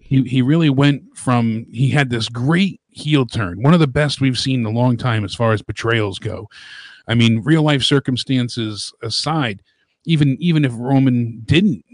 He, 0.00 0.22
he 0.22 0.40
really 0.40 0.70
went 0.70 1.16
from, 1.16 1.66
he 1.72 1.90
had 1.90 2.08
this 2.08 2.28
great 2.28 2.80
heel 2.90 3.26
turn, 3.26 3.62
one 3.62 3.74
of 3.74 3.80
the 3.80 3.86
best 3.86 4.20
we've 4.20 4.38
seen 4.38 4.60
in 4.60 4.66
a 4.66 4.70
long 4.70 4.96
time 4.96 5.24
as 5.24 5.34
far 5.34 5.52
as 5.52 5.60
betrayals 5.60 6.18
go. 6.18 6.48
I 7.08 7.14
mean, 7.14 7.42
real 7.42 7.62
life 7.62 7.82
circumstances 7.82 8.92
aside, 9.02 9.62
even 10.04 10.36
even 10.40 10.64
if 10.64 10.72
Roman 10.74 11.42
didn't 11.44 11.84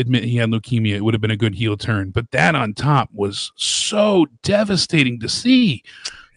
admit 0.00 0.24
he 0.24 0.36
had 0.36 0.50
leukemia, 0.50 0.96
it 0.96 1.04
would 1.04 1.14
have 1.14 1.20
been 1.20 1.30
a 1.30 1.36
good 1.36 1.54
heel 1.54 1.76
turn. 1.76 2.10
But 2.10 2.30
that 2.32 2.54
on 2.54 2.74
top 2.74 3.10
was 3.12 3.52
so 3.56 4.26
devastating 4.42 5.20
to 5.20 5.28
see. 5.28 5.82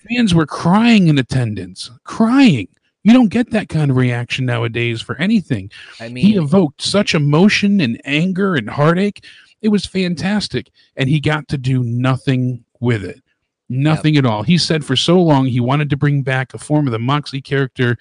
Fans 0.10 0.34
were 0.34 0.46
crying 0.46 1.08
in 1.08 1.18
attendance, 1.18 1.90
crying. 2.04 2.68
You 3.04 3.14
don't 3.14 3.30
get 3.30 3.52
that 3.52 3.70
kind 3.70 3.92
of 3.92 3.98
reaction 3.98 4.46
nowadays 4.46 5.02
for 5.02 5.16
anything. 5.18 5.72
I 6.00 6.10
mean, 6.10 6.26
he 6.26 6.38
evoked 6.38 6.82
such 6.82 7.14
emotion 7.14 7.82
and 7.82 8.00
anger 8.06 8.56
and 8.56 8.70
heartache. 8.70 9.26
It 9.62 9.70
was 9.70 9.86
fantastic. 9.86 10.70
And 10.96 11.10
he 11.10 11.20
got 11.20 11.48
to 11.50 11.58
do 11.58 11.84
nothing 11.84 12.64
with 12.80 13.04
it. 13.04 13.22
Nothing 13.70 14.16
yep. 14.16 14.26
at 14.26 14.30
all. 14.30 14.44
He 14.44 14.58
said 14.58 14.86
for 14.86 14.96
so 14.96 15.22
long 15.22 15.46
he 15.46 15.60
wanted 15.60 15.90
to 15.90 15.98
bring 15.98 16.22
back 16.22 16.54
a 16.54 16.58
form 16.58 16.88
of 16.88 16.92
the 16.92 17.00
Moxley 17.00 17.42
character. 17.42 17.98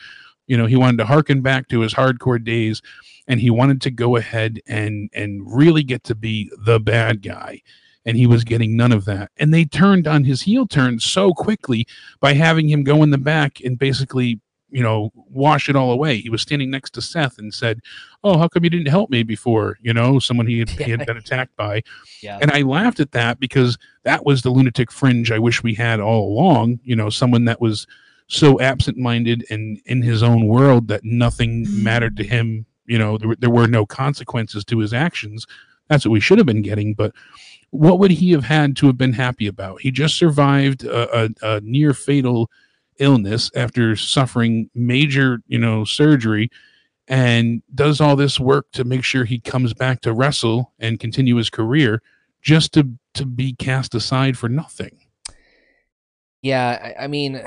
You 0.47 0.57
know, 0.57 0.67
he 0.67 0.77
wanted 0.77 0.99
to 0.99 1.07
harken 1.07 1.41
back 1.41 1.69
to 1.69 1.81
his 1.81 1.95
hardcore 1.95 2.43
days 2.43 2.83
and 3.29 3.41
he 3.41 3.51
wanted 3.51 3.81
to 3.83 3.91
go 3.91 4.17
ahead 4.17 4.61
and 4.67 5.11
and 5.13 5.43
really 5.45 5.83
get 5.83 6.05
to 6.05 6.15
be 6.15 6.51
the 6.65 6.81
bad 6.81 7.23
guy. 7.23 7.63
And 8.05 8.17
he 8.17 8.27
was 8.27 8.43
getting 8.43 8.77
none 8.77 8.91
of 8.91 9.05
that. 9.05 9.31
And 9.37 9.55
they 9.55 9.65
turned 9.65 10.09
on 10.09 10.25
his 10.25 10.43
heel 10.43 10.67
turn 10.67 10.99
so 10.99 11.33
quickly 11.33 11.87
by 12.19 12.33
having 12.33 12.69
him 12.69 12.83
go 12.83 13.05
in 13.05 13.11
the 13.11 13.19
back 13.19 13.61
and 13.65 13.79
basically 13.79 14.41
you 14.71 14.83
know 14.83 15.13
wash 15.15 15.69
it 15.69 15.77
all 15.77 15.93
away. 15.93 16.17
He 16.17 16.31
was 16.31 16.43
standing 16.43 16.71
next 16.71 16.91
to 16.95 17.03
seth 17.03 17.39
and 17.39 17.55
said 17.55 17.81
oh 18.25 18.39
how 18.39 18.49
come 18.49 18.65
you 18.65 18.71
didn't 18.71 18.89
help 18.89 19.11
me 19.11 19.23
before? 19.23 19.79
You 19.83 19.95
know 19.95 20.19
someone 20.19 20.47
he 20.47 20.61
had, 20.61 20.71
he 20.71 20.91
had 20.91 21.07
been 21.07 21.17
attacked 21.25 21.57
by. 21.57 21.83
Yeah. 22.23 22.39
and 22.41 22.53
i 22.53 22.63
laughed 22.63 23.01
at 23.01 23.11
that 23.13 23.41
because 23.41 23.77
that 24.05 24.25
was 24.25 24.43
the 24.43 24.51
lunatic 24.51 24.93
fringe 24.93 25.33
i 25.33 25.41
wish 25.41 25.65
we 25.65 25.75
had 25.75 25.99
all 25.99 26.29
along 26.29 26.79
you 26.85 26.95
know 26.95 27.11
someone 27.11 27.47
that 27.47 27.61
was 27.61 27.85
so 28.29 28.61
absent-minded 28.61 29.45
and 29.51 29.81
in 29.87 30.03
his 30.03 30.23
own 30.23 30.47
world 30.47 30.87
that 30.89 31.05
nothing 31.05 31.67
mm. 31.67 31.83
mattered 31.83 32.17
to 32.17 32.25
him 32.25 32.65
you 32.87 32.99
know 32.99 33.19
there, 33.19 33.35
there 33.39 33.51
were 33.51 33.67
no 33.67 33.87
consequences 33.87 34.65
to 34.67 34.79
his 34.79 34.93
actions. 34.93 35.47
That's 35.89 36.05
what 36.05 36.13
we 36.13 36.21
should 36.21 36.39
have 36.39 36.47
been 36.47 36.63
getting 36.63 36.95
but 36.95 37.13
what 37.73 37.99
would 37.99 38.11
he 38.11 38.33
have 38.33 38.45
had 38.45 38.77
to 38.77 38.87
have 38.87 38.99
been 38.99 39.15
happy 39.15 39.47
about? 39.47 39.81
He 39.81 39.91
just 39.91 40.19
survived 40.19 40.85
a, 40.85 41.25
a, 41.25 41.31
a 41.43 41.61
near 41.63 41.95
fatal 41.95 42.51
illness 42.99 43.51
after 43.57 43.97
suffering 43.97 44.69
major 44.75 45.43
you 45.49 45.59
know 45.59 45.85
surgery 45.85 46.51
and 47.09 47.63
does 47.75 48.01
all 48.01 48.15
this 48.15 48.39
work 48.39 48.71
to 48.73 48.85
make 48.85 49.03
sure 49.03 49.25
he 49.25 49.41
comes 49.41 49.73
back 49.75 50.03
to 50.03 50.13
wrestle 50.13 50.73
and 50.79 51.01
continue 51.01 51.35
his 51.37 51.51
career 51.51 52.03
just 52.43 52.73
to 52.75 52.89
to 53.15 53.25
be 53.25 53.55
cast 53.55 53.95
aside 53.95 54.37
for 54.37 54.49
nothing. 54.49 54.99
Yeah 56.43 56.95
i, 56.99 57.05
I 57.05 57.07
mean 57.07 57.43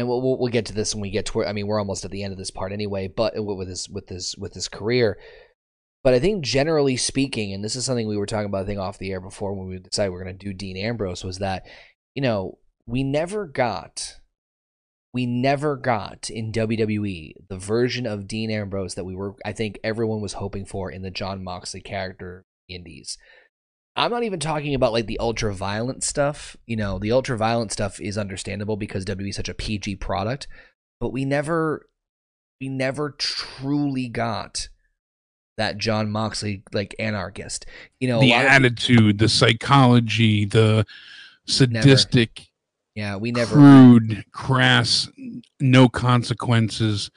and 0.00 0.08
we'll, 0.08 0.20
we'll, 0.20 0.38
we'll 0.38 0.52
get 0.52 0.66
to 0.66 0.74
this 0.74 0.94
when 0.94 1.02
we 1.02 1.10
get 1.10 1.26
to. 1.26 1.32
Where 1.32 1.48
I 1.48 1.52
mean, 1.52 1.66
we're 1.66 1.78
almost 1.78 2.04
at 2.04 2.10
the 2.10 2.22
end 2.22 2.32
of 2.32 2.38
this 2.38 2.50
part 2.50 2.72
anyway. 2.72 3.08
But 3.08 3.34
with 3.36 3.68
his 3.68 3.88
with 3.88 4.08
his 4.08 4.36
with 4.36 4.54
his 4.54 4.68
career, 4.68 5.18
but 6.02 6.14
I 6.14 6.20
think 6.20 6.44
generally 6.44 6.96
speaking, 6.96 7.52
and 7.52 7.64
this 7.64 7.76
is 7.76 7.84
something 7.84 8.06
we 8.06 8.16
were 8.16 8.26
talking 8.26 8.46
about, 8.46 8.62
I 8.62 8.66
think 8.66 8.80
off 8.80 8.98
the 8.98 9.12
air 9.12 9.20
before 9.20 9.54
when 9.54 9.68
we 9.68 9.78
decided 9.78 10.10
we 10.10 10.20
are 10.20 10.24
going 10.24 10.38
to 10.38 10.44
do 10.44 10.52
Dean 10.52 10.76
Ambrose, 10.76 11.24
was 11.24 11.38
that 11.38 11.64
you 12.14 12.22
know 12.22 12.58
we 12.86 13.02
never 13.02 13.46
got. 13.46 14.18
We 15.12 15.26
never 15.26 15.76
got 15.76 16.28
in 16.28 16.50
WWE 16.50 17.34
the 17.48 17.56
version 17.56 18.04
of 18.04 18.26
Dean 18.26 18.50
Ambrose 18.50 18.96
that 18.96 19.04
we 19.04 19.14
were, 19.14 19.36
I 19.44 19.52
think 19.52 19.78
everyone 19.84 20.20
was 20.20 20.32
hoping 20.32 20.66
for 20.66 20.90
in 20.90 21.02
the 21.02 21.10
Jon 21.12 21.44
Moxley 21.44 21.80
character 21.80 22.44
indies. 22.68 23.16
I'm 23.96 24.10
not 24.10 24.24
even 24.24 24.40
talking 24.40 24.74
about 24.74 24.92
like 24.92 25.06
the 25.06 25.18
ultra 25.18 25.54
violent 25.54 26.02
stuff. 26.02 26.56
You 26.66 26.76
know, 26.76 26.98
the 26.98 27.12
ultra 27.12 27.36
violent 27.36 27.72
stuff 27.72 28.00
is 28.00 28.18
understandable 28.18 28.76
because 28.76 29.04
WWE 29.04 29.28
is 29.28 29.36
such 29.36 29.48
a 29.48 29.54
PG 29.54 29.96
product, 29.96 30.48
but 31.00 31.10
we 31.12 31.24
never 31.24 31.88
we 32.60 32.68
never 32.68 33.10
truly 33.10 34.08
got 34.08 34.68
that 35.56 35.78
Jon 35.78 36.10
Moxley 36.10 36.64
like 36.72 36.94
anarchist. 36.98 37.66
You 38.00 38.08
know, 38.08 38.20
the 38.20 38.32
attitude, 38.32 39.18
the 39.18 39.28
psychology, 39.28 40.44
the 40.44 40.86
sadistic 41.46 42.48
never. 42.96 43.10
yeah, 43.10 43.16
we 43.16 43.30
never 43.30 43.54
crude, 43.54 44.24
crass, 44.32 45.08
no 45.60 45.88
consequences 45.88 47.10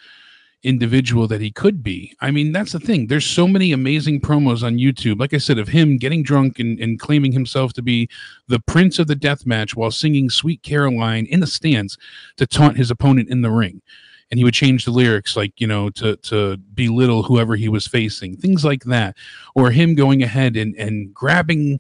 individual 0.63 1.27
that 1.27 1.41
he 1.41 1.51
could 1.51 1.83
be. 1.83 2.13
I 2.19 2.31
mean, 2.31 2.51
that's 2.51 2.71
the 2.71 2.79
thing. 2.79 3.07
There's 3.07 3.25
so 3.25 3.47
many 3.47 3.71
amazing 3.71 4.21
promos 4.21 4.63
on 4.63 4.77
YouTube, 4.77 5.19
like 5.19 5.33
I 5.33 5.37
said, 5.37 5.59
of 5.59 5.67
him 5.67 5.97
getting 5.97 6.23
drunk 6.23 6.59
and, 6.59 6.79
and 6.79 6.99
claiming 6.99 7.31
himself 7.31 7.73
to 7.73 7.81
be 7.81 8.09
the 8.47 8.59
prince 8.59 8.99
of 8.99 9.07
the 9.07 9.15
death 9.15 9.45
match 9.45 9.75
while 9.75 9.91
singing 9.91 10.29
Sweet 10.29 10.63
Caroline 10.63 11.25
in 11.27 11.39
the 11.39 11.47
stands 11.47 11.97
to 12.37 12.47
taunt 12.47 12.77
his 12.77 12.91
opponent 12.91 13.29
in 13.29 13.41
the 13.41 13.51
ring. 13.51 13.81
and 14.29 14.37
he 14.37 14.43
would 14.43 14.53
change 14.53 14.85
the 14.85 14.91
lyrics 14.91 15.35
like 15.35 15.53
you 15.59 15.67
know 15.67 15.89
to 15.91 16.15
to 16.17 16.57
belittle 16.73 17.23
whoever 17.23 17.55
he 17.55 17.69
was 17.69 17.87
facing 17.87 18.35
things 18.35 18.65
like 18.65 18.83
that 18.83 19.15
or 19.55 19.71
him 19.71 19.95
going 19.95 20.23
ahead 20.23 20.55
and 20.55 20.75
and 20.75 21.13
grabbing 21.13 21.79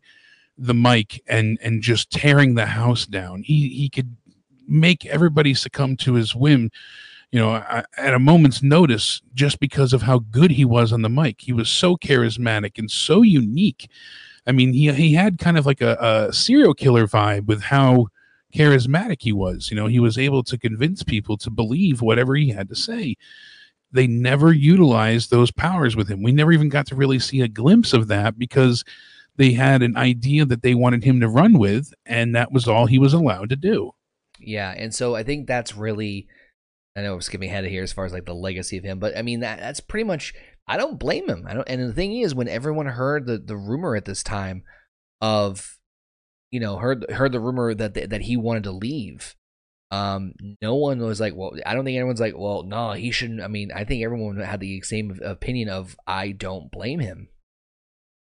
the 0.57 0.73
mic 0.73 1.21
and 1.27 1.57
and 1.61 1.81
just 1.81 2.09
tearing 2.09 2.55
the 2.55 2.65
house 2.65 3.05
down 3.05 3.43
he 3.43 3.69
he 3.69 3.89
could 3.89 4.15
make 4.67 5.05
everybody 5.05 5.53
succumb 5.53 5.95
to 5.95 6.13
his 6.13 6.35
whim 6.35 6.69
you 7.31 7.39
know 7.39 7.55
at 7.55 8.13
a 8.13 8.19
moment's 8.19 8.63
notice 8.63 9.21
just 9.33 9.59
because 9.59 9.93
of 9.93 10.01
how 10.01 10.19
good 10.19 10.51
he 10.51 10.65
was 10.65 10.93
on 10.93 11.01
the 11.01 11.09
mic 11.09 11.41
he 11.41 11.53
was 11.53 11.69
so 11.69 11.95
charismatic 11.97 12.77
and 12.77 12.89
so 12.89 13.21
unique 13.21 13.89
i 14.45 14.51
mean 14.51 14.73
he 14.73 14.91
he 14.93 15.13
had 15.13 15.37
kind 15.37 15.57
of 15.57 15.65
like 15.65 15.81
a, 15.81 15.97
a 15.99 16.33
serial 16.33 16.73
killer 16.73 17.05
vibe 17.05 17.45
with 17.45 17.61
how 17.63 18.07
charismatic 18.53 19.21
he 19.21 19.31
was. 19.31 19.69
You 19.69 19.75
know, 19.75 19.87
he 19.87 19.99
was 19.99 20.17
able 20.17 20.43
to 20.43 20.57
convince 20.57 21.03
people 21.03 21.37
to 21.37 21.49
believe 21.49 22.01
whatever 22.01 22.35
he 22.35 22.49
had 22.49 22.69
to 22.69 22.75
say. 22.75 23.15
They 23.91 24.07
never 24.07 24.51
utilized 24.51 25.29
those 25.29 25.51
powers 25.51 25.95
with 25.95 26.09
him. 26.09 26.23
We 26.23 26.31
never 26.31 26.51
even 26.51 26.69
got 26.69 26.87
to 26.87 26.95
really 26.95 27.19
see 27.19 27.41
a 27.41 27.47
glimpse 27.47 27.93
of 27.93 28.07
that 28.09 28.37
because 28.37 28.83
they 29.37 29.53
had 29.53 29.81
an 29.81 29.95
idea 29.95 30.45
that 30.45 30.61
they 30.61 30.73
wanted 30.73 31.03
him 31.03 31.19
to 31.21 31.29
run 31.29 31.57
with, 31.57 31.93
and 32.05 32.35
that 32.35 32.51
was 32.51 32.67
all 32.67 32.85
he 32.85 32.99
was 32.99 33.13
allowed 33.13 33.49
to 33.49 33.55
do. 33.55 33.91
Yeah, 34.39 34.73
and 34.75 34.93
so 34.93 35.15
I 35.15 35.23
think 35.23 35.47
that's 35.47 35.75
really 35.75 36.27
I 36.97 37.01
know 37.01 37.13
I'm 37.13 37.21
skipping 37.21 37.49
ahead 37.49 37.63
of 37.63 37.69
here 37.69 37.83
as 37.83 37.93
far 37.93 38.05
as 38.05 38.13
like 38.13 38.25
the 38.25 38.33
legacy 38.33 38.77
of 38.77 38.83
him, 38.83 38.99
but 38.99 39.15
I 39.15 39.21
mean 39.21 39.41
that 39.41 39.59
that's 39.59 39.79
pretty 39.79 40.03
much 40.03 40.33
I 40.67 40.77
don't 40.77 40.99
blame 40.99 41.29
him. 41.29 41.45
I 41.47 41.53
don't 41.53 41.69
and 41.69 41.81
the 41.81 41.93
thing 41.93 42.17
is 42.17 42.35
when 42.35 42.47
everyone 42.47 42.87
heard 42.87 43.27
the 43.27 43.37
the 43.37 43.55
rumor 43.55 43.95
at 43.95 44.05
this 44.05 44.23
time 44.23 44.63
of 45.21 45.77
you 46.51 46.59
know, 46.59 46.77
heard 46.77 47.09
heard 47.11 47.31
the 47.31 47.39
rumor 47.39 47.73
that 47.73 48.09
that 48.09 48.21
he 48.21 48.37
wanted 48.37 48.63
to 48.63 48.71
leave. 48.71 49.35
Um, 49.89 50.33
no 50.61 50.75
one 50.75 50.99
was 50.99 51.19
like, 51.19 51.33
well, 51.35 51.53
I 51.65 51.73
don't 51.73 51.85
think 51.85 51.95
anyone's 51.95 52.19
like, 52.19 52.37
well, 52.37 52.63
no, 52.63 52.91
he 52.91 53.11
shouldn't. 53.11 53.41
I 53.41 53.47
mean, 53.47 53.71
I 53.73 53.85
think 53.85 54.03
everyone 54.03 54.37
had 54.37 54.59
the 54.59 54.81
same 54.81 55.17
opinion 55.23 55.69
of, 55.69 55.95
I 56.05 56.31
don't 56.31 56.69
blame 56.69 56.99
him, 56.99 57.29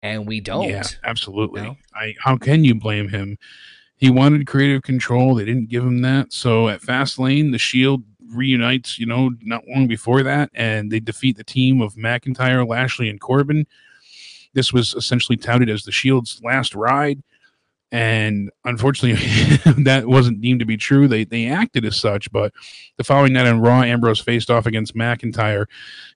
and 0.01 0.27
we 0.27 0.41
don't. 0.41 0.69
Yeah, 0.69 0.83
absolutely. 1.03 1.61
You 1.61 1.67
know? 1.67 1.77
I 1.95 2.15
how 2.19 2.37
can 2.37 2.63
you 2.63 2.75
blame 2.75 3.09
him? 3.09 3.37
He 3.95 4.09
wanted 4.09 4.47
creative 4.47 4.81
control. 4.81 5.35
They 5.35 5.45
didn't 5.45 5.69
give 5.69 5.85
him 5.85 6.01
that. 6.01 6.33
So 6.33 6.67
at 6.67 6.81
Fastlane, 6.81 7.51
the 7.51 7.57
Shield 7.57 8.03
reunites. 8.31 8.99
You 8.99 9.05
know, 9.05 9.31
not 9.41 9.67
long 9.67 9.87
before 9.87 10.23
that, 10.23 10.49
and 10.53 10.91
they 10.91 10.99
defeat 10.99 11.37
the 11.37 11.43
team 11.43 11.81
of 11.81 11.95
McIntyre, 11.95 12.67
Lashley, 12.67 13.09
and 13.09 13.19
Corbin. 13.19 13.65
This 14.53 14.71
was 14.71 14.93
essentially 14.93 15.37
touted 15.37 15.69
as 15.69 15.83
the 15.83 15.91
Shield's 15.91 16.41
last 16.43 16.75
ride 16.75 17.23
and 17.93 18.49
unfortunately 18.65 19.13
that 19.83 20.07
wasn't 20.07 20.41
deemed 20.41 20.59
to 20.59 20.65
be 20.65 20.75
true 20.75 21.07
they 21.07 21.23
they 21.23 21.45
acted 21.45 21.85
as 21.85 21.95
such 21.95 22.29
but 22.31 22.51
the 22.97 23.03
following 23.03 23.31
night 23.31 23.45
on 23.45 23.61
raw 23.61 23.83
ambrose 23.83 24.19
faced 24.19 24.49
off 24.49 24.65
against 24.65 24.95
mcintyre 24.95 25.67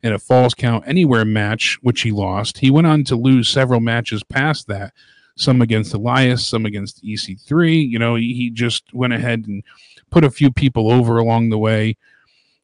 in 0.02 0.12
a 0.12 0.20
falls 0.20 0.56
count 0.56 0.84
anywhere 0.88 1.24
match 1.24 1.78
which 1.84 2.02
he 2.02 2.12
lost 2.12 2.58
he 2.58 2.72
went 2.72 2.88
on 2.88 3.04
to 3.04 3.16
lose 3.16 3.48
several 3.48 3.80
matches 3.80 4.24
past 4.24 4.68
that 4.68 4.92
some 5.38 5.62
against 5.62 5.94
elias 5.94 6.46
some 6.46 6.66
against 6.66 7.04
ec3 7.04 7.88
you 7.88 8.00
know 8.00 8.16
he, 8.16 8.34
he 8.34 8.50
just 8.50 8.92
went 8.92 9.14
ahead 9.14 9.46
and 9.48 9.64
put 10.12 10.24
a 10.24 10.32
few 10.32 10.52
people 10.52 10.92
over 10.92 11.18
along 11.18 11.50
the 11.50 11.58
way 11.58 11.96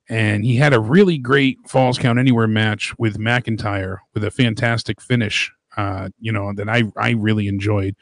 and 0.10 0.44
he 0.44 0.58
had 0.58 0.74
a 0.74 0.80
really 0.80 1.18
great 1.18 1.58
falls 1.68 1.98
count 1.98 2.20
anywhere 2.20 2.48
match 2.48 2.98
with 2.98 3.18
mcintyre 3.18 3.98
with 4.14 4.24
a 4.24 4.32
fantastic 4.32 5.02
finish 5.02 5.52
uh, 5.78 6.10
you 6.20 6.32
know 6.32 6.54
that 6.54 6.70
i 6.70 6.84
i 6.98 7.12
really 7.12 7.48
enjoyed 7.48 7.96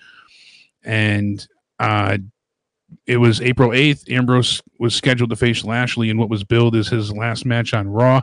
and 0.83 1.47
uh, 1.79 2.17
it 3.05 3.17
was 3.17 3.41
April 3.41 3.69
8th. 3.69 4.11
Ambrose 4.11 4.61
was 4.79 4.95
scheduled 4.95 5.29
to 5.29 5.35
face 5.35 5.63
Lashley 5.63 6.09
in 6.09 6.17
what 6.17 6.29
was 6.29 6.43
billed 6.43 6.75
as 6.75 6.87
his 6.87 7.11
last 7.11 7.45
match 7.45 7.73
on 7.73 7.87
Raw. 7.87 8.21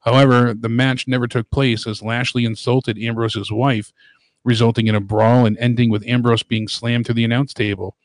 However, 0.00 0.54
the 0.54 0.68
match 0.68 1.06
never 1.06 1.26
took 1.26 1.50
place 1.50 1.86
as 1.86 2.02
Lashley 2.02 2.44
insulted 2.44 2.98
Ambrose's 2.98 3.52
wife, 3.52 3.92
resulting 4.44 4.86
in 4.86 4.94
a 4.94 5.00
brawl 5.00 5.44
and 5.44 5.58
ending 5.58 5.90
with 5.90 6.06
Ambrose 6.06 6.42
being 6.42 6.68
slammed 6.68 7.06
to 7.06 7.12
the 7.12 7.24
announce 7.24 7.52
table. 7.52 7.96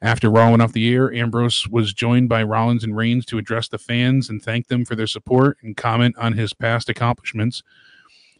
After 0.00 0.30
Raw 0.30 0.50
went 0.50 0.62
off 0.62 0.72
the 0.72 0.92
air, 0.92 1.12
Ambrose 1.12 1.66
was 1.68 1.92
joined 1.92 2.28
by 2.28 2.44
Rollins 2.44 2.84
and 2.84 2.96
Reigns 2.96 3.26
to 3.26 3.38
address 3.38 3.68
the 3.68 3.78
fans 3.78 4.30
and 4.30 4.40
thank 4.40 4.68
them 4.68 4.84
for 4.84 4.94
their 4.94 5.08
support 5.08 5.58
and 5.62 5.76
comment 5.76 6.16
on 6.18 6.34
his 6.34 6.52
past 6.54 6.88
accomplishments. 6.88 7.62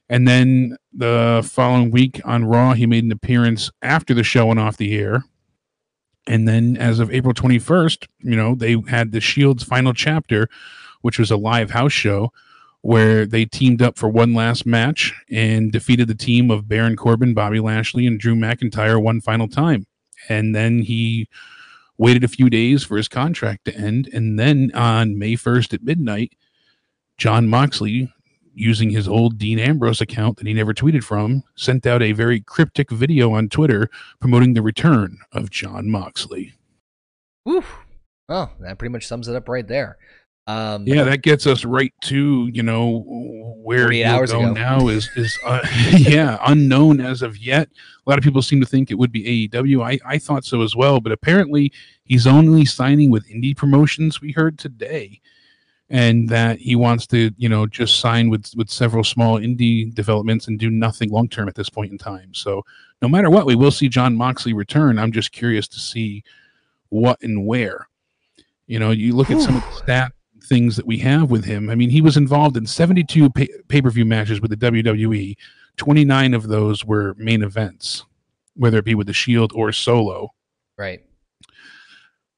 And 0.08 0.26
then 0.26 0.76
the 0.92 1.46
following 1.50 1.90
week 1.90 2.20
on 2.24 2.44
Raw, 2.44 2.74
he 2.74 2.86
made 2.86 3.04
an 3.04 3.12
appearance 3.12 3.70
after 3.82 4.14
the 4.14 4.22
show 4.22 4.46
went 4.46 4.60
off 4.60 4.76
the 4.76 4.96
air. 4.96 5.24
And 6.28 6.46
then 6.46 6.76
as 6.76 7.00
of 7.00 7.10
April 7.10 7.34
21st, 7.34 8.06
you 8.20 8.36
know, 8.36 8.54
they 8.54 8.76
had 8.88 9.12
the 9.12 9.20
Shield's 9.20 9.64
final 9.64 9.92
chapter, 9.92 10.48
which 11.02 11.18
was 11.18 11.30
a 11.30 11.36
live 11.36 11.70
house 11.70 11.92
show 11.92 12.32
where 12.82 13.26
they 13.26 13.44
teamed 13.44 13.82
up 13.82 13.98
for 13.98 14.08
one 14.08 14.34
last 14.34 14.64
match 14.64 15.12
and 15.30 15.72
defeated 15.72 16.06
the 16.06 16.14
team 16.14 16.50
of 16.50 16.68
Baron 16.68 16.96
Corbin, 16.96 17.34
Bobby 17.34 17.60
Lashley, 17.60 18.06
and 18.06 18.20
Drew 18.20 18.36
McIntyre 18.36 19.02
one 19.02 19.20
final 19.20 19.48
time. 19.48 19.86
And 20.28 20.54
then 20.54 20.80
he 20.80 21.28
waited 21.96 22.24
a 22.24 22.28
few 22.28 22.48
days 22.48 22.84
for 22.84 22.96
his 22.96 23.08
contract 23.08 23.64
to 23.64 23.74
end. 23.74 24.08
And 24.12 24.38
then 24.38 24.70
on 24.74 25.18
May 25.18 25.34
1st 25.34 25.74
at 25.74 25.82
midnight, 25.82 26.32
Jon 27.16 27.48
Moxley 27.48 28.12
using 28.54 28.90
his 28.90 29.06
old 29.06 29.38
Dean 29.38 29.58
Ambrose 29.58 30.00
account 30.00 30.36
that 30.36 30.46
he 30.46 30.52
never 30.52 30.74
tweeted 30.74 31.04
from, 31.04 31.44
sent 31.54 31.86
out 31.86 32.02
a 32.02 32.12
very 32.12 32.40
cryptic 32.40 32.90
video 32.90 33.32
on 33.32 33.48
Twitter 33.48 33.88
promoting 34.20 34.54
the 34.54 34.62
return 34.62 35.18
of 35.32 35.50
Jon 35.50 35.88
Moxley. 35.90 36.54
Woo! 37.44 37.64
Oh, 38.28 38.50
that 38.60 38.78
pretty 38.78 38.92
much 38.92 39.06
sums 39.06 39.28
it 39.28 39.36
up 39.36 39.48
right 39.48 39.66
there. 39.66 39.96
Um, 40.48 40.86
yeah, 40.86 41.04
that 41.04 41.20
gets 41.20 41.46
us 41.46 41.66
right 41.66 41.92
to 42.04 42.48
you 42.50 42.62
know 42.62 43.04
where 43.62 43.90
he 43.90 44.02
hours 44.02 44.32
go 44.32 44.40
ago. 44.40 44.52
now 44.54 44.88
is 44.88 45.10
is 45.14 45.38
uh, 45.44 45.60
yeah 45.92 46.38
unknown 46.46 47.02
as 47.02 47.20
of 47.20 47.36
yet. 47.36 47.68
A 48.06 48.10
lot 48.10 48.16
of 48.16 48.24
people 48.24 48.40
seem 48.40 48.58
to 48.60 48.66
think 48.66 48.90
it 48.90 48.94
would 48.94 49.12
be 49.12 49.48
AEW. 49.50 49.84
I 49.84 49.98
I 50.06 50.16
thought 50.18 50.46
so 50.46 50.62
as 50.62 50.74
well, 50.74 51.00
but 51.00 51.12
apparently 51.12 51.70
he's 52.04 52.26
only 52.26 52.64
signing 52.64 53.10
with 53.10 53.28
indie 53.28 53.54
promotions. 53.54 54.22
We 54.22 54.32
heard 54.32 54.58
today 54.58 55.20
and 55.90 56.28
that 56.30 56.58
he 56.58 56.76
wants 56.76 57.06
to 57.08 57.30
you 57.36 57.48
know 57.48 57.66
just 57.66 58.00
sign 58.00 58.30
with 58.30 58.50
with 58.56 58.70
several 58.70 59.04
small 59.04 59.38
indie 59.38 59.92
developments 59.94 60.48
and 60.48 60.58
do 60.58 60.70
nothing 60.70 61.10
long 61.10 61.28
term 61.28 61.48
at 61.48 61.54
this 61.54 61.70
point 61.70 61.90
in 61.90 61.98
time 61.98 62.32
so 62.34 62.62
no 63.00 63.08
matter 63.08 63.30
what 63.30 63.46
we 63.46 63.54
will 63.54 63.70
see 63.70 63.88
Jon 63.88 64.14
moxley 64.14 64.52
return 64.52 64.98
i'm 64.98 65.12
just 65.12 65.32
curious 65.32 65.66
to 65.68 65.80
see 65.80 66.22
what 66.90 67.18
and 67.22 67.46
where 67.46 67.88
you 68.66 68.78
know 68.78 68.90
you 68.90 69.14
look 69.14 69.30
at 69.30 69.40
some 69.40 69.56
of 69.56 69.62
the 69.62 69.72
stat 69.72 70.12
things 70.48 70.76
that 70.76 70.86
we 70.86 70.98
have 70.98 71.30
with 71.30 71.44
him 71.44 71.70
i 71.70 71.74
mean 71.74 71.90
he 71.90 72.00
was 72.00 72.16
involved 72.16 72.56
in 72.56 72.66
72 72.66 73.30
pay- 73.30 73.48
pay-per-view 73.68 74.04
matches 74.04 74.40
with 74.40 74.50
the 74.50 74.56
wwe 74.56 75.36
29 75.76 76.34
of 76.34 76.48
those 76.48 76.84
were 76.84 77.14
main 77.16 77.42
events 77.42 78.04
whether 78.54 78.78
it 78.78 78.84
be 78.84 78.94
with 78.94 79.06
the 79.06 79.12
shield 79.12 79.52
or 79.54 79.72
solo 79.72 80.32
right 80.76 81.00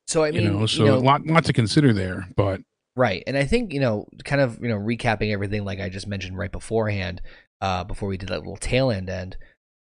so 0.06 0.24
i 0.24 0.30
mean 0.30 0.42
you 0.42 0.50
know 0.50 0.66
so 0.66 0.84
you 0.84 0.90
know, 0.90 0.96
a 0.96 0.98
lot 0.98 1.24
lot 1.26 1.44
to 1.44 1.52
consider 1.52 1.92
there 1.92 2.28
but 2.36 2.60
Right. 2.96 3.22
And 3.26 3.36
I 3.36 3.44
think, 3.44 3.72
you 3.72 3.80
know, 3.80 4.06
kind 4.24 4.40
of, 4.40 4.60
you 4.60 4.68
know, 4.68 4.76
recapping 4.76 5.32
everything 5.32 5.64
like 5.64 5.80
I 5.80 5.88
just 5.88 6.06
mentioned 6.06 6.36
right 6.36 6.50
beforehand, 6.50 7.22
uh, 7.60 7.84
before 7.84 8.08
we 8.08 8.16
did 8.16 8.28
that 8.30 8.40
little 8.40 8.56
tail 8.56 8.90
end 8.90 9.08
end, 9.08 9.36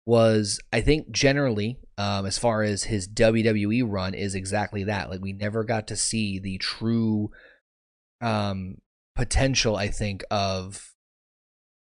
was 0.06 0.60
I 0.72 0.80
think 0.80 1.10
generally, 1.10 1.78
um, 1.96 2.26
as 2.26 2.38
far 2.38 2.62
as 2.62 2.84
his 2.84 3.08
WWE 3.08 3.82
run 3.86 4.14
is 4.14 4.34
exactly 4.34 4.84
that. 4.84 5.10
Like 5.10 5.20
we 5.20 5.32
never 5.32 5.64
got 5.64 5.86
to 5.88 5.96
see 5.96 6.38
the 6.38 6.58
true 6.58 7.30
um 8.20 8.76
potential, 9.14 9.76
I 9.76 9.88
think, 9.88 10.24
of 10.30 10.94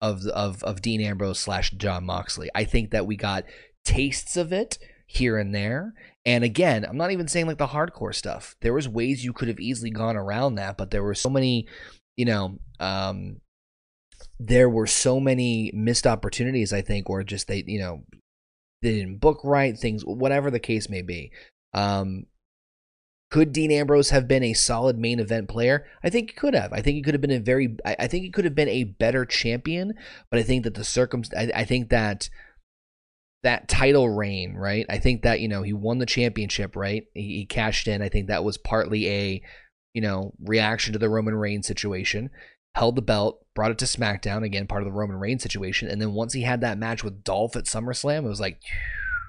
of 0.01 0.27
of 0.27 0.63
of 0.63 0.83
Dean 0.83 1.01
Ambrose 1.01 1.41
slash 1.41 1.71
Jon 1.73 2.05
Moxley. 2.05 2.51
I 2.55 2.65
think 2.65 2.91
that 2.91 3.07
we 3.07 3.17
got 3.17 3.45
tastes 3.85 4.37
of 4.37 4.53
it 4.53 4.79
here 5.07 5.39
and 5.39 5.55
there. 5.55 5.95
And 6.25 6.43
again, 6.43 6.85
I'm 6.85 6.97
not 6.97 7.11
even 7.11 7.29
saying 7.29 7.47
like 7.47 7.59
the 7.59 7.69
hardcore 7.69 8.15
stuff. 8.15 8.57
There 8.63 8.73
was 8.73 8.89
ways 8.89 9.25
you 9.25 9.33
could 9.33 9.49
have 9.49 9.61
easily 9.61 9.91
gone 9.91 10.17
around 10.17 10.55
that, 10.55 10.79
but 10.79 10.91
there 10.91 11.03
were 11.03 11.15
so 11.15 11.29
many, 11.29 11.69
you 12.17 12.25
know, 12.25 12.59
um, 12.81 13.41
there 14.39 14.69
were 14.71 14.87
so 14.87 15.21
many 15.21 15.71
missed 15.75 16.07
opportunities, 16.07 16.73
I 16.73 16.83
think, 16.83 17.11
or 17.11 17.23
just 17.23 17.47
they, 17.47 17.63
you 17.67 17.79
know, 17.79 18.05
they 18.83 18.93
didn't 18.93 19.19
book 19.19 19.41
right, 19.45 19.77
things, 19.77 20.03
whatever 20.05 20.51
the 20.51 20.61
case 20.61 20.89
may 20.89 21.03
be. 21.03 21.31
Um, 21.75 22.25
could 23.35 23.53
Dean 23.53 23.73
Ambrose 23.73 24.11
have 24.11 24.29
been 24.29 24.45
a 24.45 24.53
solid 24.53 24.97
main 24.97 25.19
event 25.19 25.49
player? 25.49 25.85
I 26.05 26.09
think 26.09 26.31
he 26.31 26.37
could 26.37 26.55
have. 26.55 26.73
I 26.73 26.81
think 26.81 26.95
he 26.95 27.03
could 27.03 27.15
have 27.15 27.21
been 27.21 27.33
a 27.33 27.41
very. 27.41 27.77
I, 27.85 27.97
I 27.99 28.07
think 28.07 28.23
he 28.23 28.31
could 28.31 28.45
have 28.45 28.55
been 28.55 28.69
a 28.69 28.85
better 28.85 29.27
champion. 29.27 29.95
But 30.31 30.39
I 30.39 30.45
think 30.45 30.63
that 30.63 30.75
the 30.75 30.85
circum. 30.85 31.25
I, 31.37 31.51
I 31.53 31.65
think 31.65 31.89
that 31.89 32.31
that 33.43 33.67
title 33.67 34.09
reign, 34.09 34.55
right? 34.55 34.87
I 34.89 34.99
think 34.99 35.23
that, 35.23 35.41
you 35.41 35.49
know, 35.49 35.63
he 35.63 35.73
won 35.73 35.99
the 35.99 36.07
championship, 36.07 36.77
right? 36.77 37.07
He, 37.13 37.39
he, 37.39 37.45
cashed 37.45 37.89
in. 37.89 38.03
I 38.03 38.09
think 38.09 38.29
that 38.29 38.45
was 38.45 38.57
partly 38.57 39.09
a, 39.11 39.43
you 39.95 40.01
know, 40.01 40.33
reaction 40.41 40.93
to 40.93 41.01
the 41.01 41.11
Roman 41.11 41.35
Reigns 41.35 41.67
situation. 41.67 42.31
Held 42.77 42.95
the 42.95 43.03
belt, 43.03 43.45
brought 43.57 43.73
it 43.73 43.79
to 43.79 43.85
SmackDown, 43.85 44.45
again, 44.45 44.69
part 44.69 44.83
of 44.83 44.87
the 44.87 44.93
Roman 44.93 45.17
Reigns 45.17 45.43
situation. 45.43 45.89
And 45.89 46.01
then 46.01 46.13
once 46.13 46.35
he 46.35 46.43
had 46.43 46.61
that 46.61 46.79
match 46.79 47.03
with 47.03 47.25
Dolph 47.25 47.57
at 47.57 47.65
SummerSlam, 47.65 48.19
it 48.19 48.29
was 48.29 48.41
like, 48.41 48.63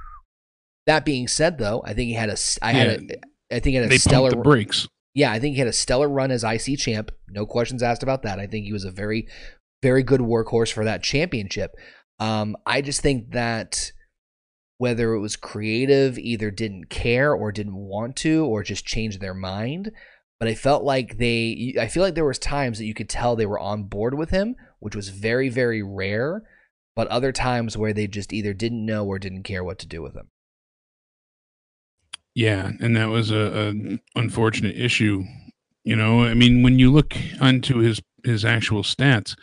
that 0.85 1.05
being 1.05 1.27
said, 1.27 1.57
though, 1.57 1.81
I 1.83 1.95
think 1.95 2.09
he 2.09 2.13
had 2.13 2.29
a, 2.29 2.37
I 2.61 2.71
yeah, 2.71 2.77
had 2.77 2.87
a, 3.01 3.15
I 3.51 3.55
think 3.59 3.73
he 3.73 3.75
had 3.75 3.85
a 3.85 3.89
they 3.89 3.97
stellar. 3.97 4.31
the 4.31 4.37
breaks. 4.37 4.87
Yeah, 5.13 5.31
I 5.31 5.39
think 5.39 5.53
he 5.53 5.59
had 5.59 5.67
a 5.67 5.73
stellar 5.73 6.09
run 6.09 6.31
as 6.31 6.43
IC 6.43 6.77
champ. 6.77 7.11
No 7.29 7.45
questions 7.45 7.81
asked 7.81 8.03
about 8.03 8.23
that. 8.23 8.39
I 8.39 8.47
think 8.47 8.65
he 8.65 8.73
was 8.73 8.83
a 8.83 8.91
very, 8.91 9.27
very 9.81 10.03
good 10.03 10.21
workhorse 10.21 10.73
for 10.73 10.83
that 10.83 11.03
championship. 11.03 11.75
Um, 12.19 12.57
I 12.65 12.81
just 12.81 13.01
think 13.01 13.31
that 13.31 13.91
whether 14.77 15.13
it 15.13 15.21
was 15.21 15.37
creative, 15.37 16.17
either 16.17 16.51
didn't 16.51 16.89
care 16.89 17.33
or 17.33 17.51
didn't 17.51 17.75
want 17.75 18.17
to, 18.17 18.45
or 18.45 18.61
just 18.61 18.85
changed 18.85 19.21
their 19.21 19.33
mind. 19.33 19.91
But 20.37 20.49
I 20.49 20.55
felt 20.55 20.83
like 20.83 21.17
they, 21.17 21.75
I 21.79 21.87
feel 21.87 22.03
like 22.03 22.15
there 22.15 22.25
was 22.25 22.39
times 22.39 22.77
that 22.77 22.85
you 22.85 22.93
could 22.93 23.07
tell 23.07 23.35
they 23.35 23.45
were 23.45 23.59
on 23.59 23.85
board 23.85 24.15
with 24.15 24.31
him, 24.31 24.55
which 24.79 24.95
was 24.95 25.09
very, 25.09 25.47
very 25.47 25.81
rare. 25.81 26.43
But 26.93 27.07
other 27.07 27.31
times 27.31 27.77
where 27.77 27.93
they 27.93 28.07
just 28.07 28.33
either 28.33 28.53
didn't 28.53 28.85
know 28.85 29.05
or 29.05 29.17
didn't 29.17 29.43
care 29.43 29.63
what 29.63 29.79
to 29.79 29.87
do 29.87 30.01
with 30.01 30.15
him. 30.15 30.29
Yeah, 32.35 32.71
and 32.79 32.95
that 32.95 33.09
was 33.09 33.31
a, 33.31 33.69
a 33.69 34.19
unfortunate 34.19 34.75
issue. 34.75 35.23
You 35.83 35.95
know, 35.95 36.23
I 36.23 36.33
mean, 36.33 36.61
when 36.63 36.77
you 36.77 36.91
look 36.91 37.15
onto 37.41 37.77
his 37.77 38.01
his 38.23 38.43
actual 38.43 38.83
stats, 38.83 39.35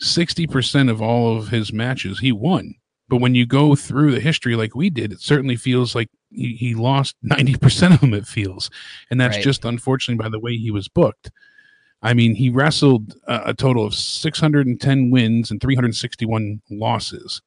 sixty 0.00 0.46
percent 0.46 0.88
of 0.88 1.02
all 1.02 1.36
of 1.36 1.48
his 1.48 1.72
matches 1.72 2.20
he 2.20 2.32
won. 2.32 2.76
But 3.08 3.20
when 3.20 3.34
you 3.34 3.44
go 3.44 3.74
through 3.74 4.12
the 4.12 4.20
history 4.20 4.56
like 4.56 4.74
we 4.74 4.88
did, 4.88 5.12
it 5.12 5.20
certainly 5.20 5.56
feels 5.56 5.94
like 5.94 6.08
he, 6.30 6.54
he 6.54 6.74
lost 6.74 7.14
90% 7.26 7.92
of 7.92 8.00
them, 8.00 8.14
it 8.14 8.26
feels. 8.26 8.70
And 9.10 9.20
that's 9.20 9.36
right. 9.36 9.44
just 9.44 9.66
unfortunately 9.66 10.22
by 10.22 10.30
the 10.30 10.40
way 10.40 10.56
he 10.56 10.70
was 10.70 10.88
booked. 10.88 11.30
I 12.02 12.14
mean, 12.14 12.34
he 12.34 12.48
wrestled 12.48 13.14
a, 13.26 13.50
a 13.50 13.54
total 13.54 13.84
of 13.84 13.94
610 13.94 15.10
wins 15.10 15.50
and 15.50 15.60
361 15.60 16.62
losses, 16.70 17.42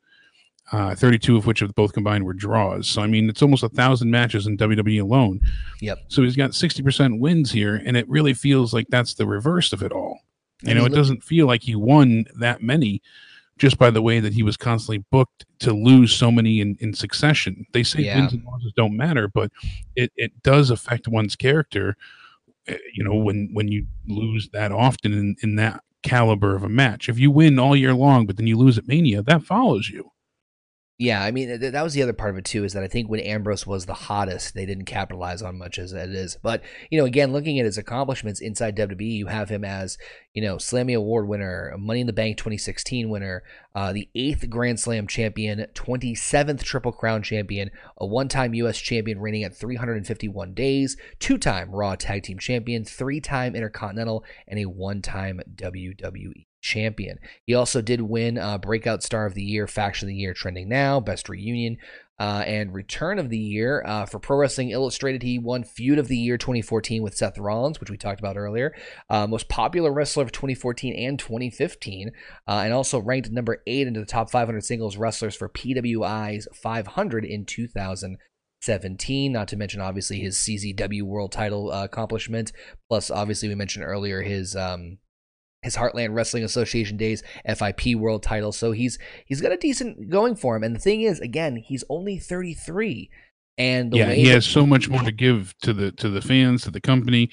uh, 0.71 0.95
32 0.95 1.37
of 1.37 1.45
which 1.45 1.61
of 1.61 1.73
both 1.75 1.93
combined 1.93 2.23
were 2.23 2.33
draws. 2.33 2.87
So, 2.87 3.01
I 3.01 3.07
mean, 3.07 3.29
it's 3.29 3.41
almost 3.41 3.63
a 3.63 3.69
thousand 3.69 4.09
matches 4.09 4.47
in 4.47 4.57
WWE 4.57 5.01
alone. 5.01 5.39
Yep. 5.81 5.99
So 6.07 6.23
he's 6.23 6.35
got 6.35 6.51
60% 6.51 7.19
wins 7.19 7.51
here, 7.51 7.81
and 7.85 7.95
it 7.95 8.07
really 8.09 8.33
feels 8.33 8.73
like 8.73 8.87
that's 8.89 9.13
the 9.13 9.27
reverse 9.27 9.73
of 9.73 9.83
it 9.83 9.91
all. 9.91 10.19
You 10.61 10.73
know, 10.73 10.85
it 10.85 10.93
doesn't 10.93 11.23
feel 11.23 11.45
like 11.45 11.61
he 11.61 11.75
won 11.75 12.25
that 12.39 12.63
many 12.63 13.01
just 13.57 13.77
by 13.77 13.89
the 13.89 14.01
way 14.01 14.19
that 14.19 14.33
he 14.33 14.43
was 14.43 14.57
constantly 14.57 15.03
booked 15.11 15.45
to 15.59 15.73
lose 15.73 16.13
so 16.13 16.31
many 16.31 16.59
in, 16.59 16.75
in 16.79 16.93
succession. 16.93 17.65
They 17.71 17.83
say 17.83 18.01
yeah. 18.01 18.19
wins 18.19 18.33
and 18.33 18.43
losses 18.43 18.73
don't 18.75 18.97
matter, 18.97 19.27
but 19.27 19.51
it, 19.95 20.11
it 20.17 20.31
does 20.43 20.69
affect 20.71 21.07
one's 21.07 21.35
character, 21.35 21.95
eh, 22.67 22.77
you 22.93 23.03
know, 23.03 23.15
when, 23.15 23.49
when 23.53 23.67
you 23.69 23.85
lose 24.07 24.49
that 24.49 24.71
often 24.71 25.13
in, 25.13 25.35
in 25.41 25.55
that 25.55 25.81
caliber 26.03 26.55
of 26.55 26.63
a 26.63 26.69
match. 26.69 27.07
If 27.07 27.17
you 27.17 27.31
win 27.31 27.57
all 27.57 27.75
year 27.75 27.93
long, 27.93 28.25
but 28.25 28.37
then 28.37 28.47
you 28.47 28.57
lose 28.57 28.77
at 28.77 28.87
Mania, 28.87 29.21
that 29.23 29.43
follows 29.43 29.89
you. 29.89 30.11
Yeah, 30.97 31.21
I 31.21 31.31
mean 31.31 31.59
th- 31.59 31.73
that 31.73 31.83
was 31.83 31.93
the 31.93 32.03
other 32.03 32.13
part 32.13 32.29
of 32.29 32.37
it 32.37 32.45
too. 32.45 32.63
Is 32.63 32.71
that 32.71 32.83
I 32.83 32.87
think 32.87 33.09
when 33.09 33.19
Ambrose 33.19 33.67
was 33.67 33.85
the 33.85 33.93
hottest, 33.93 34.53
they 34.53 34.65
didn't 34.65 34.85
capitalize 34.85 35.41
on 35.41 35.57
much 35.57 35.77
as 35.77 35.91
it 35.91 36.11
is. 36.11 36.37
But 36.41 36.61
you 36.89 36.97
know, 36.97 37.05
again, 37.05 37.33
looking 37.33 37.59
at 37.59 37.65
his 37.65 37.77
accomplishments 37.77 38.39
inside 38.39 38.77
WWE, 38.77 39.17
you 39.17 39.27
have 39.27 39.49
him 39.49 39.65
as 39.65 39.97
you 40.33 40.41
know 40.41 40.55
Slammy 40.55 40.95
Award 40.95 41.27
winner, 41.27 41.75
Money 41.77 41.99
in 41.99 42.07
the 42.07 42.13
Bank 42.13 42.37
2016 42.37 43.09
winner, 43.09 43.43
uh, 43.75 43.91
the 43.91 44.07
eighth 44.15 44.49
Grand 44.49 44.79
Slam 44.79 45.05
champion, 45.05 45.65
27th 45.73 46.63
Triple 46.63 46.93
Crown 46.93 47.21
champion, 47.21 47.71
a 47.97 48.05
one-time 48.05 48.53
U.S. 48.53 48.77
champion 48.77 49.19
reigning 49.19 49.43
at 49.43 49.53
351 49.53 50.53
days, 50.53 50.95
two-time 51.19 51.71
Raw 51.71 51.95
Tag 51.95 52.23
Team 52.23 52.39
champion, 52.39 52.85
three-time 52.85 53.53
Intercontinental, 53.53 54.23
and 54.47 54.59
a 54.59 54.65
one-time 54.65 55.41
WWE 55.55 56.45
champion. 56.65 57.19
He 57.45 57.53
also 57.53 57.81
did 57.81 58.01
win 58.01 58.37
uh, 58.37 58.57
Breakout 58.57 59.03
Star 59.03 59.25
of 59.25 59.35
the 59.35 59.43
Year, 59.43 59.67
Faction 59.67 60.07
of 60.07 60.09
the 60.09 60.15
Year, 60.15 60.33
Trending 60.33 60.67
Now, 60.67 60.99
Best 60.99 61.29
Reunion, 61.29 61.77
uh, 62.19 62.43
and 62.45 62.73
Return 62.73 63.19
of 63.19 63.29
the 63.29 63.37
Year. 63.37 63.83
Uh, 63.85 64.05
for 64.05 64.19
Pro 64.19 64.37
Wrestling 64.37 64.71
Illustrated, 64.71 65.21
he 65.21 65.37
won 65.37 65.63
Feud 65.63 65.99
of 65.99 66.07
the 66.07 66.17
Year 66.17 66.37
2014 66.37 67.03
with 67.03 67.15
Seth 67.15 67.37
Rollins, 67.37 67.79
which 67.79 67.91
we 67.91 67.97
talked 67.97 68.19
about 68.19 68.37
earlier. 68.37 68.73
Uh, 69.09 69.27
most 69.27 69.47
popular 69.47 69.93
wrestler 69.93 70.23
of 70.23 70.31
2014 70.31 70.95
and 70.95 71.19
2015, 71.19 72.11
uh, 72.47 72.61
and 72.63 72.73
also 72.73 72.99
ranked 72.99 73.31
number 73.31 73.61
eight 73.67 73.87
into 73.87 73.99
the 73.99 74.05
top 74.05 74.31
500 74.31 74.63
singles 74.63 74.97
wrestlers 74.97 75.35
for 75.35 75.49
PWI's 75.49 76.47
500 76.53 77.25
in 77.25 77.45
2017. 77.45 79.31
Not 79.31 79.47
to 79.49 79.57
mention, 79.57 79.81
obviously, 79.81 80.19
his 80.19 80.37
CZW 80.37 81.03
World 81.03 81.31
Title 81.31 81.71
uh, 81.71 81.83
accomplishment. 81.83 82.51
Plus, 82.89 83.11
obviously, 83.11 83.49
we 83.49 83.55
mentioned 83.55 83.85
earlier 83.85 84.23
his. 84.23 84.55
Um, 84.55 84.97
his 85.65 85.75
Heartland 85.75 86.13
Wrestling 86.13 86.43
Association 86.43 86.95
days, 86.95 87.23
FIP 87.45 87.95
World 87.95 88.23
Title. 88.23 88.51
So 88.51 88.71
he's 88.71 88.97
he's 89.25 89.41
got 89.41 89.51
a 89.51 89.57
decent 89.57 90.09
going 90.09 90.35
for 90.35 90.55
him. 90.55 90.63
And 90.63 90.75
the 90.75 90.79
thing 90.79 91.01
is, 91.01 91.19
again, 91.19 91.57
he's 91.57 91.83
only 91.89 92.17
33. 92.17 93.09
And 93.57 93.93
yeah, 93.93 94.11
he 94.11 94.27
has 94.27 94.45
so 94.45 94.65
much 94.65 94.89
more 94.89 95.01
to 95.01 95.11
give 95.11 95.55
to 95.63 95.73
the 95.73 95.91
to 95.93 96.09
the 96.09 96.21
fans, 96.21 96.63
to 96.63 96.71
the 96.71 96.81
company, 96.81 97.29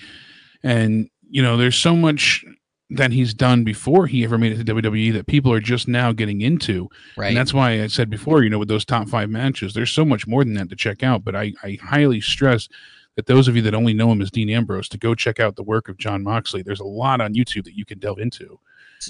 and 0.63 1.09
you 1.29 1.43
know, 1.43 1.57
there's 1.57 1.77
so 1.77 1.95
much 1.95 2.45
that 2.91 3.11
he's 3.11 3.33
done 3.33 3.65
before 3.65 4.07
he 4.07 4.23
ever 4.23 4.37
made 4.37 4.53
it 4.53 4.65
to 4.65 4.75
WWE 4.75 5.13
that 5.15 5.27
people 5.27 5.53
are 5.53 5.61
just 5.61 5.89
now 5.89 6.13
getting 6.13 6.43
into. 6.43 6.89
Right. 7.17 7.29
And 7.29 7.37
that's 7.37 7.55
why 7.55 7.83
I 7.83 7.87
said 7.87 8.11
before, 8.11 8.43
you 8.43 8.51
know, 8.51 8.59
with 8.59 8.69
those 8.69 8.85
top 8.85 9.09
five 9.09 9.31
matches, 9.31 9.73
there's 9.73 9.91
so 9.91 10.05
much 10.05 10.27
more 10.27 10.45
than 10.45 10.55
that 10.55 10.69
to 10.69 10.77
check 10.77 11.03
out. 11.03 11.25
But 11.25 11.35
I, 11.35 11.55
I 11.63 11.79
highly 11.83 12.21
stress 12.21 12.69
that 13.17 13.27
those 13.27 13.49
of 13.49 13.57
you 13.57 13.63
that 13.63 13.75
only 13.75 13.93
know 13.93 14.11
him 14.11 14.23
as 14.23 14.31
Dean 14.31 14.51
Ambrose 14.51 14.89
to 14.89 14.99
go 14.99 15.15
check 15.15 15.41
out 15.41 15.57
the 15.57 15.63
work 15.63 15.89
of 15.89 15.99
Jon 15.99 16.23
Moxley. 16.23 16.63
There's 16.63 16.81
a 16.81 16.85
lot 16.85 17.21
on 17.21 17.35
YouTube 17.35 17.65
that 17.65 17.77
you 17.77 17.85
can 17.85 17.99
delve 17.99 18.19
into. 18.19 18.59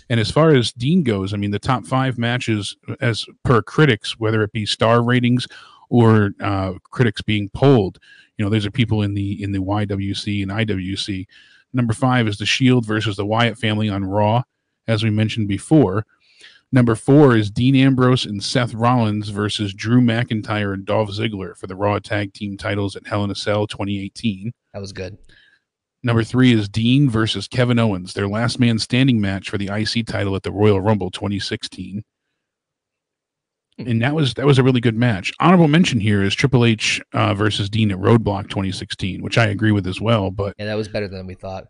And 0.09 0.19
as 0.19 0.31
far 0.31 0.55
as 0.55 0.73
Dean 0.73 1.03
goes, 1.03 1.35
I 1.35 1.37
mean, 1.37 1.51
the 1.51 1.59
top 1.59 1.87
five 1.87 2.19
matches, 2.19 2.77
as 3.01 3.27
per 3.45 3.63
critics, 3.63 4.19
whether 4.19 4.43
it 4.43 4.53
be 4.53 4.67
star 4.67 5.03
ratings 5.03 5.47
or 5.91 6.31
uh, 6.41 6.75
critics 6.91 7.21
being 7.21 7.51
polled, 7.51 7.99
you 8.39 8.45
know, 8.45 8.51
those 8.51 8.67
are 8.67 8.71
people 8.71 9.03
in 9.03 9.15
the 9.15 9.43
in 9.43 9.53
the 9.53 9.59
YWC 9.59 10.43
and 10.43 10.51
IWC. 10.51 11.27
Number 11.73 11.93
five 11.93 12.27
is 12.27 12.39
the 12.39 12.47
Shield 12.47 12.87
versus 12.87 13.17
the 13.17 13.27
Wyatt 13.27 13.59
family 13.59 13.89
on 13.89 14.05
Raw, 14.05 14.43
as 14.89 15.03
we 15.03 15.11
mentioned 15.11 15.49
before. 15.49 16.07
Number 16.75 16.95
four 16.95 17.37
is 17.37 17.51
Dean 17.51 17.77
Ambrose 17.77 18.25
and 18.25 18.43
Seth 18.43 18.73
Rollins 18.73 19.29
versus 19.29 19.75
Drew 19.75 20.01
McIntyre 20.01 20.73
and 20.73 20.87
Dolph 20.87 21.11
Ziggler 21.11 21.55
for 21.55 21.67
the 21.67 21.77
Raw 21.77 21.99
Tag 21.99 22.33
Team 22.33 22.57
titles 22.57 22.97
at 22.97 23.07
Hell 23.07 23.23
in 23.25 23.31
a 23.31 23.35
Cell 23.35 23.67
2018. 23.67 24.53
That 24.73 24.81
was 24.81 24.93
good. 24.93 25.19
Number 26.03 26.25
three 26.25 26.53
is 26.53 26.71
Dean 26.71 27.11
versus 27.11 27.47
Kevin 27.47 27.79
Owens, 27.79 28.15
their 28.15 28.27
last 28.27 28.59
man 28.59 28.79
standing 28.79 29.21
match 29.21 29.51
for 29.51 29.59
the 29.59 29.69
IC 29.69 30.07
title 30.07 30.35
at 30.35 30.45
the 30.45 30.51
Royal 30.51 30.81
Rumble 30.81 31.11
2016. 31.11 32.03
Hmm. 33.79 33.87
And 33.87 34.03
that 34.03 34.15
was 34.15 34.33
that 34.35 34.47
was 34.47 34.59
a 34.59 34.63
really 34.63 34.81
good 34.81 34.97
match. 34.97 35.31
Honorable 35.41 35.69
mention 35.69 36.01
here 36.01 36.23
is 36.23 36.35
Triple 36.35 36.65
H 36.65 37.03
uh, 37.13 37.35
versus 37.35 37.69
Dean 37.69 37.91
at 37.91 37.99
Roadblock 37.99 38.49
2016, 38.49 39.23
which 39.23 39.37
I 39.37 39.47
agree 39.47 39.73
with 39.73 39.87
as 39.87 40.01
well. 40.01 40.31
But 40.31 40.55
yeah, 40.59 40.67
that 40.67 40.75
was 40.75 40.89
better 40.89 41.09
than 41.09 41.27
we 41.27 41.35
thought. 41.35 41.67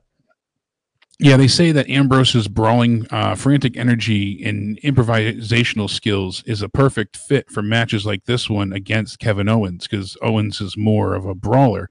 Yeah, 1.23 1.36
they 1.36 1.47
say 1.47 1.70
that 1.70 1.89
Ambrose's 1.89 2.49
brawling, 2.49 3.07
uh, 3.12 3.36
frantic 3.36 3.76
energy 3.76 4.44
and 4.44 4.76
improvisational 4.81 5.89
skills 5.89 6.42
is 6.47 6.62
a 6.62 6.68
perfect 6.68 7.17
fit 7.17 7.49
for 7.49 7.62
matches 7.62 8.05
like 8.05 8.25
this 8.25 8.51
one 8.51 8.73
against 8.73 9.20
Kevin 9.20 9.49
Owens 9.49 9.86
because 9.86 10.17
Owens 10.20 10.60
is 10.60 10.76
more 10.76 11.15
of 11.15 11.25
a 11.25 11.34
brawler. 11.36 11.89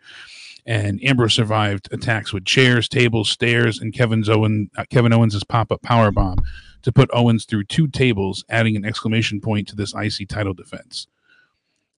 And 0.65 1.01
Ambrose 1.01 1.33
survived 1.33 1.87
attacks 1.93 2.33
with 2.33 2.43
chairs, 2.43 2.89
tables, 2.89 3.29
stairs, 3.29 3.79
and 3.79 3.93
Kevin's 3.93 4.27
Owen 4.27 4.69
uh, 4.75 4.83
Kevin 4.89 5.13
Owens' 5.13 5.41
pop 5.45 5.71
up 5.71 5.81
power 5.81 6.11
bomb 6.11 6.39
to 6.81 6.91
put 6.91 7.09
Owens 7.13 7.45
through 7.45 7.63
two 7.63 7.87
tables, 7.87 8.43
adding 8.49 8.75
an 8.75 8.83
exclamation 8.83 9.39
point 9.39 9.65
to 9.69 9.77
this 9.77 9.93
IC 9.95 10.27
title 10.27 10.53
defense. 10.53 11.07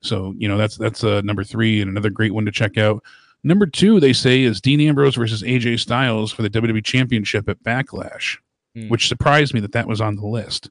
So 0.01 0.35
you 0.37 0.47
know 0.47 0.57
that's 0.57 0.77
that's 0.77 1.03
uh, 1.03 1.21
number 1.21 1.43
three 1.43 1.81
and 1.81 1.89
another 1.89 2.11
great 2.11 2.35
one 2.35 2.45
to 2.45 2.51
check 2.51 2.77
out. 2.77 3.03
Number 3.43 3.65
two, 3.65 3.99
they 3.99 4.13
say, 4.13 4.43
is 4.43 4.61
Dean 4.61 4.79
Ambrose 4.79 5.15
versus 5.15 5.43
AJ 5.43 5.79
Styles 5.79 6.31
for 6.31 6.41
the 6.41 6.49
WWE 6.49 6.83
Championship 6.83 7.49
at 7.49 7.61
Backlash, 7.61 8.37
mm. 8.77 8.89
which 8.89 9.07
surprised 9.07 9.53
me 9.53 9.59
that 9.59 9.73
that 9.73 9.87
was 9.87 9.99
on 9.99 10.15
the 10.15 10.25
list. 10.25 10.69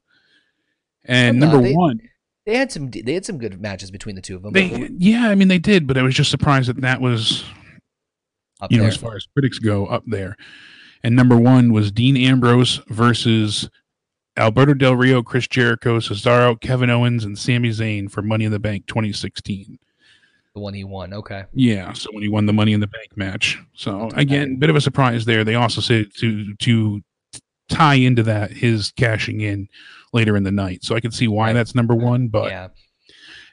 And 1.05 1.39
number 1.39 1.61
they, 1.61 1.73
one, 1.73 1.99
they 2.45 2.55
had 2.55 2.71
some 2.71 2.89
they 2.89 3.13
had 3.13 3.25
some 3.25 3.37
good 3.37 3.61
matches 3.61 3.91
between 3.91 4.15
the 4.15 4.21
two 4.21 4.35
of 4.35 4.41
them. 4.41 4.53
They, 4.53 4.89
yeah, 4.97 5.29
I 5.29 5.35
mean 5.35 5.49
they 5.49 5.59
did, 5.59 5.85
but 5.85 5.97
I 5.97 6.01
was 6.01 6.15
just 6.15 6.31
surprised 6.31 6.69
that 6.69 6.81
that 6.81 7.01
was, 7.01 7.43
up 8.61 8.71
you 8.71 8.77
there. 8.77 8.87
know, 8.87 8.91
as 8.91 8.97
far 8.97 9.15
as 9.15 9.27
critics 9.33 9.59
go, 9.59 9.85
up 9.85 10.03
there. 10.07 10.35
And 11.03 11.15
number 11.15 11.37
one 11.37 11.73
was 11.73 11.91
Dean 11.91 12.15
Ambrose 12.15 12.77
versus 12.87 13.69
Alberto 14.37 14.73
Del 14.73 14.95
Rio, 14.95 15.21
Chris 15.21 15.47
Jericho, 15.47 15.99
Cesaro, 15.99 16.59
Kevin 16.59 16.89
Owens, 16.89 17.25
and 17.25 17.37
Sami 17.37 17.69
Zayn 17.69 18.09
for 18.09 18.21
Money 18.21 18.45
in 18.45 18.51
the 18.51 18.59
Bank 18.59 18.87
2016 18.87 19.77
the 20.53 20.59
one 20.59 20.73
he 20.73 20.83
won. 20.83 21.13
Okay. 21.13 21.45
Yeah. 21.53 21.93
So 21.93 22.09
when 22.11 22.23
he 22.23 22.29
won 22.29 22.45
the 22.45 22.53
Money 22.53 22.73
in 22.73 22.79
the 22.79 22.87
Bank 22.87 23.15
match. 23.15 23.59
So 23.73 24.09
again, 24.15 24.57
bit 24.57 24.69
of 24.69 24.75
a 24.75 24.81
surprise 24.81 25.25
there. 25.25 25.43
They 25.43 25.55
also 25.55 25.81
said 25.81 26.07
to 26.19 26.55
to 26.55 27.01
tie 27.69 27.95
into 27.95 28.23
that 28.23 28.51
his 28.51 28.91
cashing 28.91 29.41
in 29.41 29.67
later 30.11 30.37
in 30.37 30.43
the 30.43 30.51
night. 30.51 30.83
So 30.83 30.95
I 30.95 30.99
can 30.99 31.11
see 31.11 31.27
why 31.27 31.47
right. 31.47 31.53
that's 31.53 31.75
number 31.75 31.95
one. 31.95 32.27
But 32.27 32.51
yeah. 32.51 32.67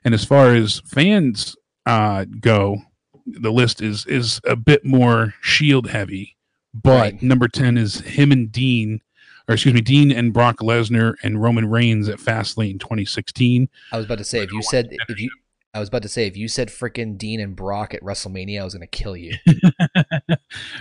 And 0.05 0.15
as 0.15 0.25
far 0.25 0.55
as 0.55 0.81
fans 0.87 1.57
uh, 1.87 2.25
go, 2.41 2.79
the 3.27 3.53
list 3.53 3.81
is 3.83 4.07
is 4.07 4.41
a 4.45 4.57
bit 4.57 4.85
more 4.85 5.35
Shield 5.41 5.89
heavy. 5.89 6.37
But 6.75 7.01
right. 7.01 7.23
number 7.23 7.49
ten 7.49 7.79
is 7.79 8.01
him 8.01 8.31
and 8.31 8.53
Dean 8.53 9.01
or 9.49 9.55
excuse 9.55 9.75
me, 9.75 9.81
Dean 9.81 10.12
and 10.12 10.33
Brock 10.33 10.59
Lesnar 10.59 11.15
and 11.25 11.43
Roman 11.43 11.69
Reigns 11.69 12.09
at 12.09 12.19
Fastlane 12.19 12.79
2016. 12.79 13.69
I 13.91 13.97
was 13.97 14.07
about 14.07 14.19
to 14.19 14.25
say, 14.25 14.45
if 14.45 14.53
you 14.53 14.62
said 14.62 14.91
if 15.09 15.19
you 15.19 15.29
I 15.73 15.79
was 15.79 15.89
about 15.89 16.03
to 16.03 16.09
say, 16.09 16.27
if 16.27 16.37
you 16.37 16.49
said 16.49 16.69
frickin' 16.69 17.17
Dean 17.17 17.39
and 17.39 17.55
Brock 17.55 17.95
at 17.95 18.03
WrestleMania, 18.03 18.61
I 18.61 18.65
was 18.65 18.75
gonna 18.75 18.89
kill 18.89 19.17
you. 19.17 19.35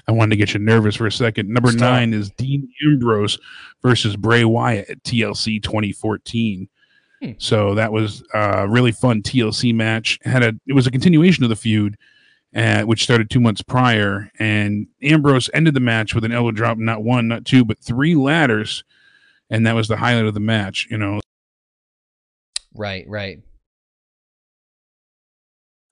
I 0.08 0.11
wanted 0.11 0.32
to 0.32 0.35
get 0.38 0.53
you 0.53 0.59
nervous 0.59 0.95
for 0.95 1.06
a 1.06 1.11
second. 1.11 1.50
Number 1.50 1.72
Stop. 1.72 1.82
nine 1.82 2.14
is 2.14 2.32
Dean 2.32 2.68
Ambrose 2.85 3.38
versus 3.84 4.16
Bray 4.16 4.43
Wyatt 4.43 4.90
at 4.90 5.03
TLC 5.03 5.61
2014. 5.61 6.68
Hmm. 7.22 7.32
So 7.38 7.76
that 7.76 7.92
was 7.92 8.24
a 8.34 8.68
really 8.68 8.92
fun 8.92 9.22
TLC 9.22 9.76
match. 9.76 10.18
Had 10.24 10.42
a 10.42 10.53
it 10.66 10.74
was 10.74 10.88
a 10.88 10.92
continuation 10.92 11.43
of 11.43 11.51
the 11.51 11.56
feud, 11.56 11.95
uh, 12.56 12.82
which 12.82 13.03
started 13.03 13.30
two 13.30 13.40
months 13.40 13.61
prior. 13.61 14.32
And 14.40 14.88
Ambrose 15.03 15.51
ended 15.53 15.76
the 15.76 15.82
match 15.82 16.16
with 16.16 16.24
an 16.24 16.32
elbow 16.32 16.51
drop, 16.51 16.80
not 16.80 17.03
one, 17.03 17.27
not 17.27 17.45
two, 17.45 17.64
but 17.64 17.77
three 17.77 18.16
ladders, 18.16 18.84
and 19.51 19.68
that 19.68 19.76
was 19.76 19.88
the 19.88 19.98
highlight 19.98 20.26
of 20.26 20.34
the 20.34 20.40
match. 20.40 20.88
You 20.90 20.98
know, 20.98 21.19
right, 22.74 23.06
right. 23.08 23.42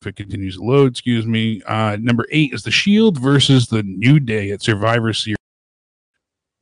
If 0.01 0.07
it 0.07 0.15
continues 0.15 0.57
to 0.57 0.63
load, 0.63 0.91
excuse 0.91 1.25
me. 1.25 1.61
Uh, 1.65 1.97
number 1.99 2.25
eight 2.31 2.53
is 2.53 2.63
the 2.63 2.71
Shield 2.71 3.19
versus 3.19 3.67
the 3.67 3.83
New 3.83 4.19
Day 4.19 4.51
at 4.51 4.61
Survivor 4.61 5.13
Series. 5.13 5.37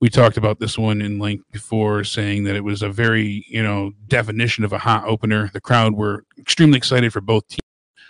We 0.01 0.09
talked 0.09 0.37
about 0.37 0.59
this 0.59 0.77
one 0.77 1.01
in 1.01 1.19
length 1.19 1.45
before, 1.51 2.03
saying 2.03 2.43
that 2.43 2.55
it 2.55 2.63
was 2.63 2.81
a 2.81 2.89
very, 2.89 3.45
you 3.47 3.63
know, 3.63 3.91
definition 4.07 4.63
of 4.63 4.73
a 4.73 4.77
hot 4.77 5.05
opener. 5.07 5.49
The 5.53 5.61
crowd 5.61 5.95
were 5.95 6.25
extremely 6.37 6.77
excited 6.77 7.11
for 7.11 7.21
both 7.21 7.47
teams. 7.47 7.59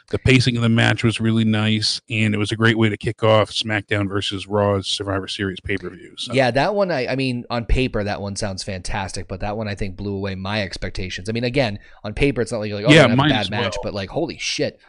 The 0.09 0.19
pacing 0.19 0.55
of 0.55 0.61
the 0.61 0.69
match 0.69 1.03
was 1.03 1.19
really 1.19 1.45
nice, 1.45 1.99
and 2.11 2.35
it 2.35 2.37
was 2.37 2.51
a 2.51 2.55
great 2.55 2.77
way 2.77 2.89
to 2.89 2.97
kick 2.97 3.23
off 3.23 3.49
SmackDown 3.49 4.07
versus 4.07 4.45
Raw's 4.45 4.85
Survivor 4.85 5.27
Series 5.27 5.59
pay 5.59 5.77
per 5.77 5.89
view. 5.89 6.13
So. 6.17 6.33
Yeah, 6.33 6.51
that 6.51 6.75
one. 6.75 6.91
I, 6.91 7.07
I 7.07 7.15
mean, 7.15 7.43
on 7.49 7.65
paper, 7.65 8.03
that 8.03 8.21
one 8.21 8.35
sounds 8.35 8.61
fantastic, 8.61 9.27
but 9.27 9.39
that 9.39 9.57
one 9.57 9.67
I 9.67 9.73
think 9.73 9.95
blew 9.95 10.15
away 10.15 10.35
my 10.35 10.61
expectations. 10.61 11.27
I 11.27 11.31
mean, 11.31 11.43
again, 11.43 11.79
on 12.03 12.13
paper, 12.13 12.41
it's 12.41 12.51
not 12.51 12.59
like, 12.59 12.71
like 12.71 12.85
oh, 12.87 12.91
Yeah, 12.91 13.07
bad 13.15 13.31
as 13.31 13.49
match, 13.49 13.73
well. 13.77 13.81
but 13.83 13.93
like, 13.95 14.09
holy 14.09 14.37
shit, 14.37 14.79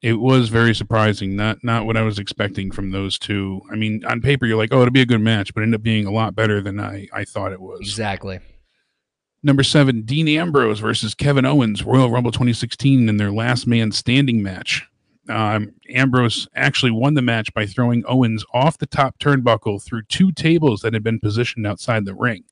it 0.00 0.14
was 0.14 0.48
very 0.48 0.74
surprising. 0.74 1.34
Not 1.34 1.64
not 1.64 1.86
what 1.86 1.96
I 1.96 2.02
was 2.02 2.18
expecting 2.18 2.70
from 2.70 2.90
those 2.90 3.18
two. 3.18 3.60
I 3.70 3.76
mean, 3.76 4.04
on 4.04 4.20
paper, 4.20 4.46
you're 4.46 4.56
like, 4.56 4.72
oh, 4.72 4.80
it'll 4.80 4.92
be 4.92 5.00
a 5.00 5.06
good 5.06 5.20
match, 5.20 5.52
but 5.52 5.60
it 5.60 5.64
ended 5.64 5.80
up 5.80 5.84
being 5.84 6.06
a 6.06 6.12
lot 6.12 6.34
better 6.34 6.60
than 6.60 6.78
I, 6.78 7.08
I 7.12 7.24
thought 7.24 7.52
it 7.52 7.60
was. 7.60 7.80
exactly. 7.80 8.40
Number 9.42 9.62
seven, 9.62 10.02
Dean 10.02 10.26
Ambrose 10.28 10.80
versus 10.80 11.14
Kevin 11.14 11.44
Owens, 11.44 11.84
Royal 11.84 12.10
Rumble 12.10 12.32
2016 12.32 13.08
in 13.08 13.16
their 13.18 13.30
last 13.30 13.66
man 13.66 13.92
standing 13.92 14.42
match. 14.42 14.84
Um, 15.28 15.74
Ambrose 15.90 16.48
actually 16.54 16.90
won 16.90 17.14
the 17.14 17.22
match 17.22 17.52
by 17.54 17.66
throwing 17.66 18.02
Owens 18.06 18.44
off 18.52 18.78
the 18.78 18.86
top 18.86 19.18
turnbuckle 19.18 19.82
through 19.82 20.02
two 20.04 20.32
tables 20.32 20.80
that 20.80 20.94
had 20.94 21.04
been 21.04 21.20
positioned 21.20 21.66
outside 21.66 22.04
the 22.04 22.14
ring. 22.14 22.44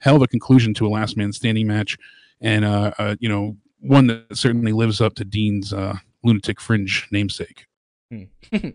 Hell 0.00 0.16
of 0.16 0.22
a 0.22 0.26
conclusion 0.26 0.74
to 0.74 0.86
a 0.86 0.90
last 0.90 1.16
man 1.16 1.32
standing 1.32 1.66
match, 1.66 1.96
and 2.40 2.64
uh, 2.64 2.92
uh, 2.98 3.16
you 3.20 3.28
know 3.28 3.56
one 3.80 4.06
that 4.08 4.36
certainly 4.36 4.72
lives 4.72 5.00
up 5.00 5.14
to 5.14 5.24
Dean's 5.24 5.72
uh, 5.72 5.96
lunatic 6.24 6.60
fringe 6.60 7.06
namesake. 7.10 7.66
Hmm. 8.10 8.24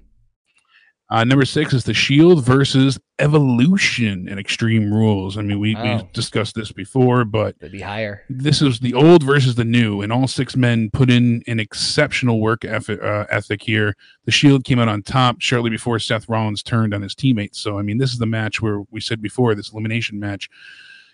Uh, 1.11 1.23
number 1.23 1.43
six 1.43 1.73
is 1.73 1.85
the 1.85 1.93
Shield 1.93 2.45
versus 2.45 2.99
Evolution 3.17 4.27
and 4.29 4.39
Extreme 4.39 4.93
Rules. 4.93 5.39
I 5.39 5.41
mean, 5.41 5.59
we, 5.59 5.73
Wow. 5.73 5.97
we 6.03 6.09
discussed 6.13 6.53
this 6.53 6.71
before, 6.71 7.25
but 7.25 7.57
They'd 7.59 7.71
be 7.71 7.81
higher. 7.81 8.21
this 8.29 8.61
is 8.61 8.79
the 8.79 8.93
old 8.93 9.23
versus 9.23 9.55
the 9.55 9.65
new, 9.65 10.01
and 10.01 10.13
all 10.13 10.27
six 10.27 10.55
men 10.55 10.91
put 10.93 11.09
in 11.09 11.41
an 11.47 11.59
exceptional 11.59 12.39
work 12.39 12.63
ethic, 12.63 13.01
uh, 13.01 13.25
ethic 13.31 13.63
here. 13.63 13.95
The 14.25 14.31
Shield 14.31 14.65
came 14.65 14.77
out 14.77 14.87
on 14.87 15.01
top 15.01 15.41
shortly 15.41 15.71
before 15.71 15.97
Seth 15.97 16.29
Rollins 16.29 16.61
turned 16.61 16.93
on 16.93 17.01
his 17.01 17.15
teammates. 17.15 17.59
So, 17.59 17.79
I 17.79 17.81
mean, 17.81 17.97
this 17.97 18.11
is 18.13 18.19
the 18.19 18.27
match 18.27 18.61
where 18.61 18.81
we 18.91 19.01
said 19.01 19.19
before 19.19 19.55
this 19.55 19.71
elimination 19.73 20.19
match. 20.19 20.47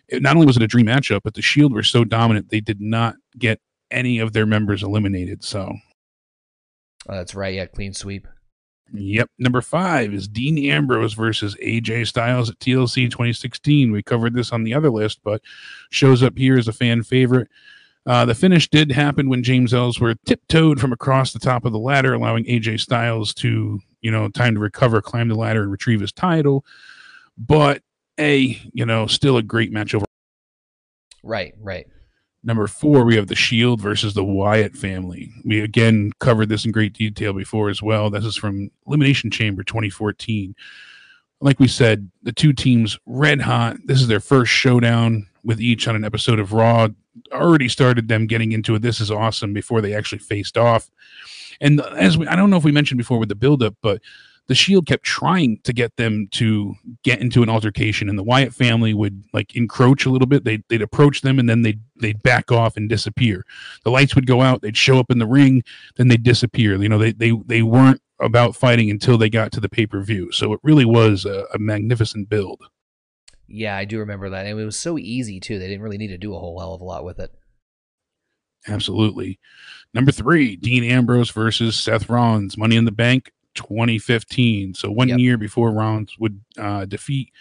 It, 0.09 0.21
not 0.21 0.35
only 0.35 0.45
was 0.45 0.57
it 0.57 0.61
a 0.63 0.67
dream 0.67 0.87
matchup, 0.87 1.21
but 1.23 1.35
the 1.35 1.41
Shield 1.41 1.71
were 1.71 1.83
so 1.83 2.03
dominant 2.03 2.49
they 2.49 2.59
did 2.59 2.81
not 2.81 3.15
get 3.39 3.61
any 3.91 4.19
of 4.19 4.33
their 4.33 4.45
members 4.45 4.83
eliminated. 4.83 5.41
So, 5.41 5.73
Oh, 7.07 7.15
that's 7.15 7.35
right. 7.35 7.53
Yeah, 7.53 7.65
clean 7.65 7.93
sweep. 7.93 8.27
Yep. 8.93 9.29
Number 9.39 9.61
five 9.61 10.13
is 10.13 10.27
Dean 10.27 10.57
Ambrose 10.71 11.13
versus 11.13 11.55
AJ 11.61 12.07
Styles 12.07 12.49
at 12.49 12.59
TLC 12.59 13.09
2016. 13.09 13.91
We 13.91 14.03
covered 14.03 14.33
this 14.33 14.51
on 14.51 14.63
the 14.63 14.73
other 14.73 14.89
list, 14.89 15.19
but 15.23 15.41
shows 15.89 16.23
up 16.23 16.37
here 16.37 16.57
as 16.57 16.67
a 16.67 16.73
fan 16.73 17.03
favorite. 17.03 17.49
Uh, 18.05 18.23
the 18.23 18.35
finish 18.35 18.69
did 18.69 18.91
happen 18.91 19.29
when 19.29 19.41
James 19.41 19.73
Ellsworth 19.73 20.17
tiptoed 20.25 20.79
from 20.79 20.93
across 20.93 21.33
the 21.33 21.39
top 21.39 21.65
of 21.65 21.71
the 21.71 21.79
ladder, 21.79 22.13
allowing 22.13 22.45
AJ 22.45 22.79
Styles 22.79 23.33
to, 23.35 23.79
you 24.01 24.11
know, 24.11 24.29
time 24.29 24.53
to 24.53 24.59
recover, 24.59 25.01
climb 25.01 25.27
the 25.27 25.35
ladder, 25.35 25.63
and 25.63 25.71
retrieve 25.71 26.01
his 26.01 26.11
title. 26.11 26.63
But 27.37 27.81
a, 28.19 28.59
you 28.73 28.85
know, 28.85 29.07
still 29.07 29.37
a 29.37 29.43
great 29.43 29.71
match 29.71 29.95
over. 29.95 30.05
Right, 31.23 31.55
right. 31.59 31.87
Number 32.45 32.67
four, 32.67 33.03
we 33.03 33.15
have 33.15 33.25
the 33.25 33.35
Shield 33.35 33.81
versus 33.81 34.13
the 34.13 34.23
Wyatt 34.23 34.77
family. 34.77 35.33
We 35.43 35.61
again 35.61 36.11
covered 36.19 36.47
this 36.47 36.63
in 36.63 36.71
great 36.71 36.93
detail 36.93 37.33
before 37.33 37.69
as 37.69 37.81
well. 37.81 38.11
This 38.11 38.23
is 38.23 38.37
from 38.37 38.69
Elimination 38.85 39.31
Chamber 39.31 39.63
2014. 39.63 40.55
Like 41.41 41.59
we 41.59 41.67
said, 41.67 42.09
the 42.21 42.31
two 42.31 42.53
teams 42.53 42.99
red 43.07 43.41
hot. 43.41 43.77
This 43.85 43.99
is 43.99 44.07
their 44.07 44.19
first 44.19 44.51
showdown 44.51 45.27
with 45.43 45.59
each 45.59 45.87
on 45.87 45.95
an 45.95 46.05
episode 46.05 46.39
of 46.39 46.53
Raw. 46.53 46.89
Already 47.31 47.67
started 47.67 48.07
them 48.07 48.27
getting 48.27 48.51
into 48.51 48.75
it. 48.75 48.83
This 48.83 49.01
is 49.01 49.09
awesome 49.09 49.51
before 49.51 49.81
they 49.81 49.95
actually 49.95 50.19
faced 50.19 50.55
off. 50.55 50.91
And 51.59 51.81
as 51.81 52.15
we, 52.15 52.27
I 52.27 52.35
don't 52.35 52.51
know 52.51 52.57
if 52.57 52.63
we 52.63 52.71
mentioned 52.71 52.99
before 52.99 53.17
with 53.17 53.29
the 53.29 53.35
buildup, 53.35 53.75
but 53.81 54.01
the 54.47 54.55
Shield 54.55 54.85
kept 54.85 55.03
trying 55.03 55.59
to 55.63 55.73
get 55.73 55.95
them 55.97 56.27
to 56.31 56.75
get 57.03 57.19
into 57.19 57.41
an 57.41 57.49
altercation, 57.49 58.09
and 58.09 58.17
the 58.17 58.23
Wyatt 58.23 58.53
family 58.53 58.93
would 58.93 59.23
like 59.33 59.55
encroach 59.55 60.05
a 60.05 60.11
little 60.11 60.27
bit. 60.27 60.43
They'd, 60.43 60.63
they'd 60.69 60.81
approach 60.81 61.21
them, 61.21 61.39
and 61.39 61.49
then 61.49 61.63
they'd 61.63 61.81
they'd 61.95 62.21
back 62.21 62.51
off 62.51 62.77
and 62.77 62.87
disappear. 62.87 63.45
The 63.83 63.91
lights 63.91 64.15
would 64.15 64.27
go 64.27 64.41
out. 64.41 64.61
They'd 64.61 64.77
show 64.77 64.99
up 64.99 65.09
in 65.09 65.19
the 65.19 65.27
ring, 65.27 65.63
then 65.95 66.09
they'd 66.09 66.23
disappear. 66.23 66.81
You 66.81 66.89
know, 66.89 66.99
they 66.99 67.11
they 67.11 67.31
they 67.45 67.61
weren't 67.63 68.01
about 68.19 68.55
fighting 68.55 68.89
until 68.89 69.17
they 69.17 69.29
got 69.29 69.51
to 69.53 69.59
the 69.59 69.69
pay 69.69 69.87
per 69.87 70.01
view. 70.01 70.31
So 70.31 70.53
it 70.53 70.59
really 70.63 70.85
was 70.85 71.25
a, 71.25 71.45
a 71.53 71.59
magnificent 71.59 72.29
build. 72.29 72.61
Yeah, 73.47 73.75
I 73.75 73.85
do 73.85 73.99
remember 73.99 74.29
that. 74.29 74.45
And 74.45 74.59
it 74.59 74.65
was 74.65 74.77
so 74.77 74.97
easy 74.97 75.39
too. 75.39 75.59
They 75.59 75.67
didn't 75.67 75.83
really 75.83 75.97
need 75.97 76.07
to 76.07 76.17
do 76.17 76.35
a 76.35 76.39
whole 76.39 76.59
hell 76.59 76.73
of 76.73 76.81
a 76.81 76.85
lot 76.85 77.05
with 77.05 77.19
it. 77.19 77.31
Absolutely. 78.67 79.39
Number 79.93 80.11
three, 80.11 80.55
Dean 80.55 80.83
Ambrose 80.83 81.29
versus 81.29 81.75
Seth 81.75 82.09
Rollins, 82.09 82.57
Money 82.57 82.75
in 82.75 82.85
the 82.85 82.91
Bank 82.91 83.31
2015. 83.55 84.73
So 84.75 84.91
one 84.91 85.07
Yep. 85.09 85.19
year 85.19 85.37
before 85.37 85.71
Rollins 85.71 86.15
would 86.19 86.39
uh, 86.57 86.85
defeat, 86.85 87.31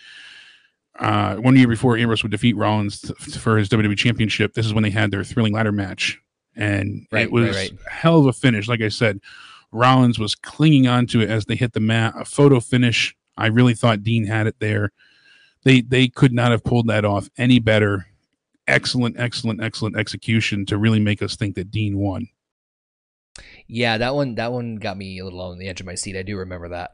uh, 0.99 1.37
one 1.37 1.57
year 1.57 1.69
before 1.69 1.97
Ambrose 1.99 2.23
would 2.23 2.33
defeat 2.33 2.57
Rollins 2.57 3.01
t- 3.01 3.13
for 3.39 3.59
his 3.59 3.69
WWE 3.69 3.97
Championship, 3.97 4.55
this 4.55 4.65
is 4.67 4.73
when 4.73 4.83
they 4.85 4.91
had 4.91 5.11
their 5.11 5.25
thrilling 5.25 5.53
ladder 5.53 5.73
match. 5.73 6.21
And 6.57 7.07
Right, 7.11 7.23
it 7.25 7.33
was 7.33 7.47
right, 7.57 7.71
right. 7.71 7.73
a 7.87 7.91
hell 7.91 8.21
of 8.21 8.27
a 8.27 8.33
finish. 8.33 8.69
Like 8.69 8.81
I 8.81 8.89
said, 8.89 9.19
Rollins 9.73 10.19
was 10.21 10.37
clinging 10.37 10.87
onto 10.87 11.21
it 11.21 11.29
as 11.29 11.47
they 11.47 11.57
hit 11.57 11.73
the 11.73 11.81
mat. 11.81 12.15
A 12.17 12.25
photo 12.25 12.61
finish. 12.61 13.17
I 13.37 13.47
really 13.49 13.75
thought 13.75 14.05
Dean 14.05 14.25
had 14.27 14.47
it 14.47 14.55
there. 14.61 14.93
They 15.65 15.81
they 15.81 16.07
could 16.09 16.33
not 16.33 16.53
have 16.53 16.63
pulled 16.63 16.87
that 16.87 17.05
off 17.05 17.29
any 17.37 17.59
better 17.59 18.07
excellent, 18.69 19.17
excellent, 19.19 19.61
excellent 19.63 19.97
execution 19.97 20.65
to 20.67 20.79
really 20.79 21.01
make 21.01 21.21
us 21.23 21.35
think 21.37 21.55
that 21.57 21.71
Dean 21.73 21.99
won. 21.99 22.29
Yeah, 23.67 23.99
that 23.99 24.15
one 24.15 24.35
that 24.37 24.53
one 24.53 24.77
got 24.77 24.97
me 24.97 25.19
a 25.19 25.25
little 25.25 25.41
on 25.41 25.59
the 25.59 25.69
edge 25.69 25.81
of 25.81 25.87
my 25.87 25.95
seat. 25.95 26.17
I 26.17 26.23
do 26.23 26.37
remember 26.37 26.69
that. 26.71 26.91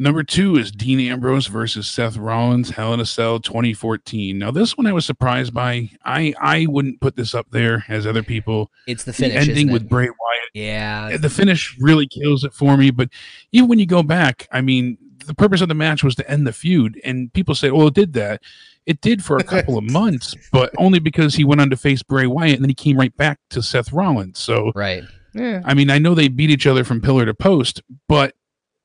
Number 0.00 0.22
two 0.22 0.56
is 0.56 0.70
Dean 0.70 1.00
Ambrose 1.00 1.48
versus 1.48 1.88
Seth 1.88 2.16
Rollins, 2.16 2.70
Hell 2.70 2.94
in 2.94 3.00
a 3.00 3.04
Cell 3.06 3.40
2014. 3.40 4.38
Now, 4.38 4.52
this 4.52 4.76
one 4.78 4.86
I 4.86 4.92
was 4.92 5.04
surprised 5.04 5.52
by. 5.52 5.90
I 6.04 6.34
I 6.40 6.66
wouldn't 6.66 7.00
put 7.00 7.16
this 7.16 7.34
up 7.34 7.48
there 7.50 7.84
as 7.88 8.06
other 8.06 8.22
people. 8.22 8.70
It's 8.86 9.02
the 9.02 9.10
The 9.10 9.16
finish. 9.16 9.36
ending 9.48 9.56
isn't 9.56 9.72
with 9.72 9.82
it? 9.82 9.88
Bray 9.88 10.04
Wyatt. 10.06 10.50
Yeah. 10.54 11.16
The 11.16 11.28
finish 11.28 11.76
really 11.80 12.06
kills 12.06 12.44
it 12.44 12.54
for 12.54 12.76
me. 12.76 12.92
But 12.92 13.08
even 13.50 13.68
when 13.68 13.80
you 13.80 13.86
go 13.86 14.04
back, 14.04 14.46
I 14.52 14.60
mean, 14.60 14.98
the 15.26 15.34
purpose 15.34 15.60
of 15.62 15.68
the 15.68 15.74
match 15.74 16.04
was 16.04 16.14
to 16.14 16.30
end 16.30 16.46
the 16.46 16.52
feud, 16.52 17.00
and 17.02 17.32
people 17.32 17.56
say, 17.56 17.72
"Well, 17.72 17.88
it 17.88 17.94
did 17.94 18.12
that." 18.12 18.40
It 18.88 19.02
did 19.02 19.22
for 19.22 19.36
a 19.36 19.44
couple 19.44 19.76
of 19.76 19.84
months, 19.92 20.34
but 20.50 20.72
only 20.78 20.98
because 20.98 21.34
he 21.34 21.44
went 21.44 21.60
on 21.60 21.68
to 21.68 21.76
face 21.76 22.02
Bray 22.02 22.26
Wyatt, 22.26 22.54
and 22.54 22.64
then 22.64 22.70
he 22.70 22.74
came 22.74 22.98
right 22.98 23.14
back 23.18 23.38
to 23.50 23.62
Seth 23.62 23.92
Rollins. 23.92 24.38
So 24.38 24.72
Right. 24.74 25.04
Yeah. 25.34 25.60
I 25.66 25.74
mean, 25.74 25.90
I 25.90 25.98
know 25.98 26.14
they 26.14 26.28
beat 26.28 26.48
each 26.48 26.66
other 26.66 26.84
from 26.84 27.02
pillar 27.02 27.26
to 27.26 27.34
post, 27.34 27.82
but 28.08 28.34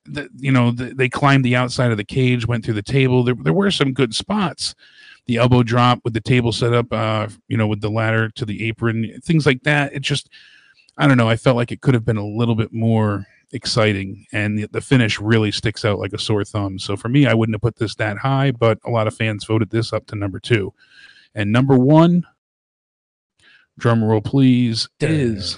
the, 0.04 0.30
you 0.36 0.52
know 0.52 0.72
the, 0.72 0.94
they 0.94 1.08
climbed 1.08 1.46
the 1.46 1.56
outside 1.56 1.92
of 1.92 1.98
the 1.98 2.04
cage, 2.04 2.46
went 2.46 2.66
through 2.66 2.74
the 2.74 2.84
table. 2.84 3.24
There, 3.24 3.34
there 3.34 3.54
were 3.54 3.72
some 3.72 3.94
good 3.94 4.14
spots. 4.14 4.76
The 5.26 5.38
elbow 5.38 5.64
drop 5.64 6.02
with 6.04 6.14
the 6.14 6.20
table 6.20 6.52
set 6.52 6.74
up, 6.74 6.92
uh, 6.92 7.30
you 7.48 7.56
know, 7.56 7.68
with 7.68 7.80
the 7.80 7.90
ladder 7.90 8.30
to 8.32 8.44
the 8.44 8.68
apron, 8.68 9.22
things 9.24 9.46
like 9.46 9.64
that. 9.64 9.94
It 9.94 10.02
just, 10.02 10.30
I 10.98 11.08
don't 11.08 11.16
know. 11.16 11.30
I 11.30 11.38
felt 11.38 11.56
like 11.56 11.72
it 11.72 11.80
could 11.80 11.94
have 11.94 12.04
been 12.04 12.18
a 12.18 12.28
little 12.28 12.56
bit 12.56 12.74
more 12.74 13.26
exciting, 13.54 14.26
and 14.34 14.58
the, 14.58 14.68
the 14.68 14.82
finish 14.82 15.20
really 15.20 15.52
sticks 15.52 15.86
out 15.86 16.00
like 16.00 16.14
a 16.14 16.20
sore 16.20 16.44
thumb. 16.44 16.80
So 16.80 16.98
for 16.98 17.10
me, 17.10 17.26
I 17.26 17.34
wouldn't 17.34 17.56
have 17.56 17.62
put 17.62 17.78
this 17.78 17.96
that 17.96 18.18
high, 18.18 18.52
but 18.52 18.80
a 18.86 18.90
lot 18.90 19.08
of 19.08 19.16
fans 19.16 19.46
voted 19.46 19.70
this 19.70 19.94
up 19.94 20.06
to 20.08 20.16
number 20.16 20.40
two, 20.40 20.74
and 21.34 21.52
number 21.52 21.78
one. 21.78 22.26
Drum 23.80 24.04
roll, 24.04 24.22
please. 24.22 24.88
Is 25.00 25.58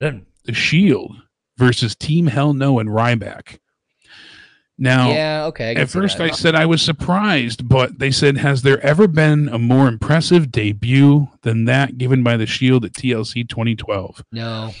Dun. 0.00 0.24
the 0.44 0.54
Shield 0.54 1.16
versus 1.58 1.94
Team 1.94 2.28
Hell 2.28 2.54
No 2.54 2.78
and 2.78 2.88
Ryback. 2.88 3.58
Now, 4.82 5.10
yeah, 5.10 5.44
okay. 5.48 5.74
at 5.76 5.90
first 5.90 6.20
I 6.20 6.30
said 6.30 6.54
I 6.54 6.64
was 6.64 6.80
surprised, 6.80 7.68
but 7.68 7.98
they 7.98 8.10
said, 8.10 8.38
has 8.38 8.62
there 8.62 8.80
ever 8.80 9.06
been 9.06 9.50
a 9.50 9.58
more 9.58 9.86
impressive 9.86 10.50
debut 10.50 11.28
than 11.42 11.66
that 11.66 11.98
given 11.98 12.22
by 12.22 12.38
the 12.38 12.46
Shield 12.46 12.86
at 12.86 12.92
TLC 12.92 13.46
2012? 13.46 14.24
no. 14.32 14.72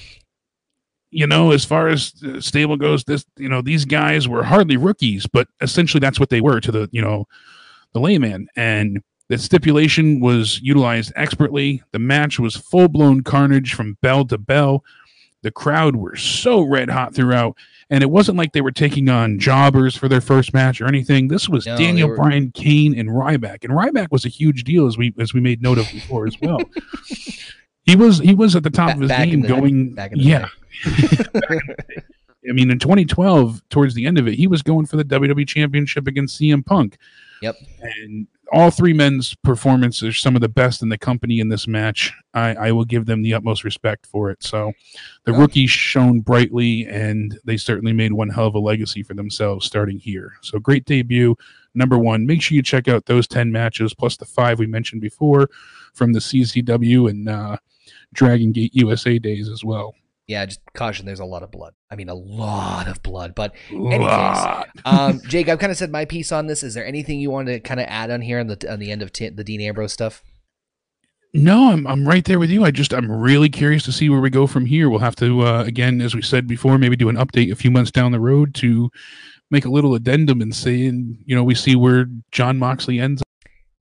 You 1.12 1.26
know, 1.26 1.50
as 1.50 1.64
far 1.64 1.88
as 1.88 2.12
uh, 2.24 2.40
stable 2.40 2.76
goes, 2.76 3.04
this 3.04 3.24
you 3.36 3.48
know 3.48 3.62
these 3.62 3.84
guys 3.84 4.28
were 4.28 4.44
hardly 4.44 4.76
rookies, 4.76 5.26
but 5.26 5.48
essentially 5.60 6.00
that's 6.00 6.20
what 6.20 6.30
they 6.30 6.40
were 6.40 6.60
to 6.60 6.70
the 6.70 6.88
you 6.92 7.02
know 7.02 7.26
the 7.92 8.00
layman. 8.00 8.48
And 8.56 9.02
the 9.28 9.38
stipulation 9.38 10.20
was 10.20 10.60
utilized 10.60 11.12
expertly. 11.16 11.82
The 11.92 11.98
match 11.98 12.38
was 12.38 12.56
full 12.56 12.88
blown 12.88 13.22
carnage 13.22 13.74
from 13.74 13.96
bell 14.02 14.24
to 14.26 14.38
bell. 14.38 14.84
The 15.42 15.50
crowd 15.50 15.96
were 15.96 16.16
so 16.16 16.60
red 16.60 16.90
hot 16.90 17.14
throughout, 17.14 17.56
and 17.88 18.02
it 18.02 18.10
wasn't 18.10 18.36
like 18.36 18.52
they 18.52 18.60
were 18.60 18.70
taking 18.70 19.08
on 19.08 19.38
jobbers 19.38 19.96
for 19.96 20.06
their 20.06 20.20
first 20.20 20.52
match 20.52 20.80
or 20.80 20.86
anything. 20.86 21.28
This 21.28 21.48
was 21.48 21.66
No, 21.66 21.76
Daniel 21.76 22.10
were- 22.10 22.16
Bryan, 22.16 22.50
Kane, 22.52 22.96
and 22.96 23.08
Ryback, 23.08 23.64
and 23.64 23.72
Ryback 23.72 24.08
was 24.10 24.24
a 24.24 24.28
huge 24.28 24.64
deal 24.64 24.86
as 24.86 24.98
we 24.98 25.14
as 25.18 25.32
we 25.32 25.40
made 25.40 25.62
note 25.62 25.78
of 25.78 25.90
before 25.90 26.26
as 26.26 26.36
well. 26.42 26.58
he 27.84 27.96
was 27.96 28.18
he 28.18 28.34
was 28.34 28.54
at 28.54 28.62
the 28.62 28.70
top 28.70 28.90
Ba- 28.90 28.94
of 28.94 29.00
his 29.00 29.10
game, 29.10 29.40
going 29.42 29.94
back 29.94 30.12
in 30.12 30.18
the 30.18 30.24
yeah. 30.24 30.46
I 32.48 32.52
mean, 32.52 32.70
in 32.70 32.78
2012, 32.78 33.68
towards 33.68 33.94
the 33.94 34.06
end 34.06 34.18
of 34.18 34.26
it, 34.26 34.34
he 34.34 34.46
was 34.46 34.62
going 34.62 34.86
for 34.86 34.96
the 34.96 35.04
WWE 35.04 35.46
Championship 35.46 36.06
against 36.06 36.40
CM 36.40 36.64
Punk. 36.64 36.96
Yep. 37.42 37.56
And 37.82 38.26
all 38.52 38.70
three 38.70 38.92
men's 38.92 39.34
performances 39.36 40.08
are 40.08 40.12
some 40.12 40.34
of 40.34 40.40
the 40.40 40.48
best 40.48 40.82
in 40.82 40.88
the 40.88 40.98
company 40.98 41.38
in 41.38 41.48
this 41.48 41.68
match. 41.68 42.12
I, 42.34 42.54
I 42.54 42.72
will 42.72 42.84
give 42.84 43.06
them 43.06 43.22
the 43.22 43.34
utmost 43.34 43.62
respect 43.62 44.06
for 44.06 44.30
it. 44.30 44.42
So 44.42 44.72
the 45.24 45.32
rookies 45.32 45.70
shone 45.70 46.20
brightly, 46.20 46.86
and 46.86 47.38
they 47.44 47.56
certainly 47.56 47.92
made 47.92 48.12
one 48.12 48.30
hell 48.30 48.46
of 48.46 48.54
a 48.54 48.58
legacy 48.58 49.02
for 49.02 49.14
themselves 49.14 49.66
starting 49.66 49.98
here. 49.98 50.32
So 50.42 50.58
great 50.58 50.84
debut. 50.84 51.36
Number 51.74 51.98
one, 51.98 52.26
make 52.26 52.42
sure 52.42 52.56
you 52.56 52.62
check 52.62 52.88
out 52.88 53.06
those 53.06 53.28
10 53.28 53.52
matches 53.52 53.94
plus 53.94 54.16
the 54.16 54.24
five 54.24 54.58
we 54.58 54.66
mentioned 54.66 55.00
before 55.00 55.48
from 55.94 56.12
the 56.12 56.18
CZW 56.18 57.08
and 57.08 57.28
uh, 57.28 57.56
Dragon 58.12 58.50
Gate 58.50 58.74
USA 58.74 59.18
days 59.18 59.48
as 59.48 59.64
well. 59.64 59.94
Yeah, 60.30 60.46
just 60.46 60.60
caution. 60.74 61.06
There's 61.06 61.18
a 61.18 61.24
lot 61.24 61.42
of 61.42 61.50
blood. 61.50 61.74
I 61.90 61.96
mean, 61.96 62.08
a 62.08 62.14
lot 62.14 62.86
of 62.86 63.02
blood. 63.02 63.34
But 63.34 63.52
Any 63.68 63.98
case, 63.98 64.64
um, 64.84 65.20
Jake, 65.28 65.48
I've 65.48 65.58
kind 65.58 65.72
of 65.72 65.76
said 65.76 65.90
my 65.90 66.04
piece 66.04 66.30
on 66.30 66.46
this. 66.46 66.62
Is 66.62 66.72
there 66.74 66.86
anything 66.86 67.18
you 67.18 67.32
want 67.32 67.48
to 67.48 67.58
kind 67.58 67.80
of 67.80 67.86
add 67.88 68.12
on 68.12 68.20
here 68.20 68.38
on 68.38 68.46
the 68.46 68.72
on 68.72 68.78
the 68.78 68.92
end 68.92 69.02
of 69.02 69.12
t- 69.12 69.28
the 69.28 69.42
Dean 69.42 69.60
Ambrose 69.60 69.92
stuff? 69.92 70.22
No, 71.34 71.72
I'm 71.72 71.84
I'm 71.84 72.06
right 72.06 72.24
there 72.24 72.38
with 72.38 72.48
you. 72.48 72.62
I 72.64 72.70
just 72.70 72.94
I'm 72.94 73.10
really 73.10 73.48
curious 73.48 73.82
to 73.86 73.92
see 73.92 74.08
where 74.08 74.20
we 74.20 74.30
go 74.30 74.46
from 74.46 74.66
here. 74.66 74.88
We'll 74.88 75.00
have 75.00 75.16
to 75.16 75.40
uh, 75.40 75.64
again, 75.64 76.00
as 76.00 76.14
we 76.14 76.22
said 76.22 76.46
before, 76.46 76.78
maybe 76.78 76.94
do 76.94 77.08
an 77.08 77.16
update 77.16 77.50
a 77.50 77.56
few 77.56 77.72
months 77.72 77.90
down 77.90 78.12
the 78.12 78.20
road 78.20 78.54
to 78.56 78.88
make 79.50 79.64
a 79.64 79.70
little 79.70 79.96
addendum 79.96 80.40
and 80.40 80.54
saying, 80.54 81.24
you 81.26 81.34
know, 81.34 81.42
we 81.42 81.56
see 81.56 81.74
where 81.74 82.06
Jon 82.30 82.56
Moxley 82.56 83.00
ends. 83.00 83.20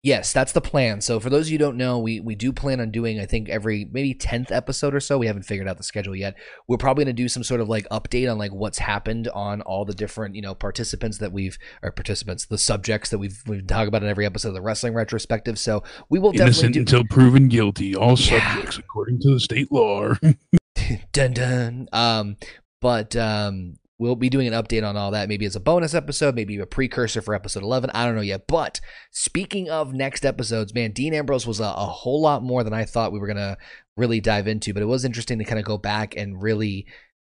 Yes, 0.02 0.32
that's 0.32 0.52
the 0.52 0.62
plan. 0.62 1.02
So 1.02 1.20
for 1.20 1.28
those 1.28 1.48
of 1.48 1.52
you 1.52 1.58
who 1.58 1.64
don't 1.64 1.76
know, 1.76 1.98
we 1.98 2.20
we 2.20 2.34
do 2.34 2.54
plan 2.54 2.80
on 2.80 2.90
doing 2.90 3.20
I 3.20 3.26
think 3.26 3.50
every 3.50 3.86
maybe 3.92 4.14
10th 4.14 4.50
episode 4.50 4.94
or 4.94 5.00
so. 5.00 5.18
We 5.18 5.26
haven't 5.26 5.42
figured 5.42 5.68
out 5.68 5.76
the 5.76 5.82
schedule 5.82 6.16
yet. 6.16 6.36
We're 6.66 6.78
probably 6.78 7.04
going 7.04 7.14
to 7.14 7.22
do 7.22 7.28
some 7.28 7.44
sort 7.44 7.60
of 7.60 7.68
like 7.68 7.86
update 7.90 8.30
on 8.30 8.38
like 8.38 8.52
what's 8.52 8.78
happened 8.78 9.28
on 9.28 9.60
all 9.60 9.84
the 9.84 9.92
different, 9.92 10.36
you 10.36 10.40
know, 10.40 10.54
participants 10.54 11.18
that 11.18 11.32
we've 11.32 11.58
or 11.82 11.92
participants, 11.92 12.46
the 12.46 12.56
subjects 12.56 13.10
that 13.10 13.18
we've 13.18 13.42
we've 13.46 13.66
talked 13.66 13.88
about 13.88 14.02
in 14.02 14.08
every 14.08 14.24
episode 14.24 14.48
of 14.48 14.54
the 14.54 14.62
wrestling 14.62 14.94
retrospective. 14.94 15.58
So 15.58 15.82
we 16.08 16.18
will 16.18 16.32
definitely 16.32 16.44
Innocent 16.46 16.74
do 16.74 16.80
until 16.80 17.04
proven 17.10 17.48
guilty. 17.48 17.94
All 17.94 18.18
Yeah. 18.18 18.54
subjects 18.54 18.78
according 18.78 19.20
to 19.20 19.34
the 19.34 19.40
state 19.40 19.70
law. 19.70 20.14
dun 21.12 21.34
dun. 21.34 21.88
Um, 21.92 22.36
but 22.80 23.14
um, 23.16 23.74
we'll 24.00 24.16
be 24.16 24.30
doing 24.30 24.48
an 24.48 24.54
update 24.54 24.84
on 24.84 24.96
all 24.96 25.12
that. 25.12 25.28
Maybe 25.28 25.46
as 25.46 25.54
a 25.54 25.60
bonus 25.60 25.94
episode, 25.94 26.34
maybe 26.34 26.58
a 26.58 26.66
precursor 26.66 27.22
for 27.22 27.34
episode 27.34 27.62
eleven. 27.62 27.90
I 27.94 28.04
don't 28.04 28.16
know 28.16 28.20
yet. 28.20 28.48
But 28.48 28.80
speaking 29.12 29.70
of 29.70 29.94
next 29.94 30.24
episodes, 30.26 30.74
man, 30.74 30.90
Dean 30.90 31.14
Ambrose 31.14 31.46
was 31.46 31.60
a, 31.60 31.64
a 31.64 31.86
whole 31.86 32.20
lot 32.20 32.42
more 32.42 32.64
than 32.64 32.72
I 32.72 32.84
thought 32.84 33.12
we 33.12 33.20
were 33.20 33.28
gonna 33.28 33.58
really 33.96 34.20
dive 34.20 34.48
into. 34.48 34.74
But 34.74 34.82
it 34.82 34.86
was 34.86 35.04
interesting 35.04 35.38
to 35.38 35.44
kind 35.44 35.60
of 35.60 35.64
go 35.64 35.78
back 35.78 36.16
and 36.16 36.42
really. 36.42 36.86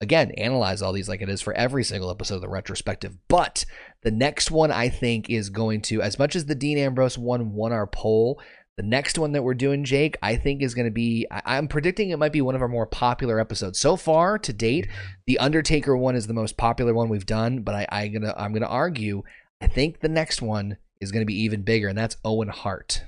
Again, 0.02 0.32
analyze 0.32 0.82
all 0.82 0.92
these 0.92 1.08
like 1.08 1.22
it 1.22 1.30
is 1.30 1.42
for 1.42 1.54
every 1.54 1.86
single 1.86 2.12
episode 2.12 2.36
of 2.36 2.42
the 2.42 2.50
retrospective. 2.50 3.16
But 3.30 3.64
the 4.02 4.12
next 4.12 4.52
one 4.52 4.70
I 4.70 4.90
think 4.90 5.30
is 5.30 5.50
going 5.50 5.80
to, 5.84 6.02
as 6.02 6.20
much 6.20 6.36
as 6.36 6.46
the 6.46 6.56
Dean 6.56 6.78
Ambrose 6.78 7.18
one 7.18 7.54
won 7.54 7.72
our 7.72 7.88
poll, 7.88 8.42
the 8.76 8.84
next 8.84 9.20
one 9.20 9.34
that 9.34 9.44
we're 9.44 9.54
doing, 9.54 9.84
Jake, 9.84 10.18
I 10.22 10.36
think 10.36 10.62
is 10.62 10.74
going 10.74 10.88
to 10.88 10.92
be. 10.92 11.28
I, 11.30 11.58
I'm 11.58 11.68
predicting 11.68 12.10
it 12.10 12.20
might 12.20 12.32
be 12.32 12.42
one 12.42 12.56
of 12.56 12.62
our 12.62 12.68
more 12.68 12.88
popular 12.88 13.40
episodes 13.40 13.80
so 13.80 13.96
far 13.96 14.40
to 14.40 14.54
date. 14.54 14.88
The 15.28 15.40
Undertaker 15.40 15.96
one 15.96 16.16
is 16.16 16.28
the 16.28 16.34
most 16.34 16.58
popular 16.58 16.94
one 16.94 17.10
we've 17.10 17.26
done, 17.26 17.62
but 17.62 17.76
I, 17.76 17.88
I 17.90 18.08
gonna 18.08 18.34
I'm 18.38 18.54
gonna 18.54 18.66
argue. 18.66 19.24
I 19.62 19.68
think 19.68 20.00
the 20.00 20.10
next 20.10 20.42
one 20.42 20.78
is 21.00 21.12
going 21.12 21.22
to 21.22 21.28
be 21.28 21.42
even 21.44 21.62
bigger, 21.62 21.88
and 21.88 21.98
that's 21.98 22.18
Owen 22.26 22.50
Hart. 22.50 23.04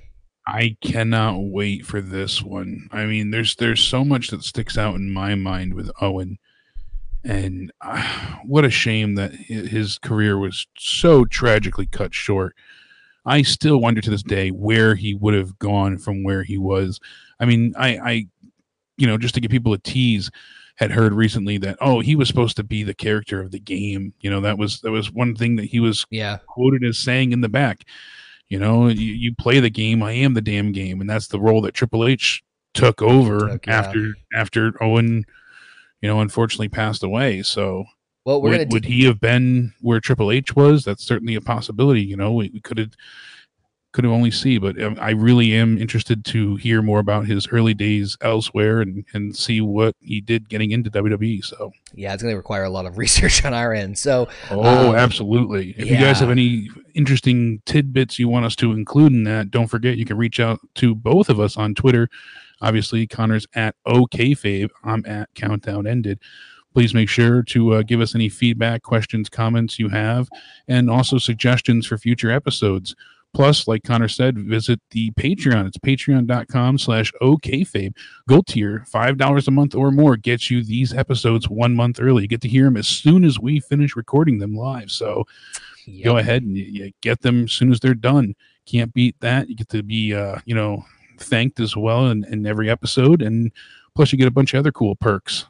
I 0.48 0.78
cannot 0.82 1.40
wait 1.40 1.86
for 1.86 2.02
this 2.02 2.42
one. 2.44 2.88
I 2.92 3.06
mean, 3.06 3.32
there's 3.32 3.56
there's 3.56 3.84
so 3.84 4.06
much 4.06 4.30
that 4.30 4.44
sticks 4.44 4.78
out 4.78 4.96
in 4.96 5.12
my 5.12 5.34
mind 5.34 5.74
with 5.74 5.90
Owen, 6.00 6.38
and 7.24 7.72
uh, 7.82 8.38
what 8.46 8.66
a 8.66 8.70
shame 8.70 9.16
that 9.16 9.34
his 9.34 9.98
career 9.98 10.38
was 10.38 10.68
so 10.78 11.26
tragically 11.26 11.88
cut 11.88 12.14
short. 12.14 12.56
I 13.26 13.42
still 13.42 13.80
wonder 13.80 14.02
to 14.02 14.10
this 14.10 14.24
day 14.24 14.50
where 14.50 14.96
he 14.96 15.16
would 15.16 15.34
have 15.34 15.58
gone 15.60 15.98
from 15.98 16.24
where 16.24 16.44
he 16.44 16.58
was. 16.58 17.00
I 17.40 17.46
mean, 17.46 17.74
I, 17.78 17.98
I, 17.98 18.26
you 18.98 19.08
know, 19.08 19.18
just 19.18 19.36
to 19.36 19.42
give 19.42 19.52
people 19.52 19.74
a 19.74 19.78
tease, 19.78 20.30
had 20.78 20.92
heard 20.92 21.14
recently 21.14 21.58
that 21.58 21.78
oh, 21.82 22.02
he 22.02 22.16
was 22.16 22.28
supposed 22.28 22.58
to 22.58 22.64
be 22.64 22.84
the 22.84 22.94
character 22.94 23.42
of 23.42 23.52
the 23.52 23.60
game. 23.60 24.14
You 24.20 24.30
know, 24.30 24.42
that 24.42 24.58
was 24.58 24.82
that 24.82 24.92
was 24.92 25.12
one 25.12 25.36
thing 25.36 25.56
that 25.56 25.66
he 25.66 25.80
was 25.80 26.06
Yeah, 26.12 26.40
quoted 26.48 26.84
as 26.84 26.98
saying 27.00 27.32
in 27.32 27.42
the 27.42 27.50
back. 27.50 27.86
You 28.50 28.60
know, 28.60 28.88
you, 28.88 29.14
you 29.14 29.34
play 29.34 29.60
the 29.60 29.70
game, 29.72 30.04
I 30.04 30.12
am 30.12 30.34
the 30.34 30.42
damn 30.42 30.72
game, 30.72 31.02
and 31.02 31.10
that's 31.10 31.28
the 31.28 31.40
role 31.40 31.62
that 31.62 31.74
Triple 31.74 32.06
H 32.06 32.44
took 32.74 33.02
over 33.02 33.60
after 33.68 34.16
after 34.36 34.74
Owen, 34.84 35.26
you 36.02 36.10
know, 36.10 36.20
unfortunately 36.20 36.70
passed 36.70 37.04
away. 37.04 37.42
So 37.42 37.86
well, 38.26 38.42
we're 38.42 38.58
would, 38.58 38.72
would 38.74 38.86
he 38.86 39.06
have 39.06 39.20
been 39.20 39.74
where 39.82 40.00
Triple 40.00 40.32
H 40.32 40.56
was? 40.56 40.84
That's 40.84 41.04
certainly 41.04 41.36
a 41.36 41.42
possibility. 41.42 42.02
You 42.02 42.18
know, 42.18 42.34
we, 42.34 42.50
we 42.52 42.60
could 42.60 42.78
have 42.80 42.92
could 43.96 44.04
have 44.04 44.12
only 44.12 44.30
see, 44.32 44.58
but 44.58 44.80
um, 44.82 44.98
I 45.00 45.12
really 45.12 45.54
am 45.54 45.78
interested 45.78 46.26
to 46.26 46.58
hear 46.58 46.82
more 46.82 47.00
about 47.00 47.28
his 47.28 47.48
early 47.48 47.74
days 47.74 48.18
elsewhere 48.20 48.82
and 48.82 49.06
and 49.14 49.34
see 49.34 49.62
what 49.62 49.96
he 50.02 50.20
did 50.20 50.50
getting 50.50 50.72
into 50.72 50.92
WWE. 50.92 51.46
So, 51.46 51.72
yeah, 51.94 52.14
it's 52.14 52.22
going 52.22 52.34
to 52.34 52.38
require 52.38 52.66
a 52.66 52.70
lot 52.70 52.86
of 52.86 52.98
research 52.98 53.46
on 53.46 53.54
our 53.54 53.74
end. 53.74 53.98
So 53.98 54.28
oh, 54.52 54.90
Um, 54.90 54.96
absolutely. 54.96 55.76
If 55.78 55.90
you 55.90 55.96
guys 55.96 56.20
have 56.20 56.30
any 56.30 56.68
interesting 56.94 57.62
tidbits 57.66 58.20
you 58.20 58.28
want 58.28 58.46
us 58.46 58.56
to 58.58 58.74
include 58.74 59.14
in 59.14 59.24
that, 59.24 59.50
don't 59.50 59.68
forget 59.68 59.98
you 59.98 60.06
can 60.06 60.18
reach 60.18 60.42
out 60.42 60.60
to 60.76 60.94
both 60.94 61.30
of 61.30 61.40
us 61.40 61.56
on 61.56 61.74
Twitter. 61.74 62.10
Obviously, 62.62 63.08
Connor's 63.08 63.48
at 63.54 63.76
OKayFabe. 63.88 64.72
I'm 64.84 65.06
at 65.06 65.30
Countdown 65.36 65.88
Ended. 65.88 66.20
Please 66.76 66.94
make 66.94 67.08
sure 67.08 67.42
to 67.42 67.76
uh, 67.76 67.84
give 67.84 68.02
us 68.02 68.16
any 68.16 68.28
feedback, 68.28 68.84
questions, 68.84 69.30
comments 69.30 69.80
you 69.80 69.88
have, 69.88 70.28
and 70.68 70.90
also 70.90 71.18
suggestions 71.18 71.88
for 71.88 71.98
future 71.98 72.30
episodes. 72.30 72.94
Plus, 73.34 73.66
like 73.66 73.84
Connor 73.84 74.10
said, 74.10 74.38
visit 74.38 74.82
the 74.92 75.12
Patreon. 75.12 75.68
It's 75.68 75.78
patreon.com 75.78 76.78
slash 76.78 77.14
OKayFabe. 77.22 77.94
Gold 78.28 78.48
tier, 78.48 78.86
$5 78.94 79.48
a 79.48 79.52
month 79.52 79.74
or 79.74 79.90
more 79.90 80.18
gets 80.18 80.52
you 80.52 80.66
these 80.66 80.94
episodes 80.94 81.48
one 81.50 81.76
month 81.76 82.02
early. 82.02 82.24
You 82.24 82.28
get 82.28 82.42
to 82.42 82.50
hear 82.50 82.66
them 82.66 82.76
as 82.76 82.90
soon 82.90 83.24
as 83.24 83.40
we 83.40 83.62
finish 83.62 83.96
recording 83.96 84.40
them 84.40 84.54
live. 84.54 84.92
So 84.92 85.24
yep. 85.86 86.04
go 86.04 86.18
ahead 86.18 86.44
and 86.44 86.94
get 87.00 87.22
them 87.22 87.46
as 87.46 87.54
soon 87.54 87.72
as 87.72 87.80
they're 87.80 87.94
done. 87.94 88.36
Can't 88.66 88.94
beat 88.94 89.16
that. 89.22 89.48
You 89.48 89.56
get 89.56 89.70
to 89.70 89.82
be, 89.82 90.14
uh, 90.14 90.40
you 90.44 90.56
know, 90.56 90.84
thanked 91.20 91.62
as 91.62 91.78
well 91.78 92.08
in, 92.08 92.26
in 92.26 92.46
every 92.46 92.70
episode. 92.70 93.22
And 93.22 93.54
plus, 93.96 94.12
you 94.12 94.18
get 94.18 94.28
a 94.28 94.32
bunch 94.32 94.54
of 94.54 94.60
other 94.60 94.74
cool 94.74 94.98
perks. 94.98 95.46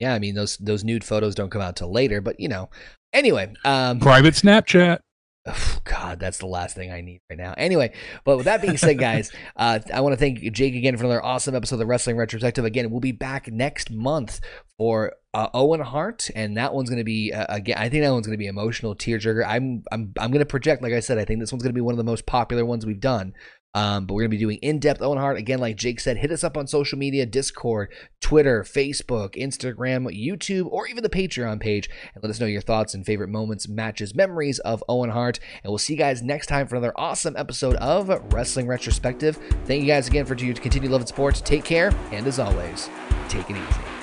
Yeah, 0.00 0.14
I 0.14 0.18
mean 0.18 0.34
those 0.34 0.56
those 0.58 0.84
nude 0.84 1.04
photos 1.04 1.34
don't 1.34 1.50
come 1.50 1.62
out 1.62 1.76
till 1.76 1.92
later, 1.92 2.20
but 2.20 2.38
you 2.38 2.48
know. 2.48 2.70
Anyway, 3.12 3.54
um, 3.64 4.00
Private 4.00 4.34
Snapchat. 4.34 5.00
Oh, 5.46 5.78
God, 5.84 6.20
that's 6.20 6.38
the 6.38 6.46
last 6.46 6.76
thing 6.76 6.92
I 6.92 7.00
need 7.00 7.20
right 7.30 7.38
now. 7.38 7.54
Anyway, 7.56 7.92
but 8.24 8.36
with 8.36 8.44
that 8.44 8.62
being 8.62 8.76
said, 8.76 8.98
guys, 8.98 9.32
uh, 9.56 9.80
I 9.92 10.00
want 10.00 10.12
to 10.12 10.16
thank 10.18 10.40
Jake 10.52 10.74
again 10.74 10.96
for 10.96 11.04
another 11.04 11.24
awesome 11.24 11.54
episode 11.54 11.76
of 11.76 11.80
the 11.80 11.86
Wrestling 11.86 12.16
Retrospective. 12.16 12.64
Again, 12.64 12.90
we'll 12.90 13.00
be 13.00 13.12
back 13.12 13.50
next 13.50 13.90
month 13.90 14.40
for 14.76 15.14
uh, 15.34 15.48
Owen 15.54 15.80
Hart, 15.80 16.30
and 16.34 16.56
that 16.56 16.74
one's 16.74 16.90
going 16.90 16.98
to 16.98 17.04
be 17.04 17.32
uh, 17.32 17.46
again. 17.48 17.78
I 17.78 17.88
think 17.88 18.04
that 18.04 18.12
one's 18.12 18.26
going 18.26 18.36
to 18.36 18.42
be 18.42 18.46
emotional, 18.46 18.94
tearjerker. 18.94 19.44
I'm 19.46 19.82
I'm 19.90 20.12
I'm 20.18 20.30
going 20.30 20.40
to 20.40 20.46
project, 20.46 20.82
like 20.82 20.92
I 20.92 21.00
said, 21.00 21.18
I 21.18 21.24
think 21.24 21.40
this 21.40 21.52
one's 21.52 21.62
going 21.62 21.72
to 21.72 21.78
be 21.78 21.80
one 21.80 21.94
of 21.94 21.98
the 21.98 22.04
most 22.04 22.26
popular 22.26 22.64
ones 22.64 22.86
we've 22.86 23.00
done. 23.00 23.32
Um, 23.78 24.06
but 24.06 24.14
we're 24.14 24.22
going 24.22 24.32
to 24.32 24.36
be 24.36 24.42
doing 24.42 24.58
in 24.58 24.80
depth 24.80 25.00
Owen 25.00 25.18
Hart. 25.18 25.36
Again, 25.36 25.60
like 25.60 25.76
Jake 25.76 26.00
said, 26.00 26.16
hit 26.16 26.32
us 26.32 26.42
up 26.42 26.56
on 26.56 26.66
social 26.66 26.98
media 26.98 27.24
Discord, 27.24 27.92
Twitter, 28.20 28.64
Facebook, 28.64 29.36
Instagram, 29.36 30.12
YouTube, 30.12 30.66
or 30.72 30.88
even 30.88 31.04
the 31.04 31.08
Patreon 31.08 31.60
page 31.60 31.88
and 32.12 32.24
let 32.24 32.30
us 32.30 32.40
know 32.40 32.46
your 32.46 32.60
thoughts 32.60 32.92
and 32.92 33.06
favorite 33.06 33.28
moments, 33.28 33.68
matches, 33.68 34.16
memories 34.16 34.58
of 34.60 34.82
Owen 34.88 35.10
Hart. 35.10 35.38
And 35.62 35.70
we'll 35.70 35.78
see 35.78 35.92
you 35.92 35.98
guys 35.98 36.22
next 36.22 36.48
time 36.48 36.66
for 36.66 36.74
another 36.74 36.92
awesome 36.96 37.36
episode 37.36 37.76
of 37.76 38.08
Wrestling 38.32 38.66
Retrospective. 38.66 39.36
Thank 39.64 39.82
you 39.82 39.86
guys 39.86 40.08
again 40.08 40.26
for 40.26 40.34
your 40.34 40.56
continued 40.56 40.90
love 40.90 41.02
and 41.02 41.08
support. 41.08 41.36
Take 41.36 41.64
care, 41.64 41.92
and 42.10 42.26
as 42.26 42.40
always, 42.40 42.90
take 43.28 43.48
it 43.48 43.56
easy. 43.56 43.97